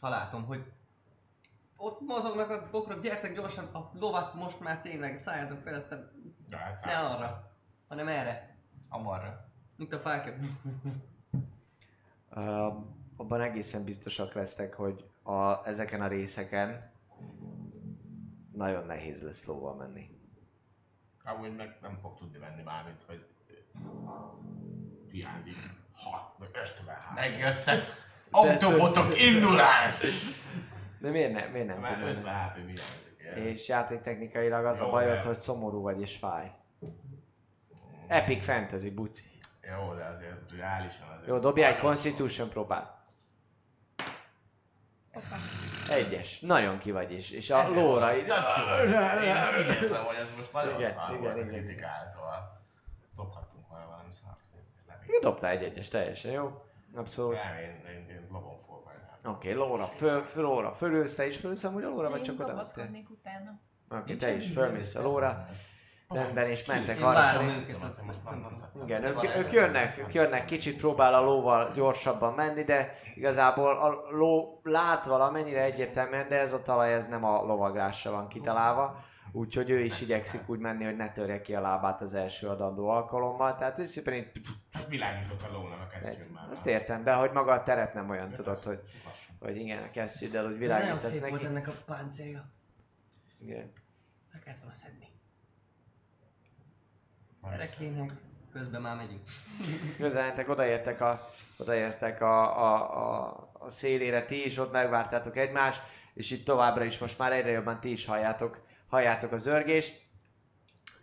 Ha 0.01 0.09
látom, 0.09 0.45
hogy 0.45 0.73
ott 1.77 2.01
mozognak 2.01 2.51
a 2.51 2.69
bokrok, 2.71 3.01
gyertek 3.01 3.35
gyorsan, 3.35 3.65
a 3.65 3.91
lovat 3.99 4.35
most 4.35 4.61
már 4.61 4.81
tényleg 4.81 5.19
szálljatok 5.19 5.61
fel, 5.63 5.75
aztán 5.75 6.11
Ja, 6.51 6.57
hát 6.59 6.85
ne 6.85 6.99
arra, 6.99 7.51
hanem 7.89 8.09
erre. 8.09 8.57
Amarra. 8.89 9.49
Mint 9.77 9.93
a 9.93 9.99
fákja. 9.99 10.35
Uh, 12.31 12.75
abban 13.17 13.41
egészen 13.41 13.85
biztosak 13.85 14.33
lesztek, 14.33 14.75
hogy 14.75 15.05
a, 15.23 15.67
ezeken 15.69 16.03
a 16.03 16.07
részeken 16.09 16.93
nagyon 18.53 18.87
nehéz 18.87 19.23
lesz 19.23 19.45
lóval 19.47 19.75
menni. 19.75 20.11
Amúgy 21.25 21.57
meg 21.57 21.79
nem 21.83 21.99
fog 22.03 22.19
tudni 22.19 22.39
venni 22.39 22.63
bármit, 22.63 23.03
hogy 23.07 23.27
hiányzik 25.11 25.57
6 25.97 26.23
vagy 26.39 26.49
53. 26.53 27.15
Megjöttek. 27.15 27.81
Autobotok 28.31 29.21
indulás! 29.21 30.01
De 30.99 31.11
miért, 31.11 31.33
ne, 31.33 31.47
miért 31.47 31.67
nem 31.67 31.79
Mert 31.81 31.95
tudod? 31.99 32.17
50 32.17 32.35
HP 32.35 32.55
hiányzik. 32.55 33.53
És 33.53 33.69
játéktechnikailag 33.69 34.65
az 34.65 34.81
a 34.81 34.85
Jó, 34.85 34.91
bajod, 34.91 35.17
de- 35.19 35.23
hogy 35.25 35.39
szomorú 35.39 35.81
vagy 35.83 36.01
és 36.01 36.17
fáj. 36.17 36.53
Epic 38.07 38.45
Fantasy, 38.45 38.91
buci. 38.91 39.25
Jó, 39.63 39.95
de 39.95 40.05
azért 40.05 40.51
reálisan 40.57 41.09
azért. 41.09 41.27
Jó, 41.29 41.39
dobjál 41.39 41.73
egy 41.73 41.79
Constitution 41.79 42.49
próbát. 42.49 43.04
Egyes. 45.91 46.41
Nagyon 46.41 46.79
ki 46.79 46.91
vagy 46.91 47.13
is. 47.13 47.31
És 47.31 47.51
a 47.51 47.59
Ezért 47.59 47.81
lóra 47.81 48.17
így... 48.17 48.27
Tök 48.27 48.37
jó. 48.59 48.93
Én 49.23 49.35
ezt 49.35 49.81
érzem, 49.81 50.05
hogy 50.05 50.17
ez 50.17 50.35
most 50.37 50.53
nagyon 50.53 50.79
Igen, 50.79 50.91
szar 50.91 51.11
igen, 51.11 51.21
volt 51.21 51.47
a 51.47 51.47
kritikától. 51.47 52.61
Dobhattunk 53.17 53.69
volna 53.69 53.87
valami 53.87 54.13
szart. 54.23 54.39
Igen, 55.07 55.21
Dobtál 55.21 55.51
egy 55.51 55.63
egyes, 55.63 55.89
teljesen 55.89 56.33
jó. 56.33 56.65
Abszolút. 56.95 57.35
Nem, 57.35 57.57
én, 57.57 57.95
én, 57.95 58.09
én 58.09 58.29
lobon 58.33 58.59
forgálnám. 58.67 59.19
Oké, 59.25 59.53
okay, 59.53 59.69
lóra, 59.69 59.85
föl, 59.85 60.23
föl, 60.23 60.43
lóra, 60.43 60.75
fölülsz, 60.75 61.15
te 61.15 61.27
is 61.27 61.37
fölülsz 61.37 61.65
amúgy 61.65 61.83
a 61.83 61.89
lóra, 61.89 62.11
vagy 62.11 62.19
Én 62.19 62.25
csak 62.25 62.41
oda 62.41 62.49
kapaszkodnék 62.49 63.11
utána. 63.11 63.59
Oké, 63.89 64.01
okay, 64.01 64.17
te 64.17 64.35
is 64.35 64.53
fölmész 64.53 64.95
a 64.95 65.03
lóra. 65.03 65.49
Rendben, 66.15 66.49
és 66.49 66.67
mentek 66.67 66.97
Én 66.97 67.03
arra. 67.03 67.13
várom 67.15 67.49
őket. 67.49 67.81
Már. 67.81 67.93
Igen, 68.85 69.05
ők, 69.05 69.37
ők, 69.37 69.53
jönnek, 69.53 69.99
ők 69.99 70.15
jönnek, 70.15 70.45
kicsit 70.45 70.77
próbál 70.79 71.15
a 71.15 71.21
lóval 71.21 71.73
gyorsabban 71.75 72.35
menni, 72.35 72.65
de 72.65 72.99
igazából 73.15 73.77
a 73.79 74.11
ló 74.11 74.61
lát 74.63 75.07
valamennyire 75.07 75.63
egyértelműen, 75.63 76.29
de 76.29 76.39
ez 76.39 76.53
a 76.53 76.63
talaj 76.63 76.93
ez 76.95 77.09
nem 77.09 77.25
a 77.25 77.43
lovagrásra 77.43 78.11
van 78.11 78.29
kitalálva. 78.29 79.05
Úgyhogy 79.33 79.71
ő 79.71 79.81
is 79.81 80.01
igyekszik 80.01 80.49
úgy 80.49 80.59
menni, 80.59 80.85
hogy 80.85 80.97
ne 80.97 81.13
törje 81.13 81.41
ki 81.41 81.55
a 81.55 81.61
lábát 81.61 82.01
az 82.01 82.15
első 82.15 82.49
adandó 82.49 82.89
alkalommal. 82.89 83.57
Tehát 83.57 83.79
ő 83.79 83.85
szépen 83.85 84.15
így... 84.15 84.31
Hát 84.73 84.89
világítok 84.89 85.43
a 85.49 85.53
lónak 85.53 85.81
a 85.81 85.87
kesztyűmmel. 85.87 86.49
Azt 86.51 86.67
értem, 86.67 87.05
de 87.05 87.13
hogy 87.13 87.31
maga 87.31 87.53
a 87.53 87.63
teret 87.63 87.95
nem 87.95 88.11
olyan 88.11 88.31
tudod, 88.31 88.61
hogy, 88.61 88.81
Lassan. 89.05 89.35
hogy 89.41 89.57
igen, 89.57 89.83
a 89.83 89.91
kesztyűddel 89.91 90.43
úgy 90.43 90.47
Nagyon 90.47 90.59
világítasz 90.59 91.11
szép 91.11 91.21
neki. 91.21 91.31
volt 91.33 91.45
ennek 91.45 91.69
a 91.69 91.73
páncélja. 91.87 92.45
Igen. 93.41 93.73
Meg 94.33 94.43
kellett 94.43 94.59
volna 94.59 94.75
szedni. 94.75 95.04
Gyerekének. 97.51 98.13
Közben 98.53 98.83
már 98.83 98.97
megyünk. 98.97 99.21
Közelmentek, 99.99 100.49
odaértek 100.49 101.01
a, 101.01 101.31
odaértek 101.59 102.21
a, 102.21 102.59
a, 102.63 102.75
a, 102.97 103.51
a 103.53 103.71
szélére, 103.71 104.25
ti 104.25 104.45
is 104.45 104.59
ott 104.59 104.73
megvártátok 104.73 105.37
egymást, 105.37 105.83
és 106.15 106.31
itt 106.31 106.45
továbbra 106.45 106.85
is 106.85 106.99
most 106.99 107.19
már 107.19 107.33
egyre 107.33 107.51
jobban 107.51 107.81
ti 107.81 107.91
is 107.91 108.07
halljátok, 108.07 108.67
halljátok 108.89 109.33
a 109.33 109.39
zörgést, 109.39 110.03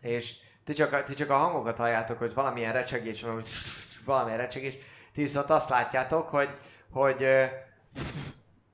és 0.01 0.37
ti 0.63 0.73
csak, 0.73 0.93
a, 0.93 1.03
ti 1.03 1.13
csak 1.13 1.29
a 1.29 1.37
hangokat 1.37 1.77
halljátok, 1.77 2.17
hogy 2.17 2.33
valamilyen 2.33 2.73
recsegés 2.73 3.21
van, 3.21 3.33
hogy 3.33 3.49
valamilyen 4.05 4.39
recsegés, 4.39 4.73
ti 5.13 5.21
viszont 5.21 5.49
azt 5.49 5.69
látjátok, 5.69 6.29
hogy, 6.29 6.49
hogy 6.89 7.23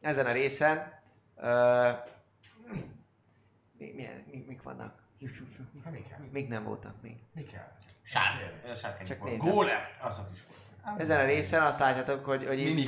ezen 0.01 0.25
a 0.25 0.31
részen 0.31 1.01
ö, 1.35 1.89
mi, 3.77 3.91
milyen, 3.95 4.23
mi, 4.31 4.45
mik 4.47 4.61
vannak? 4.61 4.96
Hát 5.83 5.93
mi 5.93 6.05
kell? 6.09 6.19
Még 6.31 6.47
nem 6.47 6.63
voltak 6.63 7.01
még. 7.01 7.17
Mi 7.33 7.43
kell? 7.43 7.71
Sárkány 8.03 9.07
Csak 9.07 9.19
volt. 9.19 9.31
nézem. 9.31 9.49
Gólem. 9.49 9.81
Azok 10.01 10.25
is 10.33 10.43
voltak. 10.45 11.01
Ezen 11.01 11.19
a 11.19 11.25
részen 11.25 11.63
azt 11.63 11.79
látjátok, 11.79 12.25
hogy, 12.25 12.45
hogy 12.45 12.59
itt, 12.59 12.65
Mimi. 12.65 12.87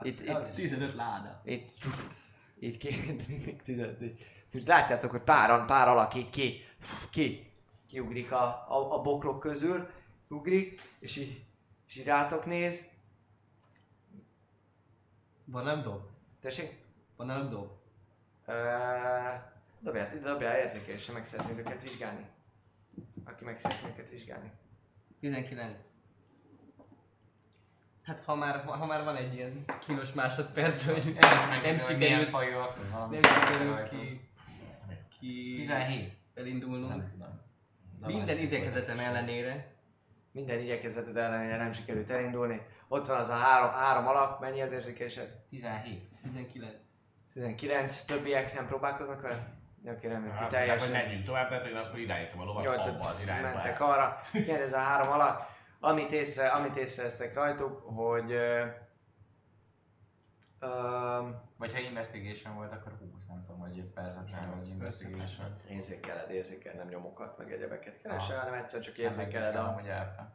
itt, 0.00 0.20
itt, 0.20 0.54
15 0.54 0.94
láda. 0.94 1.40
itt, 1.44 1.72
itt 2.58 2.78
ki, 2.78 2.88
még 3.28 3.62
így, 3.66 4.26
így 4.52 4.66
látjátok, 4.66 5.10
hogy 5.10 5.20
páran, 5.22 5.66
pár 5.66 5.88
alak 5.88 6.14
így 6.14 6.30
ki, 6.30 6.64
ki, 7.10 7.52
kiugrik 7.88 8.32
a, 8.32 8.44
a, 8.68 8.94
a 8.94 9.02
bokrok 9.02 9.40
közül, 9.40 9.90
ugrik, 10.28 10.80
és 10.98 11.16
így, 11.16 11.44
és 11.88 11.96
így 11.96 12.04
rátok 12.04 12.44
néz. 12.44 12.90
Van 15.44 15.64
nem 15.64 15.82
dob? 15.82 16.00
Tessék? 16.40 16.84
Van 17.16 17.26
nem 17.26 17.48
dob? 17.48 17.70
Uh, 18.46 18.54
dobjál, 19.80 20.14
ide 20.14 20.28
dobjál 20.28 20.58
érzékelésre, 20.58 21.12
meg 21.12 21.26
szeretnéd 21.26 21.58
őket 21.58 21.82
vizsgálni. 21.82 22.26
Aki 23.24 23.44
meg 23.44 23.60
szeretné 23.60 23.88
őket 23.88 24.10
vizsgálni. 24.10 24.50
19. 25.20 25.86
Hát 28.02 28.20
ha 28.20 28.34
már, 28.34 28.64
ha 28.64 28.86
már 28.86 29.04
van 29.04 29.16
egy 29.16 29.34
ilyen 29.34 29.64
kínos 29.86 30.12
másodperc, 30.12 30.84
hogy 30.84 31.14
nem 31.14 31.60
Milyen 31.60 31.78
sikerült, 31.78 32.28
fajúak, 32.28 32.78
nem 33.10 33.22
sikerült 33.22 33.88
ki, 33.88 34.28
ki 35.18 35.54
17. 35.56 36.12
elindulnunk. 36.34 36.88
Nem 36.88 37.06
tudom. 37.10 37.40
Na, 38.00 38.06
Minden 38.06 38.38
igyekezetem 38.38 38.98
ellenére. 38.98 39.74
Minden 40.32 40.58
igyekezeted 40.58 41.16
ellenére 41.16 41.56
nem 41.56 41.72
sikerült 41.72 42.10
elindulni. 42.10 42.66
Ott 42.88 43.06
van 43.06 43.20
az 43.20 43.28
a 43.28 43.34
három, 43.34 43.70
három 43.70 44.06
alak, 44.06 44.40
mennyi 44.40 44.60
az 44.60 44.72
érzékelésed? 44.72 45.28
17. 45.48 46.08
19. 46.22 46.72
19, 47.32 48.04
többiek 48.04 48.54
nem 48.54 48.66
próbálkoznak 48.66 49.20
vele? 49.20 49.55
Oké, 49.84 50.06
nem, 50.08 50.30
Hát, 50.30 50.48
ki 50.48 50.54
teljesen. 50.54 50.78
hogy 50.80 50.90
menjünk 50.90 51.24
tovább, 51.24 51.48
tehát 51.48 51.66
én 51.66 51.76
akkor 51.76 51.98
irányítom 51.98 52.40
a 52.40 52.44
lovat 52.44 52.64
Jó, 52.64 52.70
abba 52.70 53.08
az 53.08 53.20
irányba. 53.20 53.48
mentek 53.48 53.80
arra. 53.80 54.20
Igen, 54.32 54.60
ez 54.62 54.72
a 54.72 54.78
három 54.78 55.08
alak. 55.12 55.54
Amit, 55.80 56.10
észre, 56.12 56.48
amit 56.48 56.76
észrevesztek 56.76 57.34
rajtuk, 57.34 57.80
hogy... 57.96 58.32
Ö, 60.60 61.28
Vagy 61.56 61.72
ha 61.72 61.78
investigation 61.80 62.54
volt, 62.54 62.72
akkor 62.72 62.92
20, 63.12 63.26
nem 63.26 63.42
tudom, 63.46 63.60
hogy 63.60 63.78
ez 63.78 63.92
perception 63.94 64.50
vagy 64.56 64.68
investigation. 64.68 65.52
érzékeled, 65.70 66.30
érzékeled, 66.30 66.78
nem 66.78 66.88
nyomokat, 66.88 67.38
meg 67.38 67.52
egyebeket 67.52 68.00
keresel, 68.02 68.36
Ah. 68.38 68.44
hanem 68.44 68.60
egyszer 68.60 68.80
csak 68.80 68.96
Nem 68.96 69.06
érzékeled 69.06 69.56
a, 69.56 69.62
hogy 69.62 69.86
elfe. 69.88 70.30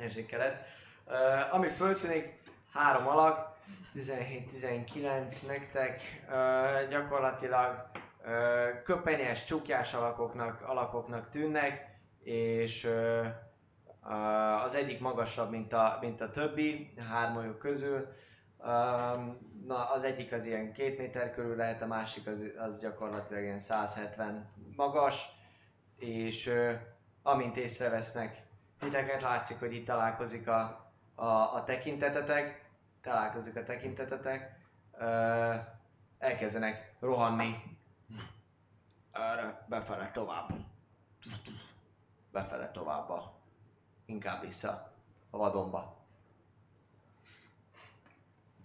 érzékeled. 0.00 0.64
Uh, 1.06 1.54
ami 1.54 1.68
föltűnik, 1.68 2.38
három 2.72 3.06
alak, 3.06 3.56
17-19 3.94 5.46
nektek, 5.46 6.00
uh, 6.28 6.88
gyakorlatilag 6.88 7.90
uh, 8.24 8.82
köpenyes, 8.82 9.44
csukjás 9.44 9.94
alakoknak, 9.94 10.62
alakoknak 10.62 11.30
tűnnek, 11.30 11.90
és 12.22 12.84
uh, 12.84 13.26
uh, 14.04 14.64
az 14.64 14.74
egyik 14.74 15.00
magasabb, 15.00 15.50
mint 15.50 15.72
a, 15.72 15.98
mint 16.00 16.20
a 16.20 16.30
többi, 16.30 16.94
hármajuk 17.10 17.58
közül. 17.58 18.08
Um, 18.58 19.50
na, 19.66 19.90
az 19.90 20.04
egyik 20.04 20.32
az 20.32 20.46
ilyen 20.46 20.72
két 20.72 20.98
méter 20.98 21.34
körül 21.34 21.56
lehet, 21.56 21.82
a 21.82 21.86
másik 21.86 22.26
az, 22.26 22.52
az 22.58 22.80
gyakorlatilag 22.80 23.42
ilyen 23.42 23.60
170 23.60 24.50
magas, 24.76 25.28
és 25.98 26.46
uh, 26.46 26.72
amint 27.22 27.56
észrevesznek 27.56 28.42
titeket, 28.78 29.22
látszik, 29.22 29.58
hogy 29.58 29.74
itt 29.74 29.86
találkozik 29.86 30.48
a, 30.48 30.90
a, 31.14 31.26
a 31.26 31.64
tekintetetek, 31.66 32.61
találkozik 33.02 33.56
a 33.56 33.62
tekintetetek, 33.62 34.58
ö, 34.98 35.54
elkezdenek 36.18 36.94
rohanni 37.00 37.78
erre, 39.12 39.64
befele 39.68 40.10
tovább. 40.10 40.48
Befele 42.30 42.70
tovább, 42.70 43.10
a- 43.10 43.40
inkább 44.04 44.40
vissza 44.40 44.92
a 45.30 45.36
vadonba. 45.36 46.00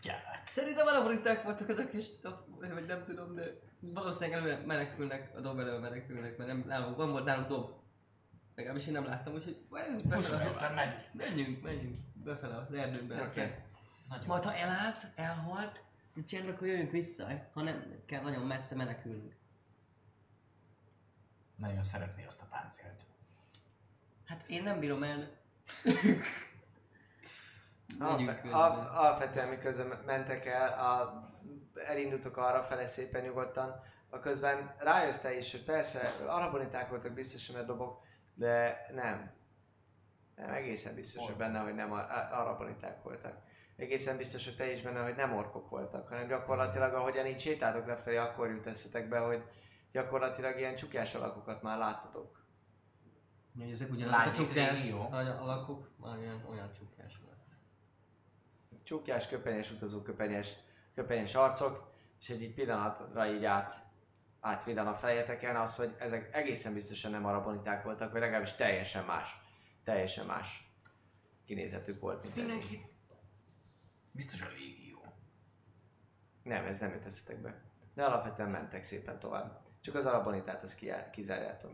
Gyerek. 0.01 0.47
Szerintem 0.47 0.87
anaboliták 0.87 1.43
voltak 1.43 1.69
ezek 1.69 1.93
is, 1.93 2.05
vagy 2.59 2.85
nem 2.85 3.03
tudom, 3.03 3.35
de 3.35 3.43
valószínűleg 3.79 4.39
elő 4.41 4.65
menekülnek, 4.65 5.35
a 5.35 5.39
dob 5.39 5.59
elő 5.59 5.79
menekülnek, 5.79 6.37
mert 6.37 6.49
nem, 6.49 6.63
nálunk 6.67 6.97
van 6.97 7.11
volt 7.11 7.25
nálunk 7.25 7.47
dob. 7.47 7.71
Legalábbis 8.55 8.87
én 8.87 8.93
nem 8.93 9.05
láttam, 9.05 9.33
úgyhogy 9.33 9.65
menjünk. 9.69 10.03
Menjünk, 11.13 11.63
menjünk 11.63 11.95
befele 12.13 12.55
az 12.55 12.73
erdőbe, 12.73 13.15
aztán 13.21 13.65
Nagyon. 14.09 14.25
Majd 14.27 14.43
ha 14.43 14.53
elállt, 14.53 15.07
elhalt, 15.15 15.83
de 16.13 16.23
csend, 16.23 16.49
akkor 16.49 16.67
jövünk 16.67 16.91
vissza, 16.91 17.27
ha 17.53 17.61
nem 17.61 18.03
kell 18.05 18.21
nagyon 18.21 18.43
messze 18.43 18.75
menekülnünk. 18.75 19.35
Nagyon 21.55 21.83
szeretné 21.83 22.25
azt 22.25 22.41
a 22.41 22.45
páncélt. 22.49 23.03
Hát 24.25 24.47
én 24.47 24.63
nem 24.63 24.79
bírom 24.79 25.03
el. 25.03 25.29
Közben. 27.97 28.53
al, 28.53 28.91
alapvetően 28.95 29.47
miközben 29.47 29.87
mentek 30.05 30.45
el, 30.45 30.67
a, 30.79 31.23
elindultok 31.87 32.37
arra 32.37 32.63
fele 32.63 32.87
szépen 32.87 33.23
nyugodtan, 33.23 33.83
a 34.09 34.19
közben 34.19 34.75
rájössz 34.79 35.21
te 35.21 35.37
is, 35.37 35.51
hogy 35.51 35.63
persze 35.63 36.13
araboniták 36.27 36.89
voltak 36.89 37.11
biztosan 37.11 37.55
a 37.55 37.63
dobok, 37.63 38.03
de 38.33 38.85
nem. 38.93 39.35
Nem, 40.35 40.53
egészen 40.53 40.95
biztos, 40.95 41.25
hogy 41.25 41.35
benne, 41.35 41.59
hogy 41.59 41.75
nem 41.75 41.91
araboniták 42.31 43.03
voltak. 43.03 43.46
Egészen 43.77 44.17
biztos, 44.17 44.45
hogy 44.45 44.55
te 44.55 44.71
is 44.71 44.81
benne, 44.81 45.03
hogy 45.03 45.15
nem 45.15 45.33
orkok 45.33 45.69
voltak, 45.69 46.07
hanem 46.07 46.27
gyakorlatilag 46.27 46.93
ahogyan 46.93 47.25
így 47.25 47.39
sétáltok 47.39 47.87
lefelé, 47.87 48.17
akkor 48.17 48.49
jut 48.49 48.67
eszetek 48.67 49.09
be, 49.09 49.19
hogy 49.19 49.43
gyakorlatilag 49.91 50.59
ilyen 50.59 50.75
csukjás 50.75 51.15
alakokat 51.15 51.61
már 51.61 51.77
láttatok. 51.77 52.45
Hogy 53.57 53.71
ezek 53.71 53.91
ugyanazok 53.91 54.27
a 54.27 54.31
csukjás 54.31 54.89
alakok, 55.39 55.89
olyan, 56.03 56.45
olyan 56.49 56.73
csukjás 56.73 57.19
alakok. 57.25 57.45
csukjás, 58.83 59.27
köpenyes, 59.27 59.71
utazó 59.71 60.01
köpenyes, 60.01 60.53
köpenyes 60.95 61.35
arcok, 61.35 61.93
és 62.19 62.29
egy, 62.29 62.53
pillanatra 62.53 63.27
így 63.33 63.45
át, 63.45 63.73
átvillan 64.39 64.87
a 64.87 64.95
fejeteken 64.95 65.55
az, 65.55 65.75
hogy 65.75 65.95
ezek 65.99 66.35
egészen 66.35 66.73
biztosan 66.73 67.11
nem 67.11 67.25
araboniták 67.25 67.83
voltak, 67.83 68.11
vagy 68.11 68.21
legalábbis 68.21 68.53
teljesen 68.53 69.05
más, 69.05 69.29
teljesen 69.83 70.25
más 70.25 70.71
kinézetük 71.45 71.99
volt. 71.99 72.35
Mindenkit 72.35 72.96
Biztos 74.17 74.41
a 74.41 74.47
légió. 74.57 75.05
Nem, 76.43 76.65
ez 76.65 76.79
nem 76.79 76.91
jut 76.91 77.05
eszetekbe. 77.05 77.61
De 77.93 78.05
alapvetően 78.05 78.49
mentek 78.49 78.83
szépen 78.83 79.19
tovább. 79.19 79.61
Csak 79.81 79.95
az 79.95 80.05
arabonitát 80.05 80.63
azt 80.63 80.85
kizárjátok. 81.11 81.71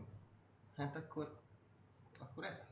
Hát 0.76 0.96
akkor... 0.96 1.40
Akkor 2.18 2.44
ez 2.44 2.62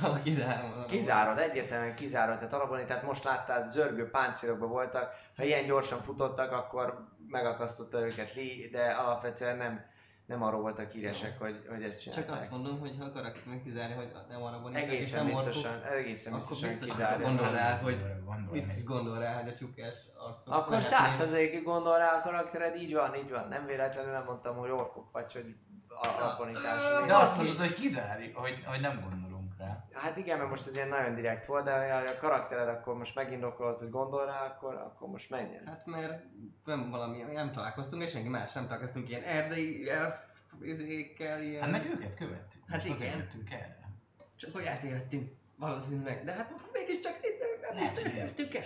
Ha 0.00 0.18
kizárom 0.22 0.86
Kizárod, 0.86 1.38
egyértelműen 1.38 1.94
kizárod. 1.94 2.38
Tehát 2.38 2.52
arabonitát 2.52 3.02
most 3.02 3.24
láttál, 3.24 3.68
zörgő 3.68 4.10
páncélokban 4.10 4.68
voltak. 4.68 5.14
Ha 5.36 5.44
ilyen 5.44 5.66
gyorsan 5.66 6.02
futottak, 6.02 6.52
akkor 6.52 7.08
megakasztotta 7.28 8.06
őket 8.06 8.34
Lee, 8.34 8.68
de 8.70 8.90
alapvetően 8.90 9.56
nem, 9.56 9.84
nem 10.26 10.42
arról 10.42 10.60
voltak 10.60 10.90
híresek, 10.90 11.38
hogy, 11.38 11.66
hogy 11.68 11.82
ezt 11.82 12.02
Csak 12.02 12.12
csinálták. 12.12 12.34
azt 12.34 12.50
mondom, 12.50 12.78
hogy 12.80 12.96
ha 12.98 13.04
akarok 13.04 13.44
meg 13.46 13.62
kizárni, 13.62 13.94
hogy 13.94 14.12
nem 14.28 14.42
arra 14.42 14.60
van 14.60 14.76
és 14.76 14.82
Egészen 14.82 15.26
nem 15.26 15.34
biztosan, 15.34 15.82
egészen 15.82 16.32
akkor 16.32 16.46
biztosan 16.48 16.68
biztos 16.68 16.90
kizárja. 16.90 17.26
gondol 17.26 17.50
rá, 17.50 17.76
hogy 17.78 17.98
Gondol 18.24 18.52
biztos 18.52 18.84
gondol 18.84 19.18
rá, 19.18 19.40
hogy 19.40 19.48
a 19.48 19.54
csukás 19.54 19.94
arcok. 20.16 20.54
Akkor 20.54 20.82
százszerzékig 20.82 21.62
gondol 21.62 21.98
rá 21.98 22.18
a 22.18 22.22
karaktered, 22.22 22.76
így 22.76 22.92
van, 22.94 23.14
így 23.14 23.30
van. 23.30 23.48
Nem 23.48 23.66
véletlenül 23.66 24.12
nem 24.12 24.24
mondtam, 24.24 24.56
hogy 24.56 24.70
orkok 24.70 25.12
vagy, 25.12 25.32
hogy 25.32 25.56
arabonitás. 25.88 27.06
De 27.06 27.14
azt 27.14 27.36
mondod, 27.36 27.56
hogy 27.56 27.74
kizárj, 27.74 28.32
hogy, 28.32 28.62
hogy 28.64 28.80
nem 28.80 29.00
gondolunk 29.00 29.33
rá. 29.64 29.84
Hát 29.92 30.16
igen, 30.16 30.38
mert 30.38 30.50
most 30.50 30.66
ez 30.66 30.74
ilyen 30.74 30.88
nagyon 30.88 31.14
direkt 31.14 31.46
volt, 31.46 31.64
de 31.64 31.92
ha 31.92 31.98
a 31.98 32.18
karaktered 32.18 32.68
akkor 32.68 32.96
most 32.96 33.14
megindokolod, 33.14 33.78
hogy 33.78 33.90
gondol 33.90 34.26
rá, 34.26 34.46
akkor, 34.46 34.74
akkor 34.74 35.08
most 35.08 35.30
menjen. 35.30 35.66
Hát 35.66 35.86
mert 35.86 36.24
nem 36.64 36.90
valami, 36.90 37.22
nem 37.32 37.52
találkoztunk, 37.52 38.02
és 38.02 38.10
senki 38.10 38.28
más 38.28 38.52
nem 38.52 38.66
találkoztunk 38.66 39.08
ilyen 39.08 39.22
erdei 39.22 39.88
elfézékkel, 39.90 41.42
ilyen... 41.42 41.62
Hát 41.62 41.70
meg 41.70 41.90
őket 41.90 42.14
követtük. 42.14 42.62
Hát 42.66 42.88
Most 42.88 43.00
igen. 43.00 43.16
jöttünk 43.16 43.50
erre. 43.50 43.88
Csak 44.36 44.52
hogy 44.52 44.64
eltévedtünk. 44.64 45.32
Valószínűleg. 45.56 46.24
De 46.24 46.32
hát 46.32 46.50
akkor 46.50 46.70
mégiscsak 46.72 47.16
nem, 47.60 47.74
nem 47.74 47.82
is 47.82 47.90
tévedtünk 47.90 48.54
el. 48.54 48.62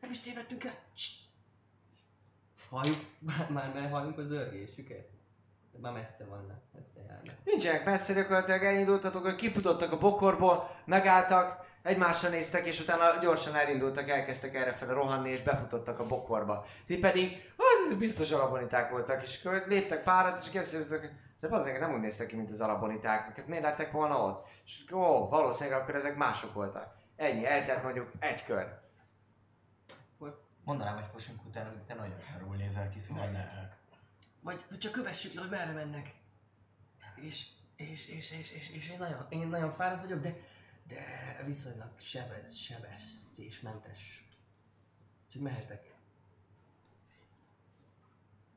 Nem 0.00 0.10
is 0.10 0.20
tévedtünk 0.20 0.64
el. 0.64 0.74
Halljuk, 2.68 2.96
már, 3.18 3.50
már, 3.50 3.74
már 3.74 3.90
halljuk 3.90 4.18
az 4.18 4.30
örgésüket. 4.30 5.13
De 5.74 5.80
Már 5.80 5.92
messze 5.92 6.24
vannak, 6.28 6.60
messze 6.72 7.00
járnak. 7.08 7.34
Nincsenek 7.44 7.84
messze, 7.84 8.14
gyakorlatilag 8.14 8.62
elindultatok, 8.64 9.22
hogy 9.22 9.36
kifutottak 9.36 9.92
a 9.92 9.98
bokorból, 9.98 10.70
megálltak, 10.84 11.66
egymásra 11.82 12.28
néztek, 12.28 12.66
és 12.66 12.80
utána 12.80 13.20
gyorsan 13.20 13.54
elindultak, 13.54 14.08
elkezdtek 14.08 14.54
errefele 14.54 14.92
rohanni, 14.92 15.30
és 15.30 15.42
befutottak 15.42 15.98
a 15.98 16.06
bokorba. 16.06 16.66
Ti 16.86 16.98
pedig, 16.98 17.52
ez 17.88 17.96
biztos 17.96 18.30
araboniták 18.30 18.90
voltak, 18.90 19.22
és 19.22 19.44
akkor 19.44 19.64
léptek 19.66 20.02
párat, 20.02 20.40
és 20.42 20.50
kérdeztek, 20.50 21.12
de 21.40 21.48
azért 21.50 21.80
nem 21.80 21.94
úgy 21.94 22.00
néztek 22.00 22.26
ki, 22.26 22.36
mint 22.36 22.50
az 22.50 22.60
araboniták, 22.60 23.36
hát 23.36 23.46
miért 23.46 23.64
lettek 23.64 23.92
volna 23.92 24.24
ott? 24.24 24.46
És 24.64 24.84
ó, 24.92 25.28
valószínűleg 25.28 25.80
akkor 25.80 25.94
ezek 25.94 26.16
mások 26.16 26.54
voltak. 26.54 26.94
Ennyi, 27.16 27.46
eltelt 27.46 27.82
mondjuk 27.82 28.10
egy 28.18 28.44
kör. 28.44 28.82
Mondanám, 30.64 30.94
hogy 30.94 31.04
fosunk 31.12 31.44
utána, 31.44 31.68
hogy 31.68 31.82
te 31.82 31.94
nagyon 31.94 32.20
szarul 32.20 32.56
nézel 32.56 32.88
ki, 32.88 32.98
szóval 32.98 33.26
ne. 33.26 33.46
Vagy 34.44 34.64
vagy 34.68 34.78
csak 34.78 34.92
kövessük 34.92 35.34
le, 35.34 35.40
hogy 35.40 35.50
merre 35.50 35.72
mennek. 35.72 36.14
És, 37.14 37.46
és, 37.76 38.08
és, 38.08 38.30
és, 38.30 38.52
és, 38.52 38.70
és 38.70 38.90
én, 38.90 38.98
nagyon, 38.98 39.26
én 39.28 39.48
nagyon 39.48 39.72
fáradt 39.72 40.00
vagyok, 40.00 40.20
de, 40.20 40.36
de 40.88 41.02
viszonylag 41.44 41.90
sebez, 42.00 42.56
sebezésmentes. 42.56 44.24
Csak 45.32 45.42
mehetek. 45.42 45.92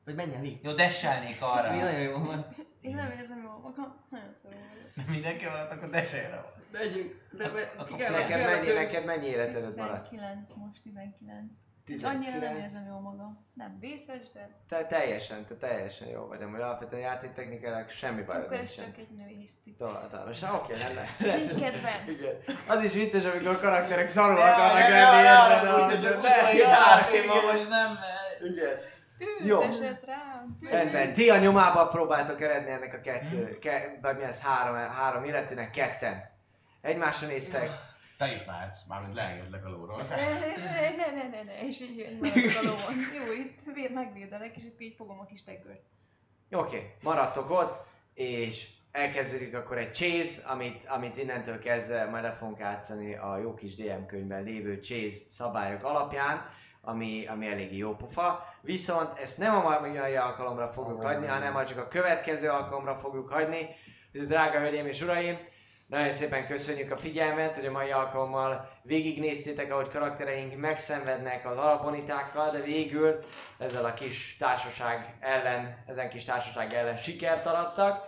Vagy 0.04 0.14
menjen 0.14 0.42
Lee. 0.42 0.58
Jó, 0.62 0.72
desselnék 0.72 1.42
arra. 1.42 1.70
Lee 1.70 1.84
nagyon 1.84 2.00
jó 2.00 2.18
van. 2.18 2.54
Én 2.80 2.94
nem 2.94 3.10
érzem 3.10 3.42
jól 3.42 3.58
magam, 3.58 4.04
nagyon 4.10 4.32
vagyok. 4.42 5.08
Mindenki 5.08 5.44
alatt, 5.44 5.70
akkor 5.70 5.90
desselj 5.90 6.26
Megyünk. 6.72 7.28
De 7.32 7.50
be, 7.50 7.84
ki 7.86 7.94
kell, 7.94 8.12
Neked 8.12 8.28
kell, 8.28 8.50
mennyi, 8.50 8.66
kell, 8.66 8.74
neked 8.74 9.04
mennyi 9.04 9.26
életed 9.26 9.76
maradt? 9.76 10.08
19, 10.08 10.52
most 10.52 10.82
19. 10.82 11.50
És 11.52 11.67
annyira 12.02 12.30
nem 12.30 12.40
19. 12.40 12.62
érzem 12.62 12.86
jól 12.88 13.00
magam. 13.00 13.46
Nem 13.54 13.76
vészes, 13.80 14.32
de 14.34 14.48
Te 14.68 14.86
teljesen, 14.86 15.46
te 15.46 15.54
teljesen 15.54 16.08
jó 16.08 16.26
vagy, 16.26 16.42
amúgy 16.42 16.60
alapvetően 16.60 17.02
játéktechnikailag 17.02 17.90
semmi 17.90 18.22
bajod 18.22 18.44
akkor 18.44 18.56
ez 18.56 18.74
csak 18.74 18.96
egy 18.98 19.10
női 19.10 19.34
hiszti. 19.34 19.74
Tovább, 19.78 20.10
tovább. 20.10 20.30
És 20.30 20.42
oké, 20.42 20.72
nem 20.72 21.36
Nincs 21.36 21.54
kedvem. 21.54 22.08
Igen. 22.18 22.34
Az 22.66 22.84
is 22.84 22.92
vicces, 22.92 23.24
amikor 23.24 23.48
a 23.54 23.60
karakterek 23.60 24.08
szarul 24.08 24.40
akarnak 24.40 24.88
lenni, 24.88 25.26
arra 25.26 25.62
de- 25.62 25.84
úgy, 25.84 25.90
de 25.90 25.98
csak 25.98 26.22
de- 26.22 26.28
27 26.28 26.60
ja, 26.60 26.68
HP 26.68 27.26
most 27.52 27.68
nem... 27.68 27.98
Igen. 28.50 28.76
Tűz 29.18 29.46
Jó. 29.46 29.60
esett 29.62 30.04
rám, 30.04 30.56
tűz. 30.60 30.70
Rendben, 30.70 31.12
ti 31.12 31.30
a 31.30 31.38
nyomába 31.38 31.88
próbáltok 31.88 32.40
eredni 32.42 32.70
ennek 32.70 32.94
a 32.94 33.00
kettő, 33.00 33.58
ke, 33.58 33.98
vagy 34.02 34.16
mi 34.16 34.22
ez 34.22 34.42
három, 34.42 34.90
három 34.90 35.24
illetőnek 35.24 35.70
ketten. 35.70 36.22
Egymásra 36.80 37.26
néztek. 37.26 37.70
Te 38.18 38.32
is 38.32 38.44
mehetsz, 38.44 38.84
mármint 38.88 39.14
leengedlek 39.14 39.66
a 39.66 39.68
lóról. 39.68 40.02
Ne, 40.02 40.16
ne, 40.16 40.96
ne, 40.96 41.22
ne, 41.22 41.28
ne, 41.28 41.42
ne, 41.42 41.66
és 41.66 41.80
így 41.80 42.18
maradok 42.20 42.62
a 42.62 42.66
lovon. 42.66 42.94
Jó, 43.14 43.32
itt 43.32 43.74
véd, 43.74 43.92
megvédelek, 43.92 44.56
és 44.56 44.62
akkor 44.62 44.80
így 44.80 44.94
fogom 44.94 45.18
a 45.18 45.24
kis 45.24 45.44
teggört. 45.44 45.82
Oké, 46.50 46.94
maradtok 47.02 47.50
ott, 47.50 47.86
és 48.14 48.68
elkezdődik 48.90 49.54
akkor 49.54 49.78
egy 49.78 49.94
chase, 49.94 50.48
amit, 50.48 50.86
amit 50.86 51.16
innentől 51.16 51.58
kezdve 51.58 52.04
majd 52.04 52.22
le 52.22 52.32
fogunk 52.32 52.58
játszani 52.58 53.14
a 53.14 53.38
jó 53.38 53.54
kis 53.54 53.74
DM 53.74 54.06
könyvben 54.06 54.42
lévő 54.42 54.80
chase 54.80 55.18
szabályok 55.30 55.84
alapján, 55.84 56.50
ami, 56.80 57.26
ami 57.26 57.46
eléggé 57.46 57.76
jó 57.76 57.96
pofa. 57.96 58.54
Viszont 58.60 59.18
ezt 59.18 59.38
nem 59.38 59.54
a 59.54 59.80
mai 59.80 60.16
alkalomra 60.16 60.68
fogjuk 60.68 61.02
hagyni, 61.02 61.26
hanem 61.26 61.52
majd 61.52 61.68
csak 61.68 61.78
a 61.78 61.88
következő 61.88 62.48
alkalomra 62.48 62.94
fogjuk 62.94 63.28
hagyni. 63.28 63.68
Drága 64.12 64.58
hölgyeim 64.58 64.86
és 64.86 65.02
uraim, 65.02 65.38
nagyon 65.88 66.12
szépen 66.12 66.46
köszönjük 66.46 66.90
a 66.90 66.96
figyelmet, 66.96 67.56
hogy 67.56 67.66
a 67.66 67.70
mai 67.70 67.90
alkalommal 67.90 68.70
végignéztétek, 68.82 69.72
ahogy 69.72 69.88
karaktereink 69.88 70.56
megszenvednek 70.56 71.46
az 71.46 71.56
alaponitákkal, 71.56 72.50
de 72.50 72.60
végül 72.60 73.18
ezzel 73.58 73.84
a 73.84 73.94
kis 73.94 74.36
társaság 74.38 75.16
ellen, 75.20 75.84
ezen 75.86 76.08
kis 76.08 76.24
társaság 76.24 76.74
ellen 76.74 76.96
sikert 76.96 77.46
arattak. 77.46 78.06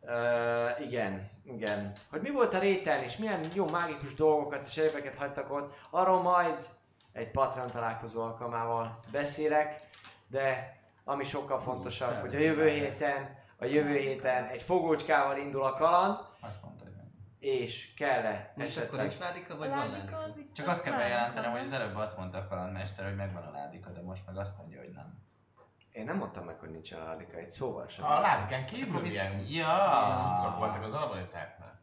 Uh, 0.00 0.86
igen, 0.86 1.30
igen. 1.44 1.92
Hogy 2.10 2.20
mi 2.20 2.30
volt 2.30 2.54
a 2.54 2.58
réten, 2.58 3.02
és 3.02 3.16
milyen 3.16 3.40
jó 3.54 3.68
mágikus 3.68 4.14
dolgokat 4.14 4.66
és 4.66 4.76
éveket 4.76 5.16
hagytak 5.16 5.52
ott, 5.52 5.74
arról 5.90 6.22
majd 6.22 6.64
egy 7.12 7.30
Patreon 7.30 7.70
találkozó 7.70 8.22
alkalmával 8.22 9.00
beszélek, 9.12 9.80
de 10.26 10.76
ami 11.04 11.24
sokkal 11.24 11.60
fontosabb, 11.60 12.14
hogy 12.14 12.34
a 12.34 12.38
jövő 12.38 12.68
héten, 12.68 13.38
a 13.58 13.64
jövő 13.64 13.96
héten 13.96 14.44
egy 14.44 14.62
fogócskával 14.62 15.36
indul 15.36 15.62
a 15.62 15.74
kaland, 15.74 16.18
Azt 16.40 16.62
mondta. 16.62 16.81
És 17.42 17.94
kell-e 17.94 18.52
Most 18.56 18.76
akkor 18.76 18.82
esetleg... 18.82 19.06
nincs 19.06 19.18
ládika, 19.18 19.56
vagy 19.56 19.68
van 19.68 19.78
Ládika 19.78 19.96
ládika? 19.96 20.18
az 20.18 20.36
itt 20.36 20.54
Csak 20.54 20.68
azt 20.68 20.82
kell 20.82 20.96
bejelentenem, 20.96 21.50
hogy 21.50 21.60
az 21.60 21.72
előbb 21.72 21.96
azt 21.96 22.18
mondta 22.18 22.38
a 22.38 22.48
kalandmester, 22.48 23.04
hogy 23.04 23.16
megvan 23.16 23.42
a 23.42 23.50
ládika, 23.50 23.90
de 23.90 24.00
most 24.02 24.22
meg 24.26 24.36
azt 24.36 24.58
mondja, 24.58 24.78
hogy 24.78 24.90
nem. 24.90 25.20
Én 25.92 26.04
nem 26.04 26.16
mondtam 26.16 26.44
meg, 26.44 26.58
hogy 26.58 26.70
nincsen 26.70 27.00
a 27.00 27.04
ládika, 27.04 27.36
egy 27.36 27.50
szóval 27.50 27.88
sem. 27.88 28.04
A 28.04 28.20
ládikán 28.20 28.66
kívül 28.66 29.00
milyen 29.00 29.46
Ja, 29.48 30.14
cuccok 30.18 30.58
voltak 30.58 30.84
az 30.84 30.92
alapanitáknál. 30.94 31.80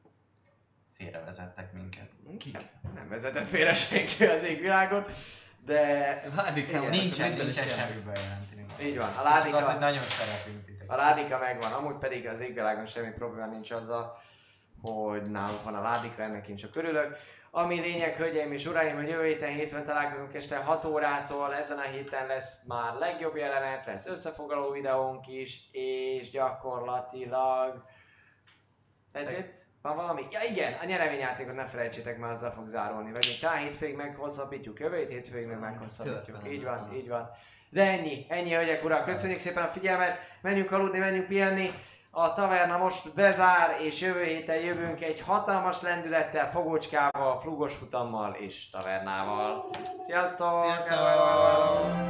Félrevezettek 0.93 1.73
minket. 1.73 2.09
Nem, 2.23 2.91
nem 2.93 3.09
vezetett 3.09 3.47
félre 3.47 3.73
senki 3.73 4.25
az 4.25 4.43
égvilágon, 4.43 5.05
de 5.65 6.21
Ládikám, 6.35 6.81
Igen. 6.81 6.89
Nincsen, 6.89 7.27
Nincsen 7.29 7.45
nincsen 7.45 7.65
semmi. 7.67 8.01
bejelenteni. 8.01 8.65
így 8.81 8.97
van. 8.97 9.07
A 9.07 9.13
Csak 9.13 9.23
ládika... 9.23 9.57
az, 9.57 9.65
hogy 9.65 9.79
nagyon 9.79 10.03
szeretünk. 10.03 10.83
A 10.87 10.95
ládika 10.95 11.37
megvan, 11.37 11.71
amúgy 11.71 11.95
pedig 11.97 12.27
az 12.27 12.39
égvilágon 12.39 12.85
semmi 12.85 13.11
probléma 13.11 13.45
nincs 13.47 13.71
azzal, 13.71 14.17
hogy 14.81 15.21
nálunk 15.21 15.63
van 15.63 15.75
a 15.75 15.81
ládika, 15.81 16.21
ennek 16.21 16.47
én 16.47 16.55
csak 16.55 16.75
örülök. 16.75 17.17
Ami 17.51 17.79
lényeg, 17.79 18.15
hölgyeim 18.15 18.51
és 18.51 18.65
uraim, 18.65 18.95
hogy 18.95 19.09
jövő 19.09 19.25
héten 19.25 19.53
hétfőn 19.53 19.85
találkozunk 19.85 20.33
este 20.33 20.57
6 20.57 20.85
órától, 20.85 21.55
ezen 21.55 21.77
a 21.77 21.81
héten 21.81 22.27
lesz 22.27 22.63
már 22.67 22.93
legjobb 22.93 23.35
jelenet, 23.35 23.85
lesz 23.85 24.07
összefoglaló 24.07 24.71
videónk 24.71 25.27
is, 25.27 25.71
és 25.71 26.29
gyakorlatilag... 26.29 27.83
That's 29.13 29.35
it? 29.39 29.67
Van 29.81 29.95
valami? 29.95 30.27
Ja 30.31 30.39
igen, 30.41 30.73
a 30.81 30.85
nyereményjátékot 30.85 31.55
ne 31.55 31.65
felejtsétek, 31.65 32.17
mert 32.17 32.33
azzal 32.33 32.51
fog 32.51 32.67
zárulni. 32.67 33.11
Vagyunk 33.11 33.39
talán 33.39 33.57
hétfőig 33.57 33.95
meghosszabbítjuk, 33.95 34.79
jövő 34.79 34.97
hét 34.97 35.09
hétfőig 35.09 35.47
meg 35.47 35.59
meghosszabbítjuk. 35.59 36.37
Így 36.47 36.63
van, 36.63 36.93
így 36.93 37.07
van. 37.07 37.29
De 37.69 37.83
ennyi, 37.83 38.25
ennyi 38.29 38.53
hölgyek 38.53 38.83
urak, 38.83 39.05
köszönjük 39.05 39.39
szépen 39.39 39.63
a 39.63 39.67
figyelmet, 39.67 40.19
menjünk 40.41 40.71
aludni, 40.71 40.97
menjünk 40.97 41.27
pihenni. 41.27 41.69
A 42.11 42.33
taverna 42.33 42.77
most 42.77 43.13
bezár, 43.13 43.81
és 43.81 44.01
jövő 44.01 44.23
héten 44.23 44.59
jövünk 44.59 45.01
egy 45.01 45.21
hatalmas 45.21 45.81
lendülettel, 45.81 46.51
fogócskával, 46.51 47.39
flugos 47.39 47.75
futammal 47.75 48.33
és 48.33 48.69
tavernával. 48.69 49.69
Sziasztok! 50.05 50.61
Sziasztok! 50.61 52.07